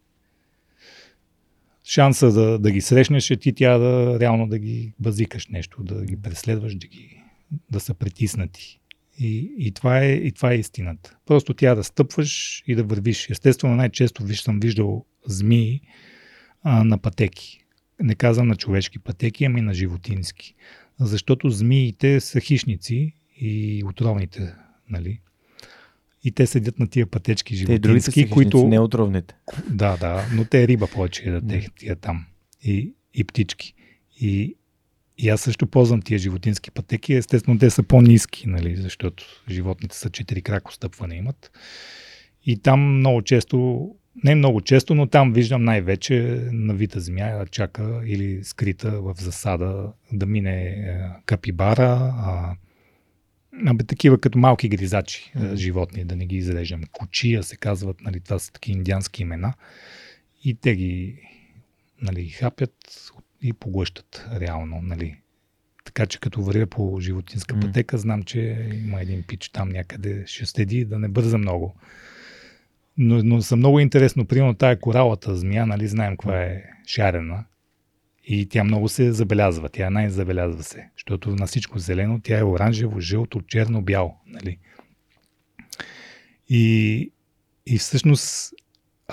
шанса 1.86 2.32
да, 2.32 2.60
да 2.60 2.72
ги 2.72 2.82
срещнеш 2.82 3.32
е 3.32 3.38
ти 3.38 3.54
тя 3.54 3.78
да 3.78 4.20
реално 4.20 4.48
да 4.48 4.60
ги 4.60 4.94
базикаш 5.00 5.48
нещо, 5.48 5.84
да 5.84 6.06
ги 6.06 6.22
преследваш, 6.22 6.76
да, 6.76 6.88
ги, 6.88 7.24
да 7.72 7.80
са 7.80 7.94
притиснати. 7.94 8.80
И, 9.20 9.56
и, 9.58 9.72
това 9.72 10.00
е, 10.00 10.12
и 10.12 10.32
това 10.32 10.52
е 10.52 10.56
истината. 10.56 11.18
Просто 11.26 11.54
тя 11.54 11.76
да 11.76 11.84
стъпваш 11.84 12.64
и 12.68 12.76
да 12.76 12.84
вървиш. 12.84 13.30
Естествено, 13.30 13.76
най-често 13.76 14.24
виж, 14.24 14.42
съм 14.42 14.60
виждал 14.60 15.06
змии 15.26 15.82
а, 16.64 16.84
на 16.84 16.98
пътеки. 16.98 17.60
Не 18.00 18.16
казвам 18.16 18.48
на 18.48 18.56
човешки 18.56 19.00
пътеки, 19.00 19.46
ами 19.46 19.62
на 19.62 19.74
животински. 19.74 20.56
Защото 21.00 21.50
змиите 21.50 22.20
са 22.20 22.40
хищници 22.40 23.14
и 23.38 23.84
отровните, 23.86 24.54
нали? 24.90 25.20
И 26.26 26.32
те 26.32 26.48
седят 26.48 26.80
на 26.80 26.88
тия 26.88 27.08
пътечки 27.08 27.56
животински, 27.56 28.24
те 28.24 28.30
които... 28.30 28.68
не 28.68 28.80
отровните. 28.80 29.36
Да, 29.70 29.98
да, 29.98 30.26
но 30.34 30.46
те 30.46 30.68
риба 30.68 30.88
повече 30.88 31.30
да 31.30 31.48
те, 31.48 31.68
тия 31.80 31.96
там. 31.96 32.26
И, 32.64 32.94
и 33.14 33.24
птички. 33.24 33.74
И, 34.22 34.56
и 35.18 35.30
аз 35.30 35.42
също 35.42 35.68
ползвам 35.68 36.02
тия 36.02 36.20
животински 36.20 36.72
пътеки. 36.72 37.14
Естествено, 37.14 37.60
те 37.60 37.70
са 37.70 37.84
по-низки, 37.84 38.50
нали, 38.50 38.76
защото 38.76 39.24
животните 39.50 39.98
са 39.98 40.10
четири 40.10 40.42
крако 40.42 40.74
стъпване 40.74 41.16
имат. 41.16 41.52
И 42.44 42.58
там 42.58 42.98
много 42.98 43.22
често, 43.22 43.90
не 44.24 44.36
много 44.36 44.62
често, 44.62 44.96
но 44.96 45.08
там 45.08 45.34
виждам 45.34 45.64
най-вече 45.64 46.48
навита 46.52 47.00
змия 47.00 47.46
чака 47.46 48.02
или 48.06 48.44
скрита 48.44 49.02
в 49.02 49.16
засада 49.20 49.92
да 50.12 50.26
мине 50.26 50.62
е, 50.62 50.98
капибара, 51.26 52.14
а, 52.18 52.56
Абе, 53.68 53.84
такива 53.84 54.22
като 54.22 54.38
малки 54.38 54.70
гризачи 54.70 55.34
mm-hmm. 55.36 55.56
животни, 55.56 56.06
да 56.06 56.16
не 56.16 56.26
ги 56.26 56.36
изрежем. 56.36 56.82
Кочия 56.92 57.44
се 57.44 57.56
казват, 57.58 58.02
нали, 58.02 58.20
това 58.20 58.40
са 58.40 58.52
такива 58.52 58.78
индиански 58.78 59.22
имена. 59.22 59.54
И 60.44 60.56
те 60.56 60.76
ги 60.76 61.20
нали, 62.02 62.30
хапят 62.30 62.74
и 63.42 63.54
поглъщат 63.54 64.28
реално. 64.40 64.82
Нали. 64.82 65.18
Така 65.86 66.06
че 66.06 66.20
като 66.20 66.42
вървя 66.42 66.66
по 66.66 67.00
животинска 67.00 67.60
пътека, 67.60 67.98
знам, 67.98 68.24
че 68.24 68.70
има 68.86 69.02
един 69.02 69.24
пич 69.24 69.50
там 69.50 69.70
някъде, 69.70 70.24
ще 70.28 70.46
следи 70.46 70.86
да 70.86 71.00
не 71.00 71.08
бърза 71.08 71.38
много. 71.38 71.76
Но, 72.98 73.24
но 73.24 73.42
са 73.42 73.56
много 73.56 73.80
интересно, 73.80 74.26
примерно 74.26 74.54
тая 74.54 74.80
коралата 74.80 75.36
змия, 75.36 75.66
нали, 75.66 75.88
знаем 75.88 76.14
каква 76.18 76.42
е 76.42 76.64
шарена. 76.88 77.46
И 78.28 78.50
тя 78.50 78.64
много 78.64 78.90
се 78.90 79.12
забелязва, 79.12 79.70
тя 79.70 79.90
най-забелязва 79.90 80.64
се, 80.64 80.90
защото 80.98 81.36
на 81.36 81.48
всичко 81.48 81.80
зелено 81.80 82.20
тя 82.24 82.40
е 82.40 82.44
оранжево, 82.44 83.00
жълто, 83.00 83.42
черно, 83.42 83.82
бяло. 83.82 84.16
Нали? 84.28 84.58
И, 86.50 87.12
и 87.66 87.78
всъщност 87.78 88.54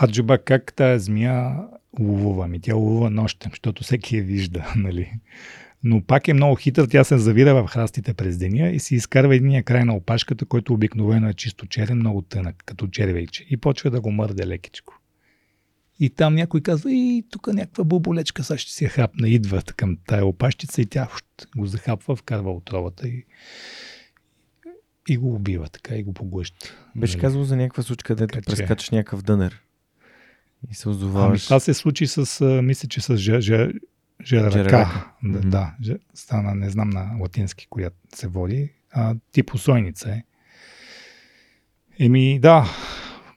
Аджуба 0.03 0.39
как 0.39 0.73
тая 0.75 0.99
змия 0.99 1.57
ловува? 2.01 2.49
Ми 2.49 2.61
тя 2.61 2.75
ловува 2.75 3.11
нощем, 3.11 3.51
защото 3.51 3.85
всеки 3.85 4.17
я 4.17 4.23
вижда. 4.23 4.73
Нали? 4.77 5.13
Но 5.85 6.03
пак 6.03 6.29
е 6.29 6.35
много 6.35 6.57
хитър, 6.57 6.87
тя 6.87 7.05
се 7.05 7.19
завира 7.19 7.55
в 7.55 7.69
храстите 7.69 8.15
през 8.15 8.39
деня 8.39 8.71
и 8.71 8.81
си 8.81 8.95
изкарва 8.95 9.37
единия 9.37 9.63
край 9.63 9.85
на 9.85 9.97
опашката, 9.97 10.45
който 10.47 10.75
обикновено 10.75 11.29
е 11.29 11.35
чисто 11.35 11.67
черен, 11.67 11.97
много 11.97 12.23
тънък, 12.23 12.63
като 12.67 12.87
червейче. 12.87 13.47
И 13.51 13.57
почва 13.57 13.91
да 13.91 14.01
го 14.01 14.11
мърде 14.11 14.47
лекичко. 14.47 15.02
И 16.01 16.11
там 16.11 16.35
някой 16.35 16.61
казва, 16.61 16.93
и 16.93 17.25
тук 17.31 17.47
някаква 17.47 17.85
буболечка, 17.85 18.45
сега 18.45 18.59
ще 18.59 18.73
си 18.73 18.85
я 18.85 18.91
хапна. 18.91 19.29
Идва 19.29 19.63
към 19.77 19.99
тая 20.07 20.27
опащица 20.27 20.83
и 20.83 20.87
тя 20.87 21.09
го 21.57 21.67
захапва, 21.67 22.17
вкарва 22.17 22.53
отровата 22.53 23.09
и, 23.09 23.25
и 25.09 25.17
го 25.17 25.35
убива 25.35 25.69
така 25.69 25.95
и 25.95 26.03
го 26.03 26.13
поглъща. 26.13 26.75
Беше 26.97 27.17
нали? 27.17 27.21
казал 27.21 27.45
за 27.45 27.57
някаква 27.57 27.83
случка, 27.83 28.07
където 28.07 28.33
така, 28.33 28.47
прескачаш 28.47 28.91
някакъв 28.91 29.23
дънер 29.23 29.63
и 30.71 30.75
се 30.75 30.89
озоваваш. 30.89 31.29
Ами, 31.29 31.39
това 31.39 31.61
се 31.61 31.75
случи 31.75 32.07
с, 32.07 32.45
мисля, 32.63 32.89
че 32.89 33.01
с 33.01 33.17
ж, 33.17 33.41
ж, 33.41 33.51
жерака. 34.25 35.15
Да, 35.23 35.29
mm-hmm. 35.29 35.41
да, 35.41 35.75
стана, 36.15 36.55
не 36.55 36.71
знам 36.71 36.91
на 36.91 37.11
латински, 37.21 37.67
която 37.71 37.97
се 38.15 38.29
води. 38.29 38.71
А, 38.91 39.15
тип 39.33 39.55
усойница 39.55 40.11
е. 40.11 40.23
Еми, 41.99 42.39
да, 42.41 42.67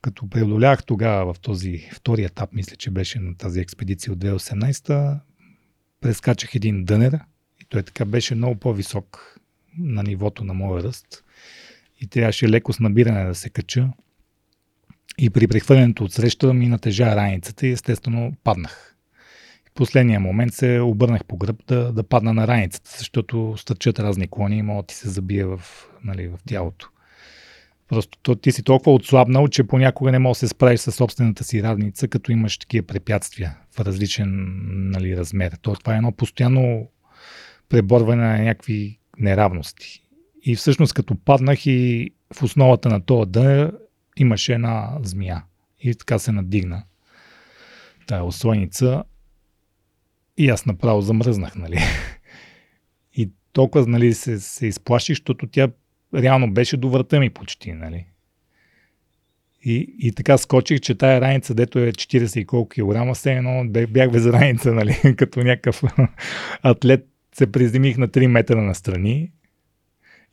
като 0.05 0.29
преодолях 0.29 0.83
тогава 0.83 1.33
в 1.33 1.39
този 1.39 1.89
втори 1.93 2.23
етап, 2.23 2.49
мисля, 2.53 2.75
че 2.75 2.91
беше 2.91 3.19
на 3.19 3.37
тази 3.37 3.59
експедиция 3.59 4.13
от 4.13 4.19
2018, 4.19 5.19
прескачах 6.01 6.55
един 6.55 6.85
дънер 6.85 7.19
и 7.61 7.65
той 7.69 7.83
така 7.83 8.05
беше 8.05 8.35
много 8.35 8.55
по-висок 8.55 9.39
на 9.77 10.03
нивото 10.03 10.43
на 10.43 10.53
моя 10.53 10.83
ръст 10.83 11.23
и 12.01 12.07
трябваше 12.07 12.49
леко 12.49 12.73
с 12.73 12.79
набиране 12.79 13.25
да 13.25 13.35
се 13.35 13.49
кача. 13.49 13.89
И 15.17 15.29
при 15.29 15.47
прехвърлянето 15.47 16.03
от 16.03 16.13
среща 16.13 16.53
ми 16.53 16.67
натежа 16.67 17.15
раницата 17.15 17.67
и 17.67 17.71
естествено 17.71 18.33
паднах. 18.43 18.95
последния 19.75 20.19
момент 20.19 20.53
се 20.53 20.79
обърнах 20.79 21.25
по 21.25 21.37
гръб 21.37 21.65
да, 21.67 21.93
да 21.93 22.03
падна 22.03 22.33
на 22.33 22.47
раницата, 22.47 22.95
защото 22.97 23.55
стърчат 23.57 23.99
разни 23.99 24.27
клони 24.27 24.57
и 24.57 24.61
мога 24.61 24.83
ти 24.83 24.95
се 24.95 25.09
забие 25.09 25.45
в, 25.45 25.61
нали, 26.03 26.27
в 26.27 26.39
тялото. 26.47 26.89
Просто 27.89 28.17
то, 28.21 28.35
ти 28.35 28.51
си 28.51 28.63
толкова 28.63 28.93
отслабнал, 28.93 29.47
че 29.47 29.63
понякога 29.63 30.11
не 30.11 30.19
можеш 30.19 30.39
да 30.39 30.47
се 30.47 30.51
справиш 30.51 30.79
с 30.79 30.91
собствената 30.91 31.43
си 31.43 31.63
равница, 31.63 32.07
като 32.07 32.31
имаш 32.31 32.57
такива 32.57 32.87
препятствия 32.87 33.57
в 33.71 33.79
различен 33.79 34.45
нали, 34.91 35.17
размер. 35.17 35.51
То, 35.61 35.73
това 35.73 35.93
е 35.93 35.97
едно 35.97 36.11
постоянно 36.11 36.89
преборване 37.69 38.23
на 38.23 38.37
някакви 38.43 38.99
неравности. 39.19 40.03
И 40.43 40.55
всъщност 40.55 40.93
като 40.93 41.15
паднах 41.15 41.65
и 41.65 42.11
в 42.33 42.43
основата 42.43 42.89
на 42.89 43.01
този 43.01 43.31
дън 43.31 43.71
имаше 44.17 44.53
една 44.53 44.97
змия. 45.03 45.43
И 45.81 45.95
така 45.95 46.19
се 46.19 46.31
надигна 46.31 46.83
тая 48.07 48.23
ослойница. 48.23 49.03
И 50.37 50.49
аз 50.49 50.65
направо 50.65 51.01
замръзнах, 51.01 51.55
нали. 51.55 51.79
И 53.13 53.29
толкова 53.53 53.87
нали, 53.87 54.13
се, 54.13 54.39
се 54.39 54.67
изплаших, 54.67 55.17
защото 55.17 55.47
тя 55.47 55.67
реално 56.15 56.53
беше 56.53 56.77
до 56.77 56.89
врата 56.89 57.19
ми 57.19 57.29
почти, 57.29 57.73
нали. 57.73 58.05
И, 59.63 59.95
и 59.99 60.11
така 60.11 60.37
скочих, 60.37 60.79
че 60.79 60.95
тая 60.95 61.21
раница, 61.21 61.53
дето 61.53 61.79
е 61.79 61.91
40 61.91 62.39
и 62.39 62.45
колко 62.45 62.69
килограма, 62.69 63.13
все 63.13 63.33
едно 63.33 63.65
бях 63.89 64.11
без 64.11 64.25
раница, 64.25 64.73
нали, 64.73 64.95
като 65.17 65.43
някакъв 65.43 65.83
атлет 66.61 67.07
се 67.35 67.51
приземих 67.51 67.97
на 67.97 68.07
3 68.07 68.27
метра 68.27 68.61
настрани 68.61 69.31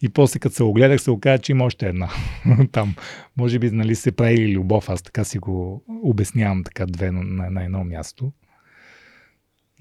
и 0.03 0.09
после 0.09 0.39
като 0.39 0.55
се 0.55 0.63
огледах, 0.63 1.01
се 1.01 1.11
оказа, 1.11 1.43
че 1.43 1.53
има 1.53 1.65
още 1.65 1.89
една. 1.89 2.09
Там, 2.73 2.95
може 3.37 3.59
би, 3.59 3.71
нали, 3.71 3.95
се 3.95 4.13
прави 4.13 4.53
любов, 4.53 4.89
аз 4.89 5.03
така 5.03 5.25
си 5.25 5.39
го 5.39 5.85
обяснявам 5.89 6.65
така 6.65 6.87
две 6.87 7.11
на, 7.11 7.51
на 7.51 7.65
едно 7.65 7.85
място. 7.85 8.33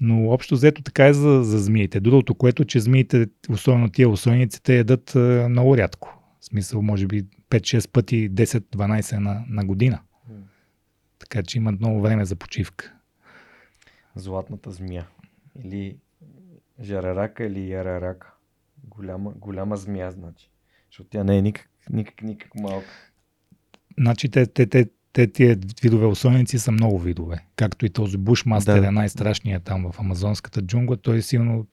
Но 0.04 0.30
общо 0.30 0.54
взето 0.54 0.82
така 0.82 1.06
е 1.06 1.12
за, 1.12 1.42
за 1.44 1.58
змиите. 1.58 2.00
Другото, 2.00 2.34
което, 2.34 2.64
че 2.64 2.80
змиите, 2.80 3.26
особено 3.48 3.88
тия 3.88 4.08
усойници, 4.08 4.62
те 4.62 4.76
ядат 4.76 5.16
а, 5.16 5.46
много 5.48 5.76
рядко. 5.76 6.18
В 6.40 6.44
смисъл, 6.44 6.82
може 6.82 7.06
би 7.06 7.22
5-6 7.50 7.90
пъти, 7.90 8.30
10-12 8.30 9.18
на, 9.18 9.44
на 9.48 9.64
година. 9.64 10.00
Така 11.18 11.42
че 11.42 11.58
имат 11.58 11.80
много 11.80 12.00
време 12.00 12.24
за 12.24 12.36
почивка. 12.36 12.92
Златната 14.14 14.70
змия. 14.70 15.06
Или 15.64 15.96
жарарака 16.80 17.44
или 17.44 17.70
ярарака. 17.70 18.34
Голяма, 18.84 19.32
голяма 19.36 19.76
змия, 19.76 20.10
значи. 20.10 20.50
Защото 20.90 21.10
тя 21.10 21.24
не 21.24 21.38
е 21.38 21.42
никак, 21.42 21.68
никак, 21.90 22.22
никак 22.22 22.54
малка. 22.54 23.12
Значи 23.98 24.28
те, 24.28 24.46
те, 24.46 24.66
те, 24.66 24.86
те 25.12 25.32
тия 25.32 25.58
видове 25.82 26.06
осойници 26.06 26.58
са 26.58 26.72
много 26.72 26.98
видове. 26.98 27.44
Както 27.56 27.86
и 27.86 27.90
този 27.90 28.16
Бушмастер 28.16 28.80
да. 28.80 28.86
е 28.86 28.90
най-страшният 28.90 29.64
там 29.64 29.92
в 29.92 30.00
амазонската 30.00 30.62
джунгла. 30.62 30.96
Той 30.96 31.16
е 31.16 31.22
силно 31.22 31.66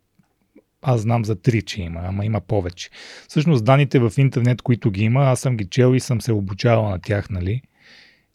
аз 0.82 1.02
знам 1.02 1.26
за 1.26 1.36
три, 1.36 1.62
че 1.62 1.82
има, 1.82 2.02
ама 2.04 2.26
има 2.26 2.42
повече. 2.42 2.90
Всъщност 3.28 3.66
данните 3.66 4.00
в 4.00 4.14
интернет, 4.18 4.62
които 4.62 4.92
ги 4.92 5.04
има, 5.04 5.24
аз 5.24 5.40
съм 5.40 5.58
ги 5.58 5.66
чел 5.66 5.96
и 5.96 6.00
съм 6.00 6.22
се 6.22 6.32
обучавал 6.32 6.90
на 6.90 7.00
тях, 7.00 7.30
нали? 7.30 7.62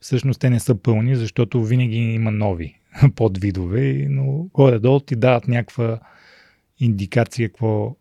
Всъщност 0.00 0.40
те 0.40 0.50
не 0.50 0.60
са 0.60 0.74
пълни, 0.74 1.16
защото 1.16 1.64
винаги 1.64 1.96
има 1.96 2.30
нови 2.30 2.78
подвидове, 3.16 4.06
но 4.08 4.24
горе-долу 4.54 5.00
ти 5.00 5.16
дават 5.16 5.48
някаква 5.48 6.00
индикация 6.78 7.48
какво 7.48 7.96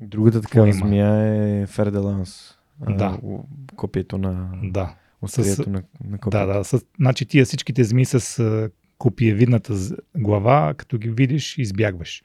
Другата 0.00 0.40
такава 0.40 0.72
змия 0.72 1.08
е 1.62 1.66
Ферделанс. 1.66 2.58
Да. 2.88 3.18
Копието 3.76 4.18
на... 4.18 4.48
Да. 4.62 4.94
Острието 5.22 5.70
на, 5.70 5.82
на 6.04 6.18
копието. 6.18 6.46
Да, 6.46 6.58
да. 6.58 6.64
С, 6.64 6.84
значи 6.96 7.26
тия 7.26 7.44
всичките 7.44 7.84
зми 7.84 8.04
с 8.04 8.70
копиевидната 8.98 9.74
глава, 10.16 10.74
като 10.76 10.98
ги 10.98 11.10
видиш, 11.10 11.58
избягваш. 11.58 12.22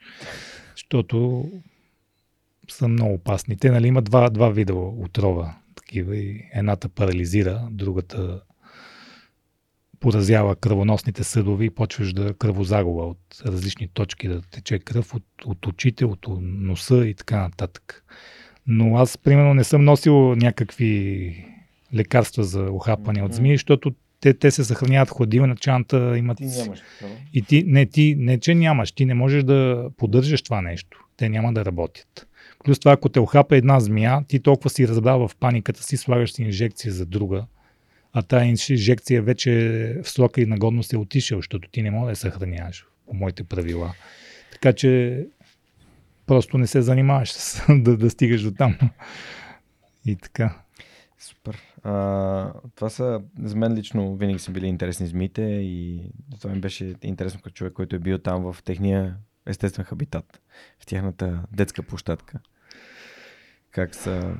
Защото 0.76 1.48
са 2.70 2.88
много 2.88 3.14
опасни. 3.14 3.56
Те 3.56 3.70
нали, 3.70 3.86
имат 3.86 4.04
два, 4.04 4.30
два 4.30 4.48
вида 4.50 4.74
отрова. 4.74 5.54
Такива 5.74 6.16
и 6.16 6.48
едната 6.52 6.88
парализира, 6.88 7.68
другата 7.70 8.40
поразява 10.00 10.56
кръвоносните 10.56 11.24
съдове 11.24 11.64
и 11.64 11.70
почваш 11.70 12.12
да 12.12 12.34
кръвозагуба 12.34 13.02
от 13.02 13.42
различни 13.46 13.88
точки, 13.88 14.28
да 14.28 14.42
тече 14.42 14.78
кръв 14.78 15.14
от, 15.14 15.24
от 15.44 15.66
очите, 15.66 16.04
от 16.04 16.26
носа 16.40 17.06
и 17.06 17.14
така 17.14 17.40
нататък. 17.40 18.04
Но 18.66 18.96
аз, 18.96 19.18
примерно, 19.18 19.54
не 19.54 19.64
съм 19.64 19.84
носил 19.84 20.34
някакви 20.34 21.51
лекарства 21.94 22.44
за 22.44 22.62
охапане 22.62 23.22
от 23.22 23.34
змии, 23.34 23.54
защото 23.54 23.92
те, 24.20 24.34
те 24.34 24.50
се 24.50 24.64
съхраняват 24.64 25.08
в 25.08 25.12
хладилничанта, 25.12 26.18
имат... 26.18 26.38
Ти 26.38 26.44
нямаш 26.44 26.82
И 27.32 27.42
ти, 27.42 27.64
не, 27.66 27.86
ти, 27.86 28.14
не, 28.18 28.40
че 28.40 28.54
нямаш, 28.54 28.92
ти 28.92 29.04
не 29.04 29.14
можеш 29.14 29.44
да 29.44 29.90
поддържаш 29.96 30.42
това 30.42 30.62
нещо. 30.62 31.04
Те 31.16 31.28
няма 31.28 31.52
да 31.52 31.64
работят. 31.64 32.28
Плюс 32.64 32.78
това, 32.78 32.92
ако 32.92 33.08
те 33.08 33.20
охапа 33.20 33.56
една 33.56 33.80
змия, 33.80 34.24
ти 34.28 34.40
толкова 34.40 34.70
си 34.70 34.88
разбрал 34.88 35.28
в 35.28 35.36
паниката 35.36 35.82
си, 35.82 35.96
слагаш 35.96 36.32
си 36.32 36.42
инжекция 36.42 36.92
за 36.92 37.06
друга, 37.06 37.46
а 38.12 38.22
тази 38.22 38.46
инжекция 38.46 39.22
вече 39.22 39.50
в 40.04 40.10
срока 40.10 40.40
и 40.40 40.46
на 40.46 40.58
годност 40.58 40.92
е 40.92 40.96
отишъл, 40.96 41.38
защото 41.38 41.68
ти 41.68 41.82
не 41.82 41.90
можеш 41.90 42.04
да 42.04 42.10
я 42.10 42.32
съхраняваш 42.32 42.86
по 43.06 43.14
моите 43.14 43.44
правила. 43.44 43.94
Така 44.52 44.72
че 44.72 45.24
просто 46.26 46.58
не 46.58 46.66
се 46.66 46.82
занимаваш 46.82 47.32
с, 47.32 47.64
да, 47.82 47.96
да 47.96 48.10
стигаш 48.10 48.42
до 48.42 48.50
там. 48.50 48.78
И 50.06 50.16
така. 50.16 50.62
Супер. 51.18 51.58
А, 51.82 52.52
това 52.74 52.90
са, 52.90 53.22
за 53.42 53.56
мен 53.56 53.74
лично 53.74 54.16
винаги 54.16 54.38
са 54.38 54.50
били 54.50 54.66
интересни 54.66 55.06
змиите 55.06 55.42
и 55.42 56.10
това 56.40 56.54
ми 56.54 56.60
беше 56.60 56.94
интересно 57.02 57.40
като 57.40 57.54
човек, 57.54 57.72
който 57.72 57.96
е 57.96 57.98
бил 57.98 58.18
там 58.18 58.52
в 58.52 58.62
техния 58.62 59.16
естествен 59.46 59.84
хабитат, 59.84 60.40
в 60.80 60.86
тяхната 60.86 61.42
детска 61.52 61.82
площадка. 61.82 62.38
Как 63.70 63.94
са 63.94 64.36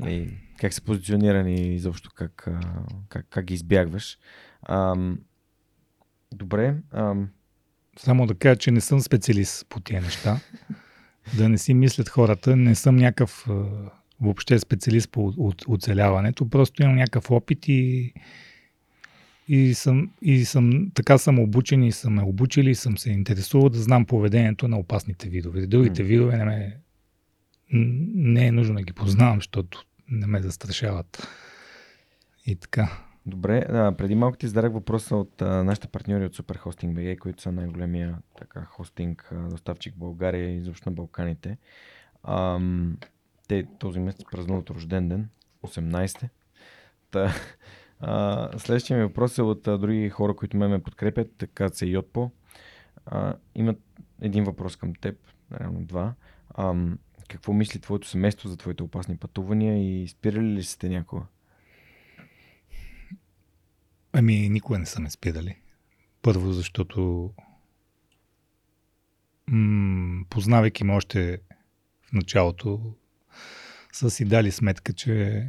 и 0.00 0.04
нали, 0.04 0.38
как 0.60 0.72
са 0.72 0.82
позиционирани 0.82 1.54
и 1.54 1.74
изобщо 1.74 2.10
как, 2.14 2.48
как, 3.08 3.26
как 3.30 3.44
ги 3.44 3.54
избягваш. 3.54 4.18
Ам, 4.62 5.18
добре. 6.32 6.74
Ам... 6.92 7.30
Само 7.98 8.26
да 8.26 8.34
кажа, 8.34 8.56
че 8.56 8.70
не 8.70 8.80
съм 8.80 9.00
специалист 9.00 9.66
по 9.68 9.80
тия 9.80 10.02
неща. 10.02 10.40
да 11.36 11.48
не 11.48 11.58
си 11.58 11.74
мислят 11.74 12.08
хората. 12.08 12.56
Не 12.56 12.74
съм 12.74 12.96
някакъв 12.96 13.46
въобще 14.20 14.58
специалист 14.58 15.10
по 15.10 15.32
оцеляването. 15.68 16.48
Просто 16.48 16.82
имам 16.82 16.96
някакъв 16.96 17.30
опит 17.30 17.68
и, 17.68 18.12
и, 19.48 19.74
съм, 19.74 20.10
и 20.22 20.44
съм, 20.44 20.90
така 20.94 21.18
съм 21.18 21.38
обучен 21.38 21.82
и 21.82 21.92
съм 21.92 22.14
ме 22.14 22.22
обучили 22.22 22.70
и 22.70 22.74
съм 22.74 22.98
се 22.98 23.10
интересувал 23.10 23.68
да 23.68 23.78
знам 23.78 24.04
поведението 24.04 24.68
на 24.68 24.78
опасните 24.78 25.28
видове. 25.28 25.66
Другите 25.66 26.02
mm. 26.02 26.06
видове 26.06 26.36
не 26.36 26.44
ме 26.44 26.76
не 27.72 28.46
е 28.46 28.52
нужно 28.52 28.74
да 28.74 28.82
ги 28.82 28.92
познавам, 28.92 29.38
защото 29.38 29.84
не 30.10 30.26
ме 30.26 30.42
застрашават. 30.42 31.28
И 32.46 32.56
така. 32.56 33.02
Добре, 33.26 33.66
а, 33.68 33.92
преди 33.92 34.14
малко 34.14 34.36
ти 34.36 34.46
зададах 34.46 34.72
въпроса 34.72 35.16
от 35.16 35.42
а, 35.42 35.64
нашите 35.64 35.88
партньори 35.88 36.24
от 36.24 36.36
Superhosting 36.36 36.92
BG, 36.92 37.18
които 37.18 37.42
са 37.42 37.52
най-големия 37.52 38.18
така, 38.38 38.64
хостинг 38.64 39.28
а, 39.32 39.48
доставчик 39.48 39.94
в 39.94 39.98
България 39.98 40.50
и 40.50 40.56
изобщо 40.56 40.90
на 40.90 40.94
Балканите. 40.94 41.58
А, 42.22 42.60
те 43.48 43.66
този 43.78 44.00
месец 44.00 44.24
празнуват 44.30 44.70
рожден 44.70 45.08
ден, 45.08 45.28
18 45.62 46.28
Та, 47.10 47.34
а, 48.00 48.50
следващия 48.58 48.98
ми 48.98 49.04
въпрос 49.04 49.38
е 49.38 49.42
от 49.42 49.68
а, 49.68 49.78
други 49.78 50.10
хора, 50.10 50.36
които 50.36 50.56
ме 50.56 50.68
ме 50.68 50.82
подкрепят, 50.82 51.36
така 51.38 51.68
се 51.68 51.86
Йотпо. 51.86 52.30
А, 53.06 53.36
имат 53.54 53.78
един 54.20 54.44
въпрос 54.44 54.76
към 54.76 54.94
теб, 54.94 55.18
реално 55.60 55.84
два. 55.84 56.14
А, 56.48 56.74
какво 57.28 57.52
мисли 57.52 57.80
твоето 57.80 58.08
семейство 58.08 58.48
за 58.48 58.56
твоите 58.56 58.82
опасни 58.82 59.16
пътувания 59.16 60.02
и 60.02 60.08
спирали 60.08 60.46
ли 60.46 60.62
сте 60.62 60.88
някога? 60.88 61.22
Ами, 64.12 64.48
никога 64.48 64.78
не 64.78 64.86
са 64.86 65.00
ме 65.00 65.10
спирали. 65.10 65.58
Първо, 66.22 66.52
защото 66.52 67.30
м- 69.46 70.24
познавайки 70.30 70.84
ме 70.84 70.92
още 70.92 71.38
в 72.02 72.12
началото, 72.12 72.94
са 73.96 74.10
си 74.10 74.24
дали 74.24 74.52
сметка, 74.52 74.92
че 74.92 75.46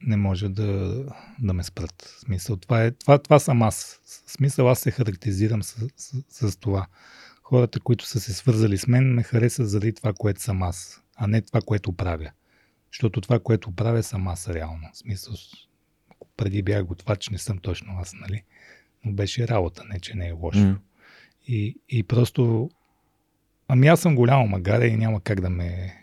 не 0.00 0.16
може 0.16 0.48
да, 0.48 1.04
да 1.38 1.52
ме 1.52 1.62
спрат. 1.62 2.16
Смисъл, 2.18 2.56
това, 2.56 2.84
е, 2.84 2.90
това, 2.90 3.18
това 3.18 3.38
съм 3.38 3.62
аз. 3.62 4.00
Смисъл, 4.26 4.70
аз 4.70 4.78
се 4.78 4.90
характеризирам 4.90 5.62
с, 5.62 5.88
с, 5.96 6.48
с 6.50 6.56
това 6.56 6.86
хората, 7.42 7.80
които 7.80 8.06
са 8.06 8.20
се 8.20 8.32
свързали 8.32 8.78
с 8.78 8.86
мен, 8.86 9.14
ме 9.14 9.22
харесват 9.22 9.70
заради 9.70 9.92
това, 9.92 10.12
което 10.12 10.42
съм 10.42 10.62
аз, 10.62 11.02
а 11.16 11.26
не 11.26 11.42
това, 11.42 11.60
което 11.60 11.92
правя. 11.92 12.30
Защото 12.92 13.20
това, 13.20 13.38
което 13.38 13.72
правя, 13.72 14.02
съм 14.02 14.28
аз 14.28 14.48
реално. 14.48 14.88
Смисъл, 14.94 15.34
преди 16.36 16.62
бях 16.62 16.84
готвач, 16.84 17.28
не 17.28 17.38
съм 17.38 17.58
точно 17.58 17.98
аз, 18.00 18.14
нали? 18.14 18.42
Но 19.04 19.12
беше 19.12 19.48
работа, 19.48 19.84
не 19.88 20.00
че 20.00 20.16
не 20.16 20.28
е 20.28 20.32
лошо. 20.32 20.58
Mm. 20.58 20.78
И, 21.48 21.76
и 21.88 22.02
просто... 22.02 22.70
Ами 23.68 23.88
аз 23.88 24.00
съм 24.00 24.16
голямо 24.16 24.48
магаре 24.48 24.86
и 24.86 24.96
няма 24.96 25.20
как 25.20 25.40
да 25.40 25.50
ме 25.50 25.94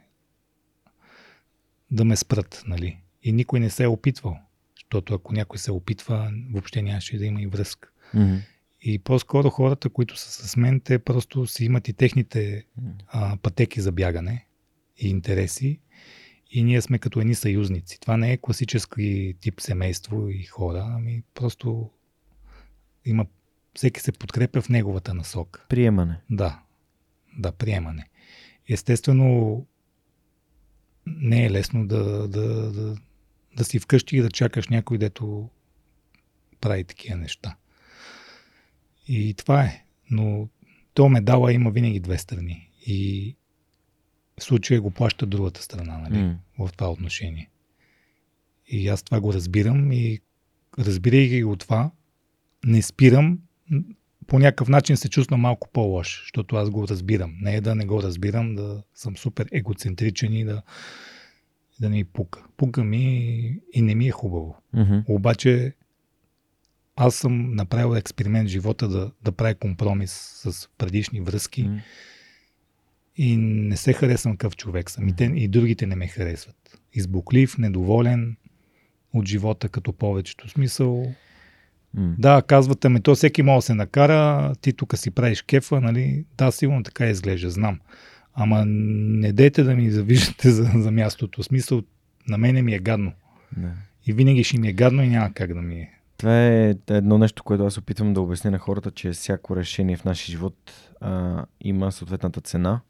да 1.92 2.06
ме 2.06 2.16
спрат, 2.16 2.64
нали? 2.68 2.98
И 3.24 3.32
никой 3.32 3.60
не 3.60 3.70
се 3.70 3.84
е 3.84 3.88
опитвал. 3.88 4.38
Защото 4.76 5.14
ако 5.14 5.34
някой 5.34 5.60
се 5.60 5.72
опитва, 5.72 6.32
въобще 6.52 6.82
нямаше 6.82 7.18
да 7.18 7.26
има 7.26 7.42
и 7.42 7.48
връзка. 7.48 7.90
Mm-hmm. 8.16 8.40
И 8.82 9.00
по-скоро 9.00 9.50
хората, 9.50 9.90
които 9.90 10.18
са 10.18 10.48
с 10.48 10.58
мен, 10.58 10.80
те 10.80 11.00
просто 11.00 11.48
си 11.48 11.66
имат 11.66 11.88
и 11.88 11.94
техните 11.94 12.66
а, 13.08 13.38
пътеки 13.38 13.82
за 13.82 13.92
бягане 13.92 14.45
и 14.98 15.10
интереси. 15.10 15.80
И 16.52 16.64
ние 16.64 16.82
сме 16.82 17.00
като 17.00 17.20
едни 17.20 17.36
съюзници. 17.36 18.00
Това 18.00 18.18
не 18.18 18.34
е 18.34 18.38
класически 18.38 19.34
тип 19.40 19.62
семейство 19.62 20.30
и 20.30 20.44
хора, 20.44 20.86
ами 20.95 21.24
просто 21.34 21.90
има, 23.06 23.26
всеки 23.76 24.02
се 24.02 24.12
подкрепя 24.12 24.62
в 24.62 24.70
неговата 24.70 25.14
насока. 25.14 25.66
Приемане. 25.70 26.20
Да, 26.30 26.64
да, 27.38 27.52
приемане. 27.52 28.10
Естествено, 28.70 29.66
не 31.08 31.46
е 31.46 31.52
лесно 31.52 31.88
да, 31.88 32.28
да, 32.28 32.72
да, 32.72 32.96
да 33.58 33.64
си 33.64 33.80
вкъщи 33.80 34.18
и 34.18 34.22
да 34.22 34.32
чакаш 34.32 34.68
някой, 34.68 34.98
дето 34.98 35.50
прави 36.62 36.84
такива 36.84 37.18
неща. 37.18 37.56
И 39.08 39.34
това 39.34 39.64
е. 39.64 39.86
Но 40.10 40.48
то 40.94 41.10
медала 41.10 41.54
има 41.54 41.72
винаги 41.72 42.00
две 42.00 42.18
страни. 42.18 42.70
И 42.86 43.36
в 44.40 44.44
случая 44.44 44.82
го 44.82 44.92
плаща 44.92 45.26
другата 45.26 45.62
страна, 45.62 45.98
нали? 45.98 46.16
Mm. 46.16 46.38
В 46.60 46.72
това 46.74 46.92
отношение. 46.92 47.50
И 48.68 48.88
аз 48.88 49.04
това 49.04 49.20
го 49.20 49.34
разбирам 49.34 49.92
и 49.92 50.20
разбирайки 50.80 51.44
го 51.44 51.56
това, 51.56 51.92
не 52.66 52.82
спирам, 52.82 53.40
по 54.27 54.40
някакъв 54.40 54.69
начин 54.69 54.98
се 54.98 55.10
чувствам 55.10 55.40
малко 55.40 55.69
по-лош, 55.74 56.22
защото 56.22 56.56
аз 56.56 56.69
го 56.69 56.88
разбирам. 56.88 57.35
Не 57.42 57.56
е 57.56 57.61
да 57.61 57.76
не 57.76 57.85
го 57.85 58.03
разбирам, 58.03 58.56
да 58.56 58.84
съм 58.95 59.18
супер 59.18 59.48
егоцентричен 59.52 60.34
и 60.34 60.45
да, 60.45 60.61
да 61.80 61.90
ми 61.90 62.03
пука. 62.03 62.43
Пука 62.58 62.84
ми 62.84 63.06
и 63.74 63.82
не 63.82 63.95
ми 63.95 64.08
е 64.08 64.11
хубаво. 64.11 64.58
Mm-hmm. 64.76 65.03
Обаче 65.08 65.74
аз 66.95 67.16
съм 67.16 67.56
направил 67.56 67.95
експеримент 67.95 68.50
в 68.50 68.52
живота 68.52 68.88
да, 68.88 69.11
да 69.24 69.32
правя 69.32 69.56
компромис 69.56 70.11
с 70.43 70.69
предишни 70.77 71.22
връзки 71.22 71.66
mm. 71.66 71.82
и 73.16 73.38
не 73.38 73.77
се 73.77 73.93
харесвам 73.93 74.38
какъв 74.38 74.56
човек 74.56 74.92
съм. 74.92 75.08
И, 75.08 75.16
те, 75.16 75.24
и 75.24 75.48
другите 75.48 75.85
не 75.85 75.95
ме 75.95 76.08
харесват. 76.08 76.82
Избуклив, 76.93 77.58
недоволен 77.58 78.38
от 79.14 79.27
живота 79.27 79.69
като 79.69 79.93
повечето 79.93 80.50
смисъл. 80.50 81.14
Mm. 81.98 82.16
Да, 82.18 82.42
казвате 82.42 82.90
ми, 82.90 83.02
то 83.02 83.16
всеки 83.16 83.44
може 83.44 83.58
да 83.58 83.62
се 83.62 83.74
накара, 83.74 84.52
ти 84.62 84.74
тук 84.74 84.98
си 84.98 85.12
правиш 85.12 85.42
кефа, 85.42 85.82
нали? 85.82 86.26
Да, 86.38 86.52
сигурно 86.52 86.84
така 86.84 87.08
изглежда, 87.08 87.50
знам. 87.50 87.80
Ама 88.34 88.64
не 88.66 89.34
дейте 89.34 89.64
да 89.64 89.76
ми 89.76 89.92
завиждате 89.92 90.52
за, 90.52 90.72
за 90.76 90.92
мястото. 90.92 91.44
Смисъл, 91.44 91.82
на 92.28 92.38
мене 92.38 92.62
ми 92.62 92.74
е 92.74 92.80
гадно. 92.80 93.12
Yeah. 93.60 93.72
И 94.06 94.14
винаги 94.14 94.44
ще 94.44 94.60
ми 94.60 94.68
е 94.68 94.74
гадно 94.74 95.04
и 95.04 95.08
няма 95.08 95.34
как 95.34 95.54
да 95.54 95.62
ми 95.62 95.76
е. 95.76 95.90
Това 96.18 96.48
е 96.48 96.76
едно 96.90 97.18
нещо, 97.18 97.44
което 97.44 97.66
аз 97.66 97.78
опитвам 97.78 98.14
да 98.14 98.22
обясня 98.22 98.52
на 98.52 98.58
хората, 98.58 98.92
че 98.92 99.12
всяко 99.12 99.56
решение 99.56 99.98
в 99.98 100.06
нашия 100.06 100.32
живот 100.32 100.56
а, 101.02 101.46
има 101.62 101.92
съответната 101.92 102.42
цена. 102.42 102.82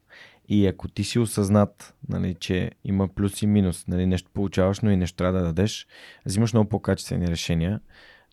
И 0.50 0.68
ако 0.68 0.88
ти 0.88 1.04
си 1.04 1.20
осъзнат, 1.20 1.94
нали, 2.10 2.36
че 2.40 2.72
има 2.84 3.08
плюс 3.08 3.42
и 3.42 3.48
минус, 3.48 3.88
нали, 3.88 4.06
нещо 4.06 4.30
получаваш, 4.34 4.80
но 4.80 4.92
и 4.92 4.98
нещо 4.98 5.16
трябва 5.16 5.40
да 5.40 5.46
дадеш, 5.46 5.88
взимаш 6.26 6.54
много 6.54 6.70
по-качествени 6.70 7.28
решения. 7.28 7.80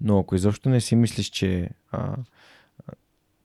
Но 0.01 0.19
ако 0.19 0.35
изобщо 0.35 0.69
не 0.69 0.81
си 0.81 0.97
мислиш, 0.97 1.27
че 1.27 1.71
а, 1.93 2.17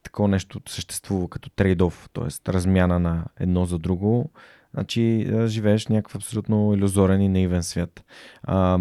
такова 0.04 0.30
нещо 0.30 0.62
съществува 0.68 1.30
като 1.30 1.50
трейдов, 1.50 2.10
т.е. 2.14 2.52
размяна 2.52 3.00
на 3.00 3.26
едно 3.40 3.66
за 3.66 3.80
друго, 3.80 4.32
значи 4.76 5.28
живееш 5.46 5.88
някакъв 5.88 6.16
абсолютно 6.16 6.74
иллюзорен 6.74 7.22
и 7.22 7.30
наивен 7.30 7.64
свят. 7.64 8.04
А, 8.44 8.80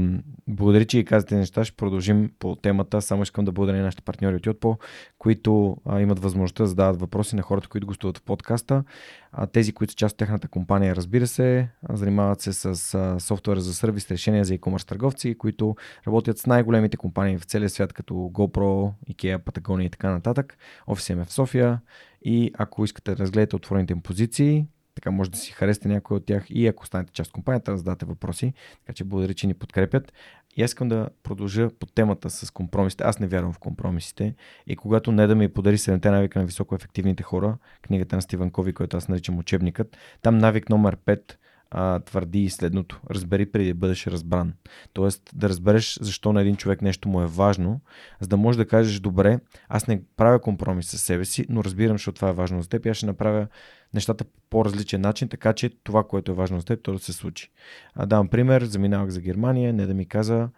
благодаря, 0.48 0.84
че 0.84 0.98
и 0.98 1.04
казате 1.04 1.36
неща. 1.36 1.64
Ще 1.64 1.76
продължим 1.76 2.30
по 2.38 2.56
темата. 2.56 3.02
Само 3.02 3.22
искам 3.22 3.44
да 3.44 3.52
благодаря 3.52 3.82
нашите 3.82 4.02
партньори 4.02 4.36
от 4.36 4.42
Yotpo, 4.42 4.78
които 5.18 5.76
а, 5.86 6.00
имат 6.00 6.18
възможността 6.18 6.62
да 6.62 6.68
задават 6.68 7.00
въпроси 7.00 7.36
на 7.36 7.42
хората, 7.42 7.68
които 7.68 7.86
гостуват 7.86 8.18
в 8.18 8.22
подкаста. 8.22 8.84
А, 9.32 9.46
тези, 9.46 9.72
които 9.72 9.92
са 9.92 9.96
част 9.96 10.12
от 10.12 10.18
техната 10.18 10.48
компания, 10.48 10.96
разбира 10.96 11.26
се, 11.26 11.68
занимават 11.90 12.40
се 12.40 12.52
с 12.52 12.94
а, 12.94 13.20
софтуер 13.20 13.58
за 13.58 13.74
сервис, 13.74 14.10
решения 14.10 14.44
за 14.44 14.54
e-commerce 14.54 14.88
търговци, 14.88 15.38
които 15.38 15.76
работят 16.06 16.38
с 16.38 16.46
най-големите 16.46 16.96
компании 16.96 17.38
в 17.38 17.44
целия 17.44 17.70
свят, 17.70 17.92
като 17.92 18.14
GoPro, 18.14 18.92
IKEA, 19.10 19.38
Patagonia 19.38 19.82
и 19.82 19.90
така 19.90 20.10
нататък. 20.10 20.58
Офис 20.86 21.10
е 21.10 21.14
в 21.14 21.26
София 21.32 21.80
и 22.24 22.50
ако 22.58 22.84
искате 22.84 23.14
да 23.14 23.22
разгледате 23.22 23.56
отворените 23.56 23.92
им 23.92 24.00
позиции, 24.00 24.66
така 24.94 25.10
може 25.10 25.30
да 25.30 25.38
си 25.38 25.52
харесате 25.52 25.88
някой 25.88 26.16
от 26.16 26.26
тях 26.26 26.46
и 26.50 26.66
ако 26.66 26.86
станете 26.86 27.12
част 27.12 27.28
от 27.28 27.34
компанията, 27.34 27.70
да 27.70 27.78
зададете 27.78 28.06
въпроси. 28.06 28.52
Така 28.80 28.92
че 28.92 29.04
благодаря, 29.04 29.34
че 29.34 29.46
ни 29.46 29.54
подкрепят. 29.54 30.12
И 30.56 30.62
аз 30.62 30.70
искам 30.70 30.88
да 30.88 31.08
продължа 31.22 31.70
по 31.80 31.86
темата 31.86 32.30
с 32.30 32.50
компромисите. 32.50 33.04
Аз 33.04 33.18
не 33.18 33.26
вярвам 33.26 33.52
в 33.52 33.58
компромисите. 33.58 34.34
И 34.66 34.76
когато 34.76 35.12
не 35.12 35.26
да 35.26 35.34
ми 35.34 35.48
подари 35.48 35.78
7 35.78 36.10
навика 36.10 36.38
на 36.38 36.44
високо 36.44 36.74
ефективните 36.74 37.22
хора, 37.22 37.58
книгата 37.82 38.16
на 38.16 38.22
Стивен 38.22 38.50
Кови, 38.50 38.72
която 38.72 38.96
аз 38.96 39.08
наричам 39.08 39.38
учебникът, 39.38 39.96
там 40.22 40.38
навик 40.38 40.68
номер 40.68 40.96
5 40.96 41.36
а, 41.70 42.00
твърди 42.00 42.50
следното. 42.50 43.00
Разбери 43.10 43.46
преди 43.46 43.68
да 43.68 43.74
бъдеш 43.74 44.06
разбран. 44.06 44.52
Тоест 44.92 45.30
да 45.34 45.48
разбереш 45.48 45.98
защо 46.00 46.32
на 46.32 46.40
един 46.40 46.56
човек 46.56 46.82
нещо 46.82 47.08
му 47.08 47.20
е 47.20 47.26
важно, 47.26 47.80
за 48.20 48.28
да 48.28 48.36
можеш 48.36 48.56
да 48.56 48.66
кажеш, 48.66 49.00
добре, 49.00 49.38
аз 49.68 49.86
не 49.86 50.02
правя 50.16 50.40
компромис 50.40 50.86
с 50.86 50.98
себе 50.98 51.24
си, 51.24 51.46
но 51.48 51.64
разбирам, 51.64 51.94
защото 51.94 52.16
това 52.16 52.28
е 52.28 52.32
важно 52.32 52.62
за 52.62 52.68
теб 52.68 52.86
и 52.86 52.88
аз 52.88 52.96
ще 52.96 53.06
направя 53.06 53.46
нещата 53.94 54.24
по 54.24 54.30
по-различен 54.50 55.00
начин, 55.00 55.28
така 55.28 55.52
че 55.52 55.70
това, 55.84 56.04
което 56.04 56.32
е 56.32 56.34
важно 56.34 56.58
за 56.58 56.66
теб, 56.66 56.82
то 56.82 56.92
да 56.92 56.98
се 56.98 57.12
случи. 57.12 57.50
А, 57.94 58.06
давам 58.06 58.28
пример, 58.28 58.62
заминавах 58.62 59.10
за 59.10 59.20
Германия, 59.20 59.72
не 59.72 59.86
да 59.86 59.94
ми 59.94 60.06
каза, 60.06 60.48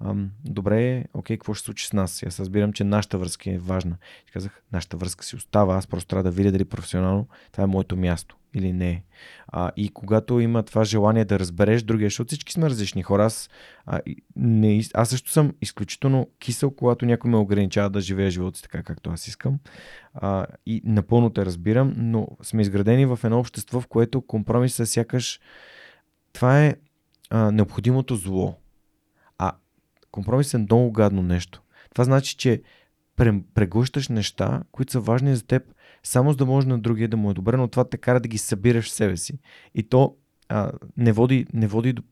ам, 0.00 0.30
добре, 0.44 1.04
окей, 1.14 1.36
какво 1.36 1.54
ще 1.54 1.64
случи 1.64 1.86
с 1.86 1.92
нас? 1.92 2.22
Аз 2.26 2.40
разбирам, 2.40 2.72
че 2.72 2.84
нашата 2.84 3.18
връзка 3.18 3.50
е 3.50 3.58
важна. 3.58 3.96
И 4.28 4.30
казах, 4.30 4.62
нашата 4.72 4.96
връзка 4.96 5.24
си 5.24 5.36
остава, 5.36 5.76
аз 5.76 5.86
просто 5.86 6.08
трябва 6.08 6.22
да 6.22 6.30
видя 6.30 6.52
дали 6.52 6.64
професионално 6.64 7.28
това 7.52 7.64
е 7.64 7.66
моето 7.66 7.96
място 7.96 8.36
или 8.54 8.72
не. 8.72 9.04
А, 9.48 9.70
и 9.76 9.88
когато 9.88 10.40
има 10.40 10.62
това 10.62 10.84
желание 10.84 11.24
да 11.24 11.38
разбереш 11.38 11.82
другия, 11.82 12.06
защото 12.06 12.28
всички 12.28 12.52
сме 12.52 12.70
различни 12.70 13.02
хора, 13.02 13.24
аз, 13.24 13.50
а, 13.86 14.00
не, 14.36 14.82
аз 14.94 15.08
също 15.08 15.30
съм 15.30 15.52
изключително 15.60 16.30
кисел, 16.38 16.70
когато 16.70 17.06
някой 17.06 17.30
ме 17.30 17.36
ограничава 17.36 17.90
да 17.90 18.00
живея 18.00 18.30
живота 18.30 18.56
си 18.56 18.62
така, 18.62 18.82
както 18.82 19.10
аз 19.10 19.28
искам. 19.28 19.58
А, 20.14 20.46
и 20.66 20.82
напълно 20.84 21.30
те 21.30 21.46
разбирам, 21.46 21.94
но 21.96 22.28
сме 22.42 22.62
изградени 22.62 23.06
в 23.06 23.18
едно 23.24 23.38
общество, 23.38 23.80
в 23.80 23.86
което 23.86 24.22
компромисът 24.22 24.88
сякаш 24.88 25.40
това 26.32 26.64
е 26.64 26.74
а, 27.30 27.50
необходимото 27.50 28.16
зло. 28.16 28.56
А 29.38 29.52
компромис 30.10 30.54
е 30.54 30.58
много 30.58 30.92
гадно 30.92 31.22
нещо. 31.22 31.62
Това 31.90 32.04
значи, 32.04 32.36
че 32.36 32.62
преглъщаш 33.54 34.08
неща, 34.08 34.62
които 34.72 34.92
са 34.92 35.00
важни 35.00 35.36
за 35.36 35.46
теб, 35.46 35.73
само 36.04 36.30
за 36.30 36.36
да 36.36 36.46
може 36.46 36.68
на 36.68 36.78
другия 36.78 37.08
да 37.08 37.16
му 37.16 37.30
е 37.30 37.34
добре, 37.34 37.56
но 37.56 37.68
това 37.68 37.84
те 37.84 37.96
кара 37.98 38.20
да 38.20 38.28
ги 38.28 38.38
събираш 38.38 38.86
в 38.86 38.92
себе 38.92 39.16
си. 39.16 39.38
И 39.74 39.82
то 39.82 40.16
а, 40.48 40.72
не 40.96 41.12
води, 41.12 41.46
не 41.52 41.66
води 41.66 41.92
до, 41.92 42.02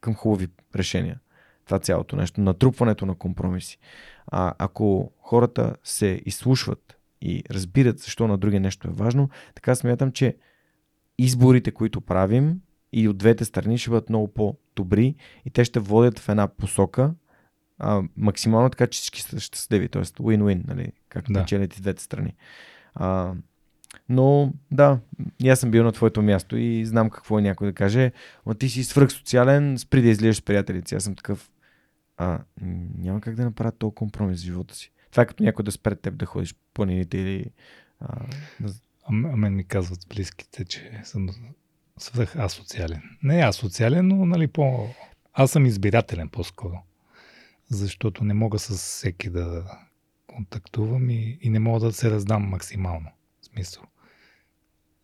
към 0.00 0.14
хубави 0.14 0.48
решения. 0.76 1.20
Това 1.64 1.78
цялото 1.78 2.16
нещо. 2.16 2.40
Натрупването 2.40 3.06
на 3.06 3.14
компромиси. 3.14 3.78
А, 4.26 4.54
ако 4.58 5.12
хората 5.18 5.76
се 5.84 6.22
изслушват 6.26 6.96
и 7.20 7.44
разбират 7.50 7.98
защо 7.98 8.28
на 8.28 8.38
другия 8.38 8.60
нещо 8.60 8.88
е 8.88 8.92
важно, 8.94 9.30
така 9.54 9.74
смятам, 9.74 10.12
че 10.12 10.36
изборите, 11.18 11.70
които 11.70 12.00
правим 12.00 12.60
и 12.92 13.08
от 13.08 13.18
двете 13.18 13.44
страни 13.44 13.78
ще 13.78 13.90
бъдат 13.90 14.08
много 14.08 14.28
по-добри 14.28 15.14
и 15.44 15.50
те 15.50 15.64
ще 15.64 15.80
водят 15.80 16.18
в 16.18 16.28
една 16.28 16.48
посока, 16.48 17.14
а, 17.78 18.02
максимално 18.16 18.70
така, 18.70 18.86
че 18.86 18.96
всички 18.96 19.22
са 19.22 19.40
щастливи, 19.40 19.88
т.е. 19.88 20.02
win-win, 20.02 20.62
нали, 20.66 20.92
както 21.08 21.32
да. 21.32 21.40
печелят 21.40 21.76
и 21.76 21.80
двете 21.80 22.02
страни. 22.02 22.34
А, 22.94 23.32
но 24.08 24.52
да, 24.70 24.98
и 25.42 25.48
аз 25.48 25.60
съм 25.60 25.70
бил 25.70 25.84
на 25.84 25.92
твоето 25.92 26.22
място 26.22 26.56
и 26.56 26.86
знам 26.86 27.10
какво 27.10 27.38
е 27.38 27.42
някой 27.42 27.66
да 27.66 27.72
каже, 27.72 28.12
но 28.46 28.54
ти 28.54 28.68
си 28.68 28.84
свръхсоциален, 28.84 29.78
спри 29.78 30.02
да 30.02 30.08
излизаш 30.08 30.36
с 30.36 30.42
приятелите. 30.42 30.96
Аз 30.96 31.04
съм 31.04 31.14
такъв, 31.14 31.50
а, 32.16 32.38
няма 32.98 33.20
как 33.20 33.34
да 33.34 33.44
направя 33.44 33.72
толкова 33.72 33.98
компромис 33.98 34.40
в 34.40 34.44
живота 34.44 34.74
си. 34.74 34.92
Това 35.10 35.22
е 35.22 35.26
като 35.26 35.42
някой 35.42 35.62
да 35.62 35.72
спре 35.72 35.94
теб 35.94 36.16
да 36.16 36.26
ходиш 36.26 36.54
по 36.54 36.60
планините 36.74 37.18
или... 37.18 37.46
А, 38.00 38.26
да... 38.60 38.72
а, 39.04 39.12
мен 39.12 39.54
ми 39.54 39.64
казват 39.64 40.06
близките, 40.08 40.64
че 40.64 41.00
съм 41.04 41.28
свръх 41.98 42.36
асоциален. 42.36 43.02
Не 43.22 43.40
асоциален, 43.40 44.08
но 44.08 44.26
нали 44.26 44.46
по... 44.46 44.88
Аз 45.32 45.50
съм 45.50 45.66
избирателен 45.66 46.28
по-скоро 46.28 46.82
защото 47.70 48.24
не 48.24 48.34
мога 48.34 48.58
с 48.58 48.76
всеки 48.76 49.30
да 49.30 49.64
контактувам 50.30 51.10
и, 51.10 51.38
и 51.40 51.50
не 51.50 51.58
мога 51.58 51.80
да 51.80 51.92
се 51.92 52.10
раздам 52.10 52.42
максимално. 52.42 53.10
В 53.40 53.44
смисъл. 53.44 53.82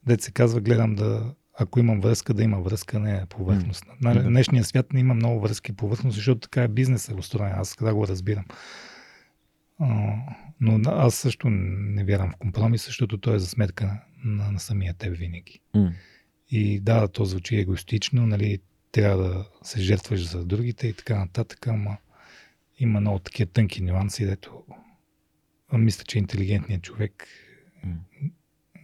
Дет 0.06 0.20
се 0.20 0.32
казва, 0.32 0.60
гледам 0.60 0.94
да, 0.94 1.34
ако 1.58 1.80
имам 1.80 2.00
връзка, 2.00 2.34
да 2.34 2.42
има 2.42 2.60
връзка, 2.60 2.98
не 2.98 3.26
повърхностна. 3.26 3.92
Mm. 4.02 4.14
На 4.14 4.22
днешния 4.22 4.64
свят 4.64 4.92
не 4.92 5.00
има 5.00 5.14
много 5.14 5.40
връзки 5.40 5.72
повърхностни, 5.72 6.18
защото 6.18 6.40
така 6.40 6.62
е 6.62 6.68
бизнесът 6.68 7.14
е 7.14 7.18
устроен. 7.18 7.52
Аз 7.54 7.74
когда 7.74 7.94
го 7.94 8.08
разбирам. 8.08 8.44
А, 9.78 10.14
но 10.60 10.78
да, 10.78 10.90
аз 10.90 11.14
също 11.14 11.50
не 11.50 12.04
вярвам 12.04 12.32
в 12.32 12.36
компромис, 12.36 12.86
защото 12.86 13.18
той 13.18 13.36
е 13.36 13.38
за 13.38 13.46
сметка 13.46 13.86
на, 13.86 14.00
на, 14.24 14.52
на 14.52 14.60
самия 14.60 14.94
теб 14.94 15.16
винаги. 15.16 15.60
Mm. 15.74 15.92
И 16.50 16.80
да, 16.80 17.08
то 17.08 17.24
звучи 17.24 17.56
егоистично, 17.56 18.26
нали, 18.26 18.58
трябва 18.92 19.22
да 19.22 19.48
се 19.62 19.80
жертваш 19.80 20.28
за 20.28 20.44
другите 20.44 20.86
и 20.88 20.92
така 20.92 21.18
нататък, 21.18 21.66
ама 21.66 21.96
има 22.78 23.00
много 23.00 23.18
такива 23.18 23.50
тънки 23.50 23.82
нюанси, 23.82 24.26
дето 24.26 24.64
а, 25.68 25.78
мисля, 25.78 26.04
че 26.04 26.18
интелигентният 26.18 26.82
човек 26.82 27.26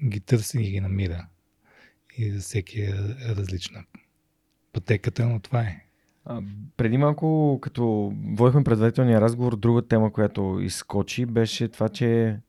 ги 0.05 0.21
търси 0.21 0.59
и 0.61 0.71
ги 0.71 0.81
намира. 0.81 1.27
И 2.19 2.31
за 2.31 2.41
всеки 2.41 2.81
е 2.81 2.95
различна 3.29 3.85
пътеката, 4.73 5.27
но 5.27 5.41
това 5.41 5.61
е. 5.61 5.87
А, 6.25 6.43
преди 6.77 6.99
малко, 6.99 7.59
като 7.63 8.13
водихме 8.37 8.65
предварителния 8.65 9.21
разговор, 9.21 9.57
друга 9.57 9.83
тема, 9.83 10.13
която 10.13 10.59
изскочи, 10.63 11.27
беше 11.27 11.69
това, 11.69 11.89
че 11.89 12.41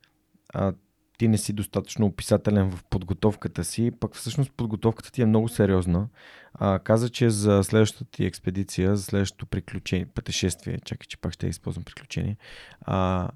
а, 0.50 0.74
ти 1.18 1.28
не 1.28 1.38
си 1.38 1.54
достатъчно 1.54 2.06
описателен 2.06 2.72
в 2.72 2.84
подготовката 2.84 3.64
си, 3.64 3.92
пък 4.00 4.16
всъщност 4.16 4.52
подготовката 4.52 5.12
ти 5.12 5.22
е 5.22 5.26
много 5.26 5.50
сериозна. 5.50 6.08
А, 6.54 6.80
каза, 6.80 7.10
че 7.10 7.30
за 7.30 7.64
следващата 7.64 8.12
ти 8.12 8.26
експедиция, 8.26 8.96
за 8.96 9.04
следващото 9.04 9.46
приключение, 9.46 10.06
пътешествие, 10.06 10.80
чакай, 10.86 11.06
че 11.08 11.18
пак 11.18 11.34
ще 11.34 11.48
използвам 11.48 11.84
приключение, 11.84 12.38
а, 12.82 13.30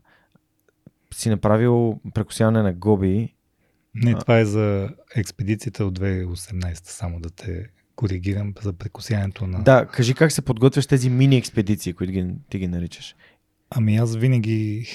си 1.14 1.30
направил 1.30 2.00
прекусяване 2.14 2.62
на 2.62 2.74
гоби. 2.74 3.34
Не, 3.96 4.12
А. 4.12 4.20
това 4.20 4.40
е 4.40 4.46
за 4.46 4.90
експедицията 5.16 5.86
от 5.86 6.00
2018, 6.00 6.80
само 6.84 7.20
да 7.20 7.30
те 7.30 7.70
коригирам 7.96 8.54
за 8.62 8.74
прекусяването 8.74 9.48
на... 9.48 9.64
Да, 9.64 9.86
кажи 9.86 10.14
как 10.14 10.32
се 10.32 10.42
подготвяш 10.42 10.88
тези 10.88 11.10
мини 11.10 11.38
експедиции, 11.38 11.94
които 11.94 12.14
ги, 12.14 12.28
ти 12.50 12.60
ги 12.60 12.68
наричаш. 12.68 13.16
Ами 13.70 13.98
аз 13.98 14.16
винаги 14.16 14.88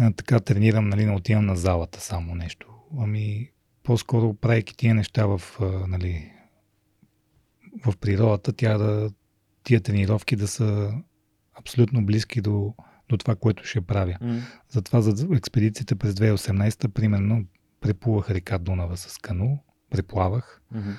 а, 0.00 0.12
така 0.12 0.40
тренирам, 0.40 0.88
нали, 0.88 1.06
не 1.06 1.12
отивам 1.12 1.46
на 1.46 1.56
залата 1.56 2.00
само 2.00 2.34
нещо. 2.34 2.66
Ами 2.98 3.50
по-скоро 3.82 4.34
правейки 4.34 4.76
тия 4.76 4.94
неща 4.94 5.26
в, 5.26 5.42
а, 5.60 5.64
нали, 5.64 6.32
в 7.86 7.96
природата, 7.96 8.52
тя 8.52 8.78
да, 8.78 9.10
тия 9.62 9.80
тренировки 9.80 10.36
да 10.36 10.48
са 10.48 10.92
абсолютно 11.58 12.06
близки 12.06 12.40
до, 12.40 12.74
до 13.08 13.16
това, 13.16 13.36
което 13.36 13.64
ще 13.64 13.80
правя. 13.80 14.16
Затова 14.70 15.00
за 15.00 15.26
експедицията 15.36 15.96
през 15.96 16.14
2018, 16.14 16.88
примерно, 16.88 17.44
преплувах 17.80 18.30
река 18.30 18.58
Дунава 18.58 18.96
с 18.96 19.18
кану, 19.18 19.58
преплавах 19.90 20.60
Мгм. 20.74 20.90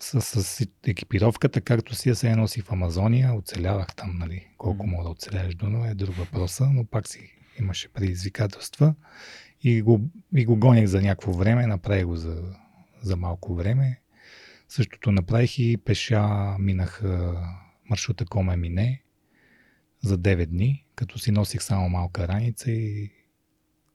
с, 0.00 0.20
с 0.20 0.66
екипировката, 0.86 1.60
както 1.60 1.94
си 1.94 2.08
я 2.08 2.14
се 2.14 2.36
носи 2.36 2.60
в 2.60 2.72
Амазония, 2.72 3.34
оцелявах 3.34 3.94
там, 3.94 4.18
нали, 4.18 4.48
колко 4.58 4.86
Мгм. 4.86 4.90
мога 4.90 5.04
да 5.04 5.10
оцеляваш 5.10 5.54
Дунава 5.54 5.88
е 5.88 5.94
друг 5.94 6.14
въпроса, 6.14 6.66
но 6.72 6.84
пак 6.84 7.08
си 7.08 7.38
имаше 7.58 7.88
предизвикателства 7.88 8.94
и 9.62 9.82
го, 9.82 10.00
и 10.36 10.44
го 10.44 10.56
гоних 10.56 10.86
за 10.86 11.02
някакво 11.02 11.32
време, 11.32 11.66
направих 11.66 12.04
го 12.04 12.16
за, 12.16 12.42
за 13.02 13.16
малко 13.16 13.54
време. 13.54 14.00
Същото 14.68 15.12
направих 15.12 15.58
и 15.58 15.76
пеша 15.76 16.56
минах 16.58 17.02
маршрута 17.90 18.24
Коме 18.24 18.56
Мине 18.56 19.01
за 20.02 20.18
9 20.18 20.46
дни, 20.46 20.86
като 20.94 21.18
си 21.18 21.30
носих 21.30 21.62
само 21.62 21.88
малка 21.88 22.28
раница 22.28 22.70
и 22.70 23.10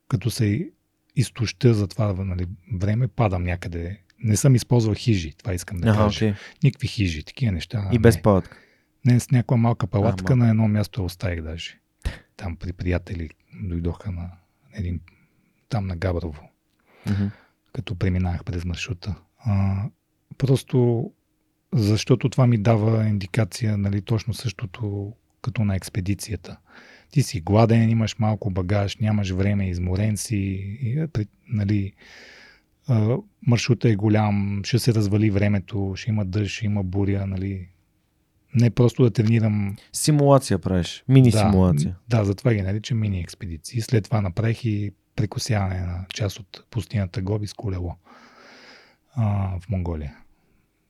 като 0.08 0.30
се 0.32 0.70
изтоща 1.16 1.74
за 1.74 1.88
това 1.88 2.14
нали, 2.14 2.48
време, 2.74 3.08
падам 3.08 3.44
някъде. 3.44 4.00
Не 4.24 4.38
съм 4.38 4.56
използвал 4.56 4.96
хижи, 4.96 5.34
това 5.38 5.54
искам 5.54 5.78
да 5.78 5.90
Ага, 5.90 5.98
кажа. 5.98 6.18
окей. 6.26 6.34
Никакви 6.64 6.88
хижи, 6.88 7.24
такива 7.24 7.52
неща. 7.52 7.90
И 7.94 8.00
без 8.00 8.16
не. 8.16 8.22
палатка. 8.22 8.58
Не, 9.06 9.20
с 9.20 9.32
някаква 9.32 9.58
малка 9.58 9.88
палатка 9.88 10.34
А, 10.34 10.36
на 10.36 10.50
едно 10.50 10.68
място 10.68 11.06
оставих 11.06 11.42
даже. 11.42 11.80
Там 12.38 12.56
при 12.56 12.74
приятели 12.74 13.30
дойдоха 13.64 14.12
на 14.12 14.32
един, 14.74 15.02
там 15.70 15.88
на 15.88 15.96
Габрово, 15.96 16.50
Мгм. 17.10 17.26
като 17.74 17.96
преминах 17.96 18.44
през 18.44 18.66
маршрута. 18.66 19.16
А, 19.40 19.84
просто 20.38 21.12
защото 21.74 22.30
това 22.30 22.48
ми 22.48 22.58
дава 22.58 23.08
индикация, 23.08 23.78
нали, 23.78 24.02
точно 24.02 24.34
същото 24.34 25.14
като 25.48 25.66
на 25.66 25.76
експедицията. 25.76 26.58
Ти 27.12 27.24
си 27.24 27.42
гладен, 27.42 27.90
имаш 27.90 28.20
малко 28.20 28.50
багаж, 28.50 28.98
нямаш 28.98 29.32
време, 29.32 29.70
изморен 29.70 30.18
си, 30.18 30.36
и, 30.82 31.00
е, 31.00 31.26
нали, 31.50 31.94
маршрута 33.48 33.90
е 33.90 33.96
голям, 33.96 34.62
ще 34.64 34.80
се 34.80 34.94
развали 34.94 35.30
времето, 35.30 35.94
ще 35.96 36.10
има 36.10 36.26
дъжд, 36.26 36.52
ще 36.52 36.66
има 36.66 36.84
буря, 36.84 37.28
нали. 37.28 37.68
Не 38.56 38.70
просто 38.70 39.04
да 39.04 39.12
тренирам 39.12 39.76
Симулация 39.94 40.60
правиш. 40.60 41.04
Мини 41.08 41.32
да, 41.32 41.40
симулация. 41.40 41.96
Да, 42.10 42.26
затова 42.26 42.54
ги 42.54 42.62
наричам 42.62 43.00
мини 43.00 43.20
експедиции. 43.20 43.82
След 43.82 44.04
това 44.04 44.22
направих 44.22 44.66
и 44.66 44.92
прекосяване 45.16 45.80
на 45.80 46.06
част 46.14 46.40
от 46.40 46.66
пустинята 46.70 47.22
Гоби 47.22 47.48
с 47.48 47.54
колело 47.54 47.96
а, 49.16 49.50
в 49.60 49.70
Монголия. 49.70 50.18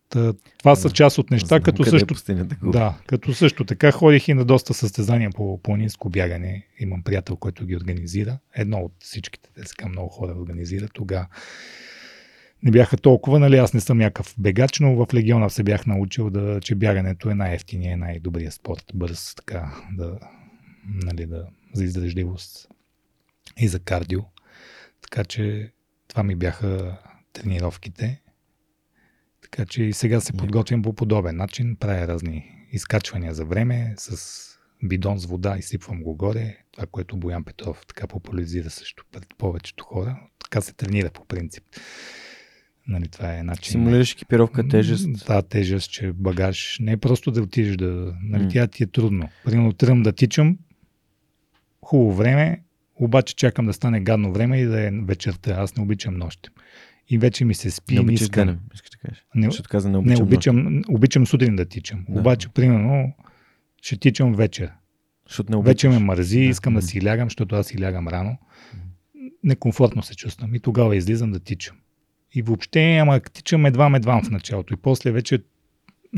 Та, 0.10 0.34
това 0.60 0.76
са 0.76 0.88
Да. 0.88 0.94
част 0.94 1.18
от 1.18 1.32
неща, 1.32 1.60
като 1.60 1.84
е 1.84 1.86
също, 1.86 2.16
да, 2.64 2.98
като 3.08 3.34
също 3.34 3.66
така 3.66 3.92
ходих 3.92 4.27
и 4.27 4.34
на 4.34 4.45
доста 4.45 4.74
състезания 4.74 5.30
по 5.36 5.61
планинско 5.61 6.10
бягане. 6.10 6.68
Имам 6.80 7.03
приятел, 7.03 7.36
който 7.36 7.66
ги 7.66 7.76
организира. 7.76 8.40
Едно 8.56 8.77
от 8.77 8.94
всичките, 9.00 9.50
те 9.56 9.61
сега 9.66 9.88
много 9.88 10.10
хора 10.10 10.36
организират. 10.40 10.92
Тогава 10.94 11.27
не 12.64 12.72
бяха 12.72 12.98
толкова, 12.98 13.40
нали, 13.40 13.58
аз 13.58 13.74
не 13.74 13.82
съм 13.82 13.98
някакъв 13.98 14.36
бегач, 14.38 14.80
но 14.80 15.06
в 15.06 15.14
легиона 15.14 15.50
се 15.50 15.64
бях 15.64 15.86
научил, 15.86 16.30
да, 16.30 16.60
че 16.61 16.76
бягането 16.76 17.30
е 17.30 17.36
най-ефтиния, 17.36 17.98
най-добрият 17.98 18.53
спорт, 18.53 18.84
бърз, 18.94 19.36
така, 19.36 19.76
да, 19.92 20.19
нали, 20.86 21.26
да, 21.26 21.48
за 21.74 21.84
издържливост 21.84 22.68
и 23.58 23.68
за 23.68 23.80
кардио. 23.80 24.22
Така 25.02 25.24
че 25.24 25.72
това 26.08 26.24
ми 26.24 26.36
бяха 26.36 26.98
тренировките. 27.34 28.22
Така 29.51 29.66
че 29.66 29.84
и 29.84 29.93
сега 29.93 30.22
се 30.22 30.34
подготвям 30.34 30.82
по 30.82 30.93
подобен 30.93 31.35
начин. 31.35 31.76
Правя 31.76 32.08
разни 32.08 32.51
изкачвания 32.72 33.34
за 33.34 33.45
време 33.45 33.93
с 33.98 34.43
бидон 34.84 35.19
с 35.19 35.26
вода, 35.26 35.58
изсипвам 35.58 36.03
го 36.03 36.16
горе. 36.16 36.58
Това, 36.72 36.88
което 36.92 37.17
Боян 37.17 37.43
Петров 37.43 37.82
така 37.88 38.08
популяризира 38.08 38.69
също 38.69 39.06
пред 39.11 39.26
повечето 39.38 39.84
хора. 39.84 40.19
Така 40.43 40.61
се 40.61 40.74
тренира 40.74 41.09
по 41.09 41.26
принцип. 41.26 41.64
Нали, 42.88 43.08
това 43.08 43.38
е 43.38 43.43
начин. 43.43 43.72
Симулираш 43.72 44.11
екипировка, 44.11 44.67
тежест. 44.67 45.26
Да, 45.27 45.42
тежест, 45.42 45.92
че 45.92 46.11
багаж. 46.14 46.77
Не 46.82 46.92
е 46.92 46.98
просто 46.98 47.32
да 47.32 47.42
отидеш 47.42 47.76
да... 47.76 48.16
Нали, 48.24 48.50
тя 48.50 48.67
ти 48.67 48.84
е 48.84 48.88
трудно. 48.88 49.30
Примерно 49.45 49.74
тръгвам 49.74 50.03
да 50.03 50.11
тичам, 50.11 50.58
хубаво 51.82 52.14
време, 52.14 52.61
обаче 52.95 53.35
чакам 53.35 53.66
да 53.66 53.74
стане 53.74 54.00
гадно 54.00 54.34
време 54.34 54.61
и 54.61 54.66
да 54.66 54.88
е 54.88 54.92
вечерта. 54.92 55.51
Аз 55.51 55.76
не 55.76 55.84
обичам 55.84 56.17
нощ. 56.17 56.51
И 57.10 57.18
вече 57.18 57.45
ми 57.45 57.53
се 57.53 57.72
спи. 57.72 57.94
Не 57.94 58.00
обичаш 58.02 58.22
искам. 58.22 58.45
денем, 58.45 58.60
искаш 58.74 58.90
да 58.90 58.98
кажеш. 58.98 59.26
Не, 59.36 59.45
Защото 59.45 59.69
каза 59.69 59.90
не 59.90 59.92
не 59.92 59.98
обичам. 60.00 60.24
обичам, 60.24 60.82
обичам 60.90 61.27
сутрин 61.27 61.56
да 61.56 61.66
тичам. 61.66 62.06
Да. 62.10 62.19
Обаче, 62.19 62.50
примерно, 62.50 63.14
ще 63.82 63.98
тичам 63.98 64.34
вечер. 64.34 64.72
Защото 65.27 65.52
не 65.52 65.58
обичаш. 65.58 65.69
Вече 65.69 65.90
ме 65.90 66.00
мързи, 66.00 66.40
Да. 66.40 66.45
искам 66.45 66.74
да 66.74 66.82
си 66.82 67.06
лягам, 67.06 67.26
защото 67.26 67.56
аз 67.56 67.68
си 67.68 67.82
лягам 67.82 68.08
рано. 68.08 68.38
Некомфортно 69.44 70.03
се 70.03 70.16
чувствам. 70.16 70.56
И 70.56 70.60
тогава 70.60 70.95
излизам 70.95 71.32
да 71.32 71.40
тичам. 71.40 71.76
И 72.34 72.42
въобще, 72.42 72.98
ама 72.98 73.19
тичам 73.19 73.66
едвам 73.66 73.95
едвам 73.95 74.24
в 74.24 74.30
началото. 74.30 74.74
И 74.74 74.77
после 74.77 75.11
вече 75.11 75.40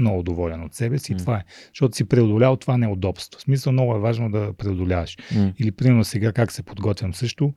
много 0.02 0.24
доволен 0.24 0.64
от 0.64 0.74
себе 0.74 1.00
си. 1.00 1.14
М. 1.14 1.20
това 1.20 1.38
е. 1.38 1.44
Защото 1.68 1.96
си 1.96 2.06
преодолял 2.06 2.56
това 2.56 2.78
неудобство. 2.78 3.40
В 3.40 3.42
смисъл 3.42 3.74
много 3.74 3.96
е 3.96 4.00
важно 4.00 4.32
да 4.32 4.54
преодоляваш. 4.54 5.18
М. 5.36 5.54
Или 5.58 5.72
примерно 5.72 6.04
сега 6.04 6.32
как 6.32 6.52
се 6.52 6.64
подготвям 6.64 7.14
също. 7.14 7.54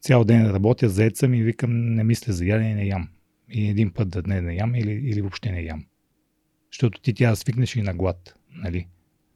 Цял 0.00 0.24
ден 0.24 0.50
работя, 0.50 0.88
заед 0.88 1.16
съм 1.16 1.34
и 1.34 1.42
викам, 1.42 1.94
не 1.94 2.04
мисля 2.04 2.32
за 2.32 2.44
ядене, 2.44 2.74
не 2.74 2.86
ям. 2.86 3.08
И 3.50 3.68
един 3.68 3.92
път 3.92 4.08
да 4.08 4.22
не, 4.26 4.40
не 4.40 4.54
ям 4.54 4.74
или, 4.74 4.92
или 4.92 5.20
въобще 5.20 5.52
не 5.52 5.62
ям. 5.62 5.84
Защото 6.72 7.00
ти 7.00 7.14
тя 7.14 7.36
свикнеш 7.36 7.76
и 7.76 7.82
на 7.82 7.94
глад. 7.94 8.34
Нали? 8.54 8.86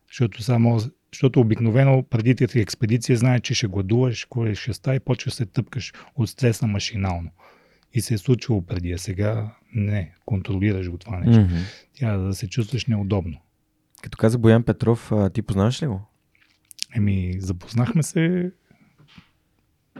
Защото, 0.09 0.43
само, 0.43 0.81
защото 1.13 1.41
обикновено 1.41 2.03
преди 2.03 2.35
ти 2.35 2.61
експедиция 2.61 3.17
знаеш, 3.17 3.41
че 3.41 3.55
ще 3.55 3.67
гладуваш, 3.67 4.25
кое 4.25 4.55
ще 4.55 4.73
става 4.73 4.95
и 4.97 5.01
почва 5.01 5.29
да 5.29 5.35
се 5.35 5.47
тъпкаш 5.47 5.93
от 6.17 6.31
стреса 6.31 6.67
машинално. 6.67 7.31
И 7.94 8.01
се 8.01 8.15
е 8.15 8.19
случвало 8.19 8.62
преди, 8.67 8.93
а 8.93 8.99
сега 8.99 9.55
не, 9.75 10.15
контролираш 10.27 10.91
го 10.91 10.99
това 10.99 11.19
нещо. 11.19 11.41
Мгм. 11.41 11.57
Тя 11.94 12.17
да 12.17 12.35
се 12.35 12.49
чувстваш 12.49 12.86
неудобно. 12.86 13.39
Като 14.02 14.19
каза 14.19 14.39
Боян 14.39 14.62
Петров, 14.62 15.12
а, 15.12 15.31
ти 15.31 15.43
познаваш 15.43 15.83
ли 15.83 15.86
го? 15.86 16.01
Еми, 16.97 17.35
запознахме 17.39 18.02
се 18.02 18.51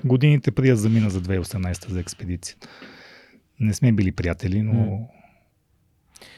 годините 0.05 0.51
преди 0.51 0.69
да 0.69 0.77
замина 0.77 1.11
за 1.11 1.23
2018 1.23 1.89
за 1.89 2.01
експедиция. 2.01 2.57
Не 3.61 3.75
сме 3.75 3.93
били 3.93 4.13
приятели, 4.13 4.63
но, 4.63 4.73
М. 4.73 4.99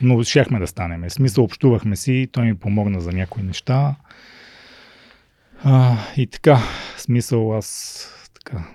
но 0.01 0.23
щяхме 0.23 0.59
да 0.59 0.67
станем. 0.67 1.01
В 1.01 1.13
смисъл, 1.13 1.43
общувахме 1.43 1.95
си, 1.95 2.29
той 2.31 2.45
ми 2.45 2.55
помогна 2.55 3.01
за 3.01 3.11
някои 3.11 3.43
неща. 3.43 3.95
А, 5.63 5.97
и 6.17 6.27
така, 6.27 6.59
смисъл 6.97 7.57
аз 7.57 8.07
така, 8.33 8.67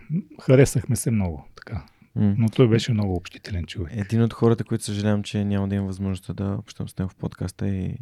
харесахме 0.43 0.97
се 0.97 1.11
много. 1.11 1.49
Така. 1.57 1.85
Но 2.19 2.49
той 2.49 2.69
беше 2.69 2.93
много 2.93 3.15
общителен 3.15 3.65
човек. 3.65 3.93
Един 3.97 4.23
от 4.23 4.33
хората, 4.33 4.65
които 4.65 4.85
съжалявам, 4.85 5.23
че 5.23 5.45
няма 5.45 5.69
да 5.69 5.75
имам 5.75 5.87
възможността 5.87 6.33
да 6.33 6.57
общам 6.59 6.89
с 6.89 6.99
него 6.99 7.11
в 7.11 7.17
подкаста 7.17 7.69
и 7.69 7.99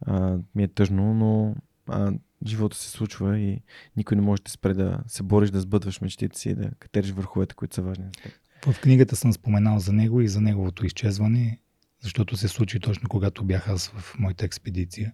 а, 0.00 0.38
ми 0.54 0.62
е 0.62 0.68
тъжно, 0.68 1.14
но 1.14 1.54
а, 1.88 2.12
живота 2.46 2.76
се 2.76 2.90
случва 2.90 3.38
и 3.38 3.62
никой 3.96 4.16
не 4.16 4.22
може 4.22 4.42
да 4.42 4.50
спре 4.50 4.74
да 4.74 5.00
се 5.06 5.22
бориш, 5.22 5.50
да 5.50 5.60
сбъдваш 5.60 6.00
мечтите 6.00 6.38
си 6.38 6.48
и 6.48 6.54
да 6.54 6.70
катериш 6.78 7.10
върховете, 7.10 7.54
които 7.54 7.74
са 7.74 7.82
важни 7.82 8.04
за 8.04 8.10
теб. 8.10 8.32
В 8.72 8.80
книгата 8.80 9.16
съм 9.16 9.32
споменал 9.32 9.78
за 9.78 9.92
него 9.92 10.20
и 10.20 10.28
за 10.28 10.40
неговото 10.40 10.86
изчезване, 10.86 11.58
защото 12.00 12.36
се 12.36 12.48
случи 12.48 12.80
точно 12.80 13.08
когато 13.08 13.44
бях 13.44 13.68
аз 13.68 13.88
в 13.88 14.18
моята 14.18 14.44
експедиция. 14.44 15.12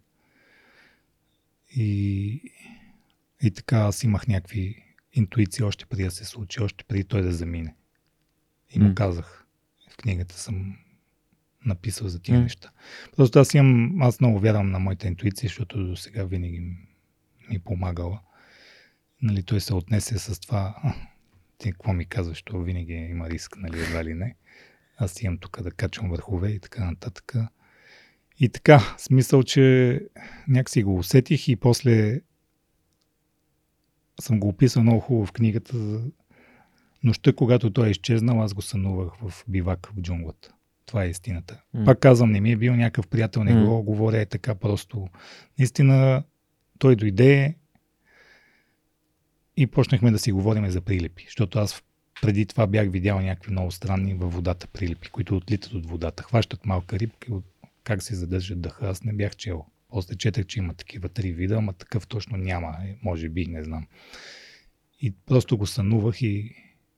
И, 1.77 2.41
и 3.43 3.51
така 3.51 3.77
аз 3.77 4.05
имах 4.05 4.27
някакви 4.29 4.85
интуиция 5.13 5.67
още 5.67 5.87
преди 5.87 6.05
да 6.05 6.11
се 6.11 6.25
случи, 6.25 6.63
още 6.63 6.85
преди 6.85 7.05
той 7.05 7.23
да 7.23 7.33
замине. 7.33 7.75
И 8.75 8.79
му 8.79 8.95
казах, 8.95 9.47
в 9.91 9.97
книгата 9.97 10.35
съм 10.35 10.77
написал 11.65 12.09
за 12.09 12.21
тия 12.21 12.41
неща. 12.41 12.71
Просто 13.17 13.39
аз 13.39 13.55
имам, 13.55 14.03
аз 14.03 14.21
много 14.21 14.39
вярвам 14.39 14.71
на 14.71 14.79
моята 14.79 15.09
интуиция, 15.09 15.49
защото 15.49 15.87
до 15.87 15.97
сега 15.97 16.25
винаги 16.25 16.61
ми, 16.61 16.77
ми 17.51 17.59
помагала. 17.59 18.21
Нали, 19.23 19.43
той 19.43 19.61
се 19.61 19.75
отнесе 19.75 20.19
с 20.19 20.41
това, 20.41 20.75
«А, 20.83 20.95
ти 21.59 21.73
какво 21.73 21.93
ми 21.93 22.05
казваш, 22.05 22.43
то 22.43 22.63
винаги 22.63 22.93
има 22.93 23.31
риск, 23.31 23.57
нали, 23.57 23.81
едва 23.81 24.05
ли 24.05 24.15
не. 24.15 24.37
Аз 24.97 25.23
имам 25.23 25.39
тук 25.39 25.63
да 25.63 25.71
качвам 25.71 26.11
върхове 26.11 26.51
и 26.51 26.61
така 26.61 26.85
нататък. 26.85 27.35
И 28.41 28.49
така, 28.49 28.95
смисъл, 28.99 29.43
че 29.43 30.01
някакси 30.49 30.83
го 30.83 30.99
усетих 30.99 31.49
и 31.49 31.57
после 31.57 32.21
съм 34.21 34.41
го 34.41 34.49
описал 34.49 34.83
много 34.83 35.01
хубаво 35.01 35.27
в 35.27 35.33
книгата. 35.33 36.01
Нощта, 37.05 37.33
когато 37.33 37.71
той 37.71 37.89
е 37.89 37.91
изчезнал, 37.91 38.43
аз 38.43 38.55
го 38.55 38.63
сънувах 38.63 39.13
в 39.23 39.45
бивак 39.49 39.93
в 39.97 40.01
джунглата. 40.01 40.55
Това 40.87 41.05
е 41.05 41.09
истината. 41.09 41.63
М. 41.75 41.85
Пак 41.85 41.99
казвам, 41.99 42.33
не 42.33 42.41
ми 42.41 42.53
е 42.53 42.57
бил 42.57 42.77
някакъв 42.77 43.09
приятел, 43.09 43.45
не 43.45 43.55
М. 43.55 43.65
го 43.65 43.83
говоря 43.83 44.21
е 44.21 44.27
така 44.27 44.55
просто. 44.55 45.09
Наистина, 45.59 46.23
той 46.79 46.97
дойде 46.97 47.55
и 49.57 49.67
почнахме 49.67 50.11
да 50.11 50.19
си 50.19 50.33
говорим 50.33 50.71
за 50.71 50.81
прилепи, 50.81 51.25
защото 51.25 51.59
аз 51.59 51.83
преди 52.23 52.47
това 52.47 52.67
бях 52.67 52.91
видял 52.91 53.21
някакви 53.21 53.53
много 53.53 53.71
странни 53.71 54.15
във 54.15 54.35
водата 54.35 54.67
прилепи, 54.67 55.09
които 55.09 55.37
отлитат 55.37 55.73
от 55.73 55.87
водата. 55.87 56.23
Хващат 56.23 56.67
малка 56.67 56.99
рибка 56.99 57.27
и 57.31 57.35
от 57.35 57.45
как 57.85 58.03
се 58.03 58.15
задържат 58.15 58.61
дъха. 58.61 58.89
Аз 58.89 59.05
не 59.05 59.13
бях 59.13 59.37
чел. 59.37 59.65
После 59.89 60.17
четах, 60.17 60.47
че 60.47 60.59
има 60.59 60.75
такива 60.75 61.09
три 61.09 61.33
вида, 61.33 61.57
ама 61.57 61.73
такъв 61.73 62.07
точно 62.07 62.37
няма. 62.37 62.77
Е, 62.85 62.97
Може 63.03 63.29
би, 63.29 63.47
не 63.47 63.65
знам. 63.65 63.87
И 65.01 65.15
просто 65.27 65.59
го 65.59 65.67
сънувах 65.67 66.23
и 66.23 66.55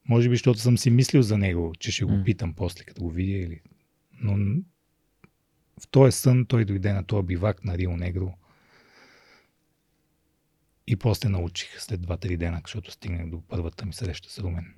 може 0.09 0.29
би, 0.29 0.35
защото 0.35 0.59
съм 0.59 0.79
си 0.79 0.91
мислил 0.91 1.23
за 1.23 1.39
него, 1.39 1.73
че 1.79 1.93
ще 1.93 2.05
го 2.05 2.23
питам 2.25 2.55
после, 2.55 2.85
като 2.85 3.03
го 3.03 3.11
видя 3.11 3.39
или... 3.39 3.61
Но 4.21 4.63
в 5.81 5.89
този 5.91 6.13
сън 6.13 6.47
той 6.47 6.65
дойде 6.65 6.93
на 6.93 7.05
този 7.05 7.27
бивак 7.27 7.65
на 7.65 7.79
Рио 7.79 7.97
Негро 7.97 8.33
и 10.87 10.97
после 10.97 11.29
научих 11.29 11.81
след 11.81 12.01
2-3 12.01 12.37
дена, 12.37 12.61
защото 12.65 12.91
стигнах 12.91 13.27
до 13.27 13.43
първата 13.49 13.87
ми 13.87 13.93
среща 13.93 14.31
с 14.31 14.39
Румен. 14.39 14.75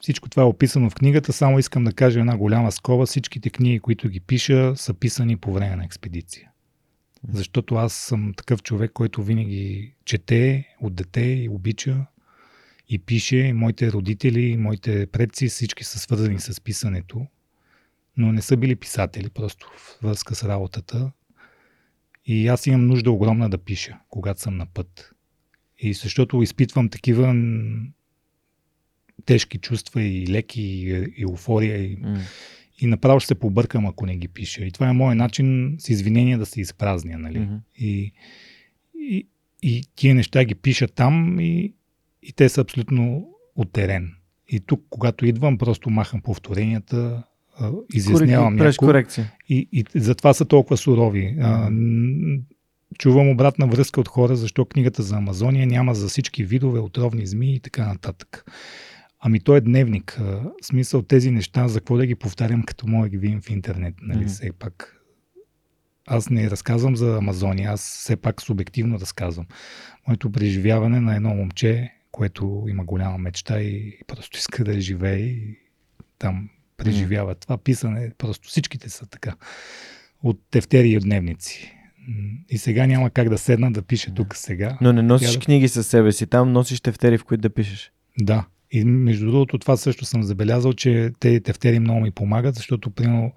Всичко 0.00 0.28
това 0.28 0.42
е 0.42 0.46
описано 0.46 0.90
в 0.90 0.94
книгата, 0.94 1.32
само 1.32 1.58
искам 1.58 1.84
да 1.84 1.92
кажа 1.92 2.20
една 2.20 2.36
голяма 2.36 2.72
скоба. 2.72 3.06
Всичките 3.06 3.50
книги, 3.50 3.80
които 3.80 4.08
ги 4.08 4.20
пиша, 4.20 4.76
са 4.76 4.94
писани 4.94 5.36
по 5.36 5.52
време 5.52 5.76
на 5.76 5.84
експедиция. 5.84 6.50
Защото 7.32 7.74
аз 7.74 7.92
съм 7.94 8.34
такъв 8.36 8.62
човек, 8.62 8.92
който 8.92 9.22
винаги 9.22 9.94
чете 10.04 10.74
от 10.80 10.94
дете 10.94 11.20
и 11.20 11.48
обича 11.48 12.06
и 12.88 12.98
пише. 12.98 13.52
Моите 13.52 13.92
родители, 13.92 14.56
моите 14.56 15.06
предци, 15.06 15.48
всички 15.48 15.84
са 15.84 15.98
свързани 15.98 16.40
с 16.40 16.60
писането, 16.60 17.26
но 18.16 18.32
не 18.32 18.42
са 18.42 18.56
били 18.56 18.76
писатели, 18.76 19.30
просто 19.30 19.66
в 19.76 19.98
връзка 20.02 20.34
с 20.34 20.44
работата. 20.44 21.12
И 22.26 22.48
аз 22.48 22.66
имам 22.66 22.86
нужда 22.86 23.10
огромна 23.10 23.50
да 23.50 23.58
пиша, 23.58 23.98
когато 24.08 24.40
съм 24.40 24.56
на 24.56 24.66
път. 24.66 25.12
И 25.78 25.92
защото 25.92 26.42
изпитвам 26.42 26.88
такива 26.88 27.34
тежки 29.24 29.58
чувства 29.58 30.02
и 30.02 30.26
леки, 30.26 30.62
и 30.62 31.22
еуфория, 31.22 31.76
и, 31.84 31.96
М. 31.96 32.18
и 32.80 32.86
направо 32.86 33.20
ще 33.20 33.26
се 33.26 33.34
побъркам, 33.34 33.86
ако 33.86 34.06
не 34.06 34.16
ги 34.16 34.28
пиша. 34.28 34.64
И 34.64 34.70
това 34.72 34.88
е 34.88 34.92
моят 34.92 35.18
начин 35.18 35.76
с 35.78 35.88
извинения 35.88 36.38
да 36.38 36.46
се 36.46 36.60
изпразня. 36.60 37.18
Нали? 37.18 37.38
Мгм. 37.38 37.54
И, 37.78 38.12
и, 38.94 39.26
и 39.62 39.84
тия 39.96 40.14
неща 40.14 40.44
ги 40.44 40.54
пиша 40.54 40.88
там 40.88 41.40
и, 41.40 41.72
и 42.28 42.32
те 42.32 42.48
са 42.48 42.60
абсолютно 42.60 43.28
от 43.56 43.72
терен. 43.72 44.12
И 44.48 44.60
тук, 44.60 44.84
когато 44.90 45.26
идвам, 45.26 45.58
просто 45.58 45.90
махам 45.90 46.20
повторенията, 46.20 47.22
изяснявам 47.94 48.56
някои. 48.56 48.76
корекция. 48.76 49.32
И, 49.48 49.68
и 49.72 49.84
затова 49.94 50.34
са 50.34 50.44
толкова 50.44 50.76
сурови. 50.76 51.36
А, 51.40 51.70
чувам 52.98 53.28
обратна 53.28 53.66
връзка 53.66 54.00
от 54.00 54.08
хора, 54.08 54.36
защо 54.36 54.64
книгата 54.64 55.02
за 55.02 55.16
Амазония 55.16 55.66
няма 55.66 55.94
за 55.94 56.08
всички 56.08 56.44
видове 56.44 56.80
отровни 56.80 57.26
змии 57.26 57.54
и 57.54 57.60
така 57.60 57.86
нататък. 57.86 58.44
Ами 59.20 59.40
той 59.40 59.58
е 59.58 59.60
дневник. 59.60 60.20
В 60.62 60.66
смисъл 60.66 61.02
тези 61.02 61.30
неща, 61.30 61.68
за 61.68 61.80
какво 61.80 61.96
да 61.96 62.06
ги 62.06 62.14
повтарям, 62.14 62.62
като 62.62 62.86
мога 62.86 63.08
ги 63.08 63.18
видим 63.18 63.40
в 63.40 63.50
интернет. 63.50 63.94
Нали? 64.02 64.18
Мгм. 64.18 64.28
Все 64.28 64.52
пак 64.52 64.92
аз 66.06 66.30
не 66.30 66.50
разказвам 66.50 66.96
за 66.96 67.16
Амазония, 67.16 67.70
аз 67.70 67.80
все 67.80 68.16
пак 68.16 68.42
субективно 68.42 69.00
разказвам. 69.00 69.46
Моето 70.08 70.32
преживяване 70.32 71.00
на 71.00 71.16
едно 71.16 71.34
момче, 71.34 71.92
което 72.16 72.66
има 72.68 72.84
голяма 72.84 73.18
мечта 73.18 73.60
и 73.60 73.98
просто 74.06 74.38
иска 74.38 74.64
да 74.64 74.80
живее 74.80 75.18
и 75.18 75.58
там 76.18 76.48
преживява 76.76 77.34
това 77.34 77.58
писане. 77.58 78.12
Просто 78.18 78.48
всичките 78.48 78.90
са 78.90 79.06
така. 79.06 79.34
От 80.22 80.40
тефтери 80.50 80.88
и 80.88 80.96
от 80.96 81.02
дневници. 81.02 81.72
И 82.48 82.58
сега 82.58 82.86
няма 82.86 83.10
как 83.10 83.28
да 83.28 83.38
седна 83.38 83.72
да 83.72 83.82
пиша 83.82 84.14
тук 84.14 84.36
сега. 84.36 84.78
Но 84.80 84.92
не 84.92 85.02
носиш 85.02 85.32
да- 85.32 85.40
книги 85.40 85.68
със 85.68 85.86
себе 85.86 86.12
си. 86.12 86.26
Там 86.26 86.52
носиш 86.52 86.80
тефтери, 86.80 87.18
в 87.18 87.24
които 87.24 87.40
да 87.40 87.50
пишеш. 87.50 87.92
Да. 88.18 88.46
И 88.70 88.84
между 88.84 89.26
другото, 89.30 89.58
това 89.58 89.76
също 89.76 90.04
съм 90.04 90.22
забелязал, 90.22 90.72
че 90.72 91.12
тези 91.20 91.40
тефтери 91.40 91.78
много 91.78 92.00
ми 92.00 92.10
помагат, 92.10 92.54
защото 92.54 92.90
примерно, 92.90 93.32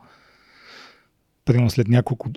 примерно 1.46 1.70
след 1.70 1.88
няколко 1.88 2.30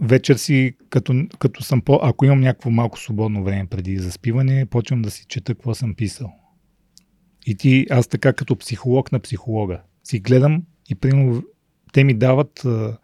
вечер 0.00 0.36
си, 0.36 0.72
като, 0.90 1.26
като 1.38 1.62
съм 1.62 1.80
по... 1.80 2.00
Ако 2.02 2.24
имам 2.24 2.40
някакво 2.40 2.70
малко 2.70 2.98
свободно 3.00 3.44
време 3.44 3.66
преди 3.66 3.98
заспиване, 3.98 4.66
почвам 4.66 5.02
да 5.02 5.10
си 5.10 5.24
чета 5.28 5.54
какво 5.54 5.74
съм 5.74 5.94
писал. 5.94 6.32
И 7.46 7.54
ти, 7.54 7.86
аз 7.90 8.08
така 8.08 8.32
като 8.32 8.56
психолог 8.56 9.12
на 9.12 9.20
психолога, 9.20 9.80
си 10.04 10.20
гледам 10.20 10.62
и 10.90 10.94
примерно 10.94 11.42
те 11.92 12.04
ми 12.04 12.14
дават 12.14 12.64
а, 12.64 12.98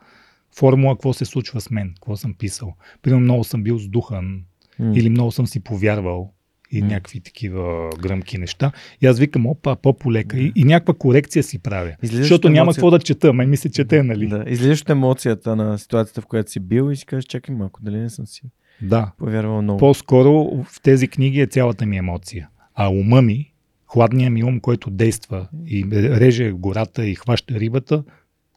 формула 0.57 0.95
какво 0.95 1.13
се 1.13 1.25
случва 1.25 1.61
с 1.61 1.71
мен, 1.71 1.93
какво 1.95 2.17
съм 2.17 2.35
писал. 2.35 2.75
Примерно 3.03 3.25
много 3.25 3.45
съм 3.45 3.63
бил 3.63 3.79
сдухан, 3.79 4.45
М. 4.79 4.93
или 4.97 5.11
много 5.11 5.33
съм 5.33 5.47
си 5.47 5.61
повярвал 5.61 6.33
и 6.71 6.83
М. 6.83 6.89
някакви 6.89 7.21
такива 7.21 7.91
гръмки 8.03 8.39
неща. 8.39 8.73
И 9.01 9.07
аз 9.07 9.19
викам, 9.19 9.47
опа, 9.47 9.77
по-полека. 9.77 10.39
И, 10.39 10.53
и 10.57 10.65
някаква 10.65 10.95
корекция 10.95 11.43
си 11.43 11.59
правя. 11.59 11.97
Излизаш 12.03 12.25
защото 12.25 12.49
от 12.49 12.53
няма 12.53 12.63
емоцията. 12.63 12.79
какво 12.79 12.91
да 12.91 12.99
чета, 12.99 13.33
май 13.33 13.47
ми 13.47 13.57
се 13.57 13.71
чете, 13.71 14.03
нали? 14.03 14.27
Да, 14.27 14.45
излизаш 14.47 14.81
от 14.81 14.91
емоцията 14.91 15.57
на 15.57 15.79
ситуацията, 15.79 16.21
в 16.21 16.27
която 16.27 16.51
си 16.51 16.61
бил 16.61 16.91
и 16.93 16.97
си 16.97 17.07
кажеш, 17.07 17.25
чакай 17.25 17.55
малко, 17.55 17.81
дали 17.83 17.97
не 17.97 18.11
съм 18.11 18.27
си 18.27 18.43
да. 18.83 19.13
повярвал 19.19 19.63
много. 19.63 19.79
По-скоро 19.79 20.65
в 20.65 20.81
тези 20.83 21.09
книги 21.09 21.41
е 21.41 21.47
цялата 21.47 21.87
ми 21.87 21.97
емоция. 21.97 22.49
А 22.75 22.89
ума 22.89 23.23
ми, 23.23 23.53
хладният 23.87 24.33
ми 24.33 24.45
ум, 24.45 24.61
който 24.61 24.91
действа 24.91 25.49
и 25.67 25.87
реже 25.93 26.51
гората 26.51 27.07
и 27.07 27.15
хваща 27.15 27.55
рибата, 27.61 28.05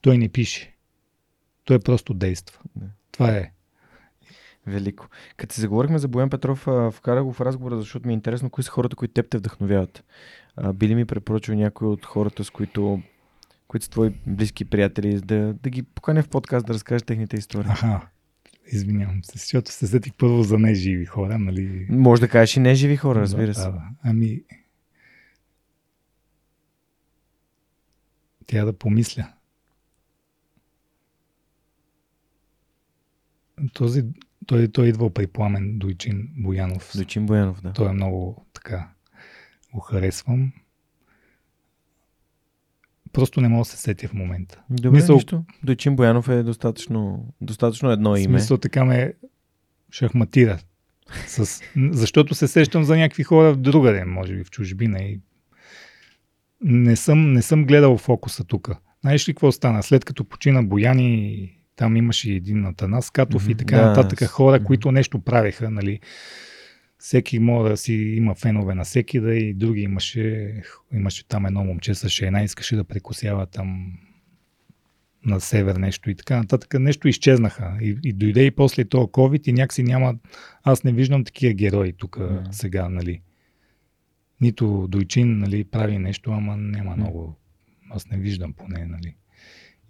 той 0.02 0.18
не 0.18 0.30
пише. 0.30 0.76
Той 1.66 1.80
просто 1.80 2.14
действа. 2.14 2.60
Да. 2.76 2.86
Това 3.12 3.30
е. 3.32 3.52
Велико. 4.70 5.08
Като 5.38 5.56
си 5.56 5.62
заговорихме 5.62 5.98
за 5.98 6.08
Боян 6.08 6.30
Петров, 6.30 6.68
а, 6.68 6.92
вкарах 6.92 7.24
го 7.24 7.34
в 7.34 7.42
разговора, 7.42 7.78
защото 7.78 8.08
ми 8.08 8.14
е 8.14 8.16
интересно 8.16 8.50
кои 8.50 8.64
са 8.64 8.72
хората, 8.72 8.96
които 8.96 9.14
теб 9.14 9.30
те 9.30 9.38
вдъхновяват. 9.38 10.04
Би 10.74 10.88
ли 10.88 10.96
ми 10.96 11.06
препоръчал 11.06 11.56
някой 11.56 11.88
от 11.88 12.06
хората, 12.06 12.44
с 12.44 12.50
които, 12.50 13.02
които 13.68 13.84
са 13.84 13.92
твои 13.92 14.10
близки 14.28 14.66
приятели, 14.66 15.22
да, 15.22 15.54
да 15.54 15.70
ги 15.70 15.84
поканя 15.84 16.24
в 16.24 16.30
подкаст 16.30 16.66
да 16.66 16.74
разкажеш 16.74 17.04
техните 17.04 17.38
истории? 17.38 17.72
Аха. 17.72 18.08
Извинявам 18.72 19.24
се, 19.24 19.32
защото 19.38 19.72
се 19.72 19.88
сетих 19.88 20.14
първо 20.14 20.44
за 20.44 20.60
неживи 20.60 21.06
хора, 21.06 21.40
нали? 21.40 21.88
Може 21.90 22.22
да 22.22 22.28
кажеш 22.28 22.56
и 22.56 22.60
не 22.60 22.76
живи 22.76 22.98
хора, 22.98 23.20
разбира 23.20 23.54
се. 23.54 23.62
да, 23.62 23.72
да. 23.72 23.82
Ами, 24.04 24.42
тя 28.50 28.66
да 28.66 28.74
помисля. 28.74 29.34
Този, 33.74 34.06
той, 34.50 34.68
той 34.68 34.88
идва 34.88 35.14
при 35.14 35.28
Пламен 35.28 35.78
Дойчин 35.80 36.30
Боянов. 36.38 36.92
Дочин 36.96 37.26
Боянов, 37.26 37.62
да. 37.62 37.74
Той 37.74 37.90
е 37.90 37.94
много 37.94 38.46
така. 38.54 38.90
Го 39.74 39.80
харесвам. 39.80 40.52
Просто 43.14 43.42
не 43.42 43.48
мога 43.48 43.62
да 43.62 43.66
се 43.66 43.78
сетя 43.78 44.08
в 44.08 44.14
момента. 44.14 44.62
Добре, 44.70 45.00
Мисъл- 45.00 45.16
нищо. 45.16 45.46
Дочин 45.64 45.96
Боянов 45.96 46.30
е 46.30 46.44
достатъчно, 46.44 47.34
достатъчно 47.42 47.92
едно 47.92 48.16
име. 48.16 48.40
смисъл 48.40 48.58
така 48.58 48.86
ме 48.86 49.14
шахматира. 49.92 50.60
С... 51.28 51.62
Защото 51.92 52.36
се 52.36 52.48
сещам 52.48 52.84
за 52.84 52.98
някакви 52.98 53.24
хора 53.24 53.54
в 53.54 53.58
другаде, 53.58 54.06
може 54.06 54.36
би 54.36 54.44
в 54.44 54.50
чужбина. 54.52 55.00
И... 55.00 55.20
Не, 56.62 56.96
съм, 56.96 57.34
не 57.34 57.42
съм 57.42 57.66
гледал 57.66 57.98
фокуса 57.98 58.44
тук. 58.44 58.70
Знаеш 59.02 59.30
ли 59.30 59.34
какво 59.34 59.52
стана? 59.52 59.84
След 59.84 60.06
като 60.06 60.24
почина 60.24 60.64
Бояни, 60.64 61.59
там 61.80 61.96
имаше 61.96 62.32
един 62.32 62.66
Атанас 62.66 63.10
Катов 63.10 63.44
Мгм, 63.44 63.52
и 63.52 63.56
така 63.56 63.78
да, 63.78 63.86
нататък 63.86 64.24
хора, 64.24 64.64
които 64.64 64.92
нещо 64.92 65.20
правеха. 65.20 65.72
Нали? 65.72 66.00
Всеки 66.98 67.40
може 67.40 67.70
да 67.72 67.78
си 67.78 67.94
има 67.94 68.36
фенове 68.36 68.76
на 68.76 68.84
всеки, 68.84 69.20
да 69.20 69.36
и 69.36 69.54
други 69.54 69.82
имаше, 69.82 70.54
имаше 70.94 71.28
там 71.28 71.46
едно 71.46 71.64
момче 71.64 71.96
с 71.96 72.10
шейна, 72.10 72.44
искаше 72.44 72.76
да 72.76 72.84
прекусява 72.84 73.46
там 73.46 73.94
на 75.26 75.40
север 75.40 75.76
нещо 75.76 76.10
и 76.10 76.16
така 76.16 76.38
нататък. 76.38 76.80
Нещо 76.80 77.08
изчезнаха. 77.08 77.78
И, 77.82 77.98
и 78.04 78.14
дойде 78.14 78.46
и 78.46 78.52
после 78.52 78.86
този 78.86 79.08
COVID 79.08 79.50
и 79.50 79.54
някакси 79.54 79.84
няма... 79.84 80.16
Аз 80.64 80.84
не 80.84 80.92
виждам 80.92 81.24
такива 81.24 81.54
герои 81.54 81.94
тук 81.94 82.20
Мгм. 82.20 82.52
сега, 82.52 82.90
нали. 82.90 83.22
Нито 84.42 84.88
Дойчин 84.88 85.38
нали, 85.38 85.64
прави 85.64 85.98
нещо, 85.98 86.32
ама 86.32 86.58
няма 86.58 86.96
много. 86.96 87.36
Аз 87.90 88.10
не 88.10 88.18
виждам 88.18 88.54
поне. 88.54 88.86
Нали. 88.86 89.16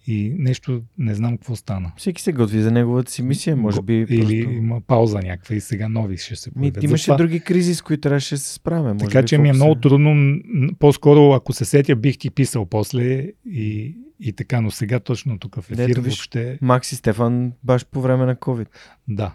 И 0.08 0.36
нещо, 0.38 0.82
не 0.98 1.16
знам 1.16 1.38
какво 1.38 1.56
стана. 1.56 1.92
Всеки 1.98 2.22
се 2.22 2.32
готви 2.34 2.62
за 2.62 2.72
неговата 2.72 3.12
си 3.12 3.24
мисия, 3.24 3.56
може 3.56 3.82
би. 3.82 3.94
Или 3.94 4.44
просто... 4.44 4.58
има 4.58 4.82
пауза 4.82 5.20
някаква 5.20 5.56
и 5.56 5.62
сега 5.62 5.90
нови 5.90 6.18
ще 6.18 6.36
се 6.36 6.52
появят. 6.52 6.84
имаше 6.84 7.04
Затова- 7.04 7.18
други 7.18 7.40
кризи, 7.40 7.76
с 7.76 7.82
които 7.82 8.02
трябваше 8.02 8.36
да 8.36 8.40
се 8.40 8.54
справя. 8.54 8.94
Може 8.94 9.06
Така 9.06 9.22
би 9.22 9.28
че 9.28 9.38
ми 9.38 9.50
е 9.50 9.54
много 9.54 9.76
трудно. 9.76 10.40
По-скоро, 10.80 11.34
ако 11.34 11.54
се 11.54 11.66
сетя, 11.66 11.96
бих 11.96 12.18
ти 12.18 12.30
писал 12.30 12.66
после 12.66 13.32
и, 13.46 13.98
и 14.20 14.34
така, 14.34 14.62
но 14.62 14.72
сега 14.72 15.00
точно 15.00 15.40
тук 15.40 15.56
в 15.56 15.72
ефир 15.72 15.90
Ето, 15.90 16.02
виж. 16.02 16.14
въобще. 16.14 16.58
Макс 16.62 16.92
и 16.92 16.96
Стефан 16.96 17.52
баш 17.64 17.86
по 17.86 18.02
време 18.02 18.26
на 18.26 18.36
COVID. 18.36 18.68
Да. 19.08 19.34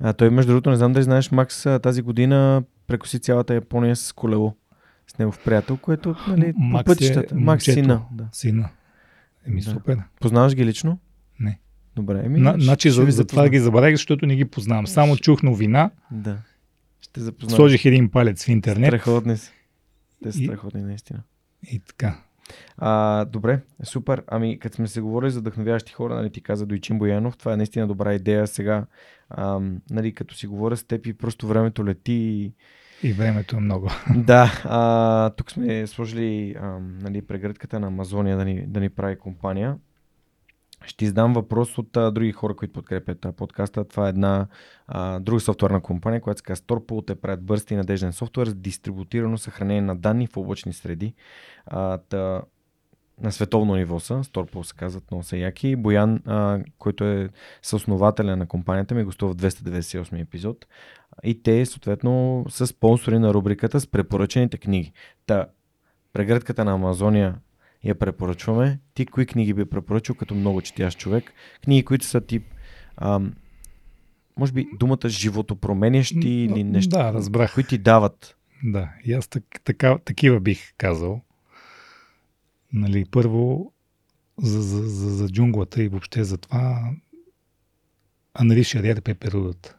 А 0.00 0.12
той, 0.12 0.30
между 0.30 0.52
другото, 0.52 0.70
не 0.70 0.76
знам 0.76 0.92
дали 0.92 1.02
знаеш, 1.04 1.30
Макс 1.30 1.62
тази 1.82 2.02
година 2.02 2.62
прекоси 2.86 3.18
цялата 3.18 3.54
Япония 3.54 3.96
с 3.96 4.12
колело. 4.12 4.54
С 5.06 5.18
негов 5.18 5.38
приятел, 5.44 5.76
което, 5.76 6.14
нали, 6.28 6.52
по 6.52 6.58
Макс 6.60 6.82
е 6.82 6.84
пътищата. 6.84 7.34
Макс 7.34 7.66
момчето. 7.68 7.84
сина. 7.84 8.02
Да. 8.12 8.28
Сина. 8.32 8.68
Еми, 9.46 9.60
Да. 9.60 9.70
супер. 9.70 9.98
Познаваш 10.20 10.54
ги 10.54 10.66
лично? 10.66 10.98
Не. 11.40 11.58
Добре, 11.96 12.22
еми. 12.24 12.40
На, 12.40 12.54
значи, 12.58 12.90
за, 12.90 13.04
за 13.04 13.24
това 13.24 13.48
ги 13.48 13.58
забравих, 13.58 13.94
защото 13.94 14.26
не 14.26 14.36
ги 14.36 14.44
познавам. 14.44 14.86
Само 14.86 15.16
чух 15.16 15.42
новина, 15.42 15.90
Да. 16.10 16.38
Ще 17.00 17.20
запознаваш. 17.20 17.56
сложих 17.56 17.84
един 17.84 18.10
палец 18.10 18.44
в 18.44 18.48
интернет 18.48 18.88
Страхотни 18.90 19.36
са. 19.36 19.52
Те 20.22 20.32
са 20.32 20.42
И- 20.42 20.44
страхотни, 20.44 20.82
наистина. 20.82 21.22
и 21.64 21.78
така. 21.78 22.18
А, 22.78 23.24
добре, 23.24 23.60
супер. 23.84 24.22
Ами, 24.26 24.58
като 24.58 24.76
сме 24.76 24.86
се 24.88 25.00
говорили 25.00 25.30
за 25.30 25.40
вдъхновяващи 25.40 25.92
хора, 25.92 26.14
нали, 26.14 26.30
ти 26.30 26.40
каза 26.40 26.66
Дойчин 26.66 26.98
Боянов, 26.98 27.36
това 27.36 27.52
е 27.52 27.56
наистина 27.56 27.86
добра 27.86 28.14
идея 28.14 28.46
сега. 28.46 28.86
Ам, 29.30 29.80
нали, 29.90 30.14
като 30.14 30.34
си 30.34 30.46
говоря 30.46 30.76
с 30.76 30.84
теб 30.84 31.06
и 31.06 31.12
просто 31.12 31.48
времето 31.48 31.86
лети 31.86 32.12
и 32.12 32.52
И 33.02 33.12
времето 33.12 33.56
е 33.56 33.60
много. 33.60 33.90
да, 34.16 34.62
а, 34.64 35.30
тук 35.30 35.50
сме 35.50 35.86
сложили 35.86 36.54
а, 36.60 36.78
нали, 36.80 37.22
прегръдката 37.22 37.80
на 37.80 37.86
Амазония 37.86 38.36
да 38.36 38.44
ни, 38.44 38.66
да 38.66 38.80
ни 38.80 38.88
прави 38.88 39.18
компания. 39.18 39.76
Ще 40.84 41.04
издам 41.04 41.32
въпрос 41.32 41.78
от 41.78 41.96
а, 41.96 42.10
други 42.10 42.32
хора, 42.32 42.56
които 42.56 42.72
подкрепят 42.72 43.24
а, 43.24 43.32
подкаста. 43.32 43.84
Това 43.84 44.06
е 44.06 44.08
една 44.08 44.46
а, 44.86 45.20
друга 45.20 45.40
софтуерна 45.40 45.80
компания, 45.80 46.20
която 46.20 46.38
се 46.38 46.44
казва 46.44 46.64
Storpool. 46.64 47.06
Те 47.06 47.14
правят 47.14 47.42
бърз 47.42 47.70
и 47.70 47.76
надежден 47.76 48.12
софтуер 48.12 48.46
с 48.46 48.54
дистрибутирано 48.54 49.38
съхранение 49.38 49.82
на 49.82 49.96
данни 49.96 50.26
в 50.26 50.36
облачни 50.36 50.72
среди. 50.72 51.14
А, 51.66 51.98
та, 51.98 52.42
на 53.20 53.32
световно 53.32 53.74
ниво 53.76 54.00
са. 54.00 54.14
Storpool 54.14 54.62
се 54.62 54.74
казват, 54.74 55.10
много 55.10 55.24
са 55.24 55.36
яки. 55.36 55.76
Боян, 55.76 56.20
а, 56.26 56.58
който 56.78 57.04
е 57.04 57.28
съоснователя 57.62 58.36
на 58.36 58.46
компанията, 58.46 58.94
ми 58.94 59.04
гостува 59.04 59.32
в 59.32 59.36
298 59.36 60.20
епизод. 60.20 60.66
И 61.24 61.42
те, 61.42 61.66
съответно, 61.66 62.44
са 62.48 62.66
спонсори 62.66 63.18
на 63.18 63.34
рубриката 63.34 63.80
с 63.80 63.86
препоръчените 63.86 64.58
книги. 64.58 64.92
Та, 65.26 65.46
прегръдката 66.12 66.64
на 66.64 66.72
Амазония 66.72 67.34
я 67.84 67.94
препоръчваме. 67.94 68.80
Ти 68.94 69.06
кои 69.06 69.26
книги 69.26 69.54
би 69.54 69.64
препоръчал 69.64 70.16
като 70.16 70.34
много 70.34 70.62
четящ 70.62 70.98
човек? 70.98 71.32
Книги, 71.64 71.84
които 71.84 72.06
са 72.06 72.20
тип, 72.20 72.42
ам, 72.96 73.34
може 74.38 74.52
би 74.52 74.66
думата 74.78 75.08
животопроменящи 75.08 76.28
или 76.28 76.64
нещо, 76.64 76.90
Да, 76.90 77.12
разбрах. 77.12 77.54
които 77.54 77.68
ти 77.68 77.78
дават. 77.78 78.36
Да, 78.64 78.88
и 79.04 79.12
аз 79.12 79.28
так, 79.28 79.42
така, 79.64 79.98
такива 80.04 80.40
бих 80.40 80.72
казал. 80.78 81.20
Нали, 82.72 83.04
първо, 83.10 83.72
за, 84.38 84.62
за, 84.62 84.82
за, 84.82 85.10
за 85.10 85.28
джунглата 85.28 85.82
и 85.82 85.88
въобще 85.88 86.24
за 86.24 86.38
това 86.38 86.92
Анри 88.34 88.64
Шариер 88.64 89.02
Пеперудът, 89.02 89.78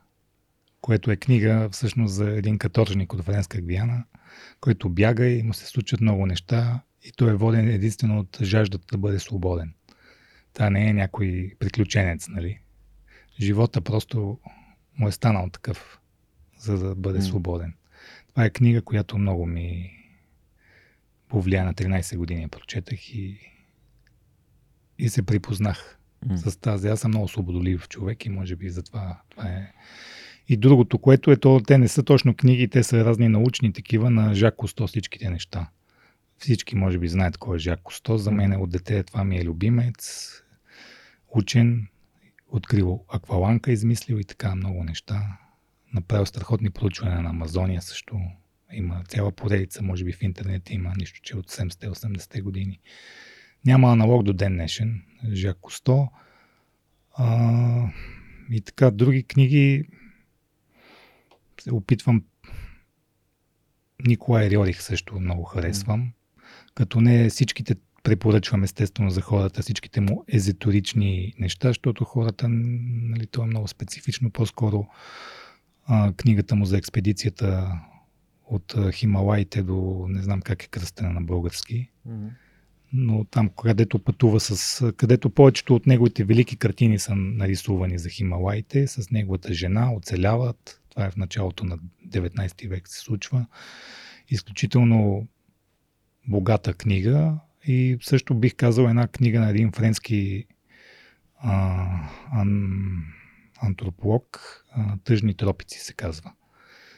което 0.82 1.11
е 1.11 1.16
книга 1.16 1.69
всъщност 1.72 2.14
за 2.14 2.30
един 2.30 2.57
каторжник 2.57 3.14
от 3.14 3.22
Френска 3.22 3.61
Гвиана, 3.61 4.03
който 4.59 4.90
бяга 4.90 5.30
и 5.30 5.43
му 5.43 5.53
се 5.53 5.66
случват 5.66 6.01
много 6.01 6.25
неща 6.25 6.82
и 7.03 7.11
той 7.11 7.32
е 7.32 7.35
воден 7.35 7.69
единствено 7.69 8.19
от 8.19 8.38
жаждата 8.41 8.85
да 8.91 8.98
бъде 8.98 9.19
свободен. 9.19 9.74
Та 10.53 10.69
не 10.69 10.90
е 10.90 10.93
някой 10.93 11.56
приключенец, 11.59 12.27
нали? 12.27 12.59
Живота 13.40 13.82
просто 13.82 14.40
му 14.99 15.07
е 15.07 15.11
станал 15.11 15.49
такъв, 15.49 15.99
за 16.59 16.77
да 16.77 16.95
бъде 16.95 17.22
свободен. 17.22 17.74
Това 18.30 18.45
е 18.45 18.49
книга, 18.49 18.82
която 18.82 19.17
много 19.17 19.45
ми 19.45 19.91
повлия 21.30 21.65
на 21.65 21.73
13 21.73 22.17
години. 22.17 22.41
Я 22.41 22.47
прочетах 22.47 23.09
и, 23.09 23.39
и 24.99 25.09
се 25.09 25.25
припознах 25.25 25.97
М. 26.25 26.38
с 26.38 26.57
тази. 26.57 26.88
Аз 26.88 26.99
съм 26.99 27.11
много 27.11 27.27
свободолив 27.27 27.89
човек 27.89 28.25
и 28.25 28.30
може 28.30 28.56
би 28.56 28.69
затова 28.69 29.22
това 29.30 29.43
е. 29.43 29.73
И 30.49 30.57
другото, 30.57 30.99
което 30.99 31.31
е 31.31 31.38
то, 31.38 31.61
те 31.67 31.77
не 31.77 31.88
са 31.88 32.03
точно 32.03 32.35
книги, 32.35 32.67
те 32.67 32.83
са 32.83 33.06
разни 33.06 33.27
научни 33.27 33.73
такива 33.73 34.09
на 34.09 34.35
Жак 34.35 34.56
Кусто, 34.56 34.88
всичките 34.88 35.30
неща. 35.30 35.69
Всички 36.38 36.75
може 36.75 36.97
би 36.97 37.07
знаят 37.07 37.38
кой 37.38 37.56
е 37.56 37.59
Жак 37.59 37.81
Кусто. 37.81 38.17
За 38.17 38.31
мен 38.31 38.61
от 38.61 38.69
дете 38.69 39.03
това 39.03 39.23
ми 39.23 39.38
е 39.38 39.45
любимец. 39.45 40.31
Учен, 41.30 41.88
открил 42.47 43.03
акваланка, 43.09 43.72
измислил 43.72 44.15
и 44.15 44.23
така 44.23 44.56
много 44.56 44.83
неща. 44.83 45.38
Направил 45.93 46.25
страхотни 46.25 46.69
проучвания 46.69 47.22
на 47.22 47.30
Амазония 47.30 47.81
също. 47.81 48.19
Има 48.73 49.03
цяла 49.07 49.31
поредица, 49.31 49.83
може 49.83 50.03
би 50.03 50.13
в 50.13 50.21
интернет 50.21 50.69
има 50.69 50.93
нищо, 50.97 51.19
че 51.23 51.37
от 51.37 51.51
70-80 51.51 52.41
години. 52.41 52.79
Няма 53.65 53.91
аналог 53.91 54.23
до 54.23 54.33
ден 54.33 54.53
днешен. 54.53 55.01
Жак 55.33 55.57
Кусто. 55.61 56.07
А, 57.13 57.89
и 58.51 58.61
така, 58.61 58.91
други 58.91 59.23
книги 59.23 59.83
се 61.61 61.73
опитвам. 61.73 62.23
Николай 64.07 64.49
Рьорих 64.49 64.81
също 64.81 65.19
много 65.19 65.43
харесвам. 65.43 66.11
Като 66.73 67.01
не 67.01 67.29
всичките 67.29 67.75
препоръчвам 68.03 68.63
естествено 68.63 69.09
за 69.09 69.21
хората, 69.21 69.61
всичките 69.61 70.01
му 70.01 70.25
езотерични 70.27 71.33
неща, 71.39 71.67
защото 71.67 72.05
хората, 72.05 72.47
нали, 72.49 73.27
то 73.27 73.43
е 73.43 73.47
много 73.47 73.67
специфично. 73.67 74.31
По-скоро 74.31 74.87
а, 75.85 76.13
книгата 76.13 76.55
му 76.55 76.65
за 76.65 76.77
експедицията 76.77 77.79
от 78.50 78.76
Хималаите 78.92 79.64
до 79.64 80.06
не 80.09 80.22
знам 80.22 80.42
как 80.42 80.64
е 80.64 80.67
кръстена 80.67 81.09
на 81.09 81.22
български 81.22 81.90
Мгм. 82.06 82.27
но 82.93 83.26
там, 83.26 83.50
където 83.50 84.00
пътува 84.00 84.40
с... 84.40 84.93
където 84.93 85.30
повечето 85.30 85.76
от 85.76 85.85
неговите 85.85 86.24
велики 86.24 86.58
картини 86.58 87.00
са 87.00 87.16
нарисувани 87.16 88.00
за 88.00 88.09
Хималаите, 88.09 88.88
с 88.88 89.11
неговата 89.11 89.53
жена, 89.53 89.93
оцеляват. 89.93 90.82
Това 90.90 91.06
е 91.06 91.11
в 91.11 91.17
началото 91.17 91.66
на 91.66 91.77
19 92.08 92.69
век 92.69 92.88
се 92.88 93.00
случва. 93.00 93.45
Изключително 94.30 95.27
богата 96.27 96.74
книга 96.74 97.40
и 97.66 97.98
също 98.01 98.35
бих 98.35 98.56
казал 98.56 98.84
една 98.84 99.08
книга 99.08 99.40
на 99.40 99.50
един 99.50 99.72
френски 99.72 100.45
а, 101.40 101.85
ан, 102.32 102.88
антрополог, 103.61 104.40
а, 104.72 104.98
Тъжни 105.03 105.34
тропици 105.34 105.80
се 105.80 105.93
казва. 105.93 106.32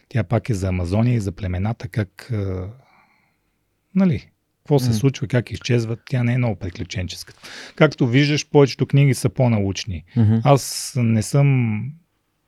Тя 0.09 0.23
пак 0.23 0.49
е 0.49 0.53
за 0.53 0.67
Амазония 0.67 1.15
и 1.15 1.19
за 1.19 1.31
племената, 1.31 1.87
как 1.87 2.33
нали, 3.95 4.29
какво 4.59 4.79
се 4.79 4.93
случва, 4.93 5.27
как 5.27 5.51
изчезват. 5.51 5.99
Тя 6.09 6.23
не 6.23 6.33
е 6.33 6.37
много 6.37 6.55
приключенческа. 6.55 7.33
Както 7.75 8.07
виждаш, 8.07 8.49
повечето 8.49 8.85
книги 8.85 9.13
са 9.13 9.29
по-научни. 9.29 10.03
Аз 10.43 10.93
не 10.97 11.21
съм, 11.21 11.79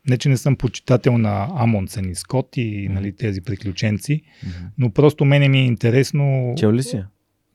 не 0.10 0.18
че 0.18 0.30
не 0.30 0.38
съм 0.38 0.56
почитател 0.56 1.18
на 1.18 1.48
Амундсен 1.56 2.10
и 2.10 2.16
Скот 2.16 2.58
и 2.58 2.88
нали, 2.92 3.16
тези 3.16 3.42
приключенци, 3.42 4.22
но 4.78 4.90
просто 4.90 5.26
мене 5.26 5.50
ми 5.50 5.60
е 5.60 5.66
интересно. 5.66 6.54
Чел 6.58 6.74
ли 6.74 6.84
си? 6.84 7.04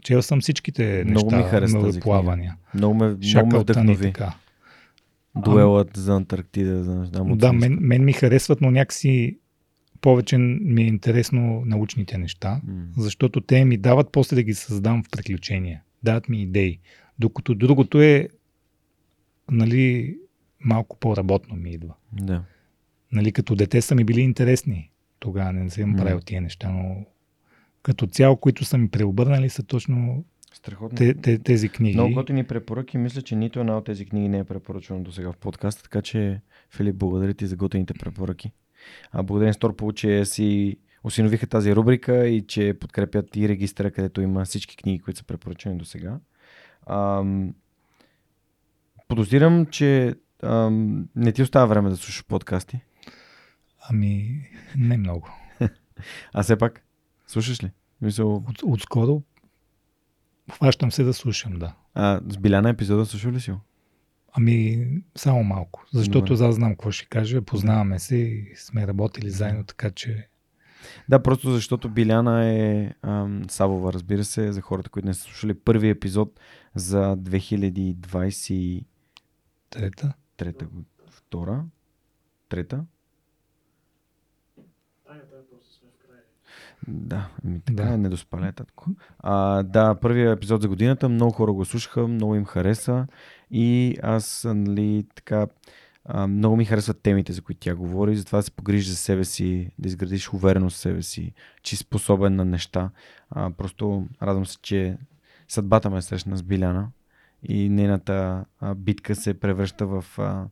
Чел 0.02 0.22
съм 0.22 0.40
всичките 0.40 1.04
Много 1.06 1.30
неща, 1.30 1.44
ми 1.44 1.50
хареса 1.50 2.00
плавания. 2.00 2.56
Много 2.74 2.94
ме, 2.94 3.16
много 3.34 3.46
ме 3.46 3.58
вдъхнови. 3.58 4.12
така. 4.12 4.34
Дуелът 5.36 5.90
за 5.96 6.14
Антарктида. 6.14 6.84
За, 6.84 6.94
да, 6.94 7.24
Да, 7.24 7.52
мен, 7.52 7.78
мен 7.80 8.04
ми 8.04 8.12
харесват, 8.12 8.60
но 8.60 8.70
някакси 8.70 9.38
повече 10.00 10.38
ми 10.38 10.82
е 10.82 10.86
интересно 10.86 11.62
научните 11.66 12.18
неща, 12.18 12.60
защото 12.96 13.40
те 13.40 13.64
ми 13.64 13.76
дават 13.76 14.08
после 14.12 14.36
да 14.36 14.42
ги 14.42 14.54
създам 14.54 15.02
в 15.04 15.10
приключения. 15.10 15.82
Дават 16.02 16.28
ми 16.28 16.42
идеи. 16.42 16.78
Докато 17.18 17.54
другото 17.54 18.02
е 18.02 18.28
нали, 19.50 20.16
малко 20.60 20.96
по-работно 20.96 21.56
ми 21.56 21.70
идва. 21.70 21.94
Да. 22.12 22.42
Нали, 23.12 23.32
като 23.32 23.54
дете 23.54 23.82
са 23.82 23.94
ми 23.94 24.04
били 24.04 24.20
интересни. 24.20 24.90
Тогава 25.18 25.52
не 25.52 25.70
съм 25.70 25.96
правил 25.96 26.20
тия 26.20 26.40
неща, 26.40 26.70
но 26.70 27.06
като 27.82 28.06
цяло, 28.06 28.36
които 28.36 28.64
са 28.64 28.78
ми 28.78 28.88
преобърнали, 28.88 29.48
са 29.48 29.62
точно 29.62 30.24
Страхотно. 30.52 30.96
те, 30.96 31.14
те, 31.14 31.38
тези 31.38 31.68
книги. 31.68 31.96
Много 31.96 32.14
готини 32.14 32.44
препоръки. 32.44 32.98
Мисля, 32.98 33.22
че 33.22 33.36
нито 33.36 33.60
една 33.60 33.78
от 33.78 33.84
тези 33.84 34.06
книги 34.06 34.28
не 34.28 34.38
е 34.38 34.44
препоръчвана 34.44 35.02
до 35.02 35.12
сега 35.12 35.32
в 35.32 35.36
подкаста, 35.36 35.82
така 35.82 36.02
че 36.02 36.40
Филип, 36.70 36.96
благодаря 36.96 37.34
ти 37.34 37.46
за 37.46 37.56
готините 37.56 37.94
препоръки. 37.94 38.52
На 39.14 39.52
Сторпол, 39.52 39.92
че 39.92 40.24
си 40.24 40.76
осиновиха 41.04 41.46
тази 41.46 41.76
рубрика 41.76 42.26
и 42.26 42.46
че 42.46 42.74
подкрепят 42.80 43.36
и 43.36 43.48
регистъра, 43.48 43.90
където 43.90 44.20
има 44.20 44.44
всички 44.44 44.76
книги, 44.76 44.98
които 44.98 45.18
са 45.18 45.24
препоръчани 45.24 45.78
до 45.78 45.84
сега. 45.84 46.18
Ам... 46.86 47.54
Подозирам, 49.08 49.66
че 49.66 50.14
ам... 50.42 51.08
не 51.16 51.32
ти 51.32 51.42
остава 51.42 51.66
време 51.66 51.90
да 51.90 51.96
слушаш 51.96 52.24
подкасти. 52.24 52.80
Ами, 53.90 54.40
не 54.76 54.96
много. 54.96 55.30
А 56.32 56.42
все 56.42 56.56
пак, 56.56 56.86
Слушаш 57.26 57.64
ли? 57.64 57.70
Мисъл, 58.00 58.36
От, 58.36 58.62
отскоро 58.62 59.22
хващам 60.52 60.92
се 60.92 61.04
да 61.04 61.14
слушам, 61.14 61.58
да. 61.58 61.74
а, 61.94 62.20
с 62.28 62.38
Биляна 62.38 62.70
епизода 62.70 63.06
слушал 63.06 63.32
ли 63.32 63.40
си? 63.40 63.52
Ами, 64.36 64.86
само 65.14 65.44
малко. 65.44 65.84
Защото 65.92 66.26
Добре. 66.26 66.44
аз 66.44 66.54
знам 66.54 66.70
какво 66.70 66.90
ще 66.90 67.06
кажа. 67.06 67.42
Познаваме 67.42 67.98
се 67.98 68.16
и 68.16 68.52
сме 68.56 68.86
работили 68.86 69.30
заедно, 69.30 69.64
така 69.64 69.90
че 69.90 70.28
Да, 71.08 71.22
просто 71.22 71.50
защото 71.50 71.88
Биляна 71.88 72.44
е 72.46 72.92
ам, 73.02 73.42
Савова, 73.48 73.92
разбира 73.92 74.24
се, 74.24 74.52
за 74.52 74.60
хората, 74.60 74.90
които 74.90 75.06
не 75.06 75.14
са 75.14 75.20
слушали 75.20 75.54
първи 75.54 75.88
епизод 75.88 76.40
за 76.74 77.16
2023 77.16 78.84
трета. 79.70 80.64
год- 80.64 80.84
втора, 81.10 81.64
трета. 82.48 82.84
Да, 86.88 87.28
ми 87.44 87.60
така 87.60 87.76
Да. 87.76 87.84
да. 87.84 87.98
не 87.98 88.08
доспаля 88.08 88.52
татко. 88.52 88.86
А, 89.18 89.62
да, 89.62 89.94
първият 89.94 90.36
епизод 90.36 90.62
за 90.62 90.68
годината, 90.68 91.08
много 91.08 91.32
хора 91.32 91.52
го 91.52 91.64
слушаха, 91.64 92.08
много 92.08 92.34
им 92.34 92.44
хареса 92.44 93.06
и 93.50 93.96
аз, 94.02 94.46
нали, 94.48 95.06
така, 95.14 95.46
много 96.28 96.56
ми 96.56 96.64
харесват 96.64 97.02
темите, 97.02 97.32
за 97.32 97.42
които 97.42 97.60
тя 97.60 97.74
говори, 97.74 98.16
затова 98.16 98.36
да 98.38 98.42
се 98.42 98.50
погрижиш 98.50 98.88
за 98.88 98.96
себе 98.96 99.24
си, 99.24 99.70
да 99.78 99.88
изградиш 99.88 100.32
увереност 100.32 100.76
в 100.76 100.80
себе 100.80 101.02
си, 101.02 101.32
че 101.62 101.76
си 101.76 101.82
способен 101.82 102.36
на 102.36 102.44
неща. 102.44 102.90
А, 103.30 103.50
просто 103.50 104.06
радвам 104.22 104.46
се, 104.46 104.58
че 104.62 104.98
съдбата 105.48 105.90
ме 105.90 106.02
срещна 106.02 106.36
с 106.36 106.42
Биляна 106.42 106.90
и 107.42 107.68
нейната 107.68 108.44
битка 108.76 109.14
се 109.14 109.40
превръща 109.40 109.86
в 109.86 110.04
а, 110.18 110.46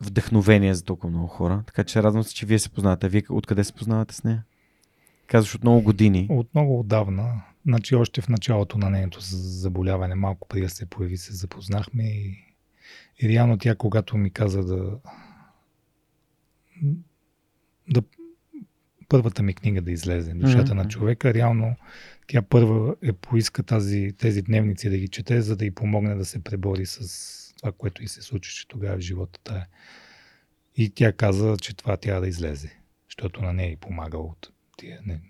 вдъхновение 0.00 0.74
за 0.74 0.84
толкова 0.84 1.10
много 1.10 1.26
хора. 1.26 1.62
Така 1.66 1.84
че 1.84 2.02
радвам 2.02 2.22
се, 2.22 2.34
че 2.34 2.46
вие 2.46 2.58
се 2.58 2.70
познавате. 2.70 3.08
Вие 3.08 3.22
откъде 3.30 3.64
се 3.64 3.72
познавате 3.72 4.14
с 4.14 4.24
нея? 4.24 4.44
Казваш 5.26 5.54
от 5.54 5.62
много 5.62 5.82
години. 5.82 6.26
От 6.30 6.54
много 6.54 6.80
отдавна, 6.80 7.42
значи 7.66 7.94
още 7.94 8.20
в 8.20 8.28
началото 8.28 8.78
на 8.78 8.90
нейното 8.90 9.18
заболяване, 9.20 10.14
малко 10.14 10.48
преди 10.48 10.62
да 10.62 10.70
се 10.70 10.86
появи, 10.86 11.16
се 11.16 11.32
запознахме 11.32 12.02
и, 12.02 12.44
и 13.22 13.28
реално 13.28 13.58
тя, 13.58 13.74
когато 13.74 14.16
ми 14.16 14.30
каза 14.30 14.64
да, 14.64 14.98
да 17.90 18.02
първата 19.08 19.42
ми 19.42 19.54
книга 19.54 19.82
да 19.82 19.92
излезе, 19.92 20.34
Душата 20.34 20.74
Мгм. 20.74 20.76
на 20.76 20.88
човека, 20.88 21.34
реално 21.34 21.76
тя 22.26 22.42
първа 22.42 22.96
е 23.02 23.12
поиска 23.12 23.62
тази, 23.62 24.12
тези 24.18 24.42
дневници 24.42 24.90
да 24.90 24.98
ги 24.98 25.08
чете, 25.08 25.40
за 25.40 25.56
да 25.56 25.64
й 25.64 25.70
помогне 25.70 26.14
да 26.14 26.24
се 26.24 26.44
пребори 26.44 26.86
с 26.86 27.54
това, 27.58 27.72
което 27.72 28.02
и 28.02 28.08
се 28.08 28.22
случваше 28.22 28.68
тогава 28.68 28.96
в 28.96 29.00
живота. 29.00 29.40
Тая. 29.44 29.66
И 30.76 30.90
тя 30.90 31.12
каза, 31.12 31.56
че 31.60 31.76
това 31.76 31.96
трябва 31.96 32.20
да 32.20 32.28
излезе, 32.28 32.76
защото 33.08 33.42
на 33.42 33.52
нея 33.52 33.70
й 33.70 33.76
помага 33.76 34.18
от 34.18 34.52
тия. 34.76 35.00
Не. 35.06 35.20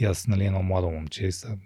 И 0.00 0.04
аз, 0.04 0.26
нали, 0.26 0.46
едно 0.46 0.62
младо 0.62 0.90
момче, 0.90 1.32
са, 1.32 1.58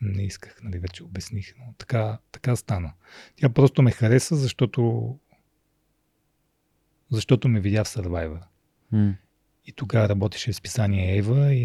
не 0.00 0.22
исках, 0.22 0.60
нали, 0.62 0.78
вече 0.78 1.04
обясних, 1.04 1.54
но 1.58 1.74
така, 1.78 2.18
така 2.32 2.56
стана. 2.56 2.92
Тя 3.36 3.48
просто 3.48 3.82
ме 3.82 3.90
хареса, 3.90 4.36
защото 4.36 5.18
защото 7.10 7.48
ме 7.48 7.60
видя 7.60 7.84
в 7.84 7.88
Survivor. 7.88 8.40
М. 8.92 9.14
И 9.66 9.72
тогава 9.72 10.08
работеше 10.08 10.52
в 10.52 10.56
списание 10.56 11.18
Ева 11.18 11.54
и, 11.54 11.62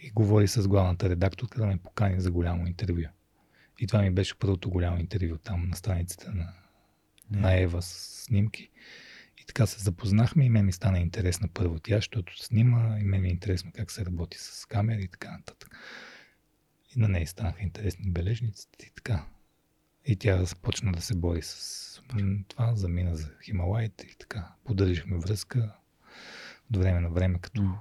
и 0.00 0.10
говори 0.10 0.48
с 0.48 0.68
главната 0.68 1.08
редакторка 1.08 1.60
да 1.60 1.66
ме 1.66 1.76
покани 1.76 2.20
за 2.20 2.30
голямо 2.30 2.66
интервю. 2.66 3.02
И 3.78 3.86
това 3.86 4.02
ми 4.02 4.10
беше 4.10 4.38
първото 4.38 4.70
голямо 4.70 4.98
интервю 4.98 5.36
там 5.38 5.68
на 5.68 5.76
страницата 5.76 6.32
на, 6.34 6.52
на 7.30 7.60
Ева 7.60 7.82
с 7.82 8.24
снимки. 8.24 8.70
И 9.44 9.46
така 9.46 9.66
се 9.66 9.82
запознахме 9.82 10.44
и 10.44 10.48
мен 10.48 10.64
ми 10.66 10.72
стана 10.72 10.98
интересна 10.98 11.48
първо 11.54 11.78
тя, 11.78 11.96
защото 11.96 12.44
снима 12.44 12.98
и 13.00 13.04
мен 13.04 13.20
ми 13.22 13.28
е 13.28 13.30
интересно 13.30 13.72
как 13.74 13.90
се 13.90 14.04
работи 14.06 14.38
с 14.40 14.66
камери 14.66 15.02
и 15.02 15.08
така 15.08 15.32
нататък. 15.32 15.76
И 16.96 17.00
на 17.00 17.08
нея 17.08 17.26
станаха 17.26 17.62
интересни 17.62 18.10
бележниците 18.10 18.86
и 18.86 18.90
така. 18.94 19.24
И 20.06 20.16
тя 20.16 20.44
започна 20.44 20.92
да 20.92 21.00
се 21.00 21.14
бори 21.14 21.42
с 21.42 21.84
това, 22.48 22.74
замина 22.74 23.16
за 23.16 23.30
Хималаите 23.44 24.06
и 24.06 24.14
така. 24.18 24.48
Поддържахме 24.64 25.18
връзка 25.18 25.74
от 26.70 26.76
време 26.76 27.00
на 27.00 27.10
време, 27.10 27.38
като 27.38 27.78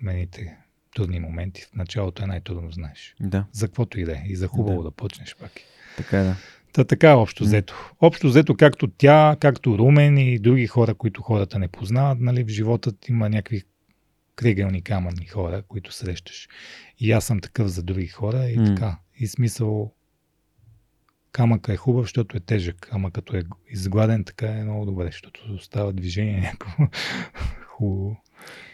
мените 0.00 0.56
трудни 0.94 1.20
моменти. 1.20 1.62
В 1.62 1.74
началото 1.74 2.22
е 2.22 2.26
най-трудно, 2.26 2.70
знаеш. 2.70 3.14
Да, 3.20 3.46
За 3.52 3.66
каквото 3.68 4.00
и 4.00 4.04
да 4.04 4.12
е. 4.12 4.22
И 4.26 4.36
за 4.36 4.46
хубаво 4.48 4.82
Да. 4.82 4.82
да, 4.82 4.90
почнеш 4.90 5.36
пак. 5.36 5.52
така 5.96 6.20
е 6.20 6.24
да. 6.24 6.36
Та 6.72 6.84
така 6.84 7.16
общо 7.16 7.44
взето. 7.44 7.92
Общо 8.00 8.28
взето, 8.28 8.56
както 8.56 8.88
тя, 8.88 9.36
както 9.40 9.78
Румен 9.78 10.18
и 10.18 10.38
други 10.38 10.66
хора, 10.66 10.94
които 10.94 11.22
хората 11.22 11.58
не 11.58 11.68
познават, 11.68 12.20
нали, 12.20 12.44
в 12.44 12.48
живота 12.48 12.92
има 13.08 13.28
някакви 13.28 13.62
кригелни 14.36 14.82
камъни 14.82 15.26
хора, 15.26 15.62
които 15.68 15.92
срещаш. 15.92 16.48
И 16.98 17.12
аз 17.12 17.24
съм 17.24 17.40
такъв 17.40 17.68
за 17.68 17.82
други 17.82 18.06
хора 18.06 18.48
и 18.48 18.56
М. 18.56 18.64
така. 18.64 18.98
И 19.18 19.26
смисъл 19.26 19.92
камъка 21.32 21.72
е 21.72 21.76
хубав, 21.76 22.04
защото 22.04 22.36
е 22.36 22.40
тежък, 22.40 22.88
ама 22.92 23.10
като 23.10 23.36
е 23.36 23.42
изгладен, 23.68 24.24
така 24.24 24.46
е 24.46 24.64
много 24.64 24.84
добре, 24.84 25.06
защото 25.06 25.58
става 25.58 25.92
движение 25.92 26.40
някакво 26.40 26.84
хубаво. 27.66 28.16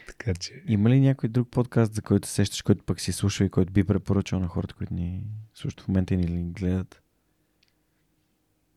Така 0.07 0.35
че... 0.35 0.63
Има 0.69 0.91
ли 0.91 1.01
някой 1.01 1.29
друг 1.29 1.49
подкаст, 1.51 1.95
за 1.95 2.03
който 2.03 2.29
се 2.29 2.35
сещаш, 2.35 2.63
който 2.63 2.85
пък 2.85 3.01
си 3.01 3.13
слушал 3.13 3.45
и 3.45 3.51
който 3.51 3.73
би 3.73 3.85
препоръчал 3.85 4.41
на 4.41 4.49
хората, 4.49 4.75
които 4.75 4.95
ни 4.95 5.23
слушат 5.55 5.81
в 5.81 5.89
момента 5.89 6.15
и 6.15 6.17
ни 6.17 6.53
гледат? 6.53 7.03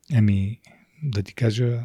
Еми, 0.09 0.59
да 1.03 1.23
ти 1.23 1.33
кажа, 1.33 1.83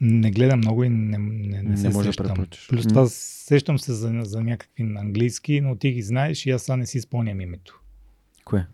не 0.00 0.30
гледам 0.30 0.58
много 0.58 0.84
и 0.84 0.88
не, 0.88 1.18
не, 1.18 1.28
не, 1.52 1.62
Не 1.62 1.76
се 1.76 1.88
може 1.88 1.98
да 1.98 2.04
сещам. 2.04 2.26
препоръчаш. 2.26 2.68
Плюс 2.68 2.86
това 2.86 3.06
сещам 3.06 3.78
се 3.78 3.92
за, 3.92 4.20
за 4.22 4.40
някакви 4.40 4.82
английски, 4.82 5.60
но 5.60 5.76
ти 5.76 5.92
ги 5.92 6.02
знаеш 6.02 6.46
и 6.46 6.50
аз 6.50 6.62
сега 6.62 6.76
не 6.76 6.86
си 6.86 7.00
спомням 7.00 7.40
името. 7.40 7.80
Кое? 8.44 8.66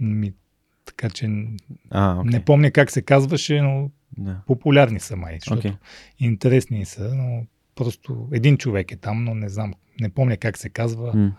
Ми, 0.00 0.32
така 0.84 1.10
че 1.10 1.46
А, 1.90 2.14
окей. 2.14 2.30
не 2.30 2.44
помня 2.44 2.70
как 2.70 2.90
се 2.90 3.02
казваше, 3.02 3.62
но 3.62 3.90
Да. 4.18 4.40
популярни 4.46 5.00
са 5.00 5.16
май, 5.16 5.38
защото 5.40 5.58
Окей. 5.58 5.72
интересни 6.18 6.84
са, 6.84 7.14
но 7.14 7.46
просто 7.74 8.28
един 8.32 8.56
човек 8.56 8.92
е 8.92 8.96
там, 8.96 9.24
но 9.24 9.34
не 9.34 9.48
знам, 9.48 9.74
не 10.00 10.08
помня 10.08 10.36
как 10.36 10.58
се 10.58 10.68
казва 10.68 11.14
М. 11.14 11.32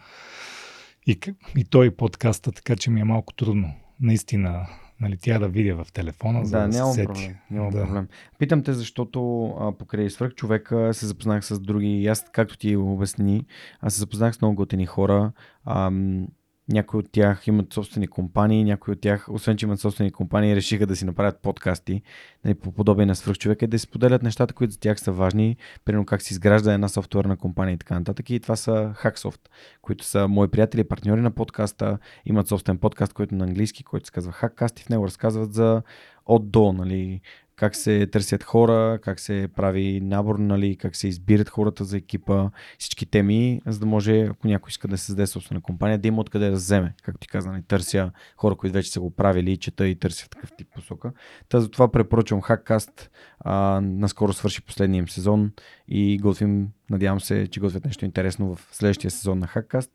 и, 1.08 1.20
и 1.58 1.64
той 1.64 1.92
подкаста, 1.92 2.52
така 2.52 2.76
че 2.76 2.92
ми 2.92 3.02
е 3.02 3.06
малко 3.06 3.34
трудно. 3.34 3.74
Наистина, 4.00 4.68
нали, 5.02 5.18
тя 5.18 5.40
да 5.40 5.48
видя 5.48 5.76
в 5.76 5.92
телефона, 5.94 6.46
за 6.46 6.52
Да, 6.52 6.68
да, 6.68 6.74
се 6.74 6.80
нямам 6.80 6.94
сети. 6.94 7.06
проблем. 7.06 7.36
Нямам 7.52 7.70
Да. 7.72 7.84
проблем. 7.84 8.08
Питам 8.40 8.64
те, 8.64 8.74
защото 8.74 9.46
а, 9.50 9.72
покрай 9.72 10.10
свърх 10.10 10.34
човека 10.34 10.94
се 10.94 11.06
запознах 11.06 11.46
с 11.46 11.60
други. 11.60 12.08
Аз, 12.08 12.26
както 12.32 12.58
ти 12.58 12.76
обясни, 12.76 13.46
аз 13.80 13.94
се 13.94 14.00
запознах 14.00 14.36
с 14.36 14.42
много 14.42 14.56
готини 14.56 14.86
хора. 14.86 15.32
Ам, 15.66 16.28
някои 16.70 17.00
от 17.00 17.12
тях 17.12 17.48
имат 17.48 17.74
собствени 17.74 18.08
компании, 18.08 18.64
някои 18.64 18.92
от 18.92 19.02
тях, 19.02 19.28
освен 19.30 19.58
че 19.58 19.66
имат 19.66 19.80
собствени 19.80 20.12
компании, 20.12 20.56
решиха 20.56 20.88
да 20.88 20.96
си 20.96 21.06
направят 21.06 21.40
подкасти 21.42 22.02
нали, 22.46 22.56
по 22.56 22.72
подобие 22.72 23.06
на 23.06 23.16
свръхчовека 23.16 23.68
да 23.68 23.80
споделят 23.80 24.24
нещата, 24.24 24.54
които 24.54 24.74
за 24.74 24.80
тях 24.80 25.00
са 25.00 25.12
важни, 25.12 25.58
примерно 25.86 26.06
как 26.06 26.22
се 26.22 26.34
изгражда 26.34 26.74
една 26.74 26.88
софтуерна 26.88 27.38
компания 27.38 27.74
и 27.74 27.78
така 27.78 28.00
нататък. 28.00 28.30
И 28.30 28.40
това 28.40 28.56
са 28.56 28.94
Hacksoft, 29.04 29.50
които 29.82 30.06
са 30.06 30.28
мои 30.28 30.48
приятели, 30.48 30.84
партньори 30.84 31.22
на 31.22 31.32
подкаста, 31.32 31.98
имат 32.26 32.48
собствен 32.48 32.78
подкаст, 32.78 33.14
който 33.14 33.36
на 33.36 33.44
английски, 33.44 33.84
който 33.84 34.06
се 34.06 34.12
казва 34.12 34.32
Hackcast 34.32 34.82
и 34.82 34.84
в 34.84 34.90
него 34.90 35.08
разказват 35.08 35.54
за 35.54 35.82
от 36.26 36.52
до, 36.52 36.74
нали, 36.74 37.22
как 37.62 37.76
се 37.76 38.08
търсят 38.08 38.44
хора, 38.44 39.00
как 39.02 39.20
се 39.20 39.48
прави 39.56 40.02
набор, 40.04 40.36
нали, 40.40 40.76
как 40.76 40.96
се 40.96 41.08
избират 41.08 41.50
хората 41.50 41.84
за 41.84 41.98
екипа, 41.98 42.50
всички 42.78 43.06
теми, 43.06 43.62
за 43.66 43.80
да 43.80 43.86
може, 43.86 44.22
ако 44.22 44.48
някой 44.48 44.70
иска 44.70 44.88
да 44.88 44.98
създаде 44.98 45.28
собствена 45.28 45.62
компания, 45.62 45.98
да 45.98 46.08
има 46.08 46.22
откъде 46.22 46.50
да 46.50 46.56
вземе. 46.56 46.94
Както 47.04 47.20
ти 47.20 47.28
каза, 47.28 47.52
нали, 47.52 47.62
търся 47.62 48.12
хора, 48.38 48.56
които 48.56 48.74
вече 48.74 48.92
са 48.92 49.00
го 49.00 49.16
правили, 49.16 49.58
чета 49.58 49.88
и 49.88 49.96
търся 49.96 50.26
в 50.26 50.30
такъв 50.30 50.50
тип 50.58 50.68
посока. 50.76 51.12
Та 51.50 51.60
затова 51.60 51.92
препоръчвам 51.92 52.42
Hackcast. 52.42 53.10
А, 53.40 53.82
наскоро 53.84 54.34
свърши 54.34 54.62
последния 54.62 55.00
им 55.00 55.10
сезон 55.10 55.52
и 55.88 56.18
готвим, 56.18 56.68
надявам 56.90 57.22
се, 57.22 57.48
че 57.48 57.60
готвят 57.60 57.86
нещо 57.86 58.06
интересно 58.06 58.56
в 58.56 58.68
следващия 58.72 59.12
сезон 59.12 59.40
на 59.40 59.48
Hackcast. 59.48 59.90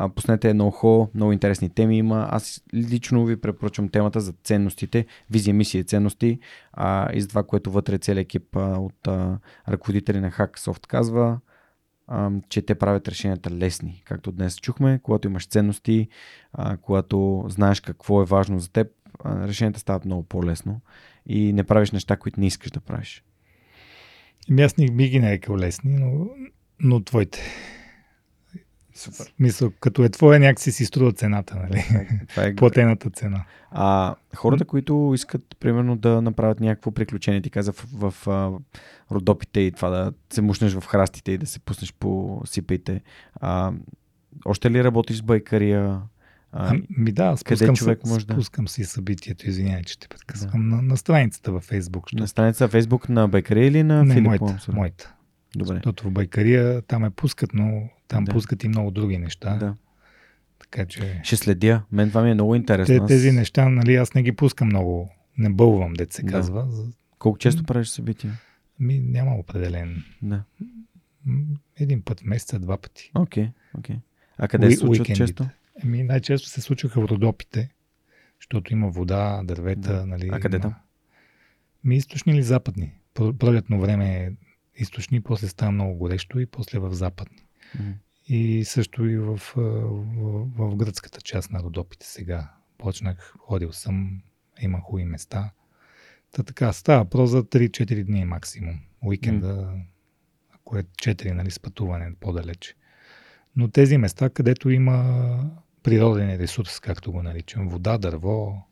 А, 0.00 0.08
пуснете 0.08 0.50
едно 0.50 0.66
ухо, 0.66 1.10
много 1.14 1.32
интересни 1.32 1.68
теми 1.70 1.98
има. 1.98 2.28
Аз 2.30 2.64
лично 2.74 3.24
ви 3.24 3.40
препоръчвам 3.40 3.88
темата 3.88 4.20
за 4.20 4.32
ценностите, 4.44 5.06
визия, 5.30 5.54
мисия 5.54 5.84
ценности 5.84 6.38
а, 6.72 7.12
и 7.12 7.20
за 7.20 7.28
това, 7.28 7.42
което 7.42 7.70
вътре 7.70 7.98
целият 7.98 8.24
екип 8.24 8.56
а, 8.56 8.60
от 8.60 9.08
а, 9.08 9.38
ръководители 9.68 10.20
на 10.20 10.30
Hacksoft 10.30 10.86
казва, 10.86 11.40
а, 12.06 12.30
че 12.48 12.62
те 12.62 12.74
правят 12.74 13.08
решенията 13.08 13.50
лесни. 13.50 14.02
Както 14.04 14.32
днес 14.32 14.56
чухме, 14.56 15.00
когато 15.02 15.28
имаш 15.28 15.46
ценности, 15.46 16.08
а, 16.52 16.76
когато 16.76 17.44
знаеш 17.48 17.80
какво 17.80 18.22
е 18.22 18.26
важно 18.26 18.58
за 18.58 18.72
теб, 18.72 18.88
а, 19.24 19.48
решенията 19.48 19.80
стават 19.80 20.04
много 20.04 20.22
по-лесно 20.22 20.80
и 21.26 21.52
не 21.52 21.64
правиш 21.64 21.90
неща, 21.90 22.16
които 22.16 22.40
не 22.40 22.46
искаш 22.46 22.70
да 22.70 22.80
правиш. 22.80 23.24
Еми 24.50 24.62
аз 24.62 24.76
не 24.76 24.90
би 24.90 25.08
ги 25.08 25.20
нарекал 25.20 25.56
лесни, 25.56 25.96
но, 25.98 26.26
но 26.80 27.04
твоите. 27.04 27.40
Супер. 28.98 29.32
Мисъл, 29.38 29.72
като 29.80 30.04
е 30.04 30.08
твоя, 30.08 30.40
някакси 30.40 30.72
си 30.72 30.84
струва 30.84 31.12
цената, 31.12 31.56
нали? 31.56 31.84
Това 32.28 32.44
е 32.44 32.54
Платената 32.56 33.10
цена. 33.10 33.44
А 33.70 34.14
хората, 34.36 34.64
които 34.64 35.12
искат, 35.14 35.56
примерно, 35.60 35.96
да 35.96 36.22
направят 36.22 36.60
някакво 36.60 36.90
приключение, 36.90 37.40
ти 37.40 37.50
каза 37.50 37.72
в, 37.72 37.84
в, 37.92 38.14
в 38.26 38.60
родопите 39.12 39.60
и 39.60 39.72
това 39.72 39.88
да 39.88 40.12
се 40.32 40.42
мушнеш 40.42 40.74
в 40.74 40.86
храстите 40.86 41.32
и 41.32 41.38
да 41.38 41.46
се 41.46 41.60
пуснеш 41.60 41.92
по 41.92 42.42
сипейте. 42.46 43.00
А, 43.34 43.72
още 44.44 44.70
ли 44.70 44.84
работиш 44.84 45.16
с 45.16 45.22
байкария? 45.22 46.00
А, 46.52 46.74
Ми 46.88 47.12
да, 47.12 47.36
къде 47.44 47.56
спускам, 47.56 47.76
човек 47.76 48.06
може 48.06 48.26
да- 48.26 48.32
спускам 48.34 48.68
си 48.68 48.84
събитието, 48.84 49.48
извинявай, 49.48 49.82
че 49.82 49.98
те 49.98 50.08
прекъсвам, 50.08 50.68
на, 50.68 50.82
на 50.82 50.96
страницата 50.96 51.52
във 51.52 51.64
Фейсбук. 51.64 52.12
на 52.12 52.28
страница 52.28 52.68
Фейсбук 52.68 53.08
на 53.08 53.28
байкария 53.28 53.66
или 53.66 53.82
на 53.82 54.04
не, 54.04 54.14
Филип 54.14 54.26
моята, 54.26 54.72
моята. 54.72 55.14
Добре. 55.56 55.74
Защото 55.74 56.04
в 56.04 56.10
Байкария 56.10 56.82
там 56.82 57.04
е 57.04 57.10
пускат, 57.10 57.54
но 57.54 57.88
там 58.08 58.24
Да. 58.24 58.32
пускат 58.32 58.64
и 58.64 58.68
много 58.68 58.90
други 58.90 59.18
неща. 59.18 59.56
Да. 59.56 59.74
Така 60.60 60.86
че 60.86 61.20
Ще 61.22 61.36
следя. 61.36 61.82
Мен 61.92 62.08
това 62.08 62.22
ми 62.22 62.30
е 62.30 62.34
много 62.34 62.54
интересно. 62.54 62.98
те, 62.98 63.06
тези 63.06 63.32
неща, 63.32 63.68
нали, 63.68 63.94
аз 63.94 64.14
не 64.14 64.22
ги 64.22 64.32
пускам 64.32 64.68
много. 64.68 65.10
Не 65.38 65.50
бълвам, 65.50 65.92
дет 65.92 66.12
се 66.12 66.22
Да. 66.22 66.28
казва. 66.28 66.66
Колко 67.18 67.38
често 67.38 67.64
правиш 67.64 67.88
събития? 67.88 68.32
Ми, 68.80 68.98
няма 68.98 69.34
определен. 69.34 70.04
Да. 70.22 70.42
Един 71.76 72.02
път 72.02 72.20
в 72.20 72.24
месеца, 72.24 72.58
два 72.58 72.76
пъти. 72.76 73.10
Окей, 73.14 73.48
окей. 73.74 73.96
А 74.38 74.48
къде 74.48 74.66
Уи- 74.66 74.70
се 74.70 74.76
случват 74.76 74.98
уикендите. 75.00 75.26
често? 75.26 75.48
Ами, 75.84 76.02
най-често 76.02 76.48
се 76.48 76.60
случваха 76.60 77.00
в 77.00 77.10
родопите, 77.10 77.70
защото 78.40 78.72
има 78.72 78.88
вода, 78.88 79.40
дървета. 79.44 79.94
Да. 79.94 80.06
Нали, 80.06 80.28
А 80.32 80.40
къде 80.40 80.58
там? 80.60 80.74
Ми 81.84 81.96
източни 81.96 82.32
или 82.32 82.42
западни? 82.42 82.92
Пр- 83.14 83.32
Пролетно 83.32 83.80
време 83.80 84.16
е 84.16 84.30
източни, 84.78 85.20
после 85.20 85.48
става 85.48 85.72
много 85.72 85.94
горещо 85.94 86.38
и 86.38 86.46
после 86.46 86.78
в 86.78 86.92
западни. 86.92 87.46
М. 87.78 87.94
И 88.26 88.64
също 88.64 89.06
и 89.06 89.18
в, 89.18 89.40
а, 89.56 89.60
в, 89.60 90.70
в 90.70 90.76
гръцката 90.76 91.20
част 91.20 91.50
на 91.50 91.60
Родопите 91.60 92.06
сега. 92.06 92.50
Почнах, 92.78 93.34
ходил 93.38 93.72
съм, 93.72 94.22
има 94.60 94.80
хубави 94.80 95.04
места. 95.04 95.50
Та 96.32 96.42
така, 96.42 96.72
става 96.72 97.04
про 97.04 97.26
за 97.26 97.42
3-4 97.42 98.04
дни 98.04 98.24
максимум. 98.24 98.80
Уикенда, 99.02 99.74
ако 100.54 100.78
е 100.78 100.82
4, 100.82 101.32
нали, 101.32 101.50
с 101.50 101.60
пътуване 101.60 102.14
по-далече. 102.20 102.74
Но 103.56 103.68
тези 103.68 103.96
места, 103.96 104.30
където 104.30 104.70
има 104.70 105.50
природен 105.82 106.36
ресурс, 106.36 106.80
както 106.80 107.12
го 107.12 107.22
наричам, 107.22 107.68
вода, 107.68 107.98
дърво, 107.98 108.62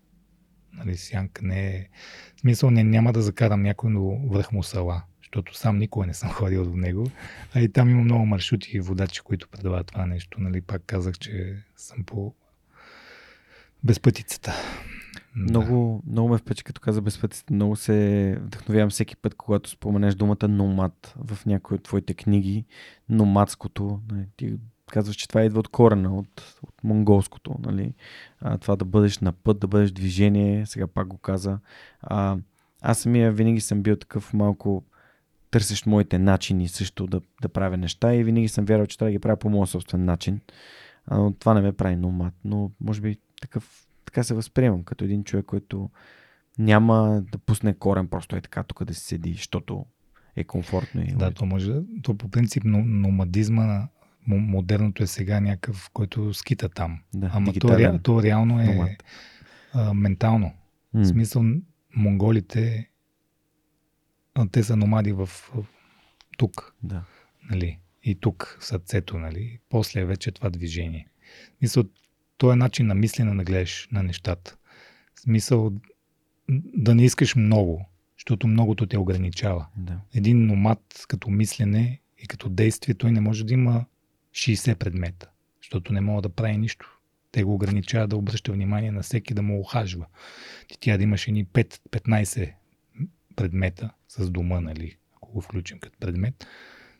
нали, 0.72 0.96
сянка, 0.96 1.42
не 1.44 1.68
е... 1.76 1.88
В 2.36 2.40
смисъл, 2.40 2.70
не, 2.70 2.84
няма 2.84 3.12
да 3.12 3.22
закарам 3.22 3.62
някой 3.62 3.92
до 3.92 4.20
връх 4.30 4.52
Мусала, 4.52 5.02
защото 5.26 5.56
сам 5.56 5.78
никога 5.78 6.06
не 6.06 6.14
съм 6.14 6.30
ходил 6.32 6.64
до 6.64 6.76
него. 6.76 7.10
А 7.54 7.60
и 7.60 7.72
там 7.72 7.90
има 7.90 8.02
много 8.02 8.26
маршрути 8.26 8.76
и 8.76 8.80
водачи, 8.80 9.20
които 9.20 9.48
предават 9.48 9.86
това 9.86 10.06
нещо. 10.06 10.40
Нали, 10.40 10.60
пак 10.60 10.82
казах, 10.86 11.18
че 11.18 11.62
съм 11.76 12.04
по 12.04 12.34
безпътицата. 13.84 14.52
Много, 15.36 16.02
много 16.06 16.28
ме 16.28 16.38
впечатли, 16.38 16.64
като 16.64 16.80
каза 16.80 17.02
безпътицата. 17.02 17.54
Много 17.54 17.76
се 17.76 18.38
вдъхновявам 18.40 18.90
всеки 18.90 19.16
път, 19.16 19.34
когато 19.34 19.70
споменеш 19.70 20.14
думата 20.14 20.48
номад 20.48 21.14
в 21.16 21.46
някои 21.46 21.74
от 21.74 21.82
твоите 21.82 22.14
книги. 22.14 22.64
Номадското. 23.08 24.00
Нали, 24.10 24.26
ти 24.36 24.54
казваш, 24.90 25.16
че 25.16 25.28
това 25.28 25.44
идва 25.44 25.60
от 25.60 25.68
корена, 25.68 26.18
от, 26.18 26.58
от 26.62 26.84
монголското. 26.84 27.56
Нали? 27.58 27.94
А, 28.40 28.58
това 28.58 28.76
да 28.76 28.84
бъдеш 28.84 29.18
на 29.18 29.32
път, 29.32 29.58
да 29.58 29.66
бъдеш 29.66 29.90
движение. 29.90 30.66
Сега 30.66 30.86
пак 30.86 31.06
го 31.06 31.18
каза. 31.18 31.58
А, 32.00 32.36
аз 32.82 32.98
самия 32.98 33.32
винаги 33.32 33.60
съм 33.60 33.82
бил 33.82 33.96
такъв 33.96 34.32
малко 34.32 34.84
търсещ 35.50 35.86
моите 35.86 36.18
начини 36.18 36.68
също 36.68 37.06
да, 37.06 37.20
да 37.42 37.48
правя 37.48 37.76
неща 37.76 38.14
и 38.14 38.24
винаги 38.24 38.48
съм 38.48 38.64
вярвал, 38.64 38.86
че 38.86 38.98
трябва 38.98 39.08
да 39.08 39.12
ги 39.12 39.18
правя 39.18 39.36
по 39.36 39.50
моя 39.50 39.66
собствен 39.66 40.04
начин. 40.04 40.40
А, 41.06 41.18
но 41.18 41.32
това 41.32 41.54
не 41.54 41.60
ме 41.60 41.72
прави 41.72 41.96
номад. 41.96 42.34
Но 42.44 42.70
може 42.80 43.00
би 43.00 43.16
такъв 43.40 43.86
така 44.04 44.22
се 44.22 44.34
възприемам, 44.34 44.82
като 44.82 45.04
един 45.04 45.24
човек, 45.24 45.46
който 45.46 45.90
няма 46.58 47.22
да 47.32 47.38
пусне 47.38 47.74
корен 47.74 48.08
просто 48.08 48.36
е 48.36 48.40
така 48.40 48.62
тук 48.62 48.84
да 48.84 48.94
си 48.94 49.00
седи, 49.00 49.32
защото 49.32 49.86
е 50.36 50.44
комфортно. 50.44 51.02
И 51.02 51.06
Да, 51.06 51.30
то 51.30 51.46
може. 51.46 51.72
То 52.02 52.14
по 52.14 52.28
принцип 52.28 52.62
но- 52.66 52.84
номадизма 52.84 53.88
модерното 54.26 55.02
е 55.02 55.06
сега 55.06 55.40
някакъв, 55.40 55.90
който 55.92 56.34
скита 56.34 56.68
там. 56.68 56.98
да, 57.14 57.30
Ама 57.34 57.52
то, 57.52 57.98
то 57.98 58.22
реално 58.22 58.60
е 58.60 58.64
номад. 58.64 58.90
а, 59.74 59.94
ментално. 59.94 60.52
М, 60.94 61.00
В 61.00 61.06
смисъл, 61.06 61.42
монголите, 61.96 62.88
те 64.52 64.62
са 64.62 64.76
номади 64.76 65.12
в, 65.12 65.30
тук, 66.38 66.74
Да. 66.82 67.04
нали? 67.50 67.78
И 68.02 68.14
тук, 68.14 68.58
сърцето, 68.60 69.18
нали? 69.18 69.58
После 69.68 70.00
е 70.00 70.04
вече 70.04 70.30
това 70.32 70.50
движение. 70.50 71.08
В 71.54 71.58
смисъл, 71.58 71.84
то 72.36 72.52
е 72.52 72.56
начин 72.56 72.86
на 72.86 72.94
мислене 72.94 73.34
да 73.34 73.44
гледаш 73.44 73.88
на 73.92 74.02
нещата. 74.02 74.56
Смисъл, 75.20 75.72
да 76.74 76.94
не 76.94 77.04
искаш 77.04 77.36
много, 77.36 77.88
защото 78.18 78.46
многото 78.46 78.86
те 78.86 78.98
ограничава. 78.98 79.66
Да. 79.76 80.00
Един 80.14 80.46
номад 80.46 81.04
като 81.08 81.30
мислене 81.30 82.00
и 82.18 82.26
като 82.26 82.48
действие, 82.48 82.94
той 82.94 83.12
не 83.12 83.20
може 83.20 83.44
да 83.44 83.54
има 83.54 83.84
60 84.32 84.74
предмета, 84.74 85.28
защото 85.62 85.92
не 85.92 86.00
мога 86.00 86.22
да 86.22 86.28
прави 86.28 86.56
нищо. 86.58 86.98
Те 87.32 87.44
го 87.44 87.54
ограничават 87.54 88.10
да 88.10 88.16
обръща 88.16 88.52
внимание 88.52 88.90
на 88.90 89.02
всеки 89.02 89.34
да 89.34 89.42
му 89.42 89.60
охажва. 89.60 90.06
Ти 90.68 90.78
тя 90.80 90.96
да 90.96 91.02
имаш 91.02 91.28
едни 91.28 91.46
5-15 91.46 92.52
предмета 93.36 93.90
с 94.08 94.30
дома, 94.30 94.60
нали, 94.60 94.96
ако 95.16 95.32
го 95.32 95.40
включим 95.40 95.78
като 95.78 95.98
предмет, 96.00 96.46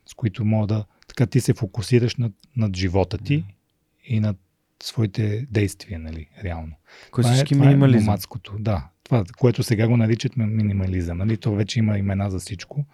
с 0.07 0.15
които 0.15 0.45
мога 0.45 0.67
да... 0.67 0.85
Така 1.09 1.27
ти 1.27 1.41
се 1.41 1.55
фокусираш 1.55 2.17
над, 2.17 2.33
над 2.57 2.77
живота 2.77 3.19
ти 3.19 3.45
и 4.05 4.21
над 4.21 4.37
своите 4.83 5.47
действия, 5.51 5.99
нали, 5.99 6.27
реално. 6.45 6.73
Това 7.13 7.41
е- 7.41 7.45
това 7.45 7.65
е 7.65 7.69
минимализъм. 7.69 8.05
номадското, 8.07 8.57
да. 8.59 8.89
Това, 9.05 9.25
което 9.39 9.63
сега 9.63 9.89
го 9.89 9.97
наричат 9.97 10.37
ми- 10.37 10.47
минимализъм. 10.47 11.19
Нали? 11.19 11.37
То 11.37 11.55
вече 11.55 11.79
има 11.79 11.99
имена 11.99 12.31
за 12.31 12.39
всичко. 12.39 12.87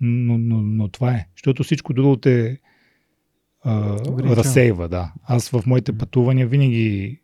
Но, 0.00 0.38
но, 0.38 0.62
но 0.62 0.88
това 0.88 1.12
е. 1.12 1.26
Защото 1.36 1.62
всичко 1.64 1.92
друго 1.94 2.16
те 2.16 2.60
а, 3.64 3.98
разсейва, 4.36 4.88
да. 4.88 5.12
Аз 5.22 5.48
в 5.48 5.62
моите 5.66 5.98
пътувания 5.98 6.46
винаги 6.46 7.20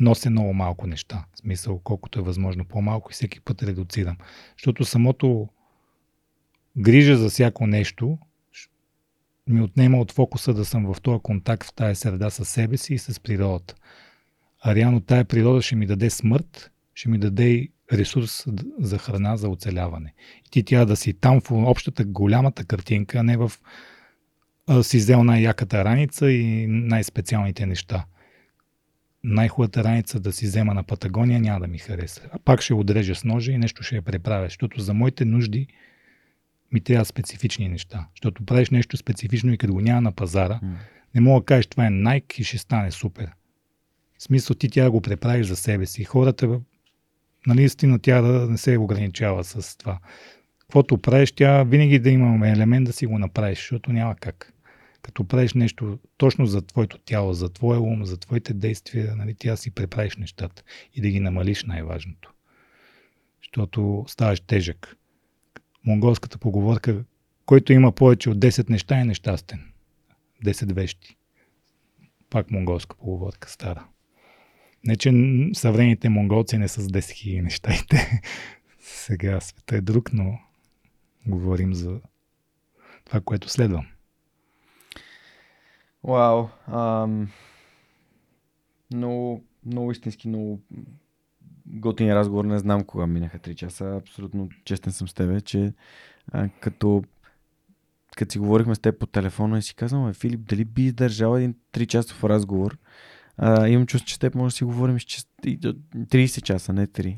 нося 0.00 0.30
много 0.30 0.52
малко 0.52 0.86
неща. 0.86 1.24
В 1.34 1.38
смисъл, 1.38 1.80
колкото 1.84 2.18
е 2.18 2.22
възможно 2.22 2.64
по-малко 2.64 3.10
и 3.10 3.14
всеки 3.14 3.40
път 3.40 3.62
редуцирам. 3.62 4.16
Защото 4.58 4.84
самото 4.84 5.48
грижа 6.78 7.16
за 7.16 7.30
всяко 7.30 7.66
нещо 7.66 8.18
ми 9.48 9.62
отнема 9.62 10.00
от 10.00 10.12
фокуса 10.12 10.54
да 10.54 10.64
съм 10.64 10.94
в 10.94 11.00
този 11.00 11.20
контакт, 11.22 11.66
в 11.66 11.72
тая 11.74 11.96
среда 11.96 12.30
с 12.30 12.44
себе 12.44 12.76
си 12.76 12.94
и 12.94 12.98
с 12.98 13.20
природата. 13.20 13.74
А 14.62 14.74
реално 14.74 15.00
тая 15.00 15.24
природа 15.24 15.62
ще 15.62 15.76
ми 15.76 15.86
даде 15.86 16.10
смърт, 16.10 16.70
ще 16.94 17.08
ми 17.08 17.18
даде 17.18 17.48
и 17.48 17.70
ресурс 17.92 18.46
за 18.78 18.98
храна, 18.98 19.36
за 19.36 19.48
оцеляване. 19.48 20.14
И 20.46 20.50
ти 20.50 20.62
трябва 20.62 20.86
да 20.86 20.96
си 20.96 21.12
там 21.12 21.40
в 21.40 21.50
общата 21.50 22.04
голямата 22.04 22.64
картинка, 22.64 23.18
а 23.18 23.22
не 23.22 23.36
в 23.36 23.52
а, 24.66 24.82
си 24.82 24.96
взел 24.96 25.24
най-яката 25.24 25.84
раница 25.84 26.30
и 26.30 26.66
най-специалните 26.66 27.66
неща. 27.66 28.04
Най-хубавата 29.28 29.84
раница 29.84 30.20
да 30.20 30.32
си 30.32 30.46
взема 30.46 30.74
на 30.74 30.82
Патагония 30.82 31.40
няма 31.40 31.60
да 31.60 31.66
ми 31.66 31.78
хареса. 31.78 32.22
А 32.32 32.38
пак 32.38 32.60
ще 32.60 32.74
отрежа 32.74 33.14
с 33.14 33.24
ножа 33.24 33.52
и 33.52 33.58
нещо 33.58 33.82
ще 33.82 33.96
я 33.96 34.02
преправя, 34.02 34.44
защото 34.44 34.80
за 34.80 34.94
моите 34.94 35.24
нужди 35.24 35.66
ми 36.72 36.80
трябва 36.80 37.04
специфични 37.04 37.68
неща. 37.68 38.06
Защото 38.14 38.44
правиш 38.44 38.70
нещо 38.70 38.96
специфично 38.96 39.52
и 39.52 39.58
като 39.58 39.72
го 39.72 39.80
няма 39.80 40.00
на 40.00 40.12
пазара, 40.12 40.60
не 41.14 41.20
мога 41.20 41.40
да 41.40 41.44
кажеш 41.44 41.66
това 41.66 41.86
е 41.86 41.90
Nike 41.90 42.40
и 42.40 42.44
ще 42.44 42.58
стане 42.58 42.90
супер. 42.90 43.30
В 44.18 44.22
смисъл 44.22 44.56
ти 44.56 44.68
тя 44.68 44.90
го 44.90 45.00
преправиш 45.00 45.46
за 45.46 45.56
себе 45.56 45.86
си. 45.86 46.04
Хората, 46.04 46.60
нали, 47.46 47.62
истина 47.62 47.98
тя 47.98 48.20
да 48.20 48.50
не 48.50 48.58
се 48.58 48.78
ограничава 48.78 49.44
с 49.44 49.76
това. 49.76 49.98
Каквото 50.58 50.98
правиш, 50.98 51.32
тя 51.32 51.62
винаги 51.62 51.98
да 51.98 52.10
имаме 52.10 52.50
елемент 52.50 52.86
да 52.86 52.92
си 52.92 53.06
го 53.06 53.18
направиш, 53.18 53.58
защото 53.58 53.92
няма 53.92 54.14
как. 54.14 54.52
Като 55.06 55.24
правиш 55.24 55.54
нещо 55.54 55.98
точно 56.16 56.46
за 56.46 56.62
твоето 56.62 56.98
тяло, 56.98 57.32
за 57.32 57.48
твоя 57.48 57.80
ум, 57.80 58.04
за 58.04 58.16
твоите 58.16 58.54
действия, 58.54 59.16
нали, 59.16 59.34
тя 59.38 59.56
си 59.56 59.70
преправиш 59.70 60.16
нещата 60.16 60.62
и 60.94 61.00
да 61.00 61.08
ги 61.08 61.20
намалиш 61.20 61.64
най-важното. 61.64 62.32
Защото 63.42 64.04
ставаш 64.08 64.40
тежък. 64.40 64.96
Монголската 65.84 66.38
поговорка, 66.38 67.04
който 67.44 67.72
има 67.72 67.92
повече 67.92 68.30
от 68.30 68.38
10 68.38 68.70
неща 68.70 69.00
е 69.00 69.04
нещастен. 69.04 69.72
10 70.44 70.72
вещи. 70.72 71.16
Пак 72.30 72.50
монголска 72.50 72.96
поговорка, 72.96 73.50
стара. 73.50 73.86
Не, 74.84 74.96
че 74.96 75.12
съвременните 75.52 76.08
монголци 76.08 76.58
не 76.58 76.68
са 76.68 76.82
с 76.82 76.88
10 76.88 76.98
000 76.98 77.42
неща. 77.42 77.72
Сега 78.80 79.40
света 79.40 79.76
е 79.76 79.80
друг, 79.80 80.12
но 80.12 80.38
говорим 81.26 81.74
за 81.74 82.00
това, 83.04 83.20
което 83.20 83.48
следвам. 83.48 83.86
Вау. 86.06 86.48
Ам... 86.66 87.28
Много, 88.94 89.44
много 89.66 89.92
истински, 89.92 90.28
много 90.28 90.60
готин 91.66 92.12
разговор. 92.12 92.44
Не 92.44 92.58
знам 92.58 92.84
кога 92.84 93.06
минаха 93.06 93.38
3 93.38 93.54
часа. 93.54 93.96
Абсолютно 94.00 94.48
честен 94.64 94.92
съм 94.92 95.08
с 95.08 95.14
тебе, 95.14 95.40
че 95.40 95.72
а, 96.32 96.48
като 96.60 97.04
като 98.16 98.32
си 98.32 98.38
говорихме 98.38 98.74
с 98.74 98.78
теб 98.78 98.98
по 98.98 99.06
телефона 99.06 99.58
и 99.58 99.62
си 99.62 99.74
казвам, 99.74 100.14
Филип, 100.14 100.40
дали 100.40 100.64
би 100.64 100.82
издържал 100.82 101.36
един 101.36 101.54
3 101.72 101.86
часов 101.86 102.24
разговор? 102.24 102.78
А, 103.36 103.68
имам 103.68 103.86
чувство, 103.86 104.06
че 104.06 104.14
с 104.14 104.18
теб 104.18 104.34
може 104.34 104.52
да 104.52 104.56
си 104.56 104.64
говорим 104.64 104.98
30 104.98 106.42
часа, 106.42 106.72
не 106.72 106.86
3. 106.86 107.16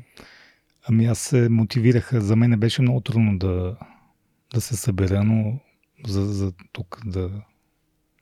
Ами 0.87 1.05
аз 1.05 1.19
се 1.19 1.49
мотивираха. 1.49 2.21
За 2.21 2.35
мен 2.35 2.59
беше 2.59 2.81
много 2.81 3.01
трудно 3.01 3.37
да, 3.37 3.77
да 4.53 4.61
се 4.61 4.75
събера, 4.75 5.23
но 5.23 5.59
за, 6.07 6.25
за 6.25 6.51
тук 6.71 7.01
да, 7.05 7.41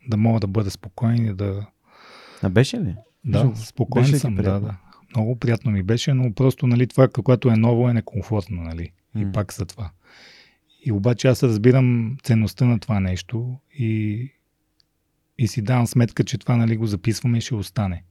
да 0.07 0.17
мога 0.17 0.39
да 0.39 0.47
бъда 0.47 0.71
спокоен 0.71 1.25
и 1.25 1.33
да... 1.33 1.67
А 2.41 2.49
беше 2.49 2.79
ли? 2.79 2.95
Да, 3.25 3.51
спокоен 3.55 4.05
беше 4.05 4.19
съм, 4.19 4.35
да, 4.35 4.59
да. 4.59 4.77
Много 5.15 5.35
приятно 5.35 5.71
ми 5.71 5.83
беше, 5.83 6.13
но 6.13 6.33
просто 6.33 6.67
нали, 6.67 6.87
това, 6.87 7.07
което 7.07 7.49
е 7.49 7.55
ново, 7.55 7.89
е 7.89 7.93
некомфортно. 7.93 8.61
Нали? 8.61 8.91
И 9.15 9.25
mm. 9.25 9.33
пак 9.33 9.53
за 9.53 9.65
това. 9.65 9.91
И 10.85 10.91
обаче 10.91 11.27
аз 11.27 11.43
разбирам 11.43 12.17
ценността 12.23 12.65
на 12.65 12.79
това 12.79 12.99
нещо 12.99 13.57
и, 13.79 14.31
и 15.37 15.47
си 15.47 15.61
давам 15.61 15.87
сметка, 15.87 16.23
че 16.23 16.37
това 16.37 16.57
нали, 16.57 16.77
го 16.77 16.85
записваме 16.85 17.37
и 17.37 17.41
ще 17.41 17.55
остане. 17.55 18.03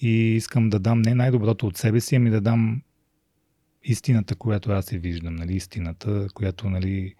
И 0.00 0.10
искам 0.10 0.70
да 0.70 0.78
дам 0.78 1.02
не 1.02 1.14
най-доброто 1.14 1.66
от 1.66 1.76
себе 1.76 2.00
си, 2.00 2.16
ами 2.16 2.30
да 2.30 2.40
дам 2.40 2.82
истината, 3.84 4.34
която 4.34 4.70
аз 4.70 4.84
се 4.84 4.98
виждам, 4.98 5.34
нали, 5.34 5.56
истината, 5.56 6.28
която, 6.34 6.70
нали, 6.70 7.14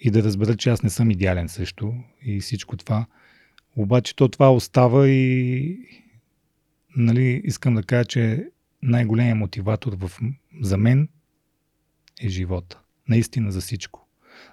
и 0.00 0.10
да 0.10 0.22
разбера, 0.22 0.56
че 0.56 0.70
аз 0.70 0.82
не 0.82 0.90
съм 0.90 1.10
идеален 1.10 1.48
също 1.48 1.94
и 2.22 2.40
всичко 2.40 2.76
това. 2.76 3.06
Обаче 3.76 4.16
то 4.16 4.28
това 4.28 4.52
остава 4.52 5.08
и 5.08 5.78
нали, 6.96 7.40
искам 7.44 7.74
да 7.74 7.82
кажа, 7.82 8.04
че 8.04 8.48
най-големият 8.82 9.38
мотиватор 9.38 9.96
в, 9.96 10.10
за 10.60 10.76
мен 10.76 11.08
е 12.20 12.28
живота. 12.28 12.78
Наистина 13.08 13.52
за 13.52 13.60
всичко. 13.60 14.08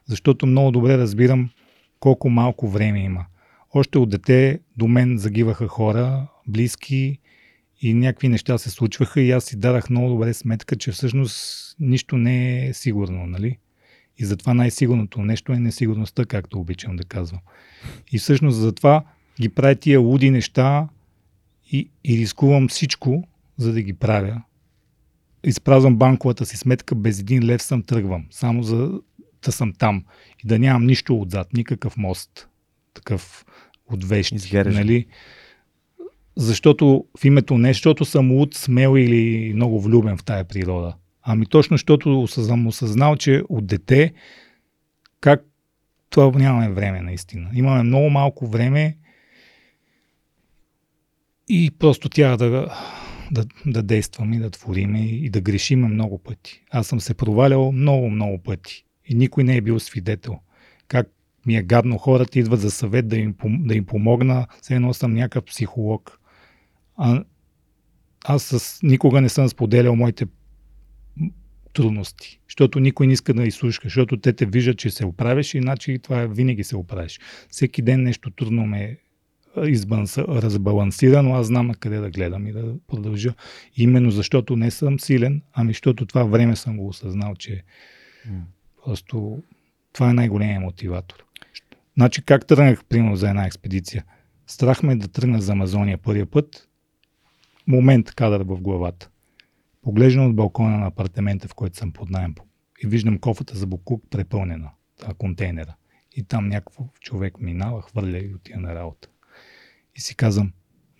Защото 0.05 0.45
много 0.45 0.71
добре 0.71 0.97
разбирам 0.97 1.49
колко 1.99 2.29
малко 2.29 2.67
време 2.67 2.99
има. 2.99 3.25
Още 3.73 3.97
от 3.97 4.09
дете 4.09 4.59
до 4.77 4.87
мен 4.87 5.17
загиваха 5.17 5.67
хора, 5.67 6.27
близки 6.47 7.19
и 7.81 7.93
някакви 7.93 8.29
неща 8.29 8.57
се 8.57 8.69
случваха 8.69 9.21
и 9.21 9.31
аз 9.31 9.45
си 9.45 9.59
дадах 9.59 9.89
много 9.89 10.09
добре 10.09 10.33
сметка, 10.33 10.75
че 10.75 10.91
всъщност 10.91 11.75
нищо 11.79 12.17
не 12.17 12.67
е 12.67 12.73
сигурно, 12.73 13.25
нали? 13.25 13.57
И 14.17 14.25
затова 14.25 14.53
най-сигурното 14.53 15.21
нещо 15.21 15.51
е 15.51 15.59
несигурността, 15.59 16.25
както 16.25 16.59
обичам 16.59 16.95
да 16.95 17.03
казвам. 17.03 17.39
И 18.11 18.19
всъщност 18.19 18.57
затова 18.57 19.03
ги 19.41 19.49
правя 19.49 19.75
тия 19.75 19.99
луди 19.99 20.31
неща 20.31 20.87
и, 21.71 21.89
и 22.03 22.17
рискувам 22.17 22.67
всичко, 22.67 23.27
за 23.57 23.73
да 23.73 23.81
ги 23.81 23.93
правя. 23.93 24.41
Изпразвам 25.43 25.97
банковата 25.97 26.45
си 26.45 26.57
сметка, 26.57 26.95
без 26.95 27.19
един 27.19 27.45
лев 27.45 27.63
съм 27.63 27.83
тръгвам. 27.83 28.25
Само 28.31 28.63
за 28.63 28.99
да 29.45 29.51
съм 29.51 29.73
там. 29.73 30.05
И 30.43 30.47
да 30.47 30.59
нямам 30.59 30.85
нищо 30.85 31.21
отзад, 31.21 31.53
никакъв 31.53 31.97
мост. 31.97 32.49
Такъв 32.93 33.45
от 33.87 34.03
вещи. 34.03 34.35
Изгережа. 34.35 34.79
Нали? 34.79 35.05
Защото 36.35 37.05
в 37.19 37.25
името 37.25 37.57
не, 37.57 37.67
защото 37.67 38.05
съм 38.05 38.31
луд, 38.31 38.53
смел 38.53 38.97
или 38.97 39.53
много 39.53 39.81
влюбен 39.81 40.17
в 40.17 40.23
тая 40.23 40.43
природа. 40.43 40.95
Ами 41.27 41.45
точно, 41.45 41.73
защото 41.73 42.27
съм 42.27 42.67
осъзнал, 42.67 43.15
че 43.15 43.43
от 43.49 43.67
дете 43.67 44.13
как 45.21 45.45
това 46.09 46.39
нямаме 46.39 46.69
време 46.69 47.01
наистина. 47.01 47.49
Имаме 47.53 47.83
много 47.83 48.09
малко 48.09 48.47
време 48.47 48.97
и 51.49 51.71
просто 51.79 52.09
тя 52.09 52.37
да, 52.37 52.49
да, 53.31 53.45
да 53.65 53.83
действаме 53.83 54.35
и 54.35 54.39
да 54.39 54.49
твориме 54.49 55.05
и 55.05 55.29
да 55.29 55.41
грешиме 55.41 55.87
много 55.87 56.17
пъти. 56.17 56.63
Аз 56.71 56.87
съм 56.87 56.99
се 56.99 57.13
провалял 57.13 57.71
много, 57.71 58.09
много 58.09 58.37
пъти 58.37 58.85
и 59.05 59.15
никой 59.15 59.43
не 59.43 59.57
е 59.57 59.61
бил 59.61 59.79
свидетел. 59.79 60.39
Как 60.87 61.07
ми 61.45 61.55
е 61.55 61.63
гадно 61.63 61.97
хората 61.97 62.39
идват 62.39 62.59
за 62.59 62.71
съвет 62.71 63.07
да 63.07 63.17
им, 63.17 63.35
да 63.45 63.75
им 63.75 63.85
помогна, 63.85 64.47
все 64.61 64.75
едно 64.75 64.93
съм 64.93 65.13
някакъв 65.13 65.45
психолог. 65.45 66.19
А, 66.97 67.23
аз 68.25 68.43
с, 68.43 68.79
никога 68.83 69.21
не 69.21 69.29
съм 69.29 69.49
споделял 69.49 69.95
моите 69.95 70.25
трудности, 71.75 72.39
защото 72.49 72.79
никой 72.79 73.07
не 73.07 73.13
иска 73.13 73.33
да 73.33 73.43
изслуша, 73.43 73.81
защото 73.83 74.17
те 74.17 74.33
те 74.33 74.45
виждат, 74.45 74.77
че 74.77 74.89
се 74.89 75.05
оправиш, 75.05 75.53
иначе 75.53 75.99
това 75.99 76.25
винаги 76.25 76.63
се 76.63 76.75
оправиш. 76.75 77.19
Всеки 77.49 77.81
ден 77.81 78.03
нещо 78.03 78.31
трудно 78.31 78.65
ме 78.65 78.97
разбалансира, 79.57 81.23
но 81.23 81.35
аз 81.35 81.47
знам 81.47 81.67
на 81.67 81.75
къде 81.75 81.97
да 81.97 82.09
гледам 82.09 82.47
и 82.47 82.51
да 82.51 82.75
продължа. 82.87 83.33
Именно 83.75 84.11
защото 84.11 84.55
не 84.55 84.71
съм 84.71 84.99
силен, 84.99 85.41
ами 85.53 85.69
защото 85.69 86.05
това 86.05 86.23
време 86.23 86.55
съм 86.55 86.77
го 86.77 86.87
осъзнал, 86.87 87.35
че 87.35 87.63
mm. 88.29 88.41
просто 88.85 89.43
това 89.93 90.09
е 90.09 90.13
най-големият 90.13 90.63
мотиватор. 90.63 91.23
Значи 91.97 92.21
как 92.21 92.47
тръгнах, 92.47 92.85
примерно, 92.85 93.15
за 93.15 93.29
една 93.29 93.45
експедиция? 93.45 94.05
Страх 94.47 94.83
ме 94.83 94.95
да 94.95 95.07
тръгна 95.07 95.41
за 95.41 95.51
Амазония 95.51 95.97
първия 95.97 96.25
път. 96.25 96.67
Момент 97.67 98.11
кадър 98.11 98.43
в 98.43 98.61
главата. 98.61 99.09
Поглеждам 99.85 100.25
от 100.25 100.35
балкона 100.35 100.77
на 100.77 100.87
апартамента, 100.87 101.47
в 101.47 101.53
който 101.53 101.77
съм 101.77 101.91
под 101.91 102.09
найем 102.09 102.35
и 102.83 102.87
виждам 102.87 103.19
кофата 103.19 103.57
за 103.57 103.67
Букук 103.67 104.03
препълнена, 104.09 104.71
а 105.05 105.13
контейнера. 105.13 105.75
И 106.15 106.23
там 106.23 106.47
някакво 106.47 106.87
човек 107.01 107.39
минава, 107.39 107.81
хвърля 107.81 108.17
и 108.17 108.33
отива 108.35 108.59
на 108.59 108.75
работа. 108.75 109.09
И 109.95 110.01
си 110.01 110.15
казвам, 110.15 110.53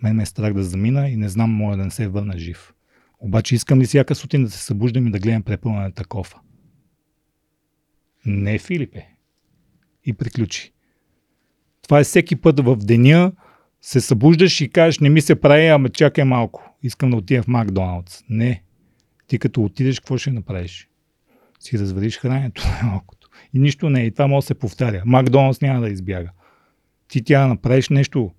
мен 0.04 0.16
ме 0.16 0.24
е 0.24 0.26
страх 0.26 0.54
да 0.54 0.64
замина 0.64 1.10
и 1.10 1.16
не 1.16 1.30
знам, 1.30 1.52
моя 1.52 1.78
да 1.78 1.84
не 1.84 1.92
се 1.92 2.08
върна 2.08 2.38
жив. 2.38 2.74
Обаче 3.20 3.56
искам 3.56 3.80
ли 3.80 3.86
всяка 3.86 4.16
сутрин 4.16 4.44
да 4.44 4.50
се 4.50 4.64
събуждам 4.64 5.08
и 5.08 5.12
да 5.12 5.20
гледам 5.20 5.44
препълнената 5.44 6.06
кофа? 6.06 6.38
Не, 8.26 8.60
Филипе. 8.60 9.08
И 10.04 10.14
приключи. 10.14 10.74
Това 11.82 12.00
е 12.00 12.04
всеки 12.04 12.36
път 12.36 12.60
в 12.60 12.76
деня, 12.76 13.32
се 13.82 14.02
събуждаш 14.02 14.62
и 14.62 14.70
кажеш, 14.70 15.00
не 15.00 15.10
ми 15.10 15.22
се 15.22 15.42
прави, 15.42 15.68
ама 15.68 15.90
чакай 15.90 16.24
малко. 16.24 16.76
Искам 16.84 17.10
да 17.10 17.18
отида 17.18 17.44
в 17.44 17.48
Макдоналдс. 17.48 18.24
Не. 18.30 18.65
Ти 19.28 19.40
като 19.40 19.64
отидеш, 19.64 20.00
какво 20.00 20.18
ще 20.18 20.32
направиш? 20.32 20.90
Си 21.60 21.80
развалиш 21.80 22.18
храненето 22.18 22.64
най-малкото. 22.70 23.30
И 23.54 23.60
нищо 23.60 23.90
не 23.90 24.02
е. 24.02 24.06
И 24.06 24.12
това 24.12 24.28
може 24.28 24.44
да 24.44 24.48
се 24.48 24.56
повтаря. 24.56 25.04
Макдоналдс 25.06 25.62
няма 25.62 25.82
да 25.82 25.90
избяга. 25.90 26.30
Ти 27.08 27.24
тя 27.24 27.48
направиш 27.48 27.90
нещо, 27.90 28.32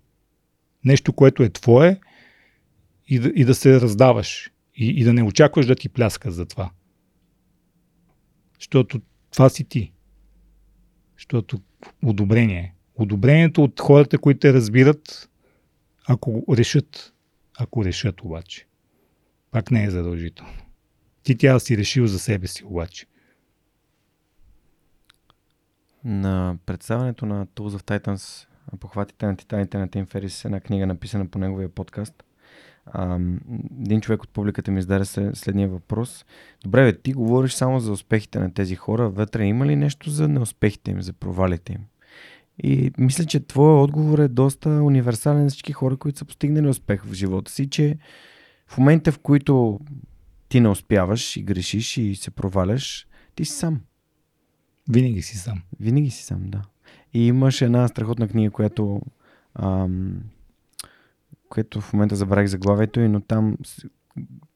нещо, 0.84 1.12
което 1.12 1.42
е 1.42 1.48
твое 1.48 2.00
и 3.08 3.18
да, 3.18 3.28
и 3.28 3.44
да 3.44 3.54
се 3.54 3.80
раздаваш. 3.80 4.50
И, 4.74 4.88
и 5.00 5.04
да 5.04 5.12
не 5.12 5.22
очакваш 5.22 5.66
да 5.66 5.74
ти 5.74 5.88
пляска 5.88 6.30
за 6.30 6.46
това. 6.46 6.70
Защото 8.58 9.00
това 9.32 9.48
си 9.48 9.64
ти. 9.64 9.92
Защото 11.16 11.60
одобрение. 12.04 12.74
Одобрението 12.94 13.64
от 13.64 13.80
хората, 13.80 14.18
които 14.18 14.40
те 14.40 14.52
разбират, 14.52 15.30
ако 16.06 16.44
решат. 16.56 17.12
Ако 17.58 17.84
решат 17.84 18.20
обаче. 18.20 18.66
Пак 19.50 19.70
не 19.70 19.84
е 19.84 19.90
задължително. 19.90 20.65
Ти 21.26 21.36
тя 21.36 21.58
си 21.58 21.78
решил 21.78 22.06
за 22.06 22.18
себе 22.18 22.46
си 22.46 22.64
обаче. 22.64 23.06
На 26.04 26.56
представянето 26.66 27.26
на 27.26 27.46
Tools 27.46 27.78
of 27.78 27.82
Titans, 27.82 28.46
похватите 28.80 29.26
на 29.26 29.36
титаните 29.36 29.78
на 29.78 29.88
Тим 29.88 30.06
Ферис, 30.06 30.44
една 30.44 30.60
книга 30.60 30.86
написана 30.86 31.26
по 31.26 31.38
неговия 31.38 31.68
подкаст. 31.68 32.24
Един 33.80 34.00
човек 34.00 34.22
от 34.22 34.28
публиката 34.28 34.70
ми 34.70 34.78
издаде 34.78 35.04
следния 35.34 35.68
въпрос. 35.68 36.24
Добре, 36.64 36.92
бе, 36.92 36.98
ти 36.98 37.12
говориш 37.12 37.52
само 37.52 37.80
за 37.80 37.92
успехите 37.92 38.38
на 38.38 38.54
тези 38.54 38.76
хора. 38.76 39.10
Вътре 39.10 39.44
има 39.44 39.66
ли 39.66 39.76
нещо 39.76 40.10
за 40.10 40.28
неуспехите 40.28 40.90
им, 40.90 41.02
за 41.02 41.12
провалите 41.12 41.72
им? 41.72 41.80
И 42.62 42.92
мисля, 42.98 43.24
че 43.24 43.46
твоя 43.46 43.82
отговор 43.82 44.18
е 44.18 44.28
доста 44.28 44.70
универсален 44.70 45.42
за 45.42 45.50
всички 45.50 45.72
хора, 45.72 45.96
които 45.96 46.18
са 46.18 46.24
постигнали 46.24 46.68
успех 46.68 47.04
в 47.04 47.12
живота 47.12 47.52
си, 47.52 47.70
че 47.70 47.98
в 48.66 48.78
момента, 48.78 49.12
в 49.12 49.18
които 49.18 49.80
ти 50.48 50.60
не 50.60 50.68
успяваш 50.68 51.36
и 51.36 51.42
грешиш 51.42 51.96
и 51.96 52.14
се 52.14 52.30
проваляш, 52.30 53.06
ти 53.34 53.44
си 53.44 53.52
сам. 53.52 53.80
Винаги 54.90 55.22
си 55.22 55.36
сам. 55.36 55.62
Винаги 55.80 56.10
си 56.10 56.24
сам, 56.24 56.42
да. 56.46 56.62
И 57.14 57.26
имаш 57.26 57.62
една 57.62 57.88
страхотна 57.88 58.28
книга, 58.28 58.50
която, 58.50 59.02
ам, 59.54 60.20
която 61.48 61.80
в 61.80 61.92
момента 61.92 62.16
забравих 62.16 62.48
заглавието 62.48 63.00
и, 63.00 63.08
но 63.08 63.20
там 63.20 63.56
се, 63.64 63.88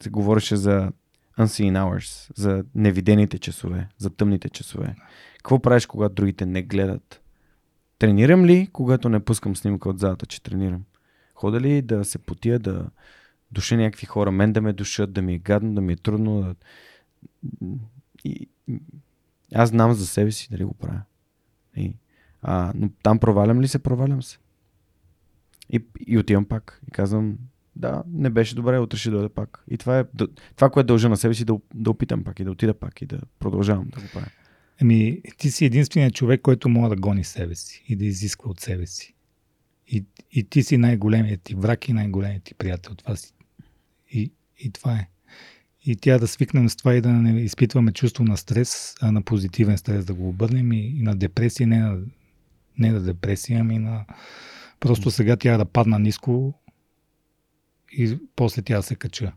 се 0.02 0.10
говореше 0.10 0.56
за 0.56 0.92
unseen 1.38 1.72
hours, 1.72 2.30
за 2.36 2.64
невидените 2.74 3.38
часове, 3.38 3.88
за 3.98 4.10
тъмните 4.10 4.48
часове. 4.48 4.94
Какво 5.36 5.58
правиш, 5.58 5.86
когато 5.86 6.14
другите 6.14 6.46
не 6.46 6.62
гледат? 6.62 7.22
Тренирам 7.98 8.44
ли, 8.44 8.68
когато 8.72 9.08
не 9.08 9.20
пускам 9.20 9.56
снимка 9.56 9.88
от 9.88 9.98
залата, 9.98 10.26
че 10.26 10.42
тренирам? 10.42 10.84
Хода 11.34 11.60
ли 11.60 11.82
да 11.82 12.04
се 12.04 12.18
потия, 12.18 12.58
да, 12.58 12.90
душа 13.52 13.76
някакви 13.76 14.06
хора, 14.06 14.30
мен 14.30 14.52
да 14.52 14.60
ме 14.60 14.72
душат, 14.72 15.12
да 15.12 15.22
ми 15.22 15.34
е 15.34 15.38
гадно, 15.38 15.74
да 15.74 15.80
ми 15.80 15.92
е 15.92 15.96
трудно. 15.96 16.40
Да... 16.40 16.54
И, 18.24 18.48
аз 19.54 19.68
знам 19.68 19.92
за 19.92 20.06
себе 20.06 20.32
си 20.32 20.48
дали 20.50 20.64
го 20.64 20.74
правя. 20.74 21.02
И, 21.76 21.94
а, 22.42 22.72
но 22.74 22.90
там 23.02 23.18
провалям 23.18 23.60
ли 23.60 23.68
се, 23.68 23.78
провалям 23.78 24.22
се. 24.22 24.38
И, 25.70 25.84
и 26.06 26.18
отивам 26.18 26.44
пак. 26.44 26.80
И 26.88 26.90
казвам, 26.90 27.38
да, 27.76 28.02
не 28.06 28.30
беше 28.30 28.54
добре, 28.54 28.78
утре 28.78 28.98
ще 28.98 29.10
дойда 29.10 29.28
пак. 29.28 29.64
И 29.70 29.78
това 29.78 29.98
е 29.98 30.04
това, 30.56 30.70
което 30.70 30.86
дължа 30.86 31.08
на 31.08 31.16
себе 31.16 31.34
си, 31.34 31.44
да, 31.44 31.58
да 31.74 31.90
опитам 31.90 32.24
пак 32.24 32.40
и 32.40 32.44
да 32.44 32.50
отида 32.50 32.74
пак 32.74 33.02
и 33.02 33.06
да 33.06 33.20
продължавам 33.38 33.88
да 33.88 34.00
го 34.00 34.06
правя. 34.12 34.30
Ами, 34.82 35.22
ти 35.38 35.50
си 35.50 35.64
единственият 35.64 36.14
човек, 36.14 36.40
който 36.42 36.68
може 36.68 36.88
да 36.88 36.96
гони 36.96 37.24
себе 37.24 37.54
си 37.54 37.84
и 37.88 37.96
да 37.96 38.04
изисква 38.04 38.50
от 38.50 38.60
себе 38.60 38.86
си. 38.86 39.14
И, 39.86 40.04
и 40.32 40.44
ти 40.44 40.62
си 40.62 40.76
най-големият 40.76 41.42
ти 41.42 41.54
враг 41.54 41.88
и 41.88 41.92
най-големият 41.92 42.42
ти 42.42 42.54
приятел. 42.54 42.94
Това 42.94 43.16
си. 43.16 43.32
И, 44.10 44.32
и 44.58 44.70
това 44.70 44.92
е. 44.92 45.08
И 45.86 45.96
тя 45.96 46.18
да 46.18 46.28
свикнем 46.28 46.68
с 46.68 46.76
това 46.76 46.94
и 46.94 47.00
да 47.00 47.12
не 47.12 47.40
изпитваме 47.40 47.92
чувство 47.92 48.24
на 48.24 48.36
стрес, 48.36 48.94
а 49.00 49.12
на 49.12 49.22
позитивен 49.22 49.78
стрес 49.78 50.04
да 50.04 50.14
го 50.14 50.28
обърнем 50.28 50.72
и, 50.72 50.86
и 50.98 51.02
на 51.02 51.16
депресия, 51.16 51.66
не 51.66 51.78
на, 51.78 51.98
не 52.78 52.90
на 52.90 53.00
депресия, 53.00 53.60
ами 53.60 53.78
на... 53.78 54.04
Просто 54.80 55.10
сега 55.10 55.36
тя 55.36 55.56
да 55.56 55.64
падна 55.64 55.98
ниско 55.98 56.54
и 57.92 58.18
после 58.36 58.62
тя 58.62 58.82
се 58.82 58.94
кача. 58.94 59.32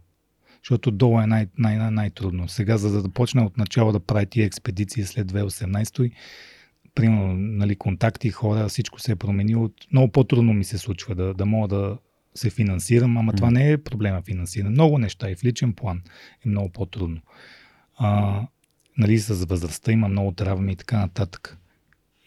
Защото 0.63 0.91
долу 0.91 1.21
е 1.21 1.27
най- 1.27 1.47
най- 1.57 1.77
най- 1.77 1.91
най-трудно. 1.91 2.47
Сега, 2.47 2.77
за 2.77 3.01
да 3.01 3.09
почна 3.09 3.45
от 3.45 3.57
начало 3.57 3.91
да 3.91 3.99
прави 3.99 4.25
тия 4.25 4.45
експедиции 4.45 5.03
след 5.03 5.31
2018 5.31 6.11
примерно, 6.95 7.33
нали, 7.33 7.75
контакти, 7.75 8.29
хора, 8.29 8.67
всичко 8.67 8.99
се 8.99 9.11
е 9.11 9.15
променило. 9.15 9.69
Много 9.91 10.11
по-трудно 10.11 10.53
ми 10.53 10.63
се 10.63 10.77
случва 10.77 11.15
да, 11.15 11.33
да 11.33 11.45
мога 11.45 11.67
да 11.67 11.97
се 12.35 12.49
финансирам, 12.49 13.17
ама 13.17 13.33
mm. 13.33 13.35
това 13.35 13.51
не 13.51 13.71
е 13.71 13.77
проблема 13.77 14.21
финансиране. 14.21 14.69
Много 14.69 14.97
неща 14.97 15.29
и 15.29 15.35
в 15.35 15.43
личен 15.43 15.73
план 15.73 16.01
е 16.45 16.49
много 16.49 16.69
по-трудно. 16.69 17.21
А, 17.95 18.41
нали, 18.97 19.19
с 19.19 19.45
възрастта 19.45 19.91
има 19.91 20.07
много 20.07 20.31
травми 20.31 20.71
и 20.71 20.75
така 20.75 20.99
нататък. 20.99 21.57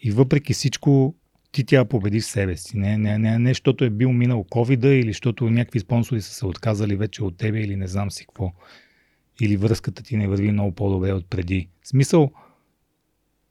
И 0.01 0.11
въпреки 0.11 0.53
всичко, 0.53 1.15
ти 1.51 1.65
тя 1.65 1.85
победи 1.85 2.21
себе 2.21 2.57
си. 2.57 2.77
Не, 2.77 2.97
не, 2.97 3.17
не, 3.17 3.39
не, 3.39 3.49
защото 3.49 3.83
е 3.83 3.89
бил 3.89 4.11
минал 4.11 4.43
covid 4.43 4.87
или 4.87 5.09
защото 5.09 5.49
някакви 5.49 5.79
спонсори 5.79 6.21
са 6.21 6.33
се 6.33 6.45
отказали 6.45 6.95
вече 6.95 7.23
от 7.23 7.37
тебе 7.37 7.59
или 7.59 7.75
не 7.75 7.87
знам 7.87 8.11
си 8.11 8.25
какво. 8.25 8.53
Или 9.41 9.57
връзката 9.57 10.03
ти 10.03 10.17
не 10.17 10.27
върви 10.27 10.51
много 10.51 10.71
по-добре 10.71 11.13
от 11.13 11.29
преди. 11.29 11.69
В 11.81 11.87
смисъл, 11.87 12.31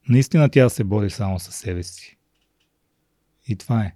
наистина 0.08 0.48
тя 0.48 0.68
се 0.68 0.84
бори 0.84 1.10
само 1.10 1.38
със 1.38 1.54
себе 1.54 1.82
си. 1.82 2.16
И 3.48 3.56
това 3.56 3.84
е. 3.84 3.94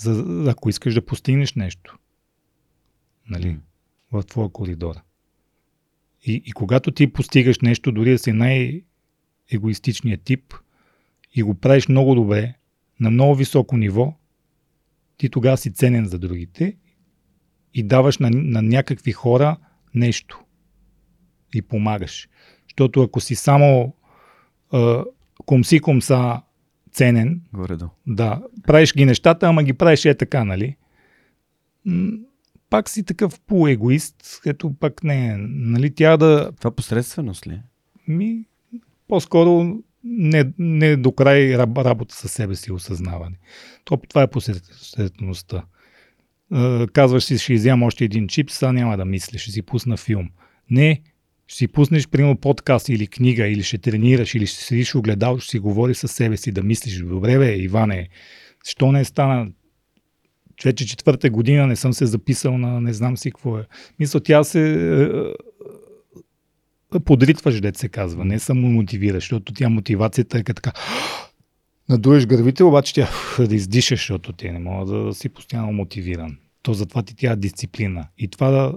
За, 0.00 0.44
ако 0.50 0.68
искаш 0.68 0.94
да 0.94 1.06
постигнеш 1.06 1.54
нещо, 1.54 1.98
нали, 3.30 3.58
в 4.12 4.22
твоя 4.22 4.48
коридор. 4.48 4.94
И, 6.22 6.42
и 6.46 6.52
когато 6.52 6.90
ти 6.90 7.12
постигаш 7.12 7.60
нещо, 7.60 7.92
дори 7.92 8.10
да 8.10 8.18
си 8.18 8.32
най-егоистичният 8.32 10.22
тип 10.22 10.54
и 11.34 11.42
го 11.42 11.54
правиш 11.54 11.88
много 11.88 12.14
добре, 12.14 12.54
на 13.00 13.10
много 13.10 13.34
високо 13.34 13.76
ниво, 13.76 14.14
ти 15.16 15.28
тогава 15.28 15.56
си 15.56 15.72
ценен 15.72 16.06
за 16.06 16.18
другите 16.18 16.76
и 17.74 17.82
даваш 17.82 18.18
на, 18.18 18.30
на 18.30 18.62
някакви 18.62 19.12
хора 19.12 19.56
нещо 19.94 20.44
и 21.54 21.62
помагаш. 21.62 22.28
Защото 22.64 23.02
ако 23.02 23.20
си 23.20 23.34
само 23.34 23.94
комси 25.46 25.80
комса 25.80 26.42
ценен, 26.92 27.40
Горе-до. 27.52 27.88
да, 28.06 28.42
правиш 28.66 28.94
ги 28.94 29.04
нещата, 29.04 29.46
ама 29.46 29.62
ги 29.62 29.72
правиш 29.72 30.04
е 30.04 30.14
така, 30.14 30.44
нали? 30.44 30.76
Пак 32.70 32.88
си 32.88 33.04
такъв 33.04 33.40
полуегоист, 33.40 34.40
ето 34.46 34.74
пак 34.74 35.04
не, 35.04 35.36
нали, 35.38 35.94
тя 35.94 36.16
да... 36.16 36.52
Това 36.52 36.70
посредственост 36.70 37.46
ли? 37.46 37.60
Ми, 38.08 38.44
по-скоро 39.08 39.78
не, 40.04 40.52
не 40.58 40.96
до 40.96 41.12
край 41.12 41.58
работа 41.58 42.14
със 42.14 42.32
себе 42.32 42.54
си 42.54 42.72
осъзнаване. 42.72 43.36
То, 43.84 43.96
това 44.08 44.22
е 44.22 44.30
посредствеността. 44.30 45.64
Казваш 46.92 47.24
си, 47.24 47.38
ще 47.38 47.52
изям 47.52 47.82
още 47.82 48.04
един 48.04 48.28
чип, 48.28 48.50
сега 48.50 48.72
няма 48.72 48.96
да 48.96 49.04
мислиш, 49.04 49.42
ще 49.42 49.50
си 49.50 49.62
пусна 49.62 49.96
филм. 49.96 50.30
Не, 50.70 51.02
ще 51.50 51.56
си 51.56 51.68
пуснеш, 51.68 52.08
примерно, 52.08 52.36
подкаст 52.36 52.88
или 52.88 53.06
книга, 53.06 53.46
или 53.46 53.62
ще 53.62 53.78
тренираш, 53.78 54.34
или 54.34 54.46
ще 54.46 54.64
седиш 54.64 54.94
огледал, 54.94 55.38
ще 55.38 55.50
си 55.50 55.58
говори 55.58 55.94
със 55.94 56.12
себе 56.12 56.36
си, 56.36 56.52
да 56.52 56.62
мислиш, 56.62 56.98
добре 56.98 57.38
бе, 57.38 57.56
Иване, 57.56 58.08
що 58.64 58.92
не 58.92 59.00
е 59.00 59.04
стана 59.04 59.48
вече 60.64 60.86
четвърта 60.86 61.30
година 61.30 61.66
не 61.66 61.76
съм 61.76 61.92
се 61.92 62.06
записал 62.06 62.58
на 62.58 62.80
не 62.80 62.92
знам 62.92 63.16
си 63.16 63.30
какво 63.30 63.58
е. 63.58 63.66
Мисля, 63.98 64.20
тя 64.20 64.44
се 64.44 64.92
подритваш, 67.04 67.60
дет 67.60 67.76
се 67.76 67.88
казва, 67.88 68.24
не 68.24 68.38
само 68.38 68.68
мотивираш, 68.68 69.22
защото 69.22 69.52
тя 69.52 69.68
мотивацията 69.68 70.38
е 70.38 70.42
така 70.42 70.72
надуеш 71.88 72.26
гървите, 72.26 72.64
обаче 72.64 72.94
тя 72.94 73.08
да 73.38 73.54
издишаш, 73.54 73.98
защото 73.98 74.32
ти 74.32 74.50
не 74.50 74.58
мога 74.58 74.92
да 74.92 75.14
си 75.14 75.28
постоянно 75.28 75.72
мотивиран. 75.72 76.38
То 76.62 76.74
затова 76.74 77.02
ти 77.02 77.16
тя 77.16 77.36
дисциплина. 77.36 78.08
И 78.18 78.28
това 78.28 78.50
да 78.50 78.72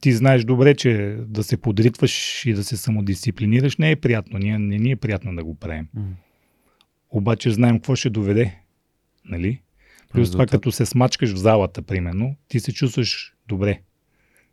ти 0.00 0.12
знаеш 0.12 0.44
добре, 0.44 0.74
че 0.74 1.16
да 1.26 1.42
се 1.42 1.56
подритваш 1.56 2.46
и 2.46 2.52
да 2.52 2.64
се 2.64 2.76
самодисциплинираш 2.76 3.76
не 3.76 3.90
е 3.90 3.96
приятно. 3.96 4.38
Ние, 4.38 4.58
не 4.58 4.78
ни 4.78 4.90
е 4.90 4.96
приятно 4.96 5.36
да 5.36 5.44
го 5.44 5.54
правим. 5.54 5.88
Mm. 5.96 6.02
Обаче 7.10 7.50
знаем 7.50 7.76
какво 7.76 7.96
ще 7.96 8.10
доведе. 8.10 8.58
Нали? 9.24 9.60
Плюс 10.12 10.30
това, 10.30 10.46
като 10.46 10.72
се 10.72 10.86
смачкаш 10.86 11.32
в 11.32 11.36
залата, 11.36 11.82
примерно, 11.82 12.36
ти 12.48 12.60
се 12.60 12.72
чувстваш 12.72 13.34
добре. 13.48 13.80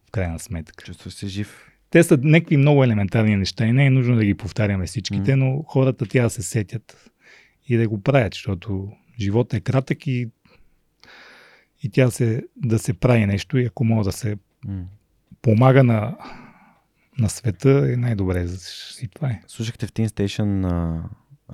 В 0.07 0.11
крайна 0.11 0.39
сметка. 0.39 0.85
Чувстваш 0.85 1.13
се 1.13 1.27
жив. 1.27 1.67
Те 1.89 2.03
са 2.03 2.17
някакви 2.21 2.57
много 2.57 2.83
елементарни 2.83 3.35
неща 3.35 3.65
и 3.65 3.71
не 3.71 3.85
е 3.85 3.89
нужно 3.89 4.15
да 4.15 4.25
ги 4.25 4.33
повтаряме 4.33 4.85
всичките, 4.85 5.31
mm. 5.31 5.35
но 5.35 5.63
хората 5.63 6.05
тя 6.05 6.23
да 6.23 6.29
се 6.29 6.41
сетят 6.41 7.11
и 7.67 7.77
да 7.77 7.89
го 7.89 8.01
правят, 8.01 8.33
защото 8.33 8.91
живота 9.19 9.57
е 9.57 9.59
кратък 9.59 10.07
и, 10.07 10.29
и 11.83 11.89
тя 11.89 12.11
се, 12.11 12.43
да 12.55 12.79
се 12.79 12.93
прави 12.93 13.25
нещо 13.25 13.57
и 13.57 13.65
ако 13.65 13.83
мога 13.83 14.03
да 14.03 14.11
се 14.11 14.37
mm. 14.67 14.83
Помага 15.41 15.83
на, 15.83 16.17
на 17.19 17.29
света 17.29 17.91
е 17.93 17.97
най-добре. 17.97 18.47
И 19.01 19.07
това 19.07 19.27
е. 19.27 19.41
Слушахте 19.47 19.87
в 19.87 19.91
Teen 19.91 20.07
Station, 20.07 20.71
а, 20.71 21.03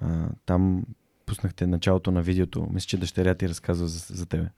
а, 0.01 0.29
там 0.45 0.83
пуснахте 1.25 1.67
началото 1.67 2.11
на 2.11 2.21
видеото. 2.21 2.67
Мисля, 2.71 2.87
че 2.87 2.97
дъщеря 2.97 3.35
ти 3.35 3.49
разказва 3.49 3.87
за, 3.87 4.15
за 4.15 4.25
тебе. 4.25 4.49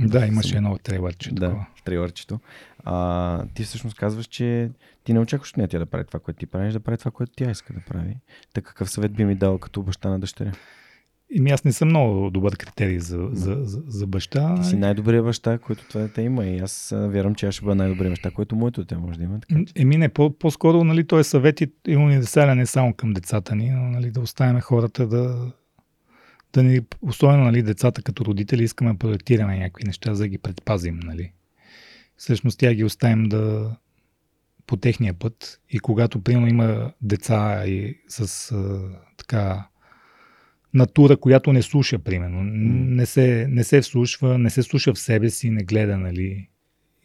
Да, 0.00 0.26
имаше 0.26 0.56
едно 0.56 0.78
трейлърче. 0.78 1.30
Да, 1.32 1.66
трейлърчето. 1.84 2.40
А, 2.84 3.46
ти 3.54 3.64
всъщност 3.64 3.96
казваш, 3.96 4.26
че 4.26 4.70
ти 5.04 5.12
не 5.12 5.20
очакваш 5.20 5.50
от 5.50 5.56
нея 5.56 5.68
тя 5.68 5.78
да 5.78 5.86
прави 5.86 6.04
това, 6.06 6.20
което 6.20 6.38
ти 6.38 6.46
правиш, 6.46 6.72
да 6.72 6.80
прави 6.80 6.98
това, 6.98 7.10
което 7.10 7.32
тя 7.36 7.50
иска 7.50 7.72
да 7.72 7.80
прави. 7.80 8.16
Така 8.54 8.68
какъв 8.68 8.90
съвет 8.90 9.12
би 9.12 9.24
ми 9.24 9.34
дал 9.34 9.58
като 9.58 9.82
баща 9.82 10.08
на 10.08 10.20
дъщеря? 10.20 10.52
Ими 11.30 11.50
аз 11.50 11.64
не 11.64 11.72
съм 11.72 11.88
много 11.88 12.30
добър 12.30 12.56
критерий 12.56 12.98
за, 12.98 13.28
за, 13.32 13.58
за, 13.62 13.82
за 13.86 14.06
баща. 14.06 14.54
Ти 14.54 14.68
си 14.68 14.76
най-добрият 14.76 15.24
баща, 15.24 15.58
който 15.58 15.88
това 15.88 16.00
дете 16.00 16.22
има 16.22 16.46
и 16.46 16.58
аз 16.58 16.92
вярвам, 16.96 17.34
че 17.34 17.46
аз 17.46 17.54
ще 17.54 17.64
бъда 17.64 17.74
най-добрият 17.74 18.12
баща, 18.12 18.30
който 18.30 18.56
моето 18.56 18.80
дете 18.80 18.96
може 18.96 19.18
да 19.18 19.24
има. 19.24 19.40
Така. 19.40 19.60
Еми 19.74 19.96
не, 19.96 20.08
по- 20.08 20.38
по-скоро 20.38 20.84
нали, 20.84 21.06
той 21.06 21.20
е 21.20 21.24
съвет 21.24 21.60
и 21.60 21.96
универсален 21.96 22.58
не 22.58 22.66
само 22.66 22.94
към 22.94 23.12
децата 23.12 23.56
ни, 23.56 23.70
но 23.70 23.82
нали, 23.82 24.10
да 24.10 24.20
оставяме 24.20 24.60
хората 24.60 25.06
да, 25.06 25.52
да 26.52 26.62
ни, 26.62 26.80
особено 27.02 27.44
нали, 27.44 27.62
децата 27.62 28.02
като 28.02 28.24
родители, 28.24 28.64
искаме 28.64 28.92
да 28.92 28.98
проектираме 28.98 29.58
някакви 29.58 29.84
неща, 29.84 30.14
за 30.14 30.22
да 30.22 30.28
ги 30.28 30.38
предпазим. 30.38 31.00
Нали. 31.04 31.32
Всъщност 32.16 32.58
тя 32.58 32.74
ги 32.74 32.84
оставим 32.84 33.24
да 33.24 33.76
по 34.66 34.76
техния 34.76 35.14
път 35.14 35.60
и 35.70 35.78
когато 35.78 36.20
примерно 36.20 36.48
има 36.48 36.92
деца 37.02 37.66
и 37.66 37.98
с 38.08 38.52
а, 38.52 38.80
така 39.16 39.66
натура, 40.74 41.16
която 41.16 41.52
не 41.52 41.62
слуша, 41.62 41.98
примерно. 41.98 42.42
Не 42.44 43.06
се, 43.06 43.46
не 43.50 43.64
се 43.64 43.80
вслушва, 43.80 44.38
не 44.38 44.50
се 44.50 44.62
слуша 44.62 44.94
в 44.94 44.98
себе 44.98 45.30
си, 45.30 45.50
не 45.50 45.64
гледа, 45.64 45.98
нали. 45.98 46.48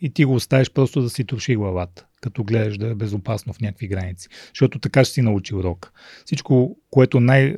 И 0.02 0.10
ти 0.10 0.26
го 0.26 0.34
оставиш 0.34 0.72
просто 0.72 1.02
да 1.02 1.10
си 1.10 1.24
троши 1.24 1.56
главата, 1.56 2.06
като 2.22 2.44
гледаш 2.44 2.78
да 2.78 2.88
е 2.88 2.96
безопасно 2.96 3.54
в 3.54 3.62
някакви 3.62 3.88
граници. 3.88 4.28
Защото 4.54 4.80
така 4.80 5.04
ще 5.04 5.14
си 5.14 5.22
научи 5.22 5.56
урок. 5.56 5.94
Всичко, 6.26 6.78
което 6.90 7.20
най- 7.20 7.56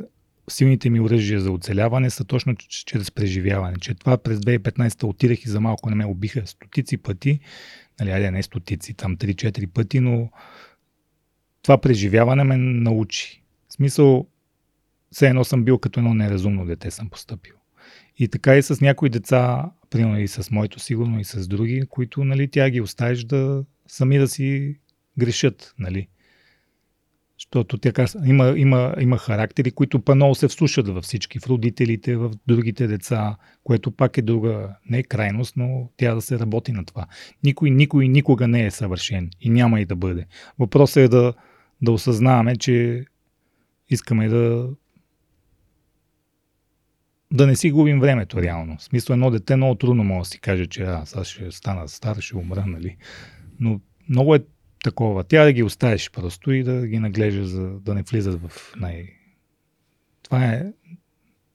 силните 0.50 0.90
ми 0.90 1.00
оръжия 1.00 1.42
за 1.42 1.52
оцеляване 1.52 2.10
са 2.10 2.24
точно 2.24 2.56
чрез 2.86 3.12
преживяване. 3.12 3.76
Че 3.82 3.94
това 3.94 4.18
през 4.18 4.40
2015 4.40 5.04
отидах 5.04 5.46
и 5.46 5.50
за 5.50 5.60
малко 5.60 5.90
не 5.90 5.96
ме 5.96 6.06
убиха 6.06 6.48
стотици 6.48 6.98
пъти. 6.98 7.40
Нали, 8.00 8.12
айде 8.12 8.32
не 8.32 8.44
стотици, 8.44 8.94
там 8.94 9.18
3-4 9.18 9.68
пъти, 9.68 10.00
но 10.00 10.30
това 11.62 11.78
преживяване 11.78 12.44
ме 12.44 12.58
научи. 12.58 13.44
В 13.70 13.74
смисъл, 13.74 14.28
все 15.12 15.28
едно 15.28 15.44
съм 15.44 15.64
бил 15.64 15.78
като 15.78 16.00
едно 16.00 16.14
неразумно 16.14 16.66
дете 16.66 16.92
съм 16.92 17.10
поступил. 17.10 17.56
И 18.18 18.28
така 18.28 18.56
и 18.56 18.64
с 18.64 18.82
някои 18.82 19.10
деца, 19.10 19.72
примерно 19.90 20.20
и 20.20 20.28
с 20.28 20.52
моето 20.52 20.80
сигурно 20.80 21.20
и 21.20 21.24
с 21.24 21.48
други, 21.48 21.84
които 21.90 22.24
нали, 22.24 22.48
тя 22.48 22.70
ги 22.70 22.82
оставиш 22.82 23.24
да 23.24 23.66
сами 23.88 24.18
да 24.18 24.28
си 24.28 24.76
грешат. 25.18 25.74
Нали. 25.80 26.08
Защото 27.40 27.78
тя 27.78 28.06
има, 28.26 28.54
има, 28.58 28.96
има 29.00 29.18
характери, 29.18 29.72
които 29.72 30.02
па 30.02 30.16
много 30.16 30.36
се 30.36 30.48
вслушат 30.48 30.88
във 30.88 31.04
всички, 31.04 31.40
в 31.40 31.48
родителите, 31.48 32.16
в 32.16 32.32
другите 32.48 32.88
деца, 32.88 33.38
което 33.64 33.92
пак 33.92 34.18
е 34.18 34.22
друга, 34.22 34.76
не 34.90 35.00
е 35.00 35.04
крайност, 35.04 35.58
но 35.58 35.90
тя 35.98 36.16
да 36.16 36.22
се 36.22 36.40
работи 36.40 36.72
на 36.72 36.86
това. 36.86 37.06
Никой, 37.44 37.72
никой 37.72 38.08
никога 38.08 38.48
не 38.48 38.66
е 38.66 38.72
съвършен 38.72 39.30
и 39.42 39.50
няма 39.50 39.82
и 39.82 39.86
да 39.86 39.96
бъде. 39.96 40.26
Въпросът 40.60 40.98
е 40.98 41.08
да, 41.08 41.34
да 41.82 41.92
осъзнаваме, 41.92 42.56
че 42.56 43.06
искаме 43.90 44.28
да 44.28 44.70
да 47.32 47.48
не 47.48 47.56
си 47.56 47.72
губим 47.72 48.00
времето 48.00 48.42
реално. 48.42 48.78
В 48.78 48.84
смисъл 48.84 49.14
едно 49.14 49.32
дете 49.32 49.56
много 49.56 49.76
трудно 49.76 50.04
може 50.04 50.20
да 50.20 50.26
си 50.26 50.40
каже, 50.40 50.66
че 50.66 50.84
аз, 50.84 51.16
аз 51.16 51.28
ще 51.28 51.52
стана 51.52 51.88
стар, 51.88 52.18
ще 52.20 52.38
умра, 52.38 52.66
нали? 52.68 52.98
Но 53.60 53.80
много 54.10 54.36
е 54.36 54.40
такова. 54.84 55.24
Тя 55.24 55.44
да 55.44 55.54
ги 55.54 55.64
оставиш 55.64 56.12
просто 56.12 56.52
и 56.52 56.64
да 56.64 56.88
ги 56.88 57.00
наглежда, 57.00 57.48
за 57.48 57.80
да 57.80 57.94
не 57.94 58.04
влизат 58.04 58.42
в 58.42 58.74
най... 58.78 59.06
Това 60.24 60.46
е 60.46 60.66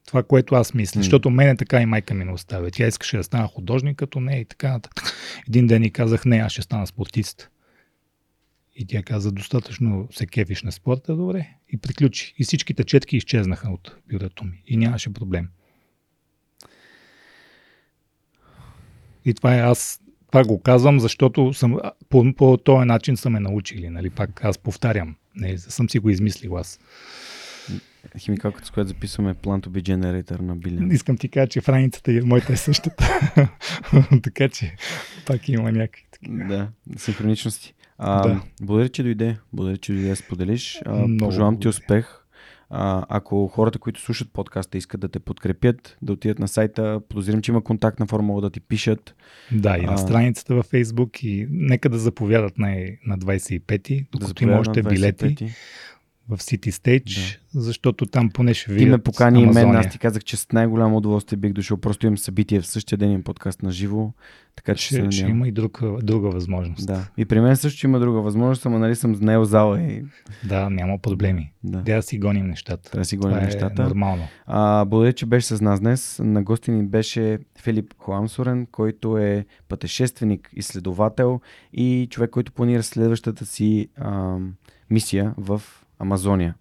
това, 0.06 0.22
което 0.22 0.55
аз 0.55 0.74
мисля. 0.74 0.98
Mm. 0.98 1.02
Защото 1.02 1.30
мене 1.30 1.56
така 1.56 1.80
и 1.80 1.86
майка 1.86 2.14
ми 2.14 2.24
не 2.24 2.32
оставя. 2.32 2.70
Тя 2.70 2.86
искаше 2.86 3.16
да 3.16 3.24
стана 3.24 3.48
художник 3.48 3.96
като 3.96 4.20
не 4.20 4.40
и 4.40 4.44
така 4.44 4.72
нататък. 4.72 5.12
Един 5.48 5.66
ден 5.66 5.82
и 5.84 5.90
казах, 5.90 6.24
не, 6.24 6.36
аз 6.36 6.52
ще 6.52 6.62
стана 6.62 6.86
спортист. 6.86 7.50
И 8.76 8.86
тя 8.86 9.02
каза, 9.02 9.32
достатъчно 9.32 10.08
се 10.12 10.26
кефиш 10.26 10.62
на 10.62 10.72
спорта, 10.72 11.16
добре. 11.16 11.48
И 11.68 11.76
приключи. 11.76 12.34
И 12.38 12.44
всичките 12.44 12.84
четки 12.84 13.16
изчезнаха 13.16 13.70
от 13.70 13.96
бюрото 14.10 14.44
ми. 14.44 14.62
И 14.66 14.76
нямаше 14.76 15.12
проблем. 15.12 15.48
И 19.26 19.34
това 19.34 19.56
е 19.56 19.60
аз 19.60 20.00
това 20.26 20.44
го 20.44 20.62
казвам, 20.62 21.00
защото 21.00 21.52
съм, 21.52 21.78
по, 22.08 22.32
по 22.36 22.56
този 22.56 22.86
начин 22.86 23.16
са 23.16 23.30
ме 23.30 23.40
научили. 23.40 23.88
Нали? 23.88 24.10
Пак 24.10 24.44
аз 24.44 24.58
повтарям. 24.58 25.16
Не, 25.34 25.58
съм 25.58 25.88
си 25.88 25.98
го 25.98 26.10
измислил 26.10 26.56
аз. 26.56 26.80
Химикалката, 28.18 28.66
с 28.66 28.70
която 28.70 28.88
записваме 28.88 29.34
Plan 29.34 29.66
to 29.66 29.68
be 29.68 29.82
Generator 29.82 30.40
на 30.40 30.56
Билен. 30.56 30.90
Искам 30.90 31.16
ти 31.16 31.28
кажа, 31.28 31.46
че 31.46 31.60
франицата 31.60 32.12
и 32.12 32.20
моята 32.20 32.52
е 32.52 32.56
същата. 32.56 33.20
така 34.22 34.48
че 34.48 34.76
пак 35.26 35.48
има 35.48 35.72
някакви 35.72 36.06
такива. 36.10 36.44
Да, 36.44 36.68
синхроничности. 36.96 37.74
А, 37.98 38.28
да. 38.28 38.42
Благодаря, 38.62 38.88
че 38.88 39.02
дойде. 39.02 39.36
Благодаря, 39.52 39.76
че 39.76 39.92
дойде 39.92 40.08
да 40.08 40.16
споделиш. 40.16 40.82
А, 40.84 41.06
пожелавам 41.18 41.60
ти 41.60 41.68
успех. 41.68 42.25
А, 42.70 43.07
ако 43.09 43.47
хората, 43.47 43.78
които 43.78 44.01
слушат 44.01 44.33
подкаста, 44.33 44.78
искат 44.78 45.01
да 45.01 45.09
те 45.09 45.20
подкрепят, 45.20 45.99
да 46.03 46.12
отидат 46.12 46.39
на 46.39 46.49
сайта, 46.49 47.01
подозирам, 47.09 47.43
че 47.43 47.53
има 47.53 47.65
контактна 47.65 48.07
формула 48.07 48.41
да 48.41 48.51
ти 48.51 48.61
пишат. 48.61 49.15
Да, 49.53 49.78
и 49.78 49.83
на 49.83 49.99
страницата 49.99 50.55
във 50.55 50.70
Facebook 50.70 51.25
и 51.25 51.47
нека 51.51 51.89
да 51.89 51.99
заповядат 51.99 52.59
на, 52.59 52.69
на 53.07 53.19
25-ти, 53.19 54.07
докато 54.12 54.35
да 54.35 54.45
има 54.45 54.59
още 54.59 54.83
билети 54.83 55.55
в 56.28 56.38
City 56.38 56.70
Stage, 56.70 57.38
да. 57.55 57.60
защото 57.60 58.06
там 58.06 58.30
поне 58.30 58.55
ще 58.55 58.72
видят 58.72 58.86
Ти 58.86 58.90
ме 58.90 58.98
покани 58.98 59.42
и 59.42 59.46
мен, 59.46 59.76
аз 59.76 59.90
ти 59.90 59.98
казах, 59.98 60.24
че 60.24 60.36
с 60.36 60.52
най-голямо 60.52 60.96
удоволствие 60.96 61.36
бих 61.36 61.52
дошъл. 61.52 61.76
Просто 61.76 62.06
имам 62.06 62.18
събитие 62.18 62.60
в 62.60 62.66
същия 62.66 62.98
ден 62.98 63.12
им 63.12 63.22
подкаст 63.22 63.62
на 63.62 63.70
живо. 63.70 64.12
Така 64.56 64.74
че 64.74 64.86
ще, 64.86 65.10
ще 65.10 65.26
има 65.26 65.48
и 65.48 65.52
друга, 65.52 65.98
друга 66.02 66.30
възможност. 66.30 66.86
Да. 66.86 67.08
И 67.16 67.24
при 67.24 67.40
мен 67.40 67.56
също 67.56 67.86
има 67.86 68.00
друга 68.00 68.20
възможност, 68.20 68.66
ама 68.66 68.78
нали 68.78 68.96
съм 68.96 69.14
знаел 69.14 69.44
зала 69.44 69.82
и... 69.82 70.05
Да, 70.44 70.70
няма 70.70 70.98
проблеми. 70.98 71.52
Да. 71.64 71.78
да 71.78 72.02
си 72.02 72.18
гоним 72.18 72.46
нещата. 72.46 72.98
Да 72.98 73.05
си 73.05 73.16
гоним 73.16 73.36
Това 73.36 73.42
е 73.42 73.46
нещата. 73.46 73.82
Е 73.82 73.84
нормално. 73.84 74.22
А, 74.46 74.84
благодаря, 74.84 75.12
че 75.12 75.26
беше 75.26 75.46
с 75.46 75.60
нас 75.60 75.80
днес. 75.80 76.20
На 76.24 76.42
гости 76.42 76.70
ни 76.70 76.86
беше 76.86 77.38
Филип 77.58 77.94
Хоамсорен, 77.98 78.66
който 78.66 79.18
е 79.18 79.46
пътешественик, 79.68 80.50
изследовател 80.52 81.40
и 81.72 82.08
човек, 82.10 82.30
който 82.30 82.52
планира 82.52 82.82
следващата 82.82 83.46
си 83.46 83.88
а, 83.96 84.36
мисия 84.90 85.34
в 85.36 85.62
Амазония. 85.99 86.55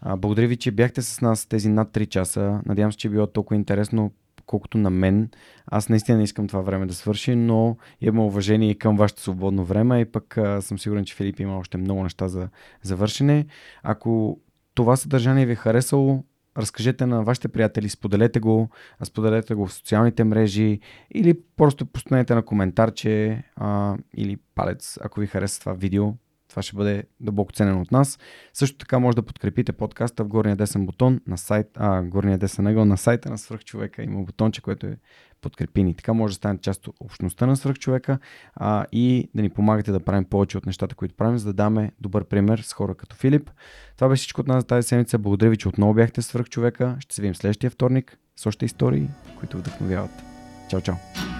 А, 0.00 0.16
благодаря 0.16 0.48
ви, 0.48 0.56
че 0.56 0.70
бяхте 0.70 1.02
с 1.02 1.20
нас 1.20 1.46
тези 1.46 1.68
над 1.68 1.92
3 1.92 2.06
часа. 2.06 2.60
Надявам 2.66 2.92
се, 2.92 2.98
че 2.98 3.08
е 3.08 3.10
било 3.10 3.26
толкова 3.26 3.56
интересно, 3.56 4.12
колкото 4.46 4.78
на 4.78 4.90
мен. 4.90 5.30
Аз 5.66 5.88
наистина 5.88 6.22
искам 6.22 6.48
това 6.48 6.60
време 6.60 6.86
да 6.86 6.94
свърши, 6.94 7.34
но 7.34 7.76
имам 8.00 8.24
уважение 8.24 8.70
и 8.70 8.78
към 8.78 8.96
вашето 8.96 9.22
свободно 9.22 9.64
време 9.64 10.00
и 10.00 10.04
пък 10.04 10.38
а, 10.38 10.62
съм 10.62 10.78
сигурен, 10.78 11.04
че 11.04 11.14
Филип 11.14 11.40
има 11.40 11.58
още 11.58 11.78
много 11.78 12.02
неща 12.02 12.28
за 12.28 12.48
завършене. 12.82 13.46
Ако 13.82 14.40
това 14.74 14.96
съдържание 14.96 15.46
ви 15.46 15.52
е 15.52 15.56
харесало, 15.56 16.24
разкажете 16.58 17.06
на 17.06 17.22
вашите 17.22 17.48
приятели, 17.48 17.88
споделете 17.88 18.40
го, 18.40 18.68
споделете 19.04 19.54
го 19.54 19.66
в 19.66 19.72
социалните 19.72 20.24
мрежи 20.24 20.80
или 21.14 21.40
просто 21.56 21.86
постанете 21.86 22.34
на 22.34 22.42
коментарче 22.42 23.42
а, 23.56 23.96
или 24.16 24.36
палец, 24.54 24.98
ако 25.02 25.20
ви 25.20 25.26
хареса 25.26 25.60
това 25.60 25.72
видео. 25.72 26.12
Това 26.56 26.62
ще 26.62 26.76
бъде 26.76 27.04
дълбоко 27.20 27.52
ценен 27.52 27.80
от 27.80 27.92
нас. 27.92 28.18
Също 28.52 28.78
така 28.78 28.98
може 28.98 29.16
да 29.16 29.22
подкрепите 29.22 29.72
подкаста 29.72 30.24
в 30.24 30.28
горния 30.28 30.56
десен 30.56 30.86
бутон 30.86 31.20
на 31.26 31.38
сайт, 31.38 31.66
а, 31.74 32.02
горния 32.02 32.38
десен 32.38 32.66
ъгъл 32.66 32.84
на 32.84 32.96
сайта 32.96 33.30
на 33.30 33.38
Свръхчовека. 33.38 34.02
Има 34.02 34.22
бутонче, 34.22 34.60
което 34.60 34.86
е 34.86 34.96
подкрепи 35.40 35.82
ни. 35.82 35.94
Така 35.94 36.12
може 36.12 36.32
да 36.32 36.36
станете 36.36 36.62
част 36.62 36.88
от 36.88 36.96
общността 37.00 37.46
на 37.46 37.56
Свръхчовека 37.56 38.18
а, 38.54 38.86
и 38.92 39.30
да 39.34 39.42
ни 39.42 39.50
помагате 39.50 39.92
да 39.92 40.00
правим 40.00 40.24
повече 40.24 40.58
от 40.58 40.66
нещата, 40.66 40.94
които 40.94 41.14
правим, 41.14 41.38
за 41.38 41.46
да 41.46 41.52
даме 41.52 41.92
добър 42.00 42.24
пример 42.24 42.58
с 42.58 42.72
хора 42.72 42.94
като 42.94 43.16
Филип. 43.16 43.50
Това 43.96 44.08
беше 44.08 44.20
всичко 44.20 44.40
от 44.40 44.46
нас 44.46 44.62
за 44.62 44.66
тази 44.66 44.88
седмица. 44.88 45.18
Благодаря 45.18 45.50
ви, 45.50 45.56
че 45.56 45.68
отново 45.68 45.94
бяхте 45.94 46.22
Свръхчовека. 46.22 46.96
Ще 47.00 47.14
се 47.14 47.22
видим 47.22 47.34
следващия 47.34 47.70
вторник 47.70 48.18
с 48.36 48.46
още 48.46 48.64
истории, 48.64 49.08
които 49.38 49.58
вдъхновяват. 49.58 50.22
Чао, 50.70 50.80
чао! 50.80 51.35